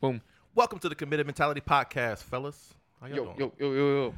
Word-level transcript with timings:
Boom. 0.00 0.20
Welcome 0.54 0.78
to 0.80 0.88
the 0.88 0.94
Committed 0.94 1.26
Mentality 1.26 1.60
Podcast, 1.60 2.22
fellas. 2.22 2.74
How 3.00 3.06
y'all 3.08 3.16
Yo, 3.16 3.24
doing? 3.24 3.52
yo, 3.58 3.60
yo, 3.66 3.72
yo, 3.74 3.94
yo. 4.04 4.14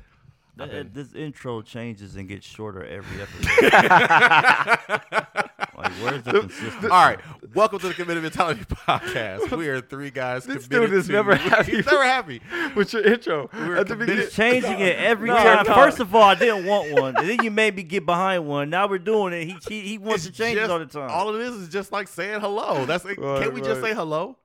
Th- 0.59 0.71
been- 0.71 0.91
this 0.93 1.15
intro 1.15 1.63
changes 1.63 2.17
and 2.17 2.29
gets 2.29 2.47
shorter 2.47 2.85
every 2.85 3.23
episode. 3.23 3.73
like, 5.79 5.93
where's 6.03 6.23
the 6.25 6.41
consistency? 6.41 6.89
All 6.89 7.07
right, 7.07 7.21
welcome 7.55 7.79
to 7.79 7.89
the 7.89 7.95
Committed 7.95 8.25
Mentality 8.25 8.65
Podcast. 8.65 9.51
We 9.57 9.69
are 9.69 9.81
three 9.81 10.11
guys. 10.11 10.45
This 10.45 10.67
committed 10.67 10.91
dude 10.91 10.99
is 10.99 11.07
to- 11.07 11.13
never 11.13 11.37
happy. 11.37 11.77
He's 11.77 11.87
never 11.87 12.05
happy. 12.05 12.41
with 12.75 12.93
your 12.93 13.05
intro? 13.05 13.49
We're 13.53 13.77
At 13.77 13.87
the 13.87 13.95
committed- 13.95 13.99
beginning. 14.07 14.25
It's 14.27 14.35
changing 14.35 14.81
it 14.81 14.97
every 14.99 15.29
No, 15.29 15.37
time. 15.37 15.65
no. 15.67 15.75
First 15.75 16.01
of 16.01 16.13
all, 16.13 16.23
I 16.25 16.35
didn't 16.35 16.67
want 16.67 16.93
one, 16.93 17.17
and 17.17 17.29
then 17.29 17.45
you 17.45 17.53
made 17.53 17.77
me 17.77 17.85
get 17.85 18.05
behind 18.05 18.47
one. 18.49 18.69
Now 18.69 18.89
we're 18.89 18.99
doing 18.99 19.33
it. 19.33 19.45
He 19.45 19.57
he, 19.69 19.81
he 19.91 19.99
wants 19.99 20.27
It's 20.27 20.37
to 20.37 20.43
change 20.43 20.57
just- 20.57 20.69
it 20.69 20.73
all 20.73 20.81
the 20.81 20.87
time. 20.87 21.11
All 21.11 21.35
it 21.37 21.41
is 21.43 21.55
is 21.55 21.69
just 21.69 21.93
like 21.93 22.09
saying 22.09 22.41
hello. 22.41 22.85
That's 22.85 23.05
it. 23.05 23.17
Right, 23.19 23.43
Can't 23.43 23.55
we 23.55 23.61
just 23.61 23.81
say 23.81 23.95
hello? 23.95 24.37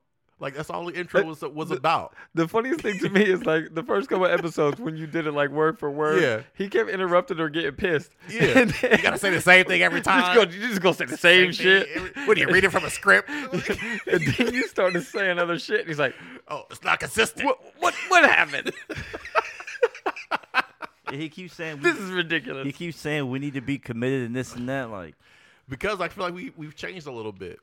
Like 0.43 0.55
that's 0.55 0.69
all 0.69 0.85
the 0.85 0.93
intro 0.93 1.23
was 1.23 1.41
was 1.41 1.71
about. 1.71 2.13
The 2.35 2.49
funniest 2.49 2.81
thing 2.81 2.99
to 2.99 3.09
me 3.09 3.21
is 3.23 3.45
like 3.45 3.73
the 3.73 3.81
first 3.81 4.09
couple 4.09 4.25
episodes 4.25 4.77
when 4.77 4.97
you 4.97 5.07
did 5.07 5.25
it 5.25 5.31
like 5.31 5.49
word 5.51 5.79
for 5.79 5.89
word. 5.89 6.21
Yeah. 6.21 6.41
He 6.53 6.67
kept 6.67 6.89
interrupting 6.89 7.39
or 7.39 7.47
getting 7.47 7.71
pissed. 7.71 8.11
Yeah, 8.29 8.43
And 8.59 8.69
then- 8.71 8.91
you 8.91 8.97
gotta 9.01 9.17
say 9.17 9.29
the 9.29 9.39
same 9.39 9.63
thing 9.65 9.81
every 9.81 9.99
You 9.99 10.03
time. 10.03 10.35
just, 10.35 10.51
go, 10.51 10.57
you 10.57 10.67
just 10.67 10.81
go 10.81 10.91
say 10.91 11.05
the 11.05 11.15
same, 11.15 11.53
shit. 11.53 11.87
What 12.27 12.37
are 12.37 12.41
you 12.41 12.49
reading 12.49 12.69
from 12.69 12.83
a 12.83 12.89
script? 12.89 13.29
and 13.29 14.21
then 14.37 14.53
you 14.53 14.67
started 14.67 15.03
saying 15.03 15.39
other 15.39 15.57
shit. 15.57 15.79
And 15.79 15.87
he's 15.87 15.97
like, 15.99 16.13
oh, 16.49 16.63
it's 16.69 16.83
not 16.83 16.99
consistent. 16.99 17.45
what, 17.45 17.59
what, 17.79 17.93
what 18.09 18.29
happened? 18.29 18.71
He 21.11 21.29
keeps 21.29 21.53
saying 21.53 21.79
this 21.81 21.97
is 21.99 22.09
ridiculous. 22.09 22.65
he 22.65 22.71
keeps 22.71 22.97
saying 22.97 23.29
we 23.29 23.37
need 23.37 23.53
to 23.53 23.61
be 23.61 23.77
committed 23.77 24.25
and 24.25 24.35
this 24.35 24.55
and 24.55 24.67
that. 24.67 24.89
Like, 24.89 25.13
Because 25.69 26.01
I 26.01 26.07
feel 26.07 26.23
like 26.25 26.33
we 26.33 26.51
we've 26.57 26.75
changed 26.75 27.05
a 27.05 27.11
little 27.11 27.31
bit. 27.31 27.59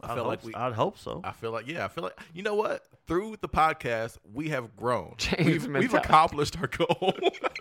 I 0.00 0.12
I 0.12 0.14
feel 0.14 0.24
like 0.24 0.44
we. 0.44 0.54
I'd 0.54 0.72
hope 0.72 0.98
so. 0.98 1.20
I 1.24 1.32
feel 1.32 1.50
like 1.50 1.66
yeah. 1.66 1.84
I 1.84 1.88
feel 1.88 2.04
like 2.04 2.18
you 2.34 2.42
know 2.42 2.54
what? 2.54 2.82
Through 3.06 3.36
the 3.40 3.48
podcast, 3.48 4.18
we 4.32 4.48
have 4.50 4.76
grown. 4.76 5.14
Changed 5.18 5.66
We've, 5.68 5.68
we've 5.68 5.94
accomplished 5.94 6.56
our 6.60 6.68
goal. 6.68 7.14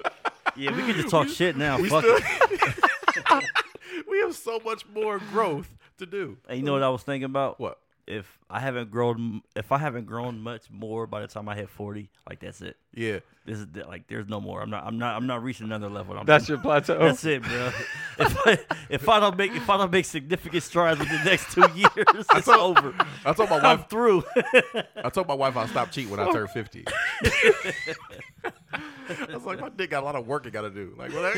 yeah, 0.56 0.76
we 0.76 0.84
can 0.84 0.96
just 0.96 1.10
talk 1.10 1.28
shit 1.28 1.58
now. 1.58 1.80
we 1.80 1.90
Fuck 1.90 2.04
still. 2.04 2.18
it. 2.20 3.44
we 4.10 4.20
have 4.20 4.36
so 4.36 4.60
much 4.64 4.86
more 4.88 5.20
growth 5.32 5.76
to 5.98 6.06
do. 6.06 6.38
And 6.48 6.58
you 6.58 6.64
know 6.64 6.74
what 6.74 6.84
I 6.84 6.90
was 6.90 7.04
thinking 7.04 7.26
about? 7.26 7.60
What? 7.60 7.80
If 8.08 8.40
I 8.50 8.60
haven't 8.60 8.92
grown, 8.92 9.42
if 9.56 9.72
I 9.72 9.78
haven't 9.78 10.06
grown 10.06 10.40
much 10.42 10.70
more 10.70 11.08
by 11.08 11.22
the 11.22 11.28
time 11.28 11.48
I 11.48 11.56
hit 11.56 11.70
forty, 11.70 12.10
like 12.30 12.40
that's 12.40 12.62
it. 12.62 12.76
Yeah. 12.94 13.20
This 13.46 13.58
is 13.60 13.68
the- 13.68 13.86
like 13.86 14.08
there's 14.08 14.28
no 14.28 14.40
more. 14.42 14.62
I'm 14.62 14.70
not. 14.70 14.86
I'm 14.86 14.98
not. 14.98 15.16
I'm 15.16 15.28
not 15.28 15.44
reaching 15.44 15.66
another 15.68 15.90
level. 15.90 16.18
I'm, 16.18 16.26
That's 16.26 16.48
your 16.50 16.58
plateau. 16.58 17.00
That's 17.00 17.24
it, 17.26 17.42
bro. 17.44 17.72
If 18.20 18.38
I, 18.46 18.60
if 18.90 19.10
I 19.10 19.20
don't 19.20 19.36
make 19.38 19.52
if 19.54 19.70
I 19.70 19.78
don't 19.78 19.92
make 19.92 20.06
significant 20.06 20.62
strides 20.64 21.00
within 21.00 21.18
the 21.24 21.30
next 21.30 21.52
two 21.54 21.62
years, 21.76 22.26
it's 22.36 22.46
told- 22.46 22.78
over. 22.78 22.94
I 23.26 23.34
told 23.34 23.50
my 23.50 23.58
I'm 23.58 23.80
wife. 23.80 23.90
through. 23.90 24.24
I 25.04 25.10
told 25.10 25.28
my 25.28 25.34
wife 25.34 25.56
I'll 25.58 25.68
stop 25.68 25.92
cheating 25.92 26.12
when 26.12 26.20
I 26.20 26.32
turn 26.32 26.48
fifty. 26.50 26.86
I 28.44 29.34
was 29.34 29.44
like, 29.46 29.60
my 29.60 29.70
dick 29.70 29.90
got 29.92 30.04
a 30.04 30.06
lot 30.06 30.16
of 30.16 30.28
work 30.28 30.46
it 30.46 30.52
got 30.54 30.62
to 30.62 30.70
do. 30.70 30.94
Like, 30.98 31.12
what? 31.14 31.36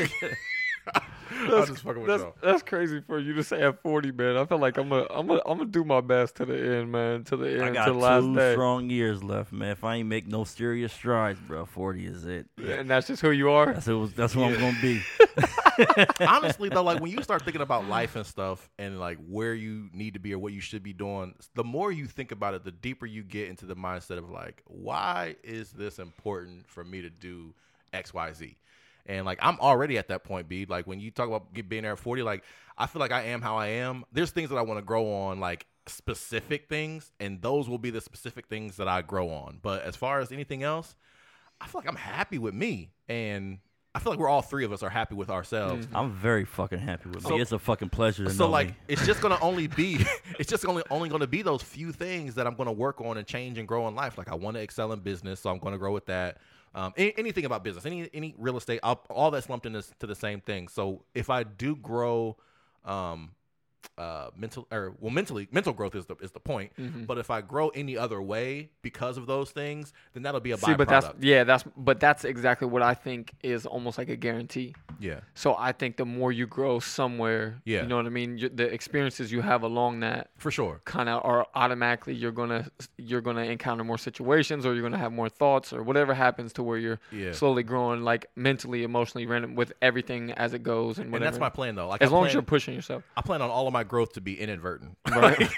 I 0.94 1.02
was 1.48 1.68
just 1.68 1.82
fucking 1.82 2.02
with 2.02 2.08
That's 2.10 2.22
y'all. 2.22 2.34
that's 2.42 2.62
crazy 2.62 3.00
for 3.06 3.18
you 3.18 3.32
to 3.34 3.44
say 3.44 3.62
at 3.62 3.80
40, 3.82 4.12
man. 4.12 4.36
I 4.36 4.44
feel 4.44 4.58
like 4.58 4.76
I'm 4.78 4.88
gonna 4.88 5.06
I'm 5.10 5.26
gonna 5.26 5.40
I'm 5.46 5.58
gonna 5.58 5.70
do 5.70 5.84
my 5.84 6.00
best 6.00 6.36
to 6.36 6.44
the 6.44 6.56
end, 6.76 6.92
man. 6.92 7.24
To 7.24 7.36
the 7.36 7.52
end, 7.52 7.62
I 7.62 7.68
to 7.68 7.72
got 7.74 7.86
the 7.86 7.92
last 7.94 8.22
two 8.24 8.34
day. 8.36 8.52
strong 8.52 8.90
years 8.90 9.22
left, 9.22 9.52
man. 9.52 9.70
If 9.70 9.84
I 9.84 9.96
ain't 9.96 10.08
make 10.08 10.26
no 10.26 10.44
serious 10.44 10.92
strides, 10.92 11.38
bro, 11.40 11.64
forty 11.66 12.06
is 12.06 12.24
it. 12.26 12.46
And 12.64 12.88
that's 12.88 13.06
just 13.06 13.22
who 13.22 13.30
you 13.30 13.50
are. 13.50 13.72
That's 13.72 13.88
it. 13.88 14.16
That's 14.16 14.34
what 14.36 14.52
I'm 14.52 14.58
gonna 14.60 14.76
be. 14.82 15.02
Honestly, 16.20 16.68
though, 16.68 16.82
like 16.82 17.00
when 17.00 17.10
you 17.10 17.22
start 17.22 17.42
thinking 17.42 17.62
about 17.62 17.88
life 17.88 18.16
and 18.16 18.26
stuff, 18.26 18.68
and 18.78 19.00
like 19.00 19.18
where 19.28 19.54
you 19.54 19.88
need 19.92 20.14
to 20.14 20.20
be 20.20 20.32
or 20.32 20.38
what 20.38 20.52
you 20.52 20.60
should 20.60 20.82
be 20.82 20.92
doing, 20.92 21.34
the 21.54 21.64
more 21.64 21.90
you 21.90 22.06
think 22.06 22.32
about 22.32 22.54
it, 22.54 22.64
the 22.64 22.70
deeper 22.70 23.06
you 23.06 23.22
get 23.22 23.48
into 23.48 23.66
the 23.66 23.76
mindset 23.76 24.18
of 24.18 24.30
like, 24.30 24.62
why 24.66 25.36
is 25.42 25.70
this 25.72 25.98
important 25.98 26.68
for 26.68 26.84
me 26.84 27.02
to 27.02 27.10
do 27.10 27.54
X, 27.92 28.14
Y, 28.14 28.32
Z? 28.32 28.56
And 29.06 29.26
like 29.26 29.38
I'm 29.42 29.58
already 29.60 29.98
at 29.98 30.08
that 30.08 30.24
point, 30.24 30.48
B. 30.48 30.66
Like 30.68 30.86
when 30.86 30.98
you 31.00 31.10
talk 31.10 31.28
about 31.28 31.52
get- 31.52 31.68
being 31.68 31.82
there 31.82 31.92
at 31.92 31.98
40, 31.98 32.22
like 32.22 32.42
I 32.78 32.86
feel 32.86 33.00
like 33.00 33.12
I 33.12 33.22
am 33.24 33.40
how 33.42 33.56
I 33.56 33.66
am. 33.68 34.04
There's 34.12 34.30
things 34.30 34.50
that 34.50 34.56
I 34.56 34.62
want 34.62 34.78
to 34.78 34.84
grow 34.84 35.12
on, 35.12 35.40
like 35.40 35.66
specific 35.86 36.68
things, 36.68 37.12
and 37.20 37.40
those 37.42 37.68
will 37.68 37.78
be 37.78 37.90
the 37.90 38.00
specific 38.00 38.46
things 38.48 38.76
that 38.78 38.88
I 38.88 39.02
grow 39.02 39.28
on. 39.30 39.58
But 39.62 39.82
as 39.82 39.96
far 39.96 40.20
as 40.20 40.32
anything 40.32 40.62
else, 40.62 40.96
I 41.60 41.66
feel 41.66 41.80
like 41.80 41.88
I'm 41.88 41.96
happy 41.96 42.38
with 42.38 42.54
me, 42.54 42.90
and 43.08 43.58
I 43.94 44.00
feel 44.00 44.10
like 44.10 44.18
we're 44.18 44.28
all 44.28 44.42
three 44.42 44.64
of 44.64 44.72
us 44.72 44.82
are 44.82 44.90
happy 44.90 45.14
with 45.14 45.30
ourselves. 45.30 45.86
Mm-hmm. 45.86 45.96
I'm 45.96 46.10
very 46.12 46.44
fucking 46.44 46.80
happy 46.80 47.10
with 47.10 47.22
So- 47.22 47.30
me. 47.36 47.40
It's 47.40 47.52
a 47.52 47.58
fucking 47.58 47.90
pleasure 47.90 48.24
to 48.24 48.30
So 48.30 48.46
know 48.46 48.50
like 48.50 48.68
me. 48.68 48.74
it's 48.88 49.06
just 49.06 49.20
gonna 49.20 49.38
only 49.40 49.66
be 49.68 50.04
it's 50.38 50.50
just 50.50 50.66
only 50.66 50.82
only 50.90 51.08
gonna 51.08 51.26
be 51.28 51.42
those 51.42 51.62
few 51.62 51.92
things 51.92 52.34
that 52.36 52.46
I'm 52.46 52.54
gonna 52.56 52.72
work 52.72 53.00
on 53.00 53.18
and 53.18 53.26
change 53.26 53.56
and 53.58 53.68
grow 53.68 53.86
in 53.86 53.94
life. 53.94 54.18
Like 54.18 54.30
I 54.30 54.34
want 54.34 54.56
to 54.56 54.62
excel 54.62 54.92
in 54.92 55.00
business, 55.00 55.38
so 55.40 55.50
I'm 55.50 55.58
gonna 55.58 55.78
grow 55.78 55.92
with 55.92 56.06
that. 56.06 56.38
Um, 56.74 56.92
any, 56.96 57.14
anything 57.16 57.44
about 57.44 57.62
business, 57.62 57.86
any 57.86 58.10
any 58.12 58.34
real 58.36 58.56
estate, 58.56 58.80
I'll, 58.82 59.00
all 59.08 59.30
that's 59.30 59.48
lumped 59.48 59.66
into 59.66 59.82
to 60.00 60.06
the 60.06 60.14
same 60.14 60.40
thing. 60.40 60.68
So 60.68 61.04
if 61.14 61.30
I 61.30 61.44
do 61.44 61.76
grow, 61.76 62.36
um, 62.84 63.30
uh, 63.98 64.30
mental 64.36 64.66
or 64.72 64.94
well, 65.00 65.10
mentally, 65.12 65.48
mental 65.52 65.72
growth 65.72 65.94
is 65.94 66.06
the 66.06 66.16
is 66.16 66.30
the 66.32 66.40
point. 66.40 66.72
Mm-hmm. 66.78 67.04
But 67.04 67.18
if 67.18 67.30
I 67.30 67.40
grow 67.40 67.68
any 67.70 67.96
other 67.96 68.20
way 68.22 68.70
because 68.82 69.16
of 69.18 69.26
those 69.26 69.50
things, 69.50 69.92
then 70.12 70.22
that'll 70.22 70.40
be 70.40 70.52
a 70.52 70.58
See, 70.58 70.74
but 70.74 70.88
that's 70.88 71.06
byproduct. 71.06 71.14
yeah, 71.20 71.44
that's 71.44 71.64
but 71.76 72.00
that's 72.00 72.24
exactly 72.24 72.66
what 72.68 72.82
I 72.82 72.94
think 72.94 73.32
is 73.42 73.66
almost 73.66 73.98
like 73.98 74.08
a 74.08 74.16
guarantee. 74.16 74.74
yeah, 75.00 75.20
So 75.34 75.56
I 75.58 75.72
think 75.72 75.96
the 75.96 76.04
more 76.06 76.32
you 76.32 76.46
grow 76.46 76.78
somewhere, 76.78 77.60
Yeah. 77.64 77.82
you 77.82 77.88
know 77.88 77.96
what 77.96 78.06
I 78.06 78.10
mean. 78.10 78.38
You, 78.38 78.48
the 78.48 78.64
experiences 78.72 79.30
you 79.32 79.40
have 79.42 79.62
along 79.62 80.00
that 80.00 80.30
for 80.38 80.50
sure. 80.50 80.80
kind 80.84 81.08
of 81.08 81.24
are 81.24 81.46
automatically 81.54 82.14
you're 82.14 82.32
gonna 82.32 82.68
you're 82.96 83.20
gonna 83.20 83.42
encounter 83.42 83.84
more 83.84 83.98
situations 83.98 84.64
or 84.64 84.72
you're 84.74 84.82
gonna 84.82 84.96
have 84.98 85.12
more 85.12 85.28
thoughts 85.28 85.72
or 85.72 85.82
whatever 85.82 86.14
happens 86.14 86.52
to 86.54 86.62
where 86.62 86.78
you're 86.78 87.00
Yeah. 87.12 87.32
slowly 87.32 87.62
growing 87.62 88.02
like 88.02 88.26
mentally, 88.36 88.82
emotionally, 88.84 89.26
random 89.26 89.54
with 89.56 89.72
everything 89.82 90.32
as 90.32 90.54
it 90.54 90.62
goes 90.62 90.98
and 90.98 91.04
And 91.06 91.12
whatever. 91.12 91.30
that's 91.32 91.40
my 91.40 91.50
plan 91.50 91.74
though. 91.74 91.88
Like 91.88 92.00
as 92.02 92.10
I 92.10 92.14
long 92.14 92.26
as 92.26 92.32
you're 92.32 92.42
pushing 92.42 92.74
yourself. 92.74 93.02
I 93.16 93.20
plan 93.22 93.42
on 93.42 93.50
all 93.50 93.66
of 93.66 93.72
my 93.74 93.82
growth 93.84 94.12
to 94.12 94.20
be 94.20 94.38
inadvertent. 94.40 94.96
Right. 95.10 95.36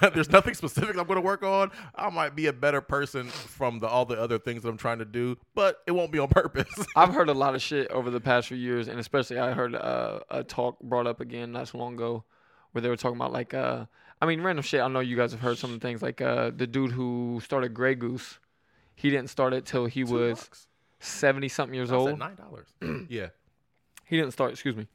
Like, 0.00 0.14
there's 0.14 0.30
nothing 0.30 0.54
specific 0.54 0.96
I'm 0.96 1.06
going 1.06 1.16
to 1.16 1.20
work 1.20 1.42
on. 1.42 1.70
I 1.94 2.08
might 2.10 2.34
be 2.36 2.46
a 2.46 2.52
better 2.52 2.80
person 2.80 3.26
from 3.28 3.80
the 3.80 3.88
all 3.88 4.04
the 4.06 4.14
other 4.18 4.38
things 4.38 4.62
that 4.62 4.68
I'm 4.68 4.76
trying 4.76 5.00
to 5.00 5.04
do, 5.04 5.36
but 5.54 5.82
it 5.86 5.90
won't 5.90 6.12
be 6.12 6.18
on 6.20 6.28
purpose. 6.28 6.68
I've 6.96 7.12
heard 7.12 7.28
a 7.28 7.34
lot 7.34 7.54
of 7.56 7.60
shit 7.60 7.90
over 7.90 8.08
the 8.10 8.20
past 8.20 8.48
few 8.48 8.56
years, 8.56 8.86
and 8.88 8.98
especially 9.00 9.38
I 9.38 9.52
heard 9.52 9.74
uh, 9.74 10.20
a 10.30 10.44
talk 10.44 10.78
brought 10.80 11.06
up 11.08 11.20
again 11.20 11.52
not 11.52 11.68
so 11.68 11.78
long 11.78 11.94
ago, 11.94 12.24
where 12.72 12.80
they 12.82 12.88
were 12.88 12.96
talking 12.96 13.16
about 13.16 13.32
like, 13.32 13.52
uh, 13.52 13.86
I 14.22 14.26
mean, 14.26 14.40
random 14.42 14.62
shit. 14.62 14.80
I 14.80 14.88
know 14.88 15.00
you 15.00 15.16
guys 15.16 15.32
have 15.32 15.40
heard 15.40 15.58
some 15.58 15.74
of 15.74 15.80
the 15.80 15.86
things 15.86 16.00
like 16.02 16.20
uh, 16.20 16.52
the 16.54 16.66
dude 16.66 16.92
who 16.92 17.40
started 17.44 17.74
Grey 17.74 17.96
Goose. 17.96 18.38
He 18.94 19.10
didn't 19.10 19.28
start 19.30 19.52
it 19.52 19.66
till 19.66 19.86
he 19.86 20.04
was 20.04 20.48
seventy 21.00 21.48
something 21.48 21.74
years 21.74 21.90
old. 21.90 22.18
nine 22.18 22.36
dollars. 22.36 22.68
yeah, 23.08 23.28
He 24.04 24.16
didn't 24.16 24.32
start. 24.32 24.52
Excuse 24.52 24.76
me. 24.76 24.86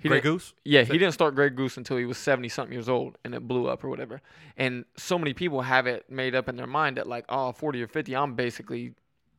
He 0.00 0.08
Grey 0.08 0.20
Goose. 0.20 0.54
Yeah, 0.64 0.82
he 0.82 0.98
didn't 0.98 1.12
start 1.12 1.34
Grey 1.34 1.50
Goose 1.50 1.76
until 1.76 1.96
he 1.96 2.06
was 2.06 2.18
70 2.18 2.48
something 2.48 2.72
years 2.72 2.88
old 2.88 3.18
and 3.24 3.34
it 3.34 3.46
blew 3.46 3.68
up 3.68 3.84
or 3.84 3.88
whatever. 3.88 4.22
And 4.56 4.84
so 4.96 5.18
many 5.18 5.34
people 5.34 5.60
have 5.62 5.86
it 5.86 6.10
made 6.10 6.34
up 6.34 6.48
in 6.48 6.56
their 6.56 6.66
mind 6.66 6.96
that 6.96 7.06
like, 7.06 7.24
oh, 7.28 7.52
40 7.52 7.82
or 7.82 7.86
50, 7.86 8.16
I'm 8.16 8.34
basically 8.34 8.94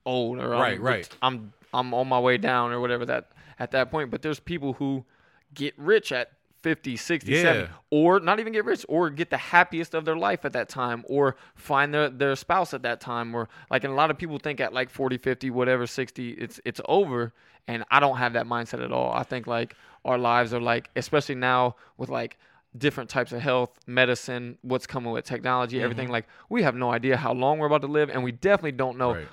old 0.06 0.40
or 0.40 0.50
Right, 0.50 0.78
I'm, 0.78 0.82
right. 0.84 1.10
I'm 1.22 1.54
I'm 1.74 1.94
on 1.94 2.08
my 2.08 2.20
way 2.20 2.38
down 2.38 2.72
or 2.72 2.80
whatever 2.80 3.06
that 3.06 3.32
at 3.60 3.72
that 3.72 3.92
point. 3.92 4.12
But 4.12 4.22
there's 4.22 4.40
people 4.40 4.74
who 4.74 5.06
get 5.54 5.74
rich 5.78 6.12
at 6.12 6.32
50, 6.62 6.96
60, 6.96 7.32
Yeah. 7.32 7.42
70 7.42 7.70
or 7.90 8.20
not 8.20 8.40
even 8.40 8.54
get 8.54 8.66
rich 8.66 8.86
or 8.88 9.10
get 9.10 9.30
the 9.30 9.38
happiest 9.38 9.94
of 9.94 10.06
their 10.06 10.16
life 10.16 10.46
at 10.46 10.54
that 10.54 10.70
time 10.70 11.04
or 11.08 11.36
find 11.56 11.94
their 11.94 12.10
their 12.10 12.36
spouse 12.36 12.74
at 12.74 12.84
that 12.84 13.02
time 13.02 13.34
or 13.36 13.50
like 13.70 13.84
and 13.84 13.92
a 13.92 13.96
lot 13.96 14.12
of 14.12 14.18
people 14.18 14.38
think 14.38 14.60
at 14.60 14.74
like 14.74 14.90
40, 14.90 15.18
50, 15.18 15.50
whatever, 15.50 15.88
60, 15.88 16.30
it's 16.32 16.60
it's 16.66 16.82
over 16.86 17.34
and 17.68 17.84
I 17.92 18.00
don't 18.00 18.18
have 18.18 18.34
that 18.34 18.46
mindset 18.46 18.84
at 18.84 18.92
all. 18.92 19.12
I 19.14 19.24
think 19.24 19.48
like 19.48 19.76
our 20.06 20.18
lives 20.18 20.54
are 20.54 20.62
like 20.62 20.90
especially 20.96 21.36
now 21.36 21.76
with 21.98 22.10
like 22.10 22.38
different 22.78 23.10
types 23.10 23.32
of 23.34 23.42
health, 23.42 23.72
medicine, 23.86 24.58
what's 24.62 24.88
coming 24.88 25.12
with 25.12 25.26
technology, 25.26 25.78
mm-hmm. 25.78 25.84
everything 25.84 26.10
like 26.10 26.28
we 26.50 26.64
have 26.64 26.76
no 26.76 26.92
idea 26.92 27.18
how 27.18 27.34
long 27.34 27.60
we're 27.60 27.68
about 27.68 27.82
to 27.82 27.88
live 27.88 28.10
and 28.10 28.24
we 28.24 28.32
definitely 28.32 28.72
don't 28.72 28.98
know 28.98 29.14
Right. 29.16 29.28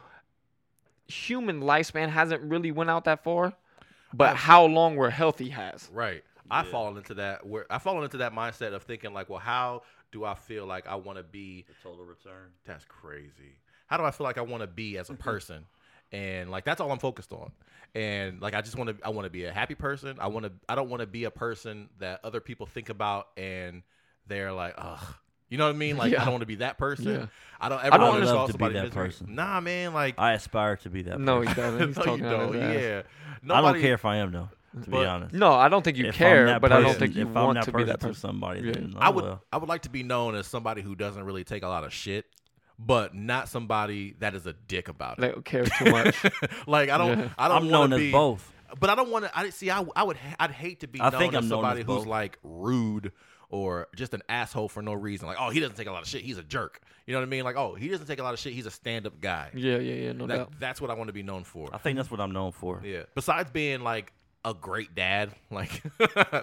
human 1.07 1.61
lifespan 1.61 2.09
hasn't 2.11 2.43
really 2.43 2.73
went 2.73 2.91
out 2.91 3.05
that 3.05 3.23
far, 3.25 3.55
but 4.13 4.37
how 4.37 4.65
long 4.65 4.97
we're 4.97 5.11
healthy 5.11 5.51
has. 5.51 5.89
Right. 5.93 6.25
I've 6.51 6.69
fallen 6.69 6.97
into 6.97 7.15
that 7.15 7.47
where 7.47 7.67
I've 7.71 7.83
fallen 7.83 8.05
into 8.05 8.19
that 8.19 8.33
mindset 8.33 8.73
of 8.75 8.83
thinking 8.83 9.13
like, 9.13 9.29
well, 9.29 9.39
how 9.41 9.83
do 10.13 10.25
I 10.25 10.35
feel 10.35 10.67
like 10.67 10.87
I 10.87 10.95
want 10.97 11.19
to 11.19 11.25
be? 11.25 11.67
total 11.83 12.05
return. 12.05 12.51
That's 12.65 12.85
crazy. 12.85 13.59
How 13.87 13.97
do 13.97 14.05
I 14.05 14.11
feel 14.11 14.25
like 14.25 14.39
I 14.39 14.43
want 14.43 14.63
to 14.63 14.67
be 14.67 14.99
as 14.99 15.11
a 15.11 15.15
person? 15.31 15.65
And 16.13 16.51
like 16.51 16.65
that's 16.65 16.81
all 16.81 16.91
I'm 16.91 16.99
focused 16.99 17.33
on. 17.33 17.53
And 17.95 18.41
like 18.41 18.55
I 18.55 18.61
just 18.63 18.77
want 18.77 18.91
to 18.99 19.07
I 19.07 19.11
want 19.11 19.27
to 19.27 19.31
be 19.31 19.45
a 19.45 19.53
happy 19.53 19.75
person. 19.75 20.17
I 20.21 20.29
want 20.29 20.47
to 20.47 20.53
I 20.69 20.75
don't 20.75 20.89
want 20.91 21.01
to 21.01 21.07
be 21.07 21.25
a 21.25 21.31
person 21.31 21.89
that 21.99 22.21
other 22.25 22.41
people 22.41 22.67
think 22.67 22.89
about 22.89 23.29
and 23.37 23.83
they're 24.27 24.53
like, 24.53 24.75
ugh. 24.79 25.15
You 25.51 25.57
know 25.57 25.65
what 25.67 25.75
I 25.75 25.79
mean? 25.79 25.97
Like 25.97 26.13
Yeah. 26.13 26.21
I 26.21 26.25
don't 26.25 26.35
want 26.35 26.43
to 26.43 26.47
be 26.47 26.57
that 26.57 26.77
person. 26.79 27.07
Yeah. 27.07 27.27
I 27.61 27.69
don't 27.71 27.83
ever 27.83 27.95
I 27.95 27.97
don't 27.99 28.07
want 28.09 28.15
understand- 28.17 28.39
love 28.39 28.47
to 28.49 28.53
be 28.53 28.59
somebody 28.59 28.75
that 28.75 28.85
misery. 28.85 29.05
person. 29.07 29.35
Nah, 29.35 29.61
man. 29.61 29.95
Like 29.95 30.15
I 30.19 30.33
aspire 30.35 30.77
to 30.77 30.91
be 30.91 31.03
that. 31.03 31.19
No, 31.21 31.39
person. 31.41 31.55
he 31.55 31.61
doesn't. 31.61 31.89
He's 31.89 31.97
no, 31.99 32.03
talking 32.05 32.25
out 32.27 32.31
don't. 32.31 32.53
his 32.55 32.63
ass. 32.63 33.05
Yeah. 33.47 33.55
I 33.55 33.61
don't 33.61 33.81
care 33.81 33.95
if 33.95 34.05
I 34.05 34.17
am 34.17 34.33
though. 34.33 34.49
To 34.73 34.91
But- 34.91 35.01
be 35.01 35.07
honest. 35.07 35.35
No, 35.35 35.53
I 35.53 35.69
don't 35.69 35.83
think 35.83 35.97
you 35.97 36.07
If 36.07 36.15
care, 36.15 36.47
that 36.47 36.61
but 36.61 36.73
I 36.73 36.81
don't 36.81 36.97
think 36.99 37.15
you 37.17 37.23
if 37.23 37.29
I'm 37.29 37.35
want 37.47 37.55
that 37.59 37.65
to 37.65 37.73
be 37.73 37.85
that 37.85 38.01
to 38.01 38.09
person. 38.09 38.21
somebody. 38.21 38.61
Yeah. 38.61 38.73
Then, 38.73 38.95
I 38.99 39.09
oh 39.09 39.13
would 39.13 39.25
well. 39.25 39.43
I 39.53 39.57
would 39.57 39.69
like 39.69 39.83
to 39.83 39.91
be 39.91 40.03
known 40.03 40.35
as 40.35 40.47
somebody 40.47 40.83
who 40.83 40.95
doesn't 40.95 41.23
really 41.25 41.43
take 41.45 41.63
a 41.63 41.69
lot 41.69 41.85
of 41.85 41.93
shit, 41.93 42.27
but 42.79 43.15
not 43.15 43.49
somebody 43.49 44.15
that 44.21 44.35
is 44.35 44.47
a 44.47 44.53
dick 44.53 44.89
about 44.89 45.19
it. 45.19 45.21
They 45.23 45.29
don't 45.29 45.45
care 45.45 45.65
too 45.65 45.91
much. 45.91 46.23
like 46.67 46.91
I 46.91 46.99
don't, 46.99 47.19
Yeah. 47.19 47.29
I 47.39 47.49
don't 47.49 47.57
I'm 47.57 47.63
want 47.71 47.71
known 47.71 47.91
to 47.91 47.97
as 47.97 48.03
be 48.03 48.13
both. 48.13 48.53
But 48.79 48.91
I 48.91 48.95
don't 48.95 49.09
want 49.11 49.25
to. 49.25 49.37
I 49.39 49.49
see. 49.49 49.71
I, 49.71 49.83
I 49.97 50.03
would. 50.03 50.19
I'd 50.39 50.51
hate 50.51 50.81
to 50.81 50.87
be 50.87 51.01
I 51.01 51.09
known 51.09 51.19
think 51.19 51.33
as 51.33 51.39
I'm 51.39 51.49
known 51.49 51.63
somebody 51.63 51.81
as 51.81 51.87
who's 51.87 51.97
both. 52.01 52.07
like 52.07 52.39
rude 52.43 53.13
or 53.49 53.89
just 53.97 54.13
an 54.13 54.21
asshole 54.29 54.69
for 54.69 54.83
no 54.83 54.93
reason. 54.93 55.27
Like, 55.27 55.39
oh, 55.41 55.49
he 55.49 55.59
doesn't 55.61 55.77
take 55.77 55.87
a 55.87 55.93
lot 55.93 56.03
of 56.03 56.09
shit. 56.09 56.21
He's 56.21 56.37
a 56.37 56.43
jerk. 56.43 56.83
You 57.07 57.15
know 57.15 57.21
what 57.21 57.27
I 57.27 57.31
mean? 57.31 57.45
Like, 57.45 57.57
oh, 57.57 57.75
he 57.75 57.89
doesn't 57.89 58.07
take 58.07 58.19
a 58.19 58.23
lot 58.23 58.35
of 58.35 58.39
shit. 58.39 58.53
He's 58.53 58.67
a 58.67 58.71
stand-up 58.71 59.23
guy. 59.23 59.49
yeah, 59.55 59.79
yeah, 59.79 59.95
yeah, 59.95 60.13
no 60.13 60.27
That- 60.27 60.37
doubt. 60.37 60.53
that's 60.61 60.83
what 60.83 60.91
I 60.91 60.95
want 60.95 61.09
to 61.09 61.15
be 61.15 61.23
known 61.23 61.45
for. 61.45 61.71
I 61.73 61.79
think 61.79 61.97
that's 61.97 62.11
what 62.11 62.21
I'm 62.21 62.33
known 62.33 62.53
for. 62.53 62.83
Yeah. 62.85 63.05
Besides 63.15 63.51
being 63.51 63.81
like 63.81 64.13
a 64.45 64.55
great 64.55 64.95
dad, 64.95 65.33
like 65.51 65.83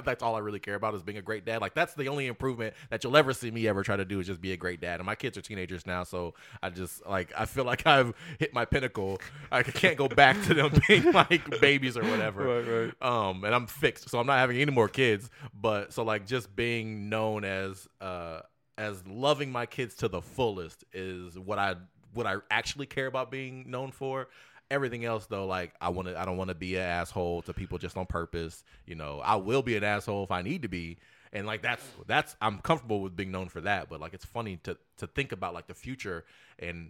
that's 0.03 0.21
all 0.21 0.36
I 0.36 0.39
really 0.39 0.59
care 0.59 0.75
about 0.75 0.95
is 0.95 1.03
being 1.03 1.18
a 1.18 1.21
great 1.21 1.45
dad. 1.45 1.62
Like 1.62 1.74
that's 1.74 1.94
the 1.94 2.07
only 2.07 2.27
improvement 2.27 2.74
that 2.89 3.03
you'll 3.03 3.15
ever 3.18 3.33
see 3.33 3.51
me 3.51 3.68
ever 3.68 3.83
try 3.83 3.95
to 3.95 4.06
do 4.06 4.19
is 4.19 4.27
just 4.27 4.42
be 4.42 4.51
a 4.51 4.57
great 4.57 4.81
dad. 4.81 5.00
And 5.00 5.06
my 5.06 5.15
kids 5.15 5.38
are 5.38 5.42
teenagers 5.42 5.86
now, 5.86 6.03
so 6.03 6.33
I 6.62 6.69
just 6.69 7.06
like 7.06 7.31
I 7.38 7.45
feel 7.45 7.63
like 7.65 7.86
I've 7.88 8.13
hit 8.39 8.53
my 8.53 8.65
pinnacle. 8.65 9.19
I 9.51 9.63
can't 9.63 9.97
go 9.97 10.07
back 10.07 10.42
to 10.44 10.53
them 10.53 10.71
being 10.88 11.12
like 11.12 11.59
babies 11.62 11.97
or 11.97 12.03
whatever. 12.03 12.44
Right, 12.62 12.94
right. 13.01 13.30
Um, 13.30 13.44
and 13.44 13.56
I'm 13.56 13.68
fixed, 13.68 14.09
so 14.09 14.19
I'm 14.19 14.27
not 14.27 14.39
having 14.39 14.57
any 14.57 14.71
more 14.71 14.89
kids. 14.89 15.30
But 15.53 15.94
so 15.94 16.03
like 16.03 16.25
just 16.25 16.56
being 16.56 17.09
known 17.09 17.44
as 17.45 17.88
uh 18.01 18.41
as 18.77 19.06
loving 19.07 19.51
my 19.51 19.65
kids 19.65 19.95
to 19.95 20.09
the 20.09 20.21
fullest 20.21 20.83
is 20.94 21.39
what 21.39 21.57
I 21.59 21.75
what 22.13 22.25
I 22.25 22.36
actually 22.50 22.86
care 22.86 23.07
about 23.07 23.31
being 23.31 23.69
known 23.69 23.91
for. 23.91 24.30
Everything 24.71 25.06
else 25.06 25.27
though, 25.27 25.45
like 25.45 25.73
I 25.79 25.89
want 25.89 26.07
to, 26.07 26.19
I 26.19 26.25
don't 26.25 26.38
want 26.38 26.50
to 26.50 26.56
be 26.56 26.75
an 26.75 26.81
asshole 26.81 27.44
to 27.44 27.53
people 27.53 27.77
just 27.77 27.97
on 27.97 28.07
purpose. 28.07 28.63
You 28.85 28.95
know, 28.95 29.21
I 29.23 29.35
will 29.35 29.62
be 29.62 29.77
an 29.77 29.83
asshole 29.83 30.23
if 30.23 30.31
I 30.31 30.41
need 30.41 30.63
to 30.63 30.67
be, 30.67 30.97
and 31.31 31.45
like 31.45 31.62
that's 31.62 31.83
that's 32.07 32.35
I'm 32.41 32.59
comfortable 32.59 33.01
with 33.01 33.15
being 33.15 33.31
known 33.31 33.50
for 33.50 33.62
that. 33.62 33.89
But 33.89 34.01
like 34.01 34.13
it's 34.13 34.25
funny 34.25 34.57
to 34.63 34.77
to 34.97 35.07
think 35.07 35.31
about 35.31 35.53
like 35.53 35.67
the 35.67 35.75
future 35.75 36.25
and 36.57 36.89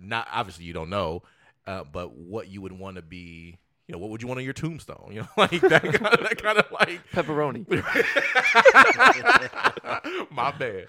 not 0.00 0.28
obviously 0.32 0.64
you 0.64 0.72
don't 0.72 0.88
know, 0.88 1.22
uh, 1.66 1.84
but 1.84 2.16
what 2.16 2.48
you 2.48 2.62
would 2.62 2.72
want 2.72 2.96
to 2.96 3.02
be. 3.02 3.58
You 3.86 3.94
know, 3.94 3.98
what 3.98 4.10
would 4.10 4.22
you 4.22 4.28
want 4.28 4.38
on 4.38 4.44
your 4.44 4.54
tombstone? 4.54 5.08
You 5.10 5.22
know, 5.22 5.28
like 5.36 5.60
that 5.62 5.82
kind 5.82 6.14
of, 6.14 6.22
that 6.22 6.40
kind 6.40 6.58
of 6.58 6.70
like 6.70 7.00
Pepperoni. 7.10 7.68
my 10.30 10.52
bad. 10.52 10.86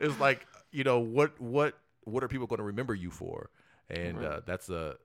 it's 0.00 0.20
like 0.20 0.46
you 0.70 0.84
know 0.84 1.00
what 1.00 1.40
what 1.40 1.74
what 2.04 2.22
are 2.22 2.28
people 2.28 2.46
going 2.46 2.58
to 2.58 2.64
remember 2.64 2.94
you 2.94 3.10
for? 3.10 3.50
And 3.90 4.18
Right. 4.18 4.26
uh, 4.26 4.40
that's 4.46 4.68
a 4.68 4.96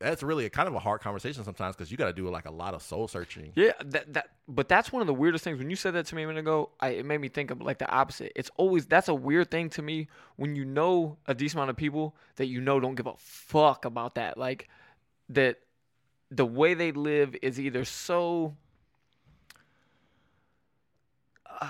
that's 0.00 0.22
really 0.22 0.44
a 0.44 0.50
kind 0.50 0.68
of 0.68 0.74
a 0.74 0.78
hard 0.78 1.00
conversation 1.00 1.44
sometimes 1.44 1.76
because 1.76 1.90
you 1.90 1.96
got 1.96 2.06
to 2.06 2.12
do 2.12 2.28
like 2.28 2.46
a 2.46 2.50
lot 2.50 2.74
of 2.74 2.82
soul 2.82 3.08
searching. 3.08 3.52
Yeah, 3.54 3.72
that 3.84 4.12
that 4.12 4.28
but 4.48 4.68
that's 4.68 4.92
one 4.92 5.00
of 5.00 5.06
the 5.06 5.14
weirdest 5.14 5.44
things. 5.44 5.58
When 5.58 5.70
you 5.70 5.76
said 5.76 5.94
that 5.94 6.06
to 6.06 6.14
me 6.14 6.24
a 6.24 6.26
minute 6.26 6.40
ago, 6.40 6.70
I, 6.80 6.90
it 6.90 7.06
made 7.06 7.20
me 7.20 7.28
think 7.28 7.50
of 7.50 7.60
like 7.60 7.78
the 7.78 7.88
opposite. 7.88 8.32
It's 8.34 8.50
always 8.56 8.86
that's 8.86 9.08
a 9.08 9.14
weird 9.14 9.50
thing 9.50 9.70
to 9.70 9.82
me 9.82 10.08
when 10.36 10.56
you 10.56 10.64
know 10.64 11.16
a 11.26 11.34
decent 11.34 11.58
amount 11.58 11.70
of 11.70 11.76
people 11.76 12.16
that 12.36 12.46
you 12.46 12.60
know 12.60 12.80
don't 12.80 12.96
give 12.96 13.06
a 13.06 13.14
fuck 13.16 13.84
about 13.84 14.16
that. 14.16 14.36
Like 14.36 14.68
that 15.30 15.60
the 16.30 16.44
way 16.44 16.74
they 16.74 16.92
live 16.92 17.36
is 17.40 17.60
either 17.60 17.84
so 17.84 18.56
uh, 21.60 21.66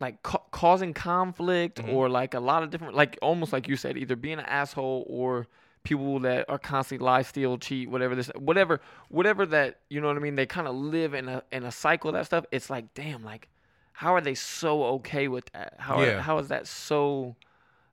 like 0.00 0.22
ca- 0.22 0.42
causing 0.50 0.94
conflict 0.94 1.82
Mhm. 1.82 1.92
or 1.92 2.08
like 2.08 2.34
a 2.34 2.40
lot 2.40 2.62
of 2.62 2.70
different 2.70 2.94
like 2.94 3.18
almost 3.22 3.52
like 3.52 3.68
you 3.68 3.76
said 3.76 3.96
either 3.98 4.16
being 4.16 4.38
an 4.38 4.46
asshole 4.46 5.04
or 5.08 5.46
people 5.82 6.18
that 6.20 6.44
are 6.48 6.58
constantly 6.58 7.04
lie 7.04 7.22
steal 7.22 7.56
cheat 7.58 7.88
whatever 7.90 8.14
this 8.14 8.28
whatever 8.36 8.80
whatever 9.08 9.46
that 9.46 9.78
you 9.88 10.00
know 10.00 10.08
what 10.08 10.16
i 10.16 10.20
mean 10.20 10.34
they 10.34 10.46
kind 10.46 10.66
of 10.68 10.74
live 10.74 11.14
in 11.14 11.28
a 11.28 11.42
in 11.52 11.64
a 11.64 11.70
cycle 11.72 12.08
of 12.10 12.14
that 12.14 12.26
stuff 12.26 12.44
it's 12.50 12.68
like 12.70 12.92
damn 12.94 13.22
like 13.24 13.48
how 13.92 14.14
are 14.14 14.20
they 14.20 14.34
so 14.34 14.82
okay 14.84 15.28
with 15.28 15.50
that 15.52 15.74
how 15.78 16.00
Yeah. 16.02 16.16
are, 16.16 16.20
how 16.20 16.38
is 16.38 16.48
that 16.48 16.66
so 16.66 17.36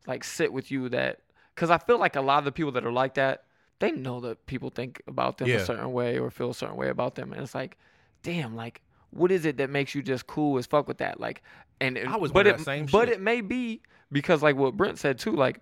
like 0.05 0.23
sit 0.23 0.51
with 0.51 0.69
you 0.71 0.89
that 0.89 1.19
because 1.55 1.69
i 1.69 1.77
feel 1.77 1.97
like 1.97 2.15
a 2.15 2.21
lot 2.21 2.39
of 2.39 2.45
the 2.45 2.51
people 2.51 2.71
that 2.73 2.85
are 2.85 2.91
like 2.91 3.13
that 3.15 3.43
they 3.79 3.91
know 3.91 4.19
that 4.21 4.45
people 4.47 4.69
think 4.69 5.01
about 5.07 5.37
them 5.37 5.47
Yeah. 5.47 5.55
a 5.57 5.65
certain 5.65 5.91
way 5.93 6.17
or 6.19 6.29
feel 6.29 6.49
a 6.49 6.53
certain 6.53 6.75
way 6.77 6.89
about 6.89 7.15
them 7.15 7.31
and 7.33 7.41
it's 7.41 7.55
like 7.55 7.77
damn 8.23 8.55
like 8.55 8.81
what 9.11 9.31
is 9.31 9.45
it 9.45 9.57
that 9.57 9.69
makes 9.69 9.95
you 9.95 10.01
just 10.01 10.27
cool 10.27 10.57
as 10.57 10.65
fuck 10.65 10.87
with 10.87 10.97
that? 10.99 11.19
Like 11.19 11.41
and 11.79 11.97
I 11.97 12.17
was 12.17 12.31
but 12.31 12.47
it 12.47 12.57
but 12.65 13.07
shit. 13.07 13.09
it 13.09 13.21
may 13.21 13.41
be 13.41 13.81
because 14.11 14.41
like 14.43 14.55
what 14.55 14.75
Brent 14.77 14.97
said 14.99 15.19
too 15.19 15.31
like 15.33 15.61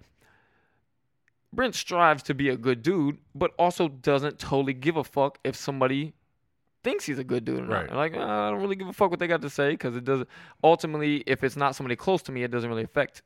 Brent 1.53 1.75
strives 1.75 2.21
to 2.23 2.33
be 2.33 2.49
a 2.49 2.57
good 2.57 2.81
dude 2.81 3.17
but 3.33 3.51
also 3.57 3.87
doesn't 3.87 4.39
totally 4.39 4.73
give 4.73 4.97
a 4.97 5.03
fuck 5.03 5.39
if 5.43 5.55
somebody 5.55 6.13
thinks 6.83 7.05
he's 7.05 7.17
a 7.19 7.23
good 7.23 7.45
dude 7.45 7.61
or 7.61 7.65
Right. 7.65 7.87
not 7.89 7.95
like 7.95 8.13
uh, 8.15 8.19
I 8.19 8.49
don't 8.51 8.61
really 8.61 8.75
give 8.75 8.87
a 8.87 8.93
fuck 8.93 9.09
what 9.09 9.19
they 9.19 9.27
got 9.27 9.41
to 9.41 9.49
say 9.49 9.71
because 9.71 9.95
it 9.95 10.03
doesn't 10.03 10.29
ultimately 10.63 11.23
if 11.25 11.43
it's 11.43 11.55
not 11.55 11.75
somebody 11.75 11.95
close 11.95 12.21
to 12.23 12.31
me 12.31 12.43
it 12.43 12.51
doesn't 12.51 12.69
really 12.69 12.83
affect 12.83 13.21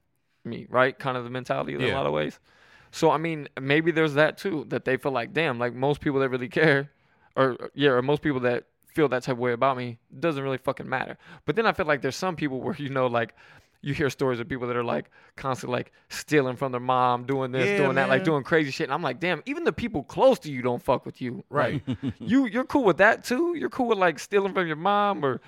me 0.46 0.66
right? 0.70 0.98
Kind 0.98 1.18
of 1.18 1.24
the 1.24 1.30
mentality 1.30 1.74
in 1.74 1.82
a 1.82 1.94
lot 1.94 2.06
of 2.06 2.14
ways. 2.14 2.40
So 2.92 3.12
I 3.12 3.18
mean 3.18 3.50
maybe 3.60 3.92
there's 3.92 4.14
that 4.14 4.38
too 4.38 4.66
that 4.70 4.86
they 4.86 4.96
feel 4.98 5.12
like 5.12 5.34
damn 5.34 5.60
like 5.60 5.74
most 5.74 6.00
people 6.02 6.20
that 6.22 6.30
really 6.30 6.48
care 6.50 6.92
or 7.36 7.58
yeah, 7.76 7.90
or 7.90 8.02
most 8.02 8.22
people 8.22 8.40
that 8.42 8.66
feel 8.94 9.08
that 9.10 9.24
type 9.24 9.34
of 9.34 9.40
way 9.40 9.54
about 9.54 9.78
me 9.78 9.98
doesn't 10.20 10.44
really 10.44 10.58
fucking 10.58 10.88
matter. 10.88 11.18
But 11.46 11.56
then 11.56 11.66
I 11.66 11.74
feel 11.74 11.86
like 11.86 12.02
there's 12.02 12.16
some 12.16 12.36
people 12.36 12.62
where 12.64 12.76
you 12.76 12.90
know 12.90 13.08
like 13.08 13.34
you 13.82 13.94
hear 13.94 14.10
stories 14.10 14.40
of 14.42 14.50
people 14.50 14.68
that 14.68 14.76
are 14.76 14.84
like 14.84 15.10
constantly 15.38 15.78
like 15.78 15.92
stealing 16.10 16.58
from 16.58 16.72
their 16.72 16.82
mom, 16.82 17.26
doing 17.26 17.52
this, 17.52 17.66
Yeah, 17.66 17.78
doing 17.78 17.96
that, 17.96 18.10
like 18.10 18.26
doing 18.26 18.44
crazy 18.44 18.72
shit. 18.72 18.86
And 18.86 18.94
I'm 18.94 19.02
like, 19.02 19.22
damn, 19.22 19.42
even 19.46 19.64
the 19.64 19.72
people 19.72 20.04
close 20.04 20.38
to 20.40 20.52
you 20.52 20.62
don't 20.62 20.82
fuck 20.82 21.06
with 21.06 21.22
you. 21.22 21.44
Right. 21.50 21.82
You 22.20 22.46
you're 22.46 22.66
cool 22.66 22.84
with 22.84 22.98
that 22.98 23.24
too? 23.24 23.56
You're 23.56 23.70
cool 23.70 23.88
with 23.88 23.98
like 23.98 24.20
stealing 24.20 24.54
from 24.54 24.68
your 24.68 24.76
mom 24.76 25.24
or 25.24 25.40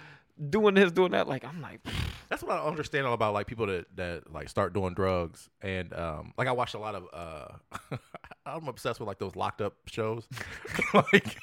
doing 0.49 0.75
this, 0.75 0.91
doing 0.91 1.11
that? 1.11 1.27
Like 1.27 1.45
I'm 1.45 1.61
like 1.61 1.81
That's 2.29 2.43
what 2.43 2.51
I 2.57 2.63
understand 2.63 3.05
all 3.05 3.13
about 3.13 3.33
like 3.33 3.47
people 3.47 3.67
that 3.67 3.85
that 3.97 4.31
like 4.31 4.47
start 4.49 4.73
doing 4.73 4.93
drugs 4.93 5.49
and 5.61 5.93
um 5.93 6.33
like 6.37 6.47
I 6.47 6.53
watched 6.53 6.75
a 6.75 6.79
lot 6.79 6.95
of 6.95 7.05
uh 7.13 7.97
I'm 8.45 8.67
obsessed 8.67 8.99
with 8.99 9.07
like 9.07 9.19
those 9.19 9.35
locked 9.35 9.61
up 9.61 9.75
shows. 9.85 10.27
like 10.93 11.37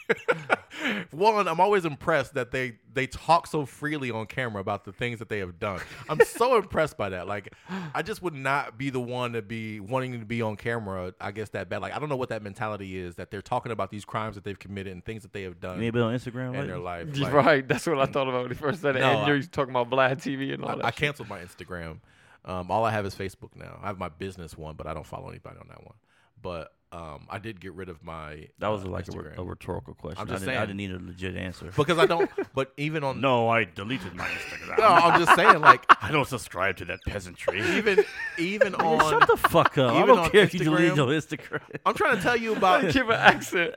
one, 1.12 1.46
I'm 1.46 1.60
always 1.60 1.84
impressed 1.84 2.34
that 2.34 2.50
they 2.50 2.78
they 2.92 3.06
talk 3.06 3.46
so 3.46 3.64
freely 3.66 4.10
on 4.10 4.26
camera 4.26 4.60
about 4.60 4.84
the 4.84 4.92
things 4.92 5.20
that 5.20 5.28
they 5.28 5.38
have 5.38 5.60
done. 5.60 5.80
I'm 6.08 6.20
so 6.24 6.56
impressed 6.56 6.96
by 6.96 7.10
that. 7.10 7.28
Like 7.28 7.54
I 7.94 8.02
just 8.02 8.22
would 8.22 8.34
not 8.34 8.78
be 8.78 8.90
the 8.90 9.00
one 9.00 9.34
to 9.34 9.42
be 9.42 9.78
wanting 9.78 10.18
to 10.18 10.26
be 10.26 10.42
on 10.42 10.56
camera, 10.56 11.14
I 11.20 11.30
guess 11.30 11.50
that 11.50 11.68
bad. 11.68 11.82
Like 11.82 11.94
I 11.94 11.98
don't 11.98 12.08
know 12.08 12.16
what 12.16 12.30
that 12.30 12.42
mentality 12.42 12.98
is 12.98 13.16
that 13.16 13.30
they're 13.30 13.42
talking 13.42 13.70
about 13.70 13.90
these 13.90 14.04
crimes 14.04 14.34
that 14.34 14.42
they've 14.44 14.58
committed 14.58 14.92
and 14.92 15.04
things 15.04 15.22
that 15.22 15.32
they 15.32 15.42
have 15.42 15.60
done 15.60 15.78
Maybe 15.78 16.00
on 16.00 16.14
Instagram? 16.14 16.48
in 16.48 16.52
lately? 16.52 16.66
their 16.66 16.78
life. 16.78 17.16
Like, 17.18 17.32
right. 17.32 17.68
That's 17.68 17.86
what 17.86 17.98
I 18.00 18.06
thought 18.06 18.28
about 18.28 18.42
when 18.42 18.50
he 18.50 18.56
first 18.56 18.82
said 18.92 18.96
it. 18.96 19.00
No, 19.00 19.10
and 19.10 19.18
I- 19.20 19.26
you're 19.28 19.42
talking 19.42 19.70
about 19.74 19.90
Vlad 19.90 20.16
TV 20.22 20.52
and 20.54 20.64
all 20.64 20.76
that. 20.76 20.84
I, 20.84 20.88
I 20.88 20.90
shit. 20.90 20.96
canceled 21.00 21.28
my 21.28 21.38
Instagram. 21.40 21.98
Um, 22.44 22.70
all 22.70 22.84
I 22.84 22.90
have 22.92 23.04
is 23.04 23.14
Facebook 23.14 23.54
now. 23.56 23.78
I 23.82 23.88
have 23.88 23.98
my 23.98 24.08
business 24.08 24.56
one, 24.56 24.74
but 24.76 24.86
I 24.86 24.94
don't 24.94 25.06
follow 25.06 25.28
anybody 25.28 25.56
on 25.60 25.66
that 25.68 25.84
one. 25.84 25.96
But 26.40 26.72
um, 26.92 27.26
I 27.28 27.38
did 27.38 27.60
get 27.60 27.74
rid 27.74 27.88
of 27.90 28.02
my. 28.02 28.46
That 28.60 28.68
was 28.68 28.84
uh, 28.84 28.88
like 28.88 29.08
a, 29.08 29.40
a 29.40 29.44
rhetorical 29.44 29.92
question. 29.94 30.22
I'm 30.22 30.28
I 30.28 30.30
just 30.30 30.44
didn't, 30.46 30.56
I 30.56 30.60
didn't 30.64 30.76
need 30.78 30.92
a 30.92 30.98
legit 30.98 31.36
answer. 31.36 31.70
because 31.76 31.98
I 31.98 32.06
don't. 32.06 32.30
But 32.54 32.72
even 32.76 33.04
on 33.04 33.20
no, 33.20 33.48
I 33.48 33.64
deleted 33.64 34.14
my 34.14 34.24
Instagram. 34.26 34.78
no, 34.78 34.84
I'm 34.86 35.20
just 35.20 35.36
saying 35.36 35.60
like 35.60 35.84
I 36.02 36.10
don't 36.10 36.26
subscribe 36.26 36.76
to 36.78 36.84
that 36.86 37.00
peasantry. 37.06 37.60
even 37.76 38.04
even 38.38 38.74
on. 38.76 39.00
Shut 39.20 39.28
the 39.28 39.36
fuck 39.36 39.76
up. 39.76 39.92
I 39.94 40.06
don't 40.06 40.18
on 40.20 40.30
care 40.30 40.42
if 40.44 40.54
you 40.54 40.60
delete 40.60 40.92
Instagram- 40.92 40.96
your 40.96 41.06
Instagram. 41.08 41.76
I'm 41.84 41.94
trying 41.94 42.16
to 42.16 42.22
tell 42.22 42.36
you 42.36 42.54
about 42.56 42.90
Give 42.92 43.08
an 43.10 43.16
accent. 43.16 43.74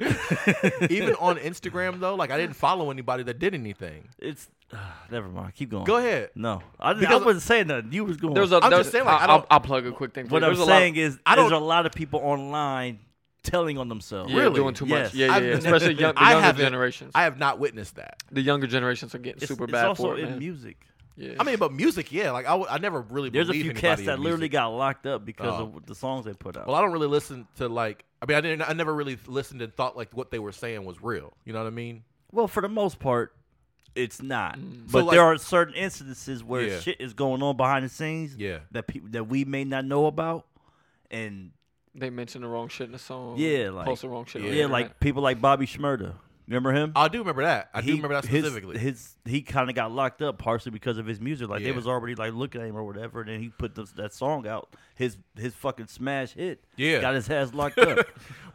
even 0.90 1.16
on 1.16 1.38
Instagram 1.38 2.00
though. 2.00 2.16
Like 2.16 2.32
I 2.32 2.38
didn't 2.38 2.56
follow 2.56 2.92
anybody 2.92 3.24
that 3.24 3.40
did 3.40 3.54
anything. 3.54 4.08
It's 4.20 4.48
Ah, 4.74 5.04
never 5.12 5.28
mind. 5.28 5.54
Keep 5.56 5.72
going. 5.72 5.84
Go 5.84 5.98
ahead. 5.98 6.30
No, 6.36 6.62
I, 6.80 6.92
I 6.92 6.94
Because- 6.94 7.24
wasn't 7.26 7.44
saying 7.44 7.68
nothing. 7.68 7.92
You 7.92 8.06
was 8.06 8.18
going. 8.18 8.34
There's 8.34 8.52
a. 8.52 8.56
I'm 8.64 8.70
there's, 8.70 8.82
just 8.86 8.92
saying, 8.92 9.06
like, 9.06 9.22
I 9.22 9.26
I'll, 9.26 9.38
don't- 9.40 9.48
I'll 9.52 9.60
plug 9.60 9.86
a 9.86 9.92
quick 9.92 10.14
thing. 10.14 10.28
For 10.28 10.34
what 10.34 10.42
you. 10.42 10.48
I'm 10.48 10.54
There's 10.56 10.60
a 10.68 10.70
lot- 10.70 10.78
saying 10.78 10.96
is, 10.96 11.20
I 11.26 11.36
there's 11.36 11.50
don't- 11.50 11.62
a 11.62 11.66
lot 11.66 11.86
of 11.86 11.92
people 11.94 12.20
online 12.22 13.00
telling 13.44 13.78
on 13.78 13.90
themselves. 13.90 14.32
Yeah, 14.32 14.40
Really? 14.42 14.56
doing 14.56 14.74
too 14.74 14.86
Yes. 14.86 15.08
much. 15.10 15.16
Yeah, 15.16 15.26
yeah, 15.28 15.34
I've- 15.34 15.46
yeah. 15.48 15.54
Especially 15.54 15.94
young, 15.96 16.14
the 16.16 16.22
I 16.22 16.32
younger 16.32 16.46
haven't- 16.46 16.62
generations. 16.62 17.12
I 17.16 17.24
have 17.24 17.38
not 17.40 17.60
witnessed 17.60 17.96
that. 17.96 18.18
the 18.32 18.42
younger 18.42 18.68
generations 18.68 19.14
are 19.16 19.20
getting 19.20 19.42
It's, 19.42 19.48
super 19.48 19.64
it's 19.66 19.72
bad 19.74 19.86
also 19.88 20.04
for 20.04 20.18
it, 20.18 20.20
in 20.24 20.30
man. 20.32 20.40
music. 20.40 20.86
Yeah. 21.18 21.34
I 21.40 21.44
mean, 21.44 21.58
but 21.58 21.74
music, 21.74 22.12
yeah. 22.12 22.32
Like 22.32 22.46
I, 22.46 22.52
w- 22.52 22.68
I 22.70 22.78
never 22.78 23.02
really. 23.02 23.30
There's 23.30 23.50
a 23.50 23.52
believe 23.52 23.64
few 23.64 23.72
anybody 23.72 23.88
cats 23.88 24.00
in 24.02 24.06
that 24.08 24.20
literally 24.20 24.44
music. 24.44 24.52
got 24.54 24.68
locked 24.70 25.06
up 25.06 25.26
because 25.26 25.54
Oh. 25.60 25.74
of 25.76 25.86
the 25.86 25.94
songs 25.94 26.26
they 26.26 26.34
put 26.34 26.56
out. 26.56 26.68
Well, 26.68 26.76
I 26.76 26.82
don't 26.82 26.94
really 26.94 27.08
listen 27.08 27.48
to 27.58 27.68
like. 27.68 28.06
I 28.22 28.26
mean, 28.28 28.38
I 28.38 28.42
didn't. 28.42 28.62
I 28.70 28.74
never 28.74 28.94
really 28.96 29.18
listened 29.28 29.62
and 29.62 29.76
thought 29.76 29.98
like 29.98 30.16
what 30.16 30.32
they 30.32 30.40
were 30.40 30.54
saying 30.54 30.86
was 30.86 31.02
real. 31.04 31.34
You 31.44 31.52
know 31.54 31.60
what 31.60 31.68
I 31.68 31.72
mean? 31.72 32.04
Well, 32.32 32.48
for 32.48 32.62
the 32.62 32.70
most 32.70 32.98
part, 33.00 33.34
it's 33.96 34.22
not. 34.22 34.58
Mm. 34.58 34.92
But 34.92 35.00
So, 35.00 35.06
like- 35.06 35.16
there 35.16 35.24
are 35.24 35.38
certain 35.38 35.74
instances 35.76 36.44
where 36.44 36.68
Yeah. 36.68 36.80
shit 36.80 37.02
is 37.02 37.14
going 37.14 37.42
on 37.44 37.58
behind 37.58 37.86
the 37.86 37.90
scenes 37.90 38.36
Yeah. 38.38 38.60
that 38.72 38.88
people 38.88 39.10
that 39.12 39.26
we 39.26 39.46
may 39.46 39.64
not 39.64 39.86
know 39.86 40.06
about, 40.06 40.46
and 41.10 41.52
they 41.94 42.10
mentioned 42.10 42.44
the 42.44 42.48
wrong 42.48 42.68
shit 42.70 42.86
in 42.86 42.92
the 42.94 43.00
song. 43.00 43.36
Yeah, 43.38 43.70
like- 43.70 43.86
post 43.86 44.02
the 44.04 44.10
wrong 44.10 44.26
shit. 44.26 44.42
on 44.44 44.54
yeah, 44.54 44.66
like 44.68 45.00
people 45.00 45.22
like 45.22 45.42
Bobby 45.42 45.66
Shmurda. 45.66 46.14
Remember 46.48 46.74
him? 46.74 46.92
I 46.98 47.08
do 47.08 47.20
remember 47.20 47.44
that. 47.44 47.70
I 47.74 47.80
do 47.80 47.94
remember 47.96 48.16
that 48.16 48.26
specifically. 48.26 48.78
His, 48.78 49.16
he 49.24 49.42
kind 49.42 49.70
of 49.70 49.76
got 49.76 49.90
locked 49.92 50.22
up 50.22 50.38
partially 50.38 50.72
because 50.72 50.98
of 50.98 51.06
his 51.06 51.22
music. 51.22 51.48
Like 51.48 51.64
they 51.64 51.72
was 51.72 51.88
already 51.88 52.14
like 52.16 52.34
looking 52.34 52.60
at 52.62 52.68
him 52.68 52.76
or 52.76 52.84
whatever, 52.84 53.22
and 53.22 53.30
then 53.30 53.40
he 53.40 53.50
put 53.50 53.76
this, 53.76 53.92
that 53.94 54.14
song 54.14 54.46
out. 54.48 54.76
His 54.96 55.18
his 55.38 55.54
fucking 55.54 55.88
smash 55.88 56.34
hit. 56.34 56.62
Yeah. 56.76 57.00
got 57.00 57.14
his 57.16 57.30
ass 57.30 57.54
locked 57.54 57.78
up. 57.80 58.06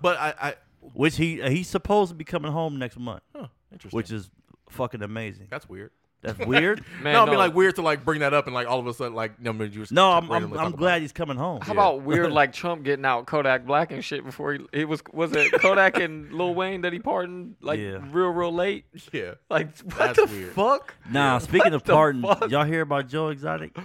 but 0.03 0.19
I, 0.19 0.35
I 0.39 0.55
which 0.93 1.17
he 1.17 1.41
he's 1.49 1.69
supposed 1.69 2.11
to 2.11 2.15
be 2.15 2.25
coming 2.25 2.53
home 2.53 2.79
next 2.79 2.99
month, 2.99 3.23
huh, 3.35 3.47
interesting. 3.73 3.97
which 3.97 4.11
is 4.11 4.29
fucking 4.71 5.03
amazing. 5.03 5.49
that's 5.51 5.69
weird. 5.69 5.91
That's 6.23 6.39
weird. 6.45 6.83
Man, 7.03 7.13
no, 7.13 7.23
I 7.23 7.25
mean 7.27 7.35
no. 7.35 7.39
like 7.39 7.55
weird 7.55 7.77
to 7.77 7.83
like 7.83 8.05
bring 8.05 8.21
that 8.21 8.33
up 8.35 8.47
and 8.47 8.55
like 8.55 8.67
all 8.67 8.81
of 8.81 8.87
a 8.87 8.95
sudden 8.95 9.15
like 9.15 9.39
no, 9.41 9.51
I 9.51 9.53
mean, 9.53 9.71
you 9.71 9.81
just 9.81 9.93
No, 9.93 10.11
I'm 10.13 10.29
I'm, 10.33 10.53
I'm 10.59 10.73
glad 10.73 11.03
he's 11.03 11.13
coming 11.13 11.37
home. 11.37 11.61
How 11.61 11.73
about 11.73 12.03
weird 12.03 12.33
like 12.33 12.53
Trump 12.55 12.83
getting 12.85 13.05
out 13.05 13.27
Kodak 13.27 13.65
Black 13.67 13.93
and 13.93 14.03
shit 14.05 14.25
before 14.25 14.55
he 14.55 14.61
it 14.73 14.89
was 14.89 15.03
was 15.13 15.33
it 15.37 15.53
Kodak 15.53 15.99
and 16.01 16.33
Lil 16.33 16.55
Wayne 16.55 16.81
that 16.81 16.93
he 16.93 16.99
pardoned 16.99 17.57
like 17.61 17.79
Yeah. 17.79 17.99
real 18.11 18.31
real 18.31 18.53
late? 18.53 18.87
Yeah, 19.13 19.35
Like 19.51 19.79
what 19.81 19.99
That's 19.99 20.19
the 20.19 20.27
weird. 20.27 20.53
fuck? 20.53 20.95
Nah, 21.11 21.39
speaking 21.39 21.75
of 21.75 21.85
the 21.85 21.93
pardon, 21.93 22.23
fuck? 22.23 22.51
y'all 22.51 22.65
hear 22.65 22.81
about 22.81 23.09
Joe 23.09 23.29
Exotic? 23.29 23.77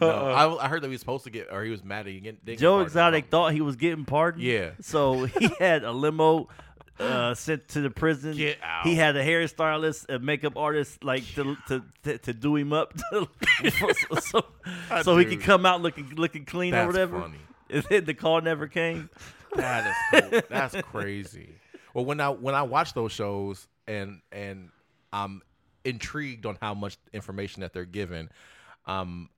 no. 0.00 0.08
I, 0.10 0.64
I 0.64 0.68
heard 0.68 0.82
that 0.82 0.88
he 0.88 0.92
was 0.92 1.00
supposed 1.00 1.24
to 1.24 1.30
get 1.30 1.48
or 1.52 1.62
he 1.62 1.70
was 1.70 1.84
mad 1.84 2.06
that 2.06 2.10
he 2.10 2.18
didn't 2.18 2.44
get 2.44 2.58
Joe. 2.58 2.80
Exotic 2.80 3.26
thought 3.26 3.52
he 3.52 3.60
was 3.60 3.76
getting 3.76 4.04
pardoned. 4.04 4.42
Yeah. 4.42 4.70
So 4.80 5.24
he 5.24 5.48
had 5.60 5.84
a 5.84 5.92
limo 5.92 6.48
uh, 6.98 7.34
sent 7.34 7.68
to 7.68 7.80
the 7.80 7.90
prison. 7.90 8.36
Get 8.36 8.58
out. 8.62 8.86
He 8.86 8.94
had 8.94 9.16
a 9.16 9.24
hairstylist, 9.24 10.06
a 10.08 10.18
makeup 10.18 10.56
artist, 10.56 11.02
like 11.02 11.26
to 11.34 11.56
to, 11.68 11.84
to, 12.04 12.18
to 12.18 12.32
do 12.32 12.56
him 12.56 12.72
up, 12.72 12.94
so, 13.10 14.18
so, 14.20 14.44
so 15.02 15.16
he 15.16 15.24
could 15.24 15.40
come 15.40 15.66
out 15.66 15.82
looking 15.82 16.10
looking 16.14 16.44
clean 16.44 16.74
or 16.74 16.86
whatever. 16.86 17.20
funny. 17.20 17.38
And 17.70 17.82
then 17.84 18.04
the 18.04 18.12
call 18.12 18.42
never 18.42 18.68
came. 18.68 19.08
That 19.56 19.86
is 20.12 20.20
cool. 20.30 20.40
that's 20.50 20.76
crazy. 20.82 21.54
Well, 21.94 22.04
when 22.04 22.20
I 22.20 22.28
when 22.28 22.54
I 22.54 22.62
watch 22.62 22.92
those 22.92 23.10
shows 23.10 23.66
and 23.88 24.20
and 24.30 24.68
I'm 25.12 25.40
intrigued 25.84 26.44
on 26.44 26.58
how 26.60 26.74
much 26.74 26.98
information 27.12 27.62
that 27.62 27.72
they're 27.72 27.86
given, 27.86 28.28
um, 28.86 29.30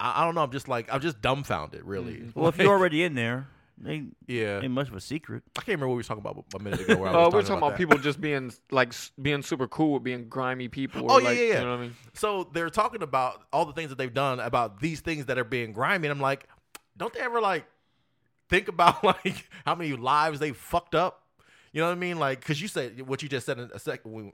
I, 0.00 0.22
I 0.22 0.24
don't 0.24 0.34
know. 0.34 0.42
I'm 0.42 0.50
just 0.50 0.66
like 0.66 0.92
I'm 0.92 1.00
just 1.00 1.20
dumbfounded, 1.20 1.84
really. 1.84 2.14
Mm-hmm. 2.14 2.40
Well, 2.40 2.48
if 2.48 2.58
you're 2.58 2.72
already 2.72 3.04
in 3.04 3.14
there, 3.14 3.48
ain't, 3.86 4.16
yeah, 4.26 4.60
ain't 4.60 4.70
much 4.72 4.88
of 4.88 4.94
a 4.94 5.00
secret. 5.00 5.42
I 5.56 5.60
can't 5.60 5.68
remember 5.68 5.88
what 5.88 5.94
we 5.94 5.98
were 5.98 6.02
talking 6.04 6.20
about 6.20 6.44
a 6.54 6.58
minute 6.62 6.80
ago. 6.80 6.96
Where 6.96 7.10
I 7.10 7.12
Uh, 7.12 7.16
was 7.26 7.34
we're 7.34 7.40
talking 7.40 7.46
talking 7.46 7.58
about 7.58 7.70
that. 7.70 7.78
people 7.78 7.98
just 7.98 8.20
being 8.20 8.52
like 8.70 8.92
being 9.20 9.42
super 9.42 9.66
cool 9.68 9.94
with 9.94 10.02
being 10.02 10.28
grimy 10.28 10.68
people. 10.68 11.10
Oh, 11.10 11.18
yeah, 11.18 11.24
like, 11.24 11.36
yeah, 11.38 11.42
yeah. 11.44 11.58
You 11.58 11.64
know 11.64 11.70
what 11.70 11.78
I 11.78 11.82
mean? 11.82 11.96
So 12.14 12.48
they're 12.52 12.70
talking 12.70 13.02
about 13.02 13.42
all 13.52 13.64
the 13.64 13.72
things 13.72 13.88
that 13.90 13.98
they've 13.98 14.12
done 14.12 14.40
about 14.40 14.80
these 14.80 15.00
things 15.00 15.26
that 15.26 15.38
are 15.38 15.44
being 15.44 15.72
grimy. 15.72 16.08
And 16.08 16.12
I'm 16.16 16.20
like, 16.22 16.48
don't 16.96 17.12
they 17.12 17.20
ever 17.20 17.40
like 17.40 17.66
think 18.48 18.68
about 18.68 19.02
like 19.04 19.48
how 19.64 19.74
many 19.74 19.92
lives 19.94 20.38
they 20.40 20.52
fucked 20.52 20.94
up? 20.94 21.20
You 21.72 21.80
know 21.80 21.86
what 21.88 21.92
I 21.96 21.98
mean? 21.98 22.18
Like, 22.18 22.40
because 22.40 22.60
you 22.60 22.68
said 22.68 23.00
what 23.06 23.22
you 23.22 23.28
just 23.28 23.46
said 23.46 23.58
in 23.58 23.70
a 23.72 23.78
second. 23.78 24.32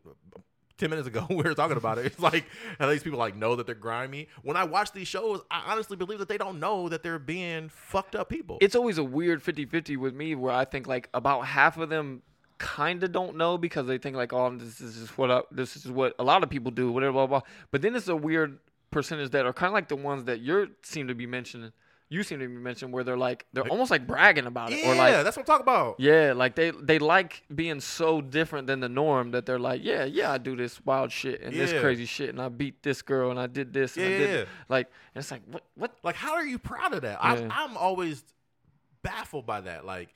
We, 0.79 0.87
Ten 0.87 0.91
minutes 0.91 1.09
ago, 1.09 1.27
we 1.31 1.37
were 1.37 1.55
talking 1.55 1.77
about 1.77 1.99
it. 1.99 2.07
It's 2.07 2.21
like 2.21 2.45
these 2.81 3.03
people 3.03 3.19
like 3.19 3.37
know 3.37 3.57
that 3.57 3.67
they're 3.67 3.75
grimy. 3.75 4.29
When 4.43 4.57
I 4.57 4.65
watch 4.65 4.93
these 4.93 5.09
shows, 5.09 5.41
I 5.51 5.73
honestly 5.73 5.97
believe 5.97 6.19
that 6.19 6.29
they 6.29 6.39
don't 6.39 6.61
know 6.61 6.89
that 6.89 7.03
they're 7.03 7.19
being 7.19 7.69
fucked 7.69 8.15
up 8.15 8.29
people. 8.29 8.59
It's 8.61 8.75
always 8.75 8.99
a 8.99 9.05
weird 9.05 9.43
50-50 9.43 9.97
with 9.97 10.15
me 10.15 10.35
where 10.35 10.53
I 10.53 10.65
think 10.65 10.87
like 10.87 11.09
about 11.15 11.47
half 11.47 11.79
of 11.79 11.89
them 11.89 12.23
kind 12.59 13.05
of 13.05 13.13
don't 13.13 13.37
know 13.37 13.57
because 13.57 13.87
they 13.87 13.99
think 13.99 14.17
like 14.17 14.33
oh 14.33 14.51
this 14.57 14.81
is 14.81 14.99
just 14.99 15.17
what 15.17 15.31
I, 15.31 15.43
this 15.53 15.77
is 15.77 15.89
what 15.89 16.15
a 16.19 16.25
lot 16.25 16.43
of 16.43 16.51
people 16.51 16.73
do 16.73 16.91
whatever 16.91 17.13
blah 17.13 17.27
blah. 17.27 17.41
But 17.71 17.83
then 17.83 17.95
it's 17.95 18.09
a 18.09 18.17
weird 18.17 18.59
percentage 18.91 19.31
that 19.31 19.47
are 19.47 19.53
kind 19.53 19.69
of 19.69 19.75
like 19.75 19.89
the 19.89 19.97
ones 19.97 20.25
that 20.25 20.41
you're 20.41 20.69
seem 20.83 21.09
to 21.09 21.15
be 21.15 21.27
mentioning. 21.27 21.73
You 22.11 22.23
seem 22.23 22.39
to 22.39 22.49
be 22.49 22.55
mentioning 22.55 22.91
where 22.93 23.05
they're 23.05 23.19
like 23.19 23.45
they're 23.53 23.69
almost 23.69 23.91
like 23.91 24.07
bragging 24.07 24.47
about 24.47 24.73
it 24.73 24.79
yeah, 24.83 24.91
or 24.91 24.95
like 24.95 25.13
that's 25.25 25.37
what 25.37 25.43
I'm 25.43 25.47
talking 25.47 25.65
about. 25.65 25.97
Yeah, 25.99 26.33
like 26.35 26.55
they 26.55 26.71
they 26.71 26.99
like 26.99 27.43
being 27.55 27.81
so 27.81 28.23
different 28.23 28.67
than 28.67 28.81
the 28.81 28.89
norm 28.89 29.33
that 29.33 29.45
they're 29.45 29.59
like, 29.59 29.85
yeah, 29.85 30.05
yeah, 30.05 30.33
I 30.33 30.39
do 30.39 30.57
this 30.57 30.83
wild 30.87 31.13
shit 31.13 31.43
and 31.43 31.55
this 31.55 31.71
Yeah. 31.73 31.81
crazy 31.81 32.07
shit, 32.07 32.31
and 32.31 32.41
I 32.41 32.49
beat 32.49 32.83
this 32.83 33.03
girl 33.03 33.31
and 33.31 33.39
I 33.39 33.47
did 33.47 33.75
this 33.75 33.97
and 33.97 34.07
I 34.07 34.09
Yeah, 34.11 34.17
did 34.19 34.31
yeah. 34.41 34.45
like, 34.71 34.87
and 35.15 35.21
it's 35.21 35.31
like, 35.31 35.43
what, 35.51 35.65
what? 35.75 35.97
Like, 36.03 36.15
how 36.17 36.33
are 36.33 36.47
you 36.47 36.59
proud 36.59 36.95
of 36.95 37.03
that? 37.03 37.19
Yeah. 37.23 37.31
I'm, 37.31 37.53
I'm 37.53 37.77
always 37.77 38.25
baffled 39.03 39.45
by 39.45 39.61
that. 39.63 39.85
Like, 39.85 40.09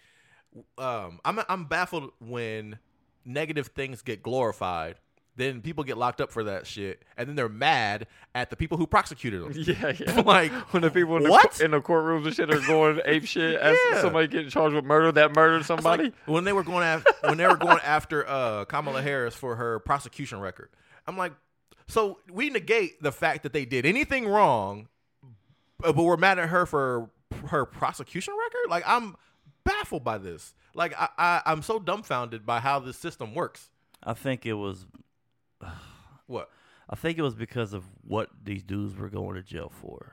um, 0.79 1.21
I'm 1.25 1.41
I'm 1.49 1.65
baffled 1.67 2.13
when 2.21 2.79
negative 3.25 3.69
things 3.69 4.01
get 4.03 4.23
glorified. 4.23 4.97
Then 5.35 5.63
people 5.63 5.83
get 5.83 5.97
locked 5.97 6.21
up 6.21 6.31
for 6.31 6.45
that 6.45 6.67
shit, 6.67 7.03
and 7.17 7.27
then 7.27 7.37
they're 7.37 7.49
mad 7.49 8.07
at 8.35 8.51
the 8.51 8.57
people 8.57 8.77
who 8.77 8.87
prosecuted 8.87 9.41
them. 9.43 9.53
Yeah, 9.57 9.93
yeah. 9.99 10.21
like, 10.27 10.53
when 10.75 10.83
the 10.83 10.91
people 10.91 11.17
in 11.17 11.23
the, 11.23 11.31
What? 11.31 11.59
in 11.63 11.71
the 11.71 11.81
courtrooms 11.81 12.27
and 12.27 12.35
shit 12.35 12.53
are 12.53 12.61
going 12.67 13.01
ape 13.07 13.25
shit 13.25 13.59
as 13.59 13.79
Yeah. 13.93 14.03
somebody 14.03 14.27
getting 14.29 14.51
charged 14.51 14.75
with 14.75 14.85
murder 14.85 15.11
that 15.13 15.35
murdered 15.35 15.61
it's 15.61 15.71
like 15.71 15.79
somebody. 15.81 16.13
when 16.27 16.45
they 16.45 16.53
were 16.53 16.63
going 16.63 16.85
after 16.85 17.11
when 17.25 17.39
they 17.39 17.47
were 17.47 17.57
going 17.57 17.79
after 17.83 18.29
uh, 18.29 18.67
Kamala 18.67 19.01
Harris 19.01 19.35
for 19.35 19.57
her 19.57 19.79
prosecution 19.79 20.39
record. 20.39 20.69
I'm 21.07 21.17
like, 21.17 21.33
so 21.89 22.19
we 22.31 22.51
negate 22.51 23.03
the 23.03 23.11
fact 23.13 23.43
that 23.45 23.55
they 23.55 23.65
did 23.65 23.87
anything 23.87 24.29
wrong, 24.29 24.89
but 25.79 25.97
but 25.97 26.03
we're 26.03 26.19
mad 26.19 26.39
at 26.39 26.51
her 26.51 26.67
for 26.67 27.11
her 27.47 27.65
prosecution 27.65 28.35
record. 28.39 28.69
Like, 28.71 28.85
I'm 28.87 29.17
baffled 29.65 30.05
by 30.05 30.19
this. 30.19 30.53
Like, 30.75 30.93
I, 31.01 31.09
I 31.17 31.43
I'm 31.47 31.63
so 31.63 31.79
dumbfounded 31.79 32.45
by 32.45 32.61
how 32.61 32.79
this 32.81 32.99
system 32.99 33.35
works. 33.35 33.71
I 34.05 34.13
think 34.13 34.45
it 34.45 34.53
was. 34.55 34.85
What? 36.27 36.49
I 36.89 36.95
think 36.97 37.19
it 37.19 37.23
was 37.23 37.35
because 37.35 37.73
of 37.73 37.85
what 38.07 38.29
these 38.43 38.63
dudes 38.63 38.95
were 38.97 39.09
going 39.09 39.35
to 39.35 39.43
jail 39.43 39.71
for. 39.81 40.13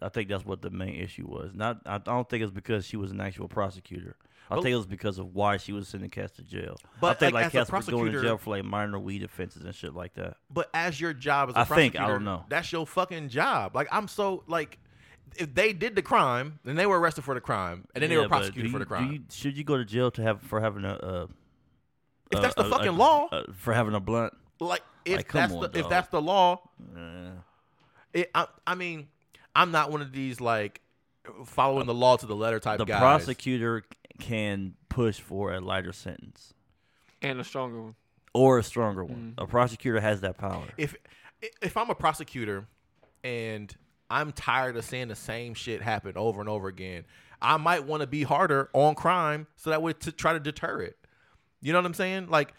I 0.00 0.08
think 0.08 0.28
that's 0.28 0.44
what 0.44 0.62
the 0.62 0.70
main 0.70 0.94
issue 0.94 1.26
was. 1.26 1.52
Not, 1.54 1.80
I 1.84 1.98
don't 1.98 2.28
think 2.28 2.42
it's 2.42 2.52
because 2.52 2.86
she 2.86 2.96
was 2.96 3.10
an 3.10 3.20
actual 3.20 3.48
prosecutor. 3.48 4.16
I 4.50 4.54
But- 4.54 4.62
think 4.62 4.72
it 4.72 4.76
was 4.76 4.86
because 4.86 5.18
of 5.18 5.34
why 5.34 5.56
she 5.58 5.72
was 5.72 5.88
sending 5.88 6.08
cats 6.10 6.36
to 6.36 6.42
jail. 6.42 6.76
I 6.84 6.88
But, 7.00 7.18
think 7.18 7.34
like, 7.34 7.46
like, 7.46 7.54
as 7.56 7.68
a 7.68 7.72
cats 7.72 7.88
going 7.88 8.12
to 8.12 8.22
jail 8.22 8.38
for 8.38 8.50
like 8.56 8.64
minor 8.64 8.98
weed 8.98 9.22
offenses 9.24 9.64
and 9.64 9.74
shit 9.74 9.94
like 9.94 10.14
that. 10.14 10.36
But 10.48 10.70
as 10.72 11.00
your 11.00 11.12
job 11.12 11.50
as 11.50 11.56
a 11.56 11.60
I 11.60 11.64
think, 11.64 11.98
I 11.98 12.06
don't 12.06 12.24
know. 12.24 12.44
That's 12.48 12.70
your 12.72 12.86
fucking 12.86 13.28
job. 13.30 13.74
Like, 13.74 13.88
I'm 13.90 14.06
so 14.08 14.44
like, 14.46 14.78
if 15.36 15.52
they 15.54 15.72
did 15.72 15.96
the 15.96 16.02
crime, 16.02 16.60
then 16.64 16.76
they 16.76 16.86
were 16.86 16.98
arrested 17.00 17.24
for 17.24 17.34
the 17.34 17.40
crime, 17.40 17.86
and 17.94 18.00
then 18.02 18.08
they 18.10 18.16
were 18.16 18.28
prosecuted 18.28 18.70
do 18.70 18.72
for 18.72 18.78
the 18.78 18.86
crime. 18.86 19.12
you- 19.12 19.24
should 19.30 19.56
you 19.56 19.64
go 19.64 19.76
to 19.76 19.84
jail 19.84 20.10
to 20.12 20.22
have 20.22 20.40
for 20.42 20.60
having 20.60 20.84
a? 20.84 20.92
Uh, 20.94 21.26
If 22.30 22.38
a- 22.38 22.42
that's 22.42 22.54
the 22.54 22.62
a- 22.62 22.66
a- 22.66 22.70
fucking 22.70 22.96
law. 22.96 23.28
uh, 23.32 23.42
for 23.54 23.74
having 23.74 23.94
a 23.94 24.00
blunt. 24.00 24.32
Like, 24.60 24.82
if 25.04 25.16
Like, 25.18 25.32
that's 25.32 25.52
on, 25.52 25.60
the 25.72 25.78
if 25.78 25.88
that's 25.88 26.08
the 26.08 26.20
law, 26.22 26.60
Uh, 26.96 27.30
it, 28.12 28.30
I, 28.34 28.46
I 28.66 28.74
mean, 28.74 29.08
I'm 29.54 29.70
not 29.70 29.90
one 29.90 30.02
of 30.02 30.12
these 30.12 30.40
like 30.40 30.80
following 31.44 31.86
the 31.86 31.94
law 31.94 32.16
to 32.16 32.26
the 32.26 32.36
letter 32.36 32.58
type 32.60 32.78
the 32.78 32.84
guys. 32.84 33.00
prosecutor 33.00 33.84
can 34.18 34.74
push 34.88 35.20
for 35.20 35.52
a 35.52 35.60
lighter 35.60 35.92
sentence 35.92 36.54
And 37.22 37.38
a 37.40 37.44
stronger 37.44 37.82
one. 37.82 37.94
or 38.34 38.58
a 38.58 38.62
stronger 38.62 39.04
one. 39.04 39.34
Mm. 39.36 39.42
A 39.44 39.46
prosecutor 39.46 40.00
has 40.00 40.20
that 40.22 40.38
power. 40.38 40.64
if 40.76 40.96
if 41.62 41.76
I'm 41.76 41.88
a 41.90 41.94
prosecutor 41.94 42.66
and 43.22 43.72
I'm 44.10 44.32
tired 44.32 44.76
of 44.76 44.84
seeing 44.84 45.08
the 45.08 45.14
same 45.14 45.54
shit 45.54 45.82
happen 45.82 46.14
over 46.16 46.40
and 46.40 46.48
over 46.48 46.66
again, 46.68 47.04
I 47.40 47.56
might 47.58 47.84
want 47.84 48.00
to 48.00 48.06
be 48.06 48.22
harder 48.24 48.70
on 48.72 48.94
crime 48.94 49.46
so 49.56 49.70
that 49.70 49.82
way 49.82 49.92
to 49.92 50.10
try 50.12 50.32
to 50.32 50.40
deter 50.40 50.80
it. 50.80 50.96
You 51.60 51.72
know 51.72 51.78
what 51.78 51.86
I'm 51.86 51.94
saying? 51.94 52.28
Like 52.28 52.54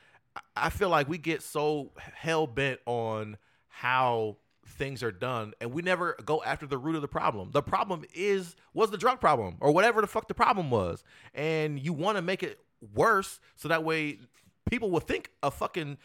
I- 0.56 0.70
feel 0.70 0.90
like 0.90 1.08
we 1.10 1.18
get 1.18 1.42
so 1.42 1.92
hell 1.98 2.48
bent 2.48 2.80
on 2.86 3.38
how 3.68 4.38
things 4.66 5.02
are 5.04 5.12
done 5.12 5.54
and 5.60 5.72
we 5.72 5.82
never 5.82 6.16
go 6.26 6.44
after 6.44 6.66
the 6.68 6.78
root 6.78 6.96
of 6.96 7.02
the 7.02 7.08
problem. 7.08 7.50
The 7.52 7.62
problem 7.64 8.04
is 8.14 8.56
was 8.74 8.92
the 8.92 8.98
drug 8.98 9.20
problem 9.20 9.58
or 9.60 9.72
whatever 9.72 10.02
the 10.02 10.08
fuck 10.08 10.28
the 10.28 10.34
problem 10.34 10.70
was. 10.70 11.04
And 11.34 11.80
you 11.80 11.92
want 11.94 12.18
to 12.18 12.22
make 12.22 12.44
it 12.44 12.60
worse 12.94 13.40
so 13.56 13.68
that 13.68 13.84
way 13.84 14.20
people 14.70 14.90
will 14.92 15.00
think 15.00 15.32
a 15.44 15.50
fucking 15.52 15.98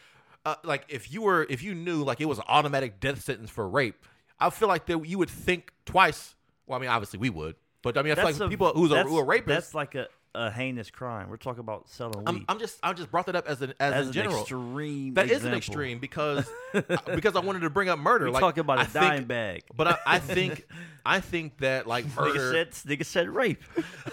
uh, 0.45 0.55
like 0.63 0.85
if 0.89 1.11
you 1.11 1.21
were 1.21 1.45
if 1.49 1.61
you 1.63 1.73
knew 1.75 2.03
like 2.03 2.19
it 2.21 2.25
was 2.25 2.37
an 2.37 2.43
automatic 2.47 2.99
death 2.99 3.23
sentence 3.23 3.49
for 3.49 3.67
rape, 3.67 4.05
I 4.39 4.49
feel 4.49 4.67
like 4.67 4.85
that 4.87 5.05
you 5.05 5.17
would 5.17 5.29
think 5.29 5.71
twice. 5.85 6.35
Well, 6.67 6.77
I 6.77 6.81
mean, 6.81 6.89
obviously 6.89 7.19
we 7.19 7.29
would, 7.29 7.55
but 7.81 7.97
I 7.97 8.01
mean, 8.01 8.11
I 8.11 8.15
feel 8.15 8.25
like 8.25 8.35
a- 8.41 8.49
people 8.49 8.71
who's 8.73 8.91
a, 8.91 9.03
who 9.03 9.17
are 9.19 9.25
rapists. 9.25 9.45
That's 9.45 9.73
like 9.75 9.95
a, 9.95 10.07
a 10.35 10.51
heinous 10.51 10.89
crime. 10.91 11.29
We're 11.29 11.37
talking 11.37 11.61
about 11.61 11.89
selling 11.89 12.19
weed. 12.19 12.27
I'm, 12.27 12.45
I'm 12.49 12.59
just 12.59 12.77
I 12.83 12.91
just 12.93 13.09
brought 13.11 13.25
that 13.27 13.35
up 13.35 13.47
as 13.47 13.61
an 13.61 13.73
as, 13.79 13.93
as 13.93 14.07
in 14.07 14.13
general. 14.13 14.41
extreme. 14.41 15.13
That 15.15 15.25
is 15.25 15.43
an 15.43 15.53
example. 15.53 15.57
extreme 15.57 15.99
because 15.99 16.49
because 17.15 17.35
I 17.35 17.39
wanted 17.39 17.61
to 17.61 17.69
bring 17.69 17.89
up 17.89 17.99
murder. 17.99 18.25
We 18.25 18.31
like 18.31 18.41
talking 18.41 18.61
about 18.61 18.77
a 18.79 18.81
I 18.81 18.85
think- 18.85 19.05
dime 19.05 19.23
bag. 19.25 19.63
But 19.75 19.87
I, 19.87 19.97
I 20.05 20.19
think 20.19 20.67
I 21.05 21.19
think 21.19 21.57
that 21.59 21.87
like 21.87 22.05
Nigga 22.05 22.15
murder. 22.35 22.51
said, 22.51 22.71
nigga 22.89 23.05
said 23.05 23.29
rape. 23.29 23.61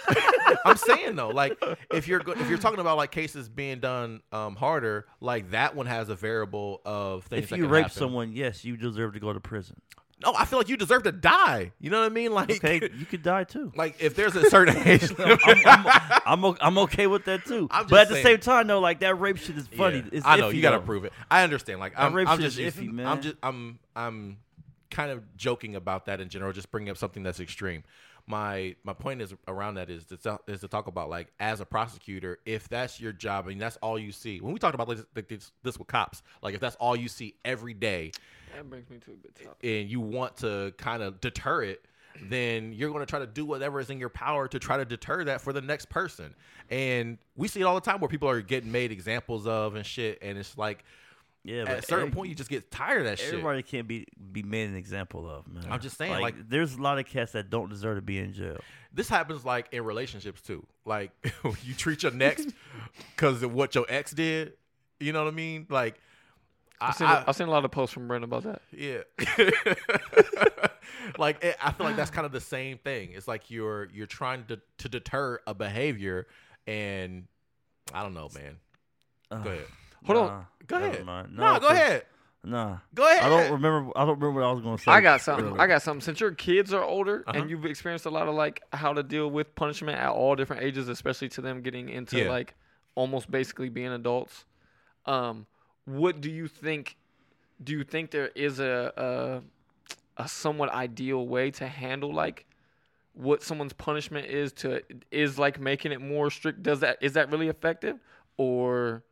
I'm 0.65 0.77
saying 0.77 1.17
though, 1.17 1.31
like 1.31 1.63
if 1.93 2.07
you're 2.09 2.21
go- 2.21 2.33
if 2.33 2.49
you're 2.49 2.59
talking 2.59 2.81
about 2.81 2.97
like 2.97 3.11
cases 3.11 3.49
being 3.49 3.81
done 3.81 4.21
um, 4.33 4.57
harder, 4.57 5.07
like 5.21 5.51
that 5.53 5.75
one 5.75 5.87
has 5.87 6.09
a 6.09 6.15
variable 6.15 6.81
of 6.85 7.25
things. 7.25 7.45
if 7.45 7.51
that 7.51 7.59
you 7.59 7.67
rape 7.67 7.85
happen. 7.85 7.97
someone, 7.99 8.33
yes, 8.33 8.65
you 8.65 8.77
deserve 8.77 9.15
to 9.15 9.21
go 9.21 9.33
to 9.33 9.41
prison. 9.41 9.81
No, 10.23 10.35
I 10.37 10.45
feel 10.45 10.59
like 10.59 10.69
you 10.69 10.77
deserve 10.77 11.03
to 11.05 11.13
die. 11.13 11.73
You 11.81 11.91
know 11.91 12.01
what 12.01 12.07
I 12.07 12.15
mean? 12.15 12.33
Like, 12.33 12.51
Okay, 12.51 12.89
you 12.99 13.05
could 13.07 13.23
die 13.23 13.45
too. 13.45 13.73
like 13.77 13.97
if 14.01 14.15
there's 14.15 14.35
a 14.37 14.49
certain 14.51 14.77
age. 14.87 15.11
I'm, 15.19 15.39
I'm, 16.27 16.45
I'm, 16.45 16.57
I'm 16.61 16.79
okay 16.79 17.07
with 17.07 17.25
that 17.27 17.45
too. 17.45 17.69
But 17.69 17.83
at 17.85 17.89
just 17.91 18.11
the 18.11 18.23
same 18.23 18.39
time, 18.39 18.67
though, 18.67 18.81
like 18.81 19.01
that 19.01 19.19
rape 19.21 19.37
shit 19.39 19.57
is 19.57 19.67
funny. 19.69 19.99
Yeah, 19.99 20.05
It's 20.13 20.27
I 20.27 20.37
know 20.37 20.51
iffy, 20.51 20.55
you 20.57 20.63
got 20.63 20.73
to 20.73 20.81
prove 20.81 21.05
it. 21.05 21.13
I 21.31 21.43
understand. 21.43 21.81
Like 21.81 21.93
I'm, 21.97 22.13
rape 22.13 22.29
I'm 22.29 22.39
shit 22.39 22.45
just 22.53 22.59
is 22.59 22.75
iffy, 22.75 22.91
man. 22.91 23.07
I'm 23.07 23.21
just 23.23 23.37
I'm 23.43 23.79
I'm 23.97 24.39
kind 24.91 25.11
of 25.11 25.23
joking 25.37 25.75
about 25.77 26.07
that 26.07 26.21
in 26.21 26.29
general. 26.29 26.53
Just 26.53 26.71
bringing 26.71 26.91
up 26.91 26.97
something 26.97 27.23
that's 27.23 27.41
extreme. 27.41 27.83
My 28.27 28.77
my 28.85 28.93
point 28.93 29.21
is 29.21 29.35
around 29.49 29.75
that 29.75 29.91
is 29.91 30.05
to 30.07 30.17
tell- 30.17 30.41
is 30.47 30.61
to 30.61 30.69
talk 30.69 30.87
about 30.87 31.11
like 31.11 31.33
as 31.41 31.61
a 31.61 31.67
prosecutor, 31.67 32.39
if 32.47 32.69
that's 32.69 33.01
your 33.01 33.13
job 33.13 33.49
I 33.49 33.51
and 33.53 33.61
that's 33.61 33.77
all 33.83 33.99
you 33.99 34.13
see. 34.13 34.41
When 34.41 34.53
we 34.53 34.61
talked 34.61 34.77
about 34.77 34.89
this, 34.89 35.05
this, 35.29 35.51
this 35.65 35.77
with 35.79 35.89
cops, 35.89 36.23
like 36.41 36.55
if 36.55 36.61
that's 36.61 36.77
all 36.77 36.95
you 36.95 37.09
see 37.09 37.35
every 37.45 37.75
day, 37.75 38.13
That 38.55 38.69
brings 38.71 38.89
me 38.91 38.99
to 38.99 39.13
a 39.13 39.15
good 39.15 39.35
topic. 39.35 39.57
and 39.63 39.89
you 39.89 40.01
want 40.01 40.37
to 40.39 40.73
kind 40.79 41.03
of 41.03 41.21
deter 41.21 41.63
it, 41.65 41.85
then 42.29 42.73
you're 42.73 42.91
going 42.91 43.01
to 43.01 43.07
try 43.07 43.19
to 43.19 43.27
do 43.27 43.45
whatever 43.45 43.81
is 43.81 43.91
in 43.91 43.99
your 43.99 44.09
power 44.11 44.47
to 44.49 44.59
try 44.59 44.77
to 44.77 44.85
deter 44.85 45.25
that 45.25 45.41
for 45.41 45.53
the 45.53 45.63
next 45.63 45.89
person. 45.89 46.35
And 46.71 47.19
we 47.37 47.49
see 47.49 47.61
it 47.61 47.65
all 47.65 47.75
the 47.75 47.81
time 47.81 48.01
where 48.01 48.09
people 48.09 48.29
are 48.29 48.41
getting 48.43 48.71
made 48.71 48.93
examples 48.93 49.47
of 49.47 49.75
and 49.75 49.85
shit. 49.85 50.19
And 50.23 50.37
it's 50.39 50.57
like, 50.59 50.85
Yeah, 51.45 51.63
at 51.63 51.79
a 51.79 51.83
certain 51.83 52.09
every- 52.09 52.15
point, 52.15 52.29
you 52.29 52.35
just 52.35 52.51
get 52.51 52.71
tired 52.71 52.99
of 53.01 53.05
that 53.07 53.19
shit. 53.19 53.29
Everybody 53.29 53.63
can't 53.63 53.89
be 53.89 54.07
be 54.33 54.43
made 54.43 54.69
an 54.69 54.77
example 54.77 55.29
of, 55.29 55.49
man. 55.49 55.65
I'm 55.71 55.81
just 55.81 55.97
saying, 55.99 56.21
like- 56.21 56.49
there's 56.49 56.75
a 56.75 56.83
lot 56.83 56.99
of 56.99 57.07
cats 57.07 57.33
that 57.33 57.51
don't 57.51 57.69
deserve 57.71 57.97
to 57.97 58.03
be 58.03 58.19
in 58.19 58.33
jail. 58.35 58.59
This 58.93 59.09
happens 59.09 59.45
like 59.45 59.69
in 59.73 59.85
relationships 59.85 60.43
too. 60.43 60.65
Like 60.85 61.11
you 61.65 61.75
treat 61.75 62.03
your 62.03 62.13
next 62.13 62.51
because 63.17 63.43
of 63.43 63.53
what 63.55 63.75
your 63.75 63.87
ex 63.89 64.13
did. 64.13 64.53
You 65.01 65.13
know 65.13 65.25
what 65.25 65.33
I 65.33 65.35
mean? 65.37 65.67
Like, 65.69 65.95
I, 65.95 65.99
I've 66.89 66.95
seen, 66.97 67.07
I- 67.07 67.25
I've 67.27 67.37
seen 67.37 67.49
a 67.49 67.51
lot 67.51 67.65
of 67.65 67.71
posts 67.71 67.95
from 67.95 68.09
Brent 68.09 68.25
about 68.25 68.43
that. 68.45 68.63
Yeah. 68.73 69.03
like 71.19 71.43
it, 71.45 71.57
I 71.63 71.73
feel 71.73 71.87
like 71.87 71.97
that's 71.97 72.11
kind 72.11 72.27
of 72.27 72.33
the 72.33 72.41
same 72.41 72.79
thing. 72.79 73.11
It's 73.13 73.29
like 73.29 73.51
you're 73.51 73.89
you're 73.93 74.07
trying 74.07 74.45
to 74.47 74.61
to 74.79 74.89
deter 74.89 75.41
a 75.47 75.55
behavior, 75.55 76.27
and 76.67 77.27
I 77.93 78.03
don't 78.03 78.15
know, 78.15 78.29
man. 78.35 78.57
Go 79.31 79.51
ahead. 79.51 79.65
Hold 80.07 80.19
on. 80.19 80.47
Go 80.67 80.77
ahead. 80.77 81.05
mind. 81.05 81.37
No, 81.37 81.55
go 81.55 81.61
'cause- 81.69 81.77
ahead. 81.77 82.07
Nah, 82.45 82.79
Go 82.93 83.07
ahead. 83.09 83.23
I 83.23 83.29
don't 83.29 83.53
remember. 83.53 83.93
I 83.95 84.01
don't 84.05 84.19
remember 84.19 84.41
what 84.41 84.49
I 84.49 84.51
was 84.51 84.61
going 84.63 84.77
to 84.77 84.83
say. 84.83 84.91
I 84.91 85.01
got 85.01 85.21
something. 85.21 85.47
earlier. 85.47 85.61
I 85.61 85.69
got 85.69 85.81
something. 85.81 86.01
Since 86.01 86.19
your 86.19 86.33
kids 86.33 86.73
are 86.73 86.83
older 86.83 87.23
Uh-huh. 87.25 87.39
and 87.39 87.49
you've 87.49 87.65
experienced 87.65 88.05
a 88.05 88.11
lot 88.11 88.27
of 88.27 88.35
like 88.35 88.61
how 88.73 88.93
to 88.93 89.05
deal 89.05 89.31
with 89.31 89.55
punishment 89.55 89.97
at 89.97 90.09
all 90.09 90.35
different 90.35 90.65
ages, 90.65 90.89
especially 90.89 91.29
to 91.31 91.41
them 91.41 91.63
getting 91.63 91.89
into 91.89 92.19
Yeah. 92.19 92.31
like 92.31 92.55
almost 92.97 93.31
basically 93.31 93.69
being 93.69 93.93
adults. 93.93 94.45
Um, 95.07 95.47
what 95.85 96.21
do 96.21 96.31
you 96.31 96.49
think? 96.49 96.97
Do 97.63 97.73
you 97.73 97.85
think 97.85 98.11
there 98.11 98.29
is 98.29 98.61
a 98.61 99.43
a, 100.19 100.23
a 100.23 100.29
somewhat 100.29 100.71
ideal 100.71 101.27
way 101.27 101.51
to 101.53 101.67
handle 101.67 102.13
like 102.13 102.47
what 103.15 103.43
someone's 103.43 103.73
punishment 103.73 104.27
is 104.27 104.53
to 104.53 104.83
is 105.11 105.39
like 105.39 105.61
making 105.61 105.93
it 105.93 106.01
more 106.01 106.31
strict? 106.31 106.63
Does 106.63 106.81
that 106.81 106.99
is 107.01 107.15
that 107.15 107.31
really 107.31 107.49
effective 107.49 107.99
or? 108.37 109.03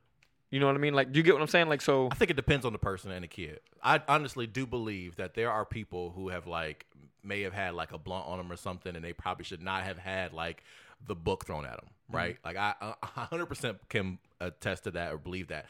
You 0.52 0.58
know 0.58 0.66
what 0.66 0.74
I 0.74 0.78
mean? 0.78 0.94
Like, 0.94 1.12
do 1.12 1.18
you 1.20 1.22
get 1.22 1.34
what 1.34 1.42
I'm 1.42 1.46
saying? 1.46 1.68
Like, 1.68 1.80
so 1.80 2.08
I 2.10 2.16
think 2.16 2.32
it 2.32 2.34
depends 2.34 2.66
on 2.66 2.72
the 2.72 2.78
person 2.80 3.12
and 3.12 3.22
the 3.22 3.28
kid. 3.28 3.60
I 3.84 4.02
honestly 4.08 4.48
do 4.48 4.66
believe 4.66 5.14
that 5.14 5.34
there 5.34 5.48
are 5.48 5.64
people 5.64 6.10
who 6.10 6.28
have 6.30 6.48
like 6.48 6.86
may 7.22 7.42
have 7.42 7.52
had 7.52 7.74
like 7.74 7.92
a 7.92 7.98
blunt 7.98 8.26
on 8.26 8.38
them 8.38 8.50
or 8.50 8.56
something, 8.56 8.96
and 8.96 9.04
they 9.04 9.12
probably 9.12 9.44
should 9.44 9.62
not 9.62 9.84
have 9.84 9.98
had 9.98 10.32
like 10.32 10.64
the 11.06 11.14
book 11.14 11.46
thrown 11.46 11.64
at 11.64 11.76
them. 11.76 11.86
Mm-hmm. 12.08 12.16
Right? 12.16 12.38
Like 12.44 12.56
I, 12.56 12.74
I 12.80 13.26
100% 13.30 13.78
can 13.88 14.18
attest 14.40 14.84
to 14.84 14.90
that 14.92 15.12
or 15.12 15.18
believe 15.18 15.48
that. 15.48 15.66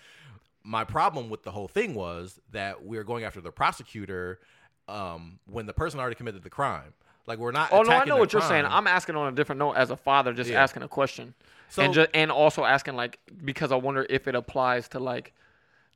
My 0.63 0.85
problem 0.85 1.31
with 1.31 1.43
the 1.43 1.51
whole 1.51 1.69
thing 1.69 1.95
was 1.95 2.39
that 2.53 2.85
we 2.85 2.99
are 2.99 3.05
going 3.05 3.25
after 3.25 3.41
the 3.41 3.51
prosecutor 3.51 4.41
um, 4.89 5.39
when 5.47 5.67
the 5.67 5.73
person 5.73 6.01
already 6.01 6.17
committed 6.17 6.43
the 6.43 6.51
crime. 6.51 6.93
Like 7.27 7.39
we're 7.39 7.53
not. 7.53 7.71
Oh 7.73 7.83
no, 7.83 7.93
I 7.93 8.05
know 8.05 8.17
what 8.17 8.33
you're 8.33 8.43
saying. 8.43 8.65
I'm 8.67 8.87
asking 8.87 9.15
on 9.17 9.33
a 9.33 9.37
different 9.37 9.59
note 9.59 9.73
as 9.73 9.91
a 9.91 9.97
father, 9.97 10.33
just 10.33 10.51
Yeah. 10.51 10.63
asking 10.63 10.83
a 10.83 10.89
question, 10.89 11.35
So- 11.69 11.83
and 11.83 11.95
just 11.95 12.11
and 12.13 12.31
also 12.31 12.65
asking 12.65 12.97
like 12.97 13.19
because 13.45 13.73
I 13.73 13.77
wonder 13.77 14.05
if 14.11 14.27
it 14.27 14.35
applies 14.35 14.89
to 14.89 14.99
like 14.99 15.33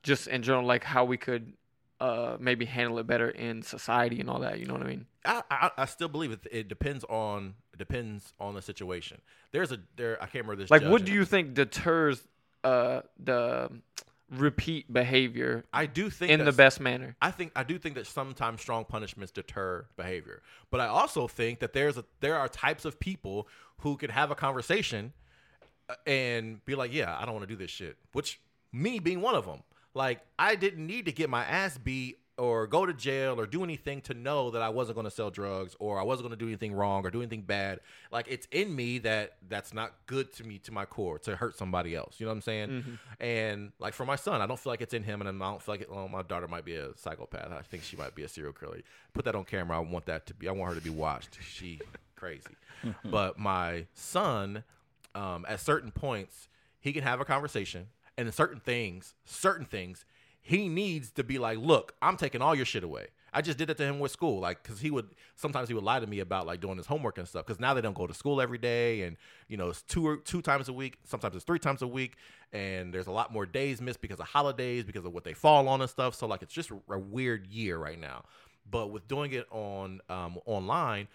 just 0.03 0.27
in 0.27 0.43
general 0.43 0.65
like 0.65 0.83
how 0.83 1.03
we 1.03 1.17
could 1.17 1.53
uh 1.99 2.37
maybe 2.39 2.65
handle 2.65 2.99
it 2.99 3.07
better 3.07 3.29
in 3.29 3.61
society 3.63 4.19
and 4.19 4.29
all 4.29 4.39
that. 4.39 4.59
You 4.59 4.65
know 4.65 4.73
what 4.73 4.83
I 4.83 4.87
mean? 4.87 5.05
I, 5.25 5.41
I, 5.49 5.71
I 5.79 5.85
still 5.85 6.07
believe 6.09 6.31
it. 6.31 6.39
It 6.51 6.67
depends 6.69 7.03
on 7.05 7.55
it 7.73 7.79
depends 7.79 8.33
on 8.39 8.53
the 8.55 8.61
situation. 8.61 9.19
There's 9.51 9.71
a 9.71 9.79
there. 9.97 10.17
I 10.21 10.27
can't 10.27 10.45
remember 10.45 10.61
this. 10.61 10.71
Like, 10.71 10.83
what 10.83 11.03
do 11.05 11.11
you 11.11 11.25
think 11.25 11.53
deters 11.53 12.21
uh 12.63 13.01
the 13.21 13.69
repeat 14.29 14.91
behavior 14.91 15.63
I 15.71 15.85
do 15.85 16.09
think 16.09 16.31
in 16.31 16.43
the 16.43 16.51
best 16.51 16.79
manner? 16.79 17.15
I 17.21 17.31
think 17.31 17.51
I 17.55 17.63
do 17.63 17.77
think 17.77 17.95
that 17.95 18.07
sometimes 18.07 18.61
strong 18.61 18.85
punishments 18.85 19.31
deter 19.31 19.85
behavior, 19.97 20.41
but 20.71 20.79
I 20.79 20.87
also 20.87 21.27
think 21.27 21.59
that 21.59 21.73
there's 21.73 21.97
a 21.97 22.05
there 22.21 22.37
are 22.37 22.47
types 22.47 22.85
of 22.85 22.99
people 22.99 23.47
who 23.79 23.97
could 23.97 24.11
have 24.11 24.31
a 24.31 24.35
conversation 24.35 25.13
uh, 25.89 25.95
and 26.07 26.63
be 26.65 26.75
like, 26.75 26.93
"Yeah, 26.93 27.15
I 27.17 27.25
don't 27.25 27.33
want 27.35 27.47
to 27.47 27.53
do 27.53 27.57
this 27.57 27.71
shit." 27.71 27.97
Which 28.13 28.39
me 28.71 28.99
being 28.99 29.21
one 29.21 29.35
of 29.35 29.45
them. 29.45 29.63
Like 29.93 30.21
I 30.37 30.55
didn't 30.55 30.85
need 30.85 31.05
to 31.05 31.11
get 31.11 31.29
my 31.29 31.45
ass 31.45 31.77
beat 31.77 32.19
or 32.37 32.67
go 32.67 32.85
to 32.85 32.93
jail 32.93 33.39
or 33.39 33.45
do 33.45 33.63
anything 33.63 34.01
to 34.01 34.13
know 34.13 34.51
that 34.51 34.61
I 34.61 34.69
wasn't 34.69 34.95
going 34.95 35.05
to 35.05 35.11
sell 35.11 35.29
drugs 35.29 35.75
or 35.79 35.99
I 35.99 36.03
wasn't 36.03 36.27
going 36.27 36.37
to 36.37 36.43
do 36.43 36.49
anything 36.49 36.73
wrong 36.73 37.05
or 37.05 37.09
do 37.09 37.21
anything 37.21 37.43
bad. 37.43 37.79
Like 38.11 38.27
it's 38.29 38.45
in 38.51 38.75
me 38.75 38.97
that 38.99 39.37
that's 39.47 39.73
not 39.73 39.93
good 40.05 40.33
to 40.33 40.43
me 40.43 40.57
to 40.59 40.71
my 40.73 40.85
core 40.85 41.17
to 41.19 41.35
hurt 41.35 41.57
somebody 41.57 41.95
else. 41.95 42.19
You 42.19 42.25
know 42.25 42.31
what 42.31 42.37
I'm 42.37 42.41
saying? 42.41 42.99
And 43.19 43.71
like 43.79 43.93
for 43.93 44.05
my 44.05 44.17
son, 44.17 44.41
I 44.41 44.47
don't 44.47 44.59
feel 44.59 44.73
like 44.73 44.81
it's 44.81 44.93
in 44.93 45.03
him, 45.03 45.21
and 45.21 45.29
I 45.29 45.49
don't 45.49 45.61
feel 45.61 45.73
like 45.73 45.81
it, 45.81 45.91
well, 45.91 46.09
my 46.09 46.23
daughter 46.23 46.47
might 46.47 46.65
be 46.65 46.75
a 46.75 46.89
psychopath. 46.97 47.51
I 47.51 47.61
think 47.61 47.83
she 47.83 47.95
might 47.95 48.15
be 48.15 48.23
a 48.23 48.27
serial 48.27 48.53
killer. 48.53 48.81
Put 49.13 49.25
that 49.25 49.35
on 49.35 49.45
camera. 49.45 49.77
I 49.77 49.79
want 49.79 50.05
that 50.07 50.25
to 50.27 50.33
be. 50.33 50.49
I 50.49 50.51
want 50.51 50.73
her 50.73 50.79
to 50.79 50.83
be 50.83 50.89
watched. 50.89 51.37
She 51.41 51.79
crazy. 52.15 52.55
but 53.05 53.39
my 53.39 53.85
son, 53.93 54.63
um, 55.13 55.45
at 55.47 55.61
certain 55.61 55.91
points, 55.91 56.49
he 56.79 56.91
can 56.91 57.03
have 57.03 57.21
a 57.21 57.25
conversation, 57.25 57.87
and 58.17 58.27
in 58.27 58.33
certain 58.33 58.59
things, 58.59 59.13
certain 59.23 59.65
things, 59.65 60.05
he 60.45 60.69
needs 60.69 61.09
to 61.13 61.23
be 61.23 61.39
like, 61.39 61.57
"Look, 61.57 61.95
I'm 62.03 62.17
taking 62.17 62.39
all 62.39 62.53
your 62.53 62.65
shit 62.65 62.83
away." 62.83 63.07
I 63.33 63.41
just 63.41 63.57
did 63.57 63.67
that 63.67 63.77
to 63.77 63.83
him 63.83 63.99
with 63.99 64.11
school, 64.11 64.39
like, 64.39 64.63
cause 64.63 64.79
he 64.79 64.91
would 64.91 65.07
sometimes 65.35 65.67
he 65.67 65.73
would 65.73 65.83
lie 65.83 65.99
to 65.99 66.05
me 66.05 66.19
about 66.19 66.45
like 66.45 66.61
doing 66.61 66.77
his 66.77 66.85
homework 66.85 67.17
and 67.17 67.27
stuff. 67.27 67.47
Cause 67.47 67.59
now 67.59 67.73
they 67.73 67.81
don't 67.81 67.95
go 67.95 68.05
to 68.05 68.13
school 68.13 68.39
every 68.39 68.59
day, 68.59 69.01
and 69.01 69.17
you 69.47 69.57
know 69.57 69.69
it's 69.69 69.81
two 69.81 70.05
or 70.05 70.17
two 70.17 70.43
times 70.43 70.69
a 70.69 70.73
week. 70.73 70.99
Sometimes 71.03 71.35
it's 71.35 71.43
three 71.43 71.57
times 71.57 71.81
a 71.81 71.87
week, 71.87 72.15
and 72.53 72.93
there's 72.93 73.07
a 73.07 73.11
lot 73.11 73.33
more 73.33 73.47
days 73.47 73.81
missed 73.81 74.01
because 74.01 74.19
of 74.19 74.27
holidays, 74.27 74.83
because 74.83 75.03
of 75.03 75.13
what 75.13 75.23
they 75.23 75.33
fall 75.33 75.67
on 75.67 75.81
and 75.81 75.89
stuff. 75.89 76.13
So 76.13 76.27
like, 76.27 76.43
it's 76.43 76.53
just 76.53 76.71
a 76.89 76.99
weird 76.99 77.47
year 77.47 77.79
right 77.79 77.99
now. 77.99 78.23
But 78.69 78.91
with 78.91 79.07
doing 79.07 79.33
it 79.33 79.47
on 79.49 79.99
um, 80.09 80.37
online, 80.45 81.07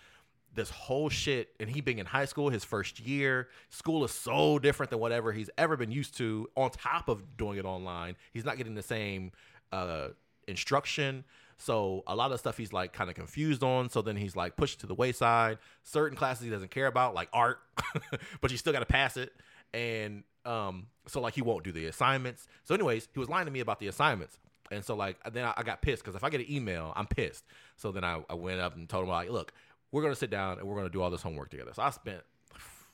this 0.54 0.70
whole 0.70 1.08
shit 1.08 1.50
and 1.60 1.70
he 1.70 1.80
being 1.80 1.98
in 1.98 2.06
high 2.06 2.24
school 2.24 2.50
his 2.50 2.64
first 2.64 3.00
year 3.00 3.48
school 3.68 4.04
is 4.04 4.10
so 4.10 4.58
different 4.58 4.90
than 4.90 4.98
whatever 4.98 5.32
he's 5.32 5.50
ever 5.56 5.76
been 5.76 5.92
used 5.92 6.16
to 6.16 6.48
on 6.56 6.70
top 6.70 7.08
of 7.08 7.36
doing 7.36 7.58
it 7.58 7.64
online. 7.64 8.16
He's 8.32 8.44
not 8.44 8.56
getting 8.56 8.74
the 8.74 8.82
same 8.82 9.32
uh, 9.72 10.08
instruction. 10.48 11.24
So 11.58 12.02
a 12.06 12.16
lot 12.16 12.32
of 12.32 12.40
stuff 12.40 12.56
he's 12.56 12.72
like 12.72 12.92
kind 12.92 13.10
of 13.10 13.16
confused 13.16 13.62
on. 13.62 13.90
So 13.90 14.02
then 14.02 14.16
he's 14.16 14.34
like 14.34 14.56
pushed 14.56 14.80
to 14.80 14.86
the 14.86 14.94
wayside. 14.94 15.58
Certain 15.84 16.16
classes 16.16 16.44
he 16.44 16.50
doesn't 16.50 16.70
care 16.70 16.86
about 16.86 17.14
like 17.14 17.28
art 17.32 17.60
but 18.40 18.50
you 18.50 18.56
still 18.56 18.72
got 18.72 18.80
to 18.80 18.86
pass 18.86 19.16
it. 19.16 19.32
And 19.72 20.24
um 20.44 20.86
so 21.06 21.20
like 21.20 21.34
he 21.34 21.42
won't 21.42 21.64
do 21.64 21.72
the 21.72 21.86
assignments. 21.86 22.48
So 22.64 22.74
anyways 22.74 23.08
he 23.12 23.20
was 23.20 23.28
lying 23.28 23.44
to 23.44 23.52
me 23.52 23.60
about 23.60 23.78
the 23.78 23.88
assignments. 23.88 24.38
And 24.70 24.84
so 24.84 24.94
like 24.94 25.16
then 25.32 25.44
I, 25.44 25.54
I 25.56 25.62
got 25.62 25.82
pissed 25.82 26.02
because 26.02 26.14
if 26.14 26.24
I 26.24 26.30
get 26.30 26.40
an 26.40 26.50
email, 26.50 26.92
I'm 26.96 27.06
pissed. 27.06 27.44
So 27.76 27.92
then 27.92 28.04
I, 28.04 28.22
I 28.28 28.34
went 28.34 28.60
up 28.60 28.76
and 28.76 28.88
told 28.88 29.04
him 29.04 29.10
like, 29.10 29.30
look, 29.30 29.52
we're 29.92 30.02
gonna 30.02 30.14
sit 30.14 30.30
down 30.30 30.58
and 30.58 30.66
we're 30.66 30.76
gonna 30.76 30.88
do 30.88 31.02
all 31.02 31.10
this 31.10 31.22
homework 31.22 31.50
together. 31.50 31.72
So 31.74 31.82
I 31.82 31.90
spent 31.90 32.22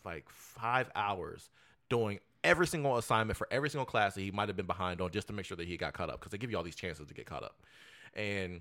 like 0.05 0.29
five 0.29 0.91
hours 0.95 1.51
doing 1.89 2.21
every 2.45 2.67
single 2.67 2.97
assignment 2.97 3.37
for 3.37 3.49
every 3.51 3.69
single 3.69 3.85
class 3.85 4.15
that 4.15 4.21
he 4.21 4.31
might 4.31 4.49
have 4.49 4.57
been 4.57 4.67
behind 4.67 5.01
on 5.01 5.11
just 5.11 5.27
to 5.27 5.33
make 5.33 5.45
sure 5.45 5.57
that 5.57 5.67
he 5.67 5.77
got 5.77 5.93
caught 5.93 6.09
up 6.09 6.21
because 6.21 6.33
they 6.33 6.39
give 6.39 6.51
you 6.51 6.57
all 6.57 6.63
these 6.63 6.77
chances 6.77 7.07
to 7.07 7.15
get 7.15 7.27
caught 7.27 7.43
up. 7.43 7.61
And 8.15 8.61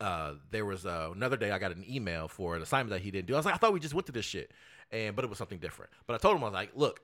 uh, 0.00 0.34
there 0.50 0.64
was 0.64 0.86
uh, 0.86 1.10
another 1.14 1.36
day 1.36 1.50
I 1.50 1.58
got 1.58 1.72
an 1.72 1.84
email 1.88 2.28
for 2.28 2.56
an 2.56 2.62
assignment 2.62 2.90
that 2.90 3.02
he 3.02 3.10
didn't 3.10 3.26
do. 3.26 3.34
I 3.34 3.36
was 3.36 3.46
like, 3.46 3.54
I 3.54 3.58
thought 3.58 3.72
we 3.72 3.80
just 3.80 3.94
went 3.94 4.06
to 4.06 4.12
this 4.12 4.24
shit, 4.24 4.52
and 4.90 5.14
but 5.14 5.24
it 5.24 5.28
was 5.28 5.38
something 5.38 5.58
different. 5.58 5.90
But 6.06 6.14
I 6.14 6.18
told 6.18 6.36
him 6.36 6.42
I 6.42 6.46
was 6.46 6.54
like, 6.54 6.70
look, 6.74 7.00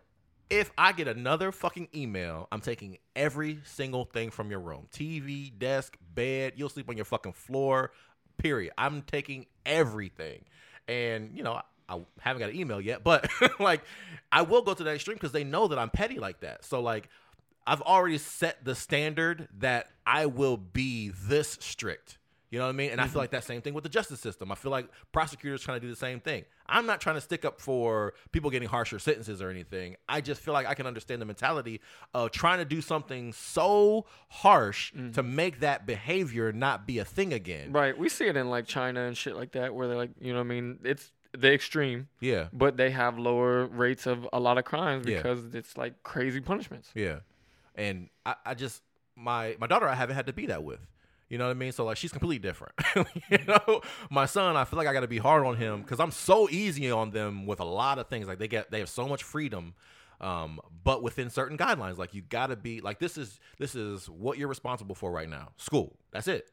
if 0.51 0.70
I 0.79 0.92
get 0.92 1.09
another 1.09 1.53
fucking 1.53 1.88
email, 1.94 2.49
I'm 2.53 2.61
taking 2.61 2.99
every 3.16 3.61
single 3.64 4.05
thing 4.05 4.31
from 4.31 4.51
your 4.51 4.61
room 4.61 4.88
TV, 4.92 5.57
desk, 5.57 5.97
bed. 6.14 6.55
You'll 6.57 6.68
sleep 6.68 6.88
on 6.88 6.97
your 6.97 7.05
fucking 7.05 7.33
floor, 7.33 7.92
period. 8.38 8.73
I'm 8.77 9.03
taking 9.03 9.47
everything. 9.64 10.44
And, 10.88 11.31
you 11.35 11.42
know, 11.42 11.61
I, 11.88 12.01
haven't 12.20 12.40
got 12.40 12.51
an 12.51 12.57
email 12.57 12.81
yet, 12.81 13.05
but 13.05 13.29
like, 13.61 13.83
I 14.33 14.42
will 14.42 14.62
go 14.62 14.75
to 14.75 14.85
that 14.85 14.94
extreme 14.94 15.16
because 15.16 15.33
they 15.33 15.44
know 15.44 15.68
that 15.68 15.79
I'm 15.79 15.90
petty 15.90 16.18
like 16.18 16.40
that. 16.40 16.64
So, 16.64 16.81
like, 16.81 17.09
I've 17.66 17.83
already 17.83 18.18
set 18.18 18.64
the 18.64 18.75
standard 18.75 19.49
that 19.59 19.88
I 20.07 20.27
will 20.27 20.57
be 20.57 21.11
this 21.11 21.57
strict. 21.61 22.18
You 22.55 22.61
know 22.61 22.67
what 22.67 22.75
I 22.75 22.77
mean? 22.77 22.93
And 22.93 23.01
I 23.01 23.05
feel 23.05 23.14
mm-hmm. 23.14 23.19
like 23.19 23.31
that 23.33 23.43
same 23.43 23.62
thing 23.62 23.75
with 23.75 23.83
the 23.83 23.90
justice 23.90 24.21
system. 24.21 24.53
I 24.53 24.55
feel 24.55 24.71
like 24.71 24.87
prosecutors 25.11 25.61
trying 25.61 25.81
to 25.81 25.85
do 25.85 25.90
the 25.90 25.99
same 25.99 26.21
thing. 26.21 26.45
I'm 26.69 26.87
not 26.87 27.01
trying 27.01 27.17
to 27.17 27.21
stick 27.21 27.45
up 27.45 27.61
for 27.61 28.14
people 28.31 28.49
getting 28.49 28.69
harsher 28.69 29.01
sentences 29.01 29.43
or 29.43 29.51
anything. 29.51 29.97
I 30.09 30.21
just 30.21 30.40
feel 30.40 30.55
like 30.55 30.64
I 30.64 30.75
can 30.75 30.87
understand 30.87 31.21
the 31.21 31.27
mentality 31.27 31.81
of 32.14 32.31
trying 32.31 32.59
to 32.59 32.64
do 32.64 32.81
something 32.81 33.33
so 33.33 34.07
harsh 34.29 34.93
mm-hmm. 34.93 35.11
to 35.11 35.25
make 35.25 35.59
that 35.61 35.85
behavior 35.85 36.53
not 36.53 36.87
be 36.87 37.01
a 37.01 37.05
thing 37.05 37.33
again. 37.33 37.73
Right. 37.73 37.99
We 37.99 38.09
see 38.09 38.27
it 38.27 38.37
in 38.37 38.49
like 38.49 38.69
China 38.69 39.01
and 39.01 39.17
shit 39.17 39.35
like 39.35 39.51
that, 39.53 39.75
where 39.75 39.88
they're 39.88 39.97
like, 39.97 40.12
you 40.21 40.33
know, 40.33 40.38
what 40.38 40.45
I 40.45 40.49
mean, 40.51 40.79
it's 40.85 41.11
the 41.37 41.53
extreme, 41.53 42.07
Yeah. 42.21 42.51
but 42.53 42.77
they 42.77 42.93
have 42.93 43.19
lower 43.19 43.67
rates 43.67 44.07
of 44.07 44.29
a 44.33 44.38
lot 44.38 44.59
of 44.59 44.64
crimes 44.64 45.07
Yeah. 45.09 45.17
because 45.17 45.57
it's 45.57 45.77
like 45.77 46.05
crazy 46.05 46.40
punishments. 46.40 46.93
Yeah. 46.95 47.19
And 47.75 48.11
I, 48.25 48.37
I 48.47 48.55
just 48.55 48.81
my 49.17 49.57
my 49.59 49.67
daughter 49.67 49.88
I 49.88 49.97
haven't 49.97 50.14
had 50.14 50.27
to 50.27 50.33
be 50.33 50.47
that 50.47 50.62
with. 50.62 50.87
You 51.29 51.39
know 51.39 51.47
what 51.47 51.53
I 51.53 51.55
mean? 51.55 51.73
So 51.73 51.85
like 51.85 51.97
she's 51.97 52.13
completely 52.13 52.39
different. 52.39 52.75
you 53.31 53.39
know, 53.47 53.81
my 54.11 54.27
son, 54.27 54.57
I 54.57 54.65
feel 54.65 54.77
like 54.77 54.87
I 54.87 54.93
got 54.93 55.01
to 55.01 55.09
be 55.09 55.19
hard 55.19 55.45
on 55.47 55.57
him 55.57 55.83
because 55.83 56.01
I'm 56.01 56.11
so 56.11 56.49
easy 56.51 56.91
on 56.91 57.11
them 57.11 57.47
with 57.47 57.61
a 57.61 57.65
lot 57.65 57.99
of 57.99 58.09
things. 58.09 58.27
Like 58.27 58.39
they 58.39 58.49
get 58.49 58.71
they 58.71 58.81
have 58.81 58.89
so 58.89 59.09
much 59.09 59.23
freedom, 59.23 59.75
um, 60.21 60.61
but 60.85 61.03
within 61.03 61.31
certain 61.31 61.57
guidelines. 61.57 61.99
Like 61.99 62.15
you 62.15 62.23
got 62.23 62.49
to 62.49 62.57
be 62.57 62.81
like 62.81 62.99
this 62.99 63.17
is 63.17 63.41
this 63.59 63.75
is 63.75 64.09
what 64.09 64.39
you're 64.39 64.49
responsible 64.49 64.95
for 64.95 65.11
right 65.11 65.29
now. 65.29 65.51
School. 65.57 65.97
That's 66.13 66.29
it. 66.29 66.47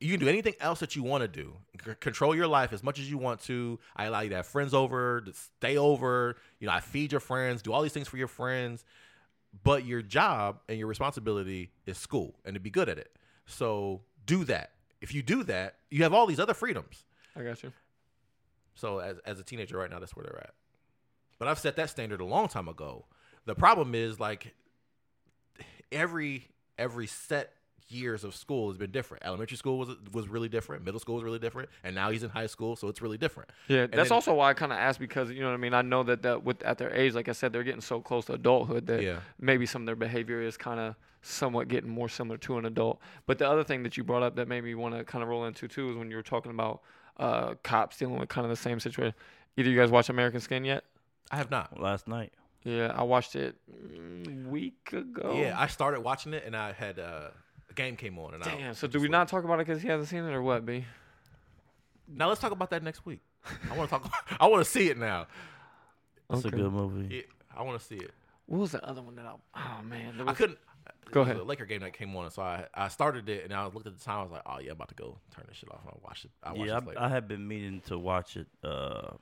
You 0.00 0.12
can 0.12 0.20
do 0.20 0.28
anything 0.28 0.54
else 0.60 0.78
that 0.78 0.94
you 0.94 1.02
want 1.02 1.22
to 1.22 1.28
do. 1.28 1.56
C- 1.84 1.94
control 1.98 2.32
your 2.34 2.46
life 2.46 2.72
as 2.72 2.84
much 2.84 3.00
as 3.00 3.10
you 3.10 3.18
want 3.18 3.40
to. 3.42 3.80
I 3.96 4.04
allow 4.04 4.20
you 4.20 4.30
to 4.30 4.36
have 4.36 4.46
friends 4.46 4.72
over, 4.72 5.22
to 5.22 5.32
stay 5.32 5.76
over. 5.76 6.36
You 6.60 6.68
know, 6.68 6.72
I 6.72 6.78
feed 6.78 7.10
your 7.10 7.20
friends, 7.20 7.62
do 7.62 7.72
all 7.72 7.82
these 7.82 7.92
things 7.92 8.06
for 8.06 8.16
your 8.16 8.28
friends 8.28 8.84
but 9.62 9.84
your 9.84 10.02
job 10.02 10.60
and 10.68 10.78
your 10.78 10.86
responsibility 10.86 11.70
is 11.86 11.98
school 11.98 12.34
and 12.44 12.54
to 12.54 12.60
be 12.60 12.70
good 12.70 12.88
at 12.88 12.98
it. 12.98 13.10
So 13.48 14.02
do 14.26 14.44
that. 14.44 14.72
If 15.00 15.14
you 15.14 15.22
do 15.22 15.42
that, 15.44 15.76
you 15.90 16.02
have 16.02 16.12
all 16.12 16.26
these 16.26 16.38
other 16.38 16.54
freedoms. 16.54 17.04
I 17.34 17.42
got 17.42 17.62
you. 17.62 17.72
So 18.74 18.98
as 18.98 19.18
as 19.24 19.40
a 19.40 19.42
teenager 19.42 19.76
right 19.76 19.90
now, 19.90 19.98
that's 19.98 20.14
where 20.14 20.24
they're 20.24 20.38
at. 20.38 20.54
But 21.38 21.48
I've 21.48 21.58
set 21.58 21.76
that 21.76 21.90
standard 21.90 22.20
a 22.20 22.24
long 22.24 22.48
time 22.48 22.68
ago. 22.68 23.06
The 23.46 23.54
problem 23.54 23.94
is 23.94 24.20
like 24.20 24.54
every 25.90 26.48
every 26.78 27.06
set 27.06 27.54
years 27.88 28.24
of 28.24 28.34
school 28.34 28.68
has 28.68 28.76
been 28.78 28.90
different. 28.90 29.24
Elementary 29.24 29.56
school 29.56 29.78
was 29.78 29.88
was 30.12 30.28
really 30.28 30.48
different. 30.48 30.84
Middle 30.84 31.00
school 31.00 31.14
was 31.16 31.24
really 31.24 31.38
different, 31.38 31.68
and 31.84 31.94
now 31.94 32.10
he's 32.10 32.22
in 32.22 32.30
high 32.30 32.46
school, 32.46 32.76
so 32.76 32.88
it's 32.88 33.00
really 33.02 33.18
different. 33.18 33.50
Yeah, 33.68 33.86
that's 33.86 34.08
then- 34.08 34.14
also 34.14 34.34
why 34.34 34.50
I 34.50 34.54
kind 34.54 34.72
of 34.72 34.78
asked 34.78 34.98
because 35.00 35.30
you 35.30 35.40
know 35.40 35.48
what 35.48 35.54
I 35.54 35.58
mean. 35.58 35.74
I 35.74 35.82
know 35.82 36.02
that 36.04 36.22
that 36.22 36.44
with 36.44 36.62
at 36.62 36.78
their 36.78 36.92
age, 36.94 37.14
like 37.14 37.28
I 37.28 37.32
said, 37.32 37.52
they're 37.52 37.62
getting 37.64 37.80
so 37.80 38.00
close 38.00 38.26
to 38.26 38.34
adulthood 38.34 38.86
that 38.86 39.02
Yeah. 39.02 39.20
maybe 39.40 39.66
some 39.66 39.82
of 39.82 39.86
their 39.86 39.96
behavior 39.96 40.40
is 40.42 40.56
kind 40.56 40.78
of 40.80 40.94
somewhat 41.22 41.68
getting 41.68 41.90
more 41.90 42.08
similar 42.08 42.38
to 42.38 42.58
an 42.58 42.64
adult. 42.64 43.00
But 43.26 43.38
the 43.38 43.48
other 43.48 43.64
thing 43.64 43.82
that 43.82 43.96
you 43.96 44.04
brought 44.04 44.22
up 44.22 44.36
that 44.36 44.46
made 44.48 44.62
me 44.64 44.74
want 44.74 44.94
to 44.94 45.04
kind 45.04 45.22
of 45.22 45.28
roll 45.28 45.44
into 45.46 45.66
too 45.68 45.90
is 45.90 45.96
when 45.96 46.10
you 46.10 46.16
were 46.16 46.22
talking 46.22 46.50
about 46.52 46.82
uh, 47.16 47.54
cops 47.64 47.98
dealing 47.98 48.18
with 48.18 48.28
kind 48.28 48.44
of 48.44 48.50
the 48.50 48.56
same 48.56 48.78
situation. 48.78 49.14
Either 49.56 49.68
you 49.68 49.76
guys 49.76 49.90
watch 49.90 50.08
American 50.08 50.40
Skin 50.40 50.64
yet? 50.64 50.84
I 51.30 51.36
have 51.36 51.50
not. 51.50 51.80
Last 51.80 52.06
night. 52.06 52.32
Yeah, 52.64 52.92
I 52.94 53.02
watched 53.02 53.34
it 53.34 53.56
mm, 53.70 54.46
week 54.46 54.92
ago. 54.92 55.34
Yeah, 55.36 55.58
I 55.58 55.66
started 55.66 56.00
watching 56.00 56.32
it, 56.34 56.44
and 56.46 56.56
I 56.56 56.72
had 56.72 56.98
uh, 56.98 57.30
a 57.70 57.74
game 57.74 57.96
came 57.96 58.18
on, 58.18 58.34
and 58.34 58.42
I 58.42 58.54
Damn. 58.56 58.74
So 58.74 58.86
do 58.86 59.00
we 59.00 59.08
not 59.08 59.28
talk 59.28 59.44
about 59.44 59.60
it 59.60 59.66
because 59.66 59.82
he 59.82 59.88
hasn't 59.88 60.08
seen 60.08 60.24
it 60.24 60.32
or 60.32 60.42
what, 60.42 60.64
B? 60.66 60.84
Now 62.08 62.28
let's 62.28 62.40
talk 62.40 62.52
about 62.52 62.70
that 62.70 62.82
next 62.82 63.04
week. 63.04 63.20
I 63.70 63.76
want 63.76 63.90
to 63.90 63.98
talk. 63.98 64.12
I 64.40 64.46
want 64.46 64.64
to 64.64 64.70
see 64.70 64.88
it 64.88 64.98
now. 64.98 65.26
It's 66.30 66.44
a 66.44 66.48
Okay. 66.48 66.56
good 66.56 66.72
movie. 66.72 67.14
Yeah, 67.16 67.22
I 67.56 67.62
want 67.62 67.78
to 67.80 67.84
see 67.84 67.96
it. 67.96 68.10
What 68.46 68.58
was 68.60 68.72
the 68.72 68.84
other 68.86 69.02
one 69.02 69.14
that 69.16 69.26
I? 69.26 69.32
Oh 69.56 69.82
man, 69.84 70.16
there 70.16 70.26
I 70.26 70.30
was- 70.30 70.38
couldn't. 70.38 70.58
Go 71.10 71.22
ahead. 71.22 71.36
The 71.38 71.44
Laker 71.44 71.64
game 71.64 71.80
that 71.80 71.94
came 71.94 72.14
on, 72.16 72.30
so 72.30 72.42
I 72.42 72.66
I 72.74 72.88
started 72.88 73.28
it, 73.30 73.44
and 73.44 73.52
I 73.52 73.64
looked 73.66 73.86
at 73.86 73.96
the 73.98 74.04
time. 74.04 74.18
I 74.18 74.22
was 74.22 74.32
like, 74.32 74.42
oh 74.46 74.58
yeah, 74.58 74.70
I'm 74.70 74.76
about 74.76 74.88
to 74.88 74.94
go 74.94 75.18
turn 75.34 75.44
this 75.48 75.56
shit 75.56 75.70
off. 75.70 75.80
and 75.82 75.90
I'll 75.92 76.00
watch 76.04 76.24
it. 76.26 76.30
I'll 76.42 76.54
watch 76.56 76.68
yeah, 76.68 76.80
this 76.80 76.88
later. 76.88 77.00
I, 77.00 77.06
I 77.06 77.08
have 77.08 77.28
been 77.28 77.46
meaning 77.48 77.80
to 77.86 77.98
watch 77.98 78.36
it 78.36 78.46
uh, 78.62 79.12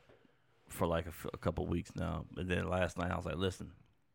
for 0.68 0.86
like 0.88 1.06
a, 1.06 1.10
f- 1.10 1.26
a 1.32 1.36
couple 1.38 1.64
weeks 1.66 1.90
now. 1.94 2.24
But 2.34 2.48
then 2.48 2.68
last 2.68 2.98
night 2.98 3.10
I 3.12 3.16
was 3.16 3.24
like, 3.24 3.36
listen, 3.36 3.70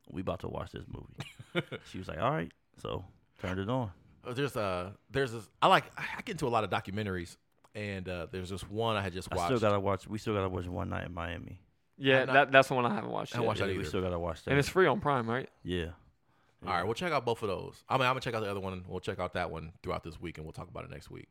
we 0.10 0.22
about 0.22 0.42
to 0.42 0.48
watch 0.50 0.72
this 0.72 0.84
movie. 0.88 1.66
she 1.92 1.98
was 1.98 2.08
like, 2.10 2.20
all 2.20 2.32
right. 2.32 2.52
So 2.82 3.06
turned 3.42 3.60
it 3.60 3.70
on. 3.70 3.92
Uh, 4.26 4.34
there's 4.34 4.56
a 4.56 4.94
there's 5.10 5.32
this. 5.32 5.48
I 5.62 5.68
like. 5.68 5.86
I 5.98 6.22
get 6.24 6.34
into 6.34 6.48
a 6.48 6.50
lot 6.50 6.64
of 6.64 6.70
documentaries, 6.70 7.38
and 7.76 8.08
uh, 8.08 8.28
there's 8.32 8.50
this 8.50 8.62
one 8.70 8.96
I 8.96 9.02
had 9.02 9.14
just 9.14 9.30
watched. 9.32 9.40
I 9.40 9.44
watched. 9.44 9.58
still 9.58 9.70
gotta 9.70 9.80
watch. 9.80 10.08
We 10.08 10.18
still 10.18 10.34
gotta 10.36 10.50
watch 10.50 10.66
One 10.68 10.90
Night 10.90 11.06
in 11.06 11.14
Miami. 11.14 11.60
yeah, 11.98 12.26
not- 12.26 12.34
that 12.34 12.52
that's 12.52 12.68
the 12.68 12.76
one 12.76 12.86
I 12.86 12.94
haven't 12.94 13.10
watched. 13.12 13.34
I 13.34 13.38
haven't 13.38 13.44
yet. 13.44 13.48
watched 13.48 13.60
that 13.62 13.72
Yeah, 13.74 13.78
we 13.78 13.84
still 13.86 14.02
gotta 14.02 14.20
watch 14.20 14.44
that. 14.44 14.52
and 14.52 14.60
it's 14.60 14.70
free 14.70 14.88
on 14.88 15.00
Prime, 15.00 15.30
right? 15.30 15.50
yeah. 15.64 15.88
All 16.64 16.72
right, 16.74 16.84
we'll 16.84 16.94
check 16.94 17.12
out 17.12 17.26
both 17.26 17.42
of 17.42 17.48
those. 17.50 17.84
I 17.90 17.96
mean, 17.98 18.04
I'm 18.04 18.10
gonna 18.12 18.20
check 18.20 18.36
out 18.36 18.44
the 18.44 18.52
other 18.52 18.60
one. 18.60 18.84
We'll 18.88 19.00
check 19.00 19.18
out 19.20 19.34
that 19.34 19.50
one 19.50 19.72
throughout 19.82 20.04
this 20.04 20.22
week, 20.22 20.38
and 20.38 20.46
we'll 20.46 20.54
talk 20.54 20.70
about 20.70 20.84
it 20.84 20.92
next 20.92 21.10
week. 21.10 21.28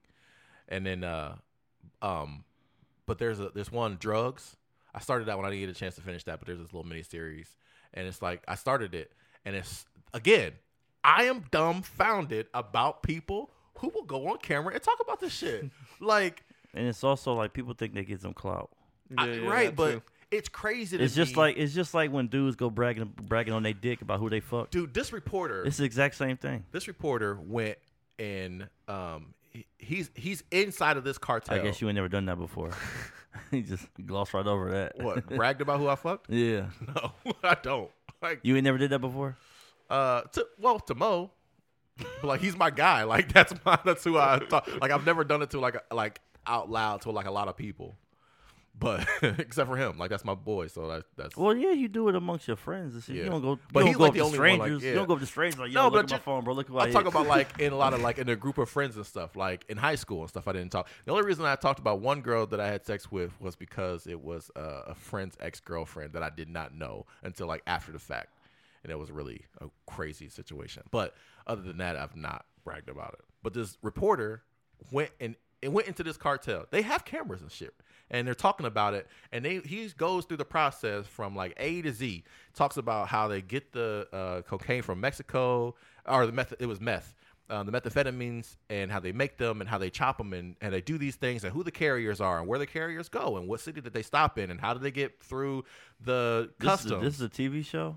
And 0.68 0.84
then, 0.84 1.04
uh, 1.04 1.36
um, 2.02 2.42
but 3.06 3.18
there's 3.18 3.38
a 3.38 3.50
there's 3.50 3.70
one 3.70 3.96
drugs. 4.00 4.56
I 4.92 4.98
started 4.98 5.26
that 5.28 5.36
one. 5.36 5.46
I 5.46 5.50
didn't 5.50 5.60
get 5.60 5.70
a 5.70 5.78
chance 5.78 5.94
to 5.94 6.00
finish 6.00 6.24
that, 6.24 6.40
but 6.40 6.46
there's 6.46 6.58
this 6.58 6.72
little 6.72 6.82
mini 6.88 7.04
series, 7.04 7.54
and 7.94 8.08
it's 8.08 8.20
like 8.20 8.42
I 8.48 8.56
started 8.56 8.92
it, 8.92 9.12
and 9.44 9.54
it's 9.54 9.86
again, 10.12 10.50
I 11.04 11.24
am 11.24 11.44
dumbfounded 11.50 12.48
about 12.54 13.02
people 13.02 13.50
who 13.78 13.88
will 13.94 14.02
go 14.04 14.28
on 14.28 14.38
camera 14.38 14.74
and 14.74 14.82
talk 14.82 14.98
about 15.00 15.20
this 15.20 15.32
shit. 15.32 15.70
like, 16.00 16.42
And 16.74 16.86
it's 16.86 17.02
also 17.04 17.32
like 17.34 17.52
people 17.52 17.74
think 17.74 17.94
they 17.94 18.04
get 18.04 18.20
some 18.20 18.34
clout. 18.34 18.70
I- 19.16 19.26
Yeah, 19.26 19.32
yeah, 19.34 19.48
right, 19.48 19.74
but 19.74 19.90
too. 19.92 20.02
it's 20.30 20.48
crazy. 20.48 20.98
To 20.98 21.02
It's 21.04 21.14
just 21.14 21.32
me- 21.34 21.40
like 21.42 21.56
it's 21.56 21.74
just 21.74 21.94
like 21.94 22.12
when 22.12 22.26
dudes 22.28 22.56
go 22.56 22.68
bragging 22.70 23.12
bragging 23.22 23.54
on 23.54 23.62
their 23.62 23.72
dick 23.72 24.02
about 24.02 24.20
who 24.20 24.28
they 24.30 24.40
fuck. 24.40 24.70
dude, 24.70 24.92
this 24.94 25.12
reporter. 25.12 25.64
It's 25.64 25.78
the 25.78 25.84
exact 25.84 26.16
same 26.16 26.36
thing. 26.36 26.64
this 26.72 26.86
reporter 26.86 27.38
went 27.42 27.78
and 28.18 28.68
um 28.86 29.34
he, 29.52 29.66
he's 29.78 30.10
he's 30.14 30.44
inside 30.52 30.96
of 30.96 31.02
this 31.04 31.18
cartel. 31.18 31.56
I 31.58 31.60
guess 31.60 31.80
you 31.80 31.88
ain't 31.88 31.96
never 31.96 32.08
done 32.08 32.26
that 32.26 32.36
before. 32.38 32.70
he 33.50 33.62
just 33.62 33.86
glossed 34.06 34.34
right 34.34 34.46
over 34.46 34.70
that. 34.72 34.98
what 35.02 35.26
bragged 35.34 35.60
about 35.62 35.80
who 35.80 35.88
I 35.88 35.96
fucked? 35.96 36.30
Yeah. 36.30 36.66
No, 36.94 37.12
I 37.42 37.54
don't. 37.54 37.90
Like 38.22 38.40
You 38.42 38.54
ain't 38.54 38.64
never 38.64 38.76
did 38.78 38.90
that 38.90 38.98
before? 39.00 39.36
Uh, 39.90 40.22
to, 40.22 40.46
well 40.58 40.78
to 40.80 40.94
Mo, 40.94 41.30
but 41.98 42.24
like 42.24 42.40
he's 42.40 42.56
my 42.56 42.70
guy. 42.70 43.02
Like 43.04 43.32
that's 43.32 43.52
my 43.64 43.78
that's 43.84 44.04
who 44.04 44.18
I 44.18 44.38
talk. 44.38 44.68
Like 44.80 44.90
I've 44.90 45.04
never 45.04 45.24
done 45.24 45.42
it 45.42 45.50
to 45.50 45.60
like 45.60 45.76
like 45.92 46.20
out 46.46 46.70
loud 46.70 47.02
to 47.02 47.10
like 47.10 47.26
a 47.26 47.30
lot 47.30 47.48
of 47.48 47.56
people, 47.56 47.96
but 48.78 49.06
except 49.22 49.68
for 49.68 49.76
him. 49.76 49.98
Like 49.98 50.08
that's 50.10 50.24
my 50.24 50.34
boy. 50.34 50.68
So 50.68 50.88
that, 50.88 51.04
that's 51.16 51.36
Well, 51.36 51.54
yeah, 51.54 51.72
you 51.72 51.88
do 51.88 52.08
it 52.08 52.14
amongst 52.14 52.46
your 52.48 52.56
friends. 52.56 53.06
Yeah. 53.08 53.24
You 53.24 53.24
don't 53.30 53.42
go, 53.42 53.50
you 53.52 53.58
But 53.72 53.80
don't 53.80 53.88
he's 53.88 53.96
go 53.96 54.04
like 54.04 54.12
the 54.14 54.18
to 54.20 54.24
only 54.24 54.38
one, 54.38 54.48
like, 54.48 54.58
strangers. 54.58 54.82
yeah. 54.82 54.88
You 54.90 54.94
don't 54.96 55.06
go 55.08 55.14
up 55.14 55.20
to 55.20 55.26
strangers 55.26 55.60
like, 55.60 55.70
yo, 55.72 55.80
No, 55.82 55.84
look 55.88 55.92
but 55.92 56.04
at 56.04 56.10
my 56.12 56.18
phone, 56.18 56.44
bro. 56.44 56.54
Look 56.54 56.70
I 56.70 56.84
I'm 56.84 56.92
talking 56.92 57.08
about 57.08 57.26
like 57.26 57.58
in 57.60 57.72
a 57.72 57.76
lot 57.76 57.92
of 57.92 58.00
like 58.08 58.18
in 58.18 58.28
a 58.30 58.36
group 58.36 58.56
of 58.58 58.70
friends 58.70 58.96
and 58.96 59.04
stuff, 59.04 59.36
like 59.36 59.64
in 59.68 59.76
high 59.76 59.96
school 59.96 60.20
and 60.20 60.28
stuff. 60.30 60.48
I 60.48 60.52
didn't 60.52 60.70
talk. 60.70 60.88
The 61.04 61.12
only 61.12 61.24
reason 61.24 61.44
I 61.44 61.56
talked 61.56 61.78
about 61.80 62.00
one 62.00 62.22
girl 62.22 62.46
that 62.46 62.60
I 62.60 62.68
had 62.68 62.86
sex 62.86 63.12
with 63.12 63.38
was 63.40 63.54
because 63.56 64.06
it 64.06 64.22
was 64.22 64.50
uh, 64.56 64.82
a 64.86 64.94
friend's 64.94 65.36
ex 65.40 65.60
girlfriend 65.60 66.14
that 66.14 66.22
I 66.22 66.30
did 66.30 66.48
not 66.48 66.74
know 66.74 67.04
until 67.22 67.46
like 67.48 67.62
after 67.66 67.92
the 67.92 67.98
fact, 67.98 68.34
and 68.82 68.92
it 68.92 68.98
was 68.98 69.10
really 69.10 69.44
a 69.60 69.66
crazy 69.86 70.28
situation. 70.28 70.82
But 70.90 71.14
other 71.46 71.62
than 71.62 71.78
that, 71.78 71.96
I've 71.96 72.16
not 72.16 72.46
bragged 72.64 72.88
about 72.88 73.14
it. 73.14 73.24
But 73.42 73.54
this 73.54 73.78
reporter 73.82 74.42
went 74.90 75.10
and 75.20 75.34
it 75.62 75.72
went 75.72 75.88
into 75.88 76.02
this 76.02 76.16
cartel. 76.16 76.66
They 76.70 76.82
have 76.82 77.04
cameras 77.04 77.42
and 77.42 77.50
shit. 77.50 77.74
And 78.12 78.26
they're 78.26 78.34
talking 78.34 78.66
about 78.66 78.94
it, 78.94 79.06
and 79.30 79.44
they 79.44 79.58
he 79.58 79.88
goes 79.96 80.24
through 80.24 80.38
the 80.38 80.44
process 80.44 81.06
from 81.06 81.36
like 81.36 81.54
A 81.58 81.80
to 81.82 81.92
Z. 81.92 82.24
Talks 82.54 82.76
about 82.76 83.06
how 83.06 83.28
they 83.28 83.40
get 83.40 83.72
the 83.72 84.08
uh, 84.12 84.42
cocaine 84.42 84.82
from 84.82 85.00
Mexico, 85.00 85.76
or 86.06 86.26
the 86.26 86.32
meth. 86.32 86.52
It 86.58 86.66
was 86.66 86.80
meth, 86.80 87.14
uh, 87.48 87.62
the 87.62 87.70
methamphetamines, 87.70 88.56
and 88.68 88.90
how 88.90 88.98
they 88.98 89.12
make 89.12 89.38
them, 89.38 89.60
and 89.60 89.70
how 89.70 89.78
they 89.78 89.90
chop 89.90 90.18
them, 90.18 90.32
and, 90.32 90.56
and 90.60 90.72
they 90.72 90.80
do 90.80 90.98
these 90.98 91.14
things, 91.14 91.44
and 91.44 91.52
who 91.52 91.62
the 91.62 91.70
carriers 91.70 92.20
are, 92.20 92.40
and 92.40 92.48
where 92.48 92.58
the 92.58 92.66
carriers 92.66 93.08
go, 93.08 93.36
and 93.36 93.46
what 93.46 93.60
city 93.60 93.80
that 93.80 93.92
they 93.92 94.02
stop 94.02 94.38
in, 94.38 94.50
and 94.50 94.60
how 94.60 94.74
do 94.74 94.80
they 94.80 94.90
get 94.90 95.22
through 95.22 95.64
the 96.00 96.50
This 96.58 96.84
is, 96.86 96.90
a, 96.90 96.96
this 96.96 97.14
is 97.14 97.22
a 97.22 97.28
TV 97.28 97.64
show. 97.64 97.96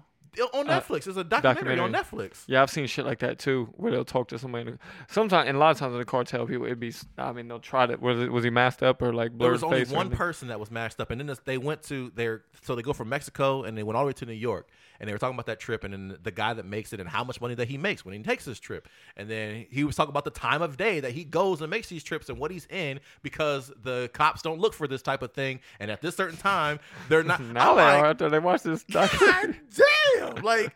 On 0.53 0.69
Uh, 0.69 0.79
Netflix. 0.79 1.07
It's 1.07 1.17
a 1.17 1.23
documentary, 1.23 1.79
on 1.79 1.91
Netflix. 1.91 2.43
Yeah, 2.47 2.61
I've 2.61 2.69
seen 2.69 2.87
shit 2.87 3.05
like 3.05 3.19
that 3.19 3.39
too, 3.39 3.73
where 3.77 3.91
they'll 3.91 4.05
talk 4.05 4.27
to 4.29 4.39
somebody. 4.39 4.73
Sometimes, 5.07 5.47
and 5.47 5.57
a 5.57 5.59
lot 5.59 5.71
of 5.71 5.77
times 5.77 5.93
in 5.93 5.99
the 5.99 6.05
cartel, 6.05 6.45
people 6.47 6.65
it'd 6.65 6.79
be. 6.79 6.93
I 7.17 7.31
mean, 7.31 7.47
they'll 7.47 7.59
try 7.59 7.85
to. 7.85 7.95
Was 7.97 8.19
it 8.19 8.31
was 8.31 8.43
he 8.43 8.49
masked 8.49 8.83
up 8.83 9.01
or 9.01 9.13
like 9.13 9.37
There 9.37 9.51
was 9.51 9.63
only 9.63 9.85
one 9.85 10.09
person 10.09 10.47
that 10.49 10.59
was 10.59 10.71
mashed 10.71 10.99
up, 10.99 11.11
and 11.11 11.19
then 11.19 11.27
this, 11.27 11.39
they 11.45 11.57
went 11.57 11.83
to 11.83 12.11
their. 12.15 12.43
So 12.61 12.75
they 12.75 12.81
go 12.81 12.93
from 12.93 13.09
Mexico 13.09 13.63
and 13.63 13.77
they 13.77 13.83
went 13.83 13.97
all 13.97 14.03
the 14.03 14.07
way 14.07 14.13
to 14.13 14.25
New 14.25 14.33
York, 14.33 14.67
and 15.03 15.09
they 15.09 15.11
were 15.13 15.19
talking 15.19 15.35
about 15.35 15.47
that 15.47 15.59
trip, 15.59 15.83
and 15.83 15.93
then 15.93 16.17
the 16.23 16.31
guy 16.31 16.53
that 16.53 16.65
makes 16.65 16.93
it 16.93 17.01
and 17.01 17.09
how 17.09 17.25
much 17.25 17.41
money 17.41 17.55
that 17.55 17.67
he 17.67 17.77
makes 17.77 18.05
when 18.05 18.13
he 18.13 18.23
takes 18.23 18.45
this 18.45 18.57
trip, 18.57 18.87
and 19.17 19.29
then 19.29 19.65
he 19.69 19.83
was 19.83 19.97
talking 19.97 20.11
about 20.11 20.23
the 20.23 20.31
time 20.31 20.61
of 20.61 20.77
day 20.77 21.01
that 21.01 21.11
he 21.11 21.25
goes 21.25 21.59
and 21.59 21.69
makes 21.69 21.89
these 21.89 22.05
trips 22.05 22.29
and 22.29 22.37
what 22.37 22.51
he's 22.51 22.65
in 22.67 23.01
because 23.21 23.69
the 23.83 24.09
cops 24.13 24.41
don't 24.41 24.59
look 24.61 24.73
for 24.73 24.87
this 24.87 25.01
type 25.01 25.21
of 25.21 25.33
thing, 25.33 25.59
and 25.81 25.91
at 25.91 26.01
this 26.01 26.15
certain 26.15 26.37
time 26.37 26.79
they're 27.09 27.21
not. 27.21 27.41
Now 27.53 27.75
they 27.75 27.81
like, 27.83 28.03
after 28.05 28.29
they 28.29 28.39
watch 28.39 28.63
this. 28.63 28.85
God 28.89 29.09
damn! 30.17 30.35
Like, 30.43 30.73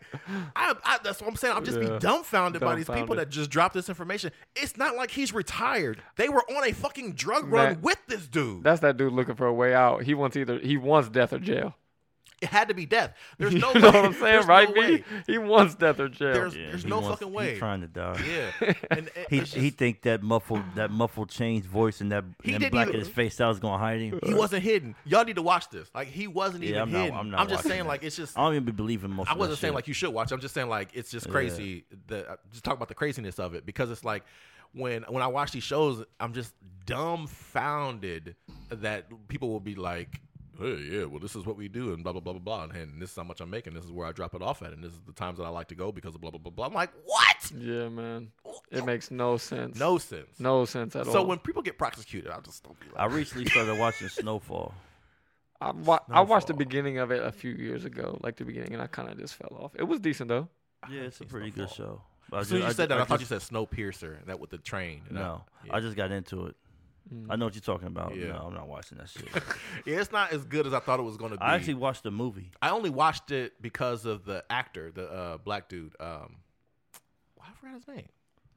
I, 0.54 0.74
I, 0.84 0.98
that's 1.02 1.22
what 1.22 1.28
I'm 1.30 1.36
saying. 1.36 1.56
I'm 1.56 1.64
just 1.64 1.80
Yeah. 1.80 1.94
be 1.94 1.98
dumbfounded 1.98 2.60
by 2.60 2.74
these 2.74 2.88
people 2.90 3.16
that 3.16 3.30
just 3.30 3.48
drop 3.48 3.72
this 3.72 3.88
information. 3.88 4.30
It's 4.54 4.76
not 4.76 4.94
like 4.94 5.10
he's 5.10 5.32
retired. 5.32 6.02
They 6.16 6.28
were 6.28 6.42
on 6.52 6.68
a 6.68 6.72
fucking 6.72 7.14
drug 7.14 7.44
run 7.50 7.72
Man. 7.72 7.80
with 7.80 7.98
this 8.06 8.26
dude. 8.28 8.62
That's 8.64 8.80
that 8.80 8.98
dude 8.98 9.14
looking 9.14 9.34
for 9.36 9.46
a 9.46 9.54
way 9.54 9.74
out. 9.74 10.02
He 10.02 10.12
wants 10.12 10.36
either 10.36 10.58
he 10.58 10.76
wants 10.76 11.08
death 11.08 11.32
or 11.32 11.38
jail. 11.38 11.74
It 12.40 12.48
had 12.48 12.68
to 12.68 12.74
be 12.74 12.86
death. 12.86 13.14
There's 13.38 13.54
no. 13.54 13.72
you 13.72 13.80
no 13.80 13.80
know 13.90 13.90
way. 13.90 13.96
what 14.00 14.04
I'm 14.04 14.12
saying, 14.14 14.46
right? 14.46 14.68
no 14.74 14.80
B? 14.86 15.04
He 15.26 15.38
wants 15.38 15.74
death 15.74 15.98
or 15.98 16.08
jail. 16.08 16.32
There's- 16.34 16.54
Yeah, 16.54 16.68
there's 16.70 16.84
no 16.84 17.00
wants- 17.00 17.18
fucking 17.20 17.32
way. 17.34 17.50
He's 17.50 17.58
trying 17.58 17.80
to 17.80 17.88
die. 17.88 18.22
Yeah, 18.60 18.72
and 18.90 19.08
it- 19.08 19.26
He 19.28 19.38
it's 19.38 19.52
he 19.52 19.70
think 19.70 20.02
that 20.02 20.22
muffled 20.22 20.62
that 20.76 20.90
muffled 20.90 21.30
change 21.30 21.64
voice 21.64 22.00
and 22.00 22.12
that 22.12 22.24
He 22.44 22.52
and 22.52 22.60
didn't 22.60 22.72
black 22.72 22.88
even- 22.88 22.94
in 23.00 23.00
his 23.00 23.08
face 23.08 23.36
that 23.38 23.46
was 23.48 23.58
gonna 23.58 23.78
hide 23.78 24.00
him. 24.00 24.20
he 24.24 24.34
wasn't 24.34 24.62
hidden. 24.62 24.94
Y'all 25.04 25.24
need 25.24 25.36
to 25.36 25.42
watch 25.42 25.68
this. 25.70 25.90
Like 25.94 26.08
he 26.08 26.26
wasn't 26.28 26.62
Yeah, 26.64 26.70
even 26.70 26.82
I'm 26.82 26.92
not- 26.92 27.02
hidden. 27.02 27.18
I'm 27.18 27.30
not 27.30 27.48
just 27.48 27.64
saying, 27.64 27.82
that. 27.82 27.88
like 27.88 28.04
it's 28.04 28.16
just. 28.16 28.38
I 28.38 28.42
don't 28.44 28.54
even 28.54 28.64
be 28.64 28.72
believing 28.72 29.10
most. 29.10 29.30
I 29.30 29.34
wasn't 29.34 29.58
saying 29.58 29.70
shit. 29.70 29.74
like 29.74 29.88
you 29.88 29.94
should 29.94 30.10
watch. 30.10 30.30
I'm 30.30 30.40
just 30.40 30.54
saying 30.54 30.68
like 30.68 30.90
it's 30.94 31.10
just 31.10 31.28
crazy. 31.28 31.84
The 32.06 32.30
uh, 32.30 32.36
just 32.52 32.64
talk 32.64 32.74
about 32.76 32.88
the 32.88 32.94
craziness 32.94 33.38
of 33.38 33.54
it 33.54 33.66
because 33.66 33.90
it's 33.90 34.04
like 34.04 34.22
when 34.72 35.02
when 35.08 35.22
I 35.22 35.26
watch 35.26 35.50
these 35.52 35.64
shows, 35.64 36.04
I'm 36.20 36.32
just 36.34 36.54
dumbfounded 36.86 38.36
that 38.70 39.06
people 39.28 39.48
will 39.50 39.60
be 39.60 39.74
like, 39.74 40.20
"Hey, 40.58 40.76
yeah, 40.90 41.04
well, 41.04 41.20
this 41.20 41.34
is 41.36 41.46
what 41.46 41.56
we 41.56 41.68
do," 41.68 41.92
and 41.94 42.02
blah 42.02 42.12
blah 42.12 42.20
blah 42.20 42.32
blah 42.34 42.66
blah, 42.66 42.76
and 42.76 43.00
this 43.00 43.10
is 43.10 43.16
how 43.16 43.22
much 43.24 43.40
I'm 43.40 43.50
making. 43.50 43.74
This 43.74 43.84
is 43.84 43.92
where 43.92 44.06
I 44.06 44.12
drop 44.12 44.34
it 44.34 44.42
off 44.42 44.62
at, 44.62 44.72
and 44.72 44.82
this 44.82 44.92
is 44.92 45.00
the 45.06 45.12
times 45.12 45.38
that 45.38 45.44
I 45.44 45.48
like 45.50 45.68
to 45.68 45.74
go 45.74 45.92
because 45.92 46.14
of 46.14 46.20
blah 46.20 46.30
blah 46.30 46.38
blah 46.40 46.50
blah. 46.50 46.66
I'm 46.66 46.74
like, 46.74 46.90
what? 47.04 47.50
yeah, 47.56 47.88
man. 47.88 48.32
It 48.70 48.84
makes 48.84 49.10
no 49.10 49.36
sense. 49.38 49.78
No 49.78 49.96
sense. 49.98 50.38
no 50.38 50.64
sense 50.66 50.94
at 50.96 51.06
all. 51.06 51.12
So 51.12 51.22
when 51.22 51.38
people 51.38 51.62
get 51.62 51.78
prosecuted, 51.78 52.30
I 52.30 52.40
just 52.40 52.62
don't 52.64 52.78
be 52.80 52.86
I 52.96 53.06
recently 53.06 53.46
started 53.46 53.78
watching 53.78 54.08
Snowfall. 54.08 54.74
I, 55.60 55.72
wa- 55.72 56.00
I 56.10 56.20
watched 56.20 56.46
the 56.48 56.54
beginning 56.54 56.98
of 56.98 57.10
it 57.10 57.22
a 57.22 57.32
few 57.32 57.50
years 57.52 57.84
ago, 57.84 58.18
like 58.22 58.36
the 58.36 58.44
beginning, 58.44 58.74
and 58.74 58.82
I 58.82 58.86
kind 58.86 59.08
of 59.10 59.18
just 59.18 59.34
fell 59.34 59.56
off. 59.60 59.72
It 59.74 59.84
was 59.84 60.00
decent 60.00 60.28
though. 60.28 60.48
Yeah, 60.90 61.00
it's 61.02 61.16
a 61.16 61.20
seen 61.20 61.28
pretty 61.28 61.50
good 61.50 61.70
show. 61.70 62.00
But 62.30 62.36
I 62.36 62.40
as 62.40 62.48
soon 62.48 62.58
as 62.58 62.62
ju- 62.62 62.68
you 62.68 62.74
said 62.74 62.88
that, 62.90 62.98
I, 63.00 63.04
thought 63.04 63.18
just- 63.20 63.30
you 63.32 63.38
said 63.40 63.54
Snowpiercer, 63.54 64.18
and 64.20 64.26
that 64.26 64.38
with 64.38 64.50
the 64.50 64.58
train. 64.58 65.02
and 65.08 65.18
I- 65.18 65.22
No, 65.22 65.44
yeah. 65.64 65.74
I 65.76 65.80
just 65.80 65.96
got 65.96 66.12
into 66.12 66.46
it. 66.46 66.56
I 67.30 67.36
know 67.36 67.46
what 67.46 67.54
you're 67.54 67.62
talking 67.62 67.86
about. 67.88 68.14
Yeah. 68.16 68.28
No, 68.32 68.44
I'm 68.48 68.54
not 68.54 68.68
watching 68.68 68.98
that 68.98 69.08
shit. 69.08 69.28
Yeah, 69.86 70.00
it's 70.00 70.12
not 70.12 70.32
as 70.32 70.44
good 70.44 70.66
as 70.66 70.74
I 70.74 70.80
thought 70.80 71.00
it 71.00 71.04
was 71.04 71.16
going 71.16 71.30
to 71.32 71.38
be. 71.38 71.42
I 71.42 71.54
actually 71.54 71.74
watched 71.74 72.02
the 72.02 72.10
movie. 72.10 72.50
I 72.60 72.70
only 72.70 72.90
watched 72.90 73.30
it 73.30 73.54
because 73.62 74.04
of 74.04 74.24
the 74.26 74.44
actor, 74.50 74.90
the 74.90 75.10
uh, 75.10 75.36
black 75.38 75.68
dude. 75.68 75.94
Um, 76.00 76.36
I 77.40 77.46
forgot 77.58 77.74
his 77.76 77.88
name. 77.88 78.08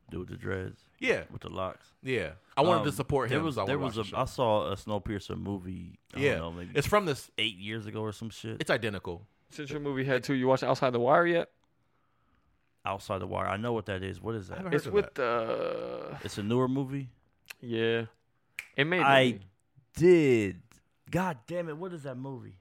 Dude 0.09 0.19
with 0.21 0.29
the 0.29 0.35
dreads, 0.35 0.81
Yeah, 0.99 1.23
with 1.31 1.41
the 1.43 1.49
locks. 1.49 1.85
yeah. 2.03 2.31
I 2.57 2.61
wanted 2.61 2.83
to 2.83 2.89
Um, 2.89 2.95
support 2.95 3.29
him. 3.31 3.37
There 3.37 3.43
was 3.45 3.55
so 3.55 3.63
I 3.63 3.65
there 3.65 3.79
was 3.79 3.95
a 3.95 4.01
watch 4.01 4.13
I 4.13 4.25
saw 4.25 4.69
a 4.69 4.75
Snowpiercer 4.75 5.37
movie. 5.41 5.99
I 6.13 6.19
yeah, 6.19 6.31
don't 6.33 6.39
know, 6.39 6.51
maybe 6.51 6.71
it's 6.75 6.85
from 6.87 7.05
this. 7.05 7.31
eight 7.37 7.55
years 7.57 7.85
ago 7.85 8.01
or 8.01 8.11
some 8.11 8.29
shit. 8.29 8.57
It's 8.59 8.69
identical. 8.69 9.25
Since 9.51 9.69
your 9.69 9.79
movie 9.79 10.03
had 10.03 10.23
two, 10.25 10.33
you 10.33 10.47
watched 10.47 10.63
Outside 10.63 10.89
the 10.91 10.99
Wire 10.99 11.25
yet? 11.25 11.49
Outside 12.85 13.19
the 13.19 13.27
Wire. 13.27 13.47
I 13.47 13.55
know 13.57 13.71
what 13.73 13.85
that 13.85 14.03
is. 14.03 14.19
What 14.21 14.35
is 14.35 14.47
that? 14.49 14.57
haven't 14.57 14.73
It's 14.73 14.85
of 14.87 14.93
with 14.93 15.13
that. 15.13 15.23
uh 15.23 16.17
It's 16.23 16.37
a 16.37 16.43
newer 16.43 16.67
movie. 16.67 17.09
yeah. 17.61 18.05
It 18.75 18.85
made 18.85 19.01
I 19.01 19.23
money. 19.25 19.39
did. 19.95 20.61
God 21.09 21.37
damn 21.47 21.67
it! 21.69 21.77
What 21.77 21.93
is 21.93 22.03
that 22.03 22.15
movie? 22.17 22.55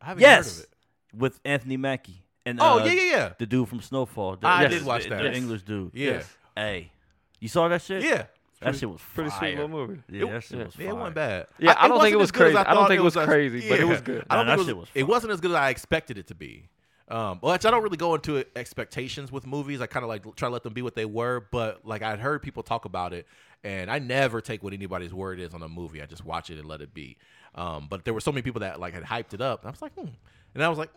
I 0.00 0.06
haven't 0.06 0.20
Yes, 0.22 0.56
heard 0.58 0.64
of 0.64 0.70
it. 1.14 1.18
with 1.20 1.40
Anthony 1.44 1.76
Mackie 1.76 2.24
and 2.44 2.58
Oh 2.60 2.80
uh, 2.80 2.84
yeah, 2.84 2.92
yeah, 2.92 3.02
yeah. 3.02 3.32
the 3.38 3.46
dude 3.46 3.68
from 3.68 3.80
Snowfall. 3.80 4.36
The, 4.36 4.46
I 4.48 4.62
yes, 4.62 4.70
did 4.72 4.84
watch 4.84 5.04
the, 5.04 5.10
that. 5.10 5.18
The 5.18 5.24
Yes. 5.28 5.36
English 5.36 5.62
dude. 5.62 5.90
Yeah, 5.94 6.10
Yes. 6.10 6.36
Hey, 6.56 6.90
you 7.38 7.48
saw 7.48 7.68
that 7.68 7.80
shit? 7.82 8.02
yeah. 8.02 8.24
that 8.60 8.76
shit 8.76 8.90
was 8.90 9.00
Pretty 9.14 9.30
fire. 9.30 9.38
sweet 9.38 9.50
little 9.54 9.68
movie. 9.68 10.02
Yeah, 10.08 10.24
It- 10.26 10.30
that 10.30 10.42
shit 10.44 10.58
yeah. 10.58 10.64
was 10.64 10.74
Yeah, 10.76 10.84
fire. 10.86 10.94
it 10.94 10.98
wasn't 10.98 11.14
bad. 11.14 11.46
Yeah, 11.58 11.74
I 11.78 11.88
don't 11.88 12.00
think 12.00 12.12
it 12.12 12.16
was 12.16 12.26
as 12.28 12.32
good 12.32 12.46
as 12.48 12.52
crazy. 12.54 12.66
I 12.68 12.74
don't 12.74 12.88
think 12.88 12.98
it 13.00 13.02
was 13.04 13.16
as- 13.16 13.24
crazy, 13.26 13.68
but 13.68 13.78
it 13.80 13.84
was 13.84 14.00
good. 14.00 14.24
I 14.30 14.36
don't 14.36 14.46
Nah, 14.46 14.56
think 14.56 14.66
that 14.66 14.72
it 14.72 14.76
was. 14.76 14.88
shit 14.88 14.94
was 14.96 15.00
It 15.00 15.06
wasn't 15.08 15.32
as 15.32 15.40
good 15.40 15.50
as 15.52 15.56
I 15.56 15.70
expected 15.70 16.18
it 16.18 16.26
to 16.28 16.34
be. 16.34 16.68
Um, 17.08 17.38
well, 17.42 17.52
actually, 17.52 17.68
I 17.68 17.70
don't 17.72 17.82
really 17.82 17.96
go 17.96 18.14
into 18.14 18.44
expectations 18.56 19.30
with 19.30 19.46
movies. 19.46 19.80
I 19.80 19.86
kind 19.86 20.02
of 20.02 20.08
like 20.08 20.22
try 20.36 20.48
to 20.48 20.52
let 20.52 20.62
them 20.62 20.72
be 20.72 20.82
what 20.82 20.94
they 20.94 21.04
were. 21.04 21.46
But 21.52 21.84
like 21.86 22.02
I'd 22.02 22.20
heard 22.20 22.42
people 22.42 22.62
talk 22.62 22.84
about 22.86 23.12
it, 23.12 23.26
and 23.64 23.90
I 23.90 23.98
never 23.98 24.40
take 24.40 24.62
what 24.62 24.72
anybody's 24.72 25.14
word 25.14 25.40
is 25.40 25.54
on 25.54 25.62
a 25.62 25.68
movie. 25.68 26.02
I 26.02 26.06
just 26.06 26.24
watch 26.24 26.50
it 26.50 26.58
and 26.58 26.66
let 26.66 26.80
it 26.80 26.92
be. 26.94 27.16
Um, 27.54 27.86
but 27.88 28.04
there 28.04 28.14
were 28.14 28.20
so 28.20 28.32
many 28.32 28.42
people 28.42 28.60
that 28.60 28.80
like 28.80 28.94
had 28.94 29.04
hyped 29.04 29.34
it 29.34 29.40
up, 29.40 29.60
and 29.62 29.68
I 29.68 29.70
was 29.70 29.82
like, 29.82 29.94
hmm. 29.94 30.08
and 30.54 30.64
I 30.64 30.68
was 30.68 30.78
like, 30.78 30.90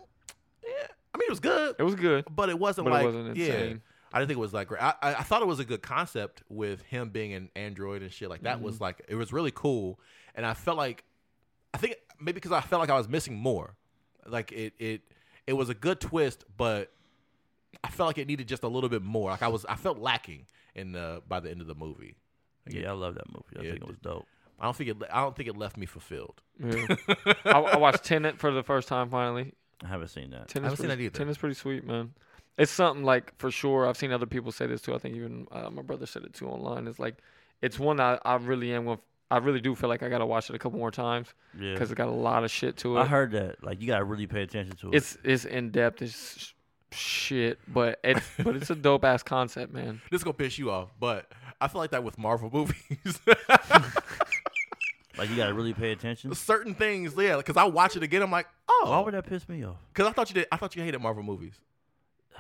yeah. 0.64 0.88
I 1.14 1.18
mean, 1.18 1.28
it 1.28 1.32
was 1.32 1.40
good, 1.40 1.76
It 1.80 1.84
was 1.84 1.96
good. 1.96 2.26
but 2.30 2.50
it 2.50 2.60
wasn't 2.60 2.86
But 2.86 2.92
it 2.92 2.94
like 2.96 3.06
wasn't 3.06 3.38
yeah. 3.38 3.74
I 4.14 4.20
didn't 4.20 4.30
think 4.30 4.38
it 4.38 4.42
was 4.42 4.54
like 4.54 4.70
great. 4.70 4.82
I, 4.82 4.94
I 5.02 5.10
I 5.16 5.24
thought 5.24 5.42
it 5.42 5.48
was 5.48 5.60
a 5.60 5.66
good 5.66 5.82
concept 5.82 6.42
with 6.48 6.82
him 6.84 7.10
being 7.10 7.34
an 7.34 7.50
android 7.56 8.02
and 8.02 8.12
shit 8.12 8.30
like 8.30 8.44
that. 8.44 8.58
Mm-hmm. 8.58 8.66
Was 8.66 8.80
like 8.80 9.02
it 9.10 9.16
was 9.16 9.34
really 9.34 9.52
cool, 9.52 10.00
and 10.36 10.46
I 10.46 10.54
felt 10.54 10.78
like 10.78 11.04
I 11.74 11.78
think 11.78 11.96
maybe 12.20 12.36
because 12.36 12.54
I 12.54 12.62
felt 12.62 12.80
like 12.80 12.90
I 12.90 12.98
was 12.98 13.10
missing 13.10 13.36
more. 13.36 13.76
Like 14.26 14.54
it 14.54 14.74
it 14.80 15.02
it 15.48 15.54
was 15.54 15.70
a 15.70 15.74
good 15.74 16.00
twist, 16.00 16.46
but 16.56 16.94
I 17.84 17.90
felt 17.90 18.08
like 18.08 18.18
it 18.18 18.28
needed 18.28 18.48
just 18.48 18.64
a 18.64 18.70
little 18.70 18.90
bit 18.90 19.02
more. 19.02 19.32
Like 19.32 19.44
I 19.44 19.50
was 19.50 19.66
I 19.66 19.76
felt 19.76 19.98
lacking 19.98 20.46
in 20.76 20.94
the 20.94 21.22
by 21.28 21.42
the 21.42 21.52
end 21.52 21.60
of 21.60 21.68
the 21.68 21.76
movie. 21.76 22.16
Yeah, 22.70 22.90
I 22.90 22.94
love 22.94 23.16
that 23.16 23.28
movie. 23.30 23.58
I 23.58 23.62
Yeah, 23.64 23.72
think 23.72 23.84
it 23.84 23.88
was 23.88 23.98
dope. 23.98 24.26
I 24.60 24.66
don't 24.66 24.76
think 24.76 24.90
it 24.90 24.98
I 25.12 25.22
don't 25.22 25.36
think 25.36 25.50
it 25.50 25.58
left 25.58 25.78
me 25.78 25.86
fulfilled. 25.86 26.42
Yeah. 26.64 26.88
I, 27.46 27.60
I 27.60 27.78
watched 27.78 28.04
Tenet 28.04 28.40
for 28.40 28.52
the 28.52 28.64
first 28.64 28.88
time 28.88 29.10
finally. 29.10 29.54
I 29.84 29.88
haven't 29.88 30.08
seen 30.08 30.32
that. 30.32 30.48
Tenet's 30.48 30.54
haven't 30.54 30.78
seen 30.78 30.86
pretty, 30.88 30.96
that 30.96 31.04
either. 31.04 31.18
Tenet's 31.18 31.38
pretty 31.38 31.56
sweet, 31.56 31.86
man. 31.86 32.14
It's 32.58 32.72
something 32.72 33.04
like 33.04 33.38
for 33.38 33.52
sure. 33.52 33.86
I've 33.86 33.98
seen 33.98 34.12
other 34.14 34.26
people 34.26 34.52
say 34.54 34.66
this 34.66 34.82
too. 34.82 34.96
I 34.96 34.98
think 34.98 35.16
even 35.16 35.48
uh, 35.52 35.70
my 35.70 35.82
brother 35.82 36.06
said 36.06 36.24
it 36.24 36.34
too 36.34 36.48
online. 36.48 36.88
It's 36.88 37.00
like 37.00 37.18
it's 37.62 37.78
one 37.78 38.00
I, 38.00 38.18
I 38.24 38.36
really 38.36 38.74
am. 38.74 38.86
With, 38.86 39.00
I 39.30 39.40
really 39.40 39.60
do 39.60 39.76
feel 39.76 39.90
like 39.90 40.04
I 40.04 40.08
gotta 40.10 40.26
watch 40.26 40.50
it 40.50 40.56
a 40.56 40.60
couple 40.60 40.80
more 40.80 40.92
times 40.92 41.34
Yeah, 41.60 41.74
because 41.74 41.92
it 41.92 41.96
got 41.96 42.08
a 42.08 42.12
lot 42.12 42.46
of 42.46 42.52
shit 42.52 42.78
to 42.78 42.98
it. 42.98 43.02
I 43.02 43.06
heard 43.06 43.32
that. 43.32 43.62
Like 43.64 43.82
you 43.82 43.88
gotta 43.88 44.06
really 44.06 44.28
pay 44.28 44.44
attention 44.44 44.78
to 44.78 44.92
it. 44.92 44.96
it's 44.96 45.18
it's 45.24 45.44
in 45.46 45.72
depth. 45.72 46.02
It's 46.02 46.40
sh- 46.40 46.52
shit, 46.92 47.60
but 47.68 48.00
it's 48.04 48.26
but 48.44 48.56
it's 48.56 48.70
a 48.70 48.76
dope 48.76 49.06
ass 49.06 49.24
concept, 49.24 49.74
man. 49.74 50.02
This 50.12 50.20
is 50.20 50.24
gonna 50.24 50.34
piss 50.34 50.58
you 50.58 50.72
off, 50.72 50.94
but 51.00 51.32
I 51.60 51.68
feel 51.68 51.82
like 51.82 51.92
that 51.92 52.04
with 52.04 52.18
Marvel 52.18 52.50
movies. 52.52 53.20
like 55.18 55.30
you 55.30 55.36
gotta 55.36 55.54
really 55.54 55.74
pay 55.74 55.92
attention. 55.92 56.34
Certain 56.36 56.74
things, 56.76 57.14
yeah. 57.18 57.38
Because 57.38 57.58
I 57.58 57.66
watch 57.66 57.96
it 57.96 58.04
again, 58.04 58.22
I'm 58.22 58.32
like, 58.32 58.48
oh, 58.68 58.86
Why 58.90 59.00
would 59.00 59.14
that 59.14 59.26
piss 59.26 59.48
me 59.48 59.64
off? 59.64 59.78
Because 59.94 60.10
I 60.10 60.14
thought 60.14 60.30
you 60.30 60.36
did. 60.36 60.48
I 60.52 60.58
thought 60.58 60.76
you 60.76 60.84
hated 60.84 61.02
Marvel 61.02 61.24
movies. 61.24 61.54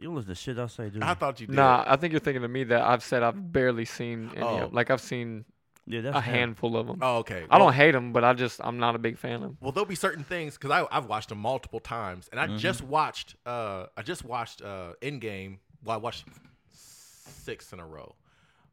You 0.00 0.04
don't 0.04 0.14
listen 0.14 0.28
to 0.28 0.36
shit 0.36 0.56
I 0.60 0.68
say, 0.68 0.90
dude. 0.90 1.02
I 1.02 1.14
thought 1.14 1.40
you 1.40 1.48
did. 1.48 1.56
Nah, 1.56 1.82
I 1.84 1.96
think 1.96 2.12
you're 2.12 2.20
thinking 2.20 2.44
of 2.44 2.50
me 2.52 2.62
that 2.62 2.82
I've 2.82 3.02
said 3.02 3.24
I've 3.24 3.52
barely 3.52 3.84
seen 3.84 4.30
any. 4.36 4.44
Oh. 4.44 4.58
Of, 4.58 4.72
like 4.72 4.92
I've 4.92 5.00
seen 5.00 5.44
yeah, 5.88 6.00
that's 6.02 6.16
a 6.16 6.20
him. 6.20 6.34
handful 6.34 6.76
of 6.76 6.86
them. 6.86 6.98
Oh, 7.02 7.18
okay. 7.18 7.44
I 7.50 7.56
Well- 7.58 7.66
don't 7.68 7.74
hate 7.74 7.92
them, 7.92 8.12
but 8.12 8.22
I 8.24 8.32
just 8.34 8.60
I'm 8.62 8.78
not 8.78 8.94
a 8.94 8.98
big 8.98 9.18
fan 9.18 9.34
of 9.36 9.40
them. 9.42 9.58
Well, 9.60 9.72
there'll 9.72 9.86
be 9.86 9.94
certain 9.94 10.22
things 10.24 10.56
because 10.58 10.86
I've 10.90 11.06
watched 11.06 11.30
them 11.30 11.38
multiple 11.38 11.80
times, 11.80 12.28
and 12.30 12.38
I 12.40 12.56
just 12.56 12.82
watched. 12.82 13.36
Uh, 13.46 13.86
I 13.96 14.02
just 14.02 14.24
watched 14.24 14.62
uh, 14.62 14.92
Endgame. 15.02 15.58
Well, 15.84 15.94
I 15.94 15.98
watched 15.98 16.24
six 16.72 17.72
in 17.72 17.80
a 17.80 17.86
row. 17.86 18.14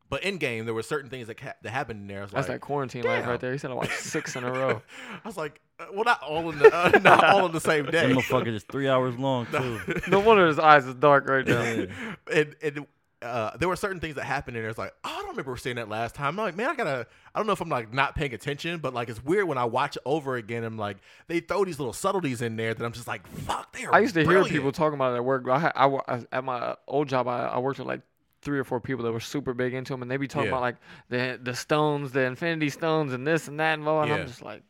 But 0.08 0.22
Endgame, 0.22 0.66
there 0.66 0.74
were 0.76 0.84
certain 0.84 1.10
things 1.10 1.28
that, 1.28 1.38
ca- 1.38 1.56
that 1.64 1.72
happened 1.72 2.02
in 2.02 2.08
there. 2.08 2.20
I 2.20 2.22
was 2.24 2.32
That's 2.32 2.48
like, 2.48 2.58
that 2.58 2.66
quarantine 2.66 3.04
life 3.04 3.26
right 3.26 3.40
there. 3.40 3.52
He 3.52 3.58
said 3.58 3.72
I 3.72 3.74
watched 3.74 3.94
six 4.00 4.36
in 4.36 4.44
a 4.44 4.52
row. 4.52 4.82
I 5.24 5.28
was 5.28 5.36
like, 5.36 5.60
uh, 5.80 5.86
well, 5.94 6.04
not 6.04 6.22
all 6.22 6.48
in 6.52 6.60
the 6.60 6.72
uh, 6.74 7.00
not 7.04 7.24
all 7.24 7.48
in 7.48 7.52
the 7.52 7.60
same 7.60 7.86
That 7.86 7.92
day. 7.92 8.14
motherfucker 8.14 8.48
is 8.54 8.64
three 8.64 8.88
hours 8.88 9.18
long 9.18 9.46
too. 9.52 9.80
No 10.08 10.20
wonder 10.20 10.46
his 10.46 10.60
eyes 10.60 10.86
is 10.86 10.94
dark 10.94 11.28
right 11.28 11.46
now. 11.46 11.88
and 12.32 12.56
and 12.62 12.86
uh, 13.26 13.58
there 13.58 13.68
were 13.68 13.76
certain 13.76 14.00
things 14.00 14.16
that 14.16 14.24
happened 14.26 14.56
in 14.58 14.64
there. 14.64 14.70
It's 14.70 14.78
like, 14.78 14.94
oh, 15.04 15.10
I 15.10 15.18
don't 15.20 15.30
remember 15.30 15.58
seeing 15.58 15.76
that 15.78 15.90
last 15.90 16.16
time. 16.16 16.28
I'm 16.40 16.46
like, 16.46 16.56
man, 16.56 16.70
I 16.70 16.76
gotta. 16.76 17.08
I 17.34 17.40
don't 17.40 17.48
know 17.48 17.54
if 17.54 17.62
I'm 17.62 17.70
like 17.70 17.94
not 17.94 18.16
paying 18.16 18.34
attention, 18.34 18.80
but 18.80 18.94
like 18.94 19.10
it's 19.10 19.24
weird 19.24 19.46
when 19.48 19.58
I 19.58 19.66
watch 19.66 19.96
it 19.98 20.02
over 20.06 20.36
again. 20.36 20.64
I'm 20.64 20.78
like, 20.78 20.98
they 21.28 21.40
throw 21.40 21.66
these 21.66 21.80
little 21.80 21.94
subtleties 21.94 22.42
in 22.42 22.56
there 22.56 22.74
that 22.74 22.86
I'm 22.86 22.94
just 22.94 23.08
like, 23.08 23.28
fuck. 23.28 23.72
They. 23.76 23.86
I 23.86 24.00
used 24.00 24.14
to 24.16 24.24
brilliant. 24.24 24.48
hear 24.50 24.60
people 24.60 24.72
talking 24.72 24.96
about 24.96 25.14
it 25.14 25.18
at 25.18 25.26
work. 25.26 25.48
I, 25.50 25.60
had, 25.60 25.72
I, 25.76 25.88
I- 26.08 26.26
at 26.32 26.44
my 26.44 26.76
old 26.88 27.08
job, 27.10 27.28
I, 27.28 27.48
I 27.48 27.60
worked 27.60 27.80
with 27.80 27.88
like 27.88 28.02
three 28.42 28.60
or 28.60 28.64
four 28.64 28.80
people 28.80 29.04
that 29.06 29.12
were 29.12 29.20
super 29.20 29.54
big 29.54 29.74
into 29.74 29.94
them, 29.94 30.02
and 30.04 30.10
they'd 30.12 30.18
be 30.18 30.28
talking 30.28 30.46
Yeah. 30.46 30.52
about 30.58 30.62
like 30.62 30.76
the 31.10 31.40
the 31.42 31.56
stones, 31.56 32.12
the 32.12 32.22
Infinity 32.22 32.70
Stones, 32.70 33.12
and 33.14 33.26
this 33.26 33.48
and 33.48 33.60
that, 33.60 33.74
and 33.74 33.84
blah. 33.84 34.02
And 34.02 34.10
Yeah. 34.10 34.18
I'm 34.18 34.28
just 34.28 34.42
like, 34.42 34.62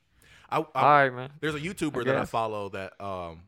I, 0.49 0.57
I, 0.59 0.59
all 0.59 0.65
right, 0.73 1.13
man. 1.13 1.29
There's 1.41 1.55
a 1.55 1.59
YouTuber 1.59 2.05
that 2.05 2.15
I 2.15 2.25
follow 2.25 2.69
that 2.69 2.93
um 3.03 3.41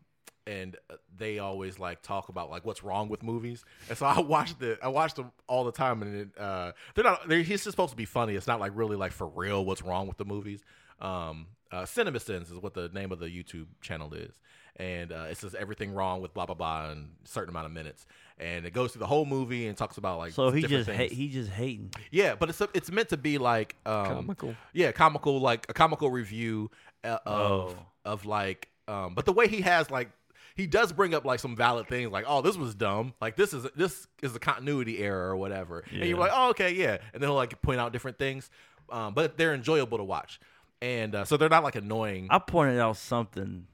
and 0.45 0.75
uh, 0.89 0.95
they 1.17 1.39
always 1.39 1.79
like 1.79 2.01
talk 2.01 2.29
about 2.29 2.49
like 2.49 2.65
what's 2.65 2.83
wrong 2.83 3.09
with 3.09 3.23
movies. 3.23 3.63
And 3.89 3.97
so 3.97 4.05
I 4.05 4.19
watched 4.19 4.61
it 4.61 4.79
I 4.81 4.87
watched 4.89 5.15
them 5.17 5.31
all 5.47 5.63
the 5.63 5.71
time 5.71 6.01
and 6.01 6.15
it, 6.15 6.29
uh 6.39 6.71
they're 6.95 7.03
not 7.03 7.27
they're 7.27 7.39
he's 7.39 7.63
just 7.63 7.71
supposed 7.71 7.91
to 7.91 7.97
be 7.97 8.05
funny. 8.05 8.35
It's 8.35 8.47
not 8.47 8.59
like 8.59 8.71
really 8.75 8.95
like 8.95 9.11
for 9.11 9.27
real 9.27 9.65
what's 9.65 9.81
wrong 9.81 10.07
with 10.07 10.17
the 10.17 10.25
movies. 10.25 10.61
Um 11.01 11.47
uh 11.71 11.81
CinemaSins 11.83 12.43
is 12.51 12.53
what 12.59 12.73
the 12.73 12.89
name 12.93 13.11
of 13.11 13.19
the 13.19 13.27
YouTube 13.27 13.67
channel 13.81 14.13
is. 14.13 14.39
And 14.79 15.11
uh, 15.11 15.25
it 15.31 15.37
says 15.37 15.55
everything 15.55 15.91
wrong 15.95 16.21
with 16.21 16.35
blah 16.35 16.45
blah 16.45 16.53
blah 16.53 16.91
in 16.91 17.09
a 17.25 17.27
certain 17.27 17.49
amount 17.49 17.65
of 17.65 17.71
minutes, 17.71 18.05
and 18.37 18.63
it 18.63 18.73
goes 18.73 18.91
through 18.91 18.99
the 18.99 19.07
whole 19.07 19.25
movie 19.25 19.65
and 19.65 19.75
talks 19.75 19.97
about 19.97 20.19
like 20.19 20.33
So 20.33 20.51
he 20.51 20.61
different 20.61 20.85
just 20.85 20.97
things. 20.99 21.11
he 21.13 21.29
just 21.29 21.49
hating. 21.49 21.91
yeah, 22.11 22.35
but 22.35 22.49
it's 22.49 22.61
it's 22.75 22.91
meant 22.91 23.09
to 23.09 23.17
be 23.17 23.39
like 23.39 23.75
um, 23.87 24.05
Comical. 24.05 24.55
yeah, 24.73 24.91
comical 24.91 25.39
like 25.41 25.65
a 25.67 25.73
comical 25.73 26.11
review 26.11 26.69
uh, 27.03 27.17
of 27.25 27.71
Oh. 27.71 27.75
of 28.05 28.25
like 28.27 28.69
um 28.87 29.15
but 29.15 29.25
the 29.25 29.33
way 29.33 29.47
he 29.47 29.61
has 29.61 29.89
like 29.89 30.11
he 30.57 30.67
does 30.67 30.91
bring 30.91 31.13
up 31.13 31.23
like 31.23 31.39
some 31.39 31.55
valid 31.55 31.87
things 31.87 32.11
like 32.11 32.25
oh 32.27 32.41
this 32.41 32.57
was 32.57 32.75
dumb 32.75 33.13
like 33.21 33.35
this 33.37 33.53
is 33.53 33.65
this 33.75 34.07
is 34.21 34.35
a 34.35 34.39
continuity 34.39 34.97
error 34.99 35.29
or 35.29 35.37
whatever 35.37 35.83
and 35.91 36.03
you're 36.09 36.17
like 36.17 36.31
oh 36.33 36.49
okay 36.49 36.73
yeah 36.73 36.97
and 37.13 37.21
then 37.21 37.29
he'll 37.29 37.35
like 37.35 37.61
point 37.61 37.79
out 37.79 37.93
different 37.93 38.17
things 38.17 38.49
um 38.89 39.13
but 39.13 39.37
they're 39.37 39.53
enjoyable 39.53 39.97
to 39.97 40.03
watch 40.03 40.39
and 40.81 41.15
uh, 41.15 41.25
so 41.25 41.37
they're 41.37 41.49
not 41.49 41.63
like 41.63 41.75
annoying 41.75 42.27
I 42.29 42.39
pointed 42.39 42.79
out 42.79 42.97
something. 42.97 43.65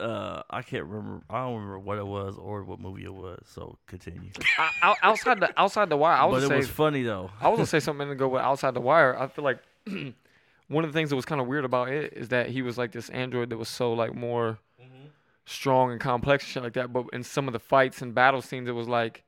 Uh, 0.00 0.42
I 0.50 0.62
can't 0.62 0.84
remember. 0.84 1.22
I 1.30 1.44
don't 1.44 1.54
remember 1.54 1.78
what 1.78 1.98
it 1.98 2.06
was 2.06 2.36
or 2.38 2.64
what 2.64 2.80
movie 2.80 3.04
it 3.04 3.14
was. 3.14 3.44
So 3.46 3.78
continue. 3.86 4.30
I, 4.58 4.94
outside 5.02 5.38
the 5.38 5.52
outside 5.56 5.90
the 5.90 5.96
wire, 5.96 6.16
I 6.16 6.22
but 6.22 6.30
was 6.30 6.44
it 6.44 6.48
say 6.48 6.56
was 6.56 6.68
funny 6.68 7.02
though. 7.02 7.30
I 7.40 7.48
was 7.50 7.58
gonna 7.58 7.66
say 7.66 7.78
something 7.78 8.08
to 8.08 8.14
go 8.14 8.26
with 8.28 8.42
outside 8.42 8.74
the 8.74 8.80
wire. 8.80 9.16
I 9.16 9.28
feel 9.28 9.44
like 9.44 9.60
one 10.68 10.84
of 10.84 10.90
the 10.92 10.98
things 10.98 11.10
that 11.10 11.16
was 11.16 11.26
kind 11.26 11.40
of 11.40 11.46
weird 11.46 11.64
about 11.64 11.88
it 11.90 12.14
is 12.14 12.30
that 12.30 12.48
he 12.48 12.62
was 12.62 12.78
like 12.78 12.90
this 12.90 13.10
android 13.10 13.50
that 13.50 13.58
was 13.58 13.68
so 13.68 13.92
like 13.92 14.14
more 14.14 14.58
strong 15.44 15.92
and 15.92 16.00
complex 16.00 16.44
and 16.44 16.50
shit 16.52 16.62
like 16.62 16.72
that. 16.74 16.92
But 16.92 17.06
in 17.12 17.22
some 17.22 17.46
of 17.48 17.52
the 17.52 17.58
fights 17.58 18.02
and 18.02 18.14
battle 18.14 18.42
scenes, 18.42 18.68
it 18.68 18.72
was 18.72 18.88
like 18.88 19.24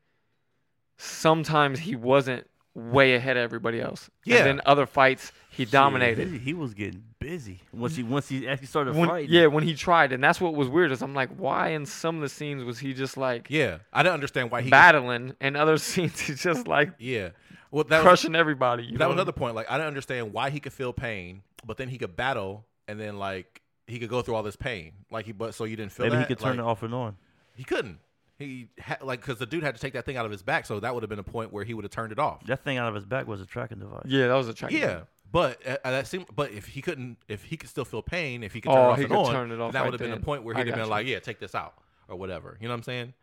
sometimes 0.96 1.81
he 1.81 1.96
wasn't 1.96 2.46
way 2.74 3.14
ahead 3.14 3.37
of 3.37 3.42
everybody 3.44 3.81
else. 3.81 4.11
Yeah. 4.24 4.38
And 4.38 4.46
then 4.46 4.61
other 4.66 4.87
fights 4.87 5.33
he 5.50 5.64
Shit, 5.64 5.72
dominated. 5.72 6.29
he, 6.29 6.38
he 6.38 6.55
was 6.55 6.74
getting 6.74 7.05
busy 7.20 7.61
once 7.72 7.94
he 7.94 8.03
once 8.03 8.29
he 8.29 8.46
actually 8.48 8.66
started 8.66 8.96
When, 8.96 9.09
fighting. 9.09 9.31
yeah, 9.31 9.46
when 9.46 9.62
he 9.62 9.74
tried, 9.74 10.12
and 10.12 10.22
that's 10.22 10.40
what 10.40 10.55
was 10.55 10.68
weird. 10.68 10.90
Is 10.90 11.00
I'm 11.00 11.14
like, 11.14 11.31
why 11.37 11.68
in 11.68 11.87
some 11.87 12.16
of 12.16 12.22
the 12.22 12.29
scenes 12.29 12.64
was 12.64 12.81
he 12.81 12.92
just 12.92 13.16
like 13.16 13.46
yeah 13.48 13.79
i 13.92 14.03
didn't 14.03 14.14
understand 14.14 14.50
why 14.50 14.61
he 14.62 14.70
battling, 14.70 15.35
and 15.40 15.57
other 15.57 15.79
scenes 15.79 16.18
he's 16.20 16.42
just 16.42 16.66
like 16.66 16.92
yeah 16.98 17.29
well 17.70 17.85
that 17.85 17.98
was, 17.98 18.03
crushing 18.05 18.35
everybody. 18.35 18.85
You 18.85 18.92
that 18.92 18.98
know? 18.98 19.09
was 19.09 19.14
another 19.14 19.33
point 19.33 19.55
like 19.55 19.70
i 19.70 19.74
didn't 19.77 19.87
understand 19.88 20.33
why 20.33 20.50
he 20.50 20.59
could 20.61 20.72
feel 20.72 20.92
pain 20.92 21.42
but 21.64 21.77
then 21.77 21.88
he 21.88 21.96
could 21.98 22.16
battle 22.16 22.66
and 22.88 22.98
then 23.00 23.16
like 23.18 23.62
he 23.87 23.99
could 23.99 24.09
go 24.09 24.23
through 24.23 24.35
all 24.35 24.42
this 24.42 24.57
pain 24.57 24.92
like 25.11 25.27
he 25.27 25.33
but 25.33 25.55
so 25.55 25.64
you 25.64 25.77
didn't 25.77 25.92
feel 25.92 26.07
maybe 26.07 26.18
he 26.18 26.25
could 26.25 26.38
turn 26.38 26.57
Like- 26.57 26.64
it 26.66 26.68
off 26.68 26.83
and 26.83 26.94
on. 26.94 27.16
He 27.55 27.64
couldn't. 27.64 27.99
He 28.38 28.68
ha- 28.81 28.97
like 29.03 29.20
because 29.20 29.38
the 29.38 29.47
dude 29.47 29.62
had 29.62 29.77
to 29.77 29.81
take 29.81 29.92
that 29.92 30.05
thing 30.05 30.16
out 30.16 30.25
of 30.25 30.33
his 30.33 30.42
back, 30.42 30.66
so 30.66 30.81
that 30.81 30.92
would 30.92 31.05
have 31.05 31.11
been 31.11 31.20
a 31.20 31.23
point 31.23 31.53
where 31.53 31.62
he 31.64 31.73
would 31.73 31.85
have 31.85 31.92
turned 31.92 32.11
it 32.11 32.18
off. 32.18 32.44
That 32.47 32.64
thing 32.64 32.79
out 32.79 32.88
of 32.88 32.94
his 32.97 33.05
back 33.05 33.29
was 33.29 33.40
a 33.40 33.47
tracking 33.47 33.79
device. 33.79 34.03
Yeah, 34.07 34.27
that 34.27 34.35
was 34.35 34.49
a 34.49 34.55
track. 34.55 34.73
Yeah, 34.73 35.03
but 35.31 35.64
uh, 35.64 35.77
that 35.85 36.09
seemed. 36.09 36.27
But 36.35 36.51
if 36.51 36.66
he 36.66 36.83
couldn't, 36.83 37.18
if 37.29 37.44
he 37.44 37.57
could 37.57 37.68
still 37.70 37.85
feel 37.85 38.03
pain, 38.03 38.42
if 38.42 38.53
he 38.53 38.61
could 38.61 38.70
turn 38.73 38.79
Oh, 38.79 38.88
it 38.88 38.90
off 38.92 38.99
he 38.99 39.05
and 39.05 39.12
could 39.12 39.18
on, 39.20 39.33
turn 39.33 39.51
it 39.53 39.61
off 39.61 39.73
that 39.73 39.81
right 39.81 39.85
would 39.90 40.01
have 40.01 40.11
been 40.11 40.18
a 40.18 40.20
point 40.20 40.42
where 40.42 40.55
he'd 40.57 40.66
have 40.66 40.75
been 40.75 40.85
got 40.85 40.90
like, 40.90 41.07
"Yeah, 41.07 41.20
take 41.20 41.38
this 41.38 41.55
out" 41.55 41.75
or 42.09 42.16
whatever. 42.16 42.59
You 42.61 42.66
know 42.66 42.75
what 42.75 42.79
I'm 42.79 42.83
saying? 42.83 43.14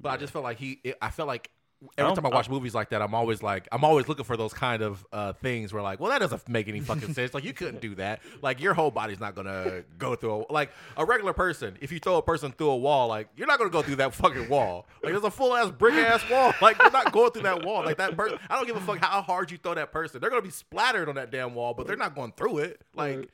But 0.00 0.08
I 0.08 0.16
just 0.16 0.32
felt 0.32 0.42
like 0.42 0.58
he. 0.58 0.80
It, 0.82 0.98
I 1.00 1.10
felt 1.10 1.28
like 1.28 1.50
every 1.98 2.14
time 2.14 2.24
I 2.24 2.28
watch 2.30 2.48
movies 2.48 2.74
like 2.74 2.90
that, 2.90 3.02
I'm 3.02 3.14
always 3.14 3.42
like, 3.42 3.68
I'm 3.70 3.84
always 3.84 4.08
looking 4.08 4.24
for 4.24 4.36
those 4.36 4.52
kind 4.54 4.82
of 4.82 5.04
uh, 5.12 5.32
things 5.34 5.72
where 5.72 5.82
like, 5.82 6.00
well, 6.00 6.10
that 6.10 6.18
doesn't 6.20 6.48
make 6.48 6.68
any 6.68 6.80
fucking 6.80 7.14
sense. 7.14 7.34
Like 7.34 7.44
you 7.44 7.52
couldn't 7.52 7.80
do 7.80 7.94
that. 7.96 8.20
Like 8.42 8.60
your 8.60 8.74
whole 8.74 8.90
body's 8.90 9.20
not 9.20 9.34
gonna 9.34 9.82
go 9.98 10.14
through 10.14 10.46
a, 10.48 10.52
like 10.52 10.70
a 10.96 11.04
regular 11.04 11.32
person. 11.32 11.76
If 11.80 11.92
you 11.92 11.98
throw 11.98 12.16
a 12.16 12.22
person 12.22 12.52
through 12.52 12.70
a 12.70 12.76
wall, 12.76 13.08
like 13.08 13.28
you're 13.36 13.46
not 13.46 13.58
gonna 13.58 13.70
go 13.70 13.82
through 13.82 13.96
that 13.96 14.14
fucking 14.14 14.48
wall. 14.48 14.86
Like 15.02 15.12
there's 15.12 15.24
a 15.24 15.30
full 15.30 15.54
ass 15.54 15.70
brick 15.70 15.94
ass 15.94 16.22
wall. 16.30 16.52
Like 16.62 16.78
you're 16.80 16.90
not 16.90 17.12
going 17.12 17.30
through 17.32 17.42
that 17.42 17.64
wall. 17.64 17.84
Like 17.84 17.98
that 17.98 18.16
person. 18.16 18.38
I 18.48 18.56
don't 18.56 18.66
give 18.66 18.76
a 18.76 18.80
fuck 18.80 18.98
how 18.98 19.20
hard 19.22 19.50
you 19.50 19.58
throw 19.58 19.74
that 19.74 19.92
person. 19.92 20.20
They're 20.20 20.30
gonna 20.30 20.42
be 20.42 20.50
splattered 20.50 21.08
on 21.08 21.16
that 21.16 21.30
damn 21.30 21.54
wall, 21.54 21.74
but 21.74 21.86
they're 21.86 21.96
not 21.96 22.14
going 22.14 22.32
through 22.36 22.58
it. 22.58 22.80
Like 22.94 23.28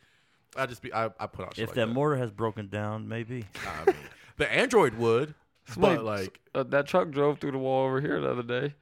I 0.56 0.66
just 0.66 0.82
be 0.82 0.92
I, 0.92 1.06
I 1.20 1.26
put 1.28 1.44
out 1.46 1.58
If 1.58 1.68
like 1.68 1.74
that 1.76 1.86
that. 1.86 1.92
mortar 1.92 2.16
has 2.16 2.30
broken 2.32 2.68
down, 2.68 3.06
maybe. 3.06 3.44
I 3.84 3.86
mean, 3.86 3.96
the 4.36 4.52
android 4.52 4.94
would, 4.94 5.34
Somebody- 5.66 5.96
but 5.96 6.04
like 6.04 6.40
uh, 6.54 6.62
that 6.64 6.86
truck 6.86 7.10
drove 7.10 7.38
through 7.38 7.52
the 7.52 7.58
wall 7.58 7.86
over 7.86 8.00
here 8.00 8.20
the 8.20 8.30
other 8.30 8.42
day. 8.42 8.74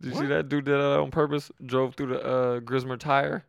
Did 0.00 0.14
you 0.14 0.20
see 0.20 0.26
that 0.26 0.48
dude 0.48 0.64
did 0.64 0.72
that 0.78 0.98
on 0.98 1.10
purpose? 1.10 1.50
Drove 1.64 1.94
through 1.94 2.06
the 2.08 2.22
uh, 2.24 2.60
Grismer 2.60 2.96
tire. 2.96 3.44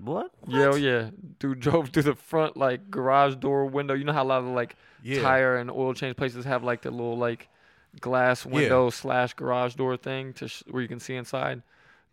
What? 0.00 0.32
Yeah, 0.48 0.70
oh 0.72 0.74
yeah. 0.74 1.10
Dude 1.38 1.60
drove 1.60 1.90
through 1.90 2.02
the 2.04 2.14
front 2.14 2.56
like 2.56 2.90
garage 2.90 3.36
door 3.36 3.66
window. 3.66 3.94
You 3.94 4.04
know 4.04 4.12
how 4.12 4.22
a 4.22 4.24
lot 4.24 4.38
of 4.40 4.46
like 4.46 4.74
yeah. 5.02 5.20
tire 5.22 5.56
and 5.56 5.70
oil 5.70 5.94
change 5.94 6.16
places 6.16 6.44
have 6.44 6.64
like 6.64 6.82
the 6.82 6.90
little 6.90 7.16
like 7.16 7.48
glass 8.00 8.44
Yeah. 8.46 8.52
window 8.52 8.90
slash 8.90 9.34
garage 9.34 9.74
door 9.74 9.96
thing 9.96 10.32
to 10.34 10.48
sh- 10.48 10.62
where 10.70 10.82
you 10.82 10.88
can 10.88 10.98
see 10.98 11.14
inside. 11.14 11.62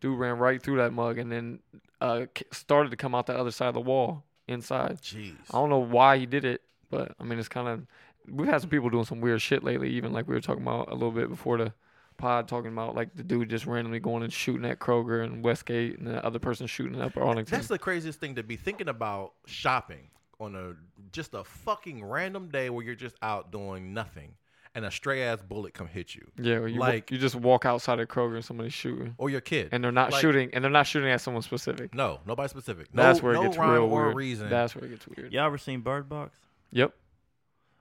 Dude 0.01 0.19
ran 0.19 0.37
right 0.37 0.61
through 0.61 0.77
that 0.77 0.93
mug 0.93 1.17
and 1.17 1.31
then 1.31 1.59
uh, 2.01 2.25
started 2.51 2.89
to 2.91 2.97
come 2.97 3.15
out 3.15 3.25
the 3.25 3.37
other 3.37 3.51
side 3.51 3.69
of 3.69 3.73
the 3.73 3.81
wall 3.81 4.23
inside. 4.47 5.01
Jeez. 5.01 5.35
I 5.51 5.53
don't 5.57 5.69
know 5.69 5.79
why 5.79 6.17
he 6.17 6.25
did 6.25 6.45
it, 6.45 6.61
but 6.91 7.13
I 7.19 7.23
mean 7.23 7.39
it's 7.39 7.49
kind 7.49 7.67
of 7.67 7.81
we've 8.27 8.47
had 8.47 8.61
some 8.61 8.69
people 8.69 8.89
doing 8.89 9.05
some 9.05 9.21
weird 9.21 9.41
shit 9.41 9.63
lately. 9.63 9.89
Even 9.91 10.11
like 10.13 10.27
we 10.27 10.33
were 10.35 10.41
talking 10.41 10.63
about 10.63 10.89
a 10.89 10.93
little 10.93 11.11
bit 11.11 11.29
before 11.29 11.57
the 11.57 11.73
pod, 12.17 12.47
talking 12.47 12.71
about 12.71 12.95
like 12.95 13.15
the 13.15 13.23
dude 13.23 13.49
just 13.49 13.65
randomly 13.65 13.99
going 13.99 14.23
and 14.23 14.33
shooting 14.33 14.69
at 14.69 14.79
Kroger 14.79 15.23
and 15.23 15.43
Westgate, 15.43 15.97
and 15.99 16.07
the 16.07 16.23
other 16.25 16.39
person 16.39 16.67
shooting 16.67 17.01
up 17.01 17.15
Arlington. 17.17 17.55
That's 17.55 17.67
the 17.67 17.79
craziest 17.79 18.19
thing 18.19 18.35
to 18.35 18.43
be 18.43 18.55
thinking 18.57 18.89
about 18.89 19.33
shopping 19.45 20.09
on 20.39 20.55
a 20.55 20.73
just 21.11 21.33
a 21.33 21.43
fucking 21.43 22.03
random 22.03 22.49
day 22.49 22.69
where 22.69 22.83
you're 22.83 22.95
just 22.95 23.15
out 23.21 23.51
doing 23.51 23.93
nothing 23.93 24.35
and 24.75 24.85
a 24.85 24.91
stray 24.91 25.23
ass 25.23 25.41
bullet 25.41 25.73
come 25.73 25.87
hit 25.87 26.13
you 26.13 26.27
yeah, 26.39 26.59
where 26.59 26.67
you 26.67 26.79
wa- 26.79 26.85
like- 26.85 27.09
you 27.09 27.17
just 27.17 27.33
walk 27.35 27.65
outside 27.65 27.99
of 27.99 28.07
Kroger 28.07 28.35
and 28.35 28.45
somebody's 28.45 28.71
shooting, 28.73 29.15
or 29.17 29.29
your 29.31 29.41
kid. 29.41 29.69
and 29.71 29.83
they're 29.83 29.91
not 29.91 30.11
Like- 30.11 30.21
shooting, 30.21 30.51
and 30.53 30.63
they're 30.63 30.69
not 30.71 30.85
shooting 30.85 31.09
at 31.09 31.21
someone 31.21 31.41
specific. 31.41 31.93
no, 31.95 32.19
nobody 32.27 32.47
specific. 32.49 32.93
No, 32.93 33.01
That's 33.01 33.21
where 33.23 33.33
it 33.33 33.41
gets 33.41 33.57
rhyme 33.57 33.71
real 33.71 33.83
or 33.85 34.03
weird. 34.05 34.15
reason. 34.15 34.47
That's 34.49 34.75
where 34.75 34.85
it 34.85 34.89
gets 34.89 35.07
weird. 35.07 35.33
Y'all 35.33 35.45
ever 35.47 35.57
seen 35.57 35.81
Bird 35.81 36.07
Box? 36.07 36.37
Yep. 36.71 36.93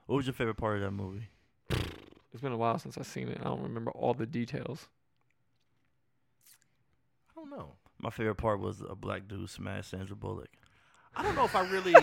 What 0.08 0.16
was 0.16 0.26
your 0.26 0.32
favorite 0.32 0.54
part 0.56 0.76
of 0.76 0.82
that 0.84 0.90
movie? 0.90 1.28
It's 2.32 2.40
been 2.40 2.52
a 2.52 2.56
while 2.56 2.78
since 2.78 2.96
I've 2.96 3.06
seen 3.06 3.28
it. 3.28 3.36
I 3.42 3.44
don't 3.44 3.60
remember 3.62 3.90
all 3.90 4.14
the 4.14 4.24
details. 4.24 4.88
I 7.30 7.40
don't 7.40 7.50
know. 7.50 7.74
My 8.00 8.08
favorite 8.08 8.36
part 8.36 8.58
was 8.58 8.80
a 8.88 8.94
black 8.94 9.28
dude 9.28 9.50
smash 9.50 9.88
Sandra 9.88 10.16
Bullock. 10.16 10.48
I 11.14 11.22
don't 11.22 11.34
know 11.34 11.44
if 11.44 11.54
I 11.54 11.68
really. 11.68 11.94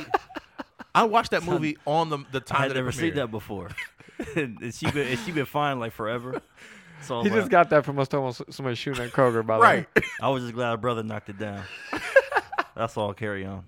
I 0.93 1.05
watched 1.05 1.31
that 1.31 1.43
movie 1.43 1.77
on 1.87 2.09
the 2.11 2.19
the 2.31 2.41
time 2.41 2.57
I 2.59 2.61
had 2.63 2.71
that 2.71 2.75
it 2.77 2.79
never 2.81 2.91
seen 2.91 3.13
premiered. 3.13 3.15
that 3.15 3.31
before, 3.31 3.69
and, 4.35 4.59
and 4.61 4.71
she 4.71 4.89
been 4.91 5.07
and 5.07 5.19
she 5.19 5.31
been 5.31 5.45
fine 5.45 5.79
like 5.79 5.91
forever. 5.93 6.43
So 7.01 7.21
I 7.21 7.23
He 7.23 7.29
just 7.29 7.41
like, 7.43 7.49
got 7.49 7.69
that 7.71 7.85
from 7.85 7.97
us 7.97 8.07
talking 8.07 8.25
about 8.27 8.53
somebody 8.53 8.75
shooting 8.75 9.03
at 9.03 9.11
Kroger. 9.13 9.43
By 9.43 9.55
the 9.57 9.61
Right. 9.63 9.87
way. 9.95 10.03
I 10.21 10.29
was 10.29 10.43
just 10.43 10.53
glad 10.53 10.69
her 10.69 10.77
brother 10.77 11.01
knocked 11.01 11.29
it 11.29 11.39
down. 11.39 11.63
That's 12.75 12.95
all. 12.97 13.15
Carry 13.15 13.45
on. 13.45 13.63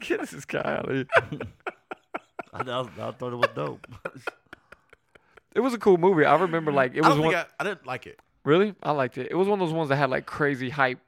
Get 0.00 0.20
this 0.28 0.44
guy 0.44 0.60
out 0.60 0.88
of 0.90 0.94
here. 0.96 1.06
I, 2.52 2.62
I, 2.62 2.80
I 2.80 3.10
thought 3.12 3.32
it 3.32 3.36
was 3.36 3.50
dope. 3.54 3.86
It 5.54 5.60
was 5.60 5.74
a 5.74 5.78
cool 5.78 5.98
movie. 5.98 6.24
I 6.24 6.34
remember 6.36 6.72
like 6.72 6.94
it 6.94 7.04
I 7.04 7.08
was 7.08 7.16
don't 7.18 7.26
one. 7.26 7.34
I, 7.34 7.44
I 7.60 7.64
didn't 7.64 7.86
like 7.86 8.06
it. 8.06 8.18
Really? 8.44 8.74
I 8.82 8.92
liked 8.92 9.18
it. 9.18 9.28
It 9.30 9.34
was 9.34 9.48
one 9.48 9.60
of 9.60 9.68
those 9.68 9.74
ones 9.74 9.90
that 9.90 9.96
had 9.96 10.10
like 10.10 10.26
crazy 10.26 10.70
hype 10.70 10.98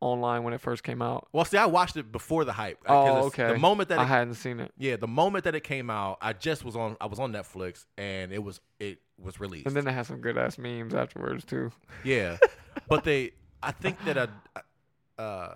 online 0.00 0.42
when 0.42 0.52
it 0.52 0.60
first 0.60 0.82
came 0.82 1.00
out. 1.00 1.28
Well, 1.32 1.44
see, 1.44 1.56
I 1.56 1.66
watched 1.66 1.96
it 1.96 2.10
before 2.10 2.44
the 2.44 2.52
hype. 2.52 2.78
Oh, 2.86 3.26
okay. 3.26 3.52
The 3.52 3.58
moment 3.58 3.88
that 3.90 3.98
I 3.98 4.02
it, 4.02 4.06
hadn't 4.06 4.34
seen 4.34 4.60
it. 4.60 4.72
yeah, 4.76 4.96
the 4.96 5.06
moment 5.06 5.44
that 5.44 5.54
it 5.54 5.62
came 5.62 5.88
out, 5.88 6.18
I 6.20 6.32
just 6.32 6.64
was 6.64 6.76
on. 6.76 6.96
I 7.00 7.06
was 7.06 7.18
on 7.18 7.32
Netflix 7.32 7.86
and 7.96 8.32
it 8.32 8.42
was 8.42 8.60
it 8.80 8.98
was 9.18 9.40
released. 9.40 9.66
And 9.66 9.76
then 9.76 9.84
they 9.84 9.92
had 9.92 10.06
some 10.06 10.20
good 10.20 10.36
ass 10.36 10.58
memes 10.58 10.94
afterwards 10.94 11.44
too. 11.44 11.70
Yeah, 12.04 12.38
but 12.88 13.04
they. 13.04 13.32
I 13.62 13.70
think 13.70 14.04
that 14.06 14.18
I, 14.18 15.22
uh, 15.22 15.54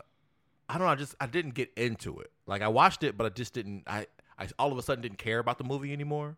I 0.69 0.75
don't 0.75 0.83
know. 0.83 0.93
I 0.93 0.95
just 0.95 1.17
I 1.21 1.27
didn't 1.27 1.55
get 1.55 1.73
into 1.77 2.21
it. 2.21 2.31
Like 2.47 2.62
I 2.62 2.69
watched 2.69 3.03
it, 3.03 3.19
but 3.19 3.27
I 3.27 3.31
just 3.31 3.53
didn't. 3.53 3.83
I 3.89 4.07
I 4.38 4.49
all 4.59 4.72
of 4.72 4.79
a 4.79 4.83
sudden 4.83 5.03
didn't 5.03 5.18
care 5.18 5.38
about 5.38 5.59
the 5.59 5.64
movie 5.64 5.92
anymore, 5.92 6.37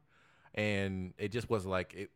and 0.55 1.13
it 1.19 1.33
just 1.33 1.49
was 1.51 1.67
like 1.67 1.95
it. 1.95 2.11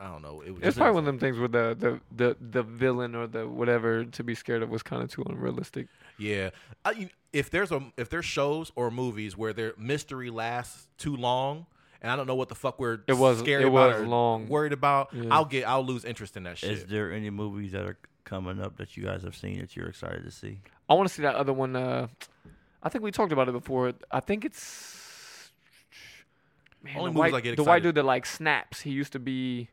I 0.00 0.06
don't 0.06 0.22
know. 0.22 0.42
It 0.42 0.50
was. 0.50 0.58
It's 0.58 0.64
just- 0.66 0.76
probably 0.78 0.94
one 0.94 1.02
of 1.02 1.06
them 1.06 1.18
things 1.18 1.38
where 1.38 1.48
the 1.48 1.76
the 1.78 2.00
the, 2.14 2.36
the 2.40 2.62
villain 2.62 3.14
or 3.16 3.26
the 3.26 3.48
whatever 3.48 4.04
to 4.04 4.22
be 4.24 4.34
scared 4.34 4.62
of 4.62 4.70
was 4.70 4.82
kind 4.82 5.02
of 5.02 5.10
too 5.10 5.24
unrealistic. 5.28 5.88
Yeah. 6.18 6.50
I, 6.84 6.90
you- 6.92 7.08
if 7.32 7.50
there's 7.50 7.72
a 7.72 7.82
if 7.96 8.08
there's 8.08 8.24
shows 8.24 8.70
or 8.76 8.90
movies 8.90 9.36
where 9.36 9.52
their 9.52 9.74
mystery 9.76 10.30
lasts 10.30 10.88
too 10.98 11.16
long. 11.16 11.66
And 12.00 12.12
I 12.12 12.14
don't 12.16 12.28
know 12.28 12.36
what 12.36 12.48
the 12.48 12.54
fuck 12.54 12.78
we're 12.78 13.00
It 13.08 13.14
was- 13.14 13.40
scared 13.40 13.62
it 13.62 13.66
about 13.66 13.94
was 13.94 14.02
or 14.02 14.06
long. 14.06 14.46
worried 14.46 14.72
about. 14.72 15.12
Yeah. 15.12 15.24
I'll 15.34 15.44
get 15.44 15.66
I'll 15.66 15.84
lose 15.84 16.04
interest 16.04 16.36
in 16.36 16.44
that 16.44 16.58
shit. 16.58 16.70
Is 16.70 16.84
there 16.86 17.12
any 17.12 17.28
movies 17.28 17.72
that 17.72 17.82
are 17.84 17.98
coming 18.22 18.60
up 18.60 18.76
that 18.76 18.96
you 18.96 19.02
guys 19.02 19.24
have 19.24 19.34
seen 19.34 19.58
that 19.58 19.74
you're 19.74 19.88
excited 19.88 20.22
to 20.22 20.30
see? 20.30 20.60
I 20.88 20.94
want 20.94 21.08
to 21.08 21.14
see 21.14 21.22
that 21.22 21.34
other 21.34 21.52
one. 21.52 21.74
Uh, 21.74 22.06
I 22.84 22.88
think 22.88 23.02
we 23.02 23.10
talked 23.10 23.32
about 23.32 23.48
it 23.48 23.52
before. 23.52 23.94
I 24.12 24.20
think 24.20 24.44
it's 24.44 24.60
man, 26.82 26.96
Only 26.96 27.10
the 27.10 27.14
movies 27.18 27.32
white, 27.32 27.34
I 27.34 27.40
get 27.40 27.56
the 27.56 27.64
white 27.64 27.82
dude 27.82 27.94
that 27.96 28.04
like 28.04 28.26
snaps. 28.26 28.80
He 28.80 28.90
used 28.90 29.12
to 29.12 29.18
be 29.18 29.68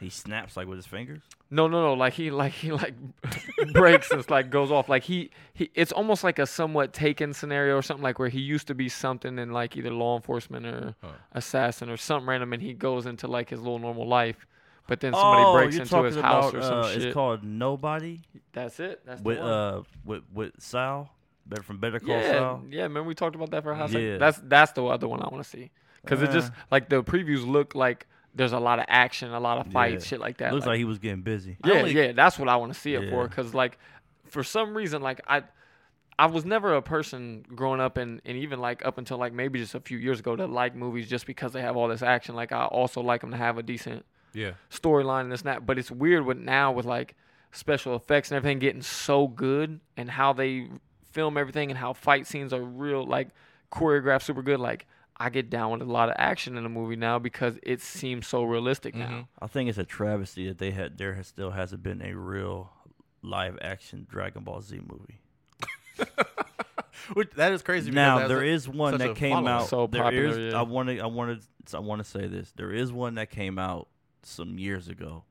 He 0.00 0.10
snaps 0.10 0.56
like 0.56 0.66
with 0.66 0.76
his 0.78 0.86
fingers. 0.86 1.22
no, 1.50 1.66
no, 1.68 1.82
no. 1.82 1.94
Like 1.94 2.14
he 2.14 2.30
like 2.30 2.52
he 2.52 2.72
like 2.72 2.94
breaks 3.72 4.10
and 4.10 4.28
like 4.30 4.50
goes 4.50 4.70
off. 4.70 4.88
Like 4.88 5.04
he 5.04 5.30
he. 5.54 5.70
It's 5.74 5.92
almost 5.92 6.24
like 6.24 6.38
a 6.38 6.46
somewhat 6.46 6.92
taken 6.92 7.32
scenario 7.32 7.76
or 7.76 7.82
something 7.82 8.02
like 8.02 8.18
where 8.18 8.28
he 8.28 8.40
used 8.40 8.66
to 8.68 8.74
be 8.74 8.88
something 8.88 9.38
in 9.38 9.52
like 9.52 9.76
either 9.76 9.90
law 9.90 10.16
enforcement 10.16 10.66
or 10.66 10.94
Huh. 11.02 11.08
assassin 11.32 11.88
or 11.90 11.96
something 11.96 12.28
random, 12.28 12.52
and 12.52 12.62
he 12.62 12.72
goes 12.74 13.06
into 13.06 13.26
like 13.28 13.50
his 13.50 13.60
little 13.60 13.78
normal 13.78 14.06
life. 14.06 14.46
But 14.86 15.00
then 15.00 15.14
somebody 15.14 15.44
breaks 15.44 15.74
Oh, 15.74 15.96
you're 15.96 16.02
into 16.02 16.02
his 16.04 16.14
talking 16.16 16.22
house 16.22 16.50
about, 16.52 16.54
or 16.54 16.62
some 16.62 16.78
uh, 16.80 16.88
shit. 16.92 17.02
It's 17.06 17.14
called 17.14 17.42
Nobody 17.42 18.20
That's 18.52 18.78
it. 18.80 19.00
That's 19.06 19.20
the 19.22 19.24
with 19.24 19.38
one. 19.38 19.48
uh 19.48 19.82
with 20.04 20.22
with 20.34 20.52
Sal, 20.58 21.10
better 21.46 21.62
from 21.62 21.78
Better 21.78 21.98
Call 22.00 22.10
yeah, 22.18 22.32
Saul. 22.32 22.62
yeah. 22.68 22.82
Remember 22.82 23.04
we 23.08 23.14
talked 23.14 23.34
about 23.34 23.50
that 23.52 23.62
for 23.62 23.72
a 23.72 23.76
hot 23.76 23.88
second? 23.90 24.06
Yeah. 24.06 24.18
That's 24.18 24.38
that's 24.44 24.72
the 24.72 24.84
other 24.84 25.08
one 25.08 25.22
I 25.22 25.28
want 25.30 25.42
to 25.42 25.48
see 25.48 25.70
because 26.04 26.22
it 26.22 26.30
just 26.30 26.52
Uh. 26.52 26.56
like 26.70 26.88
the 26.88 27.02
previews 27.02 27.46
look 27.46 27.74
like 27.74 28.06
there's 28.34 28.52
a 28.52 28.58
lot 28.58 28.78
of 28.80 28.84
action, 28.88 29.30
a 29.32 29.38
lot 29.40 29.58
of 29.64 29.72
fights, 29.72 30.04
Yeah. 30.04 30.08
shit 30.08 30.20
like 30.20 30.38
that. 30.38 30.52
Looks 30.52 30.66
like 30.66 30.78
he 30.78 30.84
was 30.84 30.98
getting 30.98 31.22
busy. 31.22 31.56
Yeah, 31.64 31.74
only- 31.74 31.92
yeah. 31.92 32.12
That's 32.12 32.38
what 32.38 32.48
I 32.48 32.56
want 32.56 32.72
to 32.74 32.78
see 32.78 32.94
it 32.94 33.08
for 33.10 33.28
because 33.28 33.54
like 33.54 33.78
for 34.26 34.42
some 34.42 34.76
reason 34.76 35.02
like 35.02 35.20
I. 35.26 35.42
I 36.16 36.26
was 36.26 36.44
never 36.44 36.72
a 36.76 36.80
person 36.80 37.44
growing 37.56 37.80
up 37.80 37.96
and, 37.96 38.22
and 38.24 38.38
even 38.38 38.60
like 38.60 38.86
up 38.86 38.98
until 38.98 39.18
like 39.18 39.32
maybe 39.32 39.58
just 39.58 39.74
a 39.74 39.80
few 39.80 39.98
years 39.98 40.20
ago 40.20 40.36
to 40.36 40.46
like 40.46 40.76
movies 40.76 41.08
just 41.08 41.26
because 41.26 41.52
they 41.52 41.60
have 41.60 41.76
all 41.76 41.88
this 41.88 42.02
action. 42.02 42.36
Like 42.36 42.52
I 42.52 42.66
also 42.66 43.00
like 43.00 43.22
them 43.22 43.32
to 43.32 43.36
have 43.36 43.58
a 43.58 43.64
decent 43.64 44.04
yeah. 44.32 44.52
storyline 44.70 45.22
and 45.22 45.32
this 45.32 45.40
and 45.40 45.48
that. 45.48 45.66
But 45.66 45.76
it's 45.76 45.90
weird 45.90 46.24
with 46.24 46.38
now 46.38 46.70
with 46.70 46.86
like 46.86 47.16
special 47.50 47.96
effects 47.96 48.30
and 48.30 48.36
everything 48.36 48.60
getting 48.60 48.80
so 48.80 49.26
good 49.26 49.80
and 49.96 50.08
how 50.08 50.32
they 50.32 50.68
film 51.10 51.36
everything 51.36 51.70
and 51.72 51.78
how 51.78 51.92
fight 51.92 52.28
scenes 52.28 52.52
are 52.52 52.62
real 52.62 53.04
like 53.04 53.30
choreographed 53.72 54.22
super 54.22 54.42
good. 54.42 54.60
Like 54.60 54.86
I 55.16 55.30
get 55.30 55.48
down 55.50 55.70
with 55.70 55.82
a 55.82 55.90
lot 55.92 56.08
of 56.08 56.16
action 56.18 56.56
in 56.56 56.64
a 56.66 56.68
movie 56.68 56.96
now 56.96 57.18
because 57.18 57.56
it 57.62 57.80
seems 57.80 58.26
so 58.26 58.42
realistic 58.42 58.94
now. 58.96 59.06
Mm-hmm. 59.06 59.44
I 59.44 59.46
think 59.46 59.68
it's 59.68 59.78
a 59.78 59.84
travesty 59.84 60.48
that 60.48 60.58
they 60.58 60.72
had 60.72 60.98
there 60.98 61.14
has, 61.14 61.28
still 61.28 61.50
hasn't 61.52 61.82
been 61.82 62.02
a 62.02 62.14
real 62.14 62.70
live 63.22 63.56
action 63.62 64.06
Dragon 64.10 64.42
Ball 64.42 64.60
Z 64.60 64.80
movie. 64.86 65.20
Which, 67.14 67.30
that 67.32 67.52
is 67.52 67.62
crazy. 67.62 67.90
Now 67.90 68.18
that's 68.18 68.28
there 68.28 68.42
a- 68.42 68.46
is 68.46 68.68
one 68.68 68.96
that 68.98 69.16
came 69.16 69.32
following. 69.32 69.48
out. 69.48 69.68
So 69.68 69.86
there 69.86 70.02
popular, 70.02 70.28
is- 70.28 70.52
yeah. 70.52 70.58
I 70.58 70.62
wanted. 70.62 71.00
I 71.00 71.06
wanted. 71.06 71.40
I 71.74 71.78
want 71.80 72.02
to 72.02 72.08
say 72.08 72.26
this. 72.26 72.52
There 72.56 72.72
is 72.72 72.92
one 72.92 73.16
that 73.16 73.30
came 73.30 73.58
out 73.58 73.88
some 74.22 74.58
years 74.58 74.88
ago, 74.88 75.24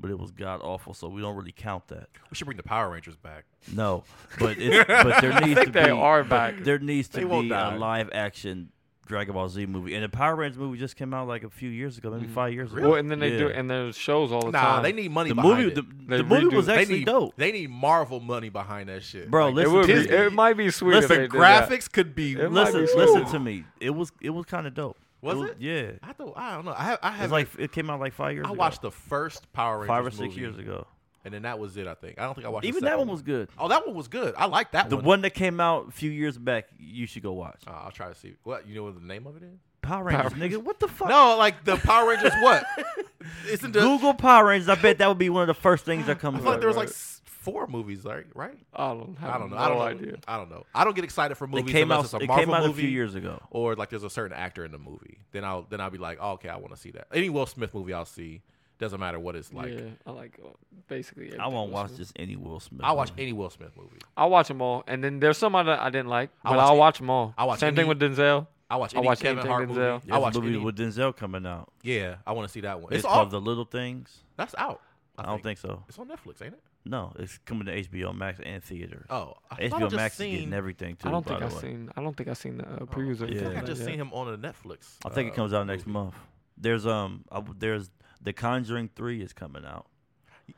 but 0.00 0.10
it 0.10 0.18
was 0.18 0.30
god 0.30 0.60
awful. 0.62 0.94
So 0.94 1.08
we 1.08 1.20
don't 1.20 1.36
really 1.36 1.52
count 1.52 1.88
that. 1.88 2.08
We 2.30 2.34
should 2.34 2.46
bring 2.46 2.56
the 2.56 2.62
Power 2.62 2.88
Rangers 2.90 3.16
back. 3.16 3.44
No, 3.72 4.04
but 4.38 4.56
it's, 4.58 4.86
but 4.86 5.20
there 5.20 5.32
I 5.32 5.40
needs 5.40 5.54
think 5.60 5.66
to 5.66 5.72
they 5.72 5.84
be. 5.86 5.90
are 5.90 6.24
back. 6.24 6.60
There 6.62 6.78
needs 6.78 7.08
to 7.10 7.18
They 7.18 7.24
be 7.42 7.48
die. 7.50 7.74
a 7.74 7.78
live 7.78 8.08
action 8.12 8.70
Dragon 9.08 9.34
Ball 9.34 9.48
Z 9.48 9.66
movie, 9.66 9.94
and 9.94 10.04
the 10.04 10.08
Power 10.08 10.36
Rangers 10.36 10.58
movie 10.58 10.78
just 10.78 10.94
came 10.96 11.12
out 11.12 11.26
like 11.26 11.42
a 11.42 11.50
few 11.50 11.68
years 11.70 11.98
ago, 11.98 12.10
maybe 12.10 12.26
Mhm. 12.26 12.30
five 12.34 12.52
years 12.52 12.72
ago. 12.72 12.90
Well, 12.90 12.94
and 12.98 13.10
then 13.10 13.18
they 13.18 13.30
do, 13.36 13.48
Yeah. 13.48 13.54
and 13.58 13.68
there's 13.70 13.96
shows 13.96 14.30
all 14.30 14.42
the 14.42 14.50
Nah, 14.52 14.60
time. 14.74 14.82
they 14.82 14.92
need 14.92 15.10
money 15.10 15.30
the 15.30 15.34
behind 15.34 15.56
movie, 15.58 15.68
it. 15.70 15.74
the, 15.74 15.82
They 16.06 16.16
the 16.18 16.24
movie 16.24 16.54
was 16.54 16.66
they 16.66 16.74
they 16.76 16.80
actually 16.82 16.98
need 16.98 17.04
dope, 17.06 17.34
They 17.36 17.50
need 17.52 17.70
Marvel 17.70 18.20
money 18.20 18.48
behind 18.50 18.88
that 18.88 19.02
shit, 19.02 19.30
bro. 19.30 19.46
Like, 19.46 19.54
listen, 19.56 19.70
it 19.70 19.76
would 19.78 19.86
be. 19.86 20.14
It 20.14 20.32
might 20.32 20.56
be 20.56 20.70
sweet. 20.70 20.90
if 20.96 21.02
listen, 21.02 21.08
they 21.16 21.22
did 21.22 21.30
that. 21.32 21.68
graphics 21.70 21.90
could 21.90 22.14
be. 22.14 22.32
It 22.34 22.52
listen, 22.52 22.84
be 22.86 22.92
listen 22.94 23.24
to 23.26 23.38
me. 23.38 23.64
It 23.80 23.90
was 23.90 24.12
it 24.20 24.30
was 24.30 24.44
kind 24.46 24.66
of 24.66 24.74
dope. 24.74 24.96
Was 25.20 25.36
was, 25.36 25.50
it? 25.50 25.56
Yeah, 25.58 25.90
I 26.02 26.12
thought 26.12 26.34
I 26.36 26.54
don't 26.54 26.64
know. 26.64 26.74
I 26.78 26.84
have, 26.84 26.98
I 27.02 27.08
it's 27.08 27.16
have 27.18 27.32
like 27.32 27.48
it 27.58 27.72
came 27.72 27.90
out 27.90 27.98
like 27.98 28.12
five 28.12 28.34
years. 28.34 28.46
I 28.46 28.50
ago. 28.50 28.58
watched 28.58 28.82
the 28.82 28.92
first 28.92 29.52
Power 29.52 29.78
Rangers 29.78 29.88
five 29.88 30.06
or 30.06 30.10
six 30.10 30.20
movie, 30.28 30.40
years 30.40 30.58
ago. 30.58 30.86
And 31.24 31.32
then 31.34 31.42
that 31.42 31.58
was 31.58 31.76
it. 31.76 31.86
I 31.86 31.94
think 31.94 32.18
I 32.18 32.24
don't 32.24 32.34
think 32.34 32.46
I 32.46 32.50
watched 32.50 32.62
the 32.62 32.68
Even 32.68 32.84
that 32.84 32.98
one 32.98 33.08
was 33.08 33.22
good. 33.22 33.48
Oh, 33.58 33.68
that 33.68 33.86
one 33.86 33.94
was 33.96 34.08
good. 34.08 34.34
I 34.36 34.46
like 34.46 34.72
that 34.72 34.84
one. 34.84 34.90
The 34.90 34.96
one. 34.96 35.04
one 35.04 35.20
that 35.22 35.34
came 35.34 35.60
out 35.60 35.88
a 35.88 35.90
few 35.92 36.10
years 36.10 36.38
back, 36.38 36.66
you 36.78 37.06
should 37.06 37.22
go 37.22 37.32
watch. 37.32 37.62
Uh, 37.66 37.70
I'll 37.72 37.90
try 37.90 38.08
to 38.08 38.14
see. 38.14 38.34
What 38.44 38.66
you 38.66 38.74
know 38.74 38.84
what 38.84 38.94
the 39.00 39.06
name 39.06 39.26
of 39.26 39.36
it 39.36 39.42
is? 39.42 39.58
Power 39.82 40.04
Rangers, 40.04 40.32
Power 40.32 40.40
nigga. 40.42 40.56
What 40.62 40.80
the 40.80 40.88
fuck? 40.88 41.08
No, 41.08 41.36
like 41.38 41.64
the 41.64 41.76
Power 41.76 42.08
Rangers. 42.10 42.32
What? 42.40 42.64
isn't 43.48 43.72
the, 43.72 43.80
Google 43.80 44.14
Power 44.14 44.46
Rangers. 44.46 44.68
I 44.68 44.74
bet 44.74 44.98
that 44.98 45.08
would 45.08 45.18
be 45.18 45.30
one 45.30 45.42
of 45.42 45.48
the 45.48 45.54
first 45.60 45.84
things 45.84 46.06
that 46.06 46.16
I 46.16 46.20
comes 46.20 46.38
feel 46.38 46.46
like 46.46 46.54
up. 46.56 46.60
there 46.60 46.68
was 46.68 46.76
like 46.76 46.88
right. 46.88 46.94
s- 46.94 47.22
four 47.24 47.66
movies, 47.68 48.04
right? 48.04 48.26
Right? 48.34 48.58
I 48.74 48.88
don't 48.94 49.16
have 49.18 49.30
I 49.30 49.38
don't 49.38 49.50
know. 49.50 49.56
No 49.56 49.62
I 49.62 49.68
don't 49.68 49.78
know. 49.78 49.84
idea. 49.84 50.16
I 50.26 50.36
don't 50.36 50.50
know. 50.50 50.66
I 50.74 50.84
don't 50.84 50.94
get 50.94 51.04
excited 51.04 51.36
for 51.36 51.44
It 51.44 51.48
movies 51.48 51.72
came 51.72 51.90
unless 51.90 51.98
out. 51.98 52.04
it's 52.04 52.14
a 52.14 52.16
It 52.24 52.26
Marvel 52.26 52.44
came 52.44 52.54
out 52.54 52.66
movie 52.66 52.82
a 52.82 52.84
few 52.84 52.90
years 52.90 53.14
ago. 53.14 53.40
or 53.50 53.76
like 53.76 53.88
there's 53.88 54.04
a 54.04 54.10
certain 54.10 54.36
actor 54.36 54.64
in 54.64 54.72
the 54.72 54.78
movie. 54.78 55.18
Then 55.32 55.44
I'll 55.44 55.62
then 55.62 55.80
I'll 55.80 55.90
be 55.90 55.98
like, 55.98 56.18
oh, 56.20 56.32
okay, 56.32 56.48
I 56.50 56.56
want 56.56 56.74
to 56.74 56.76
see 56.80 56.90
that. 56.90 57.06
Any 57.12 57.30
Will 57.30 57.46
Smith 57.46 57.72
movie 57.72 57.92
I'll 57.94 58.04
see. 58.04 58.42
Doesn't 58.78 59.00
matter 59.00 59.18
what 59.18 59.34
it's 59.34 59.52
like. 59.52 59.72
yeah, 59.72 59.80
I 60.06 60.10
like 60.12 60.38
uh, 60.44 60.48
basically. 60.86 61.36
I 61.36 61.48
won't 61.48 61.72
watch 61.72 61.88
Smith. 61.88 61.98
just 61.98 62.12
any 62.16 62.36
Will 62.36 62.60
Smith. 62.60 62.82
I'll 62.84 62.96
watch 62.96 63.10
movie. 63.10 63.22
any 63.22 63.32
Will 63.32 63.50
Smith 63.50 63.70
movie. 63.76 63.98
I'll 64.16 64.30
watch 64.30 64.48
them 64.48 64.62
all, 64.62 64.84
and 64.86 65.02
then 65.02 65.18
there's 65.20 65.36
some 65.38 65.54
other 65.54 65.72
I 65.80 65.90
didn't 65.90 66.08
like, 66.08 66.30
I'll 66.44 66.52
but 66.52 66.56
watch 66.58 66.64
I'll 66.66 66.70
any- 66.72 66.78
watch 66.78 66.98
them 66.98 67.10
all. 67.10 67.34
I'll 67.36 67.48
watch 67.48 67.60
Same 67.60 67.74
thing 67.74 67.88
any- 67.88 67.88
with 67.88 68.00
Denzel. 68.00 68.46
I 68.70 68.76
watch 68.76 68.94
I'll 68.94 68.98
any 69.00 69.06
watch 69.08 69.20
Kevin 69.20 69.38
anything 69.38 69.50
Hart 69.50 69.64
Denzel. 69.64 69.68
movie. 69.68 69.80
There's 69.80 70.02
I 70.12 70.16
a 70.16 70.20
watch 70.20 70.34
movie 70.34 70.48
any. 70.48 70.58
with 70.58 70.76
Denzel 70.78 71.16
coming 71.16 71.46
out. 71.46 71.72
Yeah, 71.82 72.16
I 72.26 72.32
want 72.32 72.46
to 72.48 72.52
see 72.52 72.60
that 72.60 72.80
one. 72.80 72.92
It's, 72.92 72.98
It's, 72.98 73.04
all 73.06 73.14
called 73.14 73.30
The 73.30 73.40
Little 73.40 73.64
Things. 73.64 74.16
that's 74.36 74.54
out. 74.58 74.80
I, 75.16 75.22
I, 75.22 75.26
don't 75.26 75.42
think 75.42 75.58
so. 75.58 75.82
it's 75.88 75.98
on 75.98 76.06
Netflix, 76.06 76.40
ain't 76.42 76.54
it? 76.54 76.62
No, 76.84 77.12
it's 77.18 77.38
coming 77.38 77.66
to 77.66 77.82
HBO 77.82 78.14
Max 78.16 78.38
and 78.44 78.62
theaters. 78.62 79.06
Oh, 79.10 79.34
I 79.50 79.68
thought 79.68 79.82
I 79.82 79.84
HBO 79.86 79.90
just 79.90 79.96
Max 79.96 80.16
seen, 80.16 80.28
is 80.32 80.38
getting 80.40 80.54
everything 80.54 80.94
too. 80.96 81.08
I 81.08 81.10
don't 81.10 81.26
by 81.26 81.30
think 81.30 81.40
the 81.40 81.46
I've 81.46 81.62
way. 81.64 81.68
seen. 81.70 81.90
I 81.96 82.02
don't 82.02 82.16
think 82.16 82.28
I've 82.28 82.38
seen 82.38 82.58
the 82.58 82.64
uh, 82.66 82.76
Oh, 82.82 82.86
previews 82.86 83.20
or 83.20 83.24
I 83.24 83.28
anything. 83.28 83.38
think 83.46 83.52
I 83.56 83.56
like 83.56 83.66
just 83.66 83.80
that 83.80 83.86
seen 83.86 84.00
him 84.00 84.12
on 84.12 84.32
a 84.32 84.38
Netflix. 84.38 84.96
I 85.04 85.08
think 85.08 85.28
it 85.28 85.32
uh, 85.32 85.34
comes 85.36 85.52
out 85.52 85.66
next 85.66 85.86
movie. 85.86 85.98
month. 85.98 86.14
There's 86.56 86.86
um, 86.86 87.24
I, 87.32 87.42
there's 87.58 87.90
The 88.22 88.32
Conjuring 88.32 88.90
Three 88.94 89.22
is 89.22 89.32
coming 89.32 89.64
out. 89.64 89.86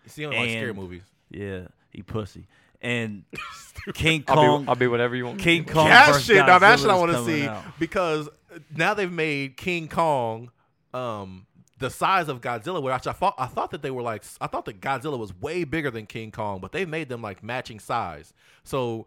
See, 0.07 0.25
I 0.25 0.31
don't 0.31 0.41
like 0.41 0.51
scary 0.51 0.73
movies. 0.75 1.03
Yeah, 1.31 1.69
he 1.91 2.03
pussy. 2.03 2.47
And 2.81 3.25
King 3.95 4.25
I'll 4.29 4.35
Kong. 4.37 4.63
be, 4.65 4.69
I'll 4.69 4.75
be 4.75 4.87
whatever 4.87 5.15
you 5.15 5.27
want. 5.27 5.37
me 5.39 5.43
to 5.43 5.45
King 5.51 5.63
be. 5.65 5.73
Kong 5.73 5.89
that 5.89 6.09
versus 6.09 6.25
shit. 6.25 6.47
Now 6.47 6.59
that 6.59 6.79
shit 6.81 6.89
I 6.89 6.95
is 6.95 6.99
want 7.01 7.13
to 7.13 7.19
coming 7.19 7.35
see 7.41 7.47
out. 7.47 7.65
because 7.79 8.29
now 8.75 8.95
they've 8.95 9.13
made 9.13 9.57
King 9.57 9.89
Kong 9.89 10.51
um 10.95 11.47
the 11.79 11.91
size 11.91 12.29
of 12.29 12.41
Godzilla, 12.41 12.83
which 12.83 13.07
I 13.07 13.13
thought 13.13 13.35
I 13.39 13.47
thought 13.47 13.71
that 13.73 13.83
they 13.83 13.91
were 13.91 14.03
like 14.03 14.25
I 14.41 14.47
thought 14.47 14.65
that 14.65 14.81
Godzilla 14.81 15.19
was 15.19 15.35
way 15.39 15.65
bigger 15.65 15.91
than 15.91 16.07
King 16.07 16.31
Kong, 16.31 16.61
but 16.61 16.73
they've 16.73 16.89
made 16.89 17.09
them 17.09 17.21
like 17.23 17.43
matching 17.43 17.81
size. 17.81 18.33
So 18.65 19.07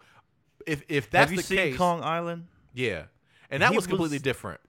if 0.68 0.84
if 0.88 1.10
that's 1.10 1.30
Have 1.30 1.32
you 1.32 1.38
the 1.38 1.43
seen 1.43 1.58
case, 1.58 1.78
Kong 1.78 2.04
Island? 2.04 2.47
yeah, 2.74 3.04
and 3.49 3.62
that 3.64 3.72
He 3.72 3.76
was 3.76 3.88
completely 3.88 4.16
was- 4.18 4.22
different. 4.22 4.60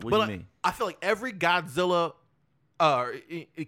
What 0.00 0.10
but 0.10 0.16
do 0.16 0.22
I, 0.22 0.24
you 0.26 0.30
mean? 0.32 0.46
I 0.62 0.70
feel 0.72 0.86
like 0.86 0.98
every 1.02 1.32
Godzilla, 1.32 2.14
uh, 2.80 3.06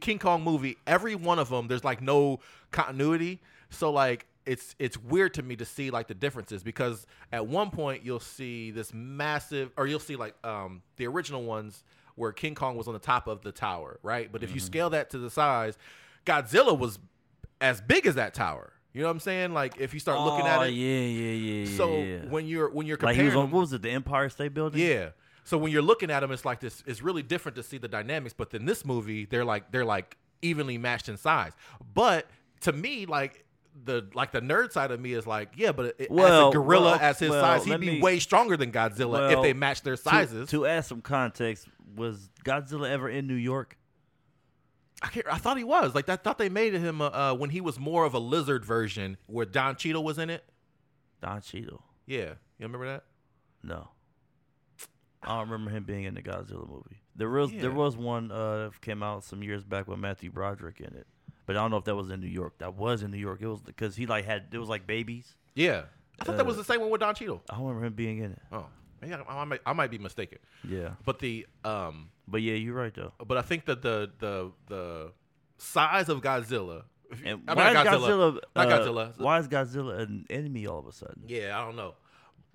King 0.01 0.19
Kong 0.19 0.43
movie, 0.43 0.77
every 0.87 1.15
one 1.15 1.39
of 1.39 1.49
them, 1.49 1.69
there's 1.69 1.85
like 1.85 2.03
no 2.03 2.41
continuity. 2.71 3.41
So 3.71 3.91
like 3.93 4.27
it's 4.45 4.75
it's 4.79 4.97
weird 4.97 5.35
to 5.35 5.43
me 5.43 5.57
to 5.57 5.65
see 5.65 5.91
like 5.91 6.07
the 6.09 6.15
differences 6.15 6.63
because 6.63 7.07
at 7.33 7.47
one 7.47 7.71
point 7.71 8.05
you'll 8.05 8.21
see 8.21 8.71
this 8.71 8.93
massive, 8.95 9.71
or 9.77 9.87
you'll 9.87 9.99
see 10.01 10.17
like 10.17 10.35
um 10.45 10.83
the 10.97 11.07
original 11.07 11.43
ones 11.45 11.85
where 12.15 12.33
King 12.33 12.55
Kong 12.55 12.77
was 12.77 12.89
on 12.89 12.95
the 12.95 13.01
top 13.01 13.27
of 13.27 13.43
the 13.43 13.53
tower, 13.53 13.99
right? 14.03 14.31
But 14.33 14.43
if 14.43 14.55
you 14.55 14.61
scale 14.61 14.91
that 14.91 15.11
to 15.11 15.19
the 15.19 15.31
size, 15.31 15.77
Godzilla 16.25 16.77
was 16.79 16.99
as 17.61 17.81
big 17.81 18.07
as 18.07 18.15
that 18.15 18.35
tower. 18.35 18.73
You 18.95 19.03
know 19.03 19.09
what 19.09 19.13
I'm 19.15 19.21
saying? 19.21 19.53
Like 19.53 19.79
if 19.79 19.93
you 19.93 20.01
start 20.01 20.21
looking 20.21 20.47
at 20.47 20.59
Oh, 20.59 20.63
it. 20.63 20.71
yeah, 20.71 21.01
yeah, 21.01 21.65
yeah. 21.65 21.77
So 21.77 21.97
yeah. 21.99 22.19
when 22.31 22.47
you're 22.47 22.71
when 22.71 22.87
you're 22.87 22.97
like 22.97 23.15
comparing 23.17 23.31
he 23.31 23.37
was 23.37 23.45
on 23.45 23.51
what 23.51 23.61
was 23.61 23.73
it? 23.75 23.83
The 23.83 23.91
Empire 23.91 24.29
State 24.31 24.55
Building. 24.55 24.81
yeah. 24.81 25.11
So 25.47 25.57
when 25.57 25.71
you're 25.71 25.81
looking 25.81 26.11
at 26.11 26.21
them, 26.21 26.33
it's 26.33 26.45
like 26.45 26.59
this. 26.59 26.83
It's 26.87 27.03
really 27.03 27.23
different 27.23 27.55
to 27.55 27.63
see 27.63 27.79
the 27.79 27.87
dynamics. 27.87 28.35
But 28.37 28.53
in 28.53 28.65
this 28.67 28.85
movie, 28.85 29.27
they're 29.27 29.45
like 29.45 29.71
they're 29.71 29.85
like 29.85 30.17
evenly 30.43 30.77
matched 30.77 31.09
in 31.09 31.17
size. 31.17 31.53
But 31.95 32.27
to 32.63 32.73
me, 32.73 33.07
like 33.07 33.45
the 33.85 34.09
like 34.13 34.33
the 34.33 34.41
nerd 34.41 34.73
side 34.73 34.91
of 34.91 35.01
me 35.01 35.13
is 35.13 35.25
like, 35.25 35.51
yeah, 35.57 35.71
but 35.71 35.95
it, 36.01 36.11
Well, 36.11 36.49
as 36.49 36.55
a 36.55 36.57
gorilla 36.59 36.91
well, 36.93 37.01
as 37.01 37.21
his 37.21 37.31
well, 37.31 37.41
size, 37.41 37.65
he'd 37.65 37.79
be 37.79 37.91
me- 37.93 38.01
way 38.01 38.19
stronger 38.19 38.57
than 38.57 38.73
Godzilla 38.73 39.33
if 39.33 39.43
they 39.43 39.53
match 39.53 39.83
their 39.83 39.95
sizes. 39.97 40.51
To, 40.51 40.67
add 40.67 40.85
some 40.85 41.01
context, 41.01 41.69
was 41.95 42.29
Godzilla 42.45 42.91
ever 42.91 43.09
in 43.09 43.29
New 43.29 43.35
York? 43.35 43.79
I, 45.01 45.09
can't, 45.09 45.27
I 45.31 45.37
thought 45.37 45.59
he 45.59 45.65
was 45.65 45.95
like 45.95 46.09
I 46.09 46.17
thought 46.17 46.39
they 46.39 46.49
made 46.49 46.73
him 46.73 47.01
uh, 47.01 47.11
uh, 47.11 47.35
when 47.35 47.51
he 47.51 47.61
was 47.61 47.79
more 47.79 48.05
of 48.05 48.15
a 48.15 48.19
lizard 48.19 48.65
version 48.65 49.17
where 49.27 49.47
Don 49.47 49.77
Cheadle 49.77 50.03
was 50.03 50.19
in 50.19 50.29
it. 50.29 50.43
Don 51.23 51.41
Cheadle. 51.41 51.85
Yeah, 52.05 52.31
you 52.59 52.67
remember 52.67 52.87
that? 52.87 53.05
No. 53.63 53.91
I 55.27 55.39
don't 55.39 55.49
remember 55.51 55.71
him 55.71 55.85
being 55.85 56.05
in 56.05 56.15
the 56.15 56.23
Godzilla 56.23 56.69
movie. 56.69 57.03
There 57.17 57.29
was 57.31 57.53
Yeah. 57.53 57.63
there 57.63 57.71
was 57.73 57.97
one 57.97 58.31
uh 58.31 58.69
that 58.71 58.81
came 58.81 59.03
out 59.03 59.25
some 59.25 59.43
years 59.43 59.65
back 59.65 59.89
with 59.89 59.99
Matthew 59.99 60.31
Broderick 60.31 60.81
in 60.81 60.95
it, 60.95 61.07
but 61.47 61.57
I 61.57 61.61
don't 61.61 61.71
know 61.71 61.79
if 61.79 61.85
that 61.85 61.97
was 61.97 62.11
in 62.11 62.21
New 62.21 62.27
York. 62.29 62.59
That 62.59 62.75
was 62.75 63.03
in 63.03 63.11
New 63.11 63.19
York. 63.19 63.41
It 63.43 63.49
was 63.49 63.63
because 63.63 63.97
he 63.97 64.07
like 64.07 64.25
had 64.25 64.47
it 64.53 64.59
was 64.59 64.69
like 64.69 64.87
babies. 64.87 65.37
Yeah, 65.55 65.85
I 66.21 66.25
thought 66.25 66.37
that 66.37 66.43
Uh, 66.43 66.47
was 66.47 66.57
the 66.57 66.65
same 66.65 66.81
one 66.81 66.91
with 66.91 67.01
Don 67.01 67.15
Cheadle. 67.15 67.43
I 67.51 67.55
don't 67.57 67.65
remember 67.67 67.87
him 67.87 67.95
being 67.95 68.19
in 68.19 68.33
it. 68.33 68.43
Oh, 68.53 68.67
maybe 69.01 69.15
I, 69.15 69.23
I 69.23 69.45
might 69.45 69.61
I 69.67 69.73
might 69.73 69.91
be 69.91 69.99
mistaken. 69.99 70.39
Yeah, 70.69 70.91
But 71.05 71.19
the 71.19 71.47
um 71.65 72.11
but 72.29 72.43
yeah, 72.43 72.55
you're 72.55 72.75
right 72.75 72.95
though. 72.95 73.13
but 73.27 73.37
I 73.39 73.43
think 73.43 73.65
that 73.67 73.83
the 73.83 74.11
the 74.19 74.53
the 74.69 75.13
size 75.59 76.09
of 76.09 76.21
Godzilla. 76.21 76.85
you- 77.11 77.17
And 77.25 77.43
I 77.49 77.55
mean, 77.55 77.65
why 77.65 77.71
is 77.71 77.89
Godzilla? 77.89 78.39
not 78.55 78.67
uh, 78.73 78.79
Godzilla. 78.79 79.19
Why 79.19 79.39
is 79.39 79.49
Godzilla 79.49 80.01
an 80.01 80.27
enemy 80.29 80.67
all 80.67 80.79
of 80.81 80.87
a 80.87 80.93
sudden? 80.93 81.23
Yeah, 81.27 81.59
I 81.59 81.65
don't 81.65 81.77
know. 81.77 81.95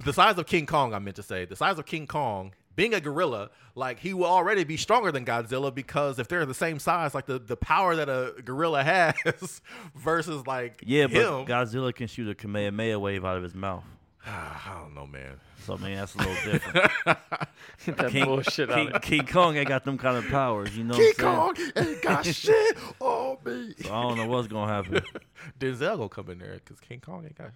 The 0.04 0.14
size 0.14 0.38
of 0.38 0.46
King 0.48 0.66
Kong, 0.66 0.94
I 0.94 1.00
meant 1.00 1.16
to 1.18 1.24
say, 1.24 1.46
the 1.46 1.56
size 1.56 1.78
of 1.78 1.86
King 1.86 2.08
Kong, 2.08 2.54
being 2.76 2.94
a 2.94 3.00
gorilla, 3.02 3.50
like 3.76 4.00
he 4.00 4.14
will 4.14 4.26
already 4.26 4.64
be 4.64 4.78
stronger 4.78 5.12
than 5.12 5.26
Godzilla 5.26 5.74
because 5.74 6.20
if 6.20 6.28
they're 6.28 6.46
the 6.46 6.54
same 6.54 6.80
size, 6.80 7.14
like 7.14 7.26
the, 7.26 7.40
the 7.40 7.58
power 7.58 7.96
that 7.96 8.10
a 8.10 8.42
gorilla 8.44 8.84
has 9.24 9.62
versus 9.96 10.46
like 10.48 10.84
Yeah, 10.86 11.08
but. 11.08 11.46
Godzilla 11.46 11.94
can 11.94 12.08
shoot 12.08 12.30
a 12.30 12.36
Kamehameha 12.36 13.00
wave 13.00 13.26
out 13.26 13.38
of 13.38 13.44
his 13.44 13.56
mouth. 13.56 13.84
I 14.26 14.78
don't 14.80 14.94
know, 14.94 15.08
man. 15.08 15.40
So 15.66 15.78
man, 15.78 15.98
that's 15.98 16.16
a 16.16 16.18
little 16.18 16.34
different. 16.52 16.92
That 17.06 18.10
King, 18.12 18.26
bullshit 18.26 18.70
out 18.72 18.76
King, 18.76 18.90
of 18.90 18.96
it. 18.96 19.02
King 19.04 19.26
Kong 19.26 19.58
ain't 19.58 19.68
got 19.68 19.86
them 19.86 19.98
kind 19.98 20.18
of 20.18 20.28
powers, 20.28 20.76
you 20.76 20.84
know. 20.84 20.96
King 20.96 21.14
what 21.18 21.26
I'm? 21.26 21.56
Kong 21.56 21.72
ain't 21.76 22.02
got 22.02 22.26
shit 22.36 22.78
on 23.00 23.38
me. 23.46 23.74
So 23.84 23.94
I 23.94 24.02
don't 24.02 24.18
know 24.18 24.28
what's 24.28 24.48
gonna 24.48 24.72
happen. 24.72 25.04
Denzel 25.60 25.98
gonna 25.98 26.10
come 26.10 26.30
in 26.32 26.40
there 26.40 26.56
because 26.56 26.80
King 26.80 27.00
Kong 27.00 27.26
ain't 27.26 27.38
got. 27.38 27.52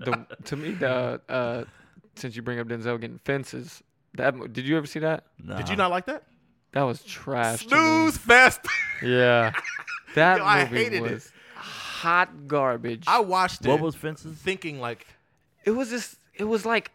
The, 0.00 0.26
to 0.44 0.56
me, 0.56 0.72
the 0.72 1.20
uh, 1.28 1.64
since 2.14 2.36
you 2.36 2.42
bring 2.42 2.58
up 2.60 2.68
Denzel 2.68 3.00
getting 3.00 3.18
fences, 3.24 3.82
that 4.14 4.52
did 4.52 4.66
you 4.66 4.76
ever 4.76 4.86
see 4.86 5.00
that? 5.00 5.24
Did 5.56 5.68
you 5.68 5.76
not 5.76 5.90
like 5.90 6.06
that? 6.06 6.24
That 6.72 6.82
was 6.82 7.02
trash. 7.02 7.62
to. 7.64 7.68
Snooze 7.68 8.18
fest. 8.18 8.60
Yeah, 9.02 9.52
that 10.14 10.38
Yo, 10.38 10.44
I 10.44 10.64
movie 10.64 10.76
hated 10.84 11.02
it. 11.04 11.12
was 11.12 11.30
hot 11.54 12.48
garbage. 12.48 13.04
I 13.06 13.20
watched 13.20 13.62
it. 13.66 13.68
What 13.68 13.80
was 13.80 13.94
fences? 13.94 14.34
thinking 14.38 14.80
like 14.80 15.06
it 15.64 15.72
was 15.72 15.90
just. 15.90 16.16
It 16.34 16.44
was 16.44 16.64
like 16.64 16.90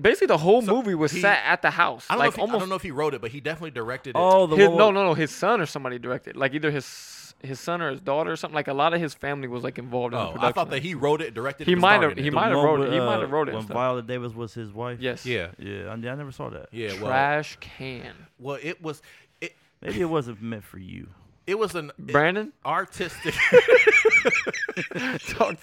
basically 0.00 0.28
the 0.28 0.36
whole 0.38 0.62
So 0.62 0.72
movie 0.72 0.94
was 0.94 1.10
he- 1.10 1.20
set 1.20 1.40
at 1.44 1.62
the 1.62 1.70
house. 1.70 2.06
I 2.08 2.14
don't 2.14 2.18
like 2.20 2.26
know 2.26 2.28
if 2.28 2.34
he, 2.36 2.40
I 2.40 2.42
almost. 2.42 2.60
don't 2.60 2.68
know 2.68 2.74
if 2.76 2.82
he 2.82 2.92
wrote 2.92 3.14
it, 3.14 3.20
but 3.20 3.32
he 3.32 3.40
definitely 3.40 3.72
directed 3.72 4.10
it. 4.10 4.14
Oh, 4.16 4.46
the 4.46 4.54
his, 4.54 4.68
one 4.68 4.78
no, 4.78 4.90
no, 4.92 5.04
no. 5.04 5.14
His 5.14 5.32
son 5.32 5.60
or 5.60 5.66
somebody 5.66 5.98
directed. 5.98 6.36
Like 6.36 6.54
either 6.54 6.70
his 6.70 7.25
his 7.42 7.60
son 7.60 7.80
or 7.82 7.90
his 7.90 8.00
daughter 8.00 8.32
or 8.32 8.36
something. 8.36 8.54
Like 8.54 8.68
a 8.68 8.72
lot 8.74 8.94
of 8.94 9.00
his 9.00 9.14
family 9.14 9.46
was 9.48 9.62
like 9.62 9.78
involved 9.78 10.14
in 10.14 10.18
the 10.20 10.24
Oh, 10.26 10.32
production. 10.32 10.48
I 10.48 10.52
thought 10.52 10.70
that 10.70 10.82
he 10.82 10.94
wrote 10.94 11.20
it, 11.20 11.34
directed 11.34 11.64
it. 11.64 11.66
He 11.66 11.72
and 11.74 11.80
might 11.82 11.96
starred 11.98 12.10
have- 12.10 12.18
in 12.18 12.24
he 12.24 12.28
it. 12.28 12.32
might 12.32 12.48
have 12.48 12.62
wrote 12.62 12.80
it- 12.80 12.92
he 12.92 12.98
might 12.98 13.16
uh, 13.16 13.20
have 13.20 13.30
wrote 13.32 13.48
it 13.48 13.52
and 13.52 13.58
When 13.58 13.64
stuff. 13.66 13.74
Viola 13.74 14.02
Davis 14.02 14.32
was 14.34 14.54
his 14.54 14.72
wife. 14.72 14.98
Yes. 15.00 15.24
Yeah, 15.26 15.48
Yeah, 15.58 15.84
I, 15.88 15.92
I 15.92 15.96
never 15.96 16.32
saw 16.32 16.48
that. 16.50 16.68
yeah. 16.72 16.92
Well, 16.94 17.06
Trash 17.06 17.56
can. 17.60 18.12
well, 18.38 18.58
it 18.62 18.82
was 18.82 19.02
it. 19.40 19.54
Maybe 19.82 20.00
it 20.00 20.04
wasn't 20.06 20.40
meant 20.42 20.64
for 20.64 20.78
you. 20.78 21.08
It 21.46 21.56
was 21.56 21.76
an 21.76 21.92
Brandon, 21.96 22.52
artistic 22.64 23.32
talk, 25.28 25.56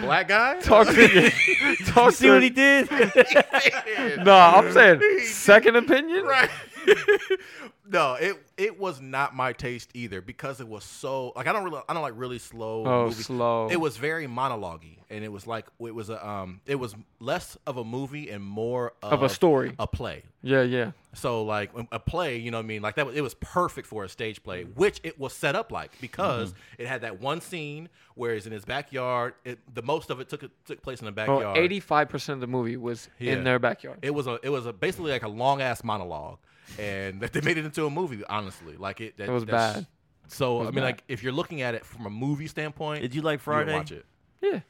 black 0.00 0.28
guy. 0.28 0.60
talk 0.60 0.86
to 0.86 0.92
you. 1.32 1.76
talk 1.86 2.12
See 2.12 2.26
to 2.26 2.32
what 2.34 2.42
he 2.44 2.50
did? 2.50 2.88
No, 4.24 4.32
I'm 4.36 4.72
saying 4.72 5.00
second 5.24 5.76
opinion. 5.76 6.24
right. 6.24 6.50
no, 7.88 8.14
it 8.14 8.36
it 8.56 8.78
was 8.78 9.00
not 9.00 9.34
my 9.34 9.52
taste 9.52 9.90
either 9.94 10.20
because 10.20 10.60
it 10.60 10.68
was 10.68 10.84
so 10.84 11.32
like 11.36 11.46
I 11.46 11.52
don't 11.52 11.64
really 11.64 11.80
I 11.88 11.92
don't 11.94 12.02
like 12.02 12.14
really 12.16 12.38
slow 12.38 12.84
Oh, 12.86 13.04
movies. 13.06 13.26
slow. 13.26 13.68
It 13.70 13.80
was 13.80 13.96
very 13.96 14.26
monologue 14.26 14.84
and 15.10 15.24
it 15.24 15.30
was 15.30 15.46
like 15.46 15.66
it 15.80 15.94
was 15.94 16.10
a 16.10 16.26
um 16.26 16.60
it 16.66 16.76
was 16.76 16.94
less 17.20 17.56
of 17.66 17.76
a 17.76 17.84
movie 17.84 18.30
and 18.30 18.42
more 18.44 18.92
of, 19.02 19.12
Of 19.14 19.22
a 19.22 19.28
story. 19.28 19.74
a 19.78 19.86
play. 19.86 20.22
Yeah, 20.42 20.62
yeah. 20.62 20.92
So 21.14 21.44
like 21.44 21.70
a 21.92 21.98
play, 21.98 22.36
you 22.38 22.50
know 22.50 22.58
what 22.58 22.64
I 22.64 22.66
mean? 22.66 22.82
Like 22.82 22.96
that 22.96 23.06
was, 23.06 23.16
it 23.16 23.20
was 23.22 23.34
perfect 23.34 23.86
for 23.86 24.04
a 24.04 24.08
stage 24.08 24.42
play, 24.42 24.64
which 24.64 25.00
it 25.02 25.18
was 25.18 25.32
set 25.32 25.54
up 25.54 25.72
like 25.72 25.90
because 26.00 26.50
Mm-hmm. 26.52 26.82
it 26.82 26.88
had 26.88 27.00
that 27.02 27.20
one 27.20 27.40
scene 27.40 27.88
where 28.14 28.34
it's 28.34 28.46
in 28.46 28.52
his 28.52 28.64
backyard. 28.64 29.34
It, 29.44 29.58
the 29.74 29.82
most 29.82 30.10
of 30.10 30.20
it 30.20 30.28
took 30.28 30.44
took 30.64 30.82
place 30.82 31.00
in 31.00 31.06
the 31.06 31.12
backyard. 31.12 31.56
eighty-five 31.56 32.08
percent 32.08 32.34
of 32.34 32.40
the 32.40 32.46
movie 32.46 32.76
was 32.76 33.08
Yeah. 33.18 33.32
in 33.34 33.44
their 33.44 33.58
backyard. 33.58 33.98
It 34.02 34.14
was 34.14 34.26
a 34.26 34.38
it 34.42 34.48
was 34.50 34.66
a 34.66 34.72
basically 34.72 35.10
like 35.12 35.22
a 35.22 35.28
long 35.28 35.60
ass 35.62 35.82
monologue, 35.84 36.38
and 36.78 37.20
that 37.20 37.32
they 37.34 37.40
made 37.40 37.58
it 37.58 37.64
into 37.64 37.86
a 37.86 37.90
movie. 37.90 38.22
Honestly, 38.28 38.76
like 38.76 39.00
it. 39.00 39.16
That, 39.16 39.28
It 39.28 39.32
was 39.32 39.44
bad. 39.44 39.86
So 40.28 40.56
was 40.58 40.68
I 40.68 40.70
mean, 40.70 40.76
bad. 40.76 40.82
like 40.82 41.04
if 41.08 41.22
you're 41.22 41.32
looking 41.32 41.62
at 41.62 41.74
it 41.74 41.84
from 41.84 42.06
a 42.06 42.10
movie 42.10 42.48
standpoint, 42.48 43.02
Did 43.02 43.14
you 43.14 43.22
like 43.22 43.34
you 43.46 43.52
would 43.52 43.64
Friday? 43.66 43.74
watch 43.74 43.92
it. 43.92 44.04
Yeah. 44.42 44.60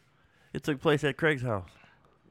It 0.52 0.62
took 0.62 0.80
place 0.80 1.02
at 1.04 1.16
Craig's 1.16 1.42
house. 1.42 1.68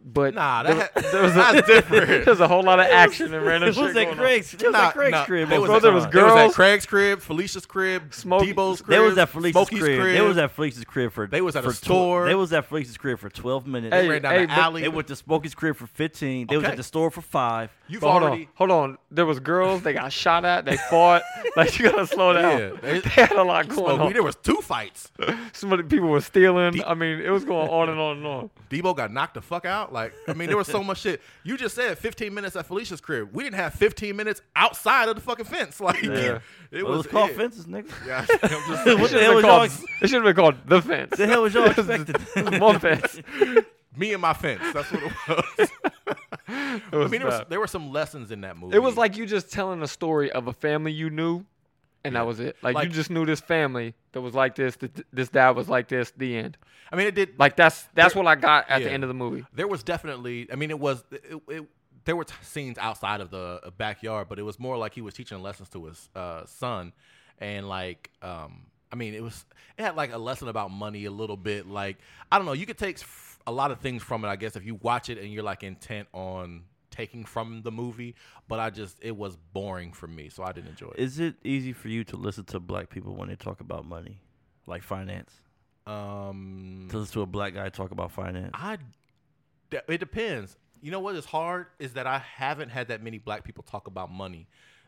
But 0.08 0.36
Nah, 0.36 0.62
there, 0.64 0.76
that 0.76 0.94
there 1.12 1.22
was 1.24 1.32
a, 1.32 1.36
that's 1.36 1.68
different. 1.68 2.26
There's 2.26 2.40
a 2.40 2.48
whole 2.48 2.62
lot 2.64 2.80
of 2.80 2.86
action 2.86 3.34
and 3.34 3.44
random 3.46 3.70
It 3.72 3.74
shit 3.76 3.84
was 3.84 3.94
going 3.94 4.08
at 4.08 4.12
on. 4.12 4.18
Craig's. 4.18 4.54
It 4.54 4.62
was 4.64 4.72
Nah, 4.72 4.80
at 4.88 4.94
Craig's 4.94 5.12
nah, 5.12 5.26
crib. 5.26 5.50
They 5.50 5.58
most 5.58 5.68
was, 5.70 5.76
of 5.78 5.82
the 5.82 5.88
at, 5.88 5.92
there 5.92 5.94
was 5.94 6.04
time. 6.04 6.12
they 6.38 6.44
was 6.46 6.52
at. 6.52 6.56
Craig's 6.56 6.86
crib, 6.86 7.22
Felicia's 7.22 7.66
crib, 7.66 8.14
Smokey- 8.14 8.54
Debo's 8.54 8.82
crib. 8.82 8.90
They 9.00 9.00
was 9.08 9.18
at 9.18 9.30
Felicia's 9.30 9.54
Smokey's 9.54 9.80
crib. 9.80 10.00
crib. 10.02 10.14
They 10.16 10.22
was 10.22 10.38
at 10.38 10.52
Felicia's 10.52 10.84
crib 10.86 11.12
for. 11.12 11.28
They 11.28 11.42
was 11.42 11.56
at 11.56 11.66
a 11.66 11.72
for 11.72 11.74
tw- 11.74 11.84
store. 11.86 12.26
they 12.28 12.36
was 12.36 12.54
at 12.54 12.66
Felicia's 12.66 12.98
crib 12.98 13.18
for 13.20 13.30
12 13.30 13.66
minutes. 13.68 13.96
Hey, 13.96 14.08
ran 14.08 14.22
down 14.22 14.34
hey, 14.36 14.46
the 14.46 14.52
alley. 14.52 14.82
They 14.84 14.90
went 14.90 15.08
to 15.08 15.16
Smokey's 15.16 15.56
crib 15.56 15.76
for 15.76 15.88
15. 15.88 16.48
They 16.48 16.56
was 16.58 16.66
at 16.66 16.78
the 16.78 16.84
store 16.84 17.10
for 17.10 17.22
five. 17.22 17.72
You've 17.88 18.02
But 18.02 18.12
hold 18.12 18.24
already. 18.24 18.44
on, 18.44 18.50
hold 18.56 18.72
on. 18.72 18.98
There 19.12 19.26
was 19.26 19.40
girls. 19.40 19.82
They 19.84 19.94
got 19.94 20.12
shot 20.12 20.44
at. 20.46 20.66
They 20.66 20.78
fought. 20.78 21.22
like 21.56 21.78
you 21.80 21.90
gotta 21.92 22.06
slow 22.08 22.34
down. 22.34 22.60
Yeah, 22.60 22.70
they, 22.82 23.00
they- 23.00 23.10
had 23.10 23.32
a 23.32 23.44
lot 23.44 23.68
going 23.68 23.80
Smokey, 23.80 24.02
on. 24.04 24.14
there 24.14 24.24
was 24.24 24.36
two 24.36 24.58
fights. 24.62 25.12
Some 25.54 25.72
of 25.72 25.78
the 25.80 25.84
people 25.84 26.10
were 26.10 26.22
stealing. 26.22 26.84
I 26.84 26.94
mean, 26.96 27.20
it 27.22 27.30
was 27.30 27.44
going 27.46 27.70
on 27.70 27.90
and 27.90 28.00
on 28.00 28.18
and 28.18 28.26
on. 28.28 28.50
Debo 28.70 28.96
got 28.96 29.12
knocked 29.12 29.36
the 29.36 29.42
fuck 29.42 29.66
out. 29.66 29.94
Like, 29.96 30.14
I 30.28 30.34
mean, 30.34 30.48
there 30.50 30.58
was 30.58 30.68
so 30.68 30.84
much 30.84 31.00
shit. 31.00 31.22
You 31.44 31.56
just 31.58 31.74
said 31.74 31.98
15 31.98 32.34
minutes 32.34 32.56
at 32.58 32.66
Felicia's 32.66 33.00
crib. 33.00 33.30
We 33.34 33.44
didn't 33.44 33.56
have 33.56 33.74
15 33.76 34.14
minutes 34.16 34.42
outside 34.56 35.08
of 35.08 35.16
the 35.16 35.22
fucking 35.22 35.46
fence. 35.46 35.80
Like, 35.86 36.04
Yeah. 36.04 36.12
it, 36.12 36.42
It 36.72 36.86
was, 36.86 36.98
was, 36.98 37.08
called 37.08 37.30
it. 37.32 37.38
fences, 37.38 37.66
nigga. 37.66 37.90
Yeah, 38.06 38.26
I'm 38.30 38.50
just 38.50 39.00
What 39.00 39.12
the 39.12 39.20
hell 39.24 39.36
was 39.36 39.44
called- 39.46 39.72
y'all? 39.72 39.88
It 40.02 40.08
should 40.10 40.24
have 40.24 40.24
been 40.24 40.36
called 40.36 40.56
the 40.68 40.82
fence. 40.82 41.16
The 41.18 41.26
hell 41.28 41.44
was 41.44 41.54
y'all 41.54 41.66
expected? 41.72 42.18
One 42.62 42.78
fence. 42.80 43.20
Me 43.98 44.12
and 44.12 44.22
my 44.22 44.34
fence. 44.34 44.62
That's 44.74 44.92
what 44.92 45.04
it 45.04 45.14
was. 45.58 45.70
It 46.92 46.96
was 46.96 47.08
I 47.08 47.18
mean, 47.18 47.24
was, 47.24 47.42
there 47.50 47.60
were 47.60 47.68
some 47.68 47.92
lessons 47.92 48.30
in 48.32 48.42
that 48.42 48.58
movie. 48.58 48.76
It 48.76 48.80
was 48.80 48.98
like 48.98 49.16
you 49.18 49.26
just 49.26 49.52
telling 49.52 49.82
a 49.82 49.88
story 49.88 50.32
of 50.32 50.48
a 50.48 50.54
family 50.54 50.92
you 50.92 51.10
knew, 51.10 51.46
and 52.06 52.16
that 52.16 52.26
was 52.26 52.40
it. 52.40 52.56
Like, 52.62 52.76
Like- 52.76 52.88
you 52.88 52.94
just 52.94 53.10
knew 53.10 53.26
this 53.26 53.42
family 53.42 53.94
that 54.14 54.22
was 54.22 54.34
like 54.34 54.56
this. 54.56 54.76
That 54.78 55.06
this 55.14 55.30
dad 55.30 55.52
was 55.52 55.68
like 55.70 55.88
this. 55.88 56.12
The 56.16 56.38
end. 56.38 56.58
I 56.92 56.96
mean, 56.96 57.08
it 57.08 57.16
did. 57.16 57.38
Like 57.40 57.56
that's 57.56 57.84
that's 57.94 58.14
There- 58.14 58.24
what 58.24 58.30
I 58.30 58.36
got 58.36 58.70
at 58.70 58.82
the 58.84 58.92
end 58.92 59.04
of 59.04 59.08
the 59.10 59.14
movie. 59.14 59.46
there 59.54 59.68
was 59.68 59.84
definitely. 59.84 60.48
I 60.52 60.56
mean, 60.56 60.70
it 60.70 60.80
was. 60.80 61.04
It, 61.12 61.42
it, 61.50 61.66
there 62.06 62.16
were 62.16 62.24
t- 62.24 62.36
scenes 62.44 62.78
outside 62.78 63.20
of 63.20 63.32
the 63.32 63.60
uh, 63.64 63.70
backyard, 63.72 64.28
but 64.30 64.38
it 64.38 64.44
was 64.44 64.60
more 64.60 64.78
like 64.78 64.94
he 64.94 65.02
was 65.02 65.16
teaching 65.16 65.42
lessons 65.42 65.70
to 65.70 65.86
his 65.86 66.08
uh, 66.16 66.46
son, 66.46 66.94
and 67.40 67.68
like, 67.68 68.12
um, 68.22 68.68
I 68.92 68.96
mean, 68.96 69.14
it 69.16 69.24
was. 69.24 69.44
It 69.78 69.82
had 69.82 69.96
like 69.96 70.14
a 70.14 70.18
lesson 70.20 70.48
about 70.48 70.70
money 70.72 71.06
a 71.06 71.12
little 71.12 71.36
bit. 71.36 71.68
Like, 71.68 71.98
I 72.32 72.38
don't 72.38 72.46
know. 72.46 72.54
You 72.54 72.68
could 72.68 72.78
take 72.78 73.00
f- 73.00 73.40
a 73.48 73.52
lot 73.52 73.72
of 73.72 73.80
things 73.80 74.04
from 74.04 74.24
it, 74.24 74.28
I 74.28 74.36
guess, 74.36 74.56
if 74.56 74.64
you 74.64 74.76
watch 74.76 75.10
it 75.10 75.18
and 75.18 75.34
you're 75.34 75.44
like 75.44 75.64
intent 75.64 76.08
on 76.14 76.64
taking 76.96 77.26
from 77.26 77.62
the 77.64 77.72
movie. 77.72 78.16
But 78.48 78.60
I 78.60 78.70
just, 78.70 78.98
it 79.02 79.16
was 79.16 79.38
boring 79.54 79.92
for 79.92 80.08
me, 80.08 80.30
so 80.30 80.44
I 80.44 80.52
didn't 80.52 80.70
enjoy 80.70 80.88
it. 80.88 81.00
Is 81.00 81.20
it 81.20 81.36
easy 81.44 81.74
for 81.74 81.90
you 81.90 82.04
to 82.06 82.18
listen 82.18 82.46
to 82.46 82.60
black 82.60 82.90
people 82.90 83.16
when 83.16 83.30
they 83.30 83.36
talk 83.36 83.60
about 83.62 83.86
money, 83.86 84.20
like 84.68 84.84
finance? 84.84 85.32
Um, 85.88 86.88
To 86.90 86.98
listen 86.98 87.14
to 87.14 87.22
a 87.22 87.26
black 87.26 87.54
guy 87.54 87.70
talk 87.70 87.92
about 87.92 88.12
finance? 88.12 88.52
I. 88.54 88.78
It 89.88 89.98
depends. 90.00 90.58
You 90.82 90.92
know 90.92 91.00
what 91.00 91.16
is 91.16 91.26
hard 91.26 91.68
is 91.80 91.94
that 91.94 92.08
I 92.08 92.20
haven't 92.20 92.70
had 92.70 92.88
that 92.90 93.04
many 93.04 93.18
black 93.18 93.44
people 93.44 93.64
talk 93.64 93.88
about 93.88 94.12
money. 94.12 94.48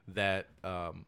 That 0.09 0.47
um. 0.63 1.05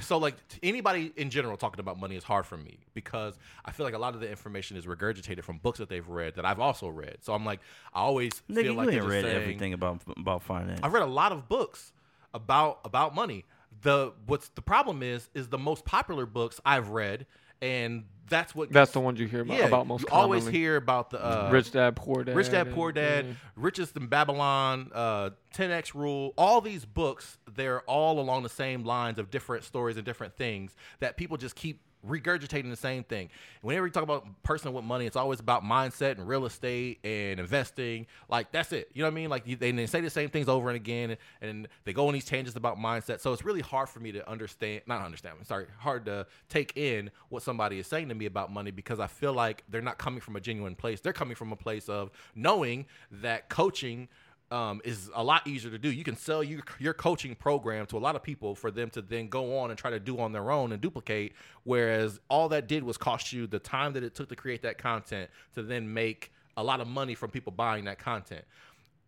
So 0.00 0.18
like 0.18 0.34
anybody 0.62 1.12
in 1.16 1.30
general 1.30 1.56
talking 1.56 1.80
about 1.80 1.98
money 1.98 2.14
is 2.16 2.24
hard 2.24 2.44
for 2.46 2.56
me 2.56 2.78
because 2.94 3.38
I 3.64 3.70
feel 3.72 3.86
like 3.86 3.94
a 3.94 3.98
lot 3.98 4.14
of 4.14 4.20
the 4.20 4.28
information 4.28 4.76
is 4.76 4.84
regurgitated 4.86 5.44
from 5.44 5.58
books 5.58 5.78
that 5.78 5.88
they've 5.88 6.06
read 6.06 6.34
that 6.34 6.44
I've 6.44 6.60
also 6.60 6.88
read. 6.88 7.18
So 7.22 7.32
I'm 7.32 7.44
like 7.46 7.60
I 7.94 8.00
always 8.00 8.32
Nigga, 8.50 8.54
feel 8.54 8.64
you 8.64 8.72
like 8.74 8.92
ain't 8.92 9.04
read 9.04 9.24
saying- 9.24 9.36
everything 9.36 9.72
about 9.72 10.02
about 10.16 10.42
finance. 10.42 10.80
I've 10.82 10.92
read 10.92 11.02
a 11.02 11.06
lot 11.06 11.32
of 11.32 11.48
books 11.48 11.92
about 12.34 12.80
about 12.84 13.14
money. 13.14 13.44
The 13.82 14.12
what's 14.26 14.48
the 14.50 14.62
problem 14.62 15.02
is 15.02 15.30
is 15.34 15.48
the 15.48 15.58
most 15.58 15.84
popular 15.84 16.26
books 16.26 16.60
I've 16.66 16.90
read, 16.90 17.26
and 17.60 18.04
that's 18.28 18.54
what 18.54 18.70
That's 18.70 18.90
the 18.92 19.00
ones 19.00 19.18
you 19.18 19.26
hear 19.26 19.40
about, 19.40 19.58
yeah, 19.58 19.66
about 19.66 19.86
most 19.86 20.02
you 20.02 20.08
always 20.10 20.46
hear 20.46 20.76
about 20.76 21.10
the 21.10 21.24
uh, 21.24 21.48
Rich 21.50 21.72
Dad 21.72 21.96
Poor 21.96 22.24
Dad. 22.24 22.36
Rich 22.36 22.50
Dad 22.50 22.72
Poor 22.72 22.92
Dad, 22.92 23.26
yeah. 23.26 23.32
Richest 23.56 23.96
in 23.96 24.06
Babylon, 24.06 24.90
uh, 24.94 25.30
10X 25.54 25.94
Rule, 25.94 26.34
all 26.36 26.60
these 26.60 26.84
books, 26.84 27.38
they're 27.54 27.80
all 27.82 28.20
along 28.20 28.42
the 28.42 28.48
same 28.48 28.84
lines 28.84 29.18
of 29.18 29.30
different 29.30 29.64
stories 29.64 29.96
and 29.96 30.04
different 30.04 30.36
things 30.36 30.74
that 31.00 31.16
people 31.16 31.36
just 31.36 31.56
keep 31.56 31.80
regurgitating 32.06 32.70
the 32.70 32.76
same 32.76 33.04
thing. 33.04 33.28
Whenever 33.62 33.86
you 33.86 33.92
talk 33.92 34.02
about 34.02 34.26
person 34.42 34.72
with 34.72 34.84
money, 34.84 35.06
it's 35.06 35.16
always 35.16 35.40
about 35.40 35.62
mindset 35.64 36.18
and 36.18 36.28
real 36.28 36.46
estate 36.46 36.98
and 37.04 37.40
investing. 37.40 38.06
Like 38.28 38.52
that's 38.52 38.72
it. 38.72 38.90
You 38.94 39.02
know 39.02 39.08
what 39.08 39.12
I 39.12 39.14
mean? 39.14 39.30
Like 39.30 39.58
they, 39.58 39.72
they 39.72 39.86
say 39.86 40.00
the 40.00 40.10
same 40.10 40.30
things 40.30 40.48
over 40.48 40.68
and 40.68 40.76
again, 40.76 41.16
and 41.40 41.68
they 41.84 41.92
go 41.92 42.06
on 42.08 42.14
these 42.14 42.24
changes 42.24 42.56
about 42.56 42.78
mindset. 42.78 43.20
So 43.20 43.32
it's 43.32 43.44
really 43.44 43.60
hard 43.60 43.88
for 43.88 44.00
me 44.00 44.12
to 44.12 44.28
understand, 44.28 44.82
not 44.86 45.02
understand. 45.02 45.36
I'm 45.38 45.44
sorry, 45.44 45.66
hard 45.78 46.06
to 46.06 46.26
take 46.48 46.76
in 46.76 47.10
what 47.28 47.42
somebody 47.42 47.78
is 47.78 47.86
saying 47.86 48.08
to 48.08 48.14
me 48.14 48.26
about 48.26 48.52
money 48.52 48.70
because 48.70 49.00
I 49.00 49.06
feel 49.06 49.32
like 49.32 49.64
they're 49.68 49.82
not 49.82 49.98
coming 49.98 50.20
from 50.20 50.36
a 50.36 50.40
genuine 50.40 50.74
place. 50.74 51.00
They're 51.00 51.12
coming 51.12 51.34
from 51.34 51.52
a 51.52 51.56
place 51.56 51.88
of 51.88 52.10
knowing 52.34 52.86
that 53.10 53.48
coaching 53.48 54.08
um, 54.50 54.80
is 54.84 55.10
a 55.14 55.22
lot 55.22 55.46
easier 55.46 55.70
to 55.70 55.78
do. 55.78 55.90
You 55.90 56.04
can 56.04 56.16
sell 56.16 56.42
your, 56.42 56.60
your 56.78 56.94
coaching 56.94 57.34
program 57.34 57.86
to 57.86 57.98
a 57.98 58.00
lot 58.00 58.16
of 58.16 58.22
people 58.22 58.54
for 58.54 58.70
them 58.70 58.90
to 58.90 59.02
then 59.02 59.28
go 59.28 59.58
on 59.58 59.70
and 59.70 59.78
try 59.78 59.90
to 59.90 60.00
do 60.00 60.18
on 60.18 60.32
their 60.32 60.50
own 60.50 60.72
and 60.72 60.80
duplicate. 60.80 61.34
Whereas 61.64 62.20
all 62.28 62.48
that 62.50 62.66
did 62.66 62.82
was 62.82 62.96
cost 62.96 63.32
you 63.32 63.46
the 63.46 63.58
time 63.58 63.92
that 63.92 64.02
it 64.02 64.14
took 64.14 64.28
to 64.30 64.36
create 64.36 64.62
that 64.62 64.78
content 64.78 65.30
to 65.54 65.62
then 65.62 65.92
make 65.92 66.32
a 66.56 66.62
lot 66.62 66.80
of 66.80 66.88
money 66.88 67.14
from 67.14 67.30
people 67.30 67.52
buying 67.52 67.84
that 67.84 67.98
content. 67.98 68.44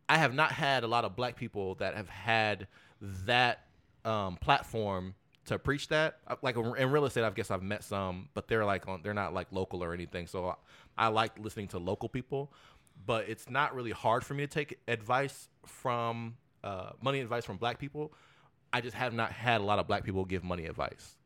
I 0.09 0.19
have 0.19 0.35
not 0.35 0.53
had 0.53 0.85
a 0.85 0.87
lot 0.87 1.05
of 1.05 1.17
black 1.17 1.37
people 1.37 1.77
that 1.77 1.95
have 1.95 2.09
had 2.09 2.67
that 3.27 3.65
um, 4.05 4.37
platform 4.37 5.15
to 5.47 5.59
preach 5.59 5.89
that. 5.89 6.19
Uh, 6.27 6.37
Like 6.43 6.57
in 6.57 6.91
real 6.91 7.05
estate, 7.07 7.25
I 7.25 7.31
guess 7.31 7.51
I've 7.51 7.63
met 7.63 7.83
some, 7.83 8.29
but 8.35 8.47
they're 8.47 8.65
like 8.65 8.87
on, 8.89 9.01
they're 9.03 9.15
not 9.15 9.35
like 9.35 9.49
local 9.51 9.83
or 9.83 9.95
anything. 9.95 10.27
So 10.27 10.49
I, 10.49 10.55
I 10.99 11.09
like 11.09 11.39
listening 11.39 11.69
to 11.69 11.79
local 11.79 12.09
people, 12.09 12.53
but 13.07 13.29
it's 13.29 13.49
not 13.49 13.75
really 13.75 13.91
hard 13.91 14.25
for 14.25 14.35
me 14.35 14.47
to 14.47 14.53
take 14.53 14.79
advice 14.89 15.49
from 15.67 16.37
uh, 16.65 16.91
money 17.01 17.21
advice 17.21 17.45
from 17.45 17.57
black 17.57 17.79
people. 17.79 18.13
I 18.73 18.81
just 18.81 18.95
have 18.97 19.13
not 19.13 19.33
had 19.33 19.61
a 19.61 19.65
lot 19.65 19.79
of 19.79 19.87
black 19.87 20.05
people 20.05 20.25
give 20.25 20.45
money 20.45 20.67
advice. 20.67 21.17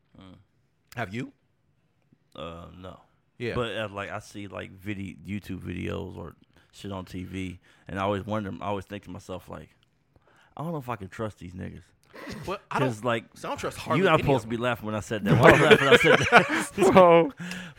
Have 0.95 1.13
you? 1.13 1.31
Uh, 2.35 2.65
no. 2.77 2.99
Yeah. 3.37 3.55
But 3.55 3.75
uh, 3.75 3.89
like 3.91 4.09
I 4.09 4.19
see 4.19 4.47
like 4.47 4.71
video 4.71 5.15
YouTube 5.25 5.59
videos 5.59 6.17
or 6.17 6.35
shit 6.71 6.91
on 6.91 7.05
TV, 7.05 7.59
and 7.87 7.99
I 7.99 8.03
always 8.03 8.25
wonder. 8.25 8.51
I 8.61 8.67
always 8.67 8.85
think 8.85 9.03
to 9.03 9.09
myself 9.09 9.49
like, 9.49 9.69
I 10.55 10.63
don't 10.63 10.71
know 10.71 10.77
if 10.77 10.89
I 10.89 10.95
can 10.95 11.09
trust 11.09 11.39
these 11.39 11.53
niggas. 11.53 11.83
But 12.45 12.61
I 12.71 12.79
don't. 12.79 12.89
Because 12.89 13.03
like 13.03 13.25
so 13.33 13.47
I 13.47 13.51
don't 13.51 13.57
trust 13.57 13.77
hardly 13.77 14.03
you 14.03 14.09
not 14.09 14.19
supposed 14.19 14.43
to 14.43 14.47
be 14.47 14.57
laughing 14.57 14.85
when 14.85 14.95
I 14.95 14.99
said 14.99 15.23
that. 15.25 15.39
Why 15.39 15.51
was 15.51 15.61
I 15.61 15.69
laughing 15.69 15.85
when 15.85 15.93
I 15.93 15.97
said 15.97 16.19
that? 16.19 16.71
Bro, 16.93 17.31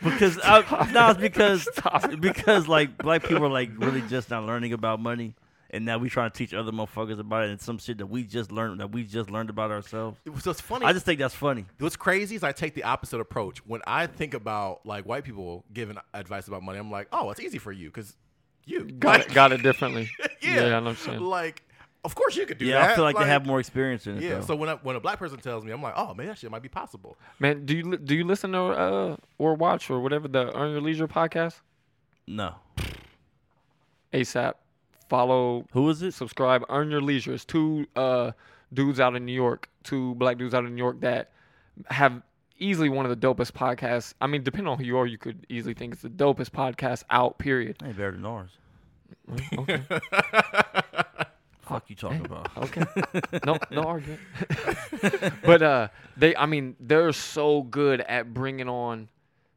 because 0.03 0.39
I, 0.43 0.91
no, 0.91 1.11
it's 1.11 1.19
because 1.19 1.67
Stop. 1.73 2.19
because 2.19 2.67
like 2.67 2.97
black 2.97 3.23
people 3.23 3.45
are 3.45 3.49
like 3.49 3.71
really 3.77 4.01
just 4.01 4.29
not 4.29 4.45
learning 4.45 4.73
about 4.73 4.99
money, 4.99 5.35
and 5.69 5.85
now 5.85 5.97
we 5.97 6.09
trying 6.09 6.31
to 6.31 6.37
teach 6.37 6.53
other 6.53 6.71
motherfuckers 6.71 7.19
about 7.19 7.45
it, 7.45 7.49
and 7.51 7.61
some 7.61 7.77
shit 7.77 7.97
that 7.97 8.07
we 8.07 8.23
just 8.23 8.51
learned 8.51 8.79
that 8.79 8.91
we 8.91 9.03
just 9.03 9.29
learned 9.29 9.49
about 9.49 9.71
ourselves. 9.71 10.19
So 10.39 10.51
it's 10.51 10.61
funny. 10.61 10.85
I 10.85 10.93
just 10.93 11.05
think 11.05 11.19
that's 11.19 11.35
funny. 11.35 11.65
What's 11.79 11.95
crazy 11.95 12.35
is 12.35 12.43
I 12.43 12.51
take 12.51 12.73
the 12.73 12.83
opposite 12.83 13.19
approach. 13.19 13.65
When 13.65 13.81
I 13.85 14.07
think 14.07 14.33
about 14.33 14.85
like 14.85 15.05
white 15.05 15.23
people 15.23 15.65
giving 15.73 15.97
advice 16.13 16.47
about 16.47 16.63
money, 16.63 16.79
I'm 16.79 16.91
like, 16.91 17.07
oh, 17.11 17.29
it's 17.31 17.39
easy 17.39 17.57
for 17.57 17.71
you 17.71 17.89
because 17.89 18.15
you 18.65 18.85
got 18.85 19.19
like, 19.19 19.29
it, 19.29 19.33
got 19.33 19.51
it 19.51 19.63
differently. 19.63 20.09
yeah, 20.41 20.55
yeah, 20.55 20.61
I 20.61 20.69
know 20.69 20.81
what 20.81 20.89
I'm 20.89 20.95
saying. 20.97 21.21
Like, 21.21 21.63
of 22.07 22.15
course 22.15 22.37
you 22.37 22.45
could 22.45 22.57
do 22.57 22.65
Yeah, 22.65 22.79
that. 22.79 22.91
I 22.91 22.95
feel 22.95 23.03
like, 23.03 23.17
they 23.17 23.25
have 23.25 23.45
more 23.45 23.59
experience 23.59 24.07
in 24.07 24.17
it. 24.17 24.23
Yeah. 24.23 24.35
though. 24.35 24.41
So 24.41 24.55
when 24.55 24.69
I, 24.69 24.75
when 24.75 24.95
a 24.95 24.99
black 25.01 25.19
person 25.19 25.37
tells 25.39 25.65
me, 25.65 25.71
I'm 25.73 25.81
like, 25.81 25.93
oh, 25.97 26.13
man, 26.13 26.27
that 26.27 26.37
shit 26.37 26.49
might 26.49 26.61
be 26.61 26.69
possible. 26.69 27.17
Man, 27.39 27.65
do 27.65 27.75
you 27.75 27.97
do 27.97 28.15
you 28.15 28.23
listen 28.23 28.53
to 28.53 28.59
uh, 28.61 29.17
or 29.37 29.55
watch 29.55 29.89
or 29.89 29.99
whatever 29.99 30.27
the 30.29 30.55
Earn 30.57 30.71
Your 30.71 30.81
Leisure 30.81 31.07
podcast? 31.07 31.59
no, 32.25 32.55
ASAP. 34.13 34.53
Follow, 35.09 35.65
who 35.71 35.89
is 35.89 36.01
it? 36.01 36.13
subscribe. 36.13 36.63
Earn 36.69 36.89
Your 36.91 37.01
Leisure. 37.01 37.33
It's 37.33 37.45
two 37.45 37.85
uh, 37.95 38.31
dudes 38.73 38.99
out 38.99 39.15
in 39.15 39.25
New 39.25 39.33
York, 39.33 39.69
two 39.83 40.15
black 40.15 40.37
dudes 40.37 40.53
out 40.53 40.65
in 40.65 40.75
New 40.75 40.81
York 40.83 40.99
that 41.01 41.31
have 41.89 42.21
easily 42.59 42.89
one 42.89 43.05
of 43.05 43.09
the 43.19 43.27
dopest 43.27 43.51
podcasts. 43.51 44.13
I 44.19 44.27
mean, 44.27 44.43
depending 44.43 44.67
on 44.71 44.77
who 44.77 44.83
you 44.83 44.97
are, 44.97 45.05
you 45.05 45.17
could 45.17 45.45
easily 45.49 45.73
think 45.73 45.93
it's 45.93 46.01
the 46.01 46.09
dopest 46.09 46.49
podcast 46.49 47.03
out. 47.09 47.37
Period. 47.37 47.77
Ain't 47.83 47.95
better 47.97 48.11
than 48.11 48.25
ours. 48.25 48.51
Okay. 49.59 49.81
Fuck 51.67 51.89
you 51.89 51.95
talking 51.95 52.25
about? 52.25 52.49
Okay. 52.57 52.83
no, 53.45 53.57
no 53.71 53.83
argument. 53.83 54.19
but 55.43 55.61
uh, 55.61 55.87
they, 56.15 56.35
I 56.35 56.45
mean, 56.45 56.75
they're 56.79 57.11
so 57.13 57.63
good 57.63 58.01
at 58.01 58.33
bringing 58.33 58.69
on 58.69 59.09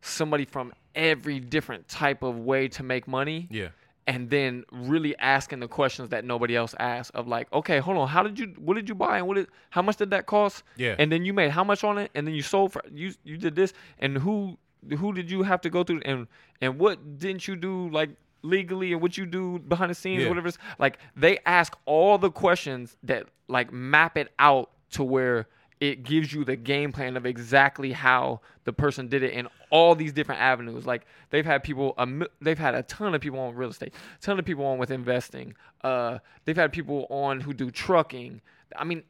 somebody 0.02 0.44
from 0.44 0.72
every 0.94 1.40
different 1.40 1.88
type 1.88 2.22
of 2.22 2.38
way 2.38 2.68
to 2.68 2.82
make 2.82 3.06
money, 3.06 3.46
Yeah. 3.50 3.68
and 4.06 4.28
then 4.30 4.64
really 4.72 5.16
asking 5.18 5.60
the 5.60 5.68
questions 5.68 6.08
that 6.10 6.24
nobody 6.24 6.56
else 6.56 6.74
asks. 6.80 7.10
Of 7.10 7.28
like, 7.28 7.52
okay, 7.52 7.78
hold 7.78 7.96
on, 7.96 8.08
how 8.08 8.22
did 8.22 8.38
you, 8.38 8.54
what 8.58 8.74
did 8.74 8.88
you 8.88 8.94
buy, 8.94 9.18
and 9.18 9.26
what 9.26 9.34
did, 9.36 9.46
how 9.70 9.82
much 9.82 9.96
did 9.96 10.10
that 10.10 10.26
cost? 10.26 10.62
Yeah. 10.76 10.96
And 10.98 11.12
then 11.12 11.24
you 11.24 11.32
made 11.32 11.50
how 11.50 11.64
much 11.64 11.84
on 11.84 11.98
it, 11.98 12.10
and 12.14 12.26
then 12.26 12.34
you 12.34 12.42
sold 12.42 12.72
for 12.72 12.82
you, 12.92 13.12
you 13.24 13.36
did 13.36 13.54
this, 13.54 13.72
and 13.98 14.18
who, 14.18 14.58
who 14.98 15.12
did 15.12 15.30
you 15.30 15.42
have 15.42 15.60
to 15.62 15.70
go 15.70 15.84
through, 15.84 16.00
and 16.04 16.26
and 16.60 16.78
what 16.78 17.18
didn't 17.18 17.46
you 17.46 17.56
do 17.56 17.88
like 17.90 18.10
legally 18.42 18.92
and 18.92 19.00
what 19.02 19.16
you 19.16 19.26
do 19.26 19.58
behind 19.58 19.90
the 19.90 19.94
scenes, 19.94 20.22
Yeah. 20.22 20.28
whatever 20.28 20.48
it's 20.48 20.58
like 20.78 20.98
they 21.16 21.38
ask 21.46 21.76
all 21.86 22.18
the 22.18 22.30
questions 22.30 22.96
that 23.02 23.26
like 23.48 23.72
map 23.72 24.16
it 24.16 24.32
out 24.38 24.70
to 24.92 25.04
where 25.04 25.46
it 25.80 26.02
gives 26.02 26.30
you 26.32 26.44
the 26.44 26.56
game 26.56 26.92
plan 26.92 27.16
of 27.16 27.24
exactly 27.24 27.92
how 27.92 28.40
the 28.64 28.72
person 28.72 29.08
did 29.08 29.22
it 29.22 29.32
in 29.32 29.48
all 29.70 29.94
these 29.94 30.12
different 30.12 30.40
avenues. 30.40 30.84
Like 30.86 31.06
they've 31.30 31.44
had 31.46 31.62
people, 31.62 31.94
mi- 32.06 32.26
they've 32.42 32.58
had 32.58 32.74
a 32.74 32.82
ton 32.82 33.14
of 33.14 33.20
people 33.22 33.38
on 33.38 33.54
real 33.54 33.70
estate, 33.70 33.94
a 34.18 34.22
ton 34.22 34.38
of 34.38 34.44
people 34.44 34.66
on 34.66 34.76
with 34.76 34.90
investing. 34.90 35.54
Uh, 35.82 36.18
they've 36.44 36.56
had 36.56 36.70
people 36.72 37.06
on 37.08 37.40
who 37.40 37.54
do 37.54 37.70
trucking. 37.70 38.42
I 38.76 38.84
mean, 38.84 39.04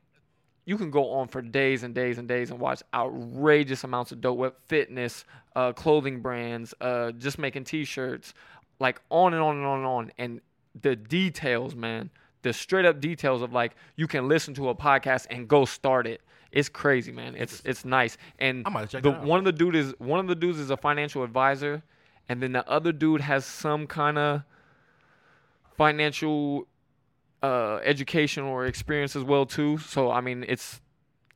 you 0.64 0.78
can 0.78 0.92
go 0.92 1.10
on 1.10 1.26
for 1.26 1.42
days 1.42 1.82
and 1.82 1.92
days 1.92 2.18
and 2.18 2.28
days 2.28 2.52
and 2.52 2.60
watch 2.60 2.82
outrageous 2.94 3.82
amounts 3.82 4.12
of 4.12 4.20
dope 4.20 4.38
web 4.38 4.54
fitness, 4.66 5.24
uh, 5.56 5.72
clothing 5.72 6.20
brands, 6.20 6.72
uh, 6.80 7.10
just 7.12 7.38
making 7.38 7.64
t-shirts, 7.64 8.32
like 8.80 9.00
on 9.10 9.34
and 9.34 9.42
on 9.42 9.56
and 9.56 9.66
on 9.66 9.78
and 9.78 9.86
on. 9.86 10.12
And 10.18 10.40
the 10.80 10.96
details, 10.96 11.74
man, 11.74 12.10
the 12.42 12.52
straight 12.52 12.84
up 12.84 13.00
details 13.00 13.42
of 13.42 13.52
like 13.52 13.76
you 13.96 14.06
can 14.06 14.28
listen 14.28 14.54
to 14.54 14.70
a 14.70 14.74
podcast 14.74 15.26
and 15.30 15.46
go 15.46 15.64
start 15.64 16.06
it. 16.06 16.22
It's 16.50 16.68
crazy, 16.68 17.12
man. 17.12 17.36
It's 17.36 17.62
it's 17.64 17.84
nice. 17.84 18.16
And 18.38 18.66
I 18.66 18.70
might 18.70 18.90
check 18.90 19.02
the 19.02 19.12
one 19.12 19.38
of 19.38 19.44
the 19.44 19.52
dude 19.52 19.76
is 19.76 19.94
one 19.98 20.18
of 20.18 20.26
the 20.26 20.34
dudes 20.34 20.58
is 20.58 20.70
a 20.70 20.76
financial 20.76 21.22
advisor, 21.22 21.82
and 22.28 22.42
then 22.42 22.52
the 22.52 22.68
other 22.68 22.90
dude 22.90 23.20
has 23.20 23.44
some 23.44 23.86
kind 23.86 24.18
of 24.18 24.42
financial 25.76 26.66
uh, 27.42 27.76
education 27.84 28.42
or 28.42 28.66
experience 28.66 29.14
as 29.14 29.22
well 29.22 29.46
too. 29.46 29.78
So 29.78 30.10
I 30.10 30.20
mean, 30.20 30.44
it's 30.48 30.80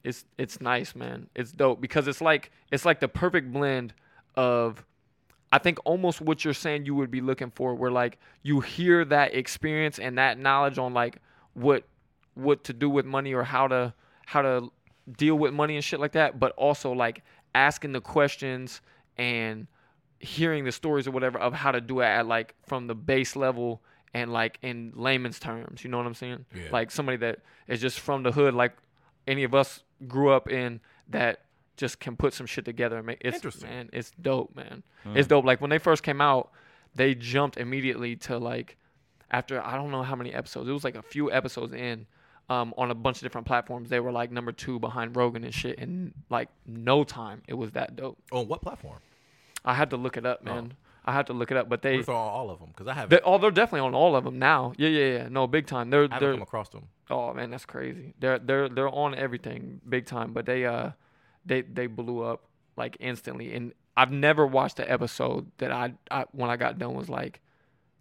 it's 0.03 0.25
it's 0.37 0.61
nice, 0.61 0.95
man. 0.95 1.29
It's 1.35 1.53
dope 1.53 1.81
because 1.81 2.09
it's 2.09 2.21
like 2.21 2.51
it's 2.73 2.85
like 2.85 3.01
the 3.01 3.09
perfect 3.09 3.53
blend 3.53 3.95
of 4.37 4.85
I 5.55 5.59
think 5.59 5.79
almost 5.85 6.21
what 6.21 6.45
you're 6.45 6.53
saying 6.53 6.85
you 6.85 6.97
would 6.97 7.13
be 7.13 7.21
looking 7.21 7.53
for, 7.53 7.77
where 7.77 7.93
like 7.93 8.19
you 8.43 8.59
hear 8.59 9.05
that 9.05 9.37
experience 9.37 10.01
and 10.01 10.19
that 10.19 10.37
knowledge 10.37 10.79
on 10.79 10.95
like 10.95 11.19
what 11.53 11.85
what 12.35 12.65
to 12.65 12.73
do 12.73 12.91
with 12.91 13.07
money 13.07 13.33
or 13.33 13.45
how 13.45 13.69
to 13.69 13.95
how 14.27 14.43
to 14.43 14.73
deal 15.17 15.37
with 15.37 15.55
money 15.55 15.77
and 15.77 15.85
shit 15.85 16.01
like 16.01 16.11
that, 16.11 16.41
but 16.41 16.51
also 16.57 16.91
like 16.91 17.23
asking 17.55 17.93
the 17.93 18.01
questions 18.01 18.81
and 19.17 19.69
hearing 20.19 20.65
the 20.65 20.73
stories 20.73 21.07
or 21.07 21.13
whatever 21.13 21.39
of 21.39 21.53
how 21.53 21.71
to 21.71 21.81
do 21.81 22.01
it 22.01 22.07
at 22.07 22.27
like 22.27 22.57
from 22.67 22.89
the 22.89 22.95
base 22.97 23.37
level 23.37 23.81
and 24.13 24.33
like 24.33 24.59
in 24.61 24.93
layman's 24.97 25.39
terms. 25.39 25.85
You 25.85 25.91
know 25.91 25.99
what 25.99 26.07
I'm 26.07 26.15
saying? 26.15 26.47
Yeah. 26.53 26.63
Like 26.73 26.91
somebody 26.91 27.19
that 27.19 27.39
is 27.69 27.81
just 27.81 28.01
from 28.01 28.25
the 28.25 28.33
hood, 28.33 28.55
like 28.55 28.73
any 29.29 29.45
of 29.45 29.55
us 29.55 29.85
grew 30.09 30.31
up 30.31 30.51
in 30.51 30.81
that 31.11 31.44
just 31.77 32.01
can 32.01 32.17
put 32.17 32.33
some 32.35 32.47
shit 32.47 32.65
together 32.65 32.97
and 32.99 33.07
make 33.07 33.19
it's 33.21 33.37
Interesting. 33.37 33.69
man, 33.69 33.91
it's 33.93 34.11
dope, 34.21 34.55
man. 34.55 34.83
It's 35.15 35.29
dope. 35.29 35.45
Like 35.45 35.61
when 35.61 35.71
they 35.71 35.79
first 35.79 36.03
came 36.03 36.21
out, 36.21 36.51
they 36.95 37.15
jumped 37.15 37.57
immediately 37.57 38.17
to 38.17 38.39
like 38.39 38.77
after 39.31 39.61
I 39.65 39.77
don't 39.77 39.91
know 39.91 40.03
how 40.03 40.17
many 40.17 40.33
episodes. 40.33 40.69
It 40.69 40.73
was 40.73 40.85
like 40.85 40.97
a 40.97 41.03
few 41.03 41.31
episodes 41.33 41.73
in. 41.73 42.07
Um, 42.51 42.75
on 42.77 42.91
a 42.91 42.95
bunch 42.95 43.17
of 43.17 43.23
different 43.23 43.47
platforms, 43.47 43.89
they 43.89 44.01
were 44.01 44.13
like 44.13 44.31
number 44.31 44.53
two 44.53 44.79
behind 44.79 45.17
Rogan 45.17 45.45
and 45.45 45.55
shit. 45.55 45.79
In 45.79 46.13
like 46.29 46.51
no 46.67 47.03
time, 47.03 47.41
it 47.49 47.55
was 47.55 47.71
that 47.73 47.97
dope. 47.97 48.19
On 48.33 48.47
what 48.47 48.61
platform? 48.61 48.99
I 49.65 49.73
had 49.73 49.89
to 49.91 49.97
look 49.97 50.19
it 50.19 50.27
up, 50.27 50.45
man. 50.45 50.75
I 51.07 51.13
had 51.13 51.27
to 51.29 51.33
look 51.33 51.51
it 51.51 51.57
up, 51.57 51.71
but 51.71 51.81
they, 51.81 51.97
We're 51.99 52.15
on 52.15 52.31
all 52.31 52.51
of 52.51 52.59
them 52.61 52.69
because 52.69 52.87
I 52.87 52.93
haven't. 52.93 53.11
they 53.11 53.21
oh, 53.25 53.39
they're 53.39 53.51
definitely 53.51 53.81
on 53.87 53.95
all 53.95 54.15
of 54.15 54.25
them 54.25 54.39
now. 54.39 54.75
Yeah, 54.77 54.89
yeah, 54.91 55.07
yeah. 55.19 55.29
No, 55.31 55.47
big 55.47 55.67
time. 55.67 55.89
They're 55.89 56.03
I 56.03 56.15
haven't 56.15 56.21
they're 56.21 56.33
come 56.35 56.43
across 56.43 56.69
them. 56.69 56.89
oh 57.09 57.33
man, 57.33 57.51
that's 57.51 57.65
crazy. 57.65 58.13
They're 58.21 58.39
they're 58.39 58.69
they're 58.69 58.91
on 58.91 59.15
everything 59.15 59.81
big 59.89 60.05
time, 60.05 60.35
but 60.35 60.45
they 60.45 60.67
uh 60.67 60.91
they 61.45 61.63
they 61.63 61.87
blew 61.87 62.23
up 62.23 62.45
like 62.77 62.97
instantly. 63.01 63.55
And 63.55 63.73
I've 63.97 64.11
never 64.11 64.47
watched 64.47 64.79
an 64.81 64.87
episode 64.89 65.51
that 65.59 65.71
I, 65.71 65.95
I 66.11 66.25
when 66.33 66.51
I 66.51 66.57
got 66.57 66.79
done 66.79 66.95
was 66.95 67.09
like, 67.09 67.41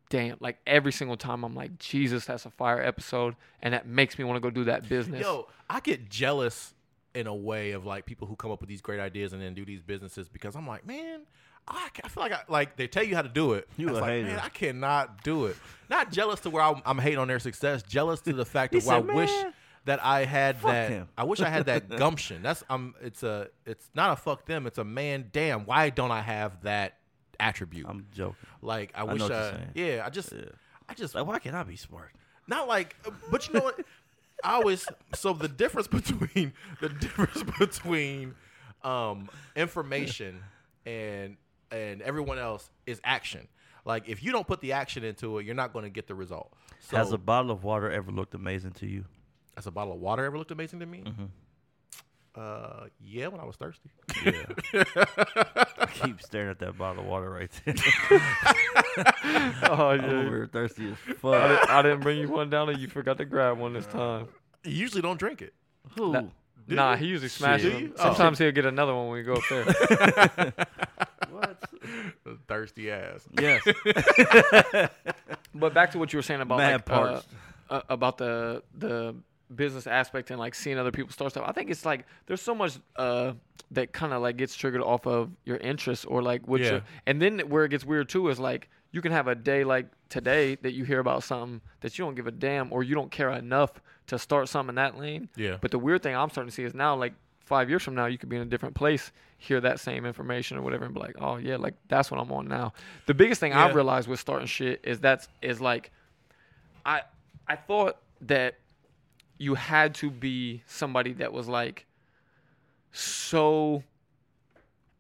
damn, 0.10 0.38
like 0.40 0.60
every 0.66 0.92
single 0.92 1.18
time 1.18 1.44
I'm 1.44 1.56
like, 1.56 1.78
Jesus, 1.80 2.26
that's 2.26 2.46
a 2.46 2.52
fire 2.52 2.82
episode, 2.82 3.36
and 3.62 3.74
that 3.74 3.88
makes 3.88 4.18
me 4.18 4.26
want 4.26 4.38
to 4.38 4.42
go 4.42 4.50
do 4.50 4.66
that 4.66 4.88
business. 4.88 5.22
Yo, 5.22 5.48
I 5.70 5.80
get 5.80 6.10
jealous 6.10 6.74
in 7.16 7.28
a 7.28 7.36
way 7.36 7.72
of 7.72 7.86
like 7.86 8.06
people 8.06 8.28
who 8.28 8.36
come 8.36 8.52
up 8.52 8.60
with 8.60 8.70
these 8.70 8.82
great 8.82 9.00
ideas 9.00 9.34
and 9.34 9.42
then 9.42 9.54
do 9.54 9.66
these 9.66 9.82
businesses 9.82 10.28
because 10.28 10.56
I'm 10.56 10.68
like, 10.68 10.86
man, 10.86 11.22
I, 11.68 11.90
I 12.04 12.08
feel 12.10 12.24
like 12.24 12.32
I, 12.32 12.42
like 12.48 12.76
they 12.76 12.88
tell 12.88 13.04
you 13.04 13.16
how 13.16 13.22
to 13.22 13.30
do 13.30 13.54
it. 13.54 13.68
You 13.78 13.90
a 13.90 13.94
like, 13.94 14.04
hater. 14.04 14.28
man, 14.28 14.40
I 14.40 14.50
cannot 14.50 15.24
do 15.24 15.46
it. 15.46 15.56
Not 15.90 16.12
jealous 16.12 16.40
to 16.42 16.50
where 16.50 16.64
I'm, 16.64 16.82
I'm 16.86 16.98
hating 16.98 17.20
on 17.20 17.28
their 17.28 17.40
success. 17.40 17.84
Jealous 17.84 18.22
to 18.22 18.34
the 18.34 18.46
fact 18.46 18.74
that 18.74 18.84
where 18.84 19.00
said, 19.00 19.10
I 19.10 19.14
wish 19.14 19.30
"Man, 19.30 19.54
that 19.86 20.04
I 20.04 20.26
had 20.26 20.58
fuck 20.58 20.72
that. 20.72 20.90
him." 20.90 21.08
I 21.18 21.24
wish 21.24 21.40
I 21.42 21.50
had 21.50 21.66
that 21.66 21.90
gumption. 21.98 22.42
That's 22.42 22.64
um, 22.70 22.96
it's 23.02 23.24
a 23.24 23.50
it's 23.66 23.90
not 23.94 24.12
a 24.12 24.16
fuck 24.16 24.46
them. 24.46 24.68
It's 24.68 24.78
a 24.78 24.84
man. 24.84 25.30
Damn, 25.32 25.66
why 25.66 25.90
don't 25.90 26.12
I 26.12 26.22
have 26.22 26.62
that 26.64 26.98
attribute? 27.40 27.86
I'm 27.88 28.08
joking. 28.14 28.36
like 28.62 28.92
I 28.96 29.02
I 29.02 29.04
wish 29.04 29.20
know 29.20 29.26
what 29.26 29.32
you're 29.76 29.88
I, 29.92 29.96
yeah. 29.98 30.04
I 30.06 30.10
just 30.10 30.32
Yeah. 30.32 30.46
I 30.90 30.94
just 30.94 31.16
Like, 31.16 31.26
why 31.26 31.40
can't 31.40 31.56
I 31.56 31.64
be 31.64 31.76
smart? 31.76 32.12
not 32.48 32.68
like, 32.68 32.96
but 33.32 33.48
you 33.48 33.54
know 33.54 33.62
what? 33.62 33.80
I 34.44 34.56
always 34.56 34.86
so 35.16 35.32
the 35.34 35.48
difference 35.48 35.88
between 36.00 36.54
the 36.82 36.90
difference 36.90 37.44
between 37.60 38.36
um, 38.84 39.30
information 39.56 40.44
and 40.86 41.38
and 41.72 42.02
everyone 42.02 42.38
else 42.40 42.70
is 42.86 43.00
action. 43.04 43.48
Like 43.86 44.08
if 44.08 44.22
you 44.24 44.32
don't 44.32 44.46
put 44.48 44.60
the 44.62 44.74
action 44.74 45.04
into 45.04 45.38
it, 45.40 45.46
you're 45.46 45.56
not 45.56 45.74
going 45.74 45.84
to 45.84 45.90
get 45.90 46.08
the 46.08 46.16
result. 46.16 46.52
So 46.80 46.98
Has 46.98 47.12
a 47.14 47.18
bottle 47.18 47.52
of 47.52 47.64
water 47.64 47.90
ever 47.90 48.12
looked 48.12 48.34
amazing 48.36 48.72
to 48.74 48.86
you? 48.88 49.06
Has 49.56 49.68
a 49.68 49.72
bottle 49.72 49.94
of 49.94 50.00
water 50.00 50.26
ever 50.26 50.38
looked 50.38 50.52
amazing 50.52 50.80
to 50.80 50.86
me? 50.86 51.04
Mm-hmm. 51.06 51.26
Uh, 52.36 52.88
yeah, 53.00 53.28
when 53.28 53.40
I 53.40 53.46
was 53.46 53.56
thirsty. 53.56 53.92
Yeah. 54.26 54.46
I 55.78 55.86
keep 55.94 56.20
staring 56.22 56.50
at 56.50 56.60
that 56.60 56.78
bottle 56.78 57.04
of 57.04 57.08
water 57.08 57.30
right 57.30 57.52
there. 57.64 57.76
oh 59.70 59.90
I'm 59.90 60.02
yeah. 60.02 60.08
over 60.08 60.30
here 60.30 60.50
thirsty 60.52 60.88
as 60.88 60.98
I, 61.08 61.14
fuck. 61.14 61.50
didn't, 61.50 61.70
I 61.70 61.82
didn't 61.84 62.00
bring 62.00 62.18
you 62.18 62.30
one 62.30 62.50
down, 62.50 62.70
and 62.70 62.80
you 62.80 62.88
forgot 62.88 63.18
to 63.20 63.26
grab 63.26 63.60
one 63.60 63.74
this 63.74 63.86
time. 63.86 64.30
You 64.64 64.72
usually 64.72 65.04
don't 65.04 65.20
drink 65.20 65.44
it. 65.44 65.54
Who? 65.96 66.14
That- 66.14 66.26
Do 66.68 66.76
nah, 66.76 66.96
he 66.96 67.06
usually 67.06 67.30
smashes 67.30 67.72
Do 67.72 67.80
you? 67.80 67.88
them. 67.90 67.96
Oh. 68.00 68.04
Sometimes 68.04 68.40
he'll 68.40 68.52
get 68.52 68.66
another 68.66 68.96
one 68.96 69.10
when 69.10 69.18
we 69.18 69.24
go 69.24 69.34
up 69.34 69.44
there. 69.50 70.54
what? 71.30 71.64
Thirsty 72.48 72.90
ass. 72.90 73.28
Yes. 73.40 73.62
But 75.54 75.74
back 75.74 75.92
to 75.92 76.00
what 76.00 76.12
you 76.12 76.18
were 76.18 76.24
saying 76.24 76.42
about 76.42 76.58
Mad 76.58 76.84
like, 76.90 77.00
uh, 77.00 77.22
uh, 77.70 77.82
about 77.90 78.18
the 78.18 78.64
the 78.76 79.16
business 79.56 79.88
aspect 79.88 80.30
and 80.32 80.40
like 80.40 80.56
seeing 80.56 80.78
other 80.78 80.92
people 80.92 81.12
start 81.12 81.32
stuff. 81.32 81.46
I 81.48 81.52
think 81.52 81.70
it's 81.70 81.86
like 81.86 82.06
there's 82.26 82.42
so 82.42 82.54
much 82.56 82.78
uh, 82.96 83.34
that 83.72 83.94
kind 83.94 84.14
of 84.14 84.22
like 84.22 84.38
gets 84.38 84.56
triggered 84.56 84.82
off 84.82 85.06
of 85.08 85.30
your 85.46 85.58
interests 85.58 86.06
or 86.06 86.22
like 86.22 86.48
what 86.48 86.62
Yeah. 86.62 86.72
you 86.74 86.82
and 87.06 87.22
then 87.22 87.40
where 87.50 87.66
it 87.66 87.70
gets 87.70 87.86
weird 87.86 88.10
too 88.10 88.30
is 88.30 88.40
like 88.40 88.70
you 88.92 89.02
can 89.02 89.12
have 89.12 89.28
a 89.28 89.36
day 89.36 89.64
like 89.64 89.88
today 90.10 90.56
that 90.62 90.74
you 90.74 90.84
hear 90.86 91.00
about 91.00 91.24
something 91.24 91.62
that 91.82 91.98
you 91.98 92.06
don't 92.06 92.16
give 92.16 92.28
a 92.28 92.32
damn 92.32 92.72
or 92.72 92.84
you 92.84 92.94
don't 92.96 93.10
care 93.12 93.32
enough 93.32 93.72
to 94.08 94.20
start 94.20 94.48
something 94.50 94.70
in 94.70 94.76
that 94.76 94.98
lane. 94.98 95.30
Yeah. 95.36 95.58
But 95.62 95.72
the 95.72 95.80
weird 95.80 96.04
thing 96.04 96.16
I'm 96.16 96.30
starting 96.30 96.50
to 96.50 96.56
see 96.56 96.64
is 96.64 96.74
now 96.76 96.96
like 96.96 97.14
five 97.40 97.70
years 97.70 97.82
from 97.84 97.96
now 97.96 98.06
you 98.06 98.18
could 98.18 98.30
be 98.30 98.36
in 98.36 98.42
a 98.42 98.46
different 98.46 98.76
place, 98.76 99.12
hear 99.38 99.60
that 99.62 99.80
same 99.80 100.06
information 100.06 100.58
or 100.58 100.62
whatever, 100.62 100.86
and 100.86 100.94
be 100.94 101.00
like, 101.00 101.16
oh 101.20 101.38
yeah, 101.38 101.56
like 101.58 101.74
that's 101.88 102.12
what 102.12 102.20
I'm 102.20 102.32
on 102.32 102.48
now. 102.48 102.74
The 103.08 103.14
biggest 103.14 103.40
thing 103.40 103.54
I 103.54 103.68
Yeah. 103.68 103.74
realized 103.74 104.08
with 104.08 104.20
starting 104.20 104.48
shit 104.48 104.82
is 104.84 105.00
that's 105.00 105.28
is 105.42 105.60
like 105.60 105.92
I 106.86 107.02
I 107.48 107.56
thought 107.56 107.98
that 108.22 108.56
you 109.44 109.56
had 109.56 109.94
to 109.96 110.10
be 110.10 110.64
somebody 110.66 111.14
that 111.14 111.34
was 111.34 111.48
like 111.50 111.86
so 112.92 113.84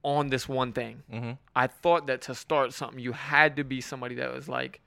on 0.03 0.29
this 0.29 0.49
one 0.49 0.73
thing. 0.73 1.03
Mm-hmm. 1.11 1.31
I 1.55 1.67
thought 1.67 2.07
that 2.07 2.21
to 2.23 2.35
start 2.35 2.73
something 2.73 2.99
you 2.99 3.13
had 3.13 3.55
to 3.57 3.63
be 3.63 3.79
somebody 3.81 4.15
that 4.15 4.33
was 4.33 4.49
like, 4.49 4.81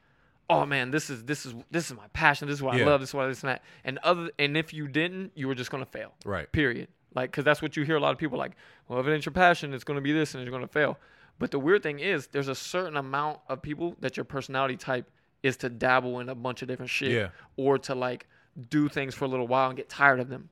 oh 0.50 0.66
man, 0.66 0.90
this 0.90 1.08
is 1.10 1.24
this 1.24 1.46
is 1.46 1.54
this 1.70 1.90
is 1.90 1.96
my 1.96 2.06
passion. 2.12 2.48
This 2.48 2.56
is 2.56 2.62
what 2.62 2.76
Yeah. 2.76 2.84
I 2.84 2.86
love. 2.86 3.00
This 3.00 3.10
is 3.10 3.14
what 3.14 3.26
this 3.28 3.42
and 3.42 3.50
that. 3.50 3.62
And 3.84 3.98
other 4.02 4.30
and 4.38 4.56
if 4.56 4.74
you 4.74 4.88
didn't, 4.88 5.32
you 5.34 5.48
were 5.48 5.54
just 5.54 5.70
gonna 5.70 5.86
fail. 5.86 6.12
Right. 6.24 6.50
Period. 6.52 6.88
Like, 7.14 7.32
cause 7.32 7.44
that's 7.44 7.62
what 7.62 7.76
you 7.78 7.84
hear 7.84 7.96
a 7.96 8.00
lot 8.00 8.12
of 8.12 8.18
people 8.18 8.38
like. 8.38 8.52
Well, 8.88 9.00
if 9.00 9.06
it 9.06 9.14
ain't 9.14 9.24
your 9.24 9.32
passion, 9.32 9.72
it's 9.72 9.84
gonna 9.84 10.02
be 10.02 10.12
this 10.12 10.34
and 10.34 10.44
you're 10.44 10.52
gonna 10.52 10.68
fail. 10.68 10.98
But 11.38 11.50
the 11.50 11.58
weird 11.58 11.82
thing 11.82 11.98
is, 12.00 12.28
there's 12.28 12.48
a 12.48 12.54
certain 12.54 12.96
amount 12.96 13.40
of 13.48 13.60
people 13.62 13.94
that 14.00 14.16
your 14.16 14.24
personality 14.24 14.76
type 14.76 15.10
is 15.42 15.56
to 15.58 15.68
dabble 15.68 16.20
in 16.20 16.28
a 16.28 16.34
bunch 16.34 16.62
of 16.62 16.68
different 16.68 16.90
shit, 16.90 17.10
Yeah. 17.10 17.28
or 17.56 17.78
to 17.78 17.94
like 17.94 18.26
do 18.70 18.88
things 18.88 19.14
for 19.14 19.24
a 19.24 19.28
little 19.28 19.46
while 19.46 19.68
and 19.68 19.76
get 19.76 19.88
tired 19.88 20.20
of 20.20 20.28
them. 20.28 20.48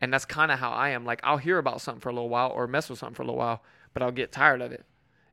And 0.00 0.12
that's 0.12 0.24
kind 0.24 0.52
of 0.52 0.58
how 0.58 0.70
I 0.70 0.90
am. 0.90 1.04
Like, 1.04 1.20
I'll 1.24 1.38
hear 1.38 1.58
about 1.58 1.80
something 1.80 2.00
for 2.00 2.10
a 2.10 2.12
little 2.12 2.28
while 2.28 2.50
or 2.50 2.66
mess 2.66 2.90
with 2.90 2.98
something 2.98 3.14
for 3.14 3.22
a 3.22 3.26
little 3.26 3.38
while, 3.38 3.62
but 3.94 4.02
I'll 4.02 4.12
get 4.12 4.30
tired 4.30 4.60
of 4.60 4.72
it, 4.72 4.84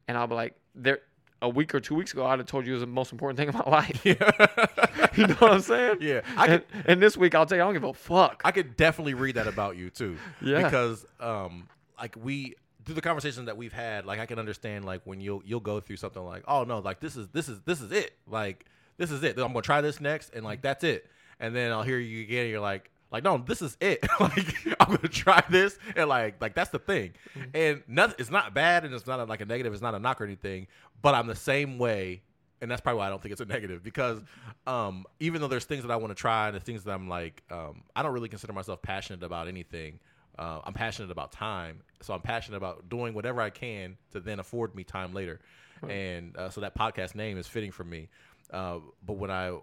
and 0.08 0.18
I'll 0.18 0.28
be 0.28 0.36
like, 0.36 0.56
there. 0.76 1.00
A 1.42 1.50
week 1.50 1.76
or 1.76 1.82
two 1.82 1.96
weeks 1.96 2.14
ago, 2.14 2.26
I'd 2.26 2.40
have 2.40 2.48
told 2.48 2.66
you 2.66 2.72
it 2.72 2.76
was 2.76 2.84
the 2.84 2.88
most 2.88 3.12
important 3.12 3.38
thing 3.38 3.50
in 3.50 3.54
my 3.54 3.70
life. 3.70 4.06
you 5.18 5.28
know 5.28 5.34
what 5.40 5.52
I'm 5.52 5.60
saying? 5.60 5.98
Yeah. 6.00 6.22
I 6.38 6.48
and, 6.48 6.64
and 6.86 7.02
this 7.02 7.18
week, 7.18 7.36
I'll 7.36 7.46
tell 7.46 7.58
you, 7.58 7.64
I 7.64 7.66
don't 7.66 7.74
give 7.74 7.84
a 7.84 7.94
fuck. 7.94 8.42
I 8.46 8.52
could 8.52 8.78
definitely 8.78 9.14
read 9.14 9.36
that 9.36 9.48
about 9.48 9.76
you 9.76 9.90
too. 9.90 10.16
Yeah. 10.42 10.64
Because 10.64 11.06
um 11.20 11.68
like 12.00 12.16
we 12.16 12.56
through 12.86 12.96
the 12.96 13.02
conversation 13.02 13.44
that 13.46 13.58
we've 13.58 13.74
had, 13.74 14.06
like 14.06 14.22
I 14.22 14.26
can 14.26 14.40
understand 14.40 14.86
like 14.86 15.02
when 15.04 15.20
you'll 15.20 15.42
you'll 15.46 15.60
go 15.60 15.82
through 15.82 15.98
something 15.98 16.24
like, 16.24 16.44
oh 16.48 16.64
no, 16.64 16.80
like 16.80 17.02
this 17.02 17.18
is 17.18 17.28
this 17.34 17.50
is 17.50 17.60
this 17.66 17.82
is 17.82 17.92
it. 17.92 18.14
Like 18.26 18.66
this 18.96 19.12
is 19.12 19.22
it. 19.24 19.38
I'm 19.38 19.48
gonna 19.48 19.62
try 19.62 19.82
this 19.82 20.00
next 20.00 20.34
and 20.34 20.46
like 20.46 20.62
that's 20.62 20.86
it. 20.86 21.10
And 21.44 21.56
then 21.56 21.72
I'll 21.72 21.84
hear 21.84 22.00
you 22.00 22.24
again 22.24 22.44
and 22.44 22.50
you're 22.50 22.60
like 22.60 22.90
like 23.12 23.24
no, 23.24 23.38
this 23.38 23.62
is 23.62 23.78
it. 23.80 24.04
like 24.20 24.56
I'm 24.80 24.96
gonna 24.96 25.08
try 25.10 25.44
this 25.50 25.78
and 25.96 26.10
like 26.10 26.42
like 26.42 26.56
that's 26.56 26.72
the 26.72 26.80
thing. 26.80 27.14
And 27.54 27.84
nothing 27.88 28.16
it's 28.18 28.32
not 28.32 28.54
bad 28.54 28.86
and 28.86 28.94
it's 28.94 29.06
not 29.06 29.28
like 29.30 29.42
a 29.42 29.46
negative, 29.46 29.74
it's 29.74 29.82
not 29.82 29.94
a 29.94 30.00
knock 30.00 30.22
or 30.22 30.24
anything, 30.24 30.68
but 31.02 31.14
I'm 31.14 31.28
the 31.28 31.36
same 31.36 31.78
way 31.78 32.24
and 32.62 32.72
that's 32.72 32.80
probably 32.80 33.00
why 33.00 33.08
I 33.08 33.10
don't 33.10 33.22
think 33.22 33.34
it's 33.34 33.42
a 33.42 33.46
negative 33.46 33.84
because 33.84 34.22
um, 34.66 35.06
even 35.20 35.42
though 35.42 35.50
there's 35.50 35.66
things 35.66 35.84
that 35.84 35.92
I 35.92 35.98
want 35.98 36.12
to 36.12 36.16
try 36.16 36.48
and 36.48 36.56
there's 36.56 36.64
things 36.64 36.86
that 36.86 36.94
I'm 36.94 37.10
like, 37.10 37.44
um, 37.52 37.84
I 37.94 38.02
don't 38.04 38.14
really 38.14 38.30
consider 38.30 38.54
myself 38.54 38.82
passionate 38.82 39.22
about 39.22 39.50
anything, 39.50 40.00
Uh, 40.40 40.62
I'm 40.64 40.74
passionate 40.74 41.12
about 41.12 41.34
time, 41.34 41.82
so 42.02 42.14
I'm 42.14 42.22
passionate 42.22 42.58
about 42.58 42.88
doing 42.90 43.14
whatever 43.14 43.42
I 43.42 43.50
can 43.50 43.98
to 44.14 44.22
then 44.22 44.40
afford 44.40 44.76
me 44.76 44.84
time 44.86 45.14
later, 45.14 45.42
and 45.90 46.36
uh, 46.38 46.50
so 46.50 46.62
that 46.62 46.74
podcast 46.74 47.16
name 47.16 47.38
is 47.38 47.48
fitting 47.48 47.72
for 47.72 47.84
me. 47.84 48.08
Uh, 48.50 48.80
but 49.06 49.18
when 49.18 49.30
I, 49.30 49.58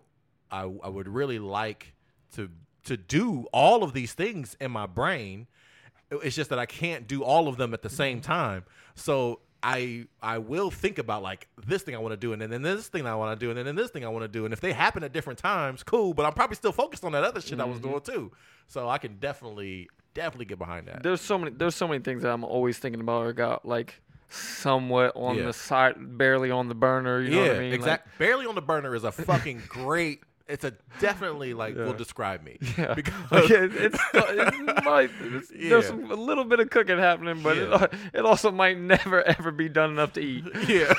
I, 0.50 0.62
I 0.62 0.88
would 0.88 1.08
really 1.08 1.38
like 1.38 1.94
to 2.34 2.50
to 2.84 2.96
do 2.96 3.46
all 3.52 3.82
of 3.82 3.92
these 3.92 4.12
things 4.12 4.56
in 4.60 4.70
my 4.70 4.86
brain. 4.86 5.46
It's 6.10 6.34
just 6.34 6.50
that 6.50 6.58
I 6.58 6.66
can't 6.66 7.06
do 7.06 7.22
all 7.22 7.46
of 7.46 7.56
them 7.56 7.74
at 7.74 7.82
the 7.82 7.90
same 7.90 8.20
time. 8.20 8.64
So 8.94 9.40
I 9.62 10.06
I 10.22 10.38
will 10.38 10.70
think 10.70 10.98
about 10.98 11.22
like 11.22 11.48
this 11.66 11.82
thing 11.82 11.94
I 11.94 11.98
want 11.98 12.12
to 12.12 12.16
do, 12.16 12.32
and 12.32 12.40
then 12.40 12.62
this 12.62 12.88
thing 12.88 13.06
I 13.06 13.14
want 13.14 13.38
to 13.38 13.44
do, 13.44 13.50
and 13.50 13.66
then 13.66 13.76
this 13.76 13.90
thing 13.90 14.04
I 14.04 14.08
want 14.08 14.24
to 14.24 14.28
do. 14.28 14.44
And 14.44 14.52
if 14.52 14.60
they 14.60 14.72
happen 14.72 15.04
at 15.04 15.12
different 15.12 15.38
times, 15.38 15.82
cool. 15.82 16.14
But 16.14 16.26
I'm 16.26 16.32
probably 16.32 16.56
still 16.56 16.72
focused 16.72 17.04
on 17.04 17.12
that 17.12 17.24
other 17.24 17.40
shit 17.40 17.60
I 17.60 17.64
was 17.64 17.80
doing 17.80 17.94
mm-hmm. 17.96 18.12
too. 18.12 18.32
So 18.66 18.88
I 18.88 18.98
can 18.98 19.18
definitely 19.18 19.88
definitely 20.14 20.46
get 20.46 20.58
behind 20.58 20.88
that. 20.88 21.02
There's 21.02 21.20
so 21.20 21.38
many. 21.38 21.52
There's 21.52 21.74
so 21.74 21.86
many 21.86 22.02
things 22.02 22.22
that 22.22 22.32
I'm 22.32 22.44
always 22.44 22.78
thinking 22.78 23.00
about 23.00 23.26
or 23.26 23.32
got 23.32 23.66
like 23.66 24.00
somewhat 24.30 25.12
on 25.16 25.36
Yeah. 25.36 25.46
the 25.46 25.52
side, 25.52 26.16
barely 26.16 26.50
on 26.50 26.68
the 26.68 26.74
burner. 26.74 27.20
You 27.20 27.30
know 27.30 27.42
yeah, 27.42 27.48
what 27.48 27.56
I 27.56 27.60
mean? 27.60 27.70
Like, 27.70 27.78
exactly. 27.80 28.12
Barely 28.18 28.46
on 28.46 28.54
the 28.54 28.62
burner 28.62 28.94
is 28.94 29.04
a 29.04 29.12
fucking 29.12 29.62
great. 29.68 30.22
It's 30.50 30.64
a 30.64 30.72
definitely 31.00 31.54
like 31.54 31.76
will 31.76 31.92
describe 31.94 32.42
me. 32.42 32.58
Yeah. 32.76 32.94
Because 33.00 33.14
it's, 33.50 33.98
it 34.12 34.84
might, 34.84 35.10
it's, 35.20 35.50
Yeah. 35.56 35.68
There's 35.70 35.86
some, 35.86 36.10
a 36.10 36.14
little 36.14 36.44
bit 36.44 36.60
of 36.60 36.70
cooking 36.70 36.98
happening, 36.98 37.42
but 37.42 37.56
Yeah. 37.56 37.84
it, 37.84 37.92
it 38.14 38.24
also 38.24 38.50
might 38.50 38.78
never 38.78 39.22
ever 39.22 39.50
be 39.52 39.68
done 39.68 39.90
enough 39.90 40.12
to 40.14 40.20
eat. 40.20 40.44
Yeah. 40.68 40.92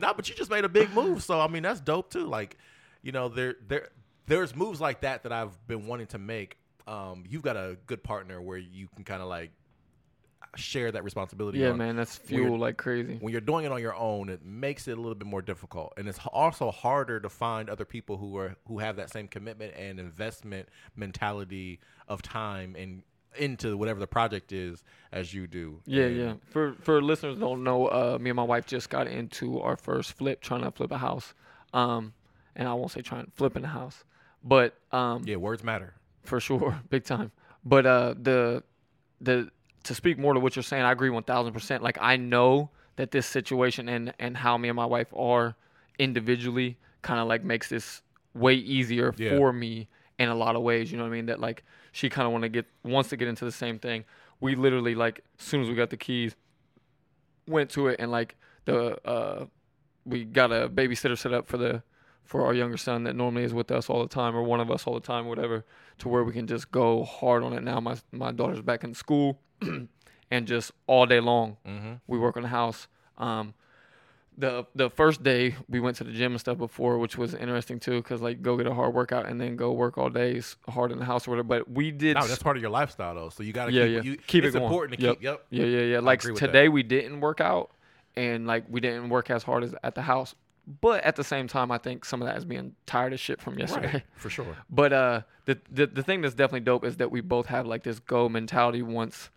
nah, 0.00 0.12
but 0.14 0.28
you 0.28 0.34
just 0.34 0.50
made 0.50 0.64
a 0.64 0.68
big 0.68 0.92
move, 0.92 1.22
so 1.22 1.40
I 1.40 1.48
mean 1.48 1.62
that's 1.62 1.80
dope 1.80 2.10
too. 2.10 2.26
Like, 2.26 2.56
you 3.02 3.12
know, 3.12 3.28
there 3.28 3.56
there 3.68 3.88
there's 4.26 4.54
moves 4.54 4.80
like 4.80 5.00
that 5.02 5.22
that 5.24 5.32
I've 5.32 5.66
been 5.66 5.86
wanting 5.86 6.06
to 6.08 6.18
make. 6.18 6.56
Um, 6.86 7.24
you've 7.28 7.42
got 7.42 7.56
a 7.56 7.78
good 7.86 8.02
partner 8.02 8.40
where 8.42 8.58
you 8.58 8.88
can 8.94 9.04
kind 9.04 9.22
of 9.22 9.28
like 9.28 9.50
share 10.56 10.90
that 10.92 11.04
responsibility. 11.04 11.58
Yeah, 11.58 11.70
on. 11.70 11.78
man, 11.78 11.96
that's 11.96 12.16
fuel 12.16 12.58
like 12.58 12.76
crazy. 12.76 13.18
When 13.20 13.32
you're 13.32 13.40
doing 13.40 13.64
it 13.64 13.72
on 13.72 13.80
your 13.80 13.94
own, 13.96 14.28
it 14.28 14.44
makes 14.44 14.86
it 14.88 14.92
a 14.92 15.00
little 15.00 15.14
bit 15.14 15.26
more 15.26 15.42
difficult, 15.42 15.92
and 15.96 16.08
it's 16.08 16.18
also 16.32 16.70
harder 16.70 17.20
to 17.20 17.28
find 17.28 17.68
other 17.70 17.84
people 17.84 18.16
who 18.16 18.36
are 18.36 18.56
who 18.66 18.78
have 18.78 18.96
that 18.96 19.10
same 19.10 19.28
commitment 19.28 19.74
and 19.76 19.98
investment 20.00 20.68
mentality 20.96 21.80
of 22.08 22.22
time 22.22 22.74
and 22.78 23.02
into 23.36 23.76
whatever 23.76 23.98
the 23.98 24.06
project 24.06 24.52
is 24.52 24.84
as 25.10 25.34
you 25.34 25.46
do. 25.48 25.80
Yeah, 25.86 26.04
And- 26.04 26.16
yeah. 26.16 26.34
For 26.50 26.74
for 26.80 27.02
listeners 27.02 27.38
don't 27.38 27.64
know, 27.64 27.86
uh, 27.86 28.18
me 28.20 28.30
and 28.30 28.36
my 28.36 28.44
wife 28.44 28.66
just 28.66 28.90
got 28.90 29.06
into 29.08 29.60
our 29.60 29.76
first 29.76 30.12
flip, 30.12 30.40
trying 30.40 30.62
to 30.62 30.70
flip 30.70 30.92
a 30.92 30.98
house. 30.98 31.34
Um, 31.72 32.12
and 32.54 32.68
I 32.68 32.74
won't 32.74 32.92
say 32.92 33.02
trying 33.02 33.32
flipping 33.34 33.64
a 33.64 33.68
house, 33.68 34.04
but 34.44 34.74
um, 34.92 35.24
yeah. 35.26 35.36
Words 35.36 35.64
matter. 35.64 35.94
for 36.22 36.38
sure, 36.38 36.80
big 36.90 37.02
time. 37.04 37.32
But 37.64 37.86
uh, 37.86 38.14
the 38.16 38.62
the 39.20 39.50
to 39.84 39.94
speak 39.94 40.18
more 40.18 40.34
to 40.34 40.40
what 40.40 40.56
you're 40.56 40.62
saying, 40.62 40.82
I 40.82 40.92
agree 40.92 41.10
one 41.10 41.22
thousand 41.22 41.52
percent. 41.52 41.82
Like 41.82 41.98
I 42.00 42.16
know 42.16 42.70
that 42.96 43.10
this 43.10 43.26
situation 43.26 43.88
and 43.88 44.12
and 44.18 44.36
how 44.36 44.56
me 44.58 44.68
and 44.68 44.76
my 44.76 44.86
wife 44.86 45.08
are 45.16 45.54
individually 45.98 46.76
kind 47.02 47.20
of 47.20 47.28
like 47.28 47.44
makes 47.44 47.68
this 47.68 48.02
way 48.34 48.54
easier 48.54 49.14
Yeah. 49.16 49.36
for 49.36 49.52
me 49.52 49.88
in 50.18 50.28
a 50.28 50.34
lot 50.34 50.56
of 50.56 50.62
ways. 50.62 50.90
You 50.90 50.98
know 50.98 51.04
what 51.04 51.10
I 51.10 51.12
mean? 51.12 51.26
That 51.26 51.40
like 51.40 51.64
she 51.92 52.08
kind 52.10 52.26
of 52.26 52.32
want 52.32 52.42
to 52.42 52.48
get 52.48 52.66
wants 52.82 53.10
to 53.10 53.16
get 53.16 53.28
into 53.28 53.44
the 53.44 53.52
same 53.52 53.78
thing. 53.78 54.04
We 54.40 54.54
literally 54.56 54.94
like 54.94 55.22
as 55.38 55.44
soon 55.46 55.62
as 55.62 55.68
we 55.68 55.74
got 55.74 55.90
the 55.90 55.96
keys, 55.96 56.34
went 57.46 57.70
to 57.70 57.88
it 57.88 57.96
and 57.98 58.10
like 58.10 58.36
the 58.64 58.98
uh 59.08 59.46
we 60.06 60.24
got 60.24 60.52
a 60.52 60.68
babysitter 60.68 61.16
set 61.16 61.32
up 61.32 61.46
for 61.46 61.56
the 61.58 61.82
for 62.24 62.46
our 62.46 62.54
younger 62.54 62.76
son 62.78 63.04
that 63.04 63.14
normally 63.14 63.44
is 63.44 63.52
with 63.52 63.70
us 63.70 63.90
all 63.90 64.00
the 64.02 64.08
time 64.08 64.34
or 64.34 64.42
one 64.42 64.60
of 64.60 64.70
us 64.70 64.86
all 64.86 64.94
the 64.94 65.00
time 65.00 65.26
whatever 65.26 65.64
to 65.98 66.08
where 66.08 66.24
we 66.24 66.32
can 66.32 66.46
just 66.46 66.70
go 66.70 67.04
hard 67.04 67.42
on 67.42 67.52
it 67.52 67.62
now 67.62 67.78
my 67.80 67.96
my 68.12 68.32
daughter's 68.32 68.62
back 68.62 68.82
in 68.82 68.94
school 68.94 69.38
and 70.30 70.46
just 70.46 70.72
all 70.86 71.06
day 71.06 71.20
long 71.20 71.56
Mm-hmm. 71.66 71.92
we 72.06 72.18
work 72.18 72.36
on 72.36 72.42
the 72.42 72.48
house 72.48 72.86
um 73.18 73.54
the 74.36 74.66
the 74.74 74.90
first 74.90 75.22
day 75.22 75.54
we 75.68 75.78
went 75.78 75.96
to 75.96 76.02
the 76.04 76.10
gym 76.10 76.32
and 76.32 76.40
stuff 76.40 76.58
before 76.58 76.98
which 76.98 77.16
was 77.16 77.34
interesting 77.34 77.78
too 77.78 78.02
because 78.02 78.20
like 78.20 78.42
go 78.42 78.56
get 78.56 78.66
a 78.66 78.74
hard 78.74 78.92
workout 78.92 79.26
and 79.28 79.40
then 79.40 79.54
go 79.54 79.70
work 79.72 79.96
all 79.96 80.10
days 80.10 80.56
hard 80.68 80.90
in 80.90 80.98
the 80.98 81.04
house 81.04 81.28
or 81.28 81.30
whatever 81.30 81.46
but 81.46 81.70
we 81.70 81.92
did 81.92 82.14
No, 82.16 82.26
that's 82.26 82.42
part 82.42 82.56
of 82.56 82.62
your 82.62 82.70
lifestyle 82.72 83.14
though. 83.14 83.28
So 83.28 83.44
you 83.44 83.52
gotta 83.52 83.70
Yeah, 83.70 83.84
keep, 83.84 83.94
yeah. 83.94 84.02
You, 84.02 84.16
Keep 84.26 84.44
it 84.44 84.46
it's 84.48 84.54
going. 84.56 84.64
important 84.66 84.98
to 84.98 85.06
Yep. 85.06 85.14
keep. 85.16 85.22
Yep. 85.22 85.46
Yeah, 85.50 85.64
yeah, 85.66 85.80
yeah. 85.82 85.98
Like 86.00 86.24
with 86.24 86.34
that. 86.34 86.46
today 86.48 86.68
we 86.68 86.82
didn't 86.82 87.20
work 87.20 87.40
out 87.40 87.70
and 88.16 88.44
like 88.44 88.64
we 88.68 88.80
didn't 88.80 89.08
work 89.08 89.30
as 89.30 89.44
hard 89.44 89.62
as 89.62 89.72
at 89.84 89.94
the 89.94 90.02
house. 90.02 90.34
But 90.80 91.04
at 91.04 91.14
the 91.14 91.22
same 91.22 91.46
time 91.46 91.70
I 91.70 91.78
think 91.78 92.04
some 92.04 92.20
of 92.20 92.26
that 92.26 92.36
is 92.36 92.44
being 92.44 92.74
tired 92.86 93.12
of 93.12 93.20
shit 93.20 93.40
from 93.40 93.56
yesterday. 93.56 93.92
Right. 93.92 94.02
For 94.16 94.30
sure. 94.30 94.56
But 94.68 94.92
uh 94.92 95.20
the, 95.44 95.60
the 95.70 95.86
the 95.86 96.02
thing 96.02 96.22
that's 96.22 96.34
definitely 96.34 96.60
dope 96.64 96.84
is 96.84 96.96
that 96.96 97.12
we 97.12 97.20
both 97.20 97.46
have 97.46 97.68
like 97.68 97.84
this 97.84 98.00
go 98.00 98.28
mentality 98.28 98.82
once 98.82 99.30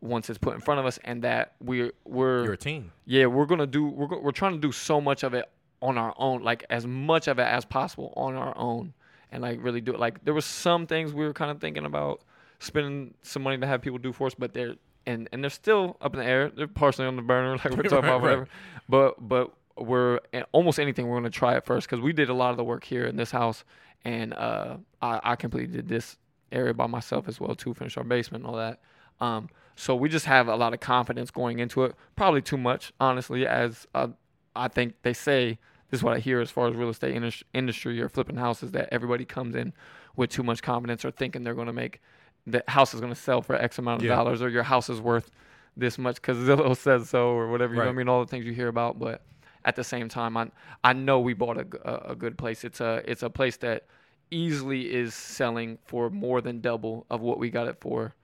once 0.00 0.30
it's 0.30 0.38
put 0.38 0.54
in 0.54 0.60
front 0.60 0.80
of 0.80 0.86
us 0.86 0.98
and 1.04 1.22
that 1.22 1.52
we're 1.60 1.92
we're 2.04 2.44
You're 2.44 2.52
a 2.54 2.56
team. 2.56 2.92
yeah, 3.04 3.26
we're 3.26 3.46
gonna 3.46 3.66
do. 3.66 3.86
We're 3.86 4.06
go, 4.06 4.18
we're 4.20 4.30
trying 4.32 4.52
to 4.54 4.58
do 4.60 4.72
so 4.72 5.00
much 5.00 5.22
of 5.22 5.34
it 5.34 5.48
on 5.82 5.98
our 5.98 6.14
own, 6.16 6.42
like 6.42 6.64
as 6.70 6.86
much 6.86 7.28
of 7.28 7.38
it 7.38 7.42
as 7.46 7.64
possible 7.64 8.12
on 8.16 8.34
our 8.34 8.56
own, 8.56 8.92
and 9.30 9.42
like 9.42 9.62
really 9.62 9.80
do 9.80 9.92
it. 9.92 10.00
Like 10.00 10.24
there 10.24 10.34
was 10.34 10.44
some 10.44 10.86
things 10.86 11.12
we 11.12 11.24
were 11.24 11.32
kind 11.34 11.50
of 11.50 11.60
thinking 11.60 11.84
about 11.84 12.22
spending 12.58 13.14
some 13.22 13.42
money 13.42 13.58
to 13.58 13.66
have 13.66 13.80
people 13.82 13.98
do 13.98 14.12
for 14.12 14.26
us, 14.26 14.34
but 14.34 14.52
they're 14.54 14.74
and 15.06 15.28
and 15.32 15.42
they're 15.42 15.50
still 15.50 15.96
up 16.00 16.14
in 16.14 16.20
the 16.20 16.26
air. 16.26 16.50
They're 16.50 16.66
partially 16.68 17.06
on 17.06 17.16
the 17.16 17.22
burner, 17.22 17.52
like 17.64 17.70
we're 17.76 17.82
talking 17.82 17.90
Right, 17.92 17.98
about 18.04 18.12
right. 18.14 18.22
whatever. 18.22 18.48
But 18.88 19.28
but 19.28 19.52
we're 19.76 20.20
almost 20.52 20.78
anything 20.78 21.08
we're 21.08 21.16
gonna 21.16 21.30
try 21.30 21.56
it 21.56 21.64
first 21.64 21.88
because 21.88 22.02
we 22.02 22.12
did 22.12 22.28
a 22.28 22.34
lot 22.34 22.50
of 22.50 22.56
the 22.56 22.64
work 22.64 22.84
here 22.84 23.04
in 23.06 23.16
this 23.16 23.30
house, 23.30 23.64
and 24.04 24.34
uh, 24.34 24.76
I 25.02 25.20
I 25.22 25.36
completely 25.36 25.74
did 25.76 25.88
this 25.88 26.16
area 26.52 26.74
by 26.74 26.86
myself 26.86 27.28
as 27.28 27.38
well 27.40 27.54
too. 27.54 27.72
Finish 27.74 27.96
our 27.96 28.04
basement 28.04 28.44
and 28.44 28.50
all 28.50 28.56
that. 28.58 28.80
Um, 29.20 29.48
so 29.76 29.94
we 29.94 30.08
just 30.08 30.26
have 30.26 30.48
a 30.48 30.56
lot 30.56 30.74
of 30.74 30.80
confidence 30.80 31.30
going 31.30 31.58
into 31.58 31.84
it. 31.84 31.94
Probably 32.16 32.42
too 32.42 32.56
much, 32.58 32.92
honestly, 33.00 33.46
as 33.46 33.86
uh, 33.94 34.08
I 34.54 34.68
think 34.68 34.94
they 35.02 35.12
say. 35.12 35.58
This 35.90 35.98
is 36.00 36.04
what 36.04 36.14
I 36.16 36.20
hear 36.20 36.40
as 36.40 36.52
far 36.52 36.68
as 36.68 36.76
real 36.76 36.88
estate 36.90 37.16
indus- 37.16 37.42
industry 37.52 38.00
or 38.00 38.08
flipping 38.08 38.36
houses 38.36 38.70
that 38.72 38.88
everybody 38.92 39.24
comes 39.24 39.56
in 39.56 39.72
with 40.14 40.30
too 40.30 40.44
much 40.44 40.62
confidence 40.62 41.04
or 41.04 41.10
thinking 41.10 41.42
they're 41.42 41.54
going 41.56 41.66
to 41.66 41.72
make 41.72 42.00
the 42.46 42.62
house 42.68 42.94
is 42.94 43.00
going 43.00 43.12
to 43.12 43.18
sell 43.20 43.42
for 43.42 43.56
X 43.56 43.76
amount 43.78 44.02
of 44.02 44.06
Yeah. 44.06 44.14
dollars 44.14 44.40
or 44.40 44.48
your 44.48 44.62
house 44.62 44.88
is 44.88 45.00
worth 45.00 45.32
this 45.76 45.98
much 45.98 46.14
because 46.16 46.36
Zillow 46.38 46.76
says 46.76 47.10
so 47.10 47.30
or 47.30 47.48
whatever. 47.50 47.72
You 47.74 47.80
know 47.80 47.86
what 47.86 47.92
I 47.92 47.94
mean? 47.96 48.08
All 48.08 48.20
the 48.24 48.30
things 48.30 48.44
you 48.46 48.52
hear 48.52 48.68
about, 48.68 49.00
but 49.00 49.22
at 49.64 49.74
the 49.74 49.82
same 49.82 50.08
time, 50.08 50.36
I 50.36 50.52
I 50.84 50.92
know 50.92 51.18
we 51.18 51.34
bought 51.34 51.58
a 51.58 52.10
a 52.12 52.14
good 52.14 52.38
place. 52.38 52.62
It's 52.62 52.80
a 52.80 53.02
it's 53.04 53.24
a 53.24 53.30
place 53.30 53.56
that 53.56 53.86
easily 54.30 54.92
is 54.94 55.12
selling 55.14 55.78
for 55.86 56.08
more 56.08 56.40
than 56.40 56.60
double 56.60 57.04
of 57.10 57.20
what 57.20 57.38
we 57.40 57.50
got 57.50 57.66
it 57.66 57.78
for. 57.80 58.14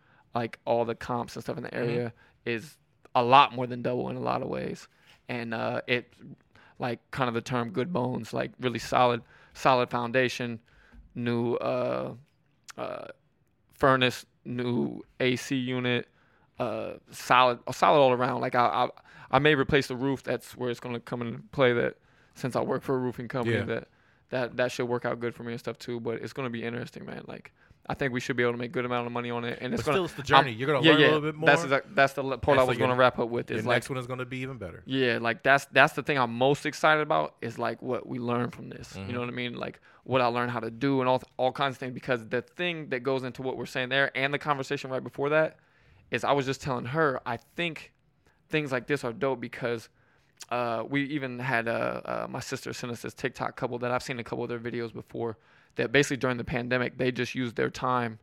Like 0.41 0.59
all 0.65 0.85
the 0.85 0.95
comps 0.95 1.35
and 1.37 1.43
stuff 1.43 1.57
in 1.57 1.63
the 1.63 1.75
area 1.75 2.13
is 2.45 2.77
a 3.15 3.23
lot 3.23 3.55
more 3.57 3.67
than 3.67 3.81
double 3.83 4.09
in 4.11 4.17
a 4.17 4.21
lot 4.21 4.43
of 4.43 4.49
ways, 4.49 4.87
and 5.29 5.55
uh, 5.55 5.81
it 5.87 6.13
like 6.79 6.99
kind 7.11 7.29
of 7.29 7.35
the 7.35 7.41
term 7.41 7.71
good 7.71 7.91
bones, 7.93 8.33
like 8.33 8.51
really 8.61 8.79
solid 8.79 9.23
solid 9.55 9.89
foundation, 9.89 10.61
new 11.15 11.55
uh, 11.55 12.13
uh, 12.77 13.07
furnace, 13.75 14.27
new 14.45 15.03
AC 15.21 15.57
unit, 15.57 16.07
uh, 16.59 16.95
solid, 17.11 17.59
solid 17.73 17.99
all 17.99 18.13
around. 18.13 18.41
Like 18.43 18.55
I, 18.55 18.67
I, 18.67 18.89
I 19.31 19.39
may 19.39 19.55
replace 19.55 19.87
the 19.87 19.97
roof. 19.97 20.23
That's 20.23 20.57
where 20.57 20.71
it's 20.71 20.81
gonna 20.81 21.01
come 21.01 21.23
into 21.23 21.41
play. 21.53 21.73
That 21.73 21.95
since 22.35 22.55
I 22.57 22.61
work 22.61 22.83
for 22.83 22.95
a 22.95 22.99
roofing 22.99 23.29
company, 23.29 23.57
Yeah. 23.57 23.65
that 23.65 23.89
that 24.31 24.57
that 24.59 24.73
should 24.73 24.87
work 24.89 25.05
out 25.07 25.19
good 25.21 25.35
for 25.35 25.43
me 25.45 25.53
and 25.53 25.61
stuff 25.61 25.79
too. 25.79 25.99
But 26.01 26.21
it's 26.23 26.35
gonna 26.35 26.51
be 26.51 26.63
interesting, 26.63 27.07
man. 27.07 27.23
Like 27.27 27.53
I 27.89 27.95
think 27.95 28.13
we 28.13 28.21
should 28.21 28.37
be 28.37 28.43
able 28.43 28.53
to 28.53 28.59
make 28.59 28.73
good 28.73 28.85
amount 28.85 29.07
of 29.07 29.13
money 29.13 29.31
on 29.31 29.45
it, 29.45 29.59
and 29.61 29.73
it's 29.73 29.83
But 29.83 29.87
gonna. 29.93 29.97
still, 29.97 30.05
it's 30.07 30.15
the 30.15 30.23
journey. 30.23 30.51
I'm- 30.51 30.59
You're 30.59 30.67
gonna 30.67 30.85
yeah, 30.85 30.93
learn 30.93 31.01
yeah, 31.01 31.07
a 31.07 31.09
little 31.09 31.21
bit 31.21 31.35
more. 31.37 31.47
That's 31.47 31.63
exact, 31.65 31.95
that's 31.95 32.13
the 32.15 32.39
part 32.39 32.59
I 32.59 32.65
was 32.65 32.77
gonna 32.79 32.97
wrap 32.97 33.19
up 33.19 33.29
with. 33.29 33.47
the 33.47 33.55
Is 33.55 33.65
like 33.67 33.77
next 33.77 33.89
one 33.91 33.99
is 33.99 34.07
gonna 34.07 34.25
be 34.25 34.39
even 34.39 34.59
better. 34.59 34.83
yeah, 34.87 35.19
like 35.21 35.43
that's 35.43 35.67
that's 35.67 35.93
the 35.95 36.03
thing 36.03 36.19
I'm 36.19 36.33
most 36.35 36.67
excited 36.67 37.01
about 37.01 37.37
is 37.41 37.59
like 37.59 37.81
what 37.83 38.07
we 38.07 38.19
learn 38.19 38.51
from 38.51 38.69
this. 38.71 38.93
Mm-hmm. 38.95 39.07
You 39.09 39.13
know 39.15 39.21
what 39.21 39.29
I 39.29 39.33
mean? 39.33 39.55
Like 39.57 39.81
what 40.05 40.21
I 40.21 40.27
learned 40.27 40.51
how 40.51 40.61
to 40.61 40.71
do 40.71 41.01
and 41.01 41.09
all 41.09 41.23
all 41.37 41.53
kinds 41.53 41.75
of 41.77 41.79
things. 41.79 41.93
Because 41.95 42.27
the 42.29 42.43
thing 42.43 42.89
that 42.91 43.01
goes 43.05 43.23
into 43.25 43.43
what 43.43 43.57
we're 43.57 43.67
saying 43.67 43.89
there 43.91 44.11
and 44.17 44.35
the 44.35 44.39
conversation 44.39 44.91
right 44.91 45.03
before 45.03 45.29
that 45.31 45.57
is 46.11 46.25
I 46.25 46.33
was 46.33 46.47
just 46.47 46.61
telling 46.63 46.87
her 46.87 47.21
I 47.27 47.37
think 47.57 47.93
things 48.49 48.73
like 48.73 48.87
this 48.87 49.05
are 49.05 49.13
dope 49.13 49.41
because 49.41 49.89
uh, 50.51 50.85
we 50.89 51.03
even 51.05 51.39
had 51.39 51.67
uh, 51.67 52.01
uh, 52.05 52.27
my 52.29 52.41
sister 52.41 52.73
sent 52.73 52.93
us 52.93 53.03
this 53.03 53.15
TikTok 53.15 53.57
couple 53.57 53.79
that 53.79 53.91
I've 53.91 54.03
seen 54.03 54.19
a 54.21 54.25
couple 54.25 54.45
of 54.45 54.49
their 54.51 54.59
videos 54.61 54.93
before 54.93 55.39
that 55.77 55.93
basically 55.93 56.17
during 56.17 56.37
the 56.37 56.45
pandemic 56.45 56.99
they 56.99 57.13
just 57.13 57.35
used 57.35 57.57
their 57.57 57.71
time 57.71 58.19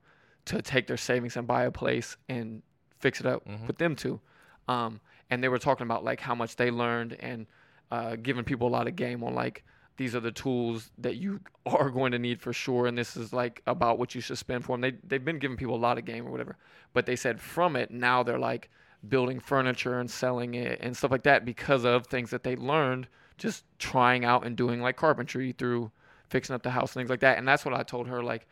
to 0.46 0.62
take 0.62 0.88
their 0.88 0.98
savings 0.98 1.38
and 1.38 1.48
buy 1.48 1.64
a 1.64 1.72
place 1.72 2.18
and 2.28 2.62
fix 3.00 3.20
it 3.20 3.26
up 3.26 3.46
with 3.68 3.78
them 3.78 3.96
two. 3.96 4.20
Um, 4.68 5.00
and 5.30 5.44
they 5.44 5.48
were 5.48 5.60
talking 5.60 5.86
about 5.86 6.04
like 6.04 6.20
how 6.20 6.36
much 6.36 6.56
they 6.56 6.72
learned 6.72 7.18
and 7.20 7.48
uh, 7.92 8.16
giving 8.16 8.44
people 8.44 8.68
a 8.68 8.70
lot 8.70 8.88
of 8.88 8.96
game 8.96 9.24
on 9.24 9.34
like 9.34 9.64
these 9.98 10.16
are 10.16 10.20
the 10.20 10.32
tools 10.32 10.92
that 10.98 11.16
you 11.16 11.40
are 11.66 11.90
going 11.90 12.12
to 12.12 12.20
need 12.20 12.42
for 12.42 12.54
sure 12.54 12.88
and 12.88 12.98
this 12.98 13.16
is 13.16 13.32
like 13.34 13.62
about 13.68 14.00
what 14.00 14.16
you 14.16 14.22
should 14.22 14.38
spend 14.38 14.66
for 14.66 14.78
them. 14.78 14.82
They 14.82 14.98
they've 15.08 15.24
been 15.24 15.40
giving 15.40 15.58
people 15.58 15.76
a 15.76 15.78
lot 15.78 15.98
of 15.98 16.06
game 16.06 16.28
or 16.28 16.32
whatever, 16.32 16.58
but 16.94 17.06
they 17.06 17.16
said 17.16 17.40
from 17.40 17.76
it 17.76 17.92
now 17.92 18.24
they're 18.24 18.40
like 18.40 18.70
building 19.08 19.40
furniture 19.40 20.00
and 20.00 20.10
selling 20.10 20.56
it 20.56 20.80
and 20.82 20.96
stuff 20.96 21.12
like 21.12 21.24
that 21.24 21.46
because 21.46 21.84
of 21.84 22.08
things 22.08 22.30
that 22.30 22.44
they 22.44 22.56
learned 22.56 23.08
just 23.38 23.66
trying 23.78 24.24
out 24.24 24.46
and 24.46 24.56
doing 24.56 24.82
like 24.82 24.96
carpentry 24.96 25.52
through 25.52 25.92
fixing 26.34 26.54
up 26.56 26.64
the 26.64 26.70
house 26.72 26.92
things 26.94 27.10
like 27.10 27.22
that. 27.22 27.38
And 27.38 27.48
that's 27.48 27.64
what 27.64 27.74
I 27.74 27.84
told 27.84 28.08
her 28.08 28.22
like 28.24 28.48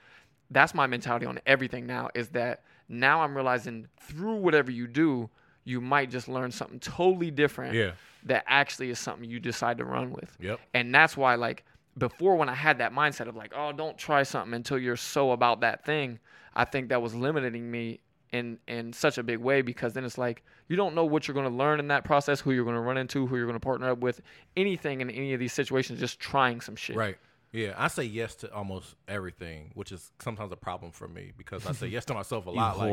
that's 0.51 0.73
my 0.73 0.85
mentality 0.87 1.25
on 1.25 1.39
everything 1.45 1.85
now 1.85 2.09
is 2.13 2.29
that 2.29 2.63
now 2.87 3.21
I'm 3.23 3.33
realizing 3.35 3.87
through 3.99 4.35
whatever 4.35 4.69
you 4.69 4.85
do, 4.87 5.29
you 5.63 5.79
might 5.81 6.09
just 6.11 6.27
learn 6.27 6.51
something 6.51 6.79
totally 6.79 7.31
different 7.31 7.73
Yeah. 7.73 7.91
that 8.25 8.43
actually 8.47 8.89
is 8.89 8.99
something 8.99 9.29
you 9.29 9.39
decide 9.39 9.77
to 9.79 9.85
run 9.85 10.11
with. 10.11 10.35
Yep. 10.41 10.59
And 10.73 10.93
that's 10.93 11.15
why, 11.15 11.35
like, 11.35 11.63
before 11.97 12.35
when 12.35 12.49
I 12.49 12.53
had 12.53 12.77
that 12.79 12.93
mindset 12.93 13.27
of 13.27 13.35
like, 13.35 13.53
oh, 13.55 13.71
don't 13.71 13.97
try 13.97 14.23
something 14.23 14.53
until 14.53 14.77
you're 14.77 14.97
so 14.97 15.31
about 15.31 15.61
that 15.61 15.85
thing, 15.85 16.19
I 16.53 16.65
think 16.65 16.89
that 16.89 17.01
was 17.01 17.13
limiting 17.15 17.69
me 17.71 17.99
in 18.31 18.59
in 18.67 18.93
such 18.93 19.17
a 19.17 19.23
big 19.23 19.39
way 19.39 19.61
because 19.61 19.91
then 19.93 20.05
it's 20.05 20.17
like 20.17 20.43
you 20.69 20.77
don't 20.77 20.95
know 20.95 21.03
what 21.03 21.27
you're 21.27 21.35
going 21.35 21.49
to 21.49 21.57
learn 21.63 21.79
in 21.79 21.87
that 21.89 22.03
process, 22.05 22.39
who 22.39 22.51
you're 22.51 22.63
going 22.63 22.77
to 22.77 22.81
run 22.81 22.97
into, 22.97 23.27
who 23.27 23.35
you're 23.37 23.45
going 23.45 23.59
to 23.59 23.65
partner 23.71 23.89
up 23.91 23.99
with, 23.99 24.21
anything 24.55 25.01
in 25.01 25.09
any 25.09 25.33
of 25.33 25.39
these 25.39 25.51
situations, 25.53 25.99
just 25.99 26.17
trying 26.19 26.61
some 26.61 26.75
shit. 26.77 26.95
Right. 26.95 27.17
Yeah, 27.53 27.73
I 27.77 27.89
say 27.89 28.03
yes 28.05 28.35
to 28.35 28.53
almost 28.53 28.95
everything, 29.09 29.71
which 29.73 29.91
is 29.91 30.11
sometimes 30.19 30.53
a 30.53 30.55
problem 30.55 30.93
for 30.93 31.07
me 31.07 31.33
because 31.37 31.67
I 31.67 31.73
say 31.73 31.87
yes 31.87 32.05
to 32.05 32.13
myself 32.13 32.45
a 32.45 32.49
lot. 32.51 32.77
Like, 32.77 32.89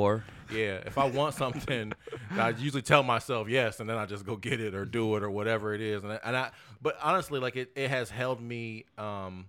yeah, 0.51 0.81
if 0.85 0.99
I 0.99 1.09
want 1.09 1.35
something, 1.35 1.93
I 2.33 2.49
usually 2.51 2.83
tell 2.83 3.05
myself 3.05 3.49
yes, 3.49 3.79
and 3.79 3.89
then 3.89 3.97
I 3.97 4.07
just 4.07 4.27
go 4.27 4.35
get 4.35 4.61
it 4.61 4.75
or 4.75 4.85
do 4.85 5.15
it 5.15 5.23
or 5.23 5.31
whatever 5.31 5.75
it 5.75 5.81
is. 5.81 6.03
And 6.03 6.13
I, 6.15 6.21
and 6.25 6.37
I 6.37 6.51
but 6.83 6.99
honestly, 7.01 7.39
like 7.39 7.55
it, 7.55 7.71
it 7.77 7.89
has 7.89 8.11
held 8.11 8.41
me. 8.41 8.87
Um, 8.97 9.47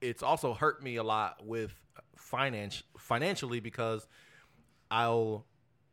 it's 0.00 0.22
also 0.22 0.54
hurt 0.54 0.80
me 0.80 0.96
a 0.96 1.02
lot 1.02 1.44
with 1.44 1.74
finance 2.14 2.84
financially 2.98 3.58
because 3.58 4.06
I'll 4.92 5.44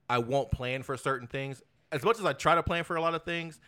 I 0.08 0.20
won't 0.20 0.52
plan 0.52 0.84
for 0.84 0.96
certain 0.96 1.28
things 1.28 1.64
as 1.92 2.04
much 2.04 2.20
as 2.20 2.26
I 2.26 2.34
try 2.34 2.56
to 2.56 2.64
plan 2.64 2.84
for 2.84 2.96
a 2.96 3.02
lot 3.02 3.16
of 3.16 3.24
things. 3.24 3.60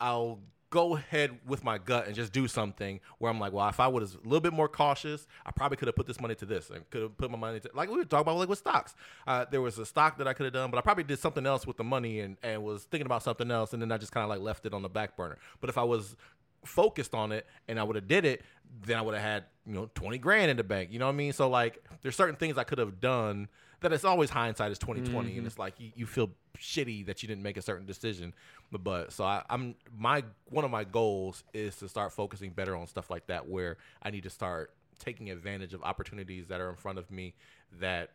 I'll 0.00 0.40
go 0.70 0.96
ahead 0.96 1.36
with 1.46 1.64
my 1.64 1.78
gut 1.78 2.06
and 2.06 2.14
just 2.14 2.32
do 2.32 2.46
something 2.46 3.00
where 3.18 3.30
I'm 3.30 3.40
like, 3.40 3.52
well, 3.52 3.68
if 3.68 3.80
I 3.80 3.88
was 3.88 4.14
a 4.14 4.18
little 4.22 4.40
bit 4.40 4.52
more 4.52 4.68
cautious, 4.68 5.26
I 5.44 5.50
probably 5.50 5.76
could 5.76 5.88
have 5.88 5.96
put 5.96 6.06
this 6.06 6.20
money 6.20 6.36
to 6.36 6.46
this 6.46 6.70
and 6.70 6.88
could 6.90 7.02
have 7.02 7.18
put 7.18 7.30
my 7.30 7.36
money 7.36 7.58
to 7.60 7.70
like 7.74 7.90
we 7.90 7.96
were 7.96 8.04
talking 8.04 8.22
about 8.22 8.36
like 8.36 8.48
with 8.48 8.58
stocks. 8.58 8.94
Uh, 9.26 9.44
there 9.50 9.60
was 9.60 9.78
a 9.78 9.84
stock 9.84 10.16
that 10.18 10.28
I 10.28 10.32
could 10.32 10.44
have 10.44 10.52
done, 10.52 10.70
but 10.70 10.78
I 10.78 10.80
probably 10.80 11.04
did 11.04 11.18
something 11.18 11.44
else 11.44 11.66
with 11.66 11.76
the 11.76 11.84
money 11.84 12.20
and, 12.20 12.36
and 12.42 12.62
was 12.62 12.84
thinking 12.84 13.06
about 13.06 13.22
something 13.22 13.50
else, 13.50 13.72
and 13.72 13.82
then 13.82 13.90
I 13.90 13.98
just 13.98 14.12
kind 14.12 14.22
of 14.24 14.30
like 14.30 14.40
left 14.40 14.64
it 14.64 14.72
on 14.72 14.82
the 14.82 14.88
back 14.88 15.16
burner. 15.16 15.38
But 15.60 15.70
if 15.70 15.76
I 15.76 15.82
was 15.82 16.16
focused 16.64 17.14
on 17.14 17.32
it 17.32 17.46
and 17.68 17.80
I 17.80 17.82
would 17.82 17.96
have 17.96 18.06
did 18.06 18.24
it, 18.24 18.42
then 18.84 18.96
I 18.96 19.02
would 19.02 19.14
have 19.14 19.24
had 19.24 19.44
you 19.66 19.74
know 19.74 19.90
twenty 19.94 20.18
grand 20.18 20.50
in 20.50 20.56
the 20.56 20.64
bank. 20.64 20.90
You 20.92 21.00
know 21.00 21.06
what 21.06 21.12
I 21.12 21.16
mean? 21.16 21.32
So 21.32 21.48
like, 21.48 21.82
there's 22.02 22.16
certain 22.16 22.36
things 22.36 22.56
I 22.56 22.64
could 22.64 22.78
have 22.78 23.00
done 23.00 23.48
that 23.80 23.92
it's 23.92 24.04
always 24.04 24.30
hindsight 24.30 24.72
is 24.72 24.78
2020 24.78 25.28
and 25.28 25.38
mm-hmm. 25.38 25.46
it's 25.46 25.58
like 25.58 25.74
you, 25.78 25.90
you 25.94 26.06
feel 26.06 26.30
shitty 26.58 27.06
that 27.06 27.22
you 27.22 27.28
didn't 27.28 27.42
make 27.42 27.56
a 27.56 27.62
certain 27.62 27.86
decision. 27.86 28.34
But, 28.70 28.84
but 28.84 29.12
so 29.12 29.24
I, 29.24 29.42
i'm 29.50 29.74
my 29.96 30.22
one 30.46 30.64
of 30.64 30.70
my 30.70 30.84
goals 30.84 31.44
is 31.52 31.76
to 31.76 31.88
start 31.88 32.12
focusing 32.12 32.50
better 32.52 32.76
on 32.76 32.86
stuff 32.86 33.10
like 33.10 33.26
that 33.26 33.48
where 33.48 33.78
i 34.02 34.10
need 34.10 34.22
to 34.22 34.30
start 34.30 34.72
taking 34.98 35.30
advantage 35.30 35.74
of 35.74 35.82
opportunities 35.82 36.46
that 36.48 36.60
are 36.60 36.70
in 36.70 36.76
front 36.76 36.98
of 36.98 37.10
me 37.10 37.34
that 37.80 38.10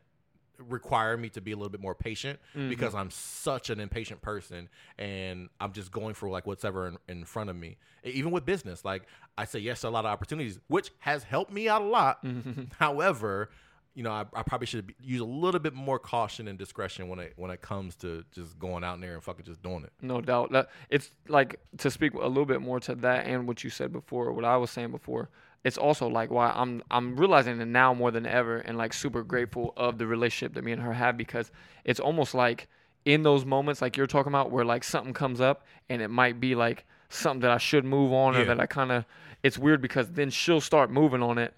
require 0.57 1.17
me 1.17 1.27
to 1.27 1.41
be 1.41 1.51
a 1.51 1.55
little 1.57 1.69
bit 1.69 1.81
more 1.81 1.95
patient 1.95 2.39
mm-hmm. 2.55 2.69
because 2.69 2.95
i'm 2.95 3.09
such 3.09 3.69
an 3.69 3.81
impatient 3.81 4.21
person 4.21 4.69
and 4.97 5.49
i'm 5.59 5.73
just 5.73 5.91
going 5.91 6.13
for 6.13 6.29
like 6.29 6.47
what's 6.47 6.63
ever 6.63 6.87
in, 6.87 6.97
in 7.09 7.25
front 7.25 7.49
of 7.49 7.55
me. 7.55 7.77
Even 8.05 8.31
with 8.31 8.45
business 8.45 8.85
like 8.85 9.03
i 9.37 9.43
say 9.43 9.59
yes 9.59 9.81
to 9.81 9.87
a 9.87 9.89
lot 9.89 10.05
of 10.05 10.11
opportunities 10.11 10.59
which 10.67 10.91
has 10.99 11.23
helped 11.23 11.51
me 11.51 11.67
out 11.67 11.81
a 11.81 11.85
lot. 11.85 12.23
Mm-hmm. 12.23 12.63
However 12.79 13.49
you 13.95 14.03
know, 14.03 14.11
I, 14.11 14.25
I 14.33 14.43
probably 14.43 14.67
should 14.67 14.87
be, 14.87 14.95
use 15.01 15.21
a 15.21 15.25
little 15.25 15.59
bit 15.59 15.73
more 15.73 15.97
caution 15.97 16.49
and 16.49 16.59
discretion 16.59 17.07
when 17.07 17.19
it 17.19 17.33
when 17.37 17.49
it 17.49 17.61
comes 17.61 17.95
to 17.97 18.25
just 18.31 18.59
going 18.59 18.83
out 18.83 18.99
there 18.99 19.13
and 19.13 19.23
fucking 19.23 19.45
just 19.45 19.63
doing 19.63 19.85
it. 19.85 19.93
No 20.01 20.19
doubt. 20.21 20.51
That 20.51 20.69
it's 20.89 21.11
like 21.29 21.59
to 21.77 21.89
speak 21.89 22.13
a 22.13 22.27
little 22.27 22.45
bit 22.45 22.61
more 22.61 22.79
to 22.81 22.95
that 22.95 23.25
and 23.25 23.47
what 23.47 23.63
you 23.63 23.69
said 23.69 23.93
before, 23.93 24.31
what 24.33 24.43
I 24.45 24.57
was 24.57 24.69
saying 24.69 24.91
before. 24.91 25.29
It's 25.63 25.77
also 25.77 26.07
like 26.07 26.29
why 26.29 26.51
I'm 26.53 26.83
I'm 26.91 27.15
realizing 27.15 27.59
it 27.59 27.65
now 27.65 27.93
more 27.93 28.11
than 28.11 28.25
ever 28.25 28.57
and 28.57 28.77
like 28.77 28.93
super 28.93 29.23
grateful 29.23 29.73
of 29.77 29.97
the 29.97 30.05
relationship 30.05 30.53
that 30.55 30.63
me 30.63 30.73
and 30.73 30.81
her 30.81 30.93
have 30.93 31.17
because 31.17 31.49
it's 31.85 31.99
almost 31.99 32.35
like 32.35 32.67
in 33.05 33.23
those 33.23 33.45
moments 33.45 33.81
like 33.81 33.95
you're 33.97 34.07
talking 34.07 34.31
about 34.31 34.51
where 34.51 34.65
like 34.65 34.83
something 34.83 35.13
comes 35.13 35.39
up 35.39 35.65
and 35.89 36.01
it 36.01 36.09
might 36.09 36.39
be 36.39 36.53
like 36.53 36.85
something 37.09 37.41
that 37.41 37.51
I 37.51 37.57
should 37.57 37.85
move 37.85 38.11
on 38.11 38.35
or 38.35 38.45
that 38.45 38.59
I 38.59 38.65
kind 38.65 38.91
of 38.91 39.05
it's 39.41 39.57
weird 39.57 39.81
because 39.81 40.11
then 40.11 40.29
she'll 40.29 40.61
start 40.61 40.91
moving 40.91 41.23
on 41.23 41.37
it 41.37 41.53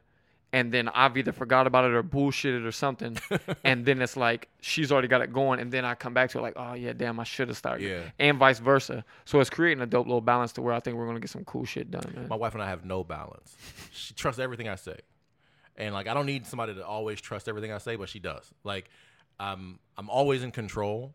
and 0.54 0.72
then 0.72 0.88
I've 0.89 1.18
either 1.18 1.32
forgot 1.34 1.68
about 1.68 1.86
it 1.86 1.91
or 1.93 2.02
bullshitted 2.04 2.66
or 2.66 2.72
something, 2.72 3.18
and 3.64 3.86
then 3.86 4.02
it's 4.02 4.16
like 4.16 4.48
she's 4.62 4.91
already 4.91 5.08
got 5.08 5.22
it 5.22 5.34
going, 5.34 5.60
and 5.60 5.72
then 5.72 5.84
I 5.86 5.93
come 5.95 6.14
back 6.14 6.30
to 6.32 6.39
it 6.39 6.41
like, 6.41 6.54
oh 6.56 6.74
yeah, 6.74 6.93
damn, 6.93 7.20
I 7.20 7.24
should 7.26 7.50
have 7.50 7.58
started, 7.58 7.88
Yeah. 7.88 8.02
and 8.20 8.38
vice 8.38 8.60
versa. 8.60 9.04
So 9.26 9.39
it's 9.39 9.50
creating 9.50 9.82
a 9.82 9.86
dope 9.86 10.08
little 10.08 10.22
balance 10.22 10.54
to 10.54 10.62
where 10.62 10.74
I 10.74 10.80
think 10.80 10.95
we're 10.98 11.06
gonna 11.08 11.20
get 11.20 11.30
some 11.30 11.43
cool 11.45 11.66
shit 11.66 11.91
done, 11.91 12.12
man. 12.16 12.28
My 12.30 12.36
wife 12.38 12.54
and 12.54 12.64
I 12.64 12.70
have 12.70 12.86
no 12.86 13.04
balance. 13.04 13.56
She 13.91 14.14
trusts 14.14 14.39
everything 14.39 14.70
I 14.70 14.76
say, 14.76 14.98
and 15.76 15.93
like 15.93 16.08
I 16.08 16.14
don't 16.14 16.26
need 16.26 16.48
somebody 16.48 16.74
to 16.76 16.86
always 16.86 17.20
trust 17.20 17.48
everything 17.50 17.72
I 17.72 17.78
say, 17.80 17.95
but 17.98 18.08
she 18.10 18.20
does. 18.20 18.50
Like 18.64 18.89
I'm 19.39 19.80
I'm 19.98 20.10
always 20.10 20.43
in 20.43 20.52
control, 20.52 21.14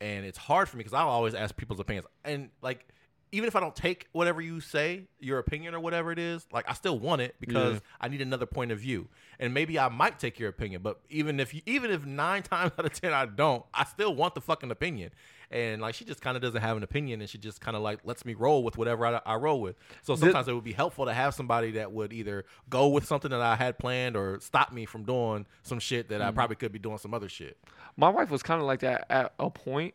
and 0.00 0.26
it's 0.26 0.38
hard 0.38 0.68
for 0.68 0.76
me 0.76 0.80
because 0.80 0.94
I'll 0.94 1.08
always 1.08 1.34
ask 1.34 1.56
people's 1.56 1.80
opinions, 1.80 2.06
and 2.24 2.50
like. 2.62 2.86
Even 3.32 3.48
if 3.48 3.56
I 3.56 3.60
don't 3.60 3.74
take 3.74 4.08
whatever 4.12 4.40
you 4.40 4.60
say, 4.60 5.04
your 5.18 5.38
opinion 5.38 5.74
or 5.74 5.80
whatever 5.80 6.12
it 6.12 6.18
is, 6.18 6.46
like 6.52 6.68
I 6.68 6.74
still 6.74 6.98
want 6.98 7.22
it 7.22 7.34
because 7.40 7.74
Yeah. 7.74 7.80
I 8.00 8.08
need 8.08 8.20
another 8.20 8.46
point 8.46 8.72
of 8.72 8.78
view. 8.78 9.08
And 9.40 9.54
maybe 9.54 9.78
I 9.78 9.88
might 9.88 10.18
take 10.18 10.38
your 10.38 10.50
opinion, 10.50 10.82
but 10.82 11.00
even 11.08 11.40
if 11.40 11.54
you, 11.54 11.62
even 11.66 11.90
if 11.90 12.04
nine 12.04 12.42
times 12.42 12.72
out 12.78 12.84
of 12.84 12.92
ten 12.92 13.12
I 13.12 13.26
don't, 13.26 13.64
I 13.72 13.84
still 13.84 14.14
want 14.14 14.34
the 14.34 14.40
fucking 14.40 14.70
opinion. 14.70 15.10
And 15.50 15.82
like 15.82 15.94
she 15.94 16.04
just 16.04 16.22
kind 16.22 16.36
of 16.36 16.42
doesn't 16.42 16.60
have 16.62 16.78
an 16.78 16.82
opinion, 16.82 17.20
and 17.20 17.28
she 17.28 17.36
just 17.36 17.60
kind 17.60 17.76
of 17.76 17.82
like 17.82 18.00
lets 18.04 18.24
me 18.24 18.32
roll 18.32 18.64
with 18.64 18.78
whatever 18.78 19.06
I, 19.06 19.20
I 19.26 19.34
roll 19.34 19.60
with. 19.60 19.76
So 20.02 20.16
sometimes 20.16 20.48
it 20.48 20.54
would 20.54 20.64
be 20.64 20.72
helpful 20.72 21.04
to 21.04 21.12
have 21.12 21.34
somebody 21.34 21.72
that 21.72 21.92
would 21.92 22.12
either 22.12 22.46
go 22.70 22.88
with 22.88 23.04
something 23.04 23.30
that 23.30 23.42
I 23.42 23.56
had 23.56 23.78
planned 23.78 24.16
or 24.16 24.40
stop 24.40 24.72
me 24.72 24.86
from 24.86 25.04
doing 25.04 25.46
some 25.62 25.78
shit 25.78 26.08
that 26.08 26.22
I 26.22 26.26
mm-hmm. 26.26 26.36
probably 26.36 26.56
could 26.56 26.72
be 26.72 26.78
doing 26.78 26.96
some 26.96 27.12
other 27.12 27.28
shit. 27.28 27.58
My 27.96 28.08
wife 28.08 28.30
was 28.30 28.42
kind 28.42 28.62
of 28.62 28.66
like 28.66 28.80
that 28.80 29.04
at 29.10 29.34
a 29.38 29.50
point, 29.50 29.92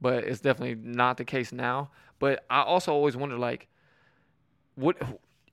but 0.00 0.22
it's 0.22 0.40
definitely 0.40 0.76
not 0.76 1.16
the 1.16 1.24
case 1.24 1.52
now. 1.52 1.90
But 2.22 2.44
I 2.48 2.62
also 2.62 2.92
always 2.92 3.16
wonder 3.16 3.36
like, 3.36 3.66
what 4.76 4.96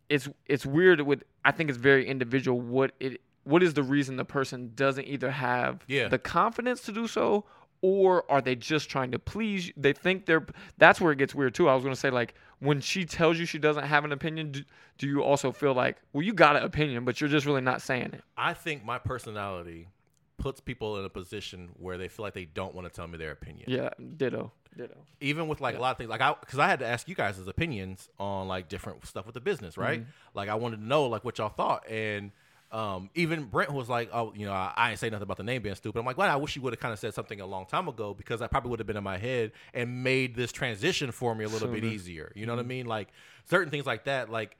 it's 0.07 0.29
it's 0.45 0.67
weird 0.67 1.01
with 1.01 1.23
I 1.43 1.51
think 1.51 1.67
it's 1.71 1.79
very 1.79 2.07
individual 2.07 2.61
what 2.61 2.91
it 2.99 3.21
what 3.43 3.63
is 3.63 3.73
the 3.73 3.81
reason 3.81 4.17
the 4.17 4.23
person 4.25 4.71
doesn't 4.75 5.05
either 5.05 5.31
have 5.31 5.83
Yeah. 5.87 6.09
the 6.09 6.19
confidence 6.19 6.81
to 6.81 6.91
do 6.91 7.07
so 7.07 7.45
or 7.81 8.29
are 8.29 8.39
they 8.39 8.53
just 8.55 8.87
trying 8.87 9.09
to 9.13 9.17
please 9.17 9.67
you? 9.69 9.73
they 9.77 9.93
think 9.93 10.27
they're 10.27 10.45
that's 10.77 11.01
where 11.01 11.11
it 11.11 11.17
gets 11.17 11.33
weird 11.33 11.55
too 11.55 11.67
i 11.67 11.73
was 11.73 11.81
going 11.83 11.93
to 11.95 11.99
say 11.99 12.11
like 12.11 12.35
when 12.59 12.79
she 12.81 13.03
tells 13.03 13.39
you 13.39 13.45
she 13.45 13.57
doesn't 13.57 13.85
have 13.85 14.05
an 14.05 14.11
opinion 14.11 14.51
do, 14.51 14.61
do 14.99 15.07
you 15.07 15.23
also 15.23 15.51
feel 15.51 15.73
like 15.73 15.97
well 16.13 16.21
you 16.23 16.33
got 16.33 16.55
an 16.55 16.61
opinion 16.63 17.03
but 17.03 17.19
you're 17.19 17.29
just 17.29 17.45
really 17.47 17.61
not 17.61 17.81
saying 17.81 18.11
it 18.13 18.23
I 18.37 18.53
think 18.53 18.85
my 18.85 18.99
personality 18.99 19.87
puts 20.39 20.59
people 20.59 20.97
in 20.97 21.05
a 21.05 21.09
position 21.09 21.69
where 21.77 21.97
they 21.97 22.07
feel 22.07 22.23
like 22.23 22.33
they 22.33 22.45
don't 22.45 22.73
want 22.73 22.87
to 22.87 22.93
tell 22.93 23.07
me 23.07 23.17
their 23.17 23.31
opinion. 23.31 23.65
yeah 23.69 23.89
ditto 24.17 24.51
ditto 24.77 24.95
even 25.19 25.47
with 25.47 25.61
like 25.61 25.75
a 25.75 25.79
lot 25.79 25.91
of 25.91 25.97
things 25.97 26.09
like 26.09 26.21
i 26.21 26.33
because 26.39 26.59
i 26.59 26.67
had 26.67 26.79
to 26.79 26.85
ask 26.85 27.07
you 27.07 27.15
guys' 27.15 27.45
opinions 27.47 28.09
on 28.19 28.47
like 28.47 28.69
different 28.69 29.05
stuff 29.05 29.25
with 29.25 29.33
the 29.33 29.41
business 29.41 29.77
right 29.77 30.03
like 30.33 30.49
i 30.49 30.55
wanted 30.55 30.77
to 30.77 30.85
know 30.85 31.05
like 31.05 31.23
what 31.23 31.37
y'all 31.37 31.49
thought 31.49 31.89
and 31.89 32.31
um, 32.71 33.09
even 33.15 33.45
Brent 33.45 33.73
was 33.73 33.89
like, 33.89 34.09
"Oh, 34.13 34.31
you 34.35 34.45
know, 34.45 34.51
I, 34.53 34.73
I 34.77 34.89
ain't 34.91 34.99
say 34.99 35.09
nothing 35.09 35.23
about 35.23 35.37
the 35.37 35.43
name 35.43 35.63
being 35.63 35.73
stupid." 35.73 35.97
I'm 35.97 36.05
like, 36.05 36.17
"Well, 36.17 36.29
I 36.29 36.35
wish 36.35 36.55
you 36.55 36.61
would 36.61 36.73
have 36.73 36.79
kind 36.79 36.93
of 36.93 36.99
said 36.99 37.15
something 37.15 37.41
a 37.41 37.45
long 37.45 37.65
time 37.65 37.87
ago 37.87 38.13
because 38.13 38.41
that 38.41 38.51
probably 38.51 38.69
would 38.69 38.79
have 38.79 38.85
been 38.85 38.97
in 38.97 39.03
my 39.03 39.17
head 39.17 39.53
and 39.73 40.03
made 40.03 40.35
this 40.35 40.51
transition 40.51 41.11
for 41.11 41.33
me 41.33 41.45
a 41.45 41.47
little 41.47 41.67
bit 41.67 41.81
Sooner. 41.81 41.93
easier." 41.93 42.31
You 42.35 42.45
know 42.45 42.55
what 42.55 42.63
I 42.63 42.67
mean? 42.67 42.85
Like 42.85 43.09
certain 43.49 43.71
things 43.71 43.87
like 43.87 44.03
that. 44.03 44.29
Like 44.29 44.55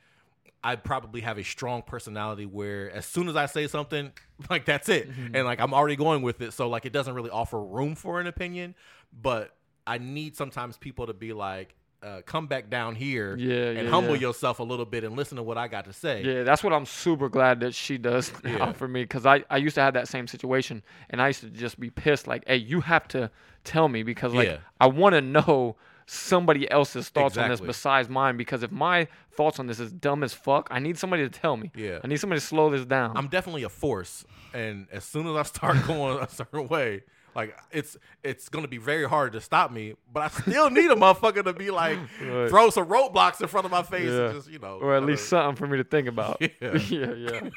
I 0.64 0.76
probably 0.76 1.22
have 1.22 1.38
a 1.38 1.44
strong 1.44 1.82
personality 1.82 2.46
where 2.46 2.92
as 2.92 3.06
soon 3.06 3.28
as 3.30 3.36
I 3.36 3.46
say 3.46 3.68
something, 3.68 4.12
like 4.50 4.66
that's 4.66 4.90
it, 4.90 5.10
and 5.34 5.46
like 5.46 5.60
I'm 5.60 5.74
already 5.74 5.96
going 5.96 6.22
with 6.22 6.42
it. 6.42 6.54
So 6.54 6.70
like 6.70 6.86
it 6.86 6.94
doesn't 6.94 7.14
really 7.14 7.30
offer 7.30 7.62
room 7.62 7.96
for 7.96 8.20
an 8.20 8.28
opinion, 8.28 8.76
but 9.12 9.56
I 9.88 9.98
need 9.98 10.36
sometimes 10.36 10.78
people 10.78 11.08
to 11.08 11.14
be 11.14 11.34
like, 11.34 11.76
uh, 12.02 12.22
come 12.26 12.48
back 12.48 12.70
down 12.70 12.96
here 12.96 13.36
Yeah, 13.36 13.72
and 13.72 13.86
yeah, 13.86 13.90
humble 13.90 14.16
yeah. 14.16 14.28
yourself 14.28 14.60
a 14.60 14.64
little 14.64 14.86
bit 14.86 15.04
and 15.04 15.18
listen 15.18 15.36
to 15.38 15.44
what 15.44 15.58
I 15.58 15.68
got 15.68 15.86
to 15.86 15.94
say. 15.94 16.24
Yeah, 16.24 16.44
that's 16.44 16.64
what 16.64 16.72
I'm 16.72 16.86
super 16.86 17.28
glad 17.28 17.60
that 17.60 17.74
she 17.74 17.98
does 17.98 18.30
for 18.76 18.88
me 18.88 19.04
because 19.04 19.26
I, 19.26 19.44
I 19.50 19.58
used 19.58 19.76
to 19.76 19.82
have 19.82 19.96
that 19.96 20.08
same 20.08 20.28
situation 20.28 20.82
and 21.10 21.22
I 21.22 21.28
used 21.28 21.42
to 21.42 21.50
just 21.50 21.80
be 21.80 21.90
pissed 21.90 22.26
like, 22.28 22.44
hey, 22.48 22.58
you 22.58 22.82
have 22.82 23.08
to 23.10 23.30
tell 23.64 23.90
me 23.90 24.04
because 24.04 24.34
like. 24.34 24.60
I 24.80 24.88
want 24.88 25.14
to 25.16 25.22
know 25.22 25.76
somebody 26.12 26.70
else's 26.72 27.08
thoughts 27.10 27.38
on 27.38 27.50
this 27.50 27.62
besides 27.62 28.10
mine 28.10 28.36
because 28.36 28.64
if 28.64 28.72
my 28.72 29.08
thoughts 29.38 29.60
on 29.60 29.68
this 29.68 29.80
is 29.80 29.92
dumb 29.92 30.24
as 30.24 30.34
fuck, 30.34 30.68
I 30.72 30.80
need 30.80 30.98
somebody 30.98 31.24
to 31.24 31.30
tell 31.30 31.56
me. 31.56 31.72
Yeah. 31.76 32.00
I 32.04 32.08
need 32.08 32.20
somebody 32.20 32.40
to 32.42 32.46
slow 32.46 32.70
this 32.72 32.84
down. 32.86 33.16
I'm 33.16 33.28
definitely 33.28 33.64
a 33.64 33.70
force, 33.70 34.26
and 34.54 34.88
as 34.92 35.04
soon 35.04 35.28
as 35.28 35.36
I 35.36 35.44
start 35.44 35.78
going 35.88 36.18
a 36.22 36.28
certain 36.28 36.68
way, 36.68 37.04
like 37.36 37.56
it's 37.72 37.96
it's 38.24 38.50
gonna 38.50 38.68
be 38.68 38.80
very 38.80 39.08
hard 39.08 39.34
to 39.34 39.42
stop 39.42 39.72
me. 39.72 39.94
But 40.12 40.24
I 40.24 40.28
still 40.30 40.72
need 40.72 40.90
a 40.90 40.96
motherfucker 40.96 41.44
to 41.44 41.54
be 41.54 41.70
like 41.70 42.00
Right. 42.22 42.50
throw 42.50 42.72
some 42.72 42.88
roadblocks 42.88 43.40
in 43.40 43.48
front 43.48 43.66
of 43.66 43.72
my 43.72 43.84
face 43.84 44.10
Yeah. 44.10 44.26
and 44.26 44.36
just 44.36 44.50
you 44.50 44.58
know, 44.58 44.80
or 44.82 44.96
at 44.96 45.04
least 45.04 45.30
something 45.30 45.56
for 45.56 45.68
me 45.68 45.78
to 45.78 45.84
think 45.84 46.08
about. 46.08 46.42
Yeah. 46.60 46.76
yeah, 46.90 47.14
yeah. 47.14 47.50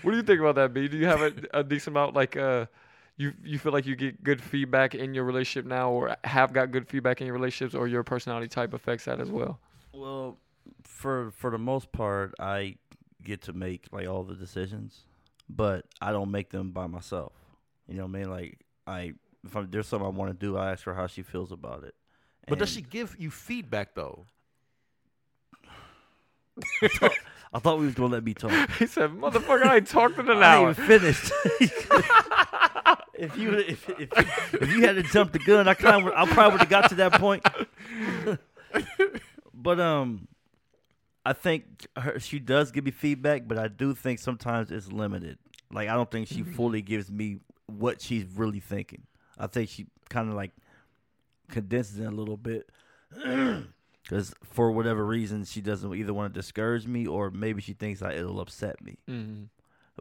what 0.00 0.12
do 0.12 0.16
you 0.16 0.22
think 0.22 0.40
about 0.40 0.54
that, 0.54 0.72
B? 0.72 0.88
Do 0.88 0.96
you 0.96 1.06
have 1.06 1.20
a, 1.20 1.32
a 1.52 1.62
decent 1.62 1.94
amount 1.94 2.14
like 2.16 2.36
uh 2.38 2.64
you 3.16 3.32
you 3.44 3.58
feel 3.58 3.72
like 3.72 3.86
you 3.86 3.94
get 3.96 4.22
good 4.22 4.42
feedback 4.42 4.94
in 4.94 5.14
your 5.14 5.24
relationship 5.24 5.66
now 5.68 5.90
or 5.90 6.16
have 6.24 6.52
got 6.52 6.70
good 6.72 6.88
feedback 6.88 7.20
in 7.20 7.26
your 7.26 7.34
relationships 7.34 7.74
or 7.74 7.86
your 7.86 8.02
personality 8.02 8.48
type 8.48 8.72
affects 8.72 9.04
that 9.04 9.20
as 9.20 9.30
well? 9.30 9.60
Well, 9.92 10.38
for 10.84 11.30
for 11.32 11.50
the 11.50 11.58
most 11.58 11.92
part, 11.92 12.34
I 12.38 12.76
get 13.22 13.42
to 13.42 13.52
make 13.52 13.86
like 13.92 14.08
all 14.08 14.22
the 14.24 14.34
decisions, 14.34 15.04
but 15.48 15.86
I 16.00 16.12
don't 16.12 16.30
make 16.30 16.50
them 16.50 16.72
by 16.72 16.86
myself. 16.86 17.32
You 17.88 17.96
know 17.96 18.06
what 18.06 18.16
I 18.16 18.18
mean? 18.20 18.30
Like 18.30 18.58
I 18.86 19.12
if 19.44 19.56
I'm, 19.56 19.70
there's 19.70 19.86
something 19.88 20.06
I 20.06 20.10
want 20.10 20.30
to 20.30 20.46
do, 20.46 20.56
I 20.56 20.72
ask 20.72 20.84
her 20.84 20.94
how 20.94 21.06
she 21.06 21.22
feels 21.22 21.52
about 21.52 21.84
it. 21.84 21.94
But 22.48 22.58
does 22.58 22.70
she 22.70 22.82
give 22.82 23.14
you 23.18 23.30
feedback 23.30 23.94
though? 23.94 24.26
I 27.54 27.58
thought 27.58 27.78
we 27.78 27.86
was 27.86 27.94
gonna 27.94 28.12
let 28.12 28.24
me 28.24 28.34
talk. 28.34 28.50
He 28.78 28.86
said, 28.86 29.10
"Motherfucker, 29.10 29.64
I 29.64 29.76
ain't 29.76 29.86
talked 29.86 30.18
in 30.18 30.28
an 30.28 30.42
I 30.42 30.54
hour." 30.54 30.68
ain't 30.70 30.78
even 30.78 31.00
finished. 31.00 31.32
if 33.22 33.38
you 33.38 33.52
if, 33.52 33.88
if, 33.88 34.54
if 34.54 34.70
you 34.70 34.82
had 34.82 34.96
to 34.96 35.02
jump 35.02 35.32
the 35.32 35.38
gun, 35.38 35.68
I 35.68 35.74
kind 35.74 36.06
of 36.06 36.12
I 36.14 36.26
probably 36.26 36.52
would 36.52 36.60
have 36.60 36.68
got 36.68 36.88
to 36.90 36.94
that 36.96 37.12
point. 37.14 37.44
but 39.54 39.80
um, 39.80 40.28
I 41.24 41.32
think 41.32 41.86
her, 41.96 42.18
she 42.18 42.38
does 42.38 42.70
give 42.70 42.84
me 42.84 42.90
feedback, 42.90 43.46
but 43.46 43.58
I 43.58 43.68
do 43.68 43.94
think 43.94 44.18
sometimes 44.18 44.70
it's 44.70 44.90
limited. 44.90 45.38
Like 45.72 45.88
I 45.88 45.94
don't 45.94 46.10
think 46.10 46.28
she 46.28 46.42
fully 46.42 46.82
gives 46.82 47.10
me 47.10 47.38
what 47.66 48.00
she's 48.02 48.24
really 48.34 48.60
thinking. 48.60 49.02
I 49.38 49.46
think 49.46 49.70
she 49.70 49.86
kind 50.08 50.28
of 50.28 50.34
like 50.34 50.50
condenses 51.48 51.98
it 51.98 52.06
a 52.06 52.10
little 52.10 52.36
bit. 52.36 52.68
Because 54.02 54.34
for 54.42 54.72
whatever 54.72 55.06
reason, 55.06 55.44
she 55.44 55.60
doesn't 55.60 55.94
either 55.94 56.12
want 56.12 56.34
to 56.34 56.38
discourage 56.38 56.88
me 56.88 57.06
or 57.06 57.30
maybe 57.30 57.62
she 57.62 57.72
thinks 57.72 58.00
that 58.00 58.14
it'll 58.16 58.40
upset 58.40 58.82
me. 58.82 58.98
Mhm. 59.08 59.46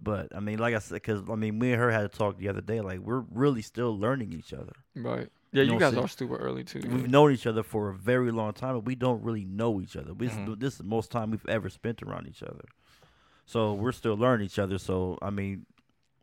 But 0.02 0.36
I 0.36 0.40
mean, 0.40 0.60
like 0.60 0.76
I 0.76 0.80
said, 0.80 0.96
because 0.96 1.22
I 1.30 1.36
mean, 1.36 1.58
me 1.60 1.72
and 1.74 1.82
her 1.82 1.92
had 1.92 2.04
a 2.06 2.10
talk 2.10 2.38
the 2.38 2.50
other 2.50 2.62
day. 2.62 2.82
Like 2.82 3.00
we're 3.00 3.24
really 3.32 3.62
still 3.62 3.98
learning 3.98 4.34
each 4.34 4.54
other. 4.54 4.74
Right. 4.96 5.30
Yeah, 5.52 5.64
You 5.64 5.74
you 5.74 5.80
guys 5.80 5.94
see- 5.94 6.00
are 6.00 6.08
super 6.08 6.38
early 6.38 6.64
too. 6.64 6.80
We've 6.80 7.10
known 7.10 7.34
each 7.34 7.46
other 7.46 7.62
for 7.64 7.90
a 7.90 7.94
very 7.94 8.32
long 8.32 8.54
time, 8.54 8.76
but 8.76 8.86
we 8.86 8.96
don't 8.96 9.22
really 9.22 9.44
know 9.44 9.82
each 9.82 9.98
other. 9.98 10.14
This, 10.14 10.32
Mhm. 10.32 10.54
is, 10.54 10.58
this 10.60 10.74
is 10.74 10.78
the 10.78 10.84
most 10.86 11.12
time 11.12 11.32
we've 11.32 11.46
ever 11.50 11.70
spent 11.70 12.02
around 12.04 12.28
each 12.28 12.42
other. 12.42 12.64
So 13.46 13.74
we're 13.74 13.92
still 13.92 14.16
learning 14.16 14.46
each 14.46 14.60
other. 14.60 14.78
So 14.78 15.18
I 15.22 15.30
mean, 15.30 15.66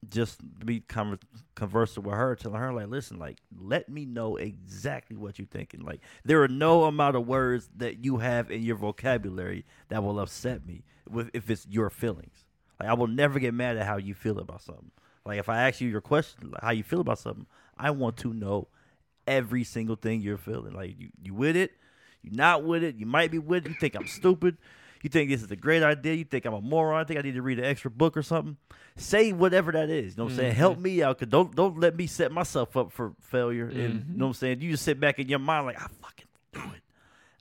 just 0.09 0.41
be 0.65 0.81
conver- 0.81 1.21
conversing 1.55 2.05
with 2.05 2.15
her, 2.15 2.35
telling 2.37 2.59
her 2.61 2.73
like, 2.73 2.87
listen, 2.89 3.19
like, 3.19 3.39
let 3.61 3.89
me 3.91 4.07
know 4.07 4.37
exactly 4.37 5.17
what 5.17 5.39
you're 5.39 5.47
thinking. 5.49 5.81
Like, 5.81 6.01
there 6.25 6.43
are 6.43 6.49
no 6.49 6.85
amount 6.85 7.17
of 7.17 7.27
words 7.27 7.69
that 7.77 8.05
you 8.05 8.19
have 8.19 8.51
in 8.51 8.63
your 8.63 8.77
vocabulary 8.77 9.67
that 9.89 10.03
will 10.03 10.21
upset 10.21 10.65
me 10.65 10.85
with 11.11 11.29
if 11.35 11.51
it's 11.51 11.67
your 11.69 11.91
feelings. 11.91 12.47
Like, 12.81 12.89
I 12.89 12.95
will 12.95 13.07
never 13.09 13.39
get 13.39 13.55
mad 13.55 13.77
at 13.77 13.87
how 13.87 13.97
you 13.97 14.15
feel 14.15 14.39
about 14.39 14.63
something. 14.63 14.91
Like, 15.25 15.39
if 15.39 15.49
I 15.49 15.67
ask 15.69 15.81
you 15.81 15.89
your 15.89 16.01
question, 16.01 16.51
like, 16.53 16.63
how 16.63 16.71
you 16.71 16.83
feel 16.83 17.01
about 17.01 17.19
something, 17.19 17.47
I 17.77 17.91
want 17.91 18.17
to 18.19 18.33
know 18.33 18.69
every 19.27 19.65
single 19.65 19.97
thing 19.97 20.21
you're 20.21 20.39
feeling. 20.39 20.75
Like, 20.75 20.99
you, 20.99 21.09
you 21.23 21.35
with 21.35 21.57
it? 21.57 21.73
You 22.23 22.31
not 22.33 22.65
with 22.65 22.83
it? 22.83 22.97
You 22.97 23.07
might 23.07 23.31
be 23.31 23.39
with 23.39 23.67
it. 23.67 23.71
You 23.71 23.75
think 23.75 23.95
I'm 23.95 24.07
stupid? 24.07 24.57
You 25.03 25.11
think 25.11 25.31
this 25.31 25.43
is 25.43 25.51
a 25.51 25.57
great 25.57 25.83
idea? 25.83 26.15
You 26.15 26.25
think 26.25 26.45
I'm 26.45 26.55
a 26.55 26.61
moron? 26.61 27.01
I 27.01 27.05
think 27.05 27.19
I 27.21 27.23
need 27.23 27.35
to 27.35 27.43
read 27.43 27.59
an 27.59 27.65
extra 27.65 27.91
book 27.91 28.17
or 28.17 28.23
something? 28.23 28.57
Say 28.97 29.33
whatever 29.33 29.71
that 29.71 29.91
is. 29.91 30.15
You 30.15 30.19
know 30.19 30.25
what 30.25 30.31
I'm 30.33 30.39
saying? 30.39 30.55
Help 30.57 30.79
me 30.81 31.03
out. 31.05 31.19
Cause 31.21 31.29
don't 31.29 31.55
don't 31.55 31.79
let 31.79 31.95
me 31.95 32.09
set 32.09 32.33
myself 32.33 32.77
up 32.77 32.91
for 32.91 33.13
failure. 33.21 33.69
And 33.69 33.79
you 34.11 34.17
know 34.19 34.25
what 34.25 34.31
I'm 34.31 34.35
saying? 34.35 34.61
You 34.61 34.73
just 34.73 34.83
sit 34.85 34.99
back 34.99 35.21
in 35.21 35.29
your 35.29 35.39
mind 35.39 35.67
like 35.67 35.77
I 35.81 35.87
fucking 36.03 36.27
knew 36.53 36.73
it. 36.75 36.83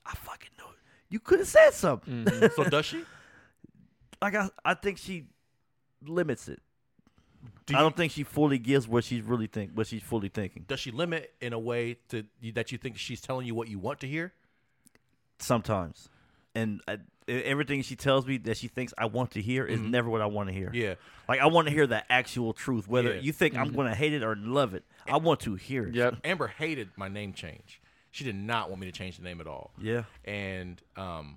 I 0.06 0.14
fucking 0.14 0.50
knew 0.56 0.66
it. 0.66 0.78
You 1.10 1.18
could 1.18 1.40
have 1.40 1.48
said 1.48 1.70
something. 1.74 2.26
Mhm. 2.26 2.52
So 2.54 2.62
does 2.64 2.86
she? 2.86 3.02
Like 4.20 4.34
I 4.34 4.48
I 4.64 4.74
think 4.74 4.98
she 4.98 5.26
limits 6.06 6.48
it. 6.48 6.60
Do 7.66 7.74
I 7.74 7.78
you- 7.78 7.84
don't 7.84 7.96
think 7.96 8.12
she 8.12 8.24
fully 8.24 8.58
gives 8.58 8.88
what 8.88 9.04
she's 9.04 9.22
really 9.22 9.46
think 9.46 9.72
what 9.74 9.86
she's 9.86 10.02
fully 10.02 10.28
thinking. 10.28 10.64
Does 10.66 10.80
she 10.80 10.90
limit 10.90 11.32
in 11.40 11.52
a 11.52 11.58
way 11.58 11.98
to 12.08 12.24
that 12.54 12.72
you 12.72 12.78
think 12.78 12.98
she's 12.98 13.20
telling 13.20 13.46
you 13.46 13.54
what 13.54 13.68
you 13.68 13.78
want 13.78 14.00
to 14.00 14.08
hear? 14.08 14.32
Sometimes. 15.38 16.08
And 16.54 16.80
I, 16.88 16.94
e- 17.28 17.42
everything 17.44 17.82
she 17.82 17.94
tells 17.94 18.26
me 18.26 18.38
that 18.38 18.56
she 18.56 18.66
thinks 18.66 18.92
I 18.98 19.06
want 19.06 19.32
to 19.32 19.42
hear 19.42 19.64
is 19.64 19.78
mm-hmm. 19.78 19.90
never 19.90 20.10
what 20.10 20.20
I 20.20 20.26
want 20.26 20.48
to 20.48 20.52
hear. 20.52 20.70
Yeah. 20.72 20.94
Like 21.28 21.40
I 21.40 21.46
want 21.46 21.68
to 21.68 21.74
hear 21.74 21.86
the 21.86 22.10
actual 22.10 22.52
truth. 22.52 22.88
Whether 22.88 23.14
Yeah. 23.14 23.20
you 23.20 23.32
think 23.32 23.56
I'm 23.56 23.66
mm-hmm. 23.66 23.76
going 23.76 23.88
to 23.88 23.94
hate 23.94 24.12
it 24.12 24.24
or 24.24 24.34
love 24.34 24.74
it, 24.74 24.84
I 25.06 25.18
want 25.18 25.40
to 25.40 25.54
hear 25.54 25.86
it. 25.86 25.94
Yep. 25.94 26.16
Amber 26.24 26.48
hated 26.48 26.90
my 26.96 27.08
name 27.08 27.32
change. 27.32 27.80
She 28.10 28.24
did 28.24 28.34
not 28.34 28.70
want 28.70 28.80
me 28.80 28.86
to 28.86 28.92
change 28.92 29.18
the 29.18 29.22
name 29.22 29.40
at 29.40 29.46
all. 29.46 29.70
Yeah. 29.80 30.04
And 30.24 30.82
um, 30.96 31.36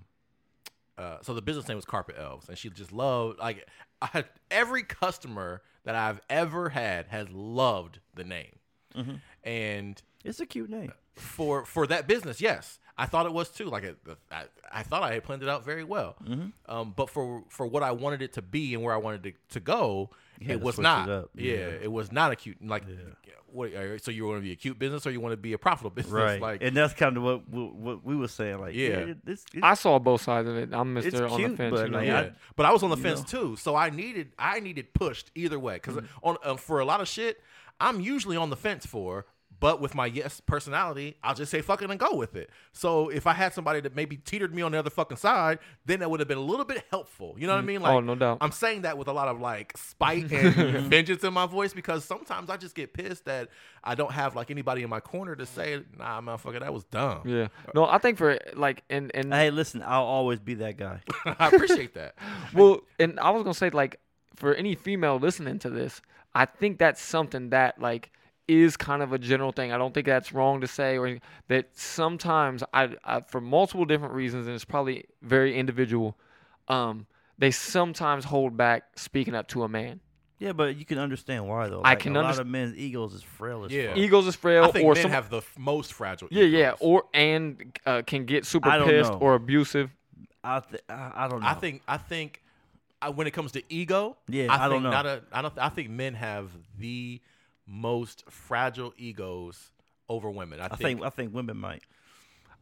uh, 1.01 1.17
so 1.21 1.33
the 1.33 1.41
business 1.41 1.67
name 1.67 1.75
was 1.77 1.85
Carpet 1.85 2.15
Elves, 2.17 2.47
and 2.49 2.57
she 2.57 2.69
just 2.69 2.91
loved 2.91 3.39
like 3.39 3.67
I 4.01 4.23
every 4.49 4.83
customer 4.83 5.61
that 5.83 5.95
I've 5.95 6.21
ever 6.29 6.69
had 6.69 7.07
has 7.07 7.27
loved 7.29 7.99
the 8.15 8.23
name. 8.23 8.55
And 9.43 10.01
It's 10.23 10.39
a 10.39 10.45
cute 10.45 10.69
name. 10.69 10.91
for 11.15 11.65
for 11.65 11.87
that 11.87 12.07
business, 12.07 12.39
yes, 12.41 12.79
I 12.97 13.05
thought 13.05 13.25
it 13.25 13.33
was 13.33 13.49
too. 13.49 13.65
Like 13.65 13.83
it, 13.83 13.97
I, 14.31 14.43
I 14.71 14.83
thought 14.83 15.03
I 15.03 15.13
had 15.13 15.23
planned 15.23 15.43
it 15.43 15.49
out 15.49 15.65
very 15.65 15.83
well. 15.83 16.15
Um, 16.67 16.93
but 16.95 17.09
for 17.09 17.43
for 17.49 17.65
what 17.65 17.83
I 17.83 17.91
wanted 17.91 18.21
it 18.21 18.33
to 18.33 18.41
be 18.41 18.73
and 18.75 18.83
where 18.83 18.93
I 18.93 18.97
wanted 18.97 19.25
it 19.25 19.35
to 19.49 19.59
go, 19.59 20.09
had 20.30 20.30
it 20.47 20.61
was 20.61 20.77
not. 20.79 21.07
it 21.09 21.11
up. 21.13 21.29
Yeah. 21.35 21.53
Yeah. 21.53 21.59
it 21.83 21.91
was 21.91 22.11
not 22.11 22.31
a 22.31 22.35
cute 22.35 22.57
like. 22.65 22.83
What, 23.53 23.73
uh, 23.73 23.97
so 23.97 24.11
you 24.11 24.25
want 24.25 24.37
to 24.37 24.41
be 24.43 24.53
a 24.53 24.55
cute 24.55 24.79
business 24.79 25.05
or 25.05 25.11
you 25.11 25.19
want 25.19 25.33
to 25.33 25.37
be 25.37 25.51
a 25.51 25.57
profitable 25.57 25.89
business? 25.95 26.13
Right. 26.13 26.39
Like 26.41 26.63
and 26.63 26.75
that's 26.75 26.93
kind 26.93 27.17
of 27.17 27.23
what 27.23 27.49
what, 27.49 27.75
what 27.75 28.05
we 28.05 28.15
were 28.15 28.29
saying. 28.29 28.59
Like, 28.59 28.73
Yeah. 28.75 28.87
yeah, 28.87 28.95
it- 28.97 29.17
it's, 29.27 29.45
it's, 29.53 29.61
I 29.63 29.73
saw 29.73 29.99
both 29.99 30.21
sides 30.21 30.47
of 30.47 30.55
it. 30.55 30.69
I'm 30.71 30.95
It's 30.95 31.05
Mister 31.07 31.27
on 31.27 31.41
the 31.41 31.49
fence. 31.57 31.71
but, 31.75 31.85
you 31.87 31.91
know? 31.91 31.99
yeah, 31.99 32.19
I- 32.19 32.31
but 32.55 32.65
I 32.65 32.71
was 32.71 32.81
on 32.81 32.91
the 32.91 32.95
you 32.95 33.03
fence 33.03 33.19
know. 33.33 33.39
too, 33.49 33.55
so 33.57 33.75
I 33.75 33.89
needed 33.89 34.31
I 34.39 34.61
needed 34.61 34.93
pushed 34.93 35.31
either 35.35 35.59
way 35.59 35.73
because 35.75 35.95
Mm. 35.97 36.05
on 36.23 36.37
um, 36.45 36.57
for 36.57 36.79
a 36.79 36.85
lot 36.85 37.01
of 37.01 37.09
shit 37.09 37.41
I'm 37.81 37.99
usually 37.99 38.37
on 38.37 38.49
the 38.51 38.55
fence 38.55 38.85
for, 38.85 39.25
but 39.61 39.79
with 39.79 39.93
my 39.93 40.07
yes 40.07 40.41
personality, 40.41 41.15
I'll 41.23 41.35
just 41.35 41.51
say 41.51 41.61
fucking 41.61 41.89
and 41.89 41.99
go 41.99 42.15
with 42.15 42.35
it. 42.35 42.49
So 42.73 43.09
if 43.09 43.27
I 43.27 43.33
had 43.33 43.53
somebody 43.53 43.79
that 43.81 43.95
maybe 43.95 44.17
teetered 44.17 44.53
me 44.55 44.63
on 44.63 44.71
the 44.71 44.79
other 44.79 44.89
fucking 44.89 45.17
side, 45.17 45.59
then 45.85 45.99
that 45.99 46.09
would 46.09 46.19
have 46.19 46.27
been 46.27 46.39
a 46.39 46.41
little 46.41 46.65
bit 46.65 46.83
helpful. 46.89 47.35
You 47.37 47.45
know 47.45 47.53
what 47.53 47.59
I 47.59 47.61
mm. 47.61 47.67
mean? 47.67 47.81
Like, 47.83 47.93
Oh, 47.93 47.99
no 47.99 48.15
doubt. 48.15 48.39
I'm 48.41 48.51
saying 48.51 48.81
that 48.81 48.97
with 48.97 49.07
a 49.07 49.13
lot 49.13 49.27
of 49.27 49.39
like 49.39 49.77
spite 49.77 50.31
and 50.31 50.87
vengeance 50.87 51.23
in 51.23 51.31
my 51.31 51.45
voice 51.45 51.73
because 51.73 52.03
sometimes 52.03 52.49
I 52.49 52.57
just 52.57 52.73
get 52.73 52.91
pissed 52.91 53.25
that 53.25 53.49
I 53.83 53.93
don't 53.93 54.11
have 54.11 54.35
like 54.35 54.49
anybody 54.49 54.81
in 54.81 54.89
my 54.89 54.99
corner 54.99 55.35
to 55.35 55.45
say, 55.45 55.83
"Nah, 55.97 56.21
motherfucker, 56.21 56.59
that 56.59 56.73
was 56.73 56.83
dumb." 56.85 57.21
yeah. 57.25 57.49
No, 57.75 57.85
I 57.85 57.99
think 57.99 58.17
for 58.17 58.39
like 58.55 58.83
and 58.89 59.11
and 59.13 59.31
hey, 59.31 59.51
listen, 59.51 59.83
I'll 59.85 60.03
always 60.03 60.39
be 60.39 60.55
that 60.55 60.77
guy. 60.77 61.01
I 61.25 61.49
appreciate 61.49 61.93
that. 61.93 62.15
Well, 62.53 62.81
and 62.99 63.19
I 63.19 63.29
was 63.29 63.43
gonna 63.43 63.53
say 63.53 63.69
like 63.69 63.99
for 64.35 64.55
any 64.55 64.73
female 64.73 65.17
listening 65.17 65.59
to 65.59 65.69
this, 65.69 66.01
I 66.33 66.45
think 66.45 66.79
that's 66.79 67.01
something 67.01 67.51
that 67.51 67.79
like 67.79 68.11
is 68.47 68.75
kind 68.77 69.01
of 69.01 69.13
a 69.13 69.17
general 69.19 69.51
thing. 69.51 69.71
I 69.71 69.77
don't 69.77 69.93
think 69.93 70.05
that's 70.07 70.33
wrong 70.33 70.61
to 70.61 70.67
say 70.67 70.97
or 70.97 71.19
that 71.47 71.69
sometimes 71.77 72.63
I, 72.73 72.95
I 73.05 73.21
for 73.21 73.39
multiple 73.41 73.85
different 73.85 74.13
reasons 74.13 74.47
and 74.47 74.55
it's 74.55 74.65
probably 74.65 75.05
very 75.21 75.57
individual. 75.57 76.17
Um, 76.67 77.07
they 77.37 77.51
sometimes 77.51 78.25
hold 78.25 78.57
back 78.57 78.83
speaking 78.97 79.35
up 79.35 79.47
to 79.49 79.63
a 79.63 79.67
man. 79.69 79.99
Yeah, 80.39 80.53
but 80.53 80.75
you 80.75 80.85
can 80.85 80.97
understand 80.97 81.47
why 81.47 81.69
though. 81.69 81.81
I 81.81 81.91
Like, 81.91 81.99
can 81.99 82.15
a 82.15 82.21
lot 82.21 82.39
of 82.39 82.47
men's 82.47 82.75
egos 82.75 83.13
is 83.13 83.21
frail 83.21 83.63
as 83.65 83.71
Yeah. 83.71 83.89
fuck. 83.89 83.97
Egos 83.97 84.25
is 84.27 84.35
frail, 84.35 84.63
I 84.63 84.71
think 84.71 84.85
or 84.85 84.93
men 84.95 85.03
some, 85.03 85.11
have 85.11 85.29
the 85.29 85.37
f- 85.37 85.55
most 85.57 85.93
fragile. 85.93 86.27
yeah, 86.31 86.43
yeah, 86.43 86.73
or 86.79 87.03
and 87.13 87.77
uh, 87.85 88.01
can 88.05 88.25
get 88.25 88.45
super 88.45 88.69
pissed 88.85 89.11
know. 89.11 89.17
or 89.19 89.35
abusive. 89.35 89.91
I, 90.43 90.59
th- 90.61 90.81
I 90.89 91.11
I 91.15 91.27
don't 91.27 91.41
know. 91.41 91.47
I 91.47 91.53
think 91.53 91.83
I 91.87 91.97
think 91.97 92.41
I, 93.03 93.09
when 93.09 93.27
it 93.27 93.31
comes 93.31 93.51
to 93.51 93.61
ego, 93.69 94.17
Yeah, 94.27 94.47
I, 94.49 94.65
I 94.65 94.67
don't 94.67 94.71
think 94.77 94.83
know. 94.83 94.89
Not 94.91 95.05
a, 95.05 95.21
I 95.31 95.41
don't. 95.43 95.57
I 95.59 95.69
think 95.69 95.89
men 95.91 96.15
have 96.15 96.49
the 96.79 97.21
most 97.71 98.25
fragile 98.29 98.93
egos 98.97 99.71
over 100.09 100.29
women. 100.29 100.61
I, 100.61 100.69
I 100.71 100.77
think, 100.77 101.01
think 101.01 101.03
I 101.03 101.09
think 101.09 101.33
women 101.33 101.57
might. 101.57 101.83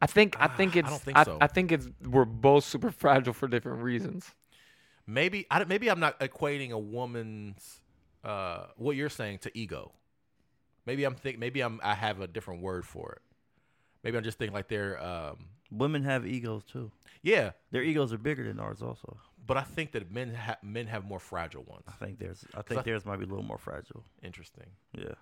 I 0.02 0.08
think 0.08 0.38
I 0.40 0.48
think 0.48 0.76
Ah, 0.76 0.80
I 0.84 0.90
it's 0.90 0.90
don't 0.90 1.04
think 1.04 1.18
I, 1.18 1.24
so. 1.24 1.38
I 1.42 1.48
think 1.48 1.72
it's 1.72 1.90
we're 2.04 2.26
both 2.26 2.64
super 2.66 2.92
fragile 2.92 3.34
for 3.34 3.48
different 3.48 3.84
reasons. 3.84 4.36
maybe 5.08 5.46
I 5.52 5.64
maybe 5.66 5.90
I'm 5.90 6.00
not 6.00 6.20
equating 6.20 6.72
a 6.72 6.80
woman's 6.80 7.82
uh, 8.24 8.68
what 8.78 8.96
you're 8.96 9.10
saying 9.10 9.40
to 9.40 9.58
ego. 9.58 9.94
Maybe 10.86 11.04
I'm 11.06 11.16
think 11.16 11.40
maybe 11.40 11.62
I'm 11.62 11.80
I 11.84 11.96
have 11.96 12.22
a 12.22 12.28
different 12.28 12.62
word 12.62 12.86
for 12.86 13.14
it. 13.14 13.22
Maybe 14.04 14.18
I'm 14.18 14.24
just 14.24 14.38
thinking 14.38 14.54
like 14.54 14.68
they're 14.70 15.02
um, 15.04 15.48
Women 15.72 16.04
have 16.04 16.26
egos 16.28 16.64
too. 16.66 16.92
yeah, 17.22 17.52
Their 17.72 17.84
egos 17.84 18.14
are 18.14 18.18
bigger 18.18 18.44
than 18.44 18.60
ours 18.60 18.82
also. 18.82 19.18
But 19.46 19.58
I 19.58 19.64
think 19.64 19.92
that 19.94 20.12
men 20.12 20.34
ha- 20.34 20.58
men 20.62 20.88
have 20.88 21.06
more 21.06 21.20
fragile 21.20 21.64
ones. 21.64 21.84
I 21.88 21.92
think 22.04 22.20
theirs 22.20 22.46
I 22.56 22.62
think 22.62 22.80
I- 22.82 22.84
theirs 22.84 23.06
might 23.06 23.18
be 23.18 23.26
a 23.26 23.28
little 23.28 23.44
more 23.44 23.58
fragile. 23.58 24.04
Interesting. 24.24 24.68
Yeah. 24.94 25.14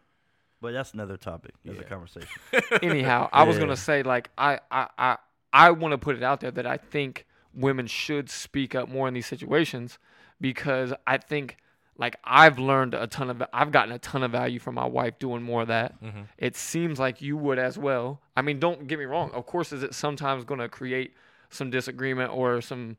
But 0.62 0.74
that's 0.74 0.94
another 0.94 1.18
topic. 1.18 1.54
That's 1.64 1.78
Yeah. 1.78 1.84
a 1.86 1.88
conversation. 1.90 2.42
anyhow, 2.82 3.30
I 3.32 3.44
was 3.44 3.58
gonna 3.58 3.78
say 3.78 4.04
like 4.04 4.30
I 4.38 4.60
I 4.72 4.88
I, 4.98 5.18
I 5.54 5.72
want 5.72 5.92
to 5.94 5.98
put 5.98 6.16
it 6.16 6.24
out 6.24 6.40
there 6.42 6.52
that 6.52 6.66
I 6.68 6.78
think 6.78 7.26
women 7.54 7.88
should 7.88 8.30
speak 8.30 8.76
up 8.76 8.90
more 8.90 9.08
in 9.08 9.14
these 9.14 9.28
situations 9.28 9.98
because 10.42 10.94
I 11.06 11.18
think 11.18 11.58
like 12.00 12.18
I've 12.24 12.60
learned 12.60 12.94
a 12.94 13.08
ton 13.08 13.30
of 13.30 13.42
I've 13.54 13.72
gotten 13.72 13.92
a 13.92 14.00
ton 14.00 14.24
of 14.24 14.32
value 14.32 14.60
from 14.60 14.76
my 14.76 14.86
wife 14.86 15.18
doing 15.20 15.42
more 15.42 15.62
of 15.64 15.68
that. 15.70 16.02
Mm-hmm. 16.04 16.22
It 16.38 16.56
seems 16.56 17.00
like 17.00 17.22
you 17.22 17.38
would 17.38 17.58
as 17.60 17.78
well. 17.78 18.22
I 18.36 18.42
mean, 18.44 18.60
don't 18.60 18.88
get 18.88 19.00
me 19.00 19.06
wrong. 19.06 19.32
Of 19.32 19.46
course, 19.46 19.72
is 19.72 19.82
it 19.84 19.94
sometimes 19.96 20.44
going 20.44 20.60
to 20.60 20.70
create 20.70 21.14
some 21.50 21.70
disagreement 21.72 22.32
or 22.32 22.62
some 22.62 22.98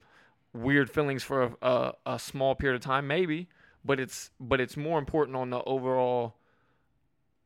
weird 0.59 0.91
feelings 0.91 1.23
for 1.23 1.43
a, 1.43 1.57
a, 1.63 1.93
a 2.15 2.19
small 2.19 2.55
period 2.55 2.77
of 2.77 2.83
time, 2.83 3.07
maybe. 3.07 3.49
But 3.85 4.01
it's 4.01 4.31
but 4.41 4.61
it's 4.61 4.77
more 4.77 4.99
important 4.99 5.37
on 5.37 5.51
the 5.51 5.63
overall 5.63 6.37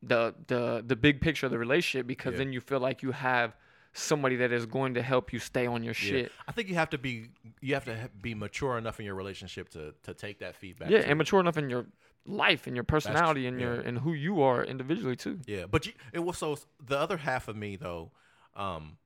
the 0.01 0.35
the 0.47 0.83
the 0.85 0.95
big 0.95 1.21
picture 1.21 1.45
of 1.45 1.51
the 1.51 1.57
relationship 1.59 2.07
because 2.07 2.33
Yeah. 2.33 2.39
then 2.39 2.53
you 2.53 2.59
feel 2.61 2.79
like 2.79 3.01
you 3.03 3.11
have 3.11 3.55
somebody 3.93 4.35
that 4.37 4.51
is 4.51 4.65
going 4.65 4.95
to 4.95 5.01
help 5.01 5.31
you 5.31 5.39
stay 5.39 5.67
on 5.67 5.83
your 5.83 5.93
Yeah. 5.93 6.09
shit. 6.09 6.31
I 6.47 6.51
think 6.51 6.67
you 6.67 6.75
have 6.75 6.89
to 6.89 6.97
be 6.97 7.29
you 7.61 7.73
have 7.75 7.85
to 7.85 8.09
be 8.21 8.33
mature 8.35 8.77
enough 8.77 8.99
in 8.99 9.05
your 9.05 9.15
relationship 9.15 9.69
to 9.69 9.93
to 10.03 10.13
take 10.13 10.39
that 10.39 10.55
feedback. 10.55 10.89
Yeah, 10.89 11.01
too. 11.01 11.09
and 11.09 11.17
mature 11.17 11.39
enough 11.39 11.57
in 11.57 11.69
your 11.69 11.85
life 12.25 12.67
and 12.67 12.75
your 12.75 12.83
personality 12.85 13.47
and 13.47 13.59
your 13.59 13.75
yeah. 13.75 13.87
and 13.87 13.99
who 13.99 14.13
you 14.13 14.41
are 14.41 14.63
individually 14.63 15.15
too. 15.15 15.39
Yeah, 15.45 15.65
but 15.67 15.85
you, 15.85 15.93
it 16.11 16.19
was 16.19 16.37
so 16.37 16.57
the 16.85 16.97
other 16.97 17.17
half 17.17 17.47
of 17.47 17.55
me 17.55 17.75
though. 17.77 18.11
Um, 18.55 18.97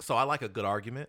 so 0.00 0.16
I 0.16 0.22
like 0.24 0.42
a 0.42 0.48
good 0.48 0.64
argument, 0.64 1.08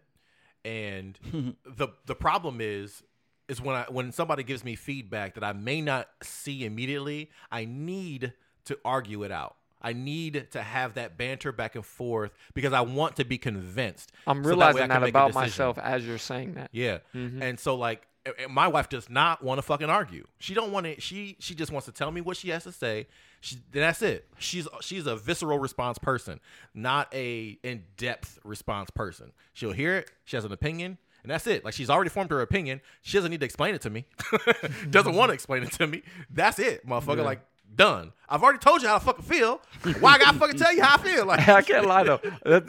and 0.66 1.18
the 1.66 1.90
the 2.06 2.16
problem 2.16 2.60
is 2.62 3.04
is 3.50 3.62
when 3.62 3.76
I 3.76 3.86
when 3.90 4.12
somebody 4.12 4.44
gives 4.44 4.64
me 4.64 4.76
feedback 4.76 5.36
that 5.36 5.44
I 5.44 5.54
may 5.54 5.82
not 5.82 6.10
see 6.22 6.66
immediately, 6.66 7.30
I 7.52 7.66
need 7.66 8.34
to 8.66 8.78
argue 8.86 9.24
it 9.24 9.32
out. 9.32 9.56
I 9.82 9.92
need 9.92 10.48
to 10.52 10.62
have 10.62 10.94
that 10.94 11.18
banter 11.18 11.52
back 11.52 11.76
and 11.76 11.86
forth 11.86 12.32
because 12.54 12.72
I 12.72 12.80
want 12.82 13.18
to 13.18 13.26
be 13.26 13.38
convinced. 13.38 14.14
I'm 14.26 14.38
So 14.42 14.50
that 14.52 14.56
realizing 14.56 14.88
that, 14.88 15.04
about 15.04 15.34
myself 15.34 15.78
as 15.78 16.08
you're 16.08 16.18
saying 16.18 16.54
that. 16.54 16.70
Yeah. 16.72 17.00
Mm-hmm. 17.14 17.42
And 17.42 17.60
so 17.60 17.76
like 17.76 18.08
a- 18.26 18.46
a- 18.46 18.48
my 18.48 18.70
wife 18.70 18.88
does 18.88 19.10
not 19.10 19.44
want 19.44 19.58
to 19.58 19.62
fucking 19.62 19.90
argue. 19.90 20.26
She 20.40 20.54
don't 20.54 20.72
want 20.72 20.86
to 20.86 21.02
she 21.02 21.36
she 21.40 21.54
just 21.54 21.70
wants 21.72 21.86
to 21.88 21.92
tell 21.92 22.12
me 22.12 22.22
what 22.22 22.38
she 22.38 22.50
has 22.50 22.64
to 22.64 22.72
say. 22.72 23.08
She 23.44 23.58
that's 23.74 24.02
it. 24.02 24.26
She's 24.38 24.70
she's 24.80 25.06
a 25.06 25.18
visceral 25.18 25.60
response 25.60 25.98
person, 25.98 26.40
not 26.74 27.14
a 27.14 27.60
in-depth 27.62 28.40
response 28.46 28.90
person. 28.90 29.34
She'll 29.52 29.74
hear 29.74 29.98
it, 29.98 30.10
she 30.24 30.38
has 30.38 30.46
an 30.46 30.54
opinion, 30.54 30.98
and 31.24 31.30
that's 31.30 31.46
it. 31.46 31.66
Like 31.66 31.74
she's 31.74 31.90
already 31.90 32.10
formed 32.10 32.32
her 32.32 32.40
opinion. 32.40 32.80
She 33.02 33.18
doesn't 33.18 33.30
need 33.30 33.42
to 33.42 33.46
explain 33.46 33.76
it 33.76 33.82
to 33.82 33.90
me. 33.90 34.06
doesn't 34.90 35.14
want 35.14 35.28
to 35.32 35.34
explain 35.34 35.64
it 35.64 35.74
to 35.74 35.88
me. 35.88 36.04
That's 36.30 36.58
it, 36.58 36.88
motherfucker. 36.88 37.26
Like 37.26 37.42
done. 37.76 38.14
I've 38.30 38.42
already 38.44 38.60
told 38.60 38.82
you 38.82 38.88
how 38.88 38.96
I 38.96 39.00
fucking 39.00 39.26
feel. 39.26 39.60
Why 40.00 40.14
I 40.14 40.20
gotta 40.20 40.40
fucking 40.40 40.58
tell 40.58 40.74
you 40.74 40.82
how 40.82 40.96
I 40.96 41.00
feel? 41.00 41.26
Like 41.26 41.46
I 41.50 41.62
can't 41.64 41.86
lie 41.86 42.04
though. 42.04 42.22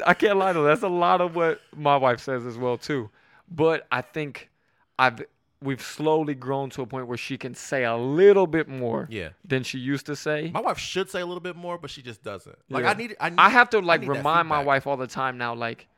I 0.05 0.15
can't 0.15 0.39
lie 0.39 0.55
though. 0.55 0.65
That's 0.65 0.83
a 0.83 0.89
lot 0.89 1.21
of 1.21 1.37
what 1.37 1.61
my 1.77 1.97
wife 1.97 2.19
says 2.19 2.45
as 2.45 2.59
well 2.59 2.79
too. 2.79 3.11
But 3.49 3.87
I 3.93 4.01
think 4.01 4.51
I've 4.99 5.23
we've 5.65 5.83
slowly 5.83 6.35
grown 6.35 6.71
to 6.71 6.83
a 6.83 6.87
point 6.87 7.07
where 7.07 7.17
she 7.17 7.37
can 7.39 7.55
say 7.55 7.85
a 7.85 7.97
little 7.97 8.47
bit 8.47 8.69
more 8.69 9.07
Yeah. 9.11 9.31
than 9.45 9.63
she 9.63 9.79
used 9.79 10.07
to 10.07 10.15
say. 10.17 10.51
My 10.53 10.61
wife 10.61 10.79
should 10.79 11.11
say 11.11 11.21
a 11.21 11.27
little 11.27 11.41
bit 11.41 11.57
more, 11.57 11.79
but 11.79 11.91
she 11.91 12.03
just 12.03 12.23
doesn't. 12.23 12.57
Like 12.69 12.85
Yeah. 12.85 12.91
I 12.91 12.95
need 12.95 13.17
I 13.21 13.31
need 13.31 13.39
I 13.39 13.49
have 13.49 13.71
to 13.71 13.81
like 13.81 14.07
remind 14.07 14.47
my 14.49 14.63
wife 14.63 14.87
all 14.87 14.97
the 14.97 15.07
time 15.07 15.39
now, 15.39 15.55
like, 15.55 15.89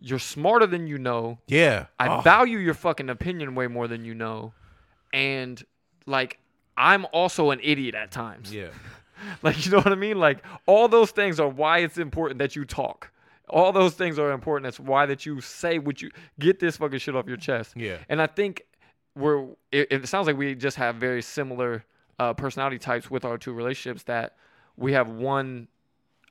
you're 0.00 0.18
smarter 0.18 0.66
than 0.66 0.86
you 0.86 0.98
know. 0.98 1.38
Yeah. 1.46 1.86
I 1.98 2.08
Oh. 2.08 2.20
value 2.20 2.58
your 2.58 2.74
fucking 2.74 3.08
opinion 3.10 3.54
way 3.54 3.66
more 3.66 3.88
than 3.88 4.04
you 4.04 4.14
know. 4.14 4.52
And 5.12 5.62
like 6.06 6.38
I'm 6.76 7.06
also 7.12 7.50
an 7.50 7.60
idiot 7.62 7.94
at 7.94 8.10
times. 8.10 8.52
Yeah. 8.54 8.68
Like 9.42 9.64
you 9.64 9.72
know 9.72 9.78
what 9.78 9.92
I 9.92 9.94
mean? 9.94 10.18
Like 10.20 10.44
all 10.66 10.88
those 10.88 11.10
things 11.10 11.40
are 11.40 11.48
why 11.48 11.78
it's 11.78 11.96
important 11.96 12.38
that 12.38 12.54
you 12.54 12.66
talk. 12.66 13.10
All 13.48 13.72
those 13.72 13.94
things 13.94 14.18
are 14.18 14.30
important. 14.30 14.64
That's 14.64 14.78
why 14.78 15.06
that 15.06 15.24
you 15.24 15.40
say 15.40 15.78
what 15.78 16.02
you 16.02 16.10
get 16.38 16.58
this 16.60 16.76
fucking 16.76 16.98
shit 16.98 17.16
off 17.16 17.26
your 17.26 17.38
chest. 17.38 17.72
Yeah. 17.76 17.96
And 18.10 18.20
I 18.20 18.26
think 18.26 18.62
we're 19.16 19.44
it, 19.72 19.88
it 19.90 20.06
sounds 20.08 20.26
like 20.28 20.36
we 20.36 20.54
just 20.54 20.76
have 20.76 20.96
very 20.96 21.22
similar 21.22 21.84
uh, 22.18 22.32
personality 22.34 22.78
types 22.78 23.10
with 23.10 23.24
our 23.24 23.38
two 23.38 23.52
relationships 23.52 24.04
that 24.04 24.36
we 24.76 24.92
have 24.92 25.08
one 25.08 25.68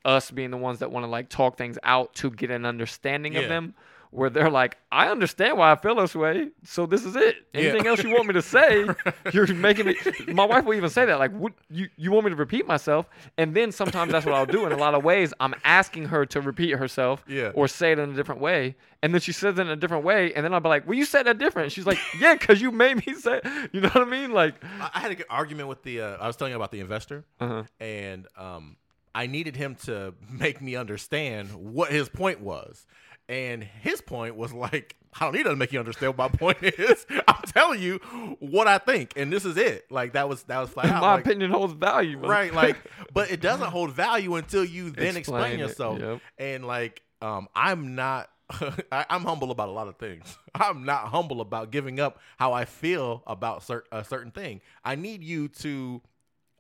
us 0.06 0.30
being 0.30 0.52
the 0.52 0.58
ones 0.58 0.80
that 0.80 0.92
want 0.92 1.04
to 1.04 1.10
like 1.10 1.28
talk 1.30 1.58
things 1.58 1.78
out 1.84 2.14
to 2.14 2.30
get 2.30 2.52
an 2.52 2.66
understanding 2.66 3.34
Yeah. 3.34 3.40
of 3.42 3.50
them 3.50 3.74
where 4.16 4.30
they're 4.30 4.50
like 4.50 4.78
i 4.92 5.08
understand 5.10 5.58
why 5.58 5.72
i 5.72 5.76
feel 5.76 5.96
this 5.96 6.16
way 6.16 6.50
so 6.64 6.86
this 6.86 7.04
is 7.06 7.16
it 7.16 7.36
Yeah. 7.54 7.62
anything 7.62 7.88
else 7.88 8.04
you 8.04 8.12
want 8.12 8.28
me 8.28 8.34
to 8.34 8.42
say 8.42 8.86
you're 9.34 9.48
making 9.54 9.88
me 9.88 9.96
my 10.28 10.46
wife 10.46 10.66
will 10.66 10.74
even 10.76 10.90
say 10.90 11.06
that 11.06 11.20
like 11.20 11.32
what 11.32 11.54
you, 11.70 11.90
you 11.98 12.12
want 12.12 12.26
me 12.26 12.30
to 12.32 12.36
repeat 12.36 12.66
myself 12.68 13.08
and 13.38 13.54
then 13.56 13.72
sometimes 13.72 14.12
that's 14.12 14.26
what 14.26 14.34
i'll 14.36 14.46
do 14.46 14.66
in 14.66 14.72
a 14.72 14.78
lot 14.78 14.94
of 14.96 15.04
ways 15.04 15.34
i'm 15.40 15.54
asking 15.64 16.06
her 16.06 16.26
to 16.26 16.42
repeat 16.42 16.72
herself 16.72 17.24
Yeah. 17.28 17.52
or 17.54 17.68
say 17.68 17.92
it 17.92 18.00
in 18.00 18.10
a 18.12 18.14
different 18.14 18.42
way 18.42 18.76
and 19.04 19.14
then 19.14 19.22
she 19.22 19.32
says 19.34 19.60
it 19.60 19.62
in 19.62 19.70
a 19.70 19.76
different 19.76 20.04
way 20.04 20.34
and 20.34 20.44
then 20.46 20.54
i'll 20.54 20.60
be 20.62 20.70
like 20.70 20.88
well 20.88 20.98
you 20.98 21.06
said 21.06 21.24
that 21.28 21.38
different 21.38 21.72
she's 21.72 21.86
like 21.86 22.00
yeah 22.20 22.34
because 22.36 22.62
you 22.62 22.72
made 22.72 23.06
me 23.06 23.14
say 23.16 23.42
you 23.72 23.82
know 23.82 23.90
what 23.90 24.08
i 24.08 24.10
mean 24.10 24.32
like 24.32 24.56
I 24.82 24.90
I 24.96 25.00
had 25.00 25.12
a 25.12 25.16
good 25.16 25.26
argument 25.30 25.68
with 25.70 25.84
the. 25.84 26.02
Uh, 26.02 26.18
I 26.22 26.28
was 26.28 26.36
telling 26.38 26.52
you 26.52 26.56
about 26.56 26.72
the 26.72 26.80
investor, 26.80 27.26
uh-huh. 27.40 27.64
and 27.80 28.28
um, 28.38 28.78
I 29.14 29.28
needed 29.28 29.56
him 29.56 29.76
to 29.86 30.14
make 30.32 30.62
me 30.62 30.76
understand 30.76 31.50
what 31.54 31.92
his 31.92 32.08
point 32.10 32.40
was. 32.42 32.86
And 33.28 33.64
his 33.64 34.02
point 34.02 34.36
was 34.36 34.54
like, 34.54 34.96
I 35.20 35.26
don't 35.26 35.34
need 35.34 35.44
to 35.44 35.56
make 35.56 35.72
you 35.72 35.80
understand 35.80 36.18
what 36.18 36.32
my 36.32 36.38
point 36.38 36.58
is. 36.62 37.06
I'm 37.28 37.42
telling 37.48 37.82
you 37.82 37.98
what 38.40 38.68
I 38.68 38.78
think, 38.78 39.14
and 39.16 39.32
this 39.32 39.46
is 39.46 39.56
it. 39.58 39.90
Like 39.90 40.14
that 40.14 40.28
was 40.30 40.44
that 40.44 40.60
was 40.60 40.70
flat 40.70 40.88
out. 40.88 41.02
my 41.02 41.14
like, 41.16 41.26
opinion 41.26 41.52
holds 41.52 41.74
value 41.74 42.18
right 42.20 42.54
like 42.54 42.78
but 43.14 43.32
it 43.32 43.40
doesn't 43.42 43.70
hold 43.70 43.92
value 43.94 44.36
until 44.36 44.64
you 44.66 44.90
then 44.92 45.16
explain, 45.18 45.44
Explain 45.44 45.60
yourself 45.60 46.00
yep. 46.00 46.22
and 46.38 46.66
like 46.68 47.02
um 47.22 47.48
i'm 47.56 47.96
not 47.96 48.30
I, 48.92 49.06
i'm 49.10 49.24
humble 49.24 49.52
about 49.52 49.70
a 49.70 49.72
lot 49.72 49.88
of 49.88 49.96
things 49.98 50.38
i'm 50.54 50.84
not 50.86 51.08
humble 51.08 51.40
about 51.40 51.72
giving 51.72 52.00
up 52.00 52.20
how 52.38 52.52
i 52.54 52.66
feel 52.66 53.24
about 53.26 53.64
cer- 53.64 53.86
a 53.92 54.04
certain 54.04 54.32
thing 54.32 54.60
i 54.84 54.96
need 54.96 55.24
you 55.24 55.48
to 55.48 56.02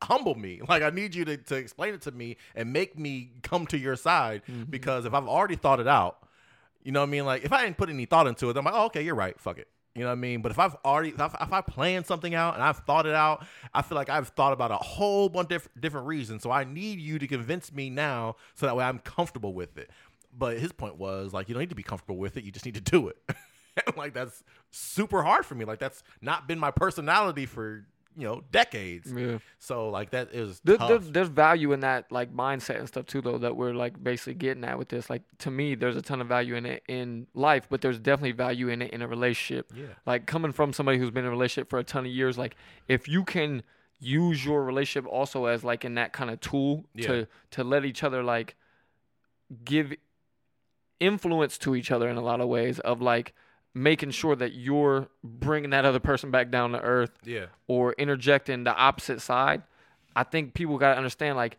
humble 0.04 0.36
me 0.36 0.62
like 0.68 0.82
i 0.84 0.90
need 0.90 1.14
you 1.16 1.26
to, 1.26 1.38
to 1.38 1.56
explain 1.56 1.94
it 1.94 2.02
to 2.04 2.12
me 2.12 2.38
and 2.56 2.72
make 2.72 2.98
me 2.98 3.32
come 3.44 3.66
to 3.68 3.78
your 3.78 3.96
side 3.96 4.42
Mm-hmm. 4.50 4.64
because 4.70 5.06
if 5.06 5.14
i've 5.14 5.28
already 5.28 5.56
thought 5.56 5.80
it 5.80 5.88
out 5.88 6.25
you 6.86 6.92
know 6.92 7.02
what 7.02 7.08
I 7.08 7.12
mean? 7.12 7.26
Like 7.26 7.44
if 7.44 7.52
I 7.52 7.64
didn't 7.64 7.78
put 7.78 7.90
any 7.90 8.06
thought 8.06 8.28
into 8.28 8.50
it, 8.50 8.56
I'm 8.56 8.64
like, 8.64 8.76
oh, 8.76 8.86
okay, 8.86 9.02
you're 9.02 9.16
right. 9.16 9.38
Fuck 9.40 9.58
it. 9.58 9.68
You 9.96 10.02
know 10.02 10.08
what 10.10 10.14
I 10.14 10.16
mean? 10.16 10.42
But 10.42 10.52
if 10.52 10.60
I've 10.60 10.76
already, 10.86 11.10
if, 11.10 11.20
if 11.20 11.54
I 11.54 11.62
plan 11.62 12.04
something 12.04 12.36
out 12.36 12.54
and 12.54 12.64
I've 12.64 12.80
thought 12.80 13.06
it 13.06 13.16
out, 13.16 13.46
I 13.74 13.82
feel 13.82 13.96
like 13.96 14.10
I've 14.10 14.28
thought 14.30 14.54
about 14.54 14.70
a 14.72 14.78
whole 14.78 15.28
bunch 15.30 15.46
of 15.46 15.50
diff- 15.50 15.70
different 15.80 16.06
reasons. 16.08 16.44
So 16.44 16.52
I 16.52 16.64
need 16.64 17.00
you 17.00 17.18
to 17.18 17.28
convince 17.28 17.74
me 17.74 17.90
now, 17.90 18.36
so 18.56 18.66
that 18.66 18.76
way 18.76 18.84
I'm 18.84 19.00
comfortable 19.00 19.54
with 19.54 19.78
it. 19.78 19.90
But 20.38 20.60
his 20.60 20.74
point 20.74 20.98
was 20.98 21.34
like, 21.34 21.48
you 21.48 21.56
don't 21.56 21.62
need 21.62 21.70
to 21.70 21.76
be 21.76 21.84
comfortable 21.84 22.18
with 22.18 22.36
it. 22.36 22.44
You 22.44 22.52
just 22.52 22.66
need 22.66 22.76
to 22.76 22.82
do 22.82 23.08
it. 23.08 23.18
like 23.98 24.14
that's 24.14 24.44
super 24.70 25.24
hard 25.24 25.46
for 25.46 25.56
me. 25.56 25.66
Like 25.66 25.80
that's 25.80 26.04
not 26.22 26.46
been 26.48 26.60
my 26.60 26.72
personality 26.72 27.46
for 27.46 27.86
you 28.18 28.24
know 28.26 28.42
decades. 28.52 29.12
yeah 29.16 29.40
So 29.60 29.90
like 29.90 30.12
that 30.12 30.34
is 30.34 30.62
There, 30.64 30.78
tough. 30.78 30.90
there, 30.90 30.98
there's 31.00 31.28
value 31.28 31.74
in 31.74 31.82
that 31.82 32.12
like 32.12 32.34
mindset 32.34 32.80
and 32.80 32.88
stuff 32.88 33.06
too 33.08 33.22
though 33.22 33.38
that 33.40 33.56
we're 33.58 33.74
like 33.74 34.02
basically 34.02 34.36
getting 34.36 34.64
at 34.64 34.78
with 34.78 34.90
this 34.90 35.10
like 35.10 35.24
to 35.40 35.52
me 35.52 35.76
there's 35.76 35.98
a 35.98 36.02
ton 36.02 36.22
of 36.22 36.28
value 36.28 36.56
in 36.56 36.66
it 36.66 36.84
in 36.88 37.28
life 37.34 37.68
but 37.70 37.82
there's 37.82 38.00
definitely 38.00 38.32
value 38.32 38.70
in 38.70 38.82
it 38.82 38.92
in 38.92 39.02
a 39.02 39.08
relationship 39.08 39.72
Yeah. 39.76 39.88
like 40.06 40.26
coming 40.28 40.52
from 40.54 40.72
somebody 40.74 40.98
who's 40.98 41.12
been 41.12 41.24
in 41.26 41.28
a 41.28 41.32
relationship 41.32 41.70
for 41.70 41.80
a 41.80 41.84
ton 41.84 42.06
of 42.06 42.12
years 42.12 42.38
like 42.38 42.56
if 42.88 43.08
you 43.08 43.24
can 43.26 43.64
use 44.00 44.46
your 44.46 44.64
relationship 44.64 45.10
also 45.12 45.46
as 45.46 45.64
like 45.64 45.84
in 45.84 45.96
that 45.96 46.14
kind 46.14 46.30
of 46.30 46.40
tool 46.40 46.86
Yeah. 46.94 47.08
to 47.08 47.28
to 47.52 47.64
let 47.64 47.84
each 47.86 48.04
other 48.04 48.24
like 48.24 48.56
give 49.64 49.94
influence 51.00 51.58
to 51.60 51.76
each 51.76 51.92
other 51.92 52.08
in 52.10 52.18
a 52.18 52.22
lot 52.22 52.40
of 52.42 52.48
ways 52.48 52.80
of 52.80 53.02
like 53.02 53.34
making 53.76 54.10
sure 54.10 54.36
that 54.38 54.54
you're 54.54 55.10
bringing 55.22 55.70
that 55.72 55.84
other 55.84 56.00
person 56.00 56.32
back 56.32 56.50
down 56.50 56.72
to 56.72 56.82
earth 56.82 57.12
yeah. 57.26 57.48
or 57.68 57.94
interjecting 57.94 58.64
the 58.64 58.74
opposite 58.74 59.22
side. 59.22 59.62
I 60.16 60.24
think 60.24 60.54
people 60.54 60.78
got 60.78 60.94
to 60.94 60.98
understand 60.98 61.36
like 61.36 61.58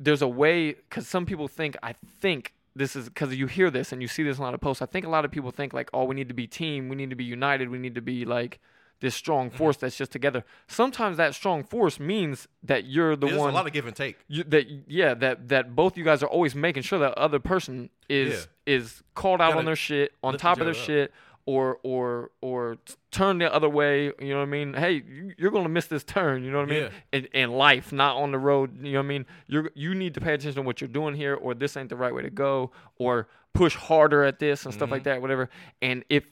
there's 0.00 0.22
a 0.22 0.28
way 0.28 0.72
because 0.72 1.06
some 1.06 1.26
people 1.26 1.46
think 1.46 1.76
I 1.82 1.92
think 1.92 2.54
this 2.74 2.96
is 2.96 3.08
because 3.08 3.34
you 3.36 3.46
hear 3.46 3.70
this 3.70 3.92
and 3.92 4.00
you 4.00 4.08
see 4.08 4.22
this 4.22 4.38
in 4.38 4.42
a 4.42 4.46
lot 4.46 4.54
of 4.54 4.60
posts. 4.60 4.80
I 4.80 4.86
think 4.86 5.04
a 5.04 5.10
lot 5.10 5.26
of 5.26 5.30
people 5.30 5.50
think 5.50 5.74
like 5.74 5.90
oh 5.92 6.04
we 6.04 6.14
need 6.14 6.28
to 6.28 6.34
be 6.34 6.46
team, 6.46 6.88
we 6.88 6.96
need 6.96 7.10
to 7.10 7.16
be 7.16 7.24
united, 7.24 7.68
we 7.68 7.78
need 7.78 7.94
to 7.94 8.02
be 8.02 8.24
like 8.24 8.58
this 9.00 9.14
strong 9.14 9.48
Mm-hmm. 9.48 9.58
force 9.58 9.76
that's 9.76 9.96
just 9.96 10.10
together. 10.10 10.42
Sometimes 10.68 11.18
that 11.18 11.34
strong 11.34 11.64
force 11.64 12.00
means 12.00 12.48
that 12.62 12.86
you're 12.86 13.14
the 13.14 13.26
There's 13.26 13.38
one 13.38 13.50
a 13.50 13.52
lot 13.52 13.66
of 13.66 13.72
give 13.72 13.86
and 13.86 13.94
take. 13.94 14.16
you, 14.26 14.42
that 14.44 14.66
yeah 14.88 15.12
that 15.12 15.48
that 15.48 15.76
both 15.76 15.98
you 15.98 16.04
guys 16.04 16.22
are 16.22 16.28
always 16.28 16.54
making 16.54 16.82
sure 16.82 16.98
that 16.98 17.12
other 17.18 17.38
person 17.38 17.90
is 18.08 18.48
is 18.66 19.02
called 19.14 19.40
out 19.40 19.56
on 19.56 19.64
their 19.64 19.76
shit 19.76 20.12
on 20.22 20.36
top 20.38 20.58
of 20.60 20.64
their 20.64 20.74
shit, 20.74 21.10
up. 21.10 21.16
Or 21.46 21.78
or 21.84 22.30
or 22.40 22.76
turn 23.10 23.38
the 23.38 23.52
other 23.54 23.68
way 23.68 24.06
you 24.20 24.30
know 24.30 24.38
what 24.38 24.42
i 24.42 24.46
mean 24.46 24.74
hey 24.74 24.92
you- 24.94 25.32
you're 25.38 25.50
gonna 25.52 25.68
miss 25.68 25.86
this 25.86 26.02
turn 26.04 26.42
you 26.44 26.50
know 26.50 26.58
what 26.58 26.68
i 26.68 26.70
mean 26.70 26.82
Yeah. 26.82 26.90
in, 27.18 27.24
in 27.26 27.50
life 27.52 27.92
not 27.92 28.16
on 28.16 28.32
the 28.32 28.38
road 28.38 28.76
you 28.84 28.92
know 28.92 28.98
what 28.98 29.04
i 29.04 29.08
mean 29.08 29.26
you're 29.46 29.70
you 29.74 29.94
need 29.94 30.14
to 30.14 30.20
pay 30.20 30.34
attention 30.34 30.56
to 30.56 30.62
what 30.62 30.80
you're 30.80 30.88
doing 30.88 31.14
here 31.14 31.34
or 31.34 31.54
this 31.54 31.76
ain't 31.76 31.88
the 31.88 31.96
right 31.96 32.12
way 32.14 32.22
to 32.22 32.30
go 32.30 32.72
or 32.98 33.28
push 33.54 33.74
harder 33.76 34.22
at 34.24 34.38
this 34.38 34.64
and 34.64 34.74
stuff 34.74 34.90
like 34.90 35.02
Mm-hmm. 35.02 35.10
that 35.10 35.22
whatever 35.22 35.48
and 35.80 36.04
if 36.10 36.24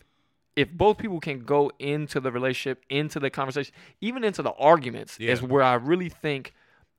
if 0.56 0.70
both 0.70 0.98
people 0.98 1.18
can 1.20 1.40
go 1.40 1.70
into 1.78 2.20
the 2.20 2.30
relationship 2.32 2.82
into 2.90 3.18
the 3.20 3.30
conversation 3.30 3.72
even 4.00 4.24
into 4.24 4.42
the 4.42 4.52
arguments 4.52 5.16
is 5.20 5.42
where 5.42 5.62
i 5.62 5.74
really 5.74 6.08
think 6.08 6.52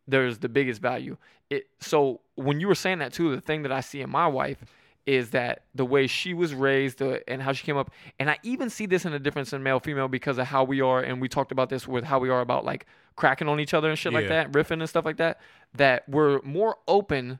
there's 0.07 0.37
the 0.37 0.47
biggest 0.49 0.81
value. 0.81 1.17
It 1.49 1.65
so 1.79 2.21
when 2.35 2.59
you 2.59 2.67
were 2.67 2.75
saying 2.75 2.99
that 2.99 3.11
too, 3.11 3.33
the 3.35 3.41
thing 3.41 3.63
that 3.63 3.71
I 3.71 3.81
see 3.81 4.01
in 4.01 4.09
my 4.11 4.27
wife 4.27 4.63
is 5.05 5.29
that 5.31 5.63
the 5.75 5.85
way 5.85 6.07
she 6.07 6.33
was 6.33 6.53
raised 6.53 7.01
uh, 7.01 7.19
and 7.27 7.41
how 7.41 7.53
she 7.53 7.63
came 7.63 7.77
up, 7.77 7.91
and 8.19 8.29
I 8.29 8.37
even 8.43 8.69
see 8.69 8.85
this 8.85 9.05
in 9.05 9.13
a 9.13 9.19
difference 9.19 9.53
in 9.53 9.61
male 9.61 9.79
female 9.79 10.07
because 10.07 10.37
of 10.37 10.47
how 10.47 10.63
we 10.63 10.81
are, 10.81 11.01
and 11.01 11.21
we 11.21 11.29
talked 11.29 11.51
about 11.51 11.69
this 11.69 11.87
with 11.87 12.03
how 12.03 12.19
we 12.19 12.29
are 12.29 12.41
about 12.41 12.65
like 12.65 12.85
cracking 13.15 13.47
on 13.47 13.59
each 13.59 13.73
other 13.73 13.89
and 13.89 13.97
shit 13.97 14.13
like 14.13 14.27
that, 14.29 14.51
riffing 14.51 14.79
and 14.79 14.89
stuff 14.89 15.05
like 15.05 15.17
that. 15.17 15.39
That 15.75 16.07
we're 16.09 16.41
more 16.41 16.77
open 16.87 17.39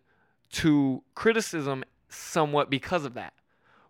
to 0.54 1.02
criticism 1.16 1.84
somewhat 2.10 2.70
because 2.70 3.04
of 3.04 3.16
that. 3.16 3.34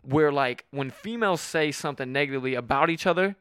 Where 0.04 0.32
like 0.32 0.66
when 0.72 0.90
females 0.90 1.42
say 1.42 1.72
something 1.72 2.12
negatively 2.12 2.56
about 2.56 2.90
each 2.90 3.06
other, 3.06 3.36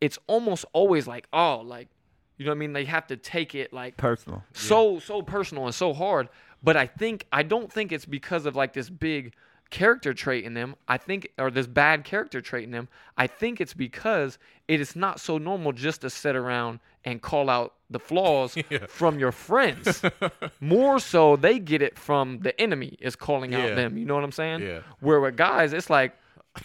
it's 0.00 0.18
almost 0.26 0.64
always 0.72 1.06
like, 1.06 1.28
oh, 1.32 1.62
like 1.64 1.88
you 2.36 2.44
know 2.44 2.52
what 2.52 2.56
I 2.56 2.58
mean? 2.58 2.72
They 2.72 2.84
have 2.84 3.06
to 3.08 3.16
take 3.16 3.54
it 3.54 3.72
like 3.72 3.96
Personal. 3.96 4.42
so 4.52 4.98
so 4.98 5.22
personal 5.22 5.66
and 5.66 5.74
so 5.74 5.92
hard 5.92 6.28
but 6.62 6.76
i 6.76 6.86
think 6.86 7.24
i 7.32 7.42
don't 7.42 7.72
think 7.72 7.92
it's 7.92 8.04
because 8.04 8.46
of 8.46 8.56
like 8.56 8.72
this 8.72 8.90
big 8.90 9.32
character 9.70 10.14
trait 10.14 10.44
in 10.44 10.54
them, 10.54 10.74
I 10.88 10.96
think, 10.96 11.28
or 11.38 11.50
this 11.50 11.66
bad 11.66 12.04
character 12.04 12.40
trait 12.40 12.64
in 12.64 12.70
them, 12.70 12.88
I 13.16 13.26
think 13.26 13.60
it's 13.60 13.74
because 13.74 14.38
it 14.66 14.80
is 14.80 14.96
not 14.96 15.20
so 15.20 15.38
normal 15.38 15.72
just 15.72 16.00
to 16.02 16.10
sit 16.10 16.34
around 16.36 16.80
and 17.04 17.20
call 17.22 17.48
out 17.50 17.74
the 17.90 17.98
flaws 17.98 18.56
Yeah. 18.70 18.86
from 18.88 19.18
your 19.18 19.32
friends. 19.32 20.02
More 20.60 20.98
so, 20.98 21.36
they 21.36 21.58
get 21.58 21.82
it 21.82 21.98
from 21.98 22.40
the 22.40 22.58
enemy 22.60 22.96
is 23.00 23.14
calling 23.16 23.52
Yeah. 23.52 23.66
out 23.66 23.76
them. 23.76 23.96
You 23.98 24.04
know 24.06 24.14
what 24.14 24.24
I'm 24.24 24.32
saying? 24.32 24.62
Yeah. 24.62 24.80
Where 25.00 25.20
with 25.20 25.36
guys, 25.36 25.72
it's 25.72 25.90
like, 25.90 26.12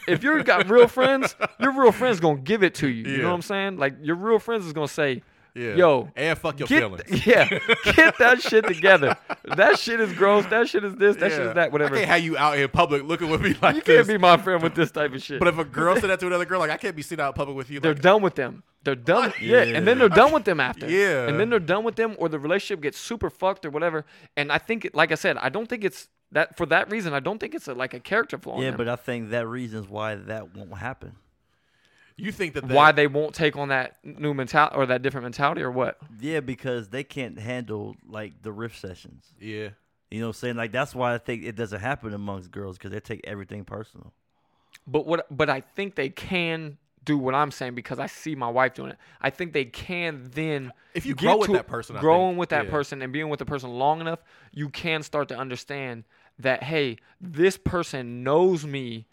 if 0.08 0.24
you've 0.24 0.46
got 0.46 0.70
real 0.70 0.88
friends, 0.88 1.36
your 1.60 1.72
real 1.80 1.92
friends 1.92 2.20
gonna 2.20 2.40
give 2.40 2.64
it 2.64 2.74
to 2.76 2.88
you. 2.88 3.04
You 3.04 3.18
Yeah. 3.18 3.22
know 3.24 3.30
what 3.30 3.36
I'm 3.36 3.42
saying? 3.44 3.78
Like 3.78 3.96
your 4.02 4.16
real 4.16 4.40
friends 4.40 4.66
is 4.66 4.74
gonna 4.74 4.88
say, 4.88 5.22
Yeah. 5.56 5.76
Yo, 5.76 6.10
and 6.16 6.38
fuck 6.38 6.58
your 6.60 6.68
get 6.68 6.80
feelings. 6.82 7.26
yeah, 7.28 7.48
get 7.94 8.18
that 8.20 8.42
shit 8.42 8.66
together. 8.68 9.16
That 9.56 9.78
shit 9.78 10.00
is 10.00 10.12
gross. 10.14 10.46
That 10.48 10.68
shit 10.68 10.84
is 10.84 10.96
this. 10.96 11.16
That 11.18 11.32
shit 11.32 11.42
is 11.42 11.54
that. 11.54 11.72
Whatever. 11.72 11.96
I 11.96 12.00
can't 12.00 12.10
have 12.10 12.24
you 12.24 12.38
out 12.38 12.58
in 12.58 12.68
public 12.70 13.04
looking 13.04 13.30
with 13.30 13.42
me 13.42 13.56
like 13.62 13.76
you 13.76 13.82
this. 13.82 13.96
can't 13.98 14.08
be 14.08 14.18
my 14.18 14.38
friend 14.38 14.64
with 14.64 14.74
this 14.74 14.90
type 14.90 15.14
of 15.14 15.22
shit. 15.22 15.38
but 15.40 15.48
if 15.48 15.58
a 15.60 15.64
girl 15.66 15.96
said 15.96 16.10
that 16.10 16.20
to 16.22 16.28
another 16.28 16.46
girl, 16.46 16.60
like 16.60 16.72
I 16.72 16.78
can't 16.78 16.96
be 16.96 17.04
seen 17.04 17.20
out 17.20 17.28
in 17.28 17.34
public 17.34 17.56
with 17.56 17.70
you. 17.70 17.80
they're 17.80 17.94
Like, 17.94 18.02
done 18.02 18.22
with 18.24 18.34
them. 18.36 18.64
They're 18.84 18.96
done. 18.96 19.32
Yeah. 19.40 19.62
and 19.62 19.88
then 19.88 20.00
they're 20.00 20.10
done 20.10 20.32
with 20.34 20.44
them 20.44 20.60
after. 20.60 20.90
Yeah. 20.90 21.28
and 21.28 21.40
then 21.40 21.50
they're 21.52 21.60
done 21.60 21.84
with 21.84 21.96
them, 21.98 22.16
or 22.18 22.30
the 22.30 22.40
relationship 22.40 22.82
gets 22.82 22.98
super 22.98 23.30
fucked 23.30 23.64
or 23.66 23.70
whatever. 23.70 24.06
And 24.36 24.52
I 24.52 24.58
think, 24.58 24.90
like 24.94 25.12
I 25.12 25.16
said, 25.16 25.38
I 25.38 25.50
don't 25.50 25.68
think 25.70 25.84
it's 25.84 26.10
that 26.32 26.58
for 26.58 26.66
that 26.66 26.90
reason. 26.92 27.14
I 27.14 27.20
don't 27.20 27.38
think 27.40 27.54
it's 27.54 27.68
a, 27.68 27.76
like 27.76 27.94
a 27.94 28.00
character 28.00 28.40
flaw. 28.40 28.56
in 28.58 28.64
Yeah, 28.64 28.70
them. 28.72 28.78
but 28.78 28.90
I 28.90 28.96
think 28.96 29.30
that 29.30 29.48
reasons 29.48 29.88
why 29.88 30.16
that 30.16 30.56
won't 30.56 30.76
happen. 30.80 31.14
You 32.16 32.32
think 32.32 32.54
that 32.54 32.68
why 32.68 32.92
they 32.92 33.08
won't 33.08 33.34
take 33.34 33.56
on 33.56 33.70
that 33.70 33.98
new 34.04 34.34
mentality 34.34 34.76
or 34.76 34.86
that 34.86 35.02
different 35.02 35.24
mentality 35.24 35.62
or 35.62 35.72
what? 35.72 35.98
Yeah, 36.20 36.40
because 36.40 36.90
they 36.90 37.04
can't 37.04 37.40
handle 37.40 37.96
like 38.08 38.42
the 38.42 38.52
riff 38.52 38.78
sessions. 38.78 39.34
Yeah. 39.40 39.70
You 40.12 40.20
know 40.20 40.28
what 40.28 40.36
I'm 40.36 40.40
saying? 40.40 40.56
Like 40.58 40.72
that's 40.72 40.94
why 40.94 41.16
I 41.16 41.18
think 41.18 41.44
it 41.44 41.56
doesn't 41.56 41.80
happen 41.80 42.14
amongst 42.14 42.52
girls 42.52 42.78
because 42.78 42.92
they 42.92 43.00
take 43.00 43.22
everything 43.24 43.66
personal. 43.66 44.14
But 44.86 45.08
what? 45.08 45.26
But 45.36 45.50
I 45.50 45.62
think 45.62 45.96
they 45.96 46.10
can 46.10 46.78
do 47.04 47.18
what 47.18 47.36
I'm 47.36 47.52
saying 47.52 47.76
because 47.76 48.00
I 48.00 48.06
see 48.06 48.36
my 48.36 48.50
wife 48.50 48.74
doing 48.74 48.92
it. 48.92 48.98
I 49.22 49.30
think 49.30 49.54
they 49.54 49.66
can 49.66 50.30
then. 50.34 50.72
If 50.94 51.06
you 51.06 51.16
get 51.16 51.26
grow 51.26 51.38
with 51.38 51.48
to- 51.48 51.54
that 51.54 51.68
person, 51.68 51.98
I 51.98 52.00
growing 52.00 52.32
think, 52.32 52.40
with 52.40 52.50
that 52.50 52.66
yeah. 52.66 52.72
person 52.72 53.02
and 53.02 53.12
being 53.12 53.30
with 53.30 53.40
the 53.40 53.46
person 53.46 53.72
long 53.72 54.02
enough, 54.02 54.20
you 54.52 54.70
can 54.70 55.04
start 55.04 55.30
to 55.30 55.38
understand 55.38 56.04
that 56.40 56.64
hey, 56.64 56.98
this 57.20 57.58
person 57.58 58.24
knows 58.24 58.66
me 58.66 59.06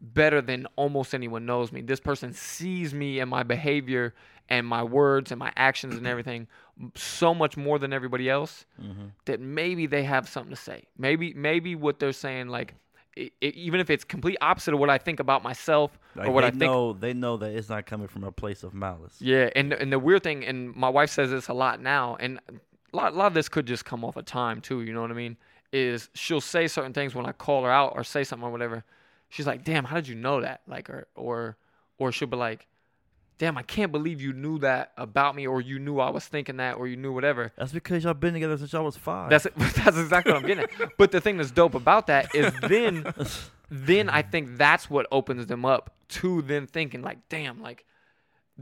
better 0.00 0.40
than 0.40 0.66
almost 0.76 1.14
anyone 1.14 1.46
knows 1.46 1.72
me. 1.72 1.80
This 1.80 2.00
person 2.00 2.32
sees 2.32 2.94
me 2.94 3.18
and 3.20 3.30
my 3.30 3.42
behavior 3.42 4.14
and 4.48 4.66
my 4.66 4.82
words 4.82 5.30
and 5.30 5.38
my 5.38 5.52
actions 5.56 5.96
and 5.96 6.06
everything 6.06 6.46
so 6.94 7.34
much 7.34 7.56
more 7.56 7.78
than 7.78 7.92
everybody 7.92 8.30
else 8.30 8.64
mm-hmm. 8.80 9.06
that 9.26 9.40
maybe 9.40 9.86
they 9.86 10.04
have 10.04 10.28
something 10.28 10.50
to 10.50 10.60
say. 10.60 10.84
Maybe 10.96 11.34
maybe 11.34 11.74
what 11.74 11.98
they're 11.98 12.12
saying 12.12 12.48
like 12.48 12.74
i 13.16 13.30
i 13.42 13.46
even 13.46 13.80
if 13.80 13.90
it's 13.90 14.04
complete 14.04 14.38
opposite 14.40 14.74
of 14.74 14.80
what 14.80 14.90
I 14.90 14.98
think 14.98 15.20
about 15.20 15.42
myself 15.42 15.98
Like 16.14 16.28
or 16.28 16.30
what 16.30 16.42
they 16.42 16.46
I 16.46 16.50
think 16.50 16.60
know, 16.60 16.92
they 16.92 17.12
know 17.12 17.36
that 17.38 17.50
it's 17.52 17.68
not 17.68 17.86
coming 17.86 18.06
from 18.08 18.24
a 18.24 18.32
place 18.32 18.62
of 18.62 18.74
malice. 18.74 19.16
yeah, 19.20 19.50
and 19.56 19.72
and 19.72 19.92
the 19.92 19.98
weird 19.98 20.22
thing, 20.22 20.44
and 20.44 20.74
my 20.74 20.88
wife 20.88 21.10
says 21.10 21.30
this 21.30 21.48
a 21.48 21.54
lot 21.54 21.80
now, 21.80 22.16
and 22.20 22.40
a 22.48 22.96
lot, 22.96 23.12
a 23.12 23.16
lot 23.16 23.26
of 23.26 23.34
this 23.34 23.48
could 23.48 23.66
just 23.66 23.84
come 23.84 24.04
off 24.04 24.16
of 24.16 24.24
time 24.24 24.60
too. 24.60 24.82
You 24.82 24.92
know 24.94 25.02
what 25.02 25.10
I 25.10 25.14
mean? 25.14 25.36
Is 25.72 26.08
she'll 26.14 26.40
say 26.40 26.66
certain 26.68 26.94
things 26.94 27.14
when 27.14 27.26
I 27.26 27.32
call 27.32 27.64
her 27.64 27.70
out 27.70 27.92
or 27.96 28.04
say 28.04 28.24
something 28.24 28.46
or 28.46 28.52
whatever. 28.52 28.84
She's 29.28 29.46
like, 29.46 29.64
"Damn, 29.64 29.84
how 29.84 29.96
did 29.96 30.08
you 30.08 30.14
know 30.14 30.40
that?" 30.40 30.62
Like, 30.66 30.88
or 30.90 31.06
or 31.14 31.56
or 31.98 32.12
she'll 32.12 32.28
be 32.28 32.36
like, 32.36 32.66
"Damn, 33.38 33.58
I 33.58 33.62
can't 33.62 33.92
believe 33.92 34.20
you 34.20 34.32
knew 34.32 34.58
that 34.60 34.92
about 34.96 35.36
me, 35.36 35.46
or 35.46 35.60
you 35.60 35.78
knew 35.78 35.98
I 35.98 36.10
was 36.10 36.26
thinking 36.26 36.56
that, 36.56 36.76
or 36.76 36.86
you 36.86 36.96
knew 36.96 37.12
whatever." 37.12 37.52
That's 37.56 37.72
because 37.72 38.04
y'all 38.04 38.14
been 38.14 38.34
together 38.34 38.56
since 38.56 38.72
y'all 38.72 38.84
was 38.84 38.96
five. 38.96 39.30
That's 39.30 39.46
that's 39.56 39.96
exactly 39.98 40.32
what 40.32 40.42
I'm 40.42 40.46
getting 40.46 40.64
at. 40.64 40.70
But 40.98 41.12
the 41.12 41.20
thing 41.20 41.36
that's 41.36 41.50
dope 41.50 41.74
about 41.74 42.06
that 42.06 42.34
is 42.34 42.52
then 42.62 43.12
then 43.70 44.08
I 44.08 44.22
think 44.22 44.56
that's 44.56 44.88
what 44.88 45.06
opens 45.12 45.46
them 45.46 45.64
up 45.64 45.94
to 46.08 46.42
then 46.42 46.66
thinking 46.66 47.02
like, 47.02 47.28
damn, 47.28 47.62
like 47.62 47.84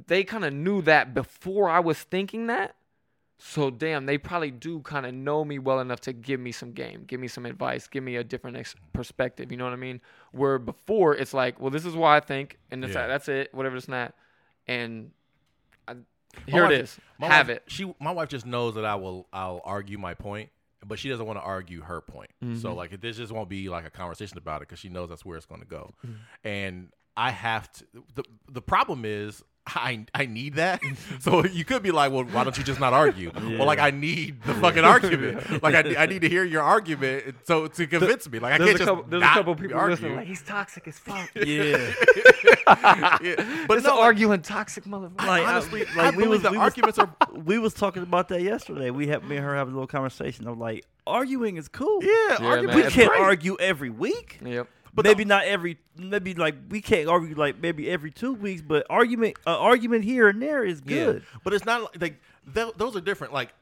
they 0.06 0.24
kind 0.24 0.44
of 0.44 0.52
knew 0.52 0.82
that 0.82 1.14
before 1.14 1.68
I 1.68 1.80
was 1.80 1.98
thinking 1.98 2.48
that. 2.48 2.74
So 3.38 3.68
damn, 3.70 4.06
they 4.06 4.16
probably 4.16 4.50
do 4.50 4.80
kind 4.80 5.04
of 5.04 5.12
know 5.12 5.44
me 5.44 5.58
well 5.58 5.80
enough 5.80 6.00
to 6.02 6.12
give 6.14 6.40
me 6.40 6.52
some 6.52 6.72
game, 6.72 7.04
give 7.06 7.20
me 7.20 7.28
some 7.28 7.44
advice, 7.44 7.86
give 7.86 8.02
me 8.02 8.16
a 8.16 8.24
different 8.24 8.56
ex- 8.56 8.74
perspective. 8.94 9.50
You 9.52 9.58
know 9.58 9.64
what 9.64 9.74
I 9.74 9.76
mean? 9.76 10.00
Where 10.32 10.58
before 10.58 11.14
it's 11.14 11.34
like, 11.34 11.60
well, 11.60 11.70
this 11.70 11.84
is 11.84 11.94
why 11.94 12.16
I 12.16 12.20
think, 12.20 12.58
and 12.70 12.82
that's 12.82 12.94
Yeah. 12.94 13.06
that's 13.06 13.28
it, 13.28 13.52
whatever, 13.52 13.76
it's 13.76 13.88
not, 13.88 14.14
and 14.66 15.10
I, 15.86 15.96
here 16.46 16.64
it 16.64 16.68
wife- 16.70 16.80
is, 16.80 16.98
My 17.18 17.26
have 17.28 17.48
wife- 17.48 17.56
it. 17.58 17.62
She, 17.66 17.94
my 18.00 18.10
wife 18.12 18.30
just 18.30 18.46
knows 18.46 18.74
that 18.76 18.86
I 18.86 18.94
will. 18.94 19.26
I'll 19.34 19.60
argue 19.64 19.98
my 19.98 20.14
point, 20.14 20.48
but 20.86 20.98
she 20.98 21.10
doesn't 21.10 21.26
want 21.26 21.38
to 21.38 21.42
argue 21.44 21.82
her 21.82 22.00
point. 22.00 22.30
So 22.40 22.46
Mm-hmm. 22.46 22.68
like, 22.76 23.00
this 23.02 23.18
just 23.18 23.32
won't 23.32 23.50
be 23.50 23.68
like 23.68 23.86
a 23.86 23.90
conversation 23.90 24.38
about 24.38 24.62
it 24.62 24.68
because 24.68 24.78
she 24.78 24.88
knows 24.88 25.10
that's 25.10 25.26
where 25.26 25.36
it's 25.36 25.46
going 25.46 25.60
to 25.60 25.66
go. 25.66 25.94
Mm-hmm. 26.06 26.14
And 26.48 26.88
I 27.18 27.30
have 27.32 27.70
to. 27.72 27.84
the 28.14 28.24
The 28.50 28.62
problem 28.62 29.04
is. 29.04 29.42
I, 29.66 30.06
I 30.14 30.26
need 30.26 30.54
that. 30.54 30.80
So 31.20 31.44
you 31.44 31.64
could 31.64 31.82
be 31.82 31.90
like, 31.90 32.12
well, 32.12 32.24
why 32.24 32.44
don't 32.44 32.56
you 32.56 32.62
just 32.62 32.78
not 32.78 32.92
argue? 32.92 33.32
Well, 33.34 33.66
like 33.66 33.78
I 33.80 33.90
need 33.90 34.42
the 34.42 34.54
fucking 34.54 34.84
argument. 34.84 35.62
Like 35.62 35.74
I, 35.74 36.02
I 36.02 36.06
need 36.06 36.20
to 36.22 36.28
hear 36.28 36.44
your 36.44 36.62
argument 36.62 37.34
so 37.44 37.66
to 37.66 37.86
convince 37.86 38.28
me. 38.30 38.38
Like 38.38 38.54
I 38.54 38.58
can't 38.58 38.70
a 38.70 38.72
just 38.74 38.84
couple, 38.84 39.02
there's 39.04 39.22
a 39.22 39.24
not 39.24 39.34
couple 39.34 39.54
people 39.56 39.76
argue. 39.76 39.90
listening 39.96 40.16
like 40.16 40.26
he's 40.26 40.42
toxic 40.42 40.86
as 40.86 40.98
fuck. 40.98 41.28
yeah. 41.34 41.92
Yeah. 42.66 43.34
But 43.66 43.68
But 43.68 43.76
it's 43.78 43.86
no, 43.86 43.92
an 43.92 43.96
like, 43.96 44.04
arguing 44.04 44.42
toxic 44.42 44.84
motherfucker. 44.84 45.20
I 45.20 45.26
Like, 45.26 45.42
I- 45.44 45.52
honestly, 45.52 45.80
like, 45.84 45.96
I 45.98 46.10
we 46.10 46.16
believe 46.24 46.28
was- 46.30 46.42
the 46.42 46.50
we 46.52 46.58
was- 46.58 46.64
arguments 46.64 46.98
are 46.98 47.10
we 47.44 47.58
was 47.58 47.74
talking 47.74 48.02
about 48.02 48.28
that 48.28 48.42
yesterday. 48.42 48.90
We 48.90 49.06
had 49.08 49.24
me 49.24 49.36
and 49.36 49.44
her 49.44 49.54
having 49.54 49.72
a 49.72 49.76
little 49.76 49.86
conversation. 49.88 50.46
I'm 50.46 50.58
like, 50.58 50.84
arguing 51.06 51.56
is 51.56 51.68
cool. 51.68 52.02
yeah. 52.02 52.10
Yeah, 52.40 52.46
arguments 52.46 52.76
man, 52.76 52.84
we 52.86 52.90
can't 52.92 53.08
great. 53.10 53.20
argue 53.22 53.56
every 53.60 53.90
week. 53.90 54.38
Yep. 54.44 54.68
But 54.96 55.04
maybe 55.04 55.24
not 55.24 55.44
every. 55.44 55.78
Maybe 55.96 56.34
like 56.34 56.56
we 56.68 56.80
can't 56.80 57.08
argue 57.08 57.36
like 57.36 57.60
maybe 57.60 57.88
every 57.88 58.10
two 58.10 58.32
weeks. 58.34 58.62
But 58.62 58.86
argument, 58.90 59.36
uh, 59.46 59.56
argument 59.58 60.02
here 60.04 60.28
and 60.28 60.42
there 60.42 60.64
is 60.64 60.80
good. 60.80 61.22
Yeah, 61.22 61.38
but 61.44 61.52
it's 61.54 61.64
not 61.64 61.82
like- 61.82 62.00
like 62.02 62.20
th- 62.54 62.74
those 62.76 62.96
are 62.96 63.00
different. 63.00 63.32
Like 63.32 63.52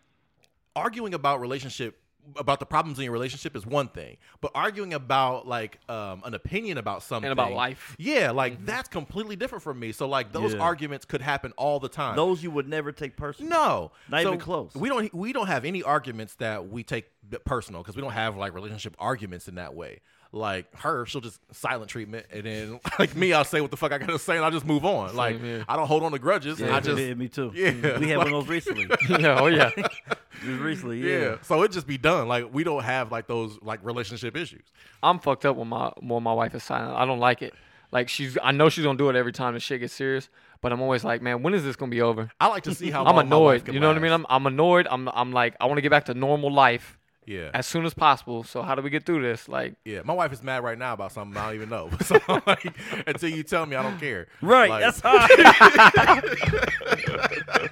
arguing 0.76 1.14
about 1.14 1.40
relationship 1.40 1.98
about 2.36 2.58
the 2.58 2.64
problems 2.64 2.98
in 2.98 3.04
your 3.04 3.12
relationship 3.12 3.54
is 3.54 3.66
one 3.66 3.86
thing, 3.86 4.16
but 4.40 4.50
arguing 4.54 4.94
about 4.94 5.46
like 5.46 5.78
um, 5.90 6.22
an 6.24 6.32
opinion 6.32 6.78
about 6.78 7.02
something 7.02 7.30
about 7.30 7.52
life. 7.52 7.94
yeah, 7.98 8.30
like 8.30 8.64
that's 8.64 8.88
completely 8.88 9.36
different 9.36 9.62
from 9.62 9.78
me. 9.78 9.92
So 9.92 10.08
like 10.08 10.32
those 10.32 10.54
Yeah. 10.54 10.60
arguments 10.60 11.04
could 11.04 11.20
happen 11.20 11.52
all 11.58 11.80
the 11.80 11.88
time. 11.90 12.16
Those 12.16 12.42
you 12.42 12.50
would 12.50 12.66
never 12.66 12.92
take 12.92 13.18
personal. 13.18 13.50
no, 13.50 13.92
Not 14.08 14.22
So 14.22 14.28
even 14.28 14.40
close. 14.40 14.74
We 14.74 14.88
don't. 14.88 15.12
We 15.12 15.34
don't 15.34 15.48
have 15.48 15.66
any 15.66 15.82
arguments 15.82 16.36
that 16.36 16.66
we 16.70 16.82
take 16.82 17.10
personal 17.44 17.82
because 17.82 17.94
we 17.94 18.00
don't 18.00 18.12
have 18.12 18.38
like 18.38 18.54
relationship 18.54 18.96
arguments 18.98 19.46
in 19.46 19.56
that 19.56 19.74
way. 19.74 20.00
Like 20.34 20.74
her, 20.80 21.06
she'll 21.06 21.20
just 21.20 21.38
silent 21.54 21.88
treatment, 21.88 22.26
and 22.32 22.44
then 22.44 22.80
like 22.98 23.14
me, 23.14 23.32
I'll 23.32 23.44
say 23.44 23.60
what 23.60 23.70
the 23.70 23.76
fuck 23.76 23.92
I 23.92 23.98
gotta 23.98 24.18
say, 24.18 24.34
and 24.34 24.44
I'll 24.44 24.50
just 24.50 24.66
move 24.66 24.84
on. 24.84 25.14
like 25.14 25.40
here. 25.40 25.64
I 25.68 25.76
don't 25.76 25.86
hold 25.86 26.02
on 26.02 26.10
to 26.10 26.18
grudges. 26.18 26.58
Yeah, 26.58 26.74
I 26.74 26.80
just 26.80 26.96
me, 26.96 27.14
me 27.14 27.28
too. 27.28 27.52
Yeah, 27.54 27.70
mm-hmm. 27.70 28.00
we 28.00 28.08
had 28.08 28.18
one 28.18 28.26
of 28.26 28.32
those 28.32 28.48
recently. 28.48 28.88
yeah, 29.08 29.38
oh 29.40 29.46
yeah. 29.46 29.70
Just 29.76 30.60
recently, 30.60 30.98
Yeah. 30.98 31.18
yeah. 31.18 31.36
So 31.42 31.62
it 31.62 31.70
just 31.70 31.86
be 31.86 31.98
done. 31.98 32.26
Like 32.26 32.52
we 32.52 32.64
don't 32.64 32.82
have 32.82 33.12
like 33.12 33.28
those 33.28 33.56
like 33.62 33.78
relationship 33.84 34.36
issues. 34.36 34.64
I'm 35.04 35.20
fucked 35.20 35.46
up 35.46 35.54
when 35.54 35.68
my 35.68 35.92
when 36.00 36.24
my 36.24 36.32
wife 36.32 36.52
is 36.56 36.64
silent. 36.64 36.96
I 36.96 37.06
don't 37.06 37.20
like 37.20 37.40
it. 37.40 37.54
Like 37.92 38.08
she's, 38.08 38.36
I 38.42 38.50
know 38.50 38.68
she's 38.68 38.84
gonna 38.84 38.98
do 38.98 39.08
it 39.10 39.14
every 39.14 39.32
time 39.32 39.54
the 39.54 39.60
shit 39.60 39.78
gets 39.80 39.94
serious. 39.94 40.28
But 40.60 40.72
I'm 40.72 40.80
always 40.80 41.04
like, 41.04 41.22
man, 41.22 41.44
when 41.44 41.54
is 41.54 41.62
this 41.62 41.76
gonna 41.76 41.90
be 41.90 42.02
over? 42.02 42.28
I 42.40 42.48
like 42.48 42.64
to 42.64 42.74
see 42.74 42.90
how 42.90 43.04
I'm 43.04 43.14
long 43.14 43.28
my 43.28 43.36
wife 43.36 43.62
annoyed. 43.62 43.74
You 43.74 43.78
know 43.78 43.86
what 43.86 43.96
I 43.96 44.00
mean? 44.00 44.10
I'm 44.10 44.26
I'm 44.28 44.46
annoyed. 44.46 44.88
I'm 44.90 45.08
I'm 45.10 45.30
like, 45.32 45.54
I 45.60 45.66
want 45.66 45.76
to 45.76 45.82
get 45.82 45.90
back 45.90 46.06
to 46.06 46.14
normal 46.14 46.52
life 46.52 46.98
yeah. 47.26 47.50
as 47.54 47.66
soon 47.66 47.84
as 47.84 47.94
possible. 47.94 48.44
So 48.44 48.62
how 48.62 48.74
do 48.74 48.82
we 48.82 48.90
get 48.90 49.04
through 49.06 49.22
this? 49.22 49.48
Like, 49.48 49.74
yeah, 49.84 50.02
my 50.04 50.12
wife 50.14 50.32
is 50.32 50.42
mad 50.42 50.62
right 50.64 50.78
now 50.78 50.92
about 50.94 51.12
something 51.12 51.36
I 51.36 51.46
don't 51.46 51.54
even 51.56 51.68
know. 51.68 51.90
So 52.04 52.18
like, 52.46 52.74
until 53.06 53.30
you 53.30 53.42
tell 53.42 53.64
me, 53.66 53.76
I 53.76 53.82
don't 53.82 53.98
care. 53.98 54.26
Right. 54.42 54.70
Like, 54.70 54.82
that's 54.82 55.00
how. 55.02 55.16
I, 55.16 56.20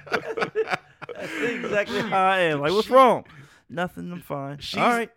that's 1.15 1.33
exactly 1.41 1.99
how 2.01 2.25
I 2.25 2.39
am. 2.39 2.59
Like, 2.61 2.71
what's 2.71 2.89
wrong? 2.89 3.25
Nothing. 3.69 4.11
I'm 4.11 4.21
fine. 4.21 4.57
She's- 4.59 4.81
All 4.83 4.89
right. 4.89 5.09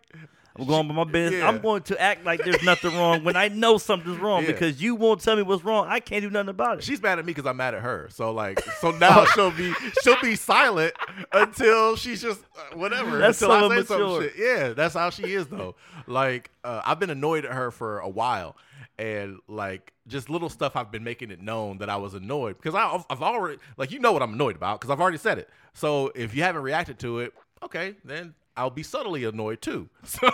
I'm 0.59 0.65
going 0.65 0.85
about 0.89 1.07
my 1.07 1.11
business. 1.11 1.39
Yeah. 1.41 1.47
I'm 1.47 1.59
going 1.59 1.83
to 1.83 2.01
act 2.01 2.25
like 2.25 2.43
there's 2.43 2.63
nothing 2.63 2.95
wrong 2.95 3.23
when 3.23 3.35
I 3.35 3.47
know 3.49 3.77
something's 3.77 4.17
wrong 4.17 4.43
Yeah. 4.43 4.51
because 4.51 4.81
you 4.81 4.95
won't 4.95 5.21
tell 5.21 5.35
me 5.35 5.41
what's 5.43 5.63
wrong. 5.63 5.87
I 5.87 5.99
can't 5.99 6.21
do 6.23 6.29
nothing 6.29 6.49
about 6.49 6.79
it. 6.79 6.83
She's 6.83 7.01
mad 7.01 7.19
at 7.19 7.25
me 7.25 7.31
because 7.33 7.45
I'm 7.45 7.57
mad 7.57 7.73
at 7.75 7.81
her. 7.81 8.07
So 8.11 8.31
like, 8.31 8.59
so 8.79 8.91
now 8.91 9.25
she'll 9.35 9.51
be 9.51 9.73
she'll 10.03 10.19
be 10.21 10.35
silent 10.35 10.93
until 11.31 11.95
she's 11.95 12.21
just 12.21 12.41
uh, 12.57 12.75
whatever. 12.77 13.17
That's 13.17 13.41
until 13.41 13.59
so 13.59 13.65
I 13.71 13.77
say 13.79 13.85
some 13.85 14.01
immature. 14.01 14.21
shit. 14.23 14.33
Yeah, 14.37 14.73
that's 14.73 14.93
how 14.95 15.09
she 15.09 15.23
is 15.33 15.47
though. 15.47 15.75
Like, 16.07 16.51
uh, 16.63 16.81
I've 16.85 16.99
been 16.99 17.09
annoyed 17.09 17.45
at 17.45 17.51
her 17.53 17.69
for 17.71 17.99
a 17.99 18.09
while, 18.09 18.55
and 18.97 19.39
like 19.47 19.93
just 20.07 20.29
little 20.29 20.49
stuff 20.49 20.75
I've 20.75 20.91
been 20.91 21.03
making 21.03 21.31
it 21.31 21.41
known 21.41 21.79
that 21.79 21.89
I 21.89 21.97
was 21.97 22.13
annoyed 22.13 22.55
because 22.57 22.75
I, 22.75 23.03
I've 23.09 23.21
already 23.21 23.59
like 23.77 23.91
you 23.91 23.99
know 23.99 24.11
what 24.13 24.21
I'm 24.23 24.33
annoyed 24.33 24.55
about 24.55 24.79
because 24.79 24.91
I've 24.91 25.01
already 25.01 25.17
said 25.17 25.37
it. 25.37 25.49
So 25.73 26.11
if 26.15 26.33
you 26.33 26.43
haven't 26.43 26.61
reacted 26.63 26.97
to 26.99 27.19
it, 27.19 27.33
okay, 27.63 27.95
then. 28.03 28.33
I'll 28.57 28.69
be 28.69 28.83
subtly 28.83 29.23
annoyed 29.23 29.61
too. 29.61 29.89
So 30.03 30.29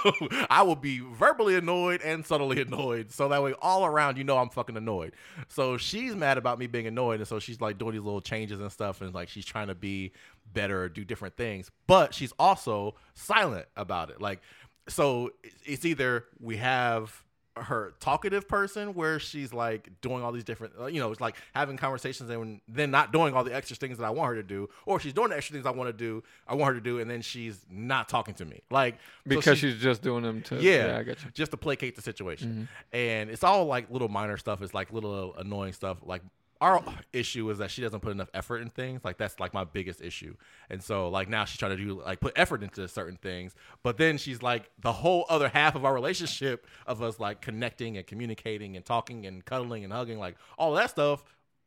I 0.50 0.62
will 0.62 0.76
be 0.78 1.00
verbally 1.00 1.56
annoyed 1.56 2.02
and 2.02 2.26
subtly 2.26 2.62
annoyed. 2.62 3.12
So 3.12 3.28
that 3.28 3.44
way, 3.44 3.54
all 3.62 3.86
around, 3.86 4.18
you 4.18 4.24
know, 4.24 4.38
I'm 4.38 4.50
fucking 4.50 4.78
annoyed. 4.78 5.14
So 5.50 5.78
she's 5.78 6.16
mad 6.16 6.38
about 6.38 6.58
me 6.58 6.68
being 6.68 6.88
annoyed. 6.88 7.20
And 7.20 7.28
so 7.28 7.40
she's 7.40 7.60
like 7.60 7.78
doing 7.78 7.92
these 7.94 8.04
little 8.04 8.22
changes 8.22 8.62
and 8.62 8.72
stuff. 8.72 9.02
And 9.02 9.14
like 9.14 9.28
she's 9.28 9.46
trying 9.46 9.68
to 9.68 9.76
be 9.76 10.14
better 10.54 10.88
do 10.88 11.04
different 11.04 11.36
things. 11.36 11.70
But 11.86 12.14
she's 12.14 12.32
also 12.40 12.96
silent 13.14 13.66
about 13.76 14.10
it. 14.10 14.22
Like, 14.22 14.42
so 14.88 15.32
it's 15.66 15.84
either 15.84 16.26
we 16.40 16.58
have 16.58 17.24
her 17.56 17.94
talkative 18.00 18.48
person 18.48 18.96
where 18.96 19.20
she's 19.20 19.54
like 19.54 19.90
doing 20.02 20.24
all 20.24 20.32
these 20.32 20.44
different 20.44 20.74
uh, 20.80 20.86
you 20.88 21.00
know 21.00 21.12
it's 21.12 21.22
like 21.22 21.36
having 21.54 21.78
conversations 21.78 22.28
and 22.30 22.60
then 22.68 22.90
not 22.90 23.12
doing 23.14 23.34
all 23.36 23.44
the 23.44 23.54
extra 23.54 23.76
things 23.76 24.00
that 24.00 24.06
I 24.06 24.10
want 24.10 24.30
her 24.30 24.36
to 24.42 24.44
do 24.48 24.70
or 24.88 25.00
she's 25.00 25.14
doing 25.14 25.30
the 25.30 25.38
extra 25.38 25.54
things 25.54 25.66
I 25.68 25.72
want 25.72 25.88
to 25.88 25.94
do 25.94 26.24
I 26.48 26.56
want 26.56 26.70
her 26.74 26.80
to 26.80 26.84
do 26.84 27.00
and 27.00 27.10
then 27.12 27.22
she's 27.22 27.60
not 27.70 28.10
talking 28.10 28.34
to 28.36 28.46
me 28.46 28.62
like 28.72 28.96
so 28.96 29.00
because 29.26 29.58
she- 29.60 29.72
she's 29.72 29.80
just 29.82 30.02
doing 30.02 30.24
them 30.24 30.42
to. 30.44 30.56
yeah, 30.62 31.00
you. 31.02 31.16
just 31.36 31.52
to 31.52 31.58
placate 31.58 31.96
the 31.96 32.02
situation. 32.02 32.68
And 32.92 33.30
it's 33.30 33.44
all 33.44 33.66
like 33.66 33.90
little 33.92 34.10
minor 34.10 34.38
stuff. 34.38 34.62
It's 34.64 34.74
like 34.74 34.92
little 34.92 35.36
annoying 35.36 35.74
stuff. 35.74 35.98
Like 36.04 36.24
our 36.62 36.84
issue 37.12 37.50
is 37.50 37.58
that 37.58 37.72
she 37.72 37.82
doesn't 37.82 38.00
put 38.00 38.12
enough 38.12 38.30
effort 38.34 38.60
in 38.60 38.70
things. 38.70 39.04
Like 39.04 39.18
that's 39.18 39.40
like 39.40 39.54
my 39.54 39.64
biggest 39.64 40.02
issue. 40.02 40.36
And 40.70 40.82
so 40.82 41.10
like 41.10 41.30
now 41.30 41.46
she's 41.46 41.58
trying 41.58 41.76
to 41.76 41.84
do 41.84 42.02
like 42.02 42.20
put 42.20 42.34
effort 42.36 42.64
into 42.64 42.88
certain 42.88 43.18
things. 43.18 43.56
But 43.84 43.98
then 43.98 44.18
she's 44.18 44.42
like 44.42 44.70
the 44.80 44.94
whole 44.94 45.26
other 45.30 45.50
half 45.50 45.76
of 45.76 45.86
our 45.86 45.94
relationship 45.94 46.66
of 46.88 47.02
us 47.02 47.20
like 47.20 47.42
connecting 47.42 47.98
and 47.98 48.08
communicating 48.08 48.76
and 48.76 48.86
talking 48.86 49.26
and 49.26 49.44
cuddling 49.44 49.84
and 49.84 49.92
hugging, 49.92 50.20
like 50.20 50.36
all 50.58 50.74
that 50.74 50.90
stuff. 50.90 51.24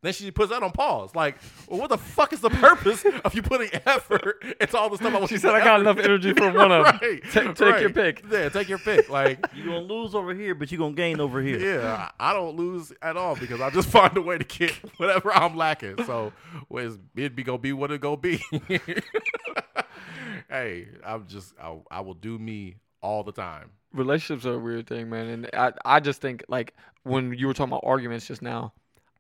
Then 0.07 0.13
she 0.15 0.31
puts 0.31 0.51
that 0.51 0.63
on 0.63 0.71
pause. 0.71 1.15
Like, 1.15 1.37
well, 1.69 1.81
what 1.81 1.89
the 1.91 1.99
fuck 1.99 2.33
is 2.33 2.41
the 2.41 2.49
purpose 2.51 3.05
of 3.25 3.35
you 3.35 3.43
putting 3.43 3.69
effort 3.87 4.43
into 4.61 4.79
all 4.79 4.89
the 4.89 4.97
stuff 4.97 5.13
I 5.13 5.17
want 5.19 5.29
She 5.29 5.35
you 5.35 5.41
said, 5.41 5.51
put 5.53 5.61
"I 5.63 5.65
got 5.65 5.81
enough 5.81 5.99
energy 5.99 6.33
for 6.33 6.51
one 6.53 6.71
of 6.73 6.87
'em. 6.87 6.99
right. 7.03 7.23
Ta- 7.33 7.53
take 7.53 7.81
your 7.81 7.91
pick." 7.91 8.23
Yeah, 8.31 8.49
take 8.49 8.69
your 8.69 8.79
pick. 8.79 9.09
Like, 9.11 9.45
You're 9.55 9.67
gonna 9.67 9.81
lose 9.81 10.15
over 10.15 10.33
here, 10.35 10.55
but 10.55 10.71
you're 10.71 10.79
gonna 10.79 10.95
gain 10.95 11.21
over 11.21 11.43
here. 11.43 11.59
yeah, 11.81 12.11
I 12.21 12.31
I 12.31 12.33
don't 12.33 12.57
lose 12.57 12.93
at 13.03 13.17
all 13.17 13.35
because 13.37 13.61
I 13.61 13.71
just 13.71 13.89
find 13.99 14.17
a 14.17 14.23
way 14.23 14.39
to 14.39 14.45
get 14.45 14.71
whatever 14.99 15.33
I'm 15.35 15.57
lacking. 15.57 16.05
So 16.05 16.33
well, 16.69 16.85
it's- 16.87 16.99
it 17.17 17.35
be 17.37 17.43
gonna 17.43 17.59
be 17.59 17.73
what 17.73 17.91
it 17.91 18.01
gonna 18.01 18.17
be. 18.17 18.41
hey, 20.49 20.89
I'm 21.05 21.27
just 21.27 21.55
I, 21.61 21.77
I 21.91 22.01
will 22.01 22.15
do 22.15 22.39
me 22.39 22.77
all 23.03 23.23
the 23.23 23.33
time. 23.33 23.71
relationships 23.93 24.47
are 24.47 24.55
a 24.55 24.59
weird 24.59 24.87
thing, 24.87 25.11
man. 25.11 25.27
And 25.29 25.51
I, 25.53 25.73
I 25.85 26.01
just 26.01 26.21
think 26.21 26.45
like 26.49 26.75
when 27.03 27.33
you 27.33 27.47
were 27.47 27.55
talking 27.55 27.73
about 27.73 27.83
arguments 27.85 28.27
just 28.27 28.43
now, 28.43 28.73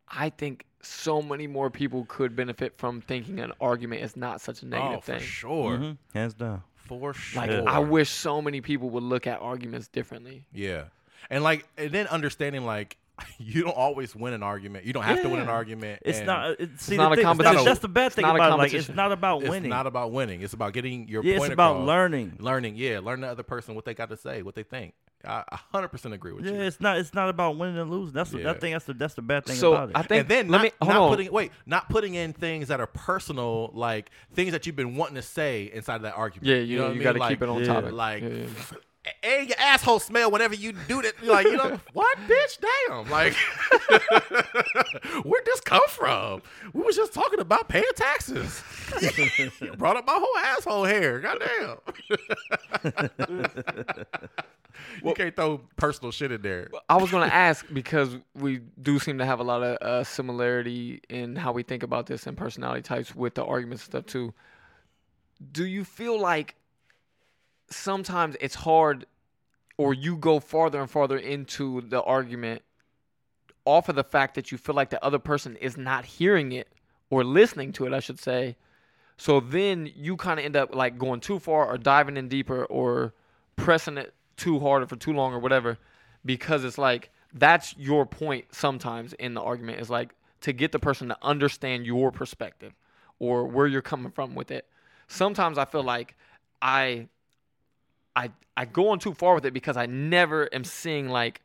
I 0.08 0.30
think 0.30 0.64
so 0.82 1.20
many 1.20 1.46
more 1.46 1.68
people 1.70 2.04
could 2.08 2.36
benefit 2.36 2.78
from 2.78 3.00
thinking 3.00 3.40
an 3.40 3.52
argument 3.60 4.02
is 4.02 4.16
not 4.16 4.40
such 4.40 4.62
a 4.62 4.66
negative 4.66 5.02
thing. 5.04 5.14
oh, 5.16 5.18
for 5.18 5.20
thing. 5.20 5.28
sure, 5.28 5.78
Mhm. 5.78 5.96
Hands 6.14 6.34
down. 6.34 6.62
for 6.76 7.12
sure. 7.14 7.42
Like 7.42 7.50
I 7.50 7.80
wish 7.80 8.10
so 8.10 8.40
many 8.40 8.60
people 8.60 8.90
would 8.90 9.02
look 9.02 9.26
at 9.26 9.40
arguments 9.40 9.88
differently. 9.88 10.44
Yeah, 10.52 10.84
and 11.28 11.42
like 11.42 11.66
and 11.76 11.90
then 11.90 12.06
understanding 12.06 12.64
like 12.64 12.96
you 13.38 13.62
don't 13.64 13.76
always 13.76 14.14
win 14.14 14.32
an 14.34 14.42
argument. 14.42 14.84
You 14.84 14.92
don't 14.92 15.02
have 15.02 15.22
to 15.22 15.28
win 15.30 15.40
an 15.40 15.48
argument. 15.48 16.02
It's 16.04 16.20
not. 16.20 16.60
It, 16.60 16.78
see, 16.78 16.96
not 16.98 17.08
the 17.08 17.12
a 17.12 17.16
thing- 17.16 17.24
competition. 17.24 17.54
That's, 17.56 17.64
that's 17.66 17.80
the 17.80 17.88
bad 17.88 18.12
thing 18.12 18.24
about 18.26 18.52
it. 18.52 18.56
Like, 18.58 18.74
it's 18.74 18.90
not 18.90 19.10
about 19.10 19.40
It's 19.40 19.50
winning. 19.50 19.70
not 19.70 19.86
about 19.86 20.12
winning. 20.12 20.42
It's 20.42 20.52
about 20.52 20.72
getting 20.74 21.08
your 21.08 21.24
yeah, 21.24 21.38
point 21.38 21.46
it's 21.46 21.54
about 21.54 21.72
across. 21.76 21.86
learning. 21.88 22.36
learning 22.38 22.76
yeah 22.76 23.00
learn 23.00 23.22
the 23.22 23.26
other 23.28 23.42
person 23.42 23.74
what 23.74 23.84
they 23.86 23.94
got 23.94 24.10
to 24.10 24.16
say 24.18 24.42
what 24.42 24.54
they 24.54 24.62
think 24.62 24.92
i 25.26 25.42
a 25.52 25.58
100% 25.76 26.12
agree 26.12 26.32
with 26.32 26.44
Yeah, 26.44 26.52
you 26.52 26.60
it's 26.62 26.80
not. 26.80 26.98
It's 26.98 27.12
not 27.14 27.28
about 27.28 27.56
winning 27.56 27.78
and 27.78 27.90
losing. 27.90 28.14
That's 28.14 28.30
the, 28.30 28.38
Yeah. 28.38 28.44
that 28.44 28.60
thing. 28.60 28.72
That's 28.72 28.84
the 28.84 28.94
that's 28.94 29.14
the 29.14 29.22
bad 29.22 29.44
thing 29.46 29.56
So 29.56 29.72
about 29.74 29.90
it. 29.90 29.96
I 29.96 30.02
think 30.02 30.20
and 30.22 30.28
then 30.28 30.48
let 30.48 30.58
not, 30.58 30.62
me 30.64 30.70
hold 30.80 30.92
not 30.94 31.00
on. 31.02 31.10
putting 31.10 31.32
wait 31.32 31.52
not 31.66 31.88
putting 31.88 32.14
in 32.14 32.32
things 32.32 32.68
that 32.68 32.80
are 32.80 32.86
personal 32.86 33.70
like 33.74 34.10
things 34.34 34.52
that 34.52 34.66
you've 34.66 34.76
been 34.76 34.96
wanting 34.96 35.16
to 35.16 35.22
say 35.22 35.70
inside 35.74 35.96
of 35.96 36.02
that 36.02 36.14
argument 36.16 36.46
yeah, 36.48 36.56
you 36.56 36.62
you, 36.62 36.76
know 36.78 36.82
what 36.84 36.88
I 36.88 36.92
you 36.92 36.98
mean? 37.00 37.04
got 37.04 37.12
to 37.14 37.18
Like- 37.18 37.28
keep 37.30 37.42
it 37.42 37.48
on 37.48 37.60
Yeah. 37.60 37.66
topic. 37.66 37.92
like 37.92 38.22
Yeah, 38.22 38.28
yeah. 38.28 38.46
and 39.22 39.48
your 39.48 39.56
asshole 39.60 40.00
smell 40.00 40.32
whenever 40.32 40.54
you 40.56 40.72
do 40.88 41.00
that 41.02 41.12
You're 41.22 41.32
like 41.32 41.46
you 41.46 41.56
know 41.56 41.78
what 41.92 42.18
bitch 42.26 42.58
damn 42.88 43.08
like 43.08 43.34
where'd 45.24 45.44
this 45.44 45.60
come 45.60 45.82
from 45.88 46.42
we 46.72 46.82
was 46.82 46.96
just 46.96 47.12
talking 47.14 47.38
about 47.38 47.68
paying 47.68 47.84
taxes 47.94 48.60
you 49.60 49.72
brought 49.74 49.96
up 49.96 50.06
my 50.08 50.18
whole 50.20 50.36
asshole 50.38 50.84
hair 50.84 51.20
goddamn 51.20 51.76
you 55.04 55.14
can't 55.14 55.34
throw 55.34 55.58
personal 55.76 56.10
shit 56.10 56.32
in 56.32 56.42
there 56.42 56.68
I 56.88 56.96
was 56.96 57.10
gonna 57.10 57.26
ask 57.26 57.66
because 57.72 58.16
we 58.34 58.60
do 58.80 58.98
seem 58.98 59.18
to 59.18 59.26
have 59.26 59.40
a 59.40 59.44
lot 59.44 59.62
of 59.62 59.76
uh, 59.80 60.04
similarity 60.04 61.00
in 61.08 61.36
how 61.36 61.52
we 61.52 61.62
think 61.62 61.82
about 61.82 62.06
this 62.06 62.26
and 62.26 62.36
personality 62.36 62.82
types 62.82 63.14
with 63.14 63.34
the 63.34 63.44
arguments 63.44 63.84
and 63.84 63.92
stuff 63.92 64.06
too. 64.06 64.34
Do 65.52 65.66
you 65.66 65.84
feel 65.84 66.18
like 66.20 66.54
sometimes 67.70 68.36
it's 68.40 68.54
hard, 68.54 69.06
or 69.78 69.92
you 69.94 70.16
go 70.16 70.40
farther 70.40 70.80
and 70.80 70.90
farther 70.90 71.18
into 71.18 71.82
the 71.82 72.02
argument 72.02 72.62
off 73.64 73.88
of 73.88 73.96
the 73.96 74.04
fact 74.04 74.34
that 74.36 74.52
you 74.52 74.58
feel 74.58 74.74
like 74.74 74.90
the 74.90 75.04
other 75.04 75.18
person 75.18 75.56
is 75.56 75.76
not 75.76 76.04
hearing 76.04 76.52
it 76.52 76.68
or 77.10 77.24
listening 77.24 77.72
to 77.72 77.86
it, 77.86 77.92
I 77.92 78.00
should 78.00 78.18
say. 78.18 78.56
So 79.16 79.40
then 79.40 79.90
you 79.94 80.16
kind 80.16 80.38
of 80.38 80.44
end 80.46 80.56
up 80.56 80.74
like 80.74 80.98
going 80.98 81.20
too 81.20 81.38
far 81.38 81.66
or 81.66 81.78
diving 81.78 82.16
in 82.16 82.28
deeper 82.28 82.64
or 82.66 83.14
pressing 83.56 83.98
it 83.98 84.14
too 84.36 84.58
hard 84.60 84.82
or 84.82 84.86
for 84.86 84.96
too 84.96 85.12
long 85.12 85.32
or 85.32 85.38
whatever 85.38 85.78
because 86.24 86.64
it's 86.64 86.78
like 86.78 87.10
that's 87.32 87.76
your 87.76 88.06
point 88.06 88.46
sometimes 88.52 89.12
in 89.14 89.34
the 89.34 89.40
argument 89.40 89.80
is 89.80 89.90
like 89.90 90.14
to 90.40 90.52
get 90.52 90.72
the 90.72 90.78
person 90.78 91.08
to 91.08 91.16
understand 91.22 91.86
your 91.86 92.10
perspective 92.10 92.72
or 93.18 93.46
where 93.46 93.66
you're 93.66 93.82
coming 93.82 94.12
from 94.12 94.34
with 94.34 94.50
it. 94.50 94.66
Sometimes 95.08 95.58
I 95.58 95.64
feel 95.64 95.82
like 95.82 96.16
I 96.60 97.08
I 98.14 98.30
I 98.56 98.64
go 98.64 98.88
on 98.90 98.98
too 98.98 99.14
far 99.14 99.34
with 99.34 99.44
it 99.44 99.52
because 99.52 99.76
I 99.76 99.86
never 99.86 100.52
am 100.54 100.64
seeing 100.64 101.08
like 101.08 101.40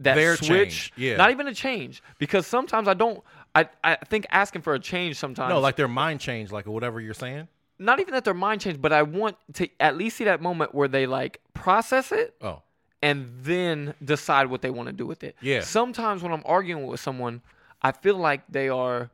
that 0.00 0.14
Their 0.14 0.36
switch. 0.36 0.48
change, 0.48 0.92
yeah. 0.96 1.16
Not 1.16 1.30
even 1.30 1.48
a 1.48 1.54
change 1.54 2.02
because 2.18 2.46
sometimes 2.46 2.86
I 2.88 2.94
don't. 2.94 3.22
I 3.54 3.68
I 3.82 3.96
think 3.96 4.26
asking 4.30 4.62
for 4.62 4.74
a 4.74 4.78
change 4.78 5.16
sometimes. 5.16 5.50
No, 5.50 5.60
like 5.60 5.76
their 5.76 5.88
mind 5.88 6.20
change, 6.20 6.52
like 6.52 6.66
whatever 6.66 7.00
you're 7.00 7.14
saying. 7.14 7.48
Not 7.78 8.00
even 8.00 8.14
that 8.14 8.24
their 8.24 8.34
mind 8.34 8.60
changed, 8.60 8.80
but 8.82 8.92
I 8.92 9.02
want 9.02 9.36
to 9.54 9.68
at 9.80 9.96
least 9.96 10.16
see 10.16 10.24
that 10.24 10.40
moment 10.42 10.74
where 10.74 10.88
they 10.88 11.06
like 11.06 11.40
process 11.54 12.10
it 12.12 12.34
Oh, 12.42 12.62
and 13.02 13.28
then 13.42 13.94
decide 14.04 14.48
what 14.48 14.62
they 14.62 14.70
want 14.70 14.88
to 14.88 14.92
do 14.92 15.06
with 15.06 15.22
it. 15.22 15.36
Yeah. 15.40 15.60
Sometimes 15.60 16.22
when 16.22 16.32
I'm 16.32 16.42
arguing 16.44 16.86
with 16.86 17.00
someone, 17.00 17.42
I 17.82 17.92
feel 17.92 18.16
like 18.16 18.42
they 18.48 18.68
are 18.68 19.10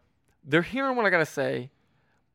they're 0.46 0.62
hearing 0.62 0.96
what 0.96 1.06
I 1.06 1.10
gotta 1.10 1.26
say, 1.26 1.70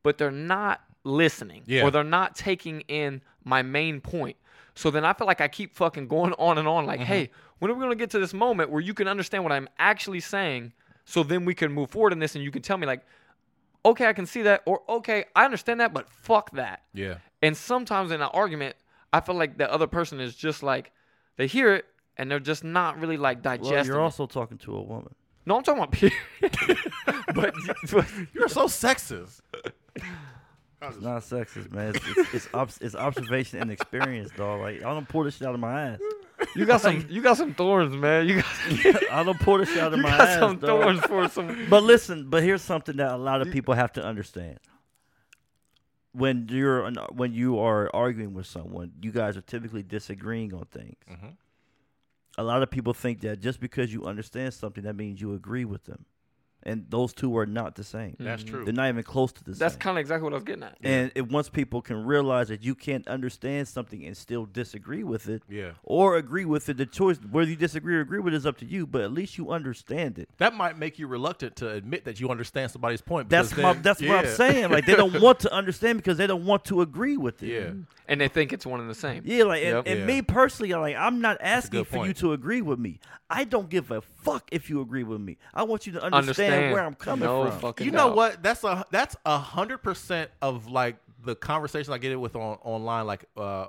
but 0.02 0.18
they're 0.18 0.30
not 0.30 0.80
listening. 1.04 1.62
Yeah. 1.66 1.84
Or 1.84 1.90
they're 1.90 2.04
not 2.04 2.34
taking 2.36 2.82
in 2.82 3.22
my 3.44 3.62
main 3.62 4.00
point. 4.00 4.36
So 4.74 4.90
then 4.90 5.04
I 5.04 5.12
feel 5.12 5.26
like 5.26 5.40
I 5.40 5.48
keep 5.48 5.74
fucking 5.74 6.08
going 6.08 6.32
on 6.34 6.58
and 6.58 6.68
on, 6.68 6.82
Mm-hmm. 6.84 6.88
like, 6.88 7.00
hey, 7.00 7.30
when 7.58 7.70
are 7.70 7.74
we 7.74 7.80
gonna 7.80 7.94
get 7.96 8.10
to 8.10 8.18
this 8.18 8.32
moment 8.34 8.70
where 8.70 8.80
you 8.80 8.94
can 8.94 9.08
understand 9.08 9.42
what 9.44 9.52
I'm 9.52 9.68
actually 9.78 10.20
saying? 10.20 10.72
So 11.04 11.22
then 11.24 11.44
we 11.44 11.54
can 11.54 11.72
move 11.72 11.90
forward 11.90 12.12
in 12.12 12.20
this 12.20 12.34
and 12.36 12.44
you 12.44 12.50
can 12.52 12.62
tell 12.62 12.76
me 12.78 12.86
like, 12.86 13.04
okay, 13.84 14.06
I 14.06 14.12
can 14.12 14.26
see 14.26 14.42
that, 14.42 14.62
or 14.66 14.82
okay, 14.88 15.24
I 15.34 15.44
understand 15.44 15.80
that, 15.80 15.92
but 15.92 16.08
fuck 16.08 16.50
that. 16.52 16.82
yeah. 16.92 17.16
And 17.42 17.56
sometimes 17.56 18.10
in 18.10 18.20
an 18.20 18.28
argument, 18.34 18.76
I 19.12 19.20
feel 19.20 19.34
like 19.34 19.56
the 19.56 19.72
other 19.72 19.86
person 19.86 20.20
is 20.20 20.36
just 20.36 20.62
like 20.62 20.92
they 21.36 21.46
hear 21.46 21.74
it 21.74 21.86
and 22.18 22.30
they're 22.30 22.38
just 22.38 22.64
not 22.64 23.00
really 23.00 23.16
like 23.16 23.40
digesting. 23.42 23.72
well, 23.72 23.86
you're 23.86 23.98
it. 23.98 24.02
also 24.02 24.26
talking 24.26 24.58
to 24.58 24.76
a 24.76 24.82
woman. 24.82 25.14
no, 25.46 25.56
I'm 25.56 25.62
talking 25.62 25.82
about 25.82 25.92
period. 25.92 26.14
but, 27.34 27.54
but 27.90 28.06
You're 28.34 28.48
so 28.48 28.66
sexist. 28.66 29.40
It's 30.82 31.00
not 31.00 31.22
sexist, 31.22 31.72
man. 31.72 31.94
It's 31.94 32.06
it's, 32.08 32.34
it's, 32.34 32.48
obs- 32.54 32.78
it's 32.80 32.94
observation 32.94 33.60
and 33.60 33.70
experience, 33.70 34.30
dog. 34.36 34.60
Like 34.60 34.76
I 34.76 34.92
don't 34.92 35.08
pull 35.08 35.24
this 35.24 35.36
shit 35.36 35.48
out 35.48 35.54
of 35.54 35.60
my 35.60 35.88
ass. 35.92 35.98
You 36.56 36.64
got 36.66 36.80
some 36.80 37.06
you 37.08 37.20
got 37.22 37.36
some 37.36 37.54
thorns, 37.54 37.94
man. 37.96 38.28
You 38.28 38.36
got, 38.42 39.02
I 39.12 39.22
don't 39.22 39.38
pull 39.40 39.58
this 39.58 39.68
shit 39.68 39.78
out 39.78 39.92
of 39.92 39.96
you 39.98 40.02
my 40.02 40.10
got 40.10 40.20
ass, 40.28 40.38
some 40.38 40.58
dog. 40.58 40.82
thorns 40.82 41.00
for 41.00 41.28
some. 41.28 41.66
But 41.70 41.82
listen, 41.82 42.28
but 42.28 42.42
here's 42.42 42.62
something 42.62 42.96
that 42.96 43.12
a 43.12 43.16
lot 43.16 43.40
of 43.42 43.50
people 43.52 43.74
have 43.74 43.92
to 43.94 44.04
understand. 44.04 44.58
When 46.12 46.48
you're 46.50 46.86
an- 46.86 46.96
when 47.12 47.32
you 47.34 47.58
are 47.60 47.88
arguing 47.94 48.34
with 48.34 48.46
someone, 48.46 48.92
you 49.00 49.12
guys 49.12 49.36
are 49.36 49.42
typically 49.42 49.82
disagreeing 49.84 50.52
on 50.52 50.64
things. 50.66 50.96
Mhm. 51.08 51.36
A 52.38 52.42
lot 52.42 52.62
of 52.62 52.70
people 52.70 52.92
think 52.94 53.20
that 53.20 53.40
just 53.40 53.60
because 53.60 53.92
you 53.92 54.04
understand 54.06 54.52
something, 54.54 54.82
that 54.84 54.96
means 54.96 55.20
you 55.20 55.34
agree 55.34 55.64
with 55.64 55.84
them, 55.84 56.06
and 56.62 56.86
those 56.90 57.12
two 57.12 57.36
are 57.38 57.46
not 57.46 57.74
the 57.74 57.84
same. 57.84 58.16
That's 58.18 58.42
mm-hmm. 58.42 58.54
true. 58.54 58.64
They're 58.64 58.74
not 58.74 58.88
even 58.88 59.02
close 59.02 59.32
to 59.32 59.44
the 59.44 59.54
same. 59.54 59.58
That's 59.58 59.74
same. 59.74 59.80
kind 59.80 59.98
of 59.98 60.00
exactly 60.00 60.24
what 60.24 60.32
I 60.32 60.36
was 60.36 60.44
getting 60.44 60.62
at. 60.62 60.76
and 60.82 61.10
it, 61.14 61.30
once 61.30 61.48
people 61.48 61.80
can 61.80 62.04
realize 62.04 62.48
that 62.48 62.62
you 62.62 62.74
can't 62.74 63.06
understand 63.08 63.68
something 63.68 64.04
and 64.04 64.16
still 64.16 64.46
disagree 64.46 65.02
with 65.04 65.28
it, 65.28 65.42
Yeah. 65.48 65.72
or 65.82 66.16
agree 66.16 66.44
with 66.44 66.68
it, 66.68 66.76
the 66.76 66.86
choice 66.86 67.18
whether 67.30 67.48
you 67.48 67.56
disagree 67.56 67.96
or 67.96 68.00
agree 68.00 68.20
with 68.20 68.34
it 68.34 68.36
is 68.36 68.46
up 68.46 68.58
to 68.58 68.66
you. 68.66 68.86
But 68.86 69.02
at 69.02 69.12
least 69.12 69.38
you 69.38 69.50
understand 69.50 70.18
it. 70.18 70.28
That 70.38 70.54
might 70.54 70.76
make 70.78 70.98
you 70.98 71.06
reluctant 71.06 71.56
to 71.56 71.70
admit 71.70 72.04
that 72.04 72.20
you 72.20 72.28
understand 72.28 72.70
somebody's 72.70 73.00
point. 73.00 73.28
That's 73.28 73.48
because 73.50 73.62
my, 73.62 73.72
then- 73.74 73.82
that's 73.82 74.00
what 74.00 74.10
I'm 74.10 74.24
yeah. 74.24 74.34
saying. 74.34 74.70
Like 74.70 74.86
they 74.86 74.96
don't 74.96 75.20
want 75.22 75.40
to 75.40 75.52
understand 75.52 75.98
because 75.98 76.18
they 76.18 76.26
don't 76.26 76.44
want 76.44 76.64
to 76.66 76.82
agree 76.82 77.16
with 77.16 77.42
it. 77.42 77.48
Yeah. 77.48 77.70
And 78.08 78.20
they 78.20 78.28
think 78.28 78.52
it's 78.52 78.66
one 78.66 78.80
and 78.80 78.90
the 78.90 78.94
same. 78.94 79.22
Yeah, 79.24 79.44
like 79.44 79.62
and, 79.62 79.76
Yep. 79.76 79.84
and 79.86 80.00
Yeah. 80.00 80.06
me 80.06 80.22
personally, 80.22 80.74
I'm 80.74 80.80
like 80.80 80.96
I'm 80.96 81.20
not 81.20 81.38
asking 81.40 81.80
good 81.80 81.86
for 81.86 81.96
you 81.98 82.02
point. 82.02 82.16
to 82.18 82.32
agree 82.32 82.60
with 82.60 82.78
me. 82.78 82.98
I 83.28 83.44
don't 83.44 83.70
give 83.70 83.90
a 83.92 84.00
fuck 84.00 84.48
if 84.50 84.68
you 84.68 84.80
agree 84.80 85.04
with 85.04 85.20
me. 85.20 85.38
I 85.54 85.62
want 85.62 85.86
you 85.86 85.92
to 85.92 86.02
understand, 86.02 86.49
Understand 86.52 86.72
where 86.74 86.84
I'm 86.84 86.94
coming 86.94 87.24
no 87.24 87.50
from. 87.50 87.60
fucking 87.60 87.86
You 87.86 87.92
know 87.92 88.08
doubt. 88.08 88.16
what? 88.16 88.42
That's 88.42 88.64
a 88.64 88.84
that's 88.90 89.16
a 89.26 89.38
hundred 89.38 89.78
percent 89.78 90.30
of 90.42 90.68
like 90.70 90.96
the 91.24 91.34
conversation 91.36 91.92
I 91.92 91.98
get 91.98 92.12
it 92.12 92.16
with 92.16 92.34
on 92.36 92.58
online, 92.62 93.06
like 93.06 93.24
uh, 93.36 93.40
uh 93.40 93.68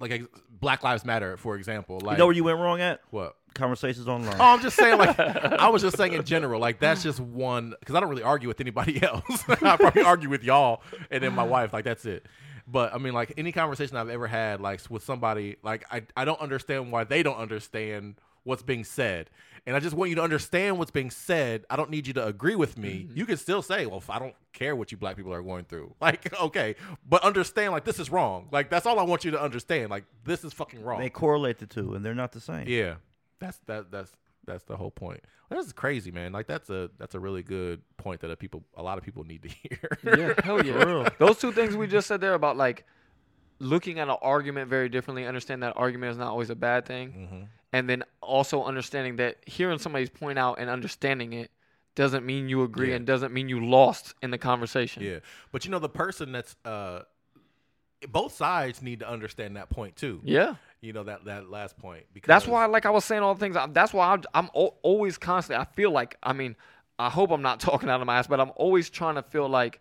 like 0.00 0.24
Black 0.60 0.82
Lives 0.82 1.04
Matter, 1.04 1.36
for 1.36 1.56
example. 1.56 2.00
Like 2.02 2.14
You 2.14 2.18
know 2.18 2.26
where 2.26 2.34
you 2.36 2.44
went 2.44 2.58
wrong 2.58 2.80
at? 2.80 3.00
what? 3.10 3.36
Conversations 3.54 4.08
online. 4.08 4.36
Oh, 4.40 4.44
I'm 4.54 4.62
just 4.62 4.76
saying, 4.76 4.96
like, 4.98 5.18
I 5.20 5.68
was 5.68 5.82
just 5.82 5.98
saying 5.98 6.14
in 6.14 6.24
general, 6.24 6.58
like, 6.58 6.80
that's 6.80 7.02
just 7.02 7.20
one, 7.20 7.74
because 7.80 7.94
I 7.94 8.00
don't 8.00 8.08
really 8.08 8.22
argue 8.22 8.48
with 8.48 8.62
anybody 8.62 9.02
else. 9.02 9.44
I 9.48 9.76
probably 9.76 10.00
argue 10.04 10.30
with 10.30 10.42
y'all 10.42 10.80
and 11.10 11.22
then 11.22 11.34
my 11.34 11.42
wife, 11.42 11.70
like, 11.74 11.84
that's 11.84 12.06
it. 12.06 12.24
But 12.66 12.94
I 12.94 12.98
mean, 12.98 13.12
like, 13.12 13.34
any 13.36 13.52
conversation 13.52 13.98
I've 13.98 14.08
ever 14.08 14.26
had, 14.26 14.62
like, 14.62 14.80
with 14.88 15.04
somebody, 15.04 15.56
like, 15.62 15.84
I, 15.92 16.00
I 16.16 16.24
don't 16.24 16.40
understand 16.40 16.92
why 16.92 17.04
they 17.04 17.22
don't 17.22 17.36
understand 17.36 18.14
what's 18.44 18.62
being 18.62 18.84
said. 18.84 19.28
And 19.64 19.76
I 19.76 19.78
just 19.78 19.94
want 19.94 20.08
you 20.08 20.16
to 20.16 20.22
understand 20.22 20.78
what's 20.78 20.90
being 20.90 21.10
said. 21.10 21.64
I 21.70 21.76
don't 21.76 21.90
need 21.90 22.08
you 22.08 22.12
to 22.14 22.26
agree 22.26 22.56
with 22.56 22.76
me. 22.76 23.06
Mm-hmm. 23.06 23.16
You 23.16 23.26
can 23.26 23.36
still 23.36 23.62
say, 23.62 23.86
"Well, 23.86 23.98
if 23.98 24.10
I 24.10 24.18
don't 24.18 24.34
care 24.52 24.74
what 24.74 24.90
you 24.90 24.98
black 24.98 25.16
people 25.16 25.32
are 25.32 25.42
going 25.42 25.64
through." 25.64 25.94
Like, 26.00 26.36
okay, 26.40 26.74
but 27.08 27.22
understand 27.22 27.72
like 27.72 27.84
this 27.84 28.00
is 28.00 28.10
wrong. 28.10 28.48
Like 28.50 28.70
that's 28.70 28.86
all 28.86 28.98
I 28.98 29.04
want 29.04 29.24
you 29.24 29.30
to 29.32 29.40
understand. 29.40 29.90
Like 29.90 30.04
this 30.24 30.42
is 30.42 30.52
fucking 30.52 30.82
wrong. 30.82 31.00
They 31.00 31.10
correlate 31.10 31.58
the 31.58 31.66
two, 31.66 31.94
and 31.94 32.04
they're 32.04 32.14
not 32.14 32.32
the 32.32 32.40
same. 32.40 32.66
Yeah, 32.66 32.96
that's 33.38 33.58
that 33.66 33.92
that's 33.92 34.10
that's 34.44 34.64
the 34.64 34.76
whole 34.76 34.90
point. 34.90 35.20
Well, 35.48 35.60
that's 35.60 35.72
crazy, 35.72 36.10
man. 36.10 36.32
Like 36.32 36.46
that's 36.46 36.70
a 36.70 36.90
that's 36.98 37.14
a 37.14 37.20
really 37.20 37.42
good 37.42 37.82
point 37.98 38.20
that 38.22 38.30
a 38.30 38.36
people 38.36 38.64
a 38.76 38.82
lot 38.82 38.98
of 38.98 39.04
people 39.04 39.24
need 39.24 39.42
to 39.42 39.48
hear. 39.48 39.98
Yeah, 40.04 40.44
hell 40.44 40.64
yeah. 40.64 41.08
Those 41.18 41.38
two 41.38 41.52
things 41.52 41.76
we 41.76 41.86
just 41.86 42.08
said 42.08 42.20
there 42.20 42.34
about 42.34 42.56
like 42.56 42.84
looking 43.62 43.98
at 43.98 44.08
an 44.08 44.16
argument 44.20 44.68
very 44.68 44.88
differently, 44.88 45.24
understand 45.26 45.62
that 45.62 45.72
argument 45.76 46.10
is 46.12 46.18
not 46.18 46.28
always 46.28 46.50
a 46.50 46.56
bad 46.56 46.84
thing, 46.84 47.12
Mhm. 47.12 47.48
and 47.72 47.88
then 47.88 48.02
also 48.20 48.64
understanding 48.64 49.16
that 49.16 49.36
hearing 49.46 49.78
somebody's 49.78 50.10
point 50.10 50.38
out 50.38 50.58
and 50.58 50.68
understanding 50.68 51.32
it 51.32 51.50
doesn't 51.94 52.24
mean 52.26 52.48
you 52.48 52.62
agree 52.62 52.88
Yeah. 52.90 52.96
and 52.96 53.06
doesn't 53.06 53.32
mean 53.32 53.48
you 53.48 53.64
lost 53.64 54.14
in 54.22 54.30
the 54.30 54.38
conversation. 54.38 55.02
Yeah, 55.02 55.18
but 55.52 55.64
you 55.64 55.70
know 55.70 55.78
the 55.78 55.88
person 55.88 56.32
that's 56.32 56.56
uh, 56.64 57.02
both 58.08 58.34
sides 58.34 58.82
need 58.82 58.98
to 59.00 59.08
understand 59.08 59.56
that 59.56 59.70
point 59.70 59.96
too. 59.96 60.20
Yeah. 60.24 60.56
You 60.80 60.92
know 60.92 61.04
that 61.04 61.24
that 61.26 61.48
last 61.48 61.76
point 61.78 62.06
because 62.12 62.26
That's 62.28 62.46
why, 62.48 62.66
like 62.66 62.84
I 62.86 62.90
was 62.90 63.04
saying, 63.04 63.22
all 63.22 63.34
the 63.34 63.40
things. 63.40 63.56
That's 63.72 63.92
why 63.92 64.12
I'm, 64.12 64.22
I'm 64.34 64.50
always 64.82 65.16
constantly. 65.18 65.60
I 65.62 65.66
feel 65.76 65.92
like. 65.92 66.16
I 66.22 66.32
mean, 66.32 66.56
I 66.98 67.08
hope 67.10 67.30
I'm 67.30 67.42
not 67.42 67.60
talking 67.68 67.88
out 67.88 68.00
of 68.00 68.06
my 68.06 68.18
ass, 68.18 68.26
but 68.26 68.40
I'm 68.40 68.50
always 68.56 68.90
trying 68.90 69.14
to 69.14 69.22
feel 69.22 69.48
like, 69.48 69.80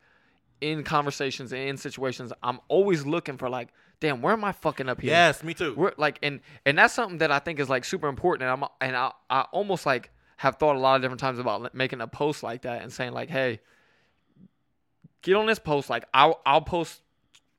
in 0.62 0.84
conversations 0.84 1.52
and 1.52 1.62
in 1.62 1.78
situations, 1.78 2.32
I'm 2.42 2.60
always 2.68 3.06
looking 3.06 3.38
for 3.38 3.50
like, 3.50 3.70
damn, 4.00 4.22
where 4.22 4.34
am 4.34 4.44
I 4.44 4.52
fucking 4.52 4.88
up 4.88 5.02
here? 5.02 5.12
Yes, 5.12 5.44
me 5.44 5.54
too. 5.54 5.74
We're 5.76 5.94
like, 5.98 6.20
and 6.24 6.40
and 6.66 6.78
that's 6.78 6.94
something 6.94 7.18
that 7.18 7.32
I 7.32 7.40
think 7.40 7.60
is 7.60 7.70
like 7.70 7.84
super 7.84 8.08
important. 8.08 8.50
And 8.50 8.64
I'm 8.64 8.70
and 8.80 8.96
I 8.96 9.12
I 9.30 9.42
almost 9.52 9.86
like 9.86 10.12
have 10.38 10.56
thought 10.56 10.76
a 10.76 10.80
lot 10.80 10.96
of 10.96 11.02
different 11.02 11.20
times 11.20 11.40
about 11.40 11.74
making 11.76 12.02
a 12.02 12.08
post 12.08 12.44
like 12.44 12.62
that 12.64 12.82
and 12.82 12.92
saying 12.92 13.14
like, 13.14 13.30
hey, 13.30 13.60
get 15.22 15.36
on 15.36 15.46
this 15.46 15.60
post. 15.60 15.90
Like 15.90 16.06
I'll 16.14 16.42
I'll 16.46 16.62
post 16.62 17.02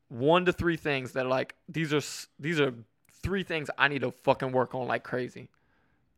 one 0.09 0.45
to 0.45 0.53
three 0.53 0.77
things 0.77 1.13
that 1.13 1.27
are 1.27 1.29
like 1.29 1.55
these 1.69 1.93
are 1.93 2.03
these 2.39 2.61
are 2.61 2.75
three 3.23 3.43
things 3.43 3.71
I 3.79 3.89
need 3.89 4.03
to 4.03 4.11
fucking 4.11 4.53
work 4.53 4.75
on 4.75 4.87
like 4.87 5.05
crazy. 5.05 5.49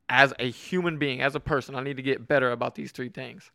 As 0.09 0.35
a 0.39 0.51
human 0.51 0.99
being, 0.99 1.23
as 1.23 1.35
a 1.35 1.41
person, 1.41 1.75
I 1.75 1.83
need 1.83 1.97
to 1.97 2.03
get 2.03 2.29
better 2.29 2.51
about 2.51 2.75
these 2.75 2.93
three 2.93 3.09
things. 3.09 3.51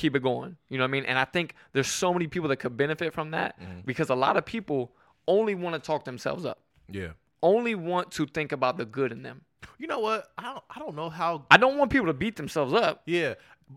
Keep 0.00 0.16
it 0.16 0.22
going. 0.22 0.56
You 0.70 0.78
know 0.78 0.84
what 0.84 0.88
I 0.88 0.92
mean? 0.92 1.04
And 1.04 1.18
I 1.18 1.26
think 1.26 1.54
there's 1.74 1.86
so 1.86 2.10
many 2.14 2.26
people 2.26 2.48
that 2.48 2.56
could 2.56 2.74
benefit 2.74 3.12
from 3.12 3.32
that 3.32 3.60
mm-hmm. 3.60 3.80
because 3.84 4.08
a 4.08 4.14
lot 4.14 4.38
of 4.38 4.46
people 4.46 4.92
only 5.28 5.54
want 5.54 5.74
to 5.74 5.78
talk 5.78 6.06
themselves 6.06 6.46
up 6.46 6.62
Yeah. 6.88 7.10
only 7.42 7.74
want 7.74 8.10
to 8.12 8.24
think 8.24 8.50
about 8.50 8.78
the 8.78 8.86
good 8.86 9.12
in 9.12 9.22
them. 9.22 9.42
You 9.76 9.88
know 9.88 9.98
what? 9.98 10.26
I 10.38 10.42
don't 10.44 10.64
I 10.74 10.78
don't 10.78 10.96
know 10.96 11.10
how. 11.10 11.44
I 11.50 11.58
don't 11.58 11.76
want 11.76 11.90
people 11.92 12.06
to 12.06 12.14
beat 12.14 12.36
themselves 12.36 12.72
up. 12.72 13.02
Yeah, 13.04 13.34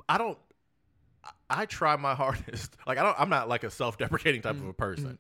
I 0.08 0.18
don't. 0.18 0.38
I- 1.50 1.66
try 1.66 1.98
my 1.98 2.16
hardest. 2.24 2.78
Like 2.88 2.98
I 2.98 3.04
don't. 3.04 3.20
I'm 3.20 3.30
not 3.30 3.50
like 3.50 3.66
a 3.66 3.70
self-deprecating 3.70 4.44
type 4.44 4.56
of 4.56 4.62
a 4.62 4.64
mm-hmm. 4.68 4.72
person, 4.72 5.20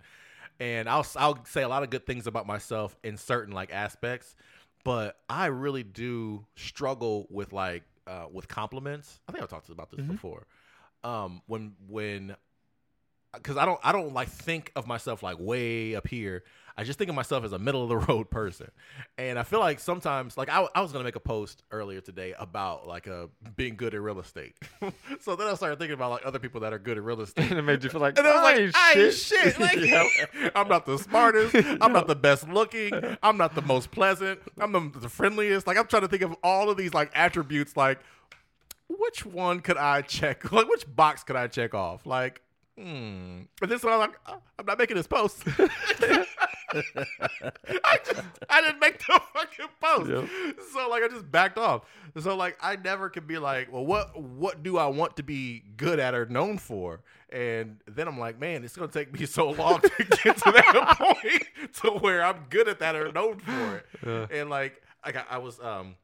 and 0.61 0.87
I'll 0.87 1.05
I'll 1.17 1.43
say 1.45 1.63
a 1.63 1.67
lot 1.67 1.83
of 1.83 1.89
good 1.89 2.05
things 2.05 2.27
about 2.27 2.47
myself 2.47 2.95
in 3.03 3.17
certain 3.17 3.53
like 3.53 3.73
aspects, 3.73 4.37
but 4.85 5.17
I 5.29 5.47
really 5.47 5.83
do 5.83 6.45
struggle 6.55 7.27
with 7.29 7.51
like 7.51 7.83
uh, 8.07 8.27
with 8.31 8.47
compliments. 8.47 9.19
I 9.27 9.33
think 9.33 9.43
I've 9.43 9.49
talked 9.49 9.67
about 9.69 9.91
this 9.91 9.99
mm-hmm. 9.99 10.13
before. 10.13 10.47
Um, 11.03 11.41
when 11.47 11.73
when 11.87 12.35
because 13.33 13.57
I 13.57 13.65
don't 13.65 13.79
I 13.83 13.91
don't 13.91 14.13
like 14.13 14.29
think 14.29 14.71
of 14.75 14.87
myself 14.87 15.23
like 15.23 15.37
way 15.39 15.95
up 15.95 16.07
here. 16.07 16.43
I 16.75 16.83
just 16.83 16.97
think 16.97 17.07
of 17.09 17.15
myself 17.15 17.43
as 17.43 17.51
a 17.51 17.59
middle 17.59 17.83
of 17.83 17.89
the 17.89 17.97
road 18.11 18.31
person, 18.31 18.71
and 19.19 19.37
I 19.37 19.43
feel 19.43 19.59
like 19.59 19.79
sometimes 19.79 20.37
like 20.37 20.49
I, 20.49 20.65
I 20.73 20.81
was 20.81 20.91
gonna 20.91 21.03
make 21.03 21.15
a 21.15 21.19
post 21.19 21.61
earlier 21.71 22.01
today 22.01 22.33
about 22.39 22.87
like 22.87 23.07
uh, 23.07 23.27
being 23.55 23.75
good 23.75 23.93
at 23.93 24.01
real 24.01 24.19
estate. 24.19 24.55
so 25.19 25.35
then 25.35 25.47
I 25.47 25.53
started 25.53 25.77
thinking 25.77 25.93
about 25.93 26.09
like 26.11 26.25
other 26.25 26.39
people 26.39 26.61
that 26.61 26.73
are 26.73 26.79
good 26.79 26.97
at 26.97 27.03
real 27.03 27.21
estate. 27.21 27.49
And 27.51 27.59
it 27.59 27.63
made 27.63 27.83
you 27.83 27.89
feel 27.91 28.01
like, 28.01 28.17
And 28.17 28.25
I 28.27 28.33
was 28.35 28.43
like, 28.43 28.57
ain't 28.59 28.75
I 28.75 28.93
ain't 28.93 29.13
shit. 29.13 29.53
shit. 29.55 29.59
Like, 29.59 29.77
Yep. 29.77 30.51
I'm 30.55 30.67
not 30.67 30.85
the 30.87 30.97
smartest. 30.97 31.53
I'm 31.79 31.93
not 31.93 32.07
the 32.07 32.15
best 32.15 32.47
looking. 32.49 32.91
I'm 33.21 33.37
not 33.37 33.53
the 33.53 33.61
most 33.61 33.91
pleasant. 33.91 34.39
I'm 34.59 34.71
the, 34.71 34.99
the 34.99 35.09
friendliest. 35.09 35.67
Like, 35.67 35.77
I'm 35.77 35.85
trying 35.85 36.01
to 36.03 36.07
think 36.07 36.23
of 36.23 36.35
all 36.43 36.71
of 36.71 36.77
these 36.77 36.93
like 36.95 37.11
attributes. 37.13 37.77
Like, 37.77 37.99
which 38.97 39.25
one 39.25 39.59
could 39.59 39.77
I 39.77 40.01
check? 40.01 40.43
Like, 40.51 40.69
which 40.69 40.85
box 40.93 41.23
could 41.23 41.35
I 41.35 41.47
check 41.47 41.73
off? 41.73 42.05
Like, 42.05 42.41
hmm. 42.77 43.41
But 43.59 43.69
this 43.69 43.83
one, 43.83 43.93
I'm 43.93 43.99
like, 43.99 44.19
"Oh, 44.27 44.41
I'm 44.59 44.65
not 44.65 44.77
making 44.77 44.97
this 44.97 45.07
post. 45.07 45.43
I 46.73 47.99
just, 48.05 48.21
I 48.49 48.61
didn't 48.61 48.79
make 48.79 48.99
the 48.99 49.21
fucking 49.33 49.65
post. 49.81 50.09
Yep. 50.09 50.59
So 50.73 50.89
like, 50.89 51.03
I 51.03 51.07
just 51.07 51.31
backed 51.31 51.57
off. 51.57 51.83
So 52.19 52.35
like, 52.35 52.57
I 52.61 52.75
never 52.75 53.09
could 53.09 53.27
be 53.27 53.37
like, 53.37 53.71
well, 53.71 53.85
what, 53.85 54.19
what 54.19 54.63
do 54.63 54.77
I 54.77 54.87
want 54.87 55.17
to 55.17 55.23
be 55.23 55.63
good 55.77 55.99
at 55.99 56.13
or 56.15 56.25
known 56.25 56.57
for? 56.57 57.01
And 57.29 57.77
then 57.87 58.07
I'm 58.07 58.19
like, 58.19 58.39
man, 58.39 58.63
it's 58.63 58.75
gonna 58.75 58.91
take 58.91 59.13
me 59.17 59.25
so 59.25 59.51
long 59.51 59.81
to 59.81 59.89
get 60.23 60.37
to 60.37 60.51
that 60.51 60.95
point 60.97 61.73
to 61.81 61.91
where 61.91 62.23
I'm 62.23 62.45
good 62.49 62.67
at 62.67 62.79
that 62.79 62.95
or 62.95 63.11
known 63.11 63.39
for 63.39 63.77
it. 63.77 63.85
Yeah. 64.05 64.27
And 64.31 64.49
like, 64.49 64.81
I 65.03 65.11
got, 65.11 65.27
I 65.29 65.37
was, 65.39 65.59
um, 65.59 65.95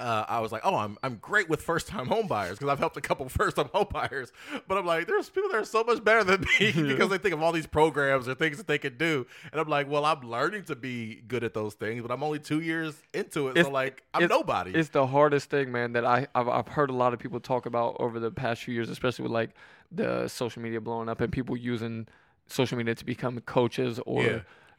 uh, 0.00 0.24
I 0.28 0.40
was 0.40 0.50
like, 0.50 0.62
oh, 0.64 0.74
I'm 0.74 0.96
I'm 1.02 1.16
great 1.16 1.48
with 1.48 1.62
first 1.62 1.86
time 1.86 2.06
home 2.06 2.26
buyers 2.26 2.58
because 2.58 2.68
I've 2.72 2.78
helped 2.78 2.96
a 2.96 3.00
couple 3.00 3.28
first 3.28 3.56
time 3.56 3.68
home 3.72 3.86
buyers. 3.92 4.32
But 4.66 4.78
I'm 4.78 4.86
like, 4.86 5.06
there's 5.06 5.28
people 5.30 5.50
that 5.50 5.58
are 5.58 5.64
so 5.64 5.84
much 5.84 6.02
better 6.02 6.24
than 6.24 6.40
me 6.58 6.72
because 6.88 7.10
they 7.10 7.18
think 7.18 7.34
of 7.34 7.42
all 7.42 7.52
these 7.52 7.66
programs 7.66 8.26
or 8.26 8.34
things 8.34 8.56
that 8.56 8.66
they 8.66 8.78
could 8.78 8.98
do. 8.98 9.26
And 9.52 9.60
I'm 9.60 9.68
like, 9.68 9.88
well, 9.88 10.04
I'm 10.04 10.20
learning 10.22 10.64
to 10.64 10.74
be 10.76 11.22
good 11.28 11.44
at 11.44 11.54
those 11.54 11.74
things, 11.74 12.02
but 12.02 12.10
I'm 12.10 12.22
only 12.22 12.38
two 12.38 12.60
years 12.60 12.94
into 13.14 13.48
it. 13.48 13.50
It's- 13.52 13.66
so 13.66 13.70
like, 13.72 14.02
I'm 14.14 14.22
it's- 14.24 14.36
nobody. 14.36 14.72
It's 14.72 14.88
the 14.88 15.06
hardest 15.06 15.50
thing, 15.50 15.70
man, 15.70 15.92
that 15.92 16.04
I, 16.04 16.26
I've, 16.34 16.48
I've 16.48 16.68
heard 16.68 16.90
a 16.90 16.94
lot 16.94 17.12
of 17.12 17.18
people 17.18 17.38
talk 17.38 17.66
about 17.66 17.96
over 18.00 18.18
the 18.18 18.30
past 18.30 18.62
few 18.62 18.74
years, 18.74 18.88
especially 18.90 19.24
with 19.24 19.32
like 19.32 19.50
the 19.92 20.26
social 20.28 20.62
media 20.62 20.80
blowing 20.80 21.08
up 21.08 21.20
and 21.20 21.32
people 21.32 21.56
using 21.56 22.06
social 22.46 22.78
media 22.78 22.94
to 22.94 23.04
become 23.04 23.38
coaches 23.40 24.00
or 24.06 24.22
Yeah. 24.24 24.38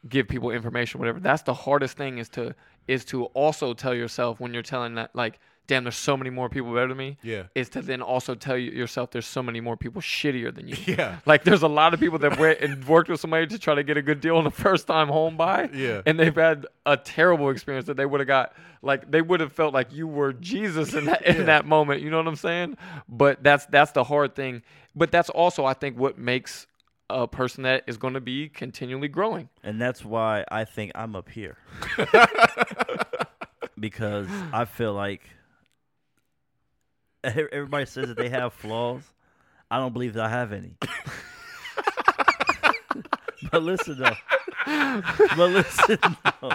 give 0.10 0.28
people 0.28 0.52
information, 0.52 1.00
whatever. 1.00 1.20
That's 1.20 1.44
the 1.44 1.54
hardest 1.54 1.96
thing 1.96 2.18
is 2.18 2.28
to 2.30 2.56
is 2.88 3.06
to 3.06 3.26
also 3.26 3.74
tell 3.74 3.94
yourself 3.94 4.40
when 4.40 4.54
you're 4.54 4.64
telling 4.64 4.96
that 4.96 5.16
like, 5.16 5.40
damn, 5.68 5.84
there's 5.86 5.96
so 5.96 6.18
many 6.18 6.30
more 6.30 6.50
people 6.50 6.74
better 6.74 6.90
than 6.90 6.98
me. 6.98 7.18
Yeah. 7.24 7.44
Is 7.56 7.70
to 7.70 7.82
then 7.82 8.02
also 8.02 8.36
tell 8.36 8.58
you 8.58 8.72
yourself 8.72 9.12
there's 9.12 9.28
so 9.28 9.42
many 9.42 9.62
more 9.62 9.78
people 9.78 10.02
shittier 10.02 10.54
than 10.54 10.68
you. 10.68 10.76
Yeah. 10.86 11.20
Like 11.26 11.44
there's 11.46 11.62
a 11.62 11.68
lot 11.70 11.94
of 11.94 12.00
people 12.00 12.20
that 12.20 12.38
went 12.38 12.60
and 12.60 12.86
worked 12.86 13.10
with 13.10 13.20
somebody 13.22 13.48
to 13.48 13.58
try 13.60 13.76
to 13.76 13.84
get 13.84 13.96
a 13.96 14.02
good 14.02 14.20
deal 14.20 14.36
on 14.36 14.44
the 14.44 14.52
first 14.52 14.86
time 14.88 15.08
home 15.08 15.38
buy. 15.38 15.70
Yeah. 15.74 16.02
And 16.06 16.20
they've 16.20 16.36
had 16.36 16.66
a 16.86 16.98
terrible 16.98 17.50
experience 17.52 17.86
that 17.86 17.96
they 17.96 18.06
would 18.06 18.20
have 18.20 18.28
got 18.28 18.54
like 18.82 19.10
they 19.10 19.22
would 19.22 19.40
have 19.40 19.54
felt 19.54 19.74
like 19.74 19.94
you 19.94 20.08
were 20.08 20.34
Jesus 20.34 20.94
in 20.94 21.06
that 21.06 21.22
in 21.26 21.38
Yeah. 21.38 21.44
that 21.44 21.66
moment. 21.66 22.02
You 22.02 22.10
know 22.10 22.18
what 22.18 22.28
I'm 22.28 22.36
saying? 22.36 22.78
But 23.08 23.42
that's 23.44 23.66
that's 23.68 23.92
the 23.92 24.04
hard 24.04 24.36
thing. 24.36 24.64
But 24.96 25.12
that's 25.12 25.30
also 25.30 25.64
I 25.64 25.74
think 25.74 25.98
what 25.98 26.18
makes 26.18 26.68
a 27.14 27.28
person 27.28 27.64
that 27.64 27.84
is 27.88 27.98
going 27.98 28.14
to 28.14 28.22
be 28.22 28.50
continually 28.50 29.08
growing. 29.08 29.50
And 29.64 29.82
that's 29.82 30.04
why 30.04 30.46
I 30.52 30.66
think 30.66 30.92
I'm 30.96 31.16
up 31.16 31.30
here. 31.30 31.58
because 33.80 34.28
I 34.54 34.66
feel 34.66 34.94
like 34.94 35.22
everybody 37.24 37.86
says 37.86 38.08
that 38.08 38.18
they 38.18 38.30
have 38.30 38.54
flaws. 38.54 39.04
I 39.70 39.78
don't 39.78 39.94
believe 39.94 40.14
that 40.14 40.26
I 40.26 40.30
have 40.30 40.52
any. 40.52 40.76
but 43.52 43.64
listen 43.64 44.00
though. 44.00 44.16
But 44.66 45.50
listen 45.50 45.98
though. 46.42 46.52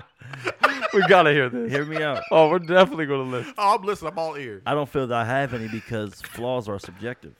We 0.93 1.07
gotta 1.09 1.33
hear 1.33 1.49
this. 1.49 1.71
Hear 1.71 1.85
me 1.85 2.03
out. 2.03 2.23
Oh, 2.31 2.49
we're 2.49 2.59
definitely 2.59 3.07
gonna 3.07 3.31
listen. 3.31 3.55
Oh, 3.59 3.77
I'm 3.77 3.83
listening. 3.83 4.13
I'm 4.13 4.19
all 4.19 4.37
ears. 4.37 4.63
I 4.67 4.75
don't 4.75 4.89
feel 4.89 5.07
that 5.07 5.17
I 5.17 5.25
have 5.25 5.55
any 5.55 5.69
because 5.69 6.21
flaws 6.23 6.69
are 6.69 6.79
subjective. 6.79 7.35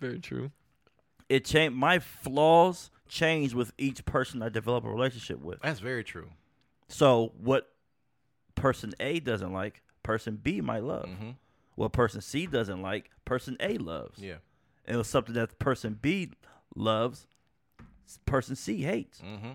Very 0.00 0.18
true. 0.18 0.50
It 1.28 1.44
change 1.44 1.74
my 1.74 1.98
flaws 1.98 2.90
change 3.08 3.54
with 3.54 3.72
each 3.78 4.04
person 4.04 4.42
I 4.42 4.48
develop 4.48 4.84
a 4.84 4.90
relationship 4.90 5.40
with. 5.40 5.60
That's 5.60 5.80
very 5.80 6.04
true. 6.04 6.28
So 6.88 7.32
what 7.38 7.68
person 8.54 8.94
A 9.00 9.20
doesn't 9.20 9.52
like, 9.52 9.82
person 10.02 10.38
B 10.42 10.60
might 10.60 10.82
love. 10.84 11.06
Mm-hmm. 11.06 11.30
What 11.74 11.92
person 11.92 12.20
C 12.20 12.46
doesn't 12.46 12.82
like, 12.82 13.10
person 13.24 13.56
A 13.60 13.78
loves. 13.78 14.18
Yeah. 14.18 14.36
And 14.86 14.94
it 14.94 14.98
was 14.98 15.08
something 15.08 15.34
that 15.34 15.58
person 15.58 15.98
B 16.00 16.30
loves, 16.74 17.26
person 18.24 18.56
C 18.56 18.82
hates. 18.82 19.20
Mm-hmm. 19.20 19.52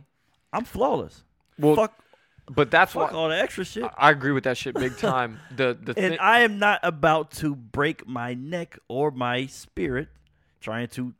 I'm 0.51 0.65
flawless. 0.65 1.23
Well, 1.57 1.75
fuck 1.75 2.03
but 2.49 2.69
that's 2.69 2.93
fuck 2.93 3.11
why 3.11 3.17
all 3.17 3.29
the 3.29 3.39
extra 3.39 3.63
shit. 3.63 3.89
I 3.97 4.11
agree 4.11 4.31
with 4.31 4.43
that 4.43 4.57
shit 4.57 4.75
big 4.75 4.97
time. 4.97 5.39
The 5.55 5.77
the 5.79 5.93
and 5.97 6.13
thi- 6.13 6.19
I 6.19 6.41
am 6.41 6.59
not 6.59 6.79
about 6.83 7.31
to 7.31 7.55
break 7.55 8.07
my 8.07 8.33
neck 8.33 8.77
or 8.87 9.11
my 9.11 9.45
spirit 9.45 10.09
trying 10.59 10.87
to 10.89 11.13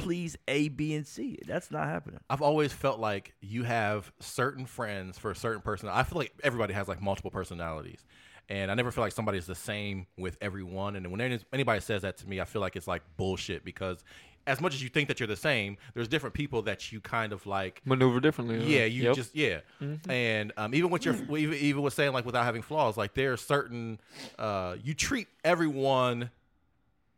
please 0.00 0.36
A, 0.48 0.68
B, 0.68 0.94
and 0.94 1.06
C. 1.06 1.38
That's 1.46 1.70
not 1.70 1.86
happening. 1.86 2.20
I've 2.28 2.42
always 2.42 2.72
felt 2.72 2.98
like 3.00 3.34
you 3.40 3.62
have 3.64 4.10
certain 4.20 4.66
friends 4.66 5.18
for 5.18 5.30
a 5.30 5.36
certain 5.36 5.62
person. 5.62 5.88
I 5.88 6.02
feel 6.02 6.18
like 6.18 6.32
everybody 6.42 6.74
has 6.74 6.88
like 6.88 7.00
multiple 7.00 7.30
personalities. 7.30 8.04
And 8.48 8.68
I 8.70 8.74
never 8.74 8.90
feel 8.90 9.04
like 9.04 9.12
somebody's 9.12 9.46
the 9.46 9.54
same 9.54 10.06
with 10.18 10.36
everyone. 10.40 10.96
And 10.96 11.12
when 11.12 11.40
anybody 11.52 11.80
says 11.80 12.02
that 12.02 12.16
to 12.18 12.28
me, 12.28 12.40
I 12.40 12.44
feel 12.44 12.60
like 12.60 12.74
it's 12.74 12.88
like 12.88 13.02
bullshit 13.16 13.64
because 13.64 14.02
as 14.46 14.60
much 14.60 14.74
as 14.74 14.82
you 14.82 14.88
think 14.88 15.06
that 15.06 15.20
you're 15.20 15.28
the 15.28 15.36
same, 15.36 15.76
there's 15.94 16.08
different 16.08 16.34
people 16.34 16.62
that 16.62 16.90
you 16.90 17.00
kind 17.00 17.32
of 17.32 17.46
like 17.46 17.80
Maneuver 17.84 18.18
differently. 18.18 18.56
yeah, 18.64 18.86
you 18.86 19.04
Yep. 19.04 19.14
just 19.14 19.36
yeah, 19.36 19.60
and 20.08 20.52
um, 20.56 20.74
even 20.74 20.90
with 20.90 21.04
your 21.04 21.14
even 21.36 21.54
even 21.58 21.82
with 21.82 21.94
saying 21.94 22.12
like 22.12 22.24
without 22.24 22.44
having 22.44 22.62
flaws, 22.62 22.96
like 22.96 23.14
there 23.14 23.32
are 23.32 23.36
certain 23.36 24.00
uh, 24.38 24.74
you 24.82 24.94
treat 24.94 25.28
everyone 25.44 26.30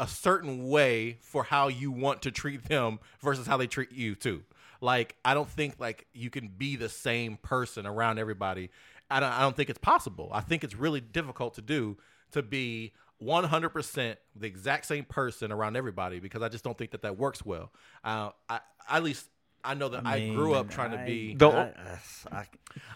a 0.03 0.09
certain 0.09 0.69
way 0.69 1.17
for 1.21 1.45
how 1.45 1.69
you 1.69 1.93
want 1.93 2.23
to 2.23 2.33
treat 2.33 2.65
them 2.65 2.99
versus 3.21 3.47
how 3.47 3.57
they 3.57 3.69
treat 3.69 3.93
you 3.93 4.17
too. 4.17 4.43
Like 4.81 5.15
I 5.25 5.33
don't 5.33 5.49
think 5.49 5.77
like 5.79 6.09
you 6.13 6.29
can 6.29 6.49
be 6.49 6.75
the 6.75 6.89
same 6.89 7.37
person 7.37 7.87
around 7.87 8.19
everybody. 8.19 8.71
I 9.09 9.21
don't, 9.21 9.31
I 9.31 9.43
don't 9.43 9.57
think 9.57 9.71
it's 9.71 9.79
possible. 9.79 10.29
I 10.33 10.41
think 10.41 10.65
it's 10.65 10.75
really 10.75 11.01
difficult 11.01 11.55
to 11.55 11.63
do 11.63 11.99
to 12.33 12.43
be 12.43 12.95
100% 13.23 14.17
the 14.35 14.47
exact 14.49 14.87
same 14.87 15.05
person 15.05 15.53
around 15.53 15.77
everybody 15.77 16.19
because 16.19 16.43
I 16.43 16.49
just 16.49 16.65
don't 16.65 16.77
think 16.77 16.91
that 16.91 17.03
that 17.03 17.17
works 17.17 17.47
well. 17.47 17.71
Uh, 18.03 18.31
I 18.49 18.59
at 18.91 19.05
least 19.05 19.29
I 19.65 19.75
know 19.75 19.89
that 19.91 20.05
I, 20.05 20.29
grew 20.31 20.55
up 20.55 20.67
mean, 20.67 20.75
trying 20.75 20.91
to 20.91 21.05
be. 21.05 21.35
The- 21.35 21.49
I, 21.49 22.37
I, 22.37 22.47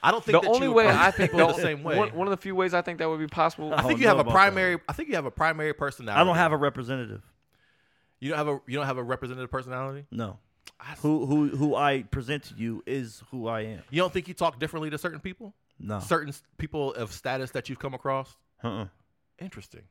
I 0.02 0.10
don't 0.10 0.24
think 0.24 0.34
The 0.40 0.40
that 0.48 0.50
only 0.54 0.66
you 0.66 0.72
way 0.72 0.88
I 0.88 1.10
think 1.12 1.30
the, 1.32 1.46
the 1.46 1.52
same 1.54 1.82
way. 1.84 1.96
One, 1.96 2.08
one 2.14 2.26
of 2.26 2.30
the 2.32 2.36
few 2.36 2.54
ways 2.56 2.74
I 2.74 2.82
think 2.82 2.98
that 2.98 3.08
would 3.08 3.20
be 3.20 3.28
possible. 3.28 3.72
I 3.72 3.78
think 3.82 3.90
don't 3.92 4.00
you 4.00 4.08
have 4.08 4.16
a 4.18 4.20
about 4.22 4.32
primary. 4.32 4.78
I 4.88 4.92
think 4.92 5.08
you 5.08 5.14
have 5.14 5.26
a 5.26 5.30
primary 5.30 5.74
personality. 5.74 6.20
I 6.20 6.24
don't 6.24 6.36
have 6.36 6.52
a 6.52 6.56
representative. 6.56 7.22
You 8.18 8.30
don't 8.30 8.38
have 8.38 8.48
a. 8.48 8.60
You 8.66 8.76
don't 8.78 8.86
have 8.86 8.98
a 8.98 9.02
representative 9.02 9.50
personality. 9.50 10.06
No. 10.10 10.38
I 10.80 10.92
s- 10.92 10.98
Who 11.02 11.26
who 11.26 11.48
who 11.48 11.76
I 11.76 12.02
present 12.02 12.44
to 12.44 12.54
you 12.54 12.82
is 12.86 13.22
who 13.30 13.46
I 13.46 13.60
am. 13.62 13.82
You 13.90 14.00
don't 14.02 14.12
think 14.12 14.26
you 14.26 14.34
talk 14.34 14.58
differently 14.58 14.90
to 14.90 14.98
certain 14.98 15.20
people? 15.20 15.54
No. 15.78 16.00
Certain 16.00 16.32
people 16.58 16.94
of 16.94 17.12
status 17.12 17.50
that 17.52 17.68
you've 17.68 17.78
come 17.78 17.94
across. 17.94 18.34
Uh-uh. 18.64 18.86
Interesting. 19.38 19.82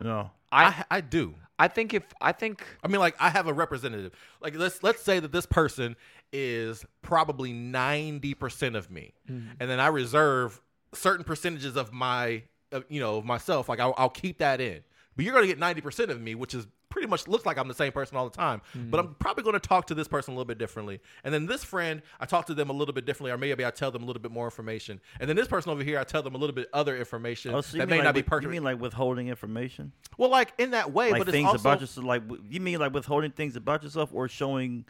No. 0.00 0.30
I 0.50 0.64
I 0.64 0.84
I 0.90 1.00
do. 1.00 1.34
I 1.58 1.68
think 1.68 1.92
if 1.92 2.04
I 2.20 2.32
think 2.32 2.64
I 2.84 2.88
mean, 2.88 3.00
like 3.00 3.16
I 3.20 3.30
have 3.30 3.46
a 3.48 3.52
representative. 3.52 4.12
Like 4.40 4.56
let's 4.56 4.82
let's 4.82 5.02
say 5.02 5.20
that 5.20 5.32
this 5.32 5.46
person 5.46 5.96
is 6.32 6.84
probably 7.02 7.52
ninety 7.52 8.34
percent 8.34 8.76
of 8.76 8.90
me, 8.90 9.12
Mm-hmm. 9.30 9.50
and 9.60 9.68
then 9.70 9.80
I 9.80 9.88
reserve 9.88 10.60
certain 10.94 11.24
percentages 11.24 11.76
of 11.76 11.92
my, 11.92 12.42
of, 12.72 12.84
you 12.88 13.00
know, 13.00 13.18
of 13.18 13.24
myself. 13.26 13.68
Like 13.68 13.80
I'll, 13.80 13.94
I'll 13.98 14.08
keep 14.08 14.38
that 14.38 14.60
in. 14.60 14.80
But 15.16 15.24
you're 15.24 15.34
gonna 15.34 15.46
get 15.46 15.58
ninety 15.58 15.80
percent 15.80 16.10
of 16.10 16.20
me, 16.20 16.34
which 16.34 16.54
is 16.54 16.66
pretty 16.88 17.06
much 17.08 17.28
looks 17.28 17.44
like 17.46 17.58
I'm 17.58 17.68
the 17.68 17.74
same 17.74 17.92
person 17.92 18.16
all 18.16 18.28
the 18.28 18.36
time. 18.36 18.60
Mm-hmm. 18.76 18.90
But 18.90 19.00
I'm 19.00 19.14
probably 19.18 19.44
gonna 19.44 19.58
talk 19.60 19.86
to 19.88 19.94
this 19.94 20.08
person 20.08 20.32
a 20.32 20.36
little 20.36 20.46
bit 20.46 20.58
differently. 20.58 21.00
And 21.24 21.32
then 21.34 21.46
this 21.46 21.64
friend, 21.64 22.02
I 22.20 22.26
talk 22.26 22.46
to 22.46 22.54
them 22.54 22.70
a 22.70 22.72
little 22.72 22.94
bit 22.94 23.04
differently, 23.04 23.30
or 23.32 23.38
maybe 23.38 23.64
I 23.64 23.70
tell 23.70 23.90
them 23.90 24.02
a 24.02 24.06
little 24.06 24.22
bit 24.22 24.32
more 24.32 24.46
information. 24.46 25.00
And 25.20 25.28
then 25.28 25.36
this 25.36 25.48
person 25.48 25.70
over 25.70 25.82
here, 25.82 25.98
I 25.98 26.04
tell 26.04 26.22
them 26.22 26.34
a 26.34 26.38
little 26.38 26.54
bit 26.54 26.68
other 26.72 26.96
information 26.96 27.54
Oh, 27.54 27.60
so 27.60 27.76
that 27.78 27.88
mean 27.88 27.90
may 27.90 27.96
like 27.98 28.04
not 28.04 28.14
be 28.14 28.20
with- 28.20 28.26
perfect. 28.26 28.44
You 28.44 28.50
mean 28.50 28.64
like 28.64 28.80
withholding 28.80 29.28
information? 29.28 29.92
well, 30.16 30.30
like 30.30 30.52
in 30.58 30.70
that 30.72 30.92
way, 30.92 31.10
like 31.10 31.20
but 31.20 31.28
it's 31.28 31.32
things 31.34 31.46
also 31.46 31.60
about 31.60 31.80
yourself 31.80 32.06
like 32.06 32.22
you 32.48 32.60
mean 32.60 32.78
like 32.78 32.92
withholding 32.94 33.30
things 33.32 33.56
about 33.56 33.82
yourself 33.82 34.10
or 34.12 34.28
showing 34.28 34.84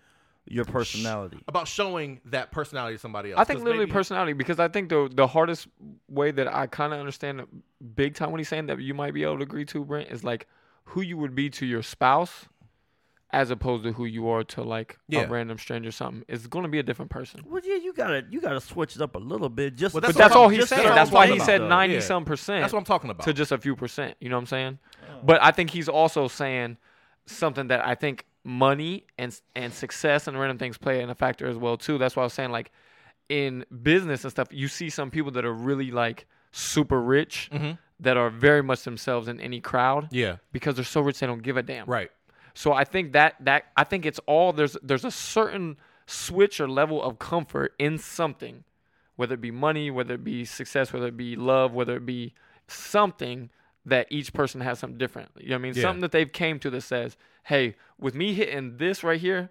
your 0.51 0.65
personality? 0.65 1.39
about 1.47 1.69
showing 1.69 2.20
that 2.25 2.51
personality 2.51 2.97
to 2.97 2.99
somebody 3.01 3.33
else. 3.33 3.39
I 3.41 3.45
think 3.45 3.59
literally 3.61 3.81
maybe- 3.85 3.93
personality 3.93 4.33
because 4.33 4.59
I 4.59 4.69
think 4.69 4.89
the 4.89 5.11
the 5.12 5.27
hardest 5.27 5.69
way 6.09 6.31
that 6.31 6.47
I 6.53 6.66
kind 6.66 6.93
of 6.95 7.01
understand 7.01 7.41
it 7.41 7.49
big 7.97 8.15
time 8.15 8.31
when 8.31 8.39
he's 8.39 8.49
saying 8.49 8.66
that 8.66 8.81
you 8.81 8.95
might 8.95 9.12
be 9.15 9.25
able 9.25 9.37
to 9.39 9.43
agree 9.43 9.65
to 9.66 9.85
Brent 9.85 10.11
is 10.11 10.25
like 10.25 10.47
who 10.89 11.01
you 11.02 11.16
would 11.16 11.35
be 11.35 11.51
to 11.51 11.66
your 11.66 11.82
spouse 11.82 12.47
as 13.31 13.51
opposed 13.51 13.85
to 13.85 13.93
who 13.93 14.06
you 14.06 14.27
are 14.28 14.43
to 14.43 14.62
like 14.62 14.98
Yeah. 15.06 15.20
a 15.20 15.28
random 15.28 15.59
stranger 15.59 15.90
or 15.90 15.93
something. 15.93 16.24
It's 16.28 16.47
going 16.47 16.62
to 16.62 16.69
be 16.70 16.78
a 16.78 16.82
different 16.82 17.10
person. 17.10 17.43
Well, 17.47 17.60
yeah, 17.62 17.74
you 17.77 17.93
gotta 17.93 18.24
you 18.31 18.40
gotta 18.40 18.60
switch 18.60 18.97
it 18.97 19.02
up 19.02 19.15
a 19.16 19.19
little 19.19 19.51
bit. 19.51 19.77
Just 19.77 19.93
Well, 19.94 20.01
But 20.01 20.06
That's 20.09 20.19
that's 20.19 20.35
all 20.35 20.44
I'm- 20.44 20.52
he's 20.52 20.69
saying. 20.69 20.82
that's 20.82 20.89
what 20.89 20.94
That's 20.94 21.10
I'm 21.10 21.15
why 21.15 21.27
he 21.27 21.39
said 21.40 21.60
90 21.62 21.94
Yeah. 21.97 22.01
some 22.01 22.24
percent 22.24 22.62
That's 22.62 22.73
what 22.73 22.78
I'm 22.78 22.85
talking 22.86 23.10
about. 23.10 23.24
to 23.24 23.32
just 23.35 23.52
a 23.52 23.59
few 23.59 23.77
percent. 23.77 24.16
You 24.20 24.31
know 24.31 24.36
what 24.36 24.40
I'm 24.40 24.47
saying? 24.47 24.78
Oh. 25.10 25.20
But 25.24 25.43
I 25.43 25.51
think 25.51 25.69
he's 25.70 25.89
also 25.90 26.27
saying 26.27 26.78
something 27.27 27.69
that 27.69 27.86
I 27.86 27.94
think 27.94 28.24
money 28.44 29.05
and 29.19 29.39
and 29.55 29.74
success 29.74 30.27
and 30.27 30.39
random 30.40 30.56
things 30.56 30.78
play 30.78 31.02
in 31.02 31.10
a 31.10 31.15
factor 31.15 31.47
as 31.47 31.56
well 31.59 31.77
too. 31.77 31.98
That's 31.98 32.16
why 32.16 32.23
I 32.23 32.24
was 32.24 32.32
saying 32.32 32.51
like 32.51 32.73
in 33.28 33.66
business 33.82 34.24
and 34.24 34.31
stuff, 34.31 34.48
you 34.52 34.69
see 34.69 34.89
some 34.89 35.10
people 35.10 35.32
that 35.32 35.44
are 35.44 35.52
really 35.52 35.90
like 35.90 36.27
super 36.51 36.98
rich 36.98 37.51
mm-hmm. 37.52 37.73
That 38.01 38.16
are 38.16 38.31
very 38.31 38.62
much 38.62 38.83
themselves 38.85 39.29
in 39.29 39.41
any 39.41 39.61
crowd 39.61 40.09
yeah, 40.12 40.37
because 40.53 40.77
they're 40.77 40.85
so 40.85 41.01
rich 41.01 41.19
they 41.19 41.27
don't 41.27 41.43
give 41.43 41.57
a 41.57 41.62
damn. 41.62 41.87
right. 41.87 42.11
So 42.55 42.73
I 42.73 42.85
think 42.85 43.12
that 43.12 43.37
that 43.41 43.66
I 43.77 43.85
think 43.85 44.05
it's 44.05 44.19
all 44.27 44.53
there's 44.53 44.77
there's 44.83 45.05
a 45.05 45.11
certain 45.11 45.77
switch 46.07 46.61
or 46.61 46.69
level 46.69 47.03
of 47.03 47.19
comfort 47.19 47.73
in 47.79 47.99
something, 47.99 48.65
whether 49.16 49.35
it 49.35 49.41
be 49.41 49.51
money, 49.53 49.91
whether 49.91 50.15
it 50.15 50.25
be 50.25 50.45
success, 50.45 50.93
whether 50.93 51.07
it 51.07 51.16
be 51.16 51.37
love, 51.37 51.73
whether 51.73 51.97
it 51.97 52.07
be 52.07 52.35
something 52.66 53.51
that 53.85 54.07
each 54.11 54.33
person 54.33 54.61
has 54.61 54.79
something 54.79 54.99
different. 54.99 55.31
You 55.39 55.51
know 55.51 55.55
what 55.55 55.61
I 55.61 55.62
mean? 55.62 55.75
Yeah. 55.75 55.83
Something 55.83 56.01
that 56.01 56.12
they've 56.12 56.33
came 56.33 56.59
to 56.61 56.70
that 56.70 56.81
says, 56.83 57.16
"Hey, 57.45 57.77
with 57.99 58.15
me 58.15 58.35
hitting 58.35 58.77
this 58.77 59.05
right 59.05 59.20
here, 59.20 59.51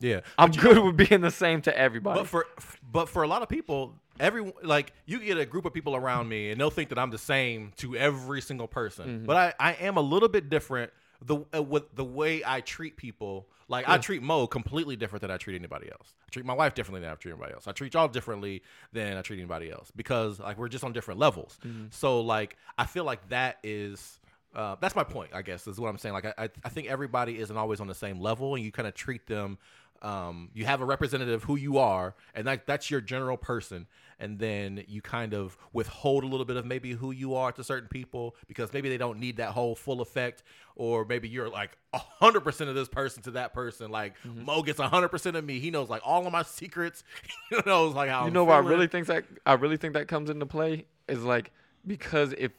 Yeah, 0.00 0.20
I'm 0.38 0.50
good 0.50 0.78
with 0.82 0.96
being 0.96 1.20
the 1.20 1.30
same 1.30 1.60
to 1.62 1.76
everybody." 1.76 2.20
But 2.20 2.28
for 2.28 2.46
but 2.82 3.08
for 3.08 3.22
a 3.22 3.28
lot 3.28 3.42
of 3.42 3.48
people, 3.48 4.00
every 4.20 4.52
like 4.62 4.92
you 5.06 5.18
get 5.20 5.38
a 5.38 5.46
group 5.46 5.64
of 5.64 5.72
people 5.72 5.96
around 5.96 6.28
me 6.28 6.50
and 6.50 6.60
they'll 6.60 6.70
think 6.70 6.90
that 6.90 6.98
I'm 6.98 7.10
the 7.10 7.18
same 7.18 7.72
to 7.78 7.96
every 7.96 8.40
single 8.40 8.68
person. 8.68 9.06
Mm-hmm. 9.06 9.26
But 9.26 9.54
I, 9.58 9.70
I 9.70 9.72
am 9.74 9.96
a 9.96 10.00
little 10.00 10.28
bit 10.28 10.48
different 10.48 10.92
the 11.24 11.44
uh, 11.54 11.62
with 11.62 11.94
the 11.94 12.04
way 12.04 12.42
I 12.44 12.60
treat 12.60 12.96
people. 12.96 13.48
Like 13.68 13.88
I 13.88 13.96
treat 13.96 14.22
Mo 14.22 14.46
completely 14.46 14.96
different 14.96 15.22
than 15.22 15.30
I 15.30 15.38
treat 15.38 15.56
anybody 15.56 15.90
else. 15.90 16.14
I 16.26 16.30
treat 16.30 16.44
my 16.44 16.52
wife 16.52 16.74
differently 16.74 17.00
than 17.00 17.10
I 17.10 17.14
treat 17.14 17.32
anybody 17.32 17.54
else. 17.54 17.66
I 17.66 17.72
treat 17.72 17.94
y'all 17.94 18.08
differently 18.08 18.62
than 18.92 19.16
I 19.16 19.22
treat 19.22 19.38
anybody 19.38 19.70
else 19.70 19.90
because 19.96 20.40
like 20.40 20.58
we're 20.58 20.68
just 20.68 20.84
on 20.84 20.92
different 20.92 21.18
levels. 21.20 21.58
Mm-hmm. 21.64 21.86
So 21.90 22.20
like 22.20 22.58
I 22.76 22.84
feel 22.84 23.04
like 23.04 23.26
that 23.30 23.58
is 23.62 24.20
uh, 24.54 24.76
that's 24.80 24.94
my 24.94 25.04
point, 25.04 25.30
I 25.32 25.42
guess, 25.42 25.66
is 25.66 25.80
what 25.80 25.88
I'm 25.88 25.98
saying. 25.98 26.12
Like, 26.12 26.26
I, 26.26 26.50
I 26.62 26.68
think 26.68 26.88
everybody 26.88 27.38
isn't 27.38 27.56
always 27.56 27.80
on 27.80 27.86
the 27.86 27.94
same 27.94 28.20
level, 28.20 28.54
and 28.54 28.62
you 28.62 28.70
kind 28.70 28.86
of 28.86 28.94
treat 28.94 29.26
them. 29.26 29.58
Um, 30.02 30.50
you 30.52 30.64
have 30.64 30.80
a 30.80 30.84
representative 30.84 31.34
of 31.34 31.44
who 31.44 31.54
you 31.54 31.78
are, 31.78 32.16
and 32.34 32.44
that 32.48 32.66
that's 32.66 32.90
your 32.90 33.00
general 33.00 33.36
person, 33.36 33.86
and 34.18 34.36
then 34.36 34.82
you 34.88 35.00
kind 35.00 35.32
of 35.32 35.56
withhold 35.72 36.24
a 36.24 36.26
little 36.26 36.44
bit 36.44 36.56
of 36.56 36.66
maybe 36.66 36.90
who 36.90 37.12
you 37.12 37.36
are 37.36 37.52
to 37.52 37.62
certain 37.62 37.88
people 37.88 38.34
because 38.48 38.72
maybe 38.72 38.88
they 38.88 38.98
don't 38.98 39.20
need 39.20 39.36
that 39.36 39.50
whole 39.50 39.76
full 39.76 40.00
effect, 40.00 40.42
or 40.74 41.04
maybe 41.04 41.28
you're 41.28 41.48
like 41.48 41.78
hundred 41.94 42.40
percent 42.40 42.68
of 42.68 42.74
this 42.74 42.88
person 42.88 43.22
to 43.22 43.30
that 43.30 43.54
person. 43.54 43.92
Like 43.92 44.14
Mo 44.24 44.62
gets 44.62 44.80
hundred 44.80 45.10
percent 45.10 45.36
of 45.36 45.44
me; 45.44 45.60
he 45.60 45.70
knows 45.70 45.88
like 45.88 46.02
all 46.04 46.26
of 46.26 46.32
my 46.32 46.42
secrets. 46.42 47.04
he 47.50 47.58
knows 47.64 47.94
like 47.94 48.10
how 48.10 48.22
you 48.22 48.26
I'm 48.26 48.32
know 48.32 48.42
what 48.42 48.54
I 48.54 48.58
really 48.58 48.88
think 48.88 49.06
that 49.06 49.24
I 49.46 49.52
really 49.54 49.76
think 49.76 49.94
that 49.94 50.08
comes 50.08 50.30
into 50.30 50.46
play 50.46 50.86
is 51.08 51.22
like 51.22 51.52
because 51.86 52.34
if 52.38 52.50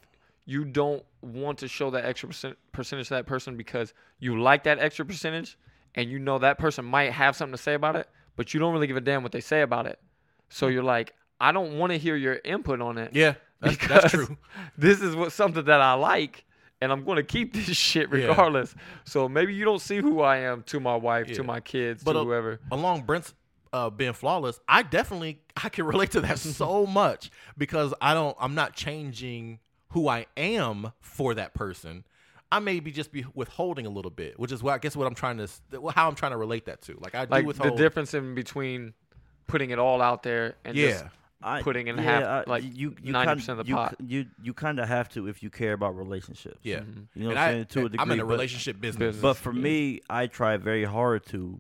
you 0.45 0.65
don't 0.65 1.03
want 1.21 1.57
to 1.59 1.67
show 1.67 1.89
that 1.89 2.05
extra 2.05 2.29
percent, 2.29 2.57
percentage 2.71 3.07
to 3.09 3.15
that 3.15 3.25
person 3.25 3.55
because 3.57 3.93
you 4.19 4.41
like 4.41 4.63
that 4.63 4.79
extra 4.79 5.05
percentage 5.05 5.57
and 5.95 6.09
you 6.09 6.19
know 6.19 6.39
that 6.39 6.57
person 6.57 6.85
might 6.85 7.11
have 7.11 7.35
something 7.35 7.55
to 7.55 7.61
say 7.61 7.73
about 7.73 7.95
it, 7.95 8.07
but 8.35 8.53
you 8.53 8.59
don't 8.59 8.73
really 8.73 8.87
give 8.87 8.97
a 8.97 9.01
damn 9.01 9.23
what 9.23 9.31
they 9.31 9.41
say 9.41 9.61
about 9.61 9.85
it. 9.85 9.99
So 10.49 10.67
you're 10.67 10.83
like, 10.83 11.13
I 11.39 11.51
don't 11.51 11.77
want 11.77 11.91
to 11.91 11.97
hear 11.97 12.15
your 12.15 12.39
input 12.43 12.79
on 12.81 12.97
it. 12.97 13.11
Yeah, 13.15 13.35
that's, 13.59 13.87
that's 13.87 14.11
true. 14.11 14.37
This 14.77 15.01
is 15.01 15.15
what 15.15 15.31
something 15.31 15.65
that 15.65 15.81
I 15.81 15.93
like. 15.93 16.45
And 16.81 16.91
I'm 16.91 17.05
going 17.05 17.15
to 17.15 17.23
keep 17.23 17.53
this 17.65 17.65
shit 17.77 18.09
Yeah. 18.11 18.27
regardless. 18.27 18.75
So 19.05 19.29
maybe 19.29 19.53
you 19.53 19.63
don't 19.63 19.79
see 19.81 19.97
who 19.97 20.21
I 20.21 20.37
am 20.37 20.63
to 20.63 20.79
my 20.81 20.95
wife, 20.97 21.29
Yeah. 21.29 21.35
to 21.35 21.43
my 21.43 21.59
kids, 21.61 22.03
But 22.03 22.13
to 22.13 22.19
uh, 22.19 22.23
whoever. 22.25 22.59
along 22.71 23.03
Brent's 23.03 23.33
uh, 23.71 23.89
being 23.89 24.13
flawless, 24.13 24.59
I 24.67 24.83
definitely 24.83 25.39
I 25.61 25.69
can 25.69 25.85
relate 25.93 26.11
to 26.11 26.21
that 26.21 26.39
so 26.39 26.85
much 26.85 27.31
because 27.57 27.93
I 28.01 28.13
don't 28.13 28.35
I'm 28.39 28.53
not 28.55 28.73
changing 28.75 29.59
who 29.89 30.07
I 30.07 30.25
am 30.35 30.91
for 31.01 31.33
that 31.35 31.53
person. 31.53 32.03
I 32.55 32.59
maybe 32.59 32.91
just 32.91 33.11
be 33.11 33.25
withholding 33.34 33.85
a 33.85 33.89
little 33.89 34.11
bit, 34.11 34.39
which 34.39 34.51
is 34.51 34.61
what 34.61 34.73
I 34.73 34.77
guess 34.77 34.95
what 34.95 35.07
I'm 35.07 35.15
trying 35.15 35.38
to 35.38 35.43
s- 35.43 35.61
how 35.95 36.07
I'm 36.07 36.15
trying 36.15 36.31
to 36.31 36.38
relate 36.38 36.65
that 36.65 36.81
to. 36.84 36.97
Like 37.01 37.15
I 37.15 37.25
do 37.25 37.31
Like 37.31 37.55
the 37.57 37.71
difference 37.71 38.13
in 38.13 38.35
between 38.35 38.93
putting 39.47 39.71
it 39.71 39.80
all 39.80 40.01
out 40.01 40.23
there 40.23 40.55
and 40.63 40.75
just 40.75 41.03
yeah, 41.03 41.09
I, 41.41 41.61
putting 41.61 41.88
in 41.88 41.97
yeah, 41.97 42.03
half, 42.03 42.23
I- 42.23 42.43
like, 42.49 42.63
you, 42.63 42.95
you 43.01 43.11
90% 43.13 43.45
kinda- 43.45 43.63
the 43.63 43.69
you, 43.69 43.75
pot. 43.75 43.95
You 43.99 44.25
you 44.41 44.53
kind 44.53 44.80
of 44.80 44.88
have 44.88 45.09
to 45.09 45.27
if 45.27 45.41
you 45.43 45.49
care 45.49 45.73
about 45.73 45.97
relationships. 45.97 46.59
yeah. 46.63 46.80
Mm-hmm. 46.80 47.01
You 47.15 47.23
know 47.23 47.30
and 47.30 47.35
what 47.35 47.38
I'm 47.38 47.49
I, 47.49 47.51
saying? 47.51 47.65
To 47.65 47.80
a 47.80 47.84
degree. 47.89 47.99
I'm 47.99 48.11
in 48.11 48.19
a 48.19 48.25
relationship 48.25 48.80
business. 48.80 48.99
Business. 49.15 49.21
But 49.21 49.34
for 49.38 49.51
me, 49.51 50.01
I 50.09 50.27
try 50.27 50.55
very 50.57 50.85
hard 50.85 51.25
to 51.27 51.59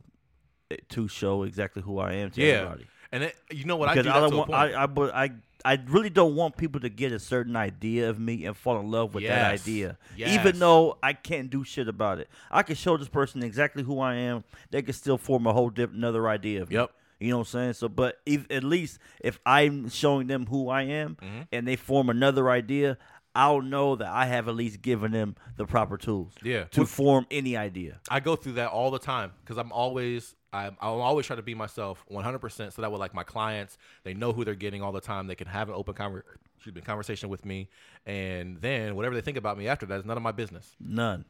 eh, 0.71 0.77
to 0.89 1.07
show 1.07 1.43
exactly 1.43 1.81
who 1.81 1.99
I 1.99 2.13
am 2.13 2.29
to 2.31 2.41
Yeah, 2.41 2.53
everybody. 2.53 2.85
and 3.11 3.23
it, 3.23 3.35
you 3.51 3.65
know 3.65 3.75
what 3.77 3.89
I 3.89 3.93
Because 3.95 4.05
do 4.05 4.11
I, 4.11 4.13
that 4.13 4.19
don't 4.21 4.31
to 4.31 4.41
a 4.43 4.45
point. 4.45 4.75
I 4.75 4.83
I, 4.83 4.85
but 4.87 5.13
I 5.15 5.29
I 5.65 5.79
really 5.87 6.09
don't 6.09 6.35
want 6.35 6.57
people 6.57 6.81
to 6.81 6.89
get 6.89 7.11
a 7.11 7.19
certain 7.19 7.55
idea 7.55 8.09
of 8.09 8.19
me 8.19 8.45
and 8.45 8.55
fall 8.55 8.79
in 8.79 8.91
love 8.91 9.13
with 9.13 9.23
that 9.23 9.51
Yes. 9.51 9.61
idea. 9.61 9.97
Yes. 10.17 10.39
Even 10.39 10.59
though 10.59 10.97
I 11.01 11.13
can't 11.13 11.49
do 11.49 11.63
shit 11.63 11.87
about 11.87 12.19
it. 12.19 12.29
I 12.51 12.63
can 12.63 12.75
show 12.75 12.97
this 12.97 13.07
person 13.09 13.41
exactly 13.43 13.83
who 13.83 13.99
I 13.99 14.15
am. 14.15 14.43
They 14.71 14.81
can 14.81 14.93
still 14.93 15.17
form 15.17 15.47
a 15.47 15.53
whole 15.53 15.69
different 15.69 15.99
another 15.99 16.27
idea 16.27 16.61
of 16.63 16.69
me. 16.69 16.75
Yep. 16.75 16.91
You 17.19 17.29
know 17.29 17.37
what 17.37 17.47
I'm 17.47 17.51
saying? 17.51 17.73
So, 17.73 17.87
but 17.87 18.19
if, 18.25 18.45
at 18.51 18.65
least 18.65 18.99
if 19.23 19.39
I'm 19.45 19.87
showing 19.89 20.27
them 20.27 20.45
who 20.47 20.67
I 20.69 20.81
am 20.83 21.15
Mm-hmm. 21.21 21.41
and 21.53 21.65
they 21.67 21.77
form 21.77 22.09
another 22.09 22.49
idea, 22.49 22.97
I'll 23.33 23.61
know 23.61 23.95
that 23.95 24.09
I 24.09 24.25
have 24.25 24.47
at 24.49 24.55
least 24.55 24.81
given 24.81 25.11
them 25.13 25.35
the 25.55 25.65
proper 25.65 25.97
tools 25.97 26.33
Yeah. 26.43 26.65
to 26.65 26.85
form 26.85 27.25
any 27.31 27.55
idea. 27.55 27.99
I 28.09 28.19
go 28.19 28.35
through 28.35 28.53
that 28.53 28.69
all 28.71 28.91
the 28.91 28.99
time 28.99 29.31
because 29.41 29.57
I'm 29.57 29.71
always 29.71 30.35
I, 30.53 30.71
I'll 30.79 31.01
always 31.01 31.25
try 31.25 31.35
to 31.35 31.41
be 31.41 31.55
myself 31.55 32.03
100%. 32.11 32.73
So 32.73 32.81
that 32.81 32.91
way, 32.91 32.97
like 32.97 33.13
my 33.13 33.23
clients, 33.23 33.77
they 34.03 34.13
know 34.13 34.31
who 34.31 34.45
they're 34.45 34.53
getting 34.55 34.81
all 34.81 34.91
the 34.91 35.01
time. 35.01 35.27
They 35.27 35.35
can 35.35 35.47
have 35.47 35.67
an 35.69 35.75
open 35.75 35.93
conver- 35.95 36.21
excuse 36.55 36.75
me, 36.75 36.81
conversation 36.81 37.29
with 37.29 37.43
me, 37.43 37.67
and 38.05 38.57
then 38.61 38.95
whatever 38.95 39.15
they 39.15 39.21
think 39.21 39.37
about 39.37 39.57
me 39.57 39.67
after 39.67 39.85
that 39.87 39.99
is 39.99 40.05
none 40.05 40.15
of 40.17 40.23
my 40.23 40.31
business. 40.31 40.75
None. 40.79 41.25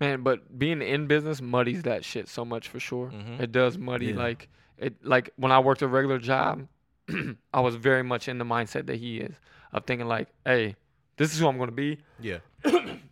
Man, 0.00 0.22
but 0.22 0.58
being 0.58 0.80
in 0.82 1.06
business 1.06 1.40
muddies 1.40 1.82
that 1.82 2.04
shit 2.04 2.28
so 2.28 2.44
much 2.44 2.68
for 2.68 2.78
sure. 2.80 3.08
Mhm. 3.10 3.40
It 3.40 3.52
does 3.52 3.76
muddy 3.76 4.06
Yeah. 4.06 4.16
like 4.16 4.48
it 4.78 5.04
like 5.04 5.30
when 5.36 5.52
I 5.52 5.58
worked 5.58 5.82
a 5.82 5.88
regular 5.88 6.18
job, 6.18 6.66
I 7.52 7.60
was 7.60 7.74
very 7.76 8.02
much 8.02 8.28
in 8.28 8.38
the 8.38 8.44
mindset 8.44 8.86
that 8.86 8.96
he 8.96 9.18
is 9.18 9.34
of 9.72 9.84
thinking 9.84 10.06
like, 10.08 10.28
hey, 10.44 10.76
this 11.16 11.32
is 11.34 11.40
who 11.40 11.48
I'm 11.48 11.58
gonna 11.58 11.72
be. 11.72 11.98
Yeah, 12.18 12.38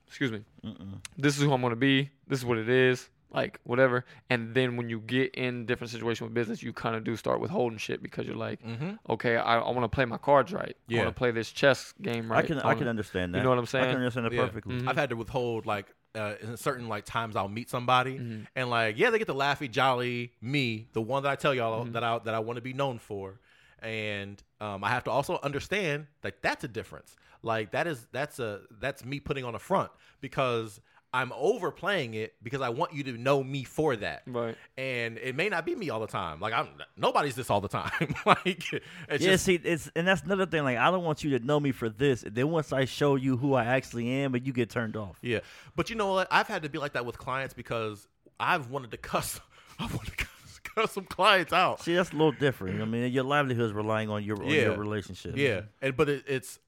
Excuse 0.06 0.32
me. 0.32 0.42
Mm-mm. 0.64 1.00
This 1.16 1.36
is 1.36 1.42
who 1.42 1.52
I'm 1.52 1.60
gonna 1.60 1.76
be. 1.76 2.10
This 2.26 2.38
is 2.38 2.44
what 2.44 2.58
it 2.58 2.68
is. 2.68 3.08
Like 3.30 3.60
whatever. 3.64 4.04
And 4.30 4.54
then 4.54 4.76
when 4.76 4.88
you 4.88 5.00
get 5.00 5.34
in 5.34 5.66
different 5.66 5.90
situations 5.90 6.22
with 6.22 6.34
business, 6.34 6.62
you 6.62 6.72
kind 6.72 6.96
of 6.96 7.04
do 7.04 7.14
start 7.14 7.40
withholding 7.40 7.78
shit 7.78 8.02
because 8.02 8.26
you're 8.26 8.34
like, 8.36 8.62
mm-hmm. 8.62 8.92
okay, 9.10 9.36
I, 9.36 9.58
I 9.58 9.70
want 9.70 9.82
to 9.84 9.88
play 9.94 10.06
my 10.06 10.16
cards 10.16 10.52
right. 10.52 10.74
I 10.88 10.92
Yeah. 10.92 11.02
want 11.04 11.14
to 11.14 11.18
play 11.18 11.30
this 11.30 11.50
chess 11.52 11.92
game 12.00 12.32
right. 12.32 12.42
I 12.42 12.46
can 12.46 12.58
I 12.58 12.64
wanna- 12.64 12.78
can 12.78 12.88
understand 12.88 13.34
that. 13.34 13.38
You 13.38 13.44
know 13.44 13.50
what 13.50 13.58
I'm 13.58 13.66
saying? 13.66 13.84
I 13.84 13.88
can 13.88 13.96
understand 13.98 14.26
that 14.26 14.32
Yeah. 14.32 14.46
perfectly. 14.46 14.76
Mhm. 14.80 14.88
I've 14.88 14.96
had 14.96 15.10
to 15.10 15.16
withhold 15.16 15.66
like 15.66 15.94
uh, 16.14 16.34
in 16.40 16.56
certain 16.56 16.88
like 16.88 17.04
times 17.04 17.36
I'll 17.36 17.48
meet 17.48 17.68
somebody 17.68 18.18
Mhm. 18.18 18.46
and 18.56 18.70
like 18.70 18.96
yeah 18.98 19.10
they 19.10 19.18
get 19.18 19.26
the 19.26 19.34
laughy 19.34 19.70
jolly 19.70 20.32
me 20.40 20.88
the 20.94 21.02
one 21.02 21.22
that 21.22 21.30
I 21.30 21.36
tell 21.36 21.54
y'all 21.54 21.84
Mhm. 21.84 21.92
that 21.92 22.02
I 22.02 22.18
that 22.20 22.34
I 22.34 22.38
want 22.38 22.56
to 22.56 22.62
be 22.62 22.72
known 22.72 22.98
for 22.98 23.38
and 23.80 24.42
um, 24.60 24.82
I 24.82 24.88
have 24.88 25.04
to 25.04 25.10
also 25.10 25.38
understand 25.42 26.06
that 26.22 26.42
that's 26.42 26.64
a 26.64 26.68
difference 26.68 27.14
like 27.42 27.70
that 27.72 27.86
is 27.86 28.06
that's 28.10 28.38
a 28.38 28.62
that's 28.80 29.04
me 29.04 29.20
putting 29.20 29.44
on 29.44 29.54
a 29.54 29.58
front 29.58 29.90
because 30.20 30.80
I'm 31.12 31.32
overplaying 31.34 32.12
it 32.14 32.34
because 32.42 32.60
I 32.60 32.68
want 32.68 32.92
you 32.92 33.02
to 33.04 33.12
know 33.12 33.42
me 33.42 33.64
for 33.64 33.96
that 33.96 34.22
Right. 34.26 34.56
and 34.76 35.16
it 35.16 35.34
may 35.34 35.48
not 35.48 35.64
be 35.64 35.74
me 35.74 35.88
all 35.88 36.00
the 36.00 36.06
time 36.06 36.38
like 36.38 36.52
I'm 36.52 36.68
nobody's 36.98 37.34
this 37.34 37.48
all 37.48 37.62
the 37.62 37.68
time 37.68 37.90
like 38.26 38.46
it's 38.46 38.72
yeah, 38.72 39.16
just 39.16 39.44
see, 39.46 39.54
it's 39.54 39.90
and 39.96 40.06
that's 40.06 40.22
another 40.22 40.44
thing. 40.46 40.64
Like, 40.64 40.76
I 40.76 40.90
don't 40.90 41.04
want 41.04 41.24
you 41.24 41.38
to 41.38 41.44
know 41.44 41.58
me 41.58 41.72
for 41.72 41.88
this. 41.88 42.24
Then 42.26 42.50
once 42.50 42.72
I 42.72 42.84
show 42.84 43.16
you 43.16 43.36
who 43.38 43.54
I 43.54 43.64
actually 43.64 44.08
am, 44.08 44.32
but 44.32 44.44
you 44.44 44.52
get 44.52 44.68
turned 44.68 44.96
off. 44.96 45.18
Yeah, 45.22 45.40
but 45.76 45.88
you 45.88 45.96
know 45.96 46.12
what? 46.12 46.28
I've 46.30 46.46
had 46.46 46.62
to 46.64 46.68
be 46.68 46.78
like 46.78 46.92
that 46.92 47.06
with 47.06 47.16
clients 47.16 47.54
because 47.54 48.06
I've 48.38 48.70
wanted 48.70 48.90
to 48.90 48.96
cuss. 49.10 49.40
I 49.78 49.84
wanted 49.86 50.10
to 50.18 50.24
cuss, 50.26 50.60
cuss 50.62 50.92
some 50.92 51.04
clients 51.04 51.52
out. 51.52 51.80
See, 51.80 51.94
that's 51.94 52.10
a 52.10 52.16
little 52.16 52.32
different. 52.32 52.82
I 52.82 52.84
mean, 52.84 53.10
your 53.12 53.24
livelihood 53.24 53.64
is 53.66 53.72
relying 53.72 54.10
on 54.10 54.22
your 54.24 54.42
on 54.42 54.50
your 54.50 54.76
relationship. 54.76 55.36
Yeah, 55.36 55.62
and 55.80 55.96
but 55.96 56.08
it, 56.10 56.24
it's, 56.26 56.58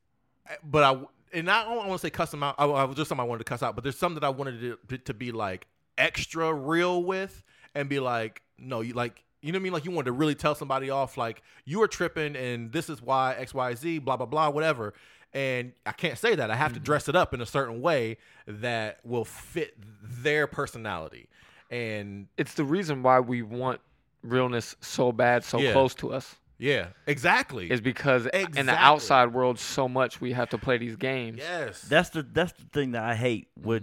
but 0.65 0.83
I 0.83 1.03
and 1.33 1.51
I 1.51 1.65
don't 1.65 1.77
want 1.77 1.93
to 1.93 1.99
say 1.99 2.11
cuss 2.11 2.31
them 2.31 2.43
out. 2.43 2.55
I, 2.59 2.65
I 2.65 2.85
was 2.85 2.97
just 2.97 3.09
something 3.09 3.25
I 3.25 3.27
wanted 3.29 3.45
to 3.45 3.51
cuss 3.51 3.63
out, 3.63 3.75
but 3.75 3.85
there's 3.85 3.99
some 3.99 4.15
that 4.15 4.25
I 4.25 4.29
wanted 4.29 4.79
to, 4.89 4.99
to 4.99 5.15
be 5.15 5.33
like 5.33 5.67
extra 5.99 6.53
real 6.53 7.03
with 7.03 7.43
and 7.75 7.89
be 7.89 8.01
like, 8.01 8.43
no, 8.59 8.81
you 8.81 8.95
like. 8.95 9.25
You 9.43 9.53
know 9.53 9.57
what 9.57 9.61
I 9.61 9.65
mean? 9.65 9.73
Like 9.73 9.85
you 9.87 9.91
wanted 9.91 10.05
to 10.07 10.13
really 10.13 10.35
tell 10.35 10.55
somebody 10.55 10.91
off, 10.91 11.17
like 11.17 11.41
you 11.65 11.81
are 11.81 11.89
tripping, 11.89 12.37
and 12.37 12.71
this 12.73 12.91
is 12.91 13.01
why 13.01 13.35
X, 13.39 13.55
Y, 13.55 13.75
Z, 13.75 13.99
blah, 14.01 14.19
blah, 14.19 14.27
blah, 14.27 14.51
whatever. 14.51 14.93
And 15.33 15.73
I 15.87 15.93
can't 15.93 16.19
say 16.19 16.35
that. 16.35 16.51
I 16.51 16.57
have 16.57 16.73
to 16.73 16.79
mm-hmm. 16.79 16.85
dress 16.85 17.09
it 17.09 17.17
up 17.17 17.33
in 17.33 17.41
a 17.41 17.47
certain 17.47 17.81
way 17.81 18.19
that 18.47 18.99
will 19.05 19.25
fit 19.25 19.77
their 20.03 20.47
personality. 20.47 21.29
And 21.71 22.27
It's 22.37 22.55
the 22.55 22.65
reason 22.65 23.03
why 23.03 23.21
we 23.21 23.43
want 23.43 23.81
realness 24.23 24.77
so 24.81 25.13
bad, 25.13 25.45
so 25.45 25.59
Yeah. 25.59 25.73
close 25.73 25.95
to 25.97 26.13
us. 26.13 26.37
Yeah, 26.61 26.89
exactly. 27.07 27.71
Is 27.71 27.81
because 27.81 28.27
in 28.27 28.67
the 28.67 28.77
outside 28.77 29.33
world, 29.33 29.59
so 29.59 29.89
much 29.89 30.21
we 30.21 30.33
have 30.33 30.51
to 30.51 30.59
play 30.59 30.79
these 30.79 30.97
games. 30.97 31.39
yes. 31.39 31.81
That's 31.83 32.11
the 32.11 32.23
that's 32.23 32.53
the 32.53 32.65
thing 32.73 32.93
that 32.93 33.03
I 33.03 33.15
hate 33.15 33.49
with, 33.61 33.83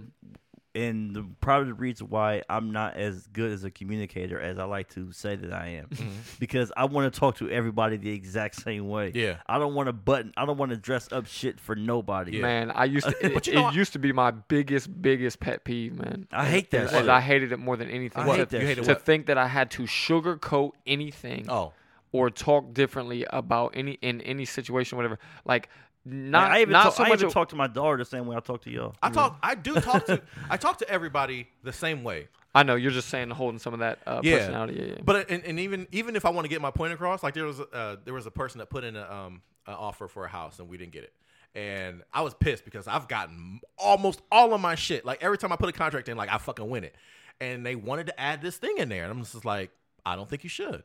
and 0.74 1.14
the, 1.14 1.26
probably 1.40 1.68
the 1.68 1.74
reason 1.74 2.08
why 2.08 2.42
I'm 2.48 2.70
not 2.70 2.94
as 2.96 3.26
good 3.26 3.50
as 3.50 3.64
a 3.64 3.70
communicator 3.70 4.38
as 4.38 4.58
I 4.58 4.64
like 4.64 4.90
to 4.90 5.10
say 5.10 5.34
that 5.34 5.52
I 5.52 5.68
am, 5.68 5.86
mm-hmm. 5.86 6.08
because 6.38 6.70
I 6.76 6.84
want 6.84 7.12
to 7.12 7.18
talk 7.18 7.36
to 7.38 7.50
everybody 7.50 7.96
the 7.96 8.12
exact 8.12 8.54
same 8.62 8.88
way. 8.88 9.10
Yeah. 9.12 9.38
I 9.46 9.58
don't 9.58 9.74
want 9.74 9.88
to 9.88 9.92
button. 9.92 10.32
I 10.36 10.46
don't 10.46 10.56
want 10.56 10.70
to 10.70 10.76
dress 10.76 11.10
up 11.10 11.26
shit 11.26 11.58
for 11.58 11.74
nobody. 11.74 12.36
Yeah. 12.36 12.42
Man, 12.42 12.70
I 12.70 12.84
used 12.84 13.08
to. 13.08 13.26
It, 13.26 13.34
But 13.34 13.46
you 13.48 13.54
know 13.54 13.60
it 13.60 13.64
what- 13.64 13.74
used 13.74 13.92
to 13.94 13.98
be 13.98 14.12
my 14.12 14.30
biggest, 14.30 15.02
biggest 15.02 15.40
pet 15.40 15.64
peeve, 15.64 15.98
man. 15.98 16.28
I 16.30 16.46
hate 16.46 16.70
that 16.70 16.84
As 16.84 16.90
shit. 16.92 17.08
I 17.08 17.20
hated 17.20 17.50
it 17.50 17.58
more 17.58 17.76
than 17.76 17.90
anything. 17.90 18.22
I 18.22 18.26
to, 18.26 18.32
hate 18.32 18.48
that 18.50 18.60
You 18.60 18.66
hate 18.66 18.78
it 18.78 18.84
to 18.84 18.92
what? 18.92 19.02
think 19.02 19.26
that 19.26 19.38
I 19.38 19.48
had 19.48 19.70
to 19.72 19.82
sugarcoat 19.82 20.72
anything 20.86 21.46
Oh, 21.48 21.72
or 22.12 22.30
talk 22.30 22.72
differently 22.74 23.26
about 23.30 23.72
any 23.76 23.92
in 24.02 24.20
any 24.22 24.44
situation, 24.44 24.96
whatever. 24.96 25.18
Like 25.44 25.68
Man, 26.04 26.30
not 26.30 26.50
I 26.52 26.62
even 26.62 26.72
not 26.72 26.84
talk, 26.84 26.94
so 26.94 27.04
I 27.04 27.08
much. 27.08 27.20
even 27.20 27.30
talk 27.30 27.48
to 27.50 27.56
my 27.56 27.66
daughter 27.66 27.98
the 27.98 28.04
same 28.04 28.26
way 28.26 28.36
I 28.36 28.40
talk 28.40 28.62
to 28.62 28.70
y'all. 28.70 28.94
I 29.02 29.10
talk. 29.10 29.38
I 29.42 29.54
do 29.54 29.74
talk 29.80 30.06
to. 30.06 30.22
I 30.50 30.56
talk 30.56 30.78
to 30.78 30.88
everybody 30.88 31.48
the 31.62 31.72
same 31.72 32.02
way. 32.02 32.28
I 32.54 32.62
know 32.62 32.76
you're 32.76 32.90
just 32.92 33.08
saying 33.10 33.28
holding 33.30 33.58
some 33.58 33.74
of 33.74 33.80
that 33.80 33.98
uh, 34.06 34.20
Yeah. 34.24 34.38
personality. 34.38 34.74
Yeah, 34.80 34.84
yeah. 34.94 35.00
But 35.04 35.30
and, 35.30 35.44
and 35.44 35.60
even 35.60 35.86
even 35.92 36.16
if 36.16 36.24
I 36.24 36.30
want 36.30 36.44
to 36.46 36.48
get 36.48 36.62
my 36.62 36.70
point 36.70 36.92
across, 36.94 37.22
like 37.22 37.34
there 37.34 37.44
was 37.44 37.60
uh, 37.60 37.96
there 38.04 38.14
was 38.14 38.26
a 38.26 38.30
person 38.30 38.58
that 38.60 38.70
put 38.70 38.84
in 38.84 38.96
a 38.96 39.02
um 39.02 39.42
an 39.66 39.74
offer 39.74 40.08
for 40.08 40.24
a 40.24 40.28
house 40.28 40.58
and 40.60 40.68
we 40.68 40.78
didn't 40.78 40.92
get 40.92 41.02
it, 41.04 41.12
and 41.54 42.02
I 42.14 42.22
was 42.22 42.32
pissed 42.32 42.64
because 42.64 42.88
I've 42.88 43.06
gotten 43.06 43.60
almost 43.76 44.22
all 44.32 44.54
of 44.54 44.60
my 44.62 44.76
shit. 44.76 45.04
Like 45.04 45.22
every 45.22 45.36
time 45.36 45.52
I 45.52 45.56
put 45.56 45.68
a 45.68 45.72
contract 45.72 46.08
in, 46.08 46.16
like 46.16 46.32
I 46.32 46.38
fucking 46.38 46.68
win 46.70 46.84
it, 46.84 46.94
and 47.38 47.66
they 47.66 47.74
wanted 47.74 48.06
to 48.06 48.18
add 48.18 48.40
this 48.40 48.56
thing 48.56 48.78
in 48.78 48.88
there, 48.88 49.02
and 49.02 49.12
I'm 49.12 49.18
just 49.22 49.44
like, 49.44 49.70
I 50.06 50.16
don't 50.16 50.28
think 50.28 50.42
you 50.42 50.48
should. 50.50 50.84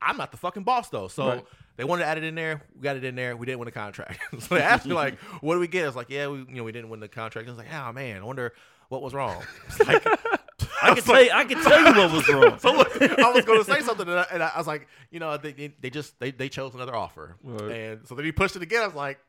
I'm 0.00 0.16
not 0.16 0.30
the 0.30 0.36
fucking 0.38 0.62
boss 0.64 0.88
though, 0.88 1.08
so. 1.08 1.28
Right. 1.28 1.44
They 1.76 1.84
wanted 1.84 2.02
to 2.02 2.08
add 2.08 2.18
it 2.18 2.24
in 2.24 2.34
there. 2.34 2.60
We 2.74 2.82
got 2.82 2.96
it 2.96 3.04
in 3.04 3.14
there. 3.14 3.36
We 3.36 3.46
didn't 3.46 3.60
win 3.60 3.66
the 3.66 3.70
contract. 3.70 4.18
so 4.40 4.56
they 4.56 4.62
asked 4.62 4.84
me 4.84 4.94
like, 4.94 5.16
"What 5.40 5.54
do 5.54 5.60
we 5.60 5.68
get?" 5.68 5.84
I 5.84 5.86
was 5.86 5.94
like, 5.94 6.10
"Yeah, 6.10 6.26
we 6.26 6.38
you 6.38 6.46
know 6.56 6.64
we 6.64 6.72
didn't 6.72 6.90
win 6.90 6.98
the 6.98 7.06
contract." 7.06 7.46
I 7.46 7.52
was 7.52 7.58
like, 7.58 7.72
"Oh 7.72 7.92
man, 7.92 8.20
I 8.20 8.24
wonder 8.24 8.52
what 8.88 9.00
was 9.00 9.14
wrong." 9.14 9.44
Like, 9.86 10.04
I 10.82 10.94
can 10.94 11.04
tell 11.04 11.22
you. 11.22 11.30
I 11.32 11.44
can 11.44 11.62
tell 11.62 11.78
you 11.78 12.00
what 12.00 12.12
was 12.12 12.28
wrong. 12.28 12.58
so 12.58 12.72
look, 12.72 13.00
I 13.00 13.30
was 13.30 13.44
going 13.44 13.64
to 13.64 13.64
say 13.64 13.80
something, 13.82 14.08
and 14.08 14.18
I, 14.18 14.26
and 14.32 14.42
I 14.42 14.58
was 14.58 14.66
like, 14.66 14.88
you 15.12 15.20
know, 15.20 15.36
they, 15.36 15.72
they 15.80 15.88
just 15.88 16.18
they, 16.18 16.32
they 16.32 16.48
chose 16.48 16.74
another 16.74 16.96
offer, 16.96 17.36
Right. 17.44 17.70
and 17.70 18.08
so 18.08 18.16
then 18.16 18.24
he 18.24 18.32
pushed 18.32 18.56
it 18.56 18.62
again. 18.62 18.82
I 18.82 18.86
was 18.86 18.96
like, 18.96 19.20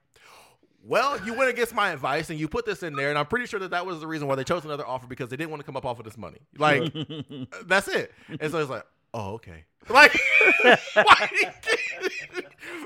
well, 0.84 1.24
you 1.24 1.36
went 1.36 1.52
against 1.52 1.76
my 1.76 1.92
advice, 1.92 2.32
and 2.32 2.40
you 2.40 2.48
put 2.48 2.66
this 2.66 2.82
in 2.82 2.96
there, 2.96 3.10
and 3.10 3.18
I'm 3.20 3.28
pretty 3.28 3.46
sure 3.46 3.60
that 3.60 3.70
that 3.72 3.86
was 3.86 4.00
the 4.00 4.08
reason 4.08 4.28
why 4.28 4.34
they 4.34 4.44
chose 4.44 4.66
another 4.66 4.88
offer 4.88 5.06
because 5.06 5.30
they 5.30 5.38
didn't 5.38 5.52
want 5.52 5.60
to 5.60 5.66
come 5.66 5.78
up 5.78 5.86
off 5.86 6.00
of 6.00 6.06
this 6.06 6.18
money. 6.18 6.40
Like, 6.58 6.92
that's 7.68 7.88
it. 7.88 8.12
And 8.40 8.52
so 8.52 8.58
it's 8.58 8.70
like, 8.72 8.86
oh, 9.14 9.34
okay, 9.34 9.66
like, 9.90 10.14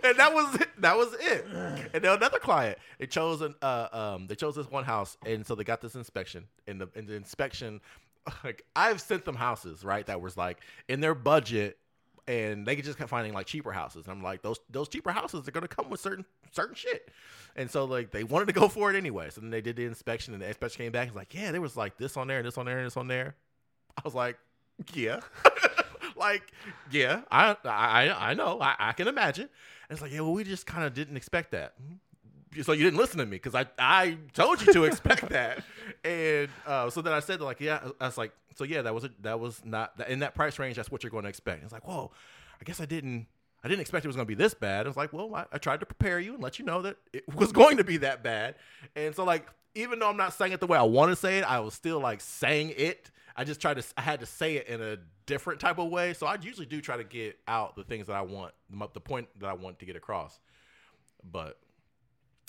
and 0.03 0.17
that 0.17 0.33
was 0.33 0.55
it. 0.55 0.69
that 0.81 0.97
was 0.97 1.13
it. 1.19 1.45
And 1.93 2.03
then 2.03 2.17
another 2.17 2.39
client, 2.39 2.77
they 2.99 3.07
chose 3.07 3.41
an 3.41 3.55
uh, 3.61 3.87
um 3.91 4.27
they 4.27 4.35
chose 4.35 4.55
this 4.55 4.69
one 4.69 4.83
house, 4.83 5.17
and 5.25 5.45
so 5.45 5.55
they 5.55 5.63
got 5.63 5.81
this 5.81 5.95
inspection, 5.95 6.45
and 6.67 6.79
the 6.81 6.89
and 6.95 7.07
the 7.07 7.15
inspection, 7.15 7.81
like 8.43 8.63
I've 8.75 9.01
sent 9.01 9.25
them 9.25 9.35
houses 9.35 9.83
right 9.83 10.05
that 10.07 10.21
was 10.21 10.37
like 10.37 10.59
in 10.87 11.01
their 11.01 11.15
budget. 11.15 11.77
And 12.25 12.65
they 12.65 12.77
could 12.77 12.85
just 12.85 12.97
kept 12.97 13.09
finding 13.09 13.33
like 13.33 13.47
cheaper 13.47 13.73
houses. 13.73 14.05
I'm 14.07 14.23
like, 14.23 14.41
those 14.41 14.57
those 14.69 14.87
cheaper 14.87 15.11
houses 15.11 15.45
are 15.45 15.51
gonna 15.51 15.67
come 15.67 15.89
with 15.89 15.99
certain 15.99 16.23
certain 16.53 16.73
shit. 16.73 17.11
And 17.57 17.69
so 17.69 17.83
like 17.83 18.11
they 18.11 18.23
wanted 18.23 18.45
to 18.45 18.53
go 18.53 18.69
for 18.69 18.89
it 18.89 18.95
anyway. 18.95 19.29
So 19.29 19.41
then 19.41 19.49
they 19.49 19.59
did 19.59 19.75
the 19.75 19.83
inspection 19.83 20.33
and 20.33 20.41
the 20.41 20.47
inspection 20.47 20.85
came 20.85 20.93
back. 20.93 21.07
and 21.07 21.15
was 21.15 21.19
like, 21.19 21.33
yeah, 21.33 21.51
there 21.51 21.59
was 21.59 21.75
like 21.75 21.97
this 21.97 22.15
on 22.15 22.27
there 22.27 22.37
and 22.37 22.47
this 22.47 22.57
on 22.57 22.65
there 22.65 22.77
and 22.77 22.85
this 22.85 22.95
on 22.95 23.09
there. 23.09 23.35
I 23.97 24.01
was 24.05 24.15
like, 24.15 24.37
yeah. 24.93 25.19
Like, 26.23 26.51
yeah, 26.91 27.21
I 27.31 27.55
I 27.65 28.31
I 28.31 28.33
know. 28.33 28.59
I, 28.61 28.75
I 28.79 28.91
can 28.93 29.07
imagine. 29.07 29.49
And 29.89 29.95
it's 29.95 30.01
like, 30.01 30.11
yeah, 30.11 30.21
well, 30.21 30.33
we 30.33 30.43
just 30.43 30.65
kind 30.65 30.83
of 30.83 30.93
didn't 30.93 31.17
expect 31.17 31.51
that. 31.51 31.73
So 32.61 32.71
you 32.71 32.83
didn't 32.83 32.99
listen 32.99 33.17
to 33.17 33.25
me 33.25 33.31
because 33.31 33.55
I, 33.55 33.65
I 33.79 34.17
told 34.33 34.61
you 34.61 34.73
to 34.73 34.83
expect 34.89 35.29
that. 35.29 35.63
And 36.03 36.49
uh, 36.67 36.89
so 36.89 37.01
then 37.01 37.13
I 37.13 37.19
said 37.19 37.41
like, 37.41 37.59
yeah, 37.59 37.79
I 37.99 38.05
was 38.05 38.17
like, 38.17 38.31
so 38.55 38.63
yeah, 38.63 38.83
that 38.83 38.93
was 38.93 39.05
a, 39.05 39.11
that 39.21 39.39
was 39.39 39.61
not 39.65 39.93
in 40.07 40.19
that 40.19 40.35
price 40.35 40.59
range. 40.59 40.75
That's 40.75 40.91
what 40.91 41.03
you're 41.03 41.09
going 41.09 41.23
to 41.23 41.29
expect. 41.29 41.63
It's 41.63 41.73
like, 41.73 41.87
whoa, 41.87 42.11
I 42.61 42.63
guess 42.63 42.79
I 42.79 42.85
didn't 42.85 43.27
I 43.63 43.69
didn't 43.69 43.81
expect 43.81 44.05
it 44.05 44.09
was 44.09 44.15
going 44.15 44.27
to 44.27 44.35
be 44.35 44.41
this 44.41 44.53
bad. 44.53 44.85
I 44.85 44.89
was 44.89 44.97
like, 44.97 45.13
well, 45.13 45.33
I, 45.33 45.45
I 45.53 45.57
tried 45.57 45.79
to 45.79 45.85
prepare 45.85 46.19
you 46.19 46.33
and 46.33 46.43
let 46.43 46.59
you 46.59 46.65
know 46.65 46.81
that 46.81 46.97
it 47.13 47.23
was 47.33 47.51
going 47.51 47.77
to 47.77 47.83
be 47.83 47.97
that 47.97 48.21
bad. 48.21 48.55
And 48.95 49.15
so 49.15 49.23
like, 49.23 49.47
even 49.73 49.99
though 49.99 50.09
I'm 50.09 50.17
not 50.17 50.33
saying 50.33 50.51
it 50.51 50.59
the 50.59 50.67
way 50.67 50.77
I 50.77 50.83
want 50.83 51.11
to 51.11 51.15
say 51.15 51.37
it, 51.37 51.43
I 51.45 51.59
was 51.59 51.73
still 51.73 51.99
like 51.99 52.21
saying 52.21 52.73
it. 52.75 53.09
I 53.35 53.43
just 53.43 53.59
tried 53.59 53.77
to, 53.77 53.83
I 53.97 54.01
had 54.01 54.19
to 54.19 54.25
say 54.25 54.55
it 54.55 54.67
in 54.67 54.81
a 54.81 54.97
different 55.25 55.59
type 55.59 55.79
of 55.79 55.89
way. 55.89 56.13
So 56.13 56.27
I 56.27 56.37
usually 56.41 56.65
do 56.65 56.81
try 56.81 56.97
to 56.97 57.03
get 57.03 57.39
out 57.47 57.75
the 57.75 57.83
things 57.83 58.07
that 58.07 58.15
I 58.15 58.21
want, 58.21 58.53
the 58.69 59.01
point 59.01 59.27
that 59.39 59.47
I 59.47 59.53
want 59.53 59.79
to 59.79 59.85
get 59.85 59.95
across. 59.95 60.39
But 61.23 61.57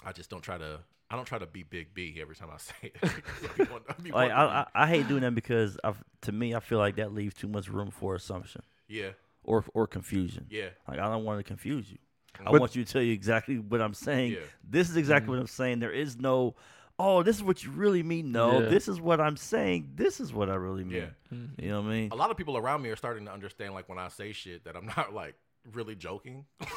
I 0.04 0.12
just 0.12 0.30
don't 0.30 0.42
try 0.42 0.58
to, 0.58 0.80
I 1.10 1.16
don't 1.16 1.24
try 1.24 1.38
to 1.38 1.46
be 1.46 1.62
Big 1.62 1.94
B 1.94 2.18
every 2.20 2.34
time 2.34 2.48
I 2.52 2.56
say 2.58 2.74
it. 2.82 2.96
I'd 3.02 3.68
I'd 3.88 4.10
Like 4.10 4.30
I, 4.30 4.66
I, 4.74 4.84
I 4.84 4.86
hate 4.86 5.08
doing 5.08 5.22
that 5.22 5.34
because 5.34 5.78
i 5.84 5.92
to 6.22 6.32
me, 6.32 6.54
I 6.54 6.60
feel 6.60 6.78
like 6.78 6.96
that 6.96 7.12
leaves 7.12 7.34
too 7.34 7.48
much 7.48 7.68
room 7.68 7.90
for 7.90 8.14
assumption 8.14 8.62
yeah, 8.88 9.10
or 9.42 9.64
or 9.74 9.86
confusion. 9.86 10.46
yeah, 10.50 10.68
Like 10.88 10.98
I 10.98 11.08
don't 11.08 11.24
want 11.24 11.38
to 11.38 11.44
confuse 11.44 11.90
you. 11.90 11.98
I 12.44 12.50
want 12.50 12.74
you 12.74 12.84
to 12.84 12.92
tell 12.92 13.02
you 13.02 13.12
exactly 13.12 13.58
what 13.58 13.80
I'm 13.80 13.94
saying. 13.94 14.32
Yeah. 14.32 14.38
This 14.68 14.90
is 14.90 14.96
exactly 14.96 15.28
mm. 15.28 15.36
what 15.36 15.40
I'm 15.40 15.46
saying. 15.46 15.78
There 15.78 15.92
is 15.92 16.18
no, 16.18 16.56
oh, 16.98 17.22
this 17.22 17.36
is 17.36 17.42
what 17.42 17.64
you 17.64 17.70
really 17.72 18.02
mean. 18.02 18.30
No, 18.32 18.60
Yeah. 18.60 18.68
this 18.68 18.88
is 18.88 19.00
what 19.00 19.20
I'm 19.20 19.36
saying. 19.36 19.92
This 19.94 20.20
is 20.20 20.32
what 20.32 20.48
I 20.48 20.54
really 20.54 20.84
mean. 20.84 21.10
yeah. 21.30 21.38
You 21.58 21.68
know 21.70 21.80
what 21.82 21.88
I 21.88 21.92
mean? 21.92 22.08
a 22.12 22.14
lot 22.14 22.30
of 22.30 22.36
people 22.36 22.56
around 22.56 22.82
me 22.82 22.90
are 22.90 22.96
starting 22.96 23.24
to 23.26 23.32
understand 23.32 23.74
like 23.74 23.88
when 23.88 23.98
I 23.98 24.08
say 24.08 24.32
shit 24.32 24.64
that 24.64 24.76
I'm 24.76 24.86
not 24.96 25.12
like 25.14 25.34
really 25.72 25.94
joking, 25.96 26.44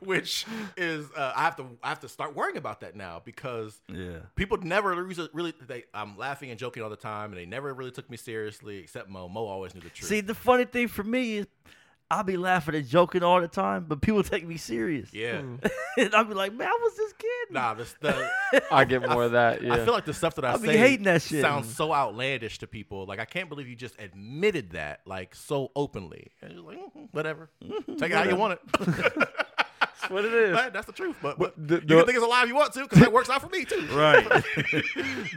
which 0.00 0.46
is 0.76 1.06
uh, 1.16 1.32
I 1.36 1.42
have 1.42 1.56
to 1.56 1.66
I 1.82 1.88
have 1.88 2.00
to 2.00 2.08
start 2.08 2.34
worrying 2.34 2.56
about 2.56 2.80
that 2.80 2.96
now 2.96 3.20
because 3.24 3.80
Yeah. 3.92 4.20
people 4.36 4.58
never 4.58 4.94
really, 5.02 5.28
really 5.32 5.54
they 5.66 5.84
I'm 5.92 6.16
laughing 6.16 6.50
and 6.50 6.58
joking 6.58 6.82
all 6.82 6.90
the 6.90 6.96
time 6.96 7.30
and 7.30 7.38
they 7.38 7.46
never 7.46 7.72
really 7.74 7.90
took 7.90 8.08
me 8.10 8.16
seriously 8.16 8.78
except 8.78 9.08
Mo. 9.08 9.28
Mo 9.28 9.44
always 9.46 9.74
knew 9.74 9.80
the 9.80 9.90
truth. 9.90 10.08
See, 10.08 10.20
the 10.20 10.34
funny 10.34 10.64
thing 10.64 10.88
for 10.88 11.02
me 11.04 11.38
is, 11.38 11.46
I'll 12.10 12.24
be 12.24 12.36
laughing 12.36 12.74
and 12.74 12.86
joking 12.88 13.22
all 13.22 13.40
the 13.40 13.46
time, 13.48 13.84
but 13.88 14.00
people 14.00 14.22
take 14.24 14.44
me 14.46 14.56
serious. 14.56 15.12
yeah. 15.14 15.42
and 15.96 16.14
I'll 16.14 16.24
be 16.24 16.34
like, 16.34 16.52
man, 16.52 16.66
I 16.68 16.78
was 16.82 16.96
just 16.96 17.16
kidding. 17.18 17.54
Nah, 17.54 17.74
this 17.74 17.94
the 18.00 18.30
I 18.72 18.84
get 18.84 19.08
more 19.08 19.24
of 19.24 19.32
that. 19.32 19.62
Yeah. 19.62 19.74
I 19.74 19.84
feel 19.84 19.94
like 19.94 20.06
the 20.06 20.14
stuff 20.14 20.34
that 20.34 20.44
I 20.44 20.54
I 20.54 20.56
be 20.56 20.66
say 20.68 20.76
hating 20.76 21.04
that 21.04 21.22
shit. 21.22 21.40
sounds 21.40 21.72
so 21.74 21.92
outlandish 21.92 22.58
to 22.58 22.66
people. 22.66 23.06
Like 23.06 23.20
I 23.20 23.24
can't 23.24 23.48
believe 23.48 23.68
you 23.68 23.76
just 23.76 23.94
admitted 24.00 24.70
that 24.72 25.00
like 25.06 25.34
so 25.36 25.70
openly. 25.76 26.32
And 26.42 26.52
you're 26.54 26.62
like, 26.62 26.78
"Mhm, 26.78 27.08
whatever, 27.12 27.48
take 27.98 28.10
it 28.10 28.12
how 28.12 28.24
you 28.24 28.36
want 28.36 28.58
it. 28.78 29.28
That's 30.00 30.12
what 30.12 30.24
it 30.24 30.32
is. 30.32 30.56
That- 30.56 30.72
That's 30.72 30.86
the 30.86 30.92
truth. 30.92 31.16
But, 31.22 31.38
but 31.38 31.54
the- 31.56 31.74
you 31.76 31.80
the- 31.80 31.96
can 31.96 32.06
think 32.06 32.16
it's 32.16 32.24
a 32.24 32.28
lie 32.28 32.42
if 32.42 32.48
you 32.48 32.54
want 32.54 32.72
to, 32.74 32.82
because 32.82 32.98
that 33.00 33.12
works 33.12 33.28
out 33.30 33.40
for 33.42 33.48
me 33.48 33.64
too. 33.64 33.86
Right. 33.92 34.24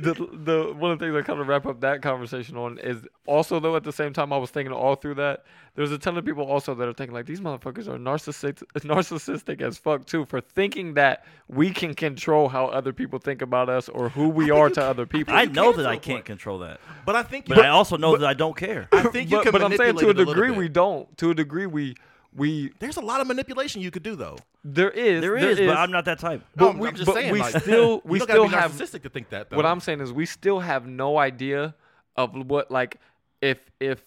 the 0.02 0.14
the 0.44 0.74
one 0.78 0.92
of 0.92 1.00
the 1.00 1.06
things 1.06 1.16
I 1.16 1.22
kind 1.22 1.40
of 1.40 1.48
wrap 1.48 1.66
up 1.66 1.82
that 1.82 2.02
conversation 2.02 2.58
on 2.58 2.78
is 2.80 3.06
also 3.26 3.60
though 3.60 3.76
at 3.76 3.84
the 3.84 3.92
same 3.94 4.14
time 4.14 4.32
I 4.34 4.38
was 4.38 4.50
thinking 4.50 4.74
all 4.74 4.96
through 4.96 5.16
that 5.16 5.44
there's 5.76 5.92
a 5.92 5.98
ton 5.98 6.18
of 6.18 6.26
people 6.26 6.44
also 6.46 6.76
that 6.76 6.88
are 6.88 6.94
thinking 6.94 7.14
like 7.14 7.26
these 7.26 7.42
motherfuckers 7.42 7.88
are 7.88 7.98
narcissistic 7.98 8.64
narcissistic 8.82 9.62
as 9.62 9.78
fuck 9.78 10.06
too 10.06 10.26
for 10.26 10.42
thinking 10.42 10.94
that 10.96 11.26
we 11.48 11.72
can 11.72 11.94
control 11.94 12.48
how 12.50 12.66
other 12.68 12.94
people 12.94 13.20
think 13.20 13.42
about 13.42 13.70
us 13.70 13.90
or 13.90 14.10
who 14.10 14.30
we 14.30 14.52
are 14.52 14.70
to 14.70 14.84
other 14.84 15.06
people. 15.06 15.34
I 15.34 15.44
you 15.44 15.50
know 15.50 15.72
that 15.74 15.86
I 15.86 15.96
can't 15.98 16.18
point. 16.18 16.26
control 16.26 16.60
that, 16.60 16.80
But 17.06 17.16
I 17.16 17.24
think 17.24 17.50
you. 17.50 17.56
but 17.56 17.66
I 17.66 17.70
also 17.70 17.98
know 17.98 18.16
that 18.18 18.28
I 18.28 18.34
don't 18.34 18.56
care. 18.56 18.88
I 18.92 19.04
think 19.04 19.30
you 19.32 19.38
but, 19.38 19.44
can 19.44 19.52
but 19.52 19.64
I'm 19.64 19.76
saying 19.76 19.96
to 19.98 20.06
a 20.06 20.14
manipulate 20.14 20.28
degree 20.28 20.50
bit. 20.50 20.58
we 20.58 20.70
don't. 20.70 21.18
To 21.18 21.32
a 21.32 21.34
degree 21.36 21.66
we 21.66 21.96
we 22.36 22.72
There's 22.80 22.98
a 22.98 23.02
lot 23.02 23.22
of 23.22 23.28
manipulation 23.28 23.82
you 23.82 23.92
could 23.92 24.04
do 24.04 24.16
though. 24.16 24.38
there 24.64 24.90
is 24.92 25.22
There 25.22 25.36
is, 25.38 25.60
but 25.60 25.78
I'm 25.78 25.92
not 25.92 26.06
that 26.06 26.20
type. 26.20 26.42
No, 26.56 26.66
But 26.66 26.70
I'm, 26.72 26.78
we- 26.80 26.88
I'm 26.90 26.96
just 26.96 27.06
but 27.06 27.16
saying, 27.16 27.32
we 27.34 27.40
like, 27.42 27.56
still- 27.62 27.92
you 27.96 28.02
we 28.06 28.20
don't 28.20 28.28
still 28.30 28.46
gotta 28.48 28.56
be 28.58 28.62
have- 28.62 28.72
narcissistic 28.74 29.04
to 29.04 29.10
think 29.10 29.30
that. 29.30 29.50
Though. 29.50 29.58
what 29.58 29.66
I'm 29.66 29.80
saying 29.80 30.02
is 30.02 30.12
we 30.12 30.26
still 30.26 30.60
have 30.60 30.88
no 30.88 31.18
idea 31.18 31.76
of 32.16 32.34
what 32.50 32.70
like 32.72 32.98
if 33.42 33.58
if 33.80 34.04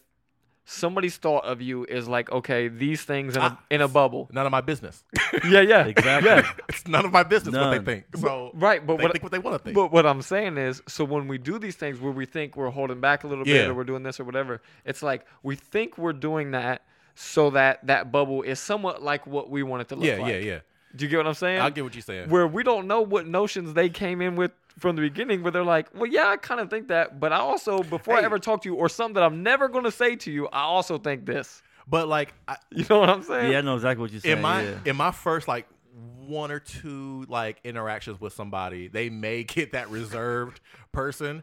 somebody's 0.68 1.16
thought 1.16 1.44
of 1.44 1.62
you 1.62 1.84
is 1.84 2.08
like 2.08 2.30
okay 2.32 2.66
these 2.66 3.02
things 3.04 3.36
in 3.36 3.42
a, 3.42 3.44
Ah. 3.44 3.62
in 3.70 3.80
a 3.80 3.86
bubble 3.86 4.28
none 4.32 4.46
of 4.46 4.50
my 4.52 4.60
business. 4.60 5.04
yeah 5.48 5.60
yeah 5.60 5.84
Exactly. 5.86 6.28
yeah 6.28 6.50
it's 6.68 6.88
none 6.88 7.04
of 7.04 7.12
my 7.12 7.22
business 7.22 7.54
what 7.54 7.60
None. 7.70 7.84
they 7.84 7.92
think. 7.92 8.06
So 8.16 8.50
right 8.54 8.84
but 8.84 8.96
they 8.96 9.02
what 9.04 9.12
think 9.12 9.22
what 9.22 9.30
they 9.32 9.38
want 9.38 9.58
to 9.58 9.62
think. 9.62 9.76
but 9.76 9.92
what 9.92 10.04
I'm 10.06 10.22
saying 10.22 10.56
is 10.58 10.82
so 10.88 11.04
when 11.04 11.28
we 11.28 11.38
do 11.38 11.58
these 11.60 11.76
things 11.76 12.00
where 12.00 12.10
we 12.10 12.26
think 12.26 12.56
we're 12.56 12.70
holding 12.70 13.00
back 13.00 13.22
a 13.22 13.28
little 13.28 13.44
bit 13.44 13.68
or 13.70 13.74
we're 13.74 13.84
doing 13.84 14.02
this 14.02 14.18
or 14.18 14.24
whatever 14.24 14.60
it's 14.84 15.02
like 15.04 15.24
we 15.44 15.54
think 15.54 15.98
we're 15.98 16.12
doing 16.12 16.50
that 16.50 16.82
so 17.16 17.50
that 17.50 17.84
that 17.86 18.12
bubble 18.12 18.42
is 18.42 18.60
somewhat 18.60 19.02
like 19.02 19.26
what 19.26 19.50
we 19.50 19.62
want 19.62 19.82
it 19.82 19.88
to 19.88 19.96
look 19.96 20.04
yeah, 20.04 20.18
like 20.18 20.32
yeah, 20.32 20.38
yeah. 20.38 20.58
do 20.94 21.04
you 21.04 21.10
get 21.10 21.16
what 21.16 21.26
I'm 21.26 21.34
saying 21.34 21.60
I 21.60 21.70
get 21.70 21.82
what 21.82 21.94
you're 21.94 22.02
saying. 22.02 22.30
where 22.30 22.46
we 22.46 22.62
don't 22.62 22.86
know 22.86 23.00
what 23.00 23.26
notions 23.26 23.74
they 23.74 23.88
came 23.88 24.20
in 24.20 24.36
with 24.36 24.52
from 24.78 24.96
the 24.96 25.02
beginning, 25.02 25.42
where 25.42 25.52
they're 25.52 25.64
like, 25.64 25.88
well, 25.94 26.06
yeah, 26.06 26.28
I 26.28 26.36
kind 26.36 26.60
of 26.60 26.68
think 26.68 26.88
that, 26.88 27.18
but 27.18 27.32
I 27.32 27.38
also, 27.38 27.82
before 27.82 28.16
I 28.16 28.22
ever 28.22 28.38
talk 28.38 28.62
to 28.62 28.68
you, 28.68 28.74
or 28.74 28.88
something 28.88 29.14
that 29.14 29.22
I'm 29.22 29.42
never 29.42 29.68
going 29.68 29.84
to 29.84 29.90
say 29.90 30.16
to 30.16 30.30
you, 30.30 30.48
I 30.48 30.62
also 30.62 30.98
think 30.98 31.24
this. 31.24 31.62
But 31.88 32.08
like, 32.08 32.34
I, 32.46 32.56
You 32.70 32.84
know 32.90 33.00
what 33.00 33.10
I'm 33.10 33.22
saying? 33.22 33.52
Yeah, 33.52 33.58
I 33.58 33.60
know 33.62 33.76
exactly 33.76 34.02
what 34.02 34.12
you're 34.12 34.20
saying. 34.20 34.36
in 34.36 34.42
my 34.42 34.62
yeah. 34.62 34.78
in 34.84 34.96
my 34.96 35.12
first 35.12 35.48
like 35.48 35.66
one 36.26 36.50
or 36.50 36.58
two 36.58 37.24
like 37.28 37.60
interactions 37.64 38.20
with 38.20 38.32
somebody, 38.32 38.88
they 38.88 39.08
may 39.08 39.44
get 39.44 39.72
that 39.72 39.88
reserved 39.88 40.60
person, 40.92 41.42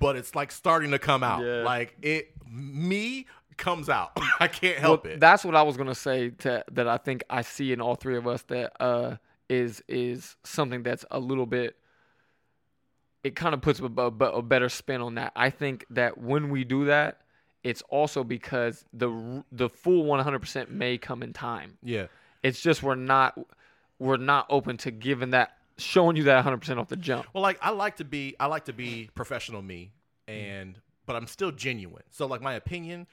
but 0.00 0.16
it's 0.16 0.34
like 0.34 0.50
starting 0.50 0.90
to 0.92 0.98
come 0.98 1.22
out. 1.22 1.44
Yeah. 1.44 1.62
Like 1.62 1.96
it, 2.02 2.32
me 2.50 3.26
comes 3.62 3.88
out. 3.88 4.10
I 4.40 4.48
can't 4.48 4.76
Well, 4.78 4.90
help 4.90 5.06
it. 5.06 5.20
That's 5.20 5.44
what 5.44 5.54
I 5.54 5.62
was 5.62 5.76
going 5.76 5.88
to 5.88 5.94
say 5.94 6.30
to, 6.30 6.64
that 6.72 6.86
I 6.88 6.98
think 6.98 7.24
I 7.30 7.40
see 7.42 7.72
in 7.72 7.80
all 7.80 7.94
three 7.94 8.16
of 8.16 8.26
us 8.26 8.42
that 8.48 8.72
uh, 8.82 9.16
is 9.48 9.82
is 9.88 10.36
something 10.44 10.82
that's 10.82 11.04
a 11.10 11.18
little 11.18 11.46
bit. 11.46 11.76
It 13.24 13.36
kind 13.36 13.54
of 13.54 13.60
puts 13.62 13.78
a, 13.80 13.84
a, 13.84 14.06
a 14.08 14.42
better 14.42 14.68
spin 14.68 15.00
on 15.00 15.14
that. 15.14 15.32
I 15.36 15.50
think 15.50 15.86
that 15.90 16.18
when 16.18 16.50
we 16.50 16.64
do 16.64 16.86
that, 16.86 17.20
it's 17.62 17.82
also 17.88 18.24
because 18.24 18.84
the 18.92 19.44
the 19.52 19.68
full 19.68 20.04
100% 20.04 20.68
may 20.70 20.98
come 20.98 21.22
in 21.22 21.32
time. 21.32 21.78
yeah. 21.82 22.06
It's 22.42 22.60
just 22.60 22.82
we're 22.82 22.96
not 22.96 23.38
we're 24.00 24.16
not 24.16 24.46
open 24.50 24.76
to 24.78 24.90
giving 24.90 25.30
that 25.30 25.56
showing 25.78 26.16
you 26.16 26.24
that 26.24 26.34
100 26.34 26.58
percent 26.58 26.80
off 26.80 26.88
the 26.88 26.96
jump. 26.96 27.26
Well, 27.32 27.42
like 27.42 27.58
I 27.62 27.70
like 27.70 27.96
to 27.98 28.04
be, 28.04 28.34
I 28.40 28.46
like 28.46 28.64
to 28.64 28.72
be 28.72 29.10
professional 29.14 29.62
me, 29.62 29.92
and 30.26 30.76
but 31.06 31.14
I'm 31.14 31.28
still 31.28 31.52
genuine. 31.52 32.02
So 32.10 32.26
like 32.26 32.42
my 32.42 32.54
opinion, 32.54 33.06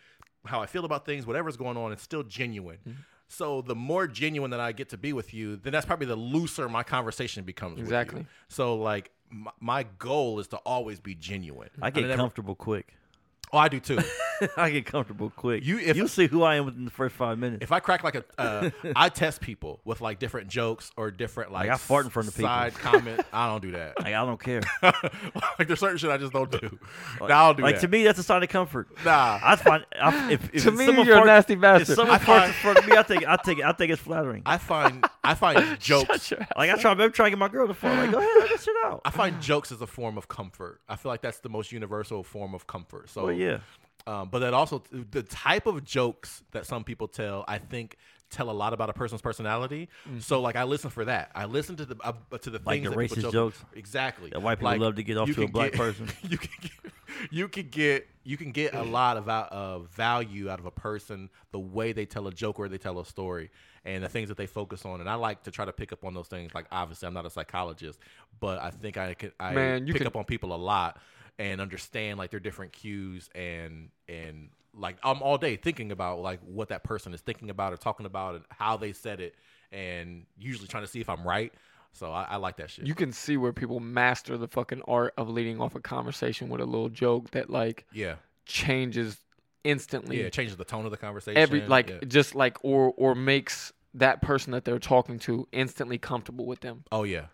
how 0.45 0.61
I 0.61 0.65
feel 0.65 0.85
about 0.85 1.05
things, 1.05 1.25
whatever's 1.25 1.57
going 1.57 1.77
on, 1.77 1.91
it's 1.91 2.03
still 2.03 2.23
genuine. 2.23 2.77
Mm-hmm. 2.87 3.01
So 3.27 3.61
the 3.61 3.75
more 3.75 4.07
genuine 4.07 4.51
that 4.51 4.59
I 4.59 4.71
get 4.71 4.89
to 4.89 4.97
be 4.97 5.13
with 5.13 5.33
you, 5.33 5.55
then 5.57 5.71
that's 5.71 5.85
probably 5.85 6.07
the 6.07 6.15
looser 6.15 6.67
my 6.67 6.83
conversation 6.83 7.43
becomes. 7.43 7.71
with 7.73 7.79
you. 7.79 7.83
Exactly. 7.85 8.25
So 8.47 8.75
like 8.75 9.11
my, 9.29 9.51
my 9.59 9.83
goal 9.99 10.39
is 10.39 10.47
to 10.47 10.57
always 10.57 10.99
be 10.99 11.13
genuine. 11.15 11.69
I 11.81 11.91
get 11.91 12.01
never- 12.01 12.15
comfortable 12.15 12.55
quick. 12.55 12.95
Oh, 13.51 13.57
I 13.57 13.67
do 13.67 13.79
too. 13.79 13.99
I 14.57 14.69
get 14.69 14.85
comfortable 14.85 15.31
quick. 15.35 15.65
You- 15.65 15.79
if- 15.79 15.97
you'll 15.97 16.07
see 16.07 16.27
who 16.27 16.43
I 16.43 16.55
am 16.55 16.65
within 16.65 16.85
the 16.85 16.91
first 16.91 17.15
five 17.15 17.37
minutes. 17.39 17.61
if 17.63 17.71
I 17.71 17.79
crack 17.79 18.03
like 18.03 18.15
a, 18.15 18.23
uh, 18.37 18.69
I 18.95 19.09
test 19.09 19.41
people 19.41 19.81
with 19.85 20.01
like 20.01 20.19
different 20.19 20.47
jokes 20.49 20.91
or 20.95 21.11
different 21.11 21.51
like, 21.51 21.67
Like, 21.67 21.73
I 21.73 21.77
fart 21.77 22.05
in 22.05 22.11
front 22.11 22.27
of 22.29 22.35
people. 22.35 22.47
Side 22.49 22.73
comment. 22.75 23.21
I 23.33 23.47
don't 23.47 23.61
do 23.61 23.71
that. 23.71 23.97
like 24.03 24.13
I 24.13 24.25
don't 24.25 24.39
care. 24.39 24.61
like 24.83 25.67
there's 25.67 25.79
certain 25.79 25.97
shit 25.97 26.09
I 26.09 26.17
just 26.17 26.31
don't 26.31 26.51
do. 26.51 26.79
Nah, 27.19 27.25
I 27.25 27.27
don't 27.47 27.57
do 27.57 27.63
like 27.63 27.75
that. 27.75 27.81
to 27.81 27.87
me, 27.87 28.03
that's 28.03 28.19
a 28.19 28.23
sign 28.23 28.43
of 28.43 28.49
comfort. 28.49 28.87
nah. 29.03 29.39
I 29.43 29.55
find 29.55 29.85
I, 29.99 30.31
if, 30.31 30.49
if 30.53 30.63
To 30.63 30.71
me, 30.71 30.85
you're 30.85 31.17
a 31.17 31.21
farts- 31.21 31.25
nasty 31.25 31.53
If 31.53 31.61
bastard. 31.61 31.95
someone 31.95 32.15
I 32.15 32.19
farts 32.19 32.25
find- 32.25 32.45
in 32.47 32.53
front 32.53 32.77
of 32.79 32.87
me, 32.87 32.95
I 32.97 33.03
think 33.03 33.27
I 33.27 33.35
think 33.37 33.61
I 33.63 33.71
think 33.73 33.91
it's 33.91 34.01
flattering. 34.01 34.43
I 34.45 34.57
find 34.57 35.05
I 35.23 35.33
find 35.35 35.79
jokes 35.79 36.27
Shut 36.27 36.31
your 36.31 36.41
ass 36.41 36.49
like 36.55 36.69
I 36.69 36.75
try, 36.75 36.91
I'm 36.91 37.11
trying 37.11 37.27
to 37.27 37.31
get 37.31 37.39
my 37.39 37.47
girl 37.49 37.67
to 37.67 37.73
fart. 37.73 37.97
Like 37.97 38.11
go 38.11 38.19
ahead, 38.19 38.29
let 38.39 38.49
that 38.51 38.59
shit 38.61 38.75
out. 38.85 39.01
I 39.05 39.11
find 39.11 39.41
jokes 39.41 39.71
as 39.71 39.81
a 39.81 39.87
form 39.87 40.17
of 40.17 40.27
comfort. 40.27 40.79
I 40.87 40.95
feel 40.95 41.11
like 41.11 41.21
that's 41.21 41.39
the 41.39 41.49
most 41.49 41.71
universal 41.71 42.23
form 42.23 42.53
of 42.53 42.67
comfort. 42.67 43.09
So 43.09 43.25
Well, 43.25 43.33
yeah. 43.39 43.59
um, 44.07 44.29
but 44.29 44.39
that 44.39 44.53
also 44.53 44.83
the 45.11 45.23
type 45.23 45.65
of 45.65 45.83
jokes 45.83 46.43
that 46.51 46.65
some 46.65 46.83
people 46.83 47.07
tell, 47.07 47.45
I 47.47 47.57
think, 47.57 47.97
tell 48.29 48.49
a 48.49 48.53
lot 48.53 48.73
about 48.73 48.89
a 48.89 48.93
person's 48.93 49.21
personality. 49.21 49.89
So 50.19 50.39
like 50.41 50.55
I 50.55 50.63
listen 50.63 50.89
for 50.91 51.05
that. 51.05 51.31
I 51.33 51.45
listen 51.45 51.75
to 51.77 51.85
the 51.85 51.95
uh, 52.03 52.13
to 52.37 52.49
the 52.51 52.59
Like 52.63 52.75
things 52.83 52.89
the 52.89 52.95
that 52.95 52.99
people 52.99 53.17
racist 53.17 53.21
joke- 53.23 53.33
jokes? 53.33 53.65
Exactly. 53.75 54.29
That 54.29 54.41
white 54.41 54.55
people 54.59 54.71
Like, 54.71 54.79
love 54.81 54.95
to 54.95 55.03
get 55.03 55.17
off 55.17 55.33
to 55.33 55.43
a 55.43 55.47
black 55.47 55.71
get- 55.71 55.79
person. 55.79 56.07
You 56.29 56.37
can 56.37 56.49
get, 56.61 56.71
you 57.31 57.47
can 57.47 57.69
get 57.69 58.07
you 58.23 58.37
can 58.37 58.51
get 58.51 58.75
a 58.75 58.83
lot 58.83 59.17
of 59.17 59.27
out 59.27 59.51
of 59.51 59.89
value 59.89 60.47
out 60.49 60.59
of 60.59 60.65
a 60.67 60.71
person 60.71 61.29
the 61.51 61.59
way 61.59 61.91
they 61.91 62.05
tell 62.05 62.27
a 62.27 62.31
joke 62.31 62.59
or 62.59 62.69
they 62.69 62.77
tell 62.77 62.99
a 62.99 63.05
story 63.05 63.49
and 63.83 64.03
the 64.03 64.09
things 64.09 64.29
that 64.29 64.37
they 64.37 64.45
focus 64.45 64.85
on. 64.85 64.99
And 65.01 65.09
I 65.09 65.15
like 65.15 65.41
to 65.43 65.51
try 65.51 65.65
to 65.65 65.73
pick 65.73 65.91
up 65.91 66.05
on 66.05 66.13
those 66.13 66.27
things. 66.27 66.53
Like 66.53 66.67
obviously 66.71 67.07
I'm 67.07 67.13
not 67.15 67.25
a 67.25 67.29
psychologist, 67.31 67.97
but 68.39 68.61
I 68.61 68.69
think 68.69 68.97
I 68.97 69.15
can 69.15 69.31
I 69.39 69.53
Man, 69.53 69.87
you 69.87 69.93
pick 69.93 70.01
can- 70.01 70.07
up 70.07 70.15
on 70.15 70.23
people 70.25 70.53
a 70.53 70.57
lot 70.57 70.99
and 71.39 71.61
understand 71.61 72.19
like 72.19 72.29
their 72.29 72.39
different 72.39 72.73
cues 72.73 73.29
and 73.33 73.89
and 74.07 74.49
like 74.75 74.97
I'm 75.03 75.23
all 75.23 75.37
day 75.37 75.55
thinking 75.55 75.91
about 75.91 76.19
like 76.19 76.41
what 76.41 76.69
that 76.69 76.83
person 76.83 77.13
is 77.13 77.21
thinking 77.21 77.49
about 77.49 77.73
or 77.73 77.77
talking 77.77 78.05
about 78.05 78.35
and 78.35 78.43
how 78.49 78.77
they 78.77 78.93
said 78.93 79.19
it 79.19 79.33
and 79.71 80.25
usually 80.37 80.67
trying 80.67 80.83
to 80.83 80.87
see 80.89 80.99
if 80.99 81.09
I'm 81.09 81.25
right. 81.25 81.51
So 81.93 82.11
I, 82.11 82.23
I 82.31 82.35
like 82.35 82.57
that 82.57 82.69
shit. 82.69 82.85
You 82.85 82.93
can 82.93 83.11
see 83.11 83.35
where 83.37 83.51
people 83.51 83.79
master 83.79 84.37
the 84.37 84.47
fucking 84.47 84.83
art 84.87 85.13
of 85.17 85.27
leading 85.29 85.59
off 85.59 85.73
a 85.73 85.79
conversation 85.79 86.49
with 86.49 86.61
a 86.61 86.65
little 86.65 86.89
joke 86.89 87.31
that 87.31 87.49
like 87.49 87.85
yeah. 87.91 88.15
changes 88.45 89.17
instantly 89.63 90.19
Yeah, 90.19 90.25
it 90.25 90.33
changes 90.33 90.55
the 90.57 90.65
tone 90.65 90.85
of 90.85 90.91
the 90.91 90.97
conversation. 90.97 91.37
every 91.37 91.65
like 91.65 91.89
yeah. 91.89 91.97
just 92.07 92.35
like 92.35 92.57
or 92.63 92.93
or 92.95 93.15
makes 93.15 93.73
that 93.95 94.21
person 94.21 94.51
that 94.51 94.65
they're 94.65 94.77
talking 94.77 95.17
to 95.19 95.47
instantly 95.51 95.97
comfortable 95.97 96.45
with 96.45 96.59
them. 96.59 96.83
Oh 96.91 97.03
yeah. 97.03 97.25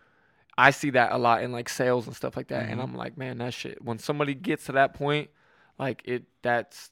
I 0.58 0.72
see 0.72 0.92
that 0.92 1.12
a 1.12 1.18
lot 1.18 1.44
in 1.44 1.52
like 1.52 1.68
sales 1.70 2.08
and 2.08 2.16
stuff 2.16 2.38
like 2.38 2.48
that, 2.48 2.64
Mm-hmm. 2.64 2.72
and 2.74 2.82
I'm 2.82 2.96
like, 2.96 3.18
man, 3.18 3.38
that 3.40 3.54
shit. 3.54 3.84
When 3.84 4.00
somebody 4.00 4.34
gets 4.34 4.66
to 4.66 4.72
that 4.74 4.94
point, 4.94 5.30
like 5.78 6.02
it, 6.06 6.24
that's 6.42 6.92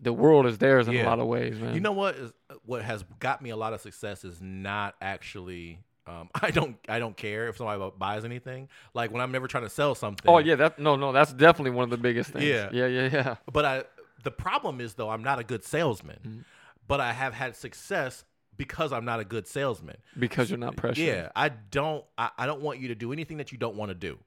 the 0.00 0.12
world 0.12 0.46
is 0.46 0.58
theirs 0.58 0.88
in 0.88 0.94
Yeah. 0.94 1.04
a 1.04 1.08
lot 1.08 1.20
of 1.20 1.26
ways, 1.26 1.58
man. 1.60 1.74
You 1.74 1.80
know 1.80 1.92
what 1.92 2.16
is 2.16 2.32
what 2.64 2.82
has 2.82 3.04
got 3.20 3.42
me 3.42 3.50
a 3.50 3.56
lot 3.56 3.72
of 3.72 3.80
success 3.80 4.24
is 4.24 4.40
not 4.40 4.94
actually 5.00 5.78
um, 6.06 6.28
I 6.42 6.50
don't 6.50 6.76
I 6.88 6.98
don't 6.98 7.16
care 7.16 7.48
if 7.48 7.56
somebody 7.58 7.92
buys 7.98 8.24
anything. 8.24 8.68
Like 8.94 9.12
when 9.12 9.20
I'm 9.20 9.30
never 9.30 9.46
trying 9.46 9.64
to 9.64 9.70
sell 9.70 9.94
something. 9.94 10.28
Oh 10.30 10.38
yeah, 10.38 10.54
that 10.56 10.78
no, 10.78 10.96
no, 10.96 11.12
that's 11.12 11.32
definitely 11.32 11.72
one 11.72 11.84
of 11.84 11.90
the 11.90 11.98
biggest 11.98 12.30
things. 12.30 12.44
Yeah. 12.46 12.70
yeah, 12.72 12.86
yeah, 12.86 13.08
yeah. 13.12 13.36
But 13.52 13.64
I 13.64 13.84
the 14.24 14.30
problem 14.32 14.80
is 14.80 14.94
though 14.94 15.10
I'm 15.10 15.22
not 15.22 15.38
a 15.38 15.44
good 15.44 15.64
salesman. 15.64 16.18
Mm-hmm. 16.26 16.40
But 16.88 17.00
I 17.00 17.12
have 17.12 17.32
had 17.34 17.54
success 17.56 18.24
because 18.56 18.92
I'm 18.92 19.04
not 19.04 19.20
a 19.20 19.24
good 19.24 19.46
salesman. 19.46 19.96
Because 20.18 20.50
you're 20.50 20.58
not 20.58 20.76
pressured. 20.76 21.04
Yeah, 21.06 21.28
I 21.34 21.48
don't. 21.48 22.04
I, 22.18 22.30
I 22.38 22.46
don't 22.46 22.60
want 22.60 22.80
you 22.80 22.88
to 22.88 22.94
do 22.94 23.12
anything 23.12 23.38
that 23.38 23.52
you 23.52 23.58
don't 23.58 23.76
want 23.76 23.90
to 23.90 23.94
do. 23.94 24.18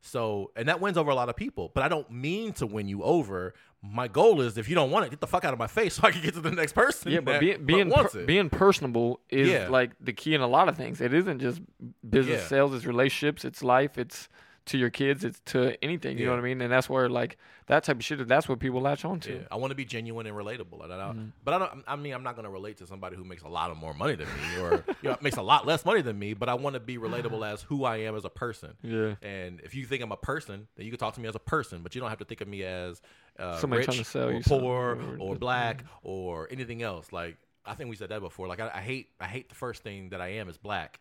So, 0.00 0.50
and 0.54 0.68
that 0.68 0.80
wins 0.82 0.98
over 0.98 1.10
a 1.10 1.14
lot 1.14 1.28
of 1.30 1.36
people. 1.36 1.70
But 1.74 1.82
I 1.82 1.88
don't 1.88 2.10
mean 2.10 2.52
to 2.54 2.66
win 2.66 2.88
you 2.88 3.02
over. 3.02 3.54
My 3.82 4.06
goal 4.06 4.40
is, 4.42 4.58
if 4.58 4.68
you 4.68 4.74
don't 4.74 4.90
want 4.90 5.06
it, 5.06 5.10
get 5.10 5.20
the 5.20 5.26
fuck 5.26 5.44
out 5.46 5.52
of 5.54 5.58
my 5.58 5.66
face, 5.66 5.94
so 6.00 6.02
I 6.06 6.10
can 6.10 6.22
get 6.22 6.34
to 6.34 6.40
the 6.40 6.50
next 6.50 6.72
person. 6.74 7.10
Yeah, 7.12 7.20
but 7.20 7.40
being 7.40 7.64
being 7.64 7.90
per- 7.90 8.24
being 8.24 8.50
personable 8.50 9.20
is 9.30 9.48
Yeah. 9.48 9.68
like 9.68 9.92
the 10.00 10.12
key 10.12 10.34
in 10.34 10.40
a 10.40 10.46
lot 10.46 10.68
of 10.68 10.76
things. 10.76 11.00
It 11.00 11.14
isn't 11.14 11.38
just 11.40 11.60
business 12.08 12.42
Yeah. 12.42 12.46
sales; 12.48 12.74
it's 12.74 12.84
relationships, 12.84 13.44
it's 13.44 13.62
life, 13.62 13.96
it's 13.98 14.28
to 14.66 14.78
your 14.78 14.90
kids. 14.90 15.24
It's 15.24 15.40
to 15.46 15.76
anything. 15.84 16.18
You 16.18 16.26
know 16.26 16.32
what 16.32 16.38
I 16.38 16.42
mean? 16.42 16.60
And 16.60 16.72
that's 16.72 16.88
where 16.88 17.08
like 17.08 17.36
that 17.66 17.84
type 17.84 17.96
of 17.96 18.04
shit. 18.04 18.26
That's 18.26 18.48
what 18.48 18.58
people 18.60 18.80
latch 18.80 19.04
on 19.04 19.20
to. 19.20 19.32
Yeah, 19.34 19.40
I 19.50 19.56
want 19.56 19.70
to 19.72 19.74
be 19.74 19.84
genuine 19.84 20.26
and 20.26 20.36
relatable, 20.36 20.82
I 20.82 20.86
Mm-hmm. 20.88 21.24
but 21.44 21.54
I 21.54 21.58
don't. 21.58 21.84
I 21.86 21.96
mean, 21.96 22.14
I'm 22.14 22.22
not 22.22 22.34
going 22.34 22.44
to 22.44 22.50
relate 22.50 22.78
to 22.78 22.86
somebody 22.86 23.16
who 23.16 23.24
makes 23.24 23.42
a 23.42 23.48
lot 23.48 23.70
of 23.70 23.76
more 23.76 23.92
money 23.94 24.14
than 24.14 24.26
me, 24.26 24.62
or 24.62 24.84
you 25.02 25.10
know, 25.10 25.16
makes 25.22 25.36
a 25.36 25.42
lot 25.42 25.66
less 25.66 25.84
money 25.84 26.00
than 26.02 26.18
me. 26.18 26.34
But 26.34 26.48
I 26.48 26.54
want 26.54 26.74
to 26.74 26.80
be 26.80 26.96
relatable 26.98 27.46
as 27.46 27.62
who 27.62 27.84
I 27.84 27.98
am 27.98 28.16
as 28.16 28.24
a 28.24 28.30
person. 28.30 28.74
Yeah. 28.82 29.14
And 29.22 29.60
if 29.62 29.74
you 29.74 29.84
think 29.86 30.02
I'm 30.02 30.12
a 30.12 30.16
person, 30.16 30.66
then 30.76 30.86
you 30.86 30.92
can 30.92 30.98
talk 30.98 31.14
to 31.14 31.20
me 31.20 31.28
as 31.28 31.34
a 31.34 31.38
person, 31.40 31.82
but 31.82 31.94
you 31.94 32.00
don't 32.00 32.10
have 32.10 32.18
to 32.20 32.24
think 32.24 32.40
of 32.40 32.48
me 32.48 32.62
as 32.62 33.02
uh, 33.38 33.58
Somebody 33.58 33.80
rich 33.80 33.86
trying 33.86 33.98
to 33.98 34.04
sell 34.04 34.28
or 34.28 34.32
you 34.32 34.40
poor 34.46 34.96
or- 34.96 35.16
or 35.18 35.36
black 35.36 35.84
or 36.02 36.48
anything 36.50 36.82
else. 36.82 37.12
Like 37.12 37.36
I 37.66 37.74
think 37.74 37.90
we 37.90 37.96
said 37.96 38.10
that 38.10 38.20
before. 38.20 38.46
Like 38.46 38.60
I, 38.60 38.70
I 38.74 38.80
hate, 38.80 39.08
I 39.20 39.24
hate 39.26 39.48
the 39.48 39.54
first 39.54 39.82
thing 39.82 40.10
that 40.10 40.20
I 40.20 40.28
am 40.34 40.48
is 40.48 40.56
black. 40.58 41.00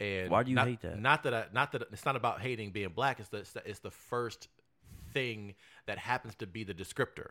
And 0.00 0.30
Why 0.30 0.42
do 0.44 0.50
you 0.50 0.56
not, 0.56 0.68
hate 0.68 0.80
that? 0.82 1.00
Not 1.00 1.24
that 1.24 1.34
I, 1.34 1.44
not 1.52 1.72
that 1.72 1.82
it's 1.92 2.04
not 2.04 2.14
about 2.14 2.40
hating 2.40 2.70
being 2.70 2.90
black. 2.90 3.18
It's 3.18 3.28
the, 3.30 3.44
it's 3.64 3.80
the 3.80 3.90
first 3.90 4.48
thing 5.12 5.54
that 5.86 5.98
happens 5.98 6.34
to 6.36 6.46
be 6.46 6.62
the 6.64 6.74
descriptor, 6.74 7.30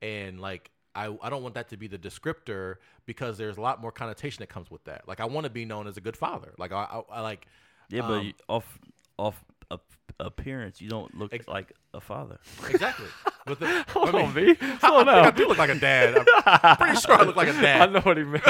and 0.00 0.40
like 0.40 0.70
I 0.94 1.14
I 1.22 1.28
don't 1.30 1.42
want 1.42 1.54
that 1.54 1.68
to 1.68 1.76
be 1.76 1.86
the 1.86 1.98
descriptor 1.98 2.76
because 3.06 3.36
there's 3.36 3.58
a 3.58 3.60
lot 3.60 3.80
more 3.80 3.92
connotation 3.92 4.40
that 4.40 4.48
comes 4.48 4.70
with 4.70 4.84
that. 4.84 5.06
Like 5.06 5.20
I 5.20 5.26
want 5.26 5.44
to 5.44 5.50
be 5.50 5.64
known 5.64 5.86
as 5.86 5.96
a 5.96 6.00
good 6.00 6.16
father. 6.16 6.54
Like 6.58 6.72
I 6.72 6.84
I, 6.84 7.18
I 7.18 7.20
like 7.20 7.46
Yeah, 7.90 8.02
but 8.02 8.20
Um, 8.20 8.34
off 8.48 8.78
off 9.18 9.44
ap- 9.70 9.82
appearance, 10.20 10.80
you 10.80 10.88
don't 10.88 11.16
look 11.16 11.32
Ex- 11.32 11.46
like 11.48 11.72
a 11.94 12.00
father. 12.00 12.38
exactly. 12.68 13.06
But 13.46 13.60
the, 13.60 13.84
Hold 13.94 14.14
I 14.14 14.22
on, 14.24 14.34
mean, 14.34 14.54
B. 14.54 14.58
I, 14.60 14.76
Slow 14.78 14.96
I 14.98 15.04
think 15.04 15.08
I 15.08 15.22
down. 15.22 15.34
do 15.34 15.48
look 15.48 15.56
like 15.56 15.70
a 15.70 15.74
dad. 15.76 16.26
I'm 16.44 16.76
pretty 16.76 16.96
sure 17.00 17.14
I 17.14 17.22
look 17.22 17.34
like 17.36 17.48
a 17.48 17.52
dad. 17.62 17.88
I 17.88 17.92
know 17.92 18.00
what 18.00 18.18
he 18.18 18.24
meant. 18.24 18.44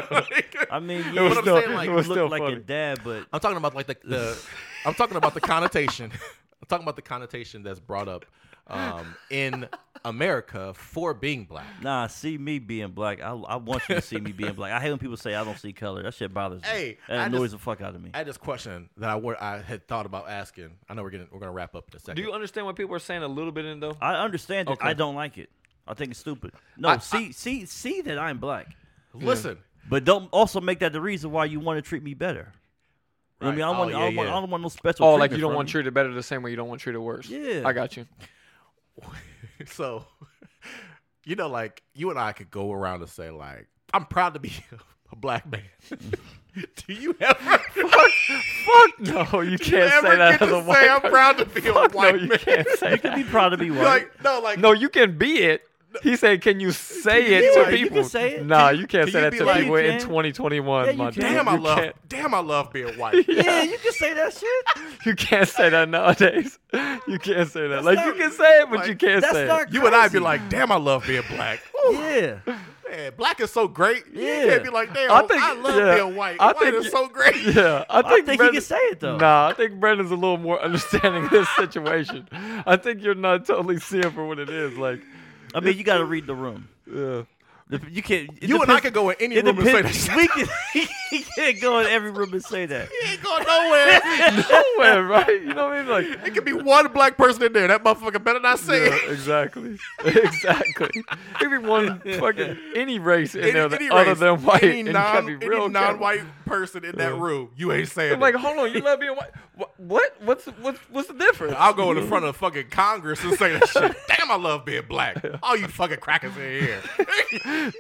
I 0.72 0.80
mean, 0.80 1.02
It 1.02 1.14
yeah, 1.14 1.22
was 1.22 1.30
What 1.30 1.38
I'm 1.38 1.44
still, 1.44 1.60
saying, 1.60 1.72
like, 1.74 1.86
it 1.86 1.90
you 1.90 1.96
was 1.96 2.08
look 2.08 2.16
still 2.16 2.28
like 2.28 2.42
funny. 2.42 2.56
a 2.56 2.58
dad, 2.58 2.98
but 3.04 3.24
I'm 3.32 3.38
talking 3.38 3.58
about 3.58 3.76
like 3.76 3.86
the, 3.86 3.96
the 4.02 4.44
I'm 4.84 4.94
talking 4.94 5.16
about 5.16 5.34
the 5.34 5.40
connotation. 5.40 6.10
I'm 6.10 6.66
talking 6.68 6.82
about 6.82 6.96
the 6.96 7.02
connotation 7.02 7.62
that's 7.62 7.78
brought 7.78 8.08
up 8.08 8.24
um, 8.66 9.14
in 9.30 9.68
America 10.04 10.72
for 10.74 11.14
being 11.14 11.44
black. 11.44 11.66
nah, 11.82 12.06
see 12.06 12.38
me 12.38 12.58
being 12.58 12.88
black. 12.90 13.20
I, 13.22 13.30
I 13.32 13.56
want 13.56 13.82
you 13.88 13.94
to 13.96 14.00
see 14.02 14.18
me 14.18 14.32
being 14.32 14.54
black. 14.54 14.72
I 14.72 14.80
hate 14.80 14.90
when 14.90 14.98
people 14.98 15.16
say 15.16 15.34
I 15.34 15.44
don't 15.44 15.58
see 15.58 15.72
color. 15.72 16.02
That 16.02 16.14
shit 16.14 16.32
bothers 16.32 16.62
me. 16.62 16.68
Hey, 16.68 16.98
that 17.08 17.18
I 17.20 17.24
annoys 17.26 17.50
just- 17.50 17.52
the 17.52 17.58
fuck 17.58 17.80
out 17.80 17.94
of 17.94 18.02
me. 18.02 18.10
I 18.14 18.18
had 18.18 18.26
this 18.26 18.36
question 18.38 18.88
that 18.98 19.10
I, 19.10 19.16
were, 19.16 19.42
I 19.42 19.60
had 19.62 19.86
thought 19.88 20.06
about 20.06 20.28
asking. 20.28 20.70
I 20.88 20.94
know 20.94 21.02
we're 21.02 21.10
gonna 21.10 21.26
we're 21.30 21.40
gonna 21.40 21.52
wrap 21.52 21.74
up 21.74 21.88
in 21.90 21.96
a 21.96 22.00
second. 22.00 22.16
Do 22.16 22.22
you 22.22 22.32
understand 22.32 22.66
what 22.66 22.76
people 22.76 22.94
are 22.94 22.98
saying 23.00 23.22
a 23.22 23.28
little 23.28 23.52
bit 23.52 23.64
in 23.64 23.80
though? 23.80 23.96
I 24.00 24.14
understand 24.14 24.68
it. 24.68 24.72
Okay. 24.72 24.88
I 24.88 24.92
don't 24.94 25.14
like 25.14 25.38
it. 25.38 25.50
I 25.86 25.94
think 25.94 26.10
it's 26.10 26.20
stupid. 26.20 26.52
No, 26.76 26.88
I- 26.90 26.98
see, 26.98 27.32
see, 27.32 27.64
see 27.66 28.00
that 28.02 28.18
I'm 28.18 28.38
black, 28.38 28.68
Listen, 29.14 29.58
but 29.88 30.04
don't 30.04 30.28
also 30.32 30.60
make 30.60 30.80
that 30.80 30.92
the 30.92 31.00
reason 31.00 31.30
why 31.30 31.46
you 31.46 31.60
want 31.60 31.82
to 31.82 31.88
treat 31.88 32.02
me 32.02 32.14
better. 32.14 32.52
You 33.40 33.46
know 33.46 33.50
what 33.50 33.52
I 33.52 33.56
mean, 33.56 33.62
I 33.64 33.66
Right. 33.68 33.70
don't 33.70 33.78
want, 33.78 33.94
Oh, 33.94 33.96
I, 33.96 34.00
don't 34.00 34.12
yeah, 34.12 34.18
want. 34.18 34.28
I 34.28 34.32
don't 34.40 34.50
want 34.50 34.62
no 34.64 34.68
special. 34.68 35.06
Oh, 35.06 35.14
like 35.14 35.30
you 35.30 35.38
don't 35.38 35.54
want 35.54 35.68
treated 35.68 35.94
better 35.94 36.12
the 36.12 36.22
same 36.22 36.42
way 36.42 36.50
you 36.50 36.56
don't 36.56 36.68
want 36.68 36.80
treated 36.80 36.98
worse. 36.98 37.28
Yeah. 37.28 37.62
I 37.64 37.72
got 37.72 37.96
you. 37.96 38.04
so 39.66 40.04
you 41.24 41.36
know, 41.36 41.48
like 41.48 41.82
you 41.94 42.10
and 42.10 42.18
I 42.18 42.32
could 42.32 42.50
go 42.50 42.72
around 42.72 43.00
and 43.02 43.10
say 43.10 43.30
like, 43.30 43.68
I'm 43.92 44.06
proud 44.06 44.34
to 44.34 44.40
be 44.40 44.52
a 45.12 45.16
black 45.16 45.50
man. 45.50 45.62
Do 46.86 46.92
you 46.92 47.14
ever? 47.20 47.58
Fuck 47.58 49.00
no, 49.32 49.40
you 49.42 49.58
can't 49.58 49.92
ever 49.92 50.08
say 50.08 50.16
that 50.16 50.42
as 50.42 50.48
a 50.50 50.60
say 50.60 50.66
white 50.66 50.88
I'm 50.90 51.10
proud 51.10 51.38
to 51.38 51.44
be 51.44 51.68
a 51.68 51.72
Fuck 51.72 51.94
white 51.94 52.16
no, 52.16 52.20
you 52.22 52.28
man? 52.28 52.38
can't 52.38 52.68
say 52.78 52.92
You 52.92 52.98
can 52.98 53.14
be 53.14 53.24
proud 53.24 53.50
to 53.50 53.56
be 53.58 53.70
white. 53.70 53.84
like 53.84 54.24
no, 54.24 54.40
like 54.40 54.58
No, 54.58 54.72
you 54.72 54.88
can 54.88 55.16
be 55.16 55.38
it. 55.38 55.62
He 56.02 56.16
said, 56.16 56.42
"Can 56.42 56.60
you 56.60 56.70
say 56.70 57.24
it 57.38 57.44
Yeah, 57.56 57.64
to 57.64 57.70
you 57.78 57.84
people?" 57.86 58.02
can 58.02 58.08
say 58.10 58.34
it. 58.36 58.44
Nah, 58.46 58.68
you 58.70 58.86
can't 58.86 59.04
can 59.06 59.12
say 59.12 59.18
you 59.18 59.24
that 59.24 59.32
be 59.32 59.38
to 59.38 59.44
like- 59.46 59.60
people 59.62 59.80
You 59.80 59.86
in 59.86 59.98
can. 59.98 60.06
2021. 60.08 60.84
Yeah, 60.84 60.90
you 60.92 60.98
my 60.98 61.04
can. 61.10 61.14
dude. 61.14 61.22
damn, 61.22 61.48
I 61.48 61.54
You 61.54 61.60
love, 61.60 61.78
can't- 61.78 61.96
damn, 62.08 62.34
I 62.34 62.38
love 62.40 62.72
being 62.72 62.98
white. 62.98 63.14
yeah, 63.28 63.62
you 63.62 63.78
can 63.78 63.92
say 63.92 64.14
that 64.14 64.32
shit. 64.34 64.84
You 65.06 65.14
can't 65.14 65.48
say 65.48 65.68
that 65.70 65.88
nowadays. 65.88 66.58
You 66.72 67.18
can't 67.18 67.48
say 67.48 67.62
that. 67.68 67.82
That's 67.82 67.86
like 67.86 67.96
not- 67.96 68.06
you 68.06 68.14
can 68.14 68.30
say 68.32 68.60
it, 68.62 68.70
but 68.70 68.80
like, 68.80 68.88
you 68.88 68.96
can't 68.96 69.22
that's 69.22 69.32
say 69.32 69.46
not- 69.46 69.62
it. 69.62 69.72
You 69.72 69.86
and 69.86 69.94
I 69.94 70.06
be 70.08 70.10
Crazy. 70.10 70.24
like, 70.24 70.48
damn, 70.50 70.70
I 70.72 70.76
love 70.76 71.04
being 71.06 71.22
black. 71.30 71.60
Yeah, 71.90 72.38
Man, 72.90 73.12
black 73.16 73.40
is 73.40 73.50
so 73.50 73.66
great. 73.68 74.04
You 74.12 74.22
Yeah. 74.24 74.46
can't 74.48 74.64
be 74.64 74.70
like, 74.70 74.92
damn, 74.92 75.10
I 75.10 75.16
I, 75.16 75.26
think- 75.26 75.64
love 75.64 75.76
yeah. 75.76 75.94
being 75.94 76.16
white. 76.16 76.36
I 76.40 76.46
white 76.46 76.58
think 76.58 76.74
is 76.74 76.84
y- 76.84 76.90
so 76.90 77.08
great. 77.08 77.36
Yeah, 77.54 77.84
I 77.88 77.98
I 77.98 78.02
think, 78.02 78.26
think 78.26 78.30
he 78.32 78.36
Brandon- 78.36 78.54
can 78.54 78.62
say 78.62 78.76
it 78.76 79.00
though. 79.00 79.16
Nah, 79.16 79.48
I 79.48 79.52
think 79.54 79.78
Brandon's 79.80 80.10
a 80.10 80.14
little 80.16 80.36
more 80.38 80.60
understanding 80.60 81.24
of 81.24 81.30
this 81.30 81.48
situation. 81.56 82.28
I 82.66 82.76
think 82.76 83.02
you're 83.02 83.14
not 83.14 83.46
totally 83.46 83.78
seeing 83.78 84.10
for 84.10 84.26
what 84.26 84.38
it 84.38 84.50
is. 84.50 84.76
Like, 84.76 85.00
I 85.54 85.60
mean, 85.60 85.76
you 85.78 85.84
got 85.84 85.98
to 85.98 86.04
read 86.04 86.26
the 86.26 86.34
room. 86.34 86.68
yeah. 86.92 87.22
You 87.90 88.02
can't. 88.02 88.30
You 88.42 88.62
and 88.62 88.70
I 88.72 88.76
depends- 88.76 88.80
could 88.80 88.94
go 88.94 89.10
in 89.10 89.16
any 89.20 89.36
room 89.42 89.58
and 89.58 89.66
say 89.66 89.82
that 89.82 90.16
We 90.16 90.26
can. 90.28 90.48
He 91.18 91.22
can't 91.22 91.60
go 91.60 91.78
in 91.80 91.86
every 91.86 92.10
room 92.10 92.32
and 92.34 92.44
say 92.44 92.66
that. 92.66 92.88
He 93.02 93.12
ain't 93.12 93.22
going 93.22 93.44
nowhere. 93.44 94.00
Nowhere, 94.98 95.04
right? 95.04 95.42
You 95.42 95.54
know 95.54 95.68
what 95.68 95.76
I 95.78 95.82
mean? 95.82 95.88
Like, 95.88 96.26
it 96.26 96.34
could 96.34 96.44
be 96.44 96.52
one 96.52 96.88
black 96.92 97.16
person 97.16 97.42
in 97.44 97.52
there. 97.52 97.66
That 97.68 97.82
motherfucker 97.82 98.22
better 98.22 98.40
not 98.40 98.58
say 98.58 98.86
yeah, 98.86 98.94
it. 98.94 99.10
exactly, 99.12 99.78
exactly. 100.04 100.90
If 101.40 101.50
be 101.50 101.58
one 101.58 102.00
fucking 102.00 102.58
any 102.74 102.98
race 102.98 103.34
in 103.34 103.42
Any- 103.42 103.52
there 103.52 103.68
that, 103.68 103.80
any 103.80 103.90
other 103.90 104.10
race, 104.10 104.18
than 104.18 104.42
white, 104.44 104.62
any 104.62 104.80
and 104.80 104.92
non, 104.92 105.14
gotta 105.14 105.26
be 105.26 105.32
any 105.34 105.48
real 105.48 105.58
careful. 105.60 105.68
non-white 105.70 106.22
person 106.44 106.84
in 106.84 106.96
that 106.96 107.12
Yeah. 107.14 107.20
room, 107.20 107.50
you 107.56 107.72
ain't 107.72 107.88
saying 107.88 108.14
I'm 108.14 108.20
like, 108.20 108.34
hold 108.34 108.58
on, 108.58 108.72
you 108.72 108.80
love 108.80 109.00
being 109.00 109.12
white? 109.16 109.30
What? 109.56 109.72
What? 109.80 110.14
What's 110.22 110.46
what's 110.46 110.78
what's 110.90 111.08
the 111.08 111.14
difference? 111.14 111.54
I'll 111.58 111.74
go 111.74 111.90
in 111.90 111.96
the 111.96 112.06
front 112.06 112.24
of 112.24 112.32
the 112.34 112.38
fucking 112.38 112.68
Congress 112.70 113.22
and 113.24 113.36
say 113.38 113.52
that 113.58 113.68
shit. 113.68 113.96
Damn, 114.08 114.30
I 114.30 114.36
love 114.36 114.64
being 114.64 114.82
black. 114.88 115.24
All 115.42 115.56
you 115.56 115.66
fucking 115.68 115.98
crackers 115.98 116.36
in 116.36 116.62
here. 116.62 116.80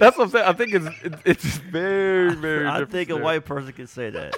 That's 0.00 0.16
what 0.16 0.24
I'm 0.24 0.30
saying. 0.30 0.44
I 0.46 0.52
think 0.54 0.74
it's 0.74 0.86
it, 1.04 1.14
it's 1.24 1.44
very 1.58 2.34
very. 2.34 2.66
I 2.66 2.80
different 2.80 2.90
think 2.92 3.10
a 3.18 3.20
there. 3.20 3.24
white 3.24 3.44
person 3.44 3.72
can 3.72 3.86
say 3.86 4.10
that. 4.10 4.34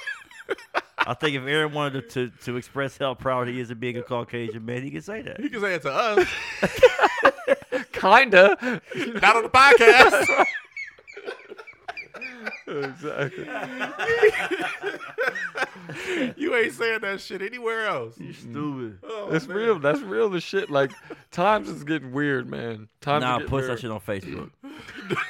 I 0.98 1.15
think 1.15 1.35
if 1.36 1.43
Aaron 1.44 1.73
wanted 1.73 2.11
to, 2.11 2.28
to, 2.28 2.36
to 2.44 2.57
express 2.57 2.98
how 2.98 3.15
proud 3.15 3.48
he 3.48 3.59
is 3.59 3.70
of 3.70 3.81
being 3.81 3.97
a 3.97 4.02
Caucasian 4.02 4.65
man, 4.66 4.82
he 4.82 4.90
can 4.90 5.01
say 5.02 5.23
that. 5.23 5.40
He 5.40 5.48
can 5.48 5.61
say 5.61 5.74
it 5.74 5.82
to 5.82 5.90
us, 5.93 6.28
kinda. 7.93 8.81
not 9.23 9.36
on 9.36 9.43
the 9.44 9.48
podcast. 9.48 10.44
exactly. 12.85 13.47
you 16.36 16.55
ain't 16.55 16.73
saying 16.74 17.01
that 17.01 17.20
shit 17.20 17.43
anywhere 17.43 17.86
else. 17.86 18.19
You 18.19 18.32
stupid. 18.32 18.98
Oh, 19.02 19.31
It's 19.32 19.47
man. 19.47 19.57
real. 19.57 19.78
That's 19.78 20.01
real. 20.01 20.28
The 20.31 20.40
shit. 20.40 20.70
Like 20.70 20.93
times 21.31 21.69
is 21.69 21.85
getting 21.85 22.12
weird, 22.12 22.48
man. 22.48 22.89
Times. 23.01 23.23
Nah, 23.23 23.35
are 23.35 23.39
getting 23.39 23.48
post 23.51 23.62
weird. 23.69 23.70
that 23.78 23.81
shit 23.81 23.90
on 23.90 24.01
Facebook. 24.01 24.51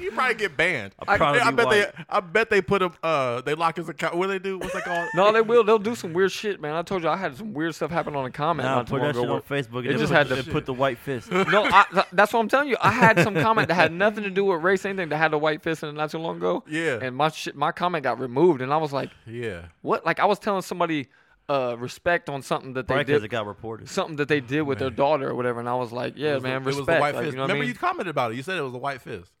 You 0.00 0.10
probably 0.12 0.34
get 0.34 0.56
banned. 0.56 0.94
I'm 1.06 1.20
I, 1.20 1.40
I 1.40 1.50
bet 1.50 1.66
white. 1.66 1.94
they. 1.96 2.04
I 2.08 2.20
bet 2.20 2.50
they 2.50 2.62
put 2.62 2.80
him. 2.82 2.92
Uh, 3.02 3.40
they 3.42 3.54
lock 3.54 3.76
his 3.76 3.88
account. 3.88 4.16
What 4.16 4.26
do 4.26 4.32
they 4.32 4.38
do? 4.38 4.58
What's 4.58 4.72
that 4.72 4.84
called? 4.84 5.08
No, 5.14 5.32
they 5.32 5.42
will. 5.42 5.62
They'll 5.62 5.78
do 5.78 5.94
some 5.94 6.12
weird 6.12 6.32
shit, 6.32 6.60
man. 6.60 6.74
I 6.74 6.82
told 6.82 7.02
you 7.02 7.08
I 7.08 7.16
had 7.16 7.36
some 7.36 7.52
weird 7.52 7.74
stuff 7.74 7.90
happen 7.90 8.16
on 8.16 8.24
a 8.24 8.30
comment. 8.30 8.66
Nah, 8.66 8.76
not 8.76 8.86
too 8.86 8.94
put 8.94 9.02
that 9.02 9.14
shit 9.14 9.28
on 9.28 9.42
Facebook. 9.42 9.84
It 9.86 9.98
just 9.98 10.12
put, 10.12 10.26
had 10.26 10.28
to- 10.28 10.50
put 10.50 10.66
the 10.66 10.74
white 10.74 10.98
fist. 10.98 11.30
No, 11.50 11.64
I, 11.64 12.04
that's 12.12 12.32
what 12.32 12.40
I'm 12.40 12.48
telling 12.48 12.68
you. 12.68 12.76
I 12.80 12.92
had 12.92 13.20
some 13.22 13.34
comment 13.34 13.68
that 13.68 13.74
had 13.74 13.92
nothing 13.92 14.24
to 14.24 14.30
do 14.30 14.44
with 14.44 14.62
race, 14.62 14.84
anything 14.84 15.08
that 15.10 15.16
had 15.16 15.32
the 15.32 15.38
white 15.38 15.62
fist 15.62 15.82
in 15.82 15.88
it 15.90 15.92
not 15.92 16.10
too 16.10 16.18
long 16.18 16.36
ago. 16.36 16.64
Yeah. 16.68 16.98
And 17.02 17.16
my 17.16 17.28
shit, 17.28 17.56
my 17.56 17.72
comment 17.72 18.04
got 18.04 18.18
removed, 18.20 18.62
and 18.62 18.72
I 18.72 18.76
was 18.76 18.92
like, 18.92 19.10
Yeah. 19.26 19.66
what? 19.82 20.06
Like 20.06 20.20
I 20.20 20.26
was 20.26 20.38
telling 20.38 20.62
somebody 20.62 21.08
uh, 21.48 21.74
respect 21.78 22.28
on 22.28 22.42
something 22.42 22.74
that 22.74 22.86
they 22.86 22.94
Probably 22.94 23.04
because 23.04 23.22
did, 23.22 23.26
it 23.26 23.30
got 23.30 23.46
reported. 23.46 23.88
something 23.88 24.16
that 24.16 24.28
they 24.28 24.40
did 24.40 24.62
with 24.62 24.78
their 24.78 24.90
daughter 24.90 25.28
or 25.30 25.34
whatever, 25.34 25.58
and 25.58 25.68
I 25.68 25.74
was 25.74 25.90
like, 25.90 26.14
yeah, 26.16 26.32
It 26.32 26.34
was 26.34 26.42
man, 26.44 26.62
the, 26.62 26.66
respect. 26.68 26.76
It 26.76 26.78
was 26.78 26.86
the 26.86 27.00
white 27.00 27.14
like, 27.14 27.24
fist. 27.24 27.32
You 27.32 27.36
know 27.38 27.42
what 27.42 27.50
I 27.50 27.52
remember 27.54 27.60
mean? 27.62 27.68
you 27.68 27.74
commented 27.74 28.10
about 28.10 28.30
it. 28.32 28.36
You 28.36 28.42
said 28.44 28.56
it 28.58 28.62
was 28.62 28.74
a 28.74 28.78
white 28.78 29.00
fist. 29.00 29.32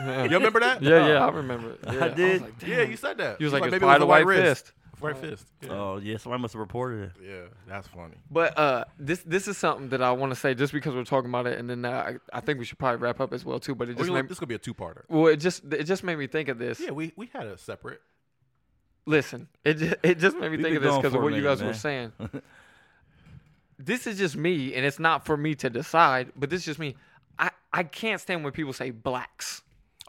Yeah, 0.00 0.24
You 0.24 0.30
remember 0.36 0.60
that? 0.60 0.82
yeah, 0.82 1.06
yeah, 1.08 1.26
I 1.26 1.30
remember. 1.30 1.72
It. 1.72 1.78
Yeah. 1.86 2.04
was 2.06 2.14
did. 2.14 2.42
like, 2.42 2.52
Yeah, 2.66 2.82
you 2.82 2.96
said 2.96 3.18
that. 3.18 3.38
He 3.38 3.44
was 3.44 3.52
like, 3.52 3.62
it's 3.64 3.72
maybe 3.72 3.76
it 3.76 3.80
probably 3.88 3.94
was 3.94 4.00
the 4.00 4.04
a 4.04 4.08
white 4.08 4.26
white 4.26 4.36
wrist. 4.42 4.64
fist. 4.66 4.72
White 5.00 5.16
fist. 5.16 5.46
Yeah. 5.62 5.70
Oh 5.72 5.96
yeah, 6.02 6.16
somebody 6.16 6.40
must 6.42 6.54
have 6.54 6.60
reported 6.60 7.04
it. 7.04 7.12
yeah, 7.26 7.40
that's 7.66 7.88
funny. 7.88 8.14
But 8.30 8.56
uh, 8.56 8.84
this 9.00 9.20
this 9.26 9.48
is 9.48 9.58
something 9.58 9.88
that 9.88 10.00
I 10.00 10.12
want 10.12 10.32
to 10.32 10.36
say 10.38 10.54
just 10.54 10.72
because 10.72 10.94
we're 10.94 11.02
talking 11.04 11.28
about 11.28 11.46
it, 11.48 11.58
and 11.58 11.68
then 11.68 11.84
uh, 11.84 12.18
I, 12.32 12.36
I 12.36 12.40
think 12.40 12.60
we 12.60 12.64
should 12.64 12.78
probably 12.78 12.98
wrap 13.00 13.18
up 13.20 13.32
as 13.32 13.44
well 13.44 13.58
too. 13.58 13.74
But 13.74 13.88
it 13.88 13.92
We 13.92 13.94
just 13.96 14.08
gonna- 14.10 14.22
made, 14.22 14.28
this 14.30 14.38
could 14.38 14.48
be 14.48 14.54
a 14.54 14.58
two-parter. 14.60 15.02
well, 15.08 15.26
it 15.26 15.38
just 15.38 15.64
it 15.72 15.84
just 15.84 16.04
made 16.04 16.16
me 16.18 16.28
think 16.28 16.48
of 16.48 16.58
this. 16.58 16.78
Yeah, 16.78 16.90
we, 16.92 17.12
we 17.16 17.28
had 17.32 17.46
a 17.46 17.58
separate. 17.58 18.00
Listen, 19.04 19.48
it 19.64 19.74
just, 19.78 19.94
it 20.04 20.18
just 20.20 20.36
made 20.36 20.52
me 20.52 20.58
We've 20.58 20.66
think 20.66 20.76
of 20.76 20.82
this 20.84 20.96
because 20.96 21.06
of 21.06 21.12
for 21.14 21.18
a 21.18 21.22
what 21.24 21.32
you 21.34 21.42
minute, 21.42 21.58
guys 21.58 21.64
were 21.64 21.74
saying. 21.74 22.12
this 23.78 24.06
is 24.06 24.18
just 24.18 24.36
me, 24.36 24.74
and 24.74 24.86
it's 24.86 25.00
not 25.00 25.24
for 25.26 25.36
me 25.36 25.54
to 25.56 25.70
decide, 25.70 26.30
but 26.36 26.50
this 26.50 26.60
is 26.60 26.66
just 26.66 26.78
me. 26.78 26.94
I, 27.72 27.80
I 27.80 27.82
can't 27.84 28.20
stand 28.20 28.44
when 28.44 28.52
people 28.52 28.72
say 28.72 28.90
blacks, 28.90 29.62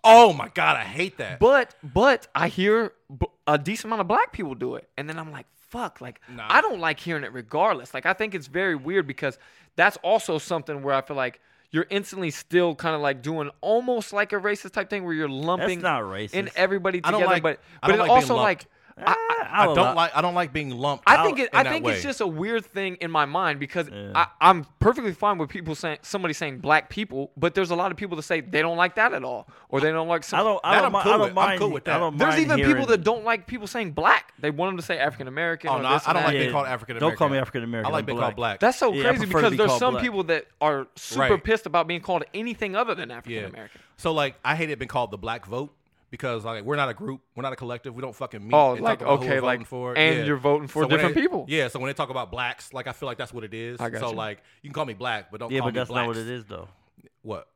Oh 0.03 0.33
my 0.33 0.49
god, 0.53 0.75
I 0.77 0.83
hate 0.83 1.17
that. 1.17 1.39
but 1.39 1.75
but 1.83 2.27
I 2.35 2.47
hear 2.49 2.93
b- 3.17 3.27
a 3.47 3.57
decent 3.57 3.85
amount 3.85 4.01
of 4.01 4.07
black 4.07 4.31
people 4.33 4.53
do 4.55 4.75
it, 4.75 4.89
and 4.97 5.07
then 5.07 5.17
I'm 5.17 5.31
like, 5.31 5.45
fuck, 5.69 6.01
like 6.01 6.19
Nah. 6.29 6.45
I 6.49 6.61
don't 6.61 6.79
like 6.79 6.99
hearing 6.99 7.23
it 7.23 7.31
regardless. 7.33 7.93
Like 7.93 8.05
I 8.05 8.13
think 8.13 8.35
it's 8.35 8.47
very 8.47 8.75
weird 8.75 9.07
because 9.07 9.37
that's 9.75 9.97
also 10.03 10.37
something 10.37 10.83
where 10.83 10.93
I 10.93 11.01
feel 11.01 11.15
like 11.17 11.39
you're 11.71 11.87
instantly 11.89 12.29
still 12.31 12.75
kind 12.75 12.95
of 12.95 13.01
like 13.01 13.21
doing 13.23 13.49
almost 13.61 14.13
like 14.13 14.31
a 14.33 14.35
racist 14.35 14.73
type 14.73 14.89
thing 14.89 15.03
where 15.05 15.13
you're 15.13 15.27
lumping 15.29 15.79
That's 15.79 15.83
not 15.83 16.01
racist. 16.03 16.33
in 16.33 16.49
everybody 16.55 16.99
I 17.03 17.09
don't 17.11 17.21
together, 17.21 17.33
like- 17.35 17.43
but 17.43 17.59
I 17.81 17.87
but 17.87 17.93
don't 17.93 17.99
it 17.99 18.09
like 18.09 18.11
also 18.11 18.35
lumped. 18.35 18.65
like 18.65 18.65
Eh, 18.97 19.03
I, 19.07 19.47
I 19.51 19.65
don't 19.73 19.95
like 19.95 20.15
I 20.15 20.21
don't 20.21 20.35
like 20.35 20.53
being 20.53 20.69
lumped. 20.71 21.03
I 21.07 21.15
out 21.17 21.25
think 21.25 21.39
it, 21.39 21.49
in 21.51 21.59
I 21.59 21.63
think 21.69 21.85
way. 21.85 21.93
it's 21.93 22.03
just 22.03 22.21
a 22.21 22.27
weird 22.27 22.65
thing 22.65 22.95
in 23.01 23.09
my 23.09 23.25
mind 23.25 23.59
because 23.59 23.89
Yeah. 23.89 24.11
I, 24.13 24.27
I'm 24.41 24.65
perfectly 24.79 25.13
fine 25.13 25.37
with 25.39 25.49
people 25.49 25.73
saying 25.75 25.97
somebody 26.03 26.33
saying 26.33 26.59
black 26.59 26.89
people, 26.89 27.31
but 27.35 27.55
there's 27.55 27.71
a 27.71 27.75
lot 27.75 27.91
of 27.91 27.97
people 27.97 28.15
that 28.17 28.23
say 28.23 28.41
they 28.41 28.61
don't 28.61 28.77
like 28.77 28.95
that 28.95 29.13
at 29.13 29.23
all, 29.23 29.47
or 29.69 29.79
they 29.81 29.91
don't 29.91 30.07
like 30.07 30.23
some. 30.23 30.39
I 30.39 30.43
don't. 30.43 30.59
I 30.63 30.75
don't, 30.81 30.95
I'm 30.95 31.01
cool 31.01 31.11
I 31.11 31.17
don't 31.17 31.21
with. 31.21 31.29
I'm 31.29 31.35
mind. 31.35 31.59
cool 31.59 31.69
with 31.71 31.87
I 31.87 31.91
that. 31.93 31.97
don't 31.99 32.17
There's 32.17 32.29
mind 32.35 32.41
even 32.51 32.65
people 32.67 32.85
that 32.87 33.03
don't 33.03 33.23
like 33.23 33.47
people 33.47 33.65
saying 33.67 33.91
black. 33.93 34.33
They 34.39 34.51
want 34.51 34.69
them 34.69 34.77
to 34.77 34.83
say 34.83 34.99
African 34.99 35.27
American. 35.27 35.69
Oh 35.71 35.81
no, 35.81 35.87
I 35.87 35.91
don't 35.97 36.05
like 36.15 36.25
that. 36.25 36.31
being 36.33 36.51
called 36.51 36.67
African 36.67 36.97
American. 36.97 37.09
Don't 37.09 37.17
call 37.17 37.29
me 37.29 37.37
African 37.39 37.63
American. 37.63 37.91
I 37.91 37.93
like 37.95 38.05
being 38.05 38.17
called 38.19 38.35
black. 38.35 38.59
That's 38.59 38.77
so 38.77 38.93
Yeah, 38.93 39.09
crazy 39.09 39.25
because 39.25 39.51
be 39.51 39.57
there's 39.57 39.77
some 39.77 39.93
black. 39.93 40.03
people 40.03 40.23
that 40.25 40.45
are 40.61 40.87
super 40.95 41.21
Right. 41.33 41.43
pissed 41.43 41.65
about 41.65 41.87
being 41.87 42.01
called 42.01 42.23
anything 42.33 42.75
other 42.75 42.93
than 42.95 43.09
African 43.11 43.41
yeah. 43.41 43.47
American. 43.49 43.81
So 43.97 44.11
like, 44.13 44.35
I 44.45 44.55
hate 44.55 44.69
it 44.69 44.77
being 44.79 44.87
called 44.89 45.11
the 45.11 45.17
black 45.17 45.45
vote 45.45 45.73
because 46.13 46.45
like 46.45 46.63
we're 46.63 46.75
not 46.75 46.89
a 46.89 46.93
group, 46.93 47.21
we're 47.35 47.41
not 47.41 47.53
a 47.53 47.55
collective. 47.55 47.95
We 47.95 48.03
don't 48.03 48.13
fucking 48.15 48.43
meet. 48.43 48.53
Oh, 48.53 48.73
and 48.73 48.81
like 48.81 48.99
talk 48.99 49.07
about 49.07 49.19
who 49.21 49.25
okay, 49.25 49.39
we're 49.39 49.47
like 49.47 49.57
voting 49.61 49.65
for. 49.65 49.97
and 49.97 50.19
Yeah. 50.19 50.25
you're 50.25 50.37
voting 50.37 50.67
for 50.67 50.83
So 50.83 50.87
different 50.89 51.15
they- 51.15 51.21
people. 51.21 51.45
Yeah, 51.49 51.69
so 51.69 51.79
when 51.79 51.87
they 51.87 51.93
talk 51.95 52.11
about 52.11 52.29
blacks, 52.29 52.71
like 52.71 52.85
I 52.85 52.91
feel 52.91 53.07
like 53.07 53.17
that's 53.17 53.33
what 53.33 53.43
it 53.43 53.55
is. 53.55 53.79
I 53.81 53.89
got 53.89 53.99
so 53.99 54.11
you. 54.11 54.15
like, 54.15 54.43
you 54.61 54.69
can 54.69 54.75
call 54.75 54.85
me 54.85 54.93
black, 54.93 55.31
but 55.31 55.39
don't 55.39 55.51
Yeah, 55.51 55.61
call 55.61 55.69
but 55.69 55.73
me 55.73 55.79
that's 55.79 55.89
blacks. 55.89 56.01
not 56.03 56.07
what 56.09 56.17
it 56.17 56.27
is 56.29 56.45
though. 56.45 56.67
What? 57.23 57.47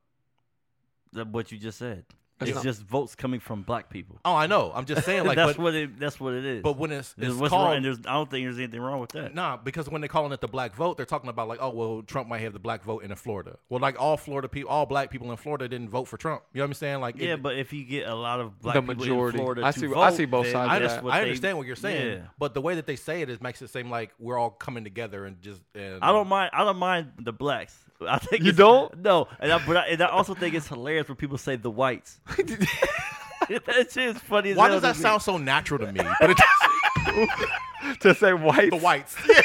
That 1.13 1.27
what 1.27 1.51
you 1.51 1.59
just 1.59 1.77
said. 1.77 2.03
That's 2.39 2.49
it's 2.51 2.55
not- 2.57 2.63
just 2.63 2.81
votes 2.83 3.15
coming 3.15 3.39
from 3.39 3.63
black 3.63 3.89
people. 3.89 4.19
Oh, 4.23 4.35
I 4.35 4.45
know. 4.47 4.71
I'm 4.75 4.85
just 4.85 5.03
saying, 5.05 5.23
like, 5.25 5.35
that's 5.37 5.53
but, 5.57 5.63
what 5.63 5.73
it. 5.75 5.99
That's 5.99 6.19
what 6.19 6.33
it 6.33 6.45
is. 6.45 6.61
but 6.63 6.77
when 6.77 6.91
it's, 6.91 7.13
There's 7.13 7.33
it's 7.33 7.41
what's 7.41 7.49
called, 7.51 7.67
wrong, 7.69 7.75
and 7.77 7.85
there's, 7.85 7.97
I 8.05 8.13
don't 8.13 8.29
think 8.29 8.45
there's 8.45 8.57
anything 8.59 8.79
wrong 8.79 8.99
with 8.99 9.09
that. 9.13 9.33
Nah, 9.33 9.57
because 9.57 9.89
when 9.89 10.01
they're 10.01 10.07
calling 10.07 10.31
it 10.31 10.41
the 10.41 10.47
black 10.47 10.75
vote, 10.75 10.97
they're 10.97 11.05
talking 11.05 11.29
about 11.29 11.47
like, 11.47 11.59
oh 11.61 11.69
well, 11.71 12.01
Trump 12.03 12.27
might 12.29 12.41
have 12.41 12.53
the 12.53 12.59
black 12.59 12.83
vote 12.83 13.03
in 13.03 13.13
Florida. 13.15 13.57
Well, 13.69 13.79
like 13.79 13.99
all 13.99 14.17
Florida 14.17 14.47
people, 14.47 14.69
all 14.69 14.85
black 14.85 15.09
people 15.09 15.31
in 15.31 15.37
Florida 15.37 15.67
didn't 15.67 15.89
vote 15.89 16.07
for 16.07 16.17
Trump. 16.17 16.43
You 16.53 16.59
know 16.59 16.65
what 16.65 16.69
I'm 16.69 16.73
saying? 16.75 16.99
Like, 17.01 17.17
Yeah, 17.17 17.33
it- 17.33 17.41
but 17.43 17.57
if 17.57 17.73
you 17.73 17.83
get 17.83 18.07
a 18.07 18.13
lot 18.15 18.39
of 18.39 18.59
black 18.61 18.75
The 18.75 18.81
people 18.81 18.95
majority. 18.95 19.37
in 19.39 19.43
Florida 19.43 19.65
I 19.65 19.71
to 19.71 19.79
see- 19.79 19.85
vote, 19.87 19.97
I 19.99 20.11
see 20.11 20.25
both 20.25 20.45
then 20.45 20.53
sides 20.53 20.69
I, 20.71 20.75
of 20.75 20.81
that's 20.83 20.93
that. 20.95 21.03
what 21.03 21.13
I 21.13 21.17
they- 21.19 21.23
understand 21.23 21.57
what 21.57 21.65
you're 21.67 21.75
saying, 21.75 22.17
Yeah. 22.19 22.23
but 22.37 22.53
the 22.53 22.61
way 22.61 22.75
that 22.75 22.85
they 22.85 22.95
say 22.95 23.21
it 23.21 23.29
is 23.29 23.41
makes 23.41 23.61
it 23.61 23.69
seem 23.69 23.89
like 23.89 24.11
we're 24.19 24.37
all 24.37 24.51
coming 24.51 24.83
together 24.83 25.25
and 25.25 25.41
just. 25.41 25.61
And, 25.73 26.03
I 26.03 26.11
don't 26.11 26.27
mind. 26.27 26.51
I 26.53 26.63
don't 26.63 26.77
mind 26.77 27.13
the 27.19 27.33
blacks. 27.33 27.75
I 28.01 28.19
think 28.19 28.43
You 28.43 28.51
don't? 28.51 28.95
No, 29.01 29.27
and 29.39 29.51
I, 29.51 29.65
but 29.65 29.77
I, 29.77 29.87
and 29.87 30.01
I 30.01 30.07
also 30.07 30.33
think 30.35 30.53
it's 30.55 30.67
hilarious 30.67 31.07
when 31.07 31.15
people 31.17 31.37
say 31.37 31.55
the 31.55 31.71
whites. 31.71 32.19
that 32.37 33.87
shit 33.91 34.15
is 34.15 34.17
funny. 34.19 34.51
As 34.51 34.57
Why 34.57 34.69
does 34.69 34.81
that 34.81 34.95
me. 34.97 35.01
sound 35.01 35.21
so 35.21 35.37
natural 35.37 35.79
to 35.79 35.91
me? 35.91 36.01
But 36.19 36.29
it 36.31 36.37
does, 36.37 37.97
to 38.01 38.13
say 38.15 38.33
white. 38.33 38.69
the 38.71 38.77
whites. 38.77 39.15
Yeah. 39.27 39.41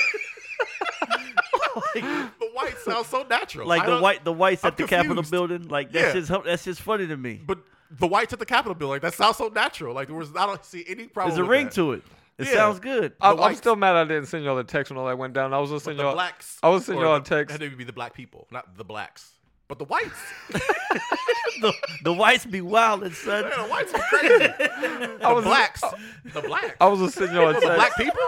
like, 1.95 2.05
the 2.39 2.51
whites 2.55 2.85
sound 2.85 3.07
so 3.07 3.25
natural. 3.29 3.67
like 3.69 3.87
the 3.87 4.01
white 4.01 4.25
the 4.25 4.33
whites 4.33 4.65
I'm 4.65 4.69
at 4.69 4.77
the 4.77 4.85
Capitol 4.87 5.23
building? 5.23 5.69
Like 5.69 5.89
Yeah. 5.93 6.13
that's 6.13 6.29
just 6.29 6.45
that's 6.45 6.65
just 6.65 6.83
funny 6.83 7.07
to 7.07 7.17
me. 7.17 7.41
But 7.47 7.59
the 7.91 8.07
whites 8.07 8.33
at 8.33 8.39
the 8.39 8.47
Capitol 8.47 8.75
building, 8.75 8.95
like, 8.97 9.03
that 9.03 9.15
sounds 9.15 9.37
so 9.37 9.49
natural. 9.49 9.95
Like 9.95 10.09
there 10.09 10.17
was, 10.17 10.35
I 10.37 10.47
don't 10.47 10.65
see 10.65 10.85
any 10.89 11.07
problem. 11.07 11.35
There's 11.37 11.47
a 11.47 11.49
ring 11.49 11.67
that. 11.67 11.75
to 11.75 11.93
it. 11.93 12.03
It 12.39 12.47
Yeah. 12.49 12.55
sounds 12.55 12.81
good. 12.81 13.13
I'm, 13.21 13.39
I'm 13.41 13.55
still 13.55 13.77
mad 13.77 13.95
I 13.97 14.05
didn't 14.05 14.27
send 14.27 14.45
y'all 14.45 14.57
the 14.57 14.65
text 14.65 14.91
when 14.91 14.99
all 14.99 15.07
that 15.07 15.19
went 15.19 15.35
down. 15.35 15.53
I 15.55 15.59
was 15.59 15.71
gonna 15.71 15.81
send 15.81 15.99
y'all. 15.99 16.15
blacks. 16.15 16.59
I 16.63 16.69
was 16.69 16.85
sending 16.87 17.03
or 17.05 17.07
y'all 17.09 17.17
a 17.17 17.21
text. 17.23 17.53
Had 17.53 17.61
to 17.61 17.77
be 17.77 17.85
the 17.85 17.93
black 17.93 18.15
people, 18.15 18.47
not 18.51 18.77
the 18.77 18.85
blacks. 18.85 19.33
But 19.69 19.79
the 19.79 19.85
whites. 19.85 20.11
the, 20.51 21.73
the 22.05 22.13
whites 22.13 22.45
be 22.45 22.61
wild 22.61 23.03
and 23.05 23.15
son. 23.15 23.43
Man, 23.45 23.53
the 23.57 23.65
whites 23.69 23.95
are 23.95 24.01
crazy. 24.01 24.39
the 24.39 25.19
I 25.23 25.33
was 25.33 25.45
blacks. 25.45 25.83
Uh, 25.83 25.93
the 26.35 26.43
blacks. 26.43 26.77
I 26.81 26.89
was 26.89 26.99
gonna 27.01 27.11
send 27.13 27.33
y'all 27.33 27.49
a 27.49 27.53
the 27.55 27.61
text. 27.61 27.77
black 27.77 27.97
people. 27.97 28.19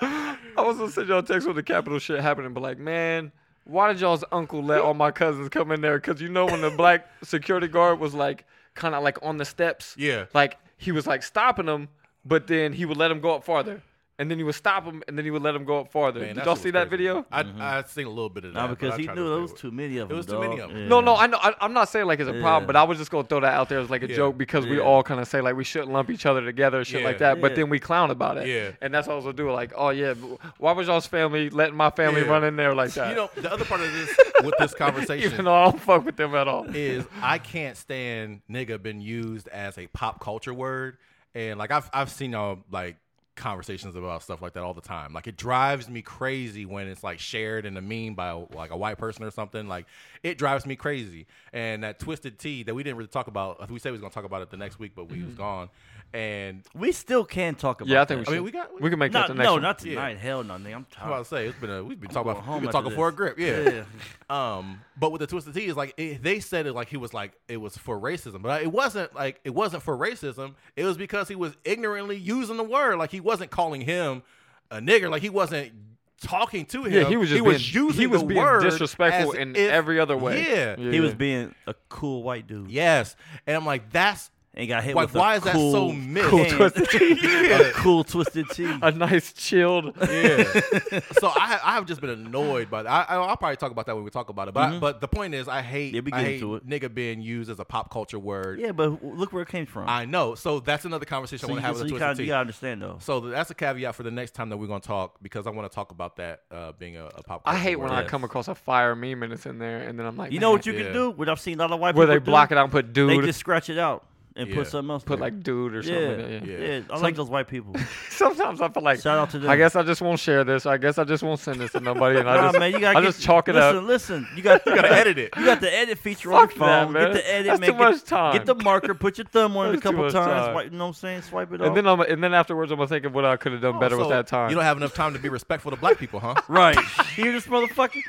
I 0.00 0.36
was 0.62 0.76
gonna 0.78 0.90
send 0.90 1.08
y'all 1.08 1.18
a 1.18 1.22
text 1.22 1.46
when 1.46 1.56
the 1.56 1.62
Capitol 1.62 1.98
shit 1.98 2.20
happening, 2.20 2.52
but 2.52 2.62
like, 2.62 2.78
man, 2.78 3.32
why 3.64 3.92
did 3.92 4.00
y'all's 4.00 4.24
uncle 4.32 4.62
let 4.62 4.80
all 4.80 4.94
my 4.94 5.10
cousins 5.10 5.48
come 5.48 5.70
in 5.72 5.80
there? 5.80 5.98
Cause 6.00 6.20
you 6.20 6.28
know 6.28 6.46
when 6.46 6.60
the 6.60 6.70
black 6.70 7.06
security 7.22 7.68
guard 7.68 7.98
was 8.00 8.14
like, 8.14 8.44
kind 8.74 8.94
of 8.94 9.02
like 9.02 9.18
on 9.22 9.36
the 9.36 9.44
steps. 9.44 9.94
Yeah. 9.98 10.26
Like 10.34 10.56
he 10.78 10.92
was 10.92 11.06
like 11.06 11.22
stopping 11.22 11.66
them, 11.66 11.88
but 12.24 12.46
then 12.46 12.72
he 12.72 12.84
would 12.84 12.96
let 12.96 13.08
them 13.08 13.20
go 13.20 13.34
up 13.34 13.44
farther, 13.44 13.82
and 14.18 14.28
then 14.28 14.36
he 14.36 14.42
would 14.44 14.54
stop 14.56 14.84
them, 14.84 15.02
and 15.06 15.16
then 15.16 15.24
he 15.24 15.30
would 15.30 15.42
let 15.42 15.52
them 15.52 15.64
go 15.64 15.78
up 15.80 15.92
farther. 15.92 16.20
Man, 16.20 16.34
Did 16.34 16.44
y'all 16.44 16.56
see 16.56 16.72
that 16.72 16.88
crazy. 16.88 17.04
video? 17.04 17.26
I 17.30 17.44
mm-hmm. 17.44 17.60
I 17.60 17.82
seen 17.84 18.06
a 18.06 18.10
little 18.10 18.28
bit 18.28 18.44
of 18.44 18.52
that. 18.54 18.60
No, 18.60 18.68
but 18.68 18.78
because 18.78 18.96
he 18.96 19.06
knew 19.06 19.28
there 19.28 19.40
was 19.40 19.52
too 19.52 19.70
many 19.70 19.98
of 19.98 20.08
them. 20.08 20.18
It 20.18 20.26
them. 20.26 20.36
was 20.40 20.44
too 20.44 20.48
many 20.48 20.60
of 20.60 20.70
them. 20.70 20.78
Yeah. 20.78 20.88
No, 20.88 21.00
no, 21.00 21.14
I 21.14 21.28
know. 21.28 21.38
I, 21.40 21.54
I'm 21.60 21.72
not 21.72 21.88
saying 21.88 22.06
like 22.06 22.18
it's 22.18 22.28
a 22.28 22.40
problem, 22.40 22.66
but 22.66 22.74
I 22.74 22.82
was 22.82 22.98
just 22.98 23.12
gonna 23.12 23.28
throw 23.28 23.40
that 23.40 23.54
out 23.54 23.68
there 23.68 23.78
as 23.78 23.90
like 23.90 24.02
a 24.02 24.08
Yeah. 24.08 24.16
joke 24.16 24.36
because 24.36 24.66
we 24.66 24.80
all 24.80 25.04
kind 25.04 25.20
of 25.20 25.28
say 25.28 25.40
like 25.40 25.54
we 25.54 25.62
shouldn't 25.62 25.92
lump 25.92 26.10
each 26.10 26.26
other 26.26 26.44
together, 26.44 26.78
and 26.78 26.86
shit 26.86 27.04
like 27.04 27.20
Yeah. 27.20 27.34
that. 27.34 27.40
But 27.40 27.54
then 27.54 27.68
we 27.70 27.78
clown 27.78 28.10
about 28.10 28.38
it. 28.38 28.48
Yeah. 28.48 28.72
And 28.82 28.92
that's 28.92 29.06
what 29.06 29.12
I 29.12 29.16
was 29.16 29.24
gonna 29.24 29.36
do. 29.36 29.52
Like, 29.52 29.72
oh 29.76 29.90
yeah, 29.90 30.14
why 30.58 30.72
was 30.72 30.88
y'all's 30.88 31.06
family 31.06 31.48
letting 31.50 31.76
my 31.76 31.90
family 31.90 32.22
Yeah. 32.22 32.28
run 32.28 32.42
in 32.42 32.56
there 32.56 32.74
like 32.74 32.92
that? 32.94 33.10
You 33.10 33.14
know, 33.16 33.30
the 33.36 33.52
other 33.52 33.64
part 33.64 33.80
of 33.80 33.92
this 33.92 34.18
with 34.44 34.54
this 34.58 34.74
conversation 34.74 35.32
even 35.32 35.44
though 35.44 35.54
I 35.54 35.64
don't 35.70 35.80
fuck 35.80 36.04
with 36.04 36.16
them 36.16 36.34
at 36.34 36.48
all. 36.48 36.64
is 36.74 37.04
I 37.22 37.38
can't 37.38 37.76
stand 37.76 38.40
nigga 38.50 38.82
been 38.82 39.00
used 39.00 39.46
as 39.48 39.78
a 39.78 39.86
pop 39.88 40.20
culture 40.20 40.52
word, 40.52 40.98
and 41.34 41.58
like 41.58 41.70
I've 41.70 41.88
I've 41.92 42.10
seen 42.10 42.32
y'all 42.32 42.58
like 42.70 42.96
conversations 43.38 43.96
about 43.96 44.22
stuff 44.22 44.42
like 44.42 44.52
that 44.52 44.62
all 44.62 44.74
the 44.74 44.80
time. 44.80 45.12
Like 45.12 45.26
it 45.26 45.36
drives 45.36 45.88
me 45.88 46.02
crazy 46.02 46.66
when 46.66 46.88
it's 46.88 47.02
like 47.02 47.18
shared 47.18 47.64
in 47.64 47.76
a 47.76 47.80
meme 47.80 48.14
by 48.14 48.32
like 48.32 48.70
a 48.70 48.76
white 48.76 48.98
person 48.98 49.24
or 49.24 49.30
something. 49.30 49.68
Like 49.68 49.86
it 50.22 50.36
drives 50.36 50.66
me 50.66 50.76
crazy. 50.76 51.26
And 51.52 51.82
that 51.84 51.98
twisted 51.98 52.38
tea 52.38 52.62
that 52.64 52.74
we 52.74 52.82
didn't 52.82 52.96
really 52.96 53.08
talk 53.08 53.28
about. 53.28 53.70
We 53.70 53.78
said 53.78 53.90
we 53.90 53.92
was 53.92 54.00
gonna 54.00 54.12
talk 54.12 54.24
about 54.24 54.42
it 54.42 54.50
the 54.50 54.56
next 54.56 54.78
week, 54.78 54.92
but 54.94 55.08
we 55.08 55.22
was 55.22 55.32
mm-hmm. 55.32 55.38
gone. 55.38 55.70
And 56.14 56.62
We 56.74 56.92
still 56.92 57.22
can 57.24 57.54
talk 57.54 57.82
about 57.82 57.90
it. 57.90 57.92
Yeah, 57.92 58.00
I 58.00 58.04
think 58.06 58.20
we 58.20 58.24
that. 58.24 58.30
should. 58.30 58.32
I 58.32 58.36
mean, 58.36 58.44
we 58.44 58.50
got- 58.50 58.80
we 58.80 58.88
can 58.90 58.98
make 58.98 59.12
Not, 59.12 59.26
that 59.28 59.34
the 59.34 59.38
next 59.38 59.46
no, 59.46 59.52
one. 59.54 59.62
not 59.62 59.84
Yeah. 59.84 59.94
tonight. 59.94 60.18
Hell 60.18 60.42
no, 60.42 60.54
nigga. 60.54 60.66
I'm 60.68 60.74
I'm 60.76 60.86
tired. 60.90 61.06
about 61.08 61.18
to 61.18 61.24
say 61.26 61.46
it's 61.48 61.58
been 61.58 61.70
a 61.70 61.84
we've 61.84 62.00
been 62.00 62.08
talking 62.10 62.30
about 62.30 62.44
home 62.44 62.54
we've 62.54 62.60
been 62.62 62.68
after 62.76 62.90
talking 62.90 62.96
for 62.96 63.08
a 63.08 63.10
this. 63.10 63.16
grip, 63.16 63.38
yeah. 63.38 63.84
Um, 64.58 64.80
but 64.98 65.12
with 65.12 65.20
the 65.20 65.26
twisted 65.26 65.54
tea 65.54 65.66
is 65.66 65.76
like 65.76 65.92
it, 65.98 66.22
they 66.22 66.40
said 66.40 66.66
it 66.66 66.72
like 66.72 66.88
he 66.88 66.96
was 66.96 67.12
like 67.12 67.32
it 67.48 67.58
was 67.58 67.76
for 67.76 67.98
racism, 68.00 68.40
but 68.42 68.62
it 68.62 68.72
wasn't 68.72 69.14
like 69.14 69.40
it 69.44 69.50
wasn't 69.54 69.82
for 69.82 69.96
racism. 69.96 70.54
It 70.76 70.84
was 70.84 70.96
because 70.96 71.28
he 71.28 71.34
was 71.34 71.56
ignorantly 71.64 72.16
using 72.16 72.56
the 72.56 72.64
word, 72.64 72.96
like 72.96 73.10
he 73.10 73.20
wasn't 73.20 73.50
calling 73.50 73.82
him 73.82 74.22
a 74.70 74.78
nigger, 74.78 75.10
like 75.10 75.22
he 75.22 75.30
wasn't 75.30 75.72
talking 76.20 76.66
to 76.66 76.84
him. 76.84 76.92
Yeah, 76.92 77.04
he 77.08 77.16
was 77.16 77.28
just 77.28 77.44
being, 77.44 77.54
using 77.86 78.00
he 78.00 78.06
was 78.06 78.22
the 78.22 78.26
being 78.26 78.40
word 78.40 78.62
disrespectful 78.64 79.32
as 79.34 79.38
in 79.38 79.54
if- 79.56 79.70
every 79.70 80.00
other 80.00 80.16
way. 80.16 80.42
Yeah. 80.46 80.76
He 80.76 81.00
was 81.00 81.14
being 81.14 81.54
a 81.66 81.74
cool 81.88 82.22
white 82.22 82.46
dude. 82.46 82.70
Yes, 82.70 83.14
and 83.46 83.56
I'm 83.56 83.64
like 83.66 83.90
that's 83.92 84.30
And 84.58 84.66
got 84.66 84.82
hit 84.82 84.96
like 84.96 85.06
with 85.06 85.14
why 85.14 85.34
a 85.34 85.36
is 85.36 85.44
that 85.44 85.54
so 85.54 85.92
mixed? 85.92 86.30
cool 86.30 86.44
twisted 86.44 86.90
tea. 86.90 87.52
a 87.52 87.70
cool 87.74 88.02
twisted 88.02 88.50
tea. 88.50 88.76
a 88.82 88.90
nice 88.90 89.32
chilled. 89.32 89.94
Yeah. 90.00 90.42
so 91.20 91.28
I 91.28 91.60
I 91.62 91.74
have 91.74 91.86
just 91.86 92.00
been 92.00 92.10
annoyed 92.10 92.68
by 92.68 92.82
that. 92.82 92.90
I, 93.08 93.14
I'll 93.14 93.36
probably 93.36 93.54
talk 93.56 93.70
about 93.70 93.86
that 93.86 93.94
when 93.94 94.02
we 94.02 94.10
talk 94.10 94.30
about 94.30 94.48
it. 94.48 94.54
But 94.54 94.72
I, 94.74 94.78
but 94.80 95.00
the 95.00 95.06
point 95.06 95.34
is, 95.34 95.46
I 95.46 95.62
hate 95.62 95.94
Yeah, 95.94 96.00
I 96.12 96.22
hate 96.24 96.42
it. 96.42 96.68
nigga 96.68 96.92
being 96.92 97.20
used 97.20 97.50
as 97.50 97.60
a 97.60 97.64
pop 97.64 97.92
culture 97.92 98.18
word. 98.18 98.58
Yeah, 98.58 98.72
but 98.72 99.00
look 99.04 99.32
where 99.32 99.42
it 99.42 99.48
came 99.48 99.64
from. 99.64 99.88
I 99.88 100.06
know. 100.06 100.34
So 100.34 100.58
that's 100.58 100.84
another 100.84 101.04
conversation 101.06 101.46
so 101.46 101.46
I 101.46 101.50
want 101.52 101.60
to 101.62 101.66
have 101.68 101.76
so 101.76 101.82
with 101.84 101.92
you, 101.92 101.94
the 101.94 102.00
gotta, 102.00 102.10
Twisted 102.14 102.26
you 102.26 102.32
gotta 102.32 102.40
understand 102.40 102.82
though. 102.82 102.96
So 103.00 103.20
that's 103.20 103.50
a 103.52 103.54
caveat 103.54 103.94
for 103.94 104.02
the 104.02 104.10
next 104.10 104.32
time 104.34 104.48
that 104.48 104.56
we're 104.56 104.66
gonna 104.66 104.80
talk 104.80 105.22
because 105.22 105.46
I 105.46 105.50
want 105.50 105.70
to 105.70 105.74
talk 105.74 105.92
about 105.92 106.16
that 106.16 106.42
uh, 106.50 106.72
being 106.72 106.96
a, 106.96 107.04
a 107.06 107.22
pop. 107.22 107.42
I 107.44 107.52
culture 107.52 107.62
hate 107.62 107.76
when 107.76 107.92
I 107.92 108.02
come 108.02 108.24
across 108.24 108.48
a 108.48 108.56
fire 108.56 108.96
meme 108.96 109.22
and 109.22 109.32
it's 109.32 109.46
in 109.46 109.60
there, 109.60 109.82
and 109.82 109.96
then 109.96 110.04
I'm 110.04 110.16
like, 110.16 110.32
You 110.32 110.40
know 110.40 110.50
what 110.50 110.66
you 110.66 110.72
Yeah. 110.72 110.82
can 110.82 110.92
do? 110.94 111.10
What 111.10 111.28
I've 111.28 111.38
seen 111.38 111.58
a 111.60 111.62
lot 111.62 111.70
of 111.70 111.78
white 111.78 111.94
where 111.94 112.08
people 112.08 112.14
they 112.20 112.30
block 112.32 112.48
do? 112.48 112.56
it 112.56 112.58
out 112.58 112.64
and 112.64 112.72
put 112.72 112.92
dude. 112.92 113.10
They 113.10 113.24
just 113.24 113.38
scratch 113.38 113.70
it 113.70 113.78
out 113.78 114.04
and 114.38 114.48
Yeah. 114.48 114.54
put 114.54 114.66
something 114.68 114.90
else. 114.90 115.02
put 115.04 115.18
there. 115.18 115.26
like 115.26 115.42
dude 115.42 115.74
or 115.74 115.82
something. 115.82 116.00
yeah, 116.02 116.08
like 116.08 116.16
that, 116.18 116.46
yeah. 116.46 116.58
yeah, 116.58 116.66
Yeah. 116.76 116.80
I 116.90 116.98
like 116.98 117.16
those 117.16 117.28
white 117.28 117.48
people. 117.48 117.74
Sometimes 118.10 118.60
I 118.62 118.68
feel 118.68 118.82
like 118.82 119.00
Shout 119.00 119.18
out 119.18 119.30
to 119.30 119.38
them. 119.38 119.50
I 119.50 119.56
guess 119.56 119.76
I 119.76 119.82
just 119.82 120.00
won't 120.00 120.18
share 120.20 120.44
this. 120.44 120.64
I 120.66 120.76
guess 120.78 120.96
I 120.98 121.04
just 121.04 121.22
won't 121.22 121.40
send 121.40 121.60
this 121.60 121.72
to 121.72 121.80
nobody, 121.80 122.18
and 122.20 122.28
I 122.30 122.36
Nah, 122.36 122.42
just 122.48 122.58
man, 122.60 122.72
you 122.72 122.80
gotta 122.80 122.98
I 122.98 123.00
get, 123.02 123.06
just 123.08 123.20
chalk 123.22 123.48
it 123.48 123.54
listen, 123.54 123.76
up. 123.78 123.84
Listen, 123.84 124.28
you 124.36 124.42
got 124.42 124.62
you 124.66 124.74
gotta 124.74 124.92
edit 124.92 125.18
it. 125.18 125.34
You 125.36 125.44
got 125.44 125.60
the 125.60 125.74
edit 125.74 125.98
feature 125.98 126.32
on 126.32 126.48
Fuck 126.48 126.56
your 126.56 126.66
that, 126.66 126.84
phone. 126.84 126.92
man. 126.94 127.02
Get 127.08 127.12
the 127.14 127.32
edit, 127.34 127.46
That's 127.46 127.60
man. 127.60 127.70
too 127.70 127.76
get, 127.78 127.90
much 127.90 128.04
time. 128.04 128.32
Get 128.32 128.46
the 128.46 128.54
marker. 128.54 128.94
Put 128.94 129.18
your 129.18 129.26
thumb 129.26 129.56
on 129.56 129.66
it 129.66 129.68
a 129.68 129.72
That's 129.72 129.82
too 129.82 129.88
couple 129.90 130.04
much 130.04 130.12
times. 130.12 130.46
time. 130.46 130.54
Wipe, 130.54 130.64
you 130.72 130.78
know 130.78 130.84
what 130.84 130.88
I'm 130.88 130.94
saying? 130.94 131.22
Swipe 131.22 131.52
it 131.52 131.60
And 131.60 131.76
then 131.76 131.86
I'm 131.86 132.00
and 132.00 132.22
then 132.22 132.34
afterwards 132.34 132.70
I'm 132.72 132.78
gonna 132.78 132.88
think 132.88 133.04
of 133.04 133.14
what 133.14 133.24
I 133.24 133.36
could 133.36 133.52
have 133.52 133.60
done 133.60 133.78
better 133.80 133.96
with 133.96 134.06
So 134.06 134.10
that 134.10 134.26
time. 134.26 134.50
You 134.50 134.54
don't 134.56 134.64
have 134.64 134.76
enough 134.76 134.94
time 134.94 135.12
to 135.14 135.18
be 135.18 135.28
respectful 135.28 135.70
to 135.72 135.76
black 135.76 135.98
people, 135.98 136.20
huh? 136.20 136.34
right. 136.48 136.76
You 137.16 137.24
hear 137.24 137.32
this 137.32 137.46
motherfucker? 137.46 138.00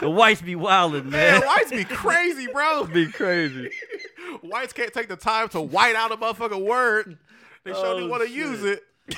the 0.00 0.10
whites 0.10 0.42
be 0.42 0.54
wildin', 0.54 1.04
man. 1.06 1.40
Man, 1.40 1.46
whites 1.46 1.70
be 1.70 1.84
crazy, 1.84 2.46
bro. 2.52 2.84
be 2.86 3.06
crazy. 3.10 3.70
Whites 4.42 4.72
can't 4.72 4.92
take 4.92 5.08
the 5.08 5.16
time 5.16 5.48
to 5.50 5.60
white 5.60 5.94
out 5.96 6.12
a 6.12 6.16
motherfucking 6.16 6.64
word. 6.64 7.18
They 7.64 7.72
sure 7.72 7.86
Oh, 8.00 8.06
want 8.08 8.22
to 8.24 8.30
use 8.30 8.64
it. 8.64 8.82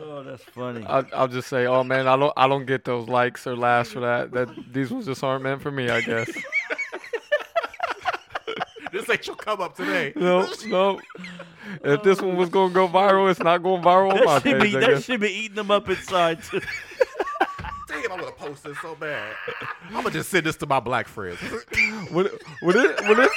Oh, 0.00 0.22
that's 0.22 0.42
funny. 0.44 0.82
I, 0.86 1.00
I'll 1.12 1.28
just 1.28 1.48
say, 1.48 1.66
oh 1.66 1.84
man, 1.84 2.06
I 2.08 2.16
don't 2.16 2.32
I 2.38 2.48
don't 2.48 2.64
get 2.64 2.84
those 2.86 3.06
likes 3.06 3.46
or 3.46 3.54
laughs 3.54 3.92
for 3.92 4.00
that. 4.00 4.30
That 4.32 4.48
these 4.72 4.90
ones 4.90 5.04
just 5.04 5.22
aren't 5.22 5.42
meant 5.42 5.60
for 5.60 5.70
me, 5.70 5.90
I 5.90 6.00
guess. 6.00 6.30
This 8.92 9.10
ain't 9.10 9.26
your 9.26 9.34
come 9.34 9.60
up 9.60 9.74
today. 9.74 10.12
No, 10.14 10.48
no. 10.66 11.00
If 11.82 12.04
this 12.04 12.22
one 12.22 12.36
was 12.36 12.48
gonna 12.48 12.72
go 12.72 12.86
viral, 12.86 13.28
it's 13.28 13.40
not 13.40 13.58
going 13.62 13.82
viral 13.82 14.12
on 14.12 14.24
my 14.24 14.38
that 14.38 14.42
should 14.44 14.60
page. 14.60 14.72
be 14.74 14.78
that 14.80 15.02
should 15.02 15.20
be 15.20 15.32
eating 15.32 15.56
them 15.56 15.72
up 15.72 15.88
inside 15.88 16.40
too. 16.44 16.60
Damn, 17.88 18.12
I'm 18.12 18.20
gonna 18.20 18.30
post 18.30 18.62
this 18.62 18.78
so 18.80 18.94
bad. 18.94 19.34
I'm 19.88 19.94
gonna 19.94 20.10
just 20.12 20.30
send 20.30 20.46
this 20.46 20.56
to 20.58 20.66
my 20.66 20.78
black 20.78 21.08
friends. 21.08 21.40
When, 22.12 22.28
when 22.62 22.76
it 22.76 23.00
when 23.02 23.20
it 23.20 23.30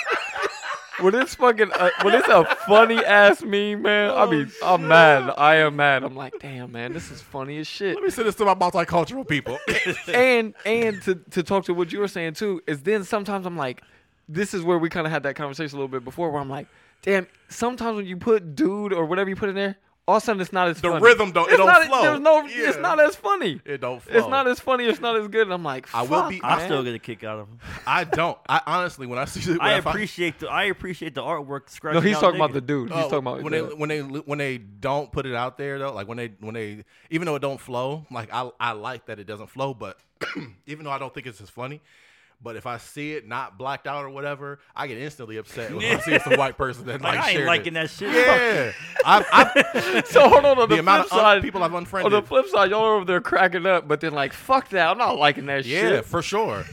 when 1.00 1.16
it's 1.16 1.36
fucking 1.36 1.72
uh, 1.72 1.90
when 2.02 2.14
it's 2.14 2.28
a 2.28 2.46
funny 2.68 3.04
ass 3.04 3.44
meme, 3.44 3.82
man. 3.82 4.12
I 4.12 4.26
mean, 4.30 4.52
I'm 4.64 4.88
mad. 4.88 5.34
I 5.38 5.56
am 5.56 5.76
mad. 5.76 6.04
I'm 6.04 6.16
like, 6.16 6.34
damn, 6.40 6.72
man, 6.72 6.94
this 6.94 7.12
is 7.12 7.22
funny 7.22 7.58
as 7.60 7.68
shit. 7.68 7.96
Let 7.96 8.04
me 8.04 8.10
send 8.10 8.28
this 8.28 8.36
to 8.36 8.46
my 8.46 8.56
multicultural 8.56 9.28
people. 9.28 9.58
and 10.08 10.54
and 10.66 11.02
to 11.04 11.16
to 11.32 11.44
talk 11.44 11.66
to 11.66 11.74
what 11.74 11.92
you 11.92 12.00
were 12.00 12.08
saying 12.08 12.34
too 12.34 12.62
is 12.68 12.84
then 12.84 13.04
sometimes 13.04 13.46
I'm 13.46 13.58
like, 13.58 13.84
this 14.28 14.54
is 14.54 14.64
where 14.64 14.78
we 14.78 14.90
kind 14.90 15.06
of 15.06 15.12
had 15.12 15.24
that 15.24 15.36
conversation 15.36 15.78
a 15.78 15.80
little 15.80 15.88
bit 15.88 16.04
before, 16.04 16.32
where 16.32 16.42
I'm 16.42 16.50
like, 16.50 16.68
damn. 17.02 17.28
Sometimes 17.50 17.96
when 17.96 18.06
you 18.06 18.18
put 18.18 18.56
dude 18.56 18.92
or 18.92 19.06
whatever 19.06 19.30
you 19.30 19.36
put 19.36 19.50
in 19.50 19.56
there, 19.56 19.78
all 20.08 20.18
of 20.18 20.24
a 20.24 20.26
sudden 20.26 20.42
it's 20.42 20.54
not 20.54 20.70
as 20.70 20.80
The 20.80 20.90
funny. 20.90 21.04
rhythm 21.04 21.32
don't- 21.32 21.48
it 21.50 21.52
It's 21.54 21.58
don't 21.58 21.68
not, 21.68 21.84
flow. 21.86 22.02
There's 22.02 22.20
no. 22.22 22.44
It's 22.48 22.78
not 22.78 23.00
as 23.00 23.16
funny. 23.16 23.60
It 23.66 23.82
don't 23.82 24.02
flow. 24.02 24.18
It's 24.18 24.28
not 24.28 24.48
as 24.48 24.60
funny. 24.60 24.86
It's 24.86 25.02
not 25.02 25.18
as 25.18 25.28
good. 25.28 25.42
And 25.44 25.54
I'm 25.54 25.64
like, 25.64 25.94
I 25.94 26.04
will 26.04 26.08
fuck, 26.22 26.30
be- 26.30 26.42
I 26.44 26.58
man. 26.58 26.66
still 26.68 26.84
get 26.84 26.96
a 26.96 27.00
kick 27.00 27.24
out 27.26 27.40
of 27.40 27.48
him. 27.50 27.60
I 27.86 28.04
don't. 28.06 28.38
I 28.48 28.62
honestly, 28.66 29.06
when 29.06 29.20
I 29.20 29.26
see, 29.26 29.52
when 29.52 29.60
I 29.62 29.78
I 29.78 29.82
find- 29.82 29.96
appreciate 29.96 30.40
the 30.40 30.48
I 30.50 30.64
appreciate 30.66 31.14
the 31.16 31.22
artwork. 31.24 31.62
No, 31.62 31.66
scratching 31.68 32.02
he's 32.04 32.16
out 32.16 32.22
talking 32.22 32.40
about 32.40 32.54
the 32.54 32.62
dude. 32.62 32.90
He's 32.90 32.98
Oh, 32.98 33.02
talking 33.10 33.18
about 33.20 33.44
when 33.44 33.52
they 33.52 33.62
when 33.62 33.90
they 33.90 34.00
when 34.02 34.38
they 34.40 34.58
don't 34.58 35.12
put 35.12 35.26
it 35.26 35.36
out 35.36 35.58
there 35.58 35.78
though, 35.80 35.94
like 35.94 36.08
when 36.08 36.18
they 36.18 36.32
when 36.40 36.54
they 36.54 36.84
even 37.10 37.26
though 37.26 37.36
it 37.36 37.42
don't 37.42 37.60
flow, 37.60 38.06
like 38.10 38.30
I 38.34 38.50
I 38.60 38.72
like 38.72 39.08
that 39.08 39.20
it 39.20 39.26
doesn't 39.28 39.48
flow, 39.48 39.74
but 39.74 39.98
even 40.66 40.86
though 40.86 40.92
I 40.92 40.98
don't 41.00 41.14
think 41.14 41.28
it's 41.28 41.42
as 41.42 41.50
funny, 41.50 41.82
but 42.42 42.56
if 42.56 42.66
I 42.68 42.78
see 42.78 43.14
it 43.14 43.28
not 43.28 43.58
blacked 43.58 43.88
out 43.88 44.06
or 44.06 44.10
whatever, 44.10 44.60
I 44.76 44.88
get 44.88 44.98
instantly 45.00 45.38
upset 45.38 45.74
when 45.74 45.84
I 45.84 46.00
see 46.02 46.20
some 46.20 46.34
white 46.38 46.58
person 46.58 46.86
that 46.86 47.02
Like, 47.02 47.16
like, 47.16 47.26
I 47.26 47.32
ain't 47.32 47.46
liking 47.46 47.76
it. 47.76 47.80
that 47.82 47.90
shit. 47.90 48.12
Yeah, 48.14 48.72
I've, 49.06 49.26
I've, 49.32 50.08
so 50.08 50.30
hold 50.30 50.46
on. 50.46 50.58
On 50.60 50.70
the 50.70 50.76
the, 50.76 50.80
amount 50.82 51.08
flip 51.10 51.20
of 51.20 51.26
un- 51.26 51.36
side, 51.36 51.42
people 51.42 51.64
I've 51.64 51.74
unfriended. 51.74 52.14
on 52.14 52.22
the 52.22 52.28
flip 52.28 52.48
side, 52.48 52.70
y'all 52.72 52.84
are 52.86 52.96
over 52.96 53.06
there 53.06 53.22
cracking 53.22 53.66
up, 53.66 53.88
but 53.88 54.02
then 54.02 54.14
like, 54.14 54.34
fuck 54.34 54.70
that. 54.70 54.88
I'm 54.90 54.98
not 54.98 55.18
liking 55.18 55.46
that 55.48 55.66
yeah, 55.66 55.80
shit. 55.82 55.92
Yeah, 55.94 56.02
for 56.02 56.22
sure. 56.22 56.64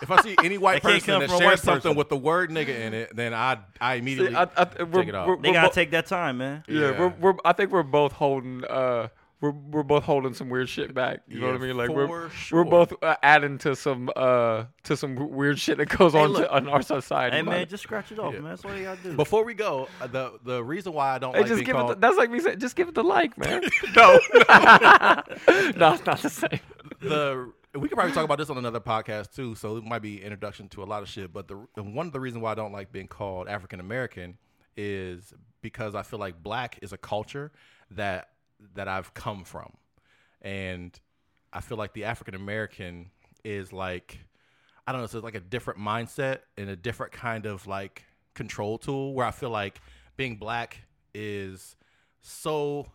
if 0.00 0.10
I 0.10 0.22
see 0.22 0.36
any 0.44 0.58
white 0.58 0.82
That 0.82 0.92
person 0.92 1.06
come 1.06 1.20
that 1.20 1.30
shares 1.38 1.62
something 1.62 1.80
person. 1.82 1.96
with 1.96 2.08
the 2.08 2.16
word 2.16 2.50
nigga 2.50 2.68
in 2.78 2.94
it, 2.94 3.14
then 3.16 3.34
I 3.34 3.58
I 3.80 3.94
See, 3.94 3.98
immediately 3.98 4.36
I, 4.36 4.42
I, 4.56 4.64
take 4.64 5.08
it 5.08 5.14
off. 5.14 5.26
we're- 5.26 5.38
They 5.42 5.48
we're 5.48 5.54
gotta 5.54 5.68
bo- 5.68 5.74
take 5.74 5.90
that 5.90 6.06
time, 6.06 6.38
man. 6.38 6.62
Yeah, 6.68 6.80
Yeah. 6.92 6.98
we're, 7.00 7.08
we're 7.32 7.34
I 7.44 7.52
think 7.52 7.72
we're 7.72 7.82
both 7.82 8.12
holding 8.12 8.64
uh 8.64 9.08
we're 9.40 9.52
we're 9.52 9.82
both 9.84 10.02
holding 10.02 10.34
some 10.34 10.48
weird 10.48 10.68
shit 10.68 10.92
back. 10.92 11.20
You 11.28 11.40
know 11.40 11.46
what 11.46 11.56
I 11.56 11.58
mean? 11.58 11.76
Like 11.76 11.90
we're 11.90 12.28
sure. 12.30 12.64
we're 12.64 12.70
both 12.70 12.92
uh, 13.02 13.16
adding 13.22 13.58
to 13.58 13.76
some 13.76 14.10
uh 14.16 14.64
to 14.84 14.96
some 14.96 15.14
weird 15.14 15.58
shit 15.60 15.78
that 15.78 15.88
goes 15.88 16.14
on 16.14 16.30
look. 16.30 16.42
to, 16.42 16.52
on 16.52 16.68
our 16.68 16.82
society. 16.82 17.36
Hey 17.36 17.42
man, 17.42 17.60
it. 17.60 17.68
just 17.68 17.84
scratch 17.84 18.10
it 18.10 18.18
off, 18.18 18.34
Yeah. 18.34 18.40
man. 18.40 18.50
That's 18.50 18.64
all 18.64 18.76
you 18.76 18.82
gotta 18.84 19.02
do. 19.02 19.14
Before 19.14 19.44
we 19.44 19.54
go, 19.54 19.88
uh, 20.00 20.08
the 20.08 20.38
the 20.42 20.62
reason 20.64 20.92
why 20.92 21.14
I 21.14 21.18
don't 21.18 21.34
Hey, 21.34 21.40
like 21.40 21.48
just 21.48 21.58
being 21.58 21.66
give 21.66 21.76
called 21.76 21.90
it. 21.92 22.00
The, 22.00 22.06
that's 22.08 22.18
like 22.18 22.30
me 22.30 22.40
saying, 22.40 22.58
just 22.58 22.74
give 22.74 22.88
it 22.88 22.94
the 22.94 23.04
like, 23.04 23.38
man. 23.38 23.62
no, 23.96 24.18
no, 24.48 25.92
it's 25.94 26.04
not 26.06 26.20
the 26.20 26.30
same. 26.30 26.60
the 27.00 27.52
we 27.74 27.88
could 27.88 27.96
probably 27.96 28.12
talk 28.14 28.24
about 28.24 28.38
this 28.38 28.50
on 28.50 28.58
another 28.58 28.80
podcast 28.80 29.34
too. 29.36 29.54
So 29.54 29.76
it 29.76 29.84
might 29.84 30.02
be 30.02 30.20
introduction 30.22 30.68
to 30.70 30.82
a 30.82 30.86
lot 30.86 31.02
of 31.02 31.08
shit. 31.08 31.32
But 31.32 31.46
the 31.46 31.64
the- 31.76 31.82
one 31.84 32.06
of 32.08 32.12
the 32.12 32.20
reasons 32.20 32.42
why 32.42 32.52
I 32.52 32.54
don't 32.56 32.72
like 32.72 32.90
being 32.90 33.08
called 33.08 33.46
African 33.46 33.78
American 33.78 34.36
is 34.76 35.32
because 35.60 35.94
I 35.94 36.02
feel 36.02 36.18
like 36.18 36.42
black 36.42 36.78
is 36.82 36.92
a 36.92 36.98
culture 36.98 37.52
that 37.92 38.28
that 38.74 38.88
I've 38.88 39.14
come 39.14 39.44
from, 39.44 39.72
and 40.42 40.98
I 41.52 41.60
feel 41.60 41.78
like 41.78 41.92
the 41.92 42.04
African 42.04 42.34
American 42.34 43.10
is 43.44 43.72
like 43.72 44.18
I 44.86 44.92
don't 44.92 45.02
know, 45.02 45.06
so 45.06 45.18
it's 45.18 45.24
like 45.24 45.34
a 45.34 45.40
different 45.40 45.78
mindset 45.78 46.38
and 46.56 46.70
a 46.70 46.76
different 46.76 47.12
kind 47.12 47.44
of 47.44 47.66
like 47.66 48.04
control 48.34 48.78
tool 48.78 49.12
where 49.12 49.26
I 49.26 49.30
feel 49.30 49.50
like 49.50 49.82
being 50.16 50.36
black 50.36 50.78
is 51.12 51.76
so 52.22 52.86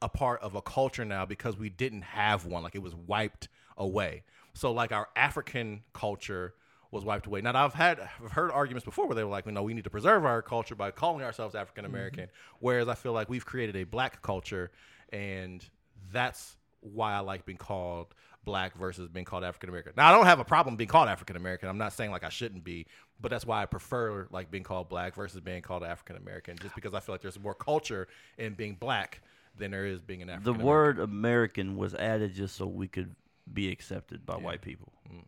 a 0.00 0.08
part 0.08 0.40
of 0.40 0.54
a 0.54 0.62
culture 0.62 1.04
now 1.04 1.26
because 1.26 1.58
we 1.58 1.68
didn't 1.68 2.02
have 2.02 2.46
one. 2.46 2.62
Like 2.62 2.74
it 2.74 2.82
was 2.82 2.94
wiped 2.94 3.48
away. 3.76 4.22
So 4.54 4.72
like 4.72 4.92
our 4.92 5.08
African 5.16 5.82
culture 5.92 6.54
was 6.90 7.04
wiped 7.04 7.26
away. 7.26 7.42
Now 7.42 7.62
I've 7.62 7.74
had 7.74 8.00
I've 8.00 8.32
heard 8.32 8.50
arguments 8.50 8.84
before 8.84 9.06
where 9.06 9.14
they 9.14 9.24
were 9.24 9.30
like, 9.30 9.44
you 9.44 9.52
know, 9.52 9.62
we 9.62 9.74
need 9.74 9.84
to 9.84 9.90
preserve 9.90 10.24
our 10.24 10.40
culture 10.40 10.74
by 10.74 10.92
calling 10.92 11.24
ourselves 11.24 11.54
African 11.54 11.84
American. 11.84 12.24
Mm-hmm. 12.24 12.56
Whereas 12.60 12.88
I 12.88 12.94
feel 12.94 13.12
like 13.12 13.28
we've 13.28 13.44
created 13.44 13.76
a 13.76 13.84
black 13.84 14.22
culture 14.22 14.70
and 15.14 15.64
that's 16.12 16.56
why 16.80 17.14
I 17.14 17.20
like 17.20 17.46
being 17.46 17.56
called 17.58 18.08
black 18.44 18.76
versus 18.76 19.08
being 19.08 19.24
called 19.24 19.42
African 19.44 19.70
American. 19.70 19.92
Now 19.96 20.08
I 20.08 20.12
don't 20.12 20.26
have 20.26 20.40
a 20.40 20.44
problem 20.44 20.76
being 20.76 20.88
called 20.88 21.08
African 21.08 21.36
American. 21.36 21.68
I'm 21.68 21.78
not 21.78 21.92
saying 21.94 22.10
like 22.10 22.24
I 22.24 22.28
shouldn't 22.28 22.62
be, 22.64 22.86
but 23.20 23.30
that's 23.30 23.46
why 23.46 23.62
I 23.62 23.66
prefer 23.66 24.26
like 24.30 24.50
being 24.50 24.64
called 24.64 24.88
black 24.90 25.14
versus 25.14 25.40
being 25.40 25.62
called 25.62 25.82
African 25.82 26.16
American, 26.16 26.58
just 26.58 26.74
because 26.74 26.92
I 26.92 27.00
feel 27.00 27.14
like 27.14 27.22
there's 27.22 27.38
more 27.40 27.54
culture 27.54 28.08
in 28.36 28.52
being 28.54 28.74
black 28.74 29.20
than 29.56 29.70
there 29.70 29.86
is 29.86 30.00
being 30.02 30.20
an 30.20 30.28
African. 30.30 30.58
the 30.58 30.64
word 30.64 30.98
American 30.98 31.76
was 31.76 31.94
added 31.94 32.34
just 32.34 32.56
so 32.56 32.66
we 32.66 32.88
could 32.88 33.14
be 33.52 33.70
accepted 33.70 34.26
by 34.26 34.36
white 34.36 34.60
people. 34.62 34.92
Mm. 35.10 35.24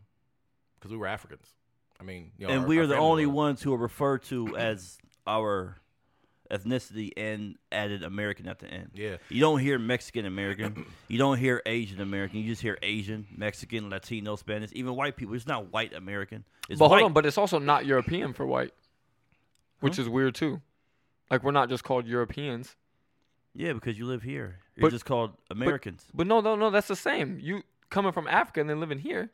because 0.79 0.91
we 0.91 0.99
were 0.99 1.07
Africans. 1.07 1.47
I 1.99 2.03
mean, 2.05 2.33
you 2.37 2.47
know, 2.47 2.53
and 2.53 2.63
our- 2.63 2.67
we 2.69 2.79
are 2.79 2.87
the 2.87 2.99
only 2.99 3.25
was. 3.25 3.35
ones 3.35 3.63
who 3.63 3.73
are 3.73 3.79
referred 3.79 4.25
to 4.25 4.57
as 4.57 4.99
our 5.27 5.79
ethnicity 6.51 7.11
and 7.17 7.57
added 7.73 8.03
American 8.03 8.49
at 8.49 8.59
the 8.59 8.67
end. 8.69 8.91
Yeah. 8.95 9.17
You 9.29 9.41
don't 9.41 9.59
hear 9.61 9.79
Mexican 9.79 10.27
American. 10.27 10.87
you 11.09 11.19
don't 11.19 11.39
hear 11.39 11.63
Asian 11.67 12.01
American. 12.01 12.41
You 12.41 12.49
just 12.49 12.63
hear 12.63 12.79
Asian, 12.83 13.27
Mexican, 13.37 13.91
Latino, 13.91 14.37
Spanish, 14.37 14.71
even 14.75 14.95
white 14.97 15.17
people. 15.17 15.35
It's 15.35 15.47
not 15.47 15.73
white 15.73 15.93
American. 15.95 16.45
It's 16.69 16.79
But 16.79 16.91
white. 16.91 16.99
hold 16.99 17.11
on, 17.11 17.13
but 17.13 17.27
it's 17.27 17.39
also 17.39 17.59
not 17.59 17.87
European 17.87 18.33
for 18.33 18.47
white, 18.47 18.73
which 19.81 19.99
is 19.99 20.09
weird 20.09 20.35
too. 20.35 20.61
Like 21.31 21.43
we're 21.43 21.51
not 21.53 21.69
just 21.69 21.85
called 21.85 22.07
Europeans. 22.07 22.77
yeah, 23.55 23.73
because 23.73 23.99
you 23.99 24.07
live 24.07 24.23
here. 24.23 24.59
You're 24.77 24.83
But- 24.83 24.93
just 24.93 25.05
called 25.07 25.33
Americans. 25.51 26.05
But 26.15 26.27
no, 26.27 26.41
no, 26.41 26.55
no, 26.57 26.71
that's 26.71 26.89
the 26.89 26.97
same. 26.97 27.39
You 27.41 27.63
coming 27.89 28.13
from 28.13 28.29
Africa 28.29 28.61
and 28.61 28.69
then 28.69 28.81
living 28.81 28.99
here. 28.99 29.31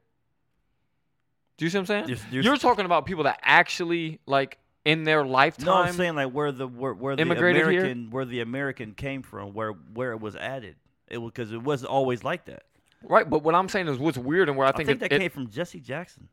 Do 1.59 1.65
you 1.67 1.71
see 1.71 1.79
what 1.79 1.83
I'm 1.83 1.87
saying? 1.87 2.07
There's- 2.07 2.25
there's- 2.31 2.45
You're 2.45 2.57
talking 2.57 2.85
about 2.85 3.07
people 3.07 3.25
that 3.25 3.41
actually 3.43 4.21
like 4.27 4.59
in 4.85 5.05
their 5.05 5.25
lifetime. 5.25 5.67
no, 5.67 5.75
I'm 5.75 5.93
saying 5.95 6.15
like 6.17 6.33
where 6.33 6.53
the 6.53 6.67
where, 6.67 6.93
where 6.95 7.17
the 7.17 7.23
Immigrated 7.23 7.69
here? 7.69 7.95
Where 8.11 8.25
the 8.25 8.41
American 8.41 8.95
came 8.95 9.23
from, 9.23 9.53
where 9.55 9.73
where 9.73 10.13
it 10.13 10.21
was 10.21 10.37
added. 10.37 10.77
It 11.09 11.19
was 11.19 11.31
because 11.33 11.53
it 11.53 11.63
wasn't 11.63 11.91
always 11.91 12.25
like 12.25 12.47
that. 12.47 12.63
right, 13.03 13.29
but 13.29 13.43
what 13.43 13.55
I'm 13.55 13.69
saying 13.69 13.89
is 13.89 13.99
what's 13.99 14.17
weird 14.19 14.49
and 14.49 14.57
where 14.57 14.67
I 14.67 14.71
I 14.71 14.73
think, 14.73 14.87
think, 14.89 14.97
it, 14.97 15.01
that 15.11 15.13
it- 15.17 15.19
came 15.21 15.31
from 15.31 15.51
Jesse 15.51 15.81
Jackson. 15.81 16.29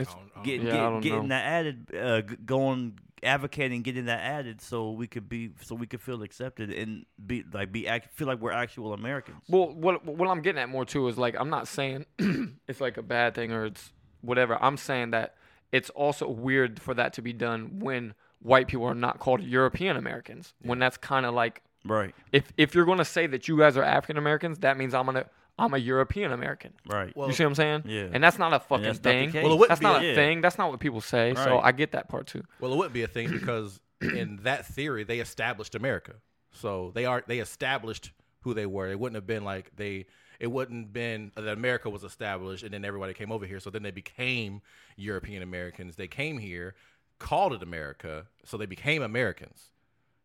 I 0.00 0.04
don't- 0.04 0.14
I 0.16 0.18
don't 0.34 0.44
Getting, 0.44 0.66
Yeah, 0.66 0.88
I 0.88 0.92
get- 0.94 1.02
getting 1.02 1.22
know. 1.22 1.28
that 1.28 1.44
added, 1.44 1.94
uh, 1.94 2.20
going 2.44 2.98
advocating, 3.22 3.82
getting 3.82 4.06
that 4.06 4.20
added, 4.20 4.60
so 4.60 4.90
we 4.90 5.06
could 5.06 5.28
be, 5.28 5.52
so 5.62 5.74
we 5.76 5.86
could 5.86 6.00
feel 6.00 6.22
accepted 6.22 6.70
and 6.72 7.06
be 7.24 7.44
like 7.52 7.70
be 7.72 7.86
act, 7.88 8.12
feel 8.12 8.26
like 8.26 8.40
we're 8.40 8.50
actual 8.52 8.92
Americans. 8.92 9.38
Well, 9.48 9.72
what 9.72 10.04
what 10.04 10.28
I'm 10.28 10.42
getting 10.42 10.60
at 10.60 10.68
more 10.68 10.84
too 10.84 11.06
is 11.08 11.16
like 11.16 11.34
I'm 11.38 11.48
not 11.48 11.68
saying 11.68 12.06
it's 12.68 12.80
like 12.80 12.96
a 12.98 13.02
bad 13.02 13.34
thing 13.34 13.52
or 13.52 13.66
it's 13.66 13.92
whatever. 14.20 14.58
I'm 14.62 14.76
saying 14.76 15.12
that 15.12 15.36
it's 15.76 15.90
also 15.90 16.28
weird 16.28 16.80
for 16.80 16.94
that 16.94 17.12
to 17.14 17.22
be 17.22 17.32
done 17.32 17.80
when 17.80 18.14
white 18.40 18.66
people 18.68 18.86
are 18.86 18.94
not 18.94 19.18
called 19.18 19.42
European 19.42 19.96
Americans. 19.96 20.54
When 20.62 20.78
that's 20.78 20.96
kind 20.96 21.26
of 21.26 21.34
like 21.34 21.62
Right, 21.86 22.14
if 22.32 22.44
if 22.56 22.74
you're 22.74 22.86
gonna 22.86 23.04
say 23.04 23.26
that 23.26 23.46
you 23.48 23.58
guys 23.58 23.76
are 23.76 23.82
African 23.82 24.16
Americans, 24.16 24.58
that 24.60 24.76
means 24.78 24.94
I'm 24.94 25.04
gonna 25.06 25.26
I'm 25.58 25.72
a 25.74 25.78
European 25.78 26.32
American. 26.32 26.72
right. 26.88 27.14
Well, 27.16 27.28
you 27.28 27.34
see 27.34 27.44
what 27.44 27.50
I'm 27.50 27.54
saying? 27.54 27.82
Yeah. 27.86 28.08
And 28.12 28.24
that's 28.24 28.38
not 28.38 28.52
a 28.52 28.58
fucking 28.60 28.84
that's 28.84 28.98
thing. 28.98 29.30
case. 29.32 29.42
Well, 29.44 29.52
it 29.52 29.58
wouldn't 29.60 29.68
that's 29.68 29.80
be 29.80 29.86
not 29.86 30.02
a- 30.02 30.04
a 30.06 30.08
Yeah. 30.08 30.14
thing. 30.14 30.40
That's 30.40 30.58
not 30.58 30.70
what 30.70 30.80
people 30.80 31.00
say. 31.00 31.34
So 31.34 31.58
I 31.60 31.72
get 31.72 31.92
that 31.92 32.08
part 32.08 32.26
too. 32.26 32.42
Well, 32.60 32.72
it 32.72 32.76
wouldn't 32.76 32.94
be 32.94 33.02
a 33.02 33.06
thing 33.16 33.30
because 33.30 33.80
in 34.00 34.40
that 34.42 34.66
theory 34.66 35.04
they 35.04 35.20
established 35.20 35.74
America. 35.74 36.14
So 36.52 36.90
they 36.94 37.04
are 37.04 37.22
they 37.26 37.38
established 37.40 38.12
who 38.40 38.54
they 38.54 38.66
were. 38.66 38.88
It 38.90 38.98
wouldn't 39.00 39.16
have 39.16 39.26
been 39.26 39.44
like 39.44 39.66
they 39.76 40.06
it 40.40 40.48
wouldn't 40.48 40.92
been 40.92 41.32
that 41.36 41.48
America 41.48 41.88
was 41.90 42.04
established 42.04 42.62
and 42.64 42.72
then 42.74 42.84
everybody 42.84 43.14
came 43.14 43.30
over 43.32 43.46
here. 43.46 43.60
So 43.60 43.70
then 43.70 43.82
they 43.82 43.90
became 43.90 44.60
European 44.96 45.42
Americans. 45.42 45.96
They 45.96 46.08
came 46.08 46.38
here, 46.38 46.74
called 47.18 47.52
it 47.52 47.62
America, 47.62 48.26
so 48.44 48.56
they 48.56 48.66
became 48.66 49.02
Americans. 49.02 49.70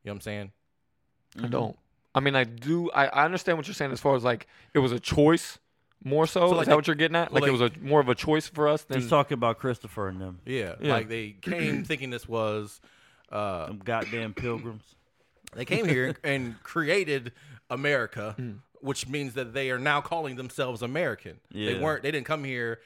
You 0.03 0.09
know 0.09 0.13
what 0.13 0.15
I'm 0.17 0.21
saying? 0.21 0.51
I 1.43 1.47
don't. 1.47 1.77
I 2.15 2.19
mean, 2.21 2.35
I 2.35 2.43
do. 2.43 2.89
I, 2.91 3.05
I 3.07 3.25
understand 3.25 3.57
what 3.57 3.67
you're 3.67 3.75
saying 3.75 3.91
as 3.91 3.99
far 3.99 4.15
as 4.15 4.23
like 4.23 4.47
it 4.73 4.79
was 4.79 4.91
a 4.91 4.99
choice 4.99 5.59
more 6.03 6.25
so. 6.25 6.39
So, 6.39 6.47
like, 6.47 6.61
is 6.61 6.65
that 6.65 6.69
they- 6.71 6.75
what 6.75 6.87
you're 6.87 6.95
getting 6.95 7.15
at? 7.15 7.31
well, 7.31 7.41
Like, 7.41 7.49
it 7.49 7.51
was 7.51 7.61
a 7.61 7.71
more 7.81 7.99
of 7.99 8.09
a 8.09 8.15
choice 8.15 8.47
for 8.47 8.67
us 8.67 8.83
than 8.83 8.99
He's 9.01 9.09
talking 9.09 9.35
about 9.35 9.59
Christopher 9.59 10.07
and 10.07 10.19
them, 10.19 10.39
Yeah. 10.45 10.75
Yeah. 10.81 10.93
Like 10.93 11.09
they 11.09 11.31
came 11.41 11.83
thinking 11.85 12.09
this 12.09 12.27
was 12.27 12.81
uh 13.31 13.67
them 13.67 13.81
goddamn 13.83 14.33
pilgrims. 14.33 14.83
They 15.53 15.65
came 15.65 15.87
here 15.87 16.15
and 16.23 16.61
created 16.63 17.31
America, 17.69 18.33
Hmm. 18.37 18.51
Which 18.81 19.07
means 19.07 19.33
that 19.33 19.53
they 19.53 19.71
are 19.71 19.79
now 19.79 20.01
calling 20.01 20.35
themselves 20.35 20.81
American. 20.81 21.39
They 21.53 21.79
weren't. 21.79 22.03
They 22.03 22.11
didn't 22.11 22.25
come 22.27 22.43
here 22.43 22.79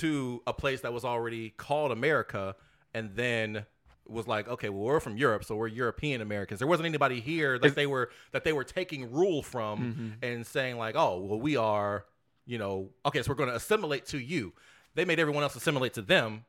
to 0.00 0.42
a 0.46 0.52
place 0.52 0.80
that 0.80 0.92
was 0.92 1.04
already 1.04 1.50
called 1.50 1.92
America, 1.92 2.56
and 2.94 3.14
then 3.14 3.66
was 4.06 4.26
like, 4.26 4.48
okay, 4.48 4.68
well, 4.68 4.82
we're 4.82 5.00
from 5.00 5.16
Europe, 5.16 5.44
so 5.44 5.56
we're 5.56 5.66
European 5.68 6.20
Americans. 6.20 6.58
There 6.60 6.68
wasn't 6.68 6.86
anybody 6.86 7.20
here 7.20 7.58
that 7.58 7.74
they 7.74 7.86
were 7.86 8.10
that 8.32 8.44
they 8.44 8.52
were 8.52 8.64
taking 8.64 9.10
rule 9.12 9.42
from 9.42 9.78
Mm-hmm. 9.78 10.08
and 10.24 10.46
saying 10.46 10.76
like, 10.78 10.94
oh, 10.96 11.20
well, 11.20 11.40
we 11.40 11.56
are, 11.56 12.04
you 12.46 12.58
know, 12.58 12.90
okay, 13.06 13.22
so 13.22 13.30
we're 13.30 13.36
going 13.36 13.48
to 13.50 13.56
assimilate 13.56 14.06
to 14.06 14.18
you. 14.18 14.52
They 14.94 15.04
made 15.04 15.18
everyone 15.18 15.42
else 15.42 15.56
assimilate 15.56 15.94
to 15.94 16.02
them 16.02 16.44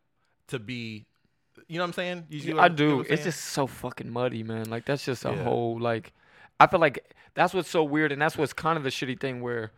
to 0.48 0.60
be. 0.60 1.06
You 1.68 1.78
know 1.78 1.84
what 1.84 1.88
I'm 1.90 1.94
saying? 1.94 2.26
You 2.30 2.60
I 2.60 2.64
I'm- 2.64 2.76
you 2.78 2.88
know 2.88 3.04
do. 3.04 3.10
It's 3.14 3.24
just 3.24 3.40
so 3.46 3.68
fucking 3.68 4.10
muddy, 4.10 4.44
man. 4.44 4.70
Like 4.70 4.86
that's 4.86 5.06
just 5.06 5.24
a 5.26 5.30
Yeah. 5.32 5.44
whole 5.44 5.80
like. 5.80 6.14
I 6.60 6.68
feel 6.68 6.80
like 6.80 7.14
that's 7.34 7.54
what's 7.54 7.70
so 7.70 7.84
weird, 7.84 8.12
and 8.12 8.22
that's 8.22 8.38
what's 8.38 8.54
kind 8.54 8.78
of 8.78 8.84
the 8.84 8.90
shitty 8.90 9.20
thing. 9.20 9.42
Where, 9.42 9.72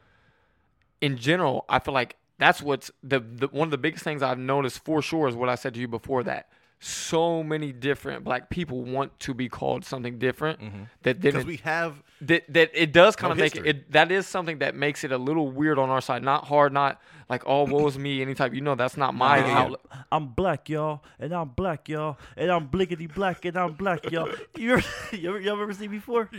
in 1.02 1.18
general, 1.18 1.66
I 1.70 1.80
feel 1.80 1.94
like 1.94 2.16
that's 2.38 2.62
what's 2.62 2.91
the, 3.04 3.20
the 3.20 3.48
one 3.48 3.68
of 3.68 3.72
the 3.72 3.78
biggest 3.78 4.04
things 4.04 4.22
I've 4.22 4.38
noticed 4.38 4.84
for 4.86 5.02
sure 5.02 5.28
is 5.28 5.36
what 5.36 5.49
I 5.49 5.56
said 5.56 5.74
to 5.74 5.80
you 5.80 5.88
before 5.88 6.24
that 6.24 6.49
so 6.80 7.44
many 7.44 7.72
different 7.72 8.24
black 8.24 8.49
people 8.49 8.84
want 8.84 9.20
to 9.20 9.34
be 9.34 9.49
called 9.49 9.84
something 9.84 10.20
different 10.20 10.60
mm-hmm. 10.60 10.84
that 11.04 11.20
Because 11.20 11.34
didn't 11.34 11.48
we 11.48 11.58
have 11.58 12.04
that, 12.22 12.44
that 12.54 12.72
it 12.74 12.91
does 12.94 13.16
kind 13.16 13.30
No 13.30 13.34
of 13.34 13.38
make 13.40 13.56
it, 13.56 13.66
history. 13.66 13.70
it 13.70 13.91
that 13.91 14.12
is 14.12 14.28
something 14.28 14.60
that 14.60 14.76
makes 14.76 15.04
it 15.04 15.12
a 15.12 15.18
little 15.18 15.49
weird 15.49 15.80
on 15.80 15.90
our 15.90 16.02
side 16.02 16.24
not 16.24 16.45
hard 16.45 16.74
not 16.74 17.02
like 17.30 17.44
oh 17.48 17.64
woe 17.64 17.88
is 17.88 17.98
me 17.98 18.22
any 18.22 18.36
type 18.36 18.54
you 18.54 18.62
know 18.62 18.76
that's 18.76 18.95
not 18.95 19.16
my 19.16 19.38
yeah, 19.38 19.70
yeah. 19.70 19.76
I'm 20.12 20.28
black, 20.28 20.70
y'all, 20.70 21.04
and 21.20 21.34
I'm 21.34 21.49
black, 21.49 21.90
y'all, 21.90 22.18
and 22.36 22.52
I'm 22.52 22.70
blickety 22.70 23.14
black, 23.14 23.44
and 23.45 23.58
I'm 23.58 23.74
black, 23.74 24.10
y'all. 24.12 24.30
You 24.56 24.74
ever, 24.74 24.84
you 25.16 25.30
ever, 25.30 25.40
y'all 25.40 25.62
ever 25.62 25.74
seen 25.74 25.91
me 25.91 25.98
before? 25.98 26.30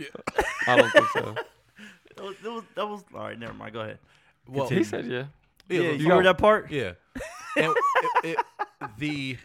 i 0.67 0.75
don't 0.75 0.89
think 0.91 1.07
so 1.09 1.35
That 2.19 2.25
was, 2.25 2.35
that 2.43 2.51
was, 2.51 2.63
that 2.75 2.87
was 2.87 3.03
all 3.13 3.21
right. 3.21 3.39
Never 3.39 3.53
mind. 3.53 3.73
Go 3.73 3.79
ahead. 3.79 3.99
well, 4.45 4.67
he 4.67 4.83
said 4.83 5.05
yeah 5.05 5.25
Yeah, 5.69 5.81
yeah, 5.81 5.91
you 5.91 6.09
heard 6.09 6.25
that 6.25 6.37
part? 6.37 6.69
yeah. 6.69 6.93
and 7.55 7.73
it, 8.23 8.37
it, 8.37 8.37
the 8.97 9.37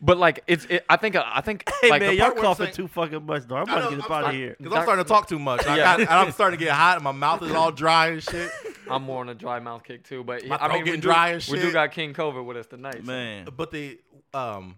but 0.00 0.18
like 0.18 0.42
it's 0.46 0.64
it, 0.66 0.84
i 0.88 0.96
think 0.96 1.14
i 1.16 1.40
think 1.40 1.68
Hey 1.80 1.90
like 1.90 2.02
man, 2.02 2.14
y'all 2.16 2.26
part 2.26 2.34
where 2.36 2.44
I'm 2.44 2.48
coughing 2.48 2.64
saying- 2.66 2.74
too 2.76 2.88
fucking 2.88 3.24
much, 3.26 3.44
though. 3.46 3.56
I'm 3.56 3.62
about 3.62 3.90
to 3.90 3.96
get 3.96 4.04
up 4.04 4.10
out 4.10 4.24
of 4.26 4.32
here. 4.32 4.56
Because 4.58 4.72
I'm 4.76 4.82
starting 4.84 5.04
to 5.04 5.08
talk 5.08 5.28
too 5.28 5.38
much. 5.38 5.66
I 5.66 5.76
Yeah. 5.76 5.82
got, 5.84 6.00
and 6.00 6.08
I'm 6.08 6.32
starting 6.32 6.58
to 6.58 6.64
get 6.64 6.74
hot, 6.74 6.96
and 6.96 7.04
my 7.04 7.12
mouth 7.12 7.42
is 7.42 7.52
all 7.52 7.70
dry 7.84 8.08
and 8.08 8.22
shit. 8.22 8.50
i'm 8.90 9.02
more 9.04 9.20
on 9.20 9.28
a 9.28 9.34
dry 9.34 9.58
mouth 9.60 9.82
kick 9.84 10.02
too 10.04 10.22
but 10.24 10.44
My 10.46 10.56
i 10.56 10.58
throat 10.58 10.72
mean 10.72 10.78
we 10.82 10.84
getting 10.86 11.00
do, 11.00 11.06
dry 11.08 11.28
and 11.30 11.42
shit. 11.42 11.54
we 11.54 11.60
do 11.60 11.72
got 11.72 11.92
king 11.92 12.12
covid 12.14 12.44
with 12.44 12.56
us 12.56 12.66
tonight 12.66 12.96
so- 12.98 13.02
Man, 13.02 13.46
But 13.56 13.70
the 13.70 13.98
um, 14.34 14.76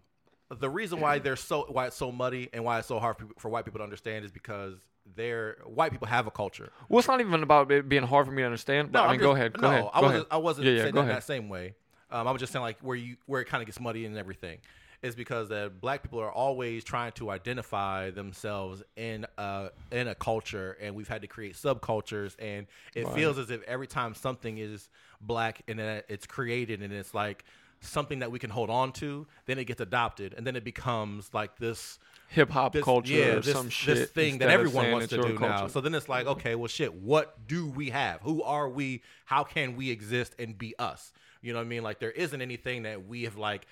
the 0.51 0.69
reason 0.69 1.01
why 1.01 1.19
they're 1.19 1.37
so 1.37 1.65
why 1.69 1.87
it's 1.87 1.97
so 1.97 2.13
muddy 2.13 2.49
and 2.53 2.65
why 2.65 2.79
it's 2.79 2.89
so 2.89 2.99
hard 2.99 3.17
for, 3.19 3.27
for 3.39 3.49
white 3.49 3.65
people 3.65 3.79
to 3.79 3.85
understand 3.85 4.25
is 4.25 4.31
because 4.31 4.75
they're 5.17 5.57
white 5.65 5.91
people 5.93 6.07
have 6.07 6.27
a 6.27 6.31
culture. 6.31 6.71
well 6.89 6.99
it's 6.99 7.09
not 7.09 7.21
even 7.21 7.43
about 7.43 7.71
it 7.73 7.89
being 7.89 8.03
hard 8.05 8.27
for 8.27 8.33
me 8.33 8.43
to 8.43 8.47
understand 8.47 8.93
but 8.93 9.01
i 9.01 9.05
I'm 9.07 9.11
mean 9.13 9.21
go 9.21 9.33
ahead 9.33 9.53
go 9.55 9.63
no, 9.63 9.69
ahead 9.71 9.89
I 9.93 10.01
wasn't. 10.01 10.15
ahead. 10.17 10.27
I 10.31 10.37
wasn't 10.37 10.67
Yeah, 10.67 10.73
yeah, 10.75 10.83
saying 10.83 10.95
go 10.95 11.01
that 11.01 11.07
ahead. 11.09 11.17
that 11.23 11.25
same 11.25 11.49
way. 11.49 11.75
Um, 12.15 12.29
I 12.29 12.31
was 12.31 12.39
just 12.41 12.53
saying 12.53 12.63
like 12.63 12.79
where 12.81 12.97
you 12.97 13.17
where 13.27 13.41
it 13.41 13.47
kind 13.47 13.61
of 13.61 13.67
gets 13.67 13.81
muddy 13.81 14.07
and 14.07 14.17
everything 14.17 14.59
is 15.03 15.15
because 15.15 15.51
that 15.51 15.81
black 15.81 16.03
people 16.03 16.19
are 16.21 16.33
always 16.33 16.83
trying 16.83 17.13
to 17.13 17.29
identify 17.29 18.11
themselves 18.11 18.83
in 18.97 19.27
a 19.37 19.69
in 19.91 20.09
a 20.09 20.15
culture, 20.15 20.79
and 20.81 20.95
we've 20.95 21.09
had 21.09 21.23
to 21.23 21.27
create 21.29 21.55
subcultures, 21.55 22.37
and 22.39 22.67
it 22.95 23.05
Right. 23.05 23.15
feels 23.15 23.37
as 23.37 23.51
if 23.51 23.63
every 23.65 23.89
time 23.89 24.15
something 24.15 24.59
is 24.59 24.89
black 25.21 25.63
and 25.69 25.81
it's 25.81 26.27
created 26.27 26.83
and 26.83 26.93
it's 26.93 27.13
like 27.15 27.45
something 27.81 28.21
that 28.21 28.31
we 28.31 28.39
can 28.39 28.49
hold 28.49 28.71
on 28.71 28.93
to, 28.93 29.27
then 29.45 29.59
it 29.59 29.65
gets 29.65 29.81
adopted, 29.81 30.35
and 30.35 30.47
then 30.47 30.57
it 30.57 30.65
becomes 30.65 31.31
like 31.35 31.59
this 31.59 31.99
hip 32.29 32.51
hop 32.51 32.75
culture 32.81 33.13
yeah, 33.13 33.35
this, 33.35 33.53
some 33.53 33.69
shit 33.69 33.97
this 33.97 34.11
thing 34.11 34.39
that 34.39 34.49
everyone 34.49 34.91
wants 34.91 35.09
to 35.09 35.19
do 35.21 35.39
now. 35.39 35.67
So 35.67 35.81
then 35.81 35.95
it's 35.95 36.09
like, 36.09 36.27
okay, 36.27 36.55
well, 36.55 36.69
shit, 36.69 36.95
what 36.95 37.47
do 37.47 37.67
we 37.69 37.91
have? 37.91 38.21
Who 38.23 38.43
are 38.43 38.69
we? 38.69 39.03
How 39.27 39.45
can 39.45 39.77
we 39.77 39.91
exist 39.91 40.35
and 40.39 40.57
be 40.57 40.75
us? 40.79 41.13
You 41.45 41.53
know 41.53 41.59
what 41.59 41.67
I 41.67 41.69
mean? 41.69 41.83
Like 41.83 41.99
there 42.01 42.11
isn't 42.11 42.41
anything 42.41 42.85
that 42.85 43.07
we 43.07 43.25
have 43.25 43.37
like 43.37 43.67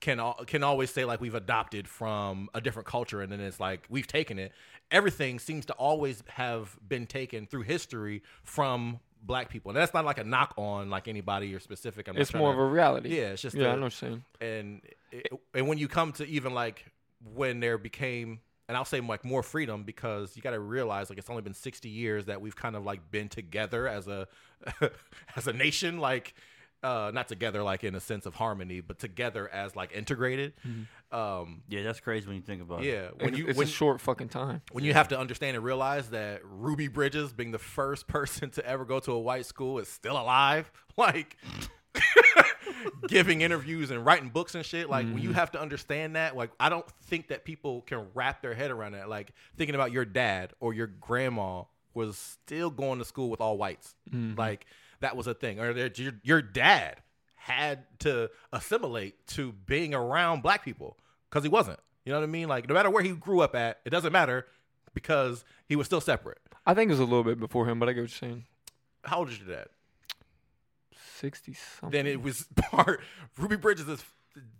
can 0.00 0.20
can 0.46 0.62
always 0.62 0.90
say 0.90 1.04
like 1.04 1.20
we've 1.20 1.34
adopted 1.34 1.88
from 1.88 2.48
a 2.54 2.60
different 2.60 2.86
culture, 2.86 3.20
and 3.20 3.32
then 3.32 3.40
it's 3.40 3.58
like 3.58 3.84
we've 3.88 4.06
taken 4.06 4.38
it. 4.38 4.52
Everything 4.90 5.38
seems 5.38 5.66
to 5.66 5.72
always 5.74 6.22
have 6.28 6.78
been 6.86 7.06
taken 7.06 7.46
through 7.46 7.62
history 7.62 8.22
from 8.44 9.00
black 9.22 9.48
people, 9.48 9.70
and 9.70 9.76
that's 9.76 9.92
not 9.92 10.04
like 10.04 10.18
a 10.18 10.24
knock 10.24 10.54
on 10.56 10.90
like 10.90 11.08
anybody 11.08 11.52
or 11.54 11.58
specific. 11.58 12.06
I'm 12.06 12.16
it's 12.16 12.32
more 12.32 12.52
to- 12.52 12.60
of 12.60 12.68
a 12.68 12.70
reality 12.70 13.16
yeah, 13.16 13.30
it's 13.30 13.42
just 13.42 13.56
yeah 13.56 13.66
a- 13.66 13.72
i 13.72 13.74
know 13.74 13.82
what 13.82 14.00
you're 14.00 14.10
saying 14.10 14.24
and 14.40 14.80
it, 15.10 15.26
and 15.54 15.66
when 15.66 15.78
you 15.78 15.88
come 15.88 16.12
to 16.12 16.26
even 16.26 16.54
like 16.54 16.84
when 17.34 17.58
there 17.58 17.78
became 17.78 18.40
and 18.68 18.76
I'll 18.76 18.84
say 18.84 19.00
like 19.00 19.24
more 19.24 19.42
freedom 19.42 19.82
because 19.82 20.36
you 20.36 20.42
got 20.42 20.50
to 20.50 20.60
realize 20.60 21.08
like 21.10 21.18
it's 21.18 21.30
only 21.30 21.42
been 21.42 21.54
60 21.54 21.88
years 21.88 22.26
that 22.26 22.40
we've 22.40 22.54
kind 22.54 22.76
of 22.76 22.84
like 22.84 23.10
been 23.10 23.28
together 23.28 23.88
as 23.88 24.06
a 24.06 24.28
as 25.36 25.46
a 25.48 25.52
nation 25.52 25.98
like 25.98 26.34
uh 26.82 27.10
not 27.12 27.28
together 27.28 27.62
like 27.62 27.82
in 27.84 27.94
a 27.94 28.00
sense 28.00 28.26
of 28.26 28.34
harmony 28.34 28.80
but 28.80 28.98
together 28.98 29.48
as 29.48 29.74
like 29.74 29.92
integrated. 29.92 30.52
Um 31.10 31.62
yeah, 31.68 31.82
that's 31.82 32.00
crazy 32.00 32.26
when 32.26 32.36
you 32.36 32.42
think 32.42 32.62
about 32.62 32.84
it. 32.84 32.86
yeah 32.86 33.08
when 33.18 33.30
it's, 33.30 33.38
you 33.38 33.48
it's 33.48 33.58
when, 33.58 33.66
a 33.66 33.70
short 33.70 34.00
fucking 34.00 34.28
time. 34.28 34.62
when 34.72 34.84
you 34.84 34.92
have 34.94 35.08
to 35.08 35.18
understand 35.18 35.56
and 35.56 35.64
realize 35.64 36.10
that 36.10 36.42
Ruby 36.44 36.88
Bridges 36.88 37.32
being 37.32 37.50
the 37.50 37.58
first 37.58 38.06
person 38.06 38.50
to 38.58 38.64
ever 38.66 38.84
go 38.84 39.00
to 39.00 39.12
a 39.12 39.18
white 39.18 39.46
school 39.46 39.78
is 39.78 39.88
still 39.88 40.18
alive 40.20 40.70
like 40.96 41.36
giving 43.08 43.40
interviews 43.40 43.90
and 43.90 44.04
writing 44.04 44.28
books 44.28 44.54
and 44.54 44.64
shit 44.64 44.88
like 44.88 45.06
when 45.06 45.22
you 45.22 45.32
have 45.32 45.50
to 45.50 45.60
understand 45.60 46.14
that 46.16 46.36
like 46.36 46.50
I 46.60 46.68
don't 46.68 46.88
think 47.04 47.28
that 47.28 47.44
people 47.44 47.82
can 47.82 48.06
wrap 48.14 48.42
their 48.42 48.54
head 48.54 48.70
around 48.70 48.92
that 48.92 49.08
like 49.08 49.32
thinking 49.56 49.74
about 49.74 49.90
your 49.90 50.04
dad 50.04 50.52
or 50.60 50.74
your 50.74 50.86
grandma 50.86 51.64
was 51.94 52.16
still 52.16 52.70
going 52.70 53.00
to 53.00 53.04
school 53.04 53.28
with 53.28 53.40
all 53.40 53.58
whites. 53.58 53.94
Like 54.12 54.66
that 55.00 55.16
was 55.16 55.26
a 55.26 55.34
thing 55.34 55.60
or 55.60 55.72
that 55.72 55.98
your, 55.98 56.12
your 56.22 56.42
dad 56.42 56.96
had 57.34 57.84
to 58.00 58.30
assimilate 58.52 59.26
to 59.28 59.52
being 59.52 59.94
around 59.94 60.42
black 60.42 60.64
people 60.64 60.96
because 61.30 61.42
he 61.42 61.48
wasn't 61.48 61.78
you 62.04 62.12
know 62.12 62.18
what 62.18 62.24
I 62.24 62.28
mean 62.28 62.48
like 62.48 62.68
no 62.68 62.74
matter 62.74 62.90
where 62.90 63.02
he 63.02 63.12
grew 63.12 63.40
up 63.40 63.54
at 63.54 63.78
it 63.84 63.90
doesn't 63.90 64.12
matter 64.12 64.46
because 64.94 65.44
he 65.66 65.76
was 65.76 65.86
still 65.86 66.00
separate 66.00 66.38
I 66.66 66.74
think 66.74 66.90
it 66.90 66.92
was 66.92 67.00
a 67.00 67.04
little 67.04 67.24
bit 67.24 67.40
before 67.40 67.66
him, 67.66 67.78
but 67.78 67.88
I 67.88 67.92
get 67.92 68.02
what 68.02 68.10
you're 68.10 68.30
saying. 68.30 68.44
how 69.04 69.18
old 69.20 69.30
is 69.30 69.38
your 69.38 69.48
dad 69.56 69.68
60 71.16 71.54
something. 71.54 71.90
then 71.90 72.06
it 72.06 72.22
was 72.22 72.46
part 72.56 73.00
Ruby 73.38 73.56
Bridges 73.56 73.88
is 73.88 74.04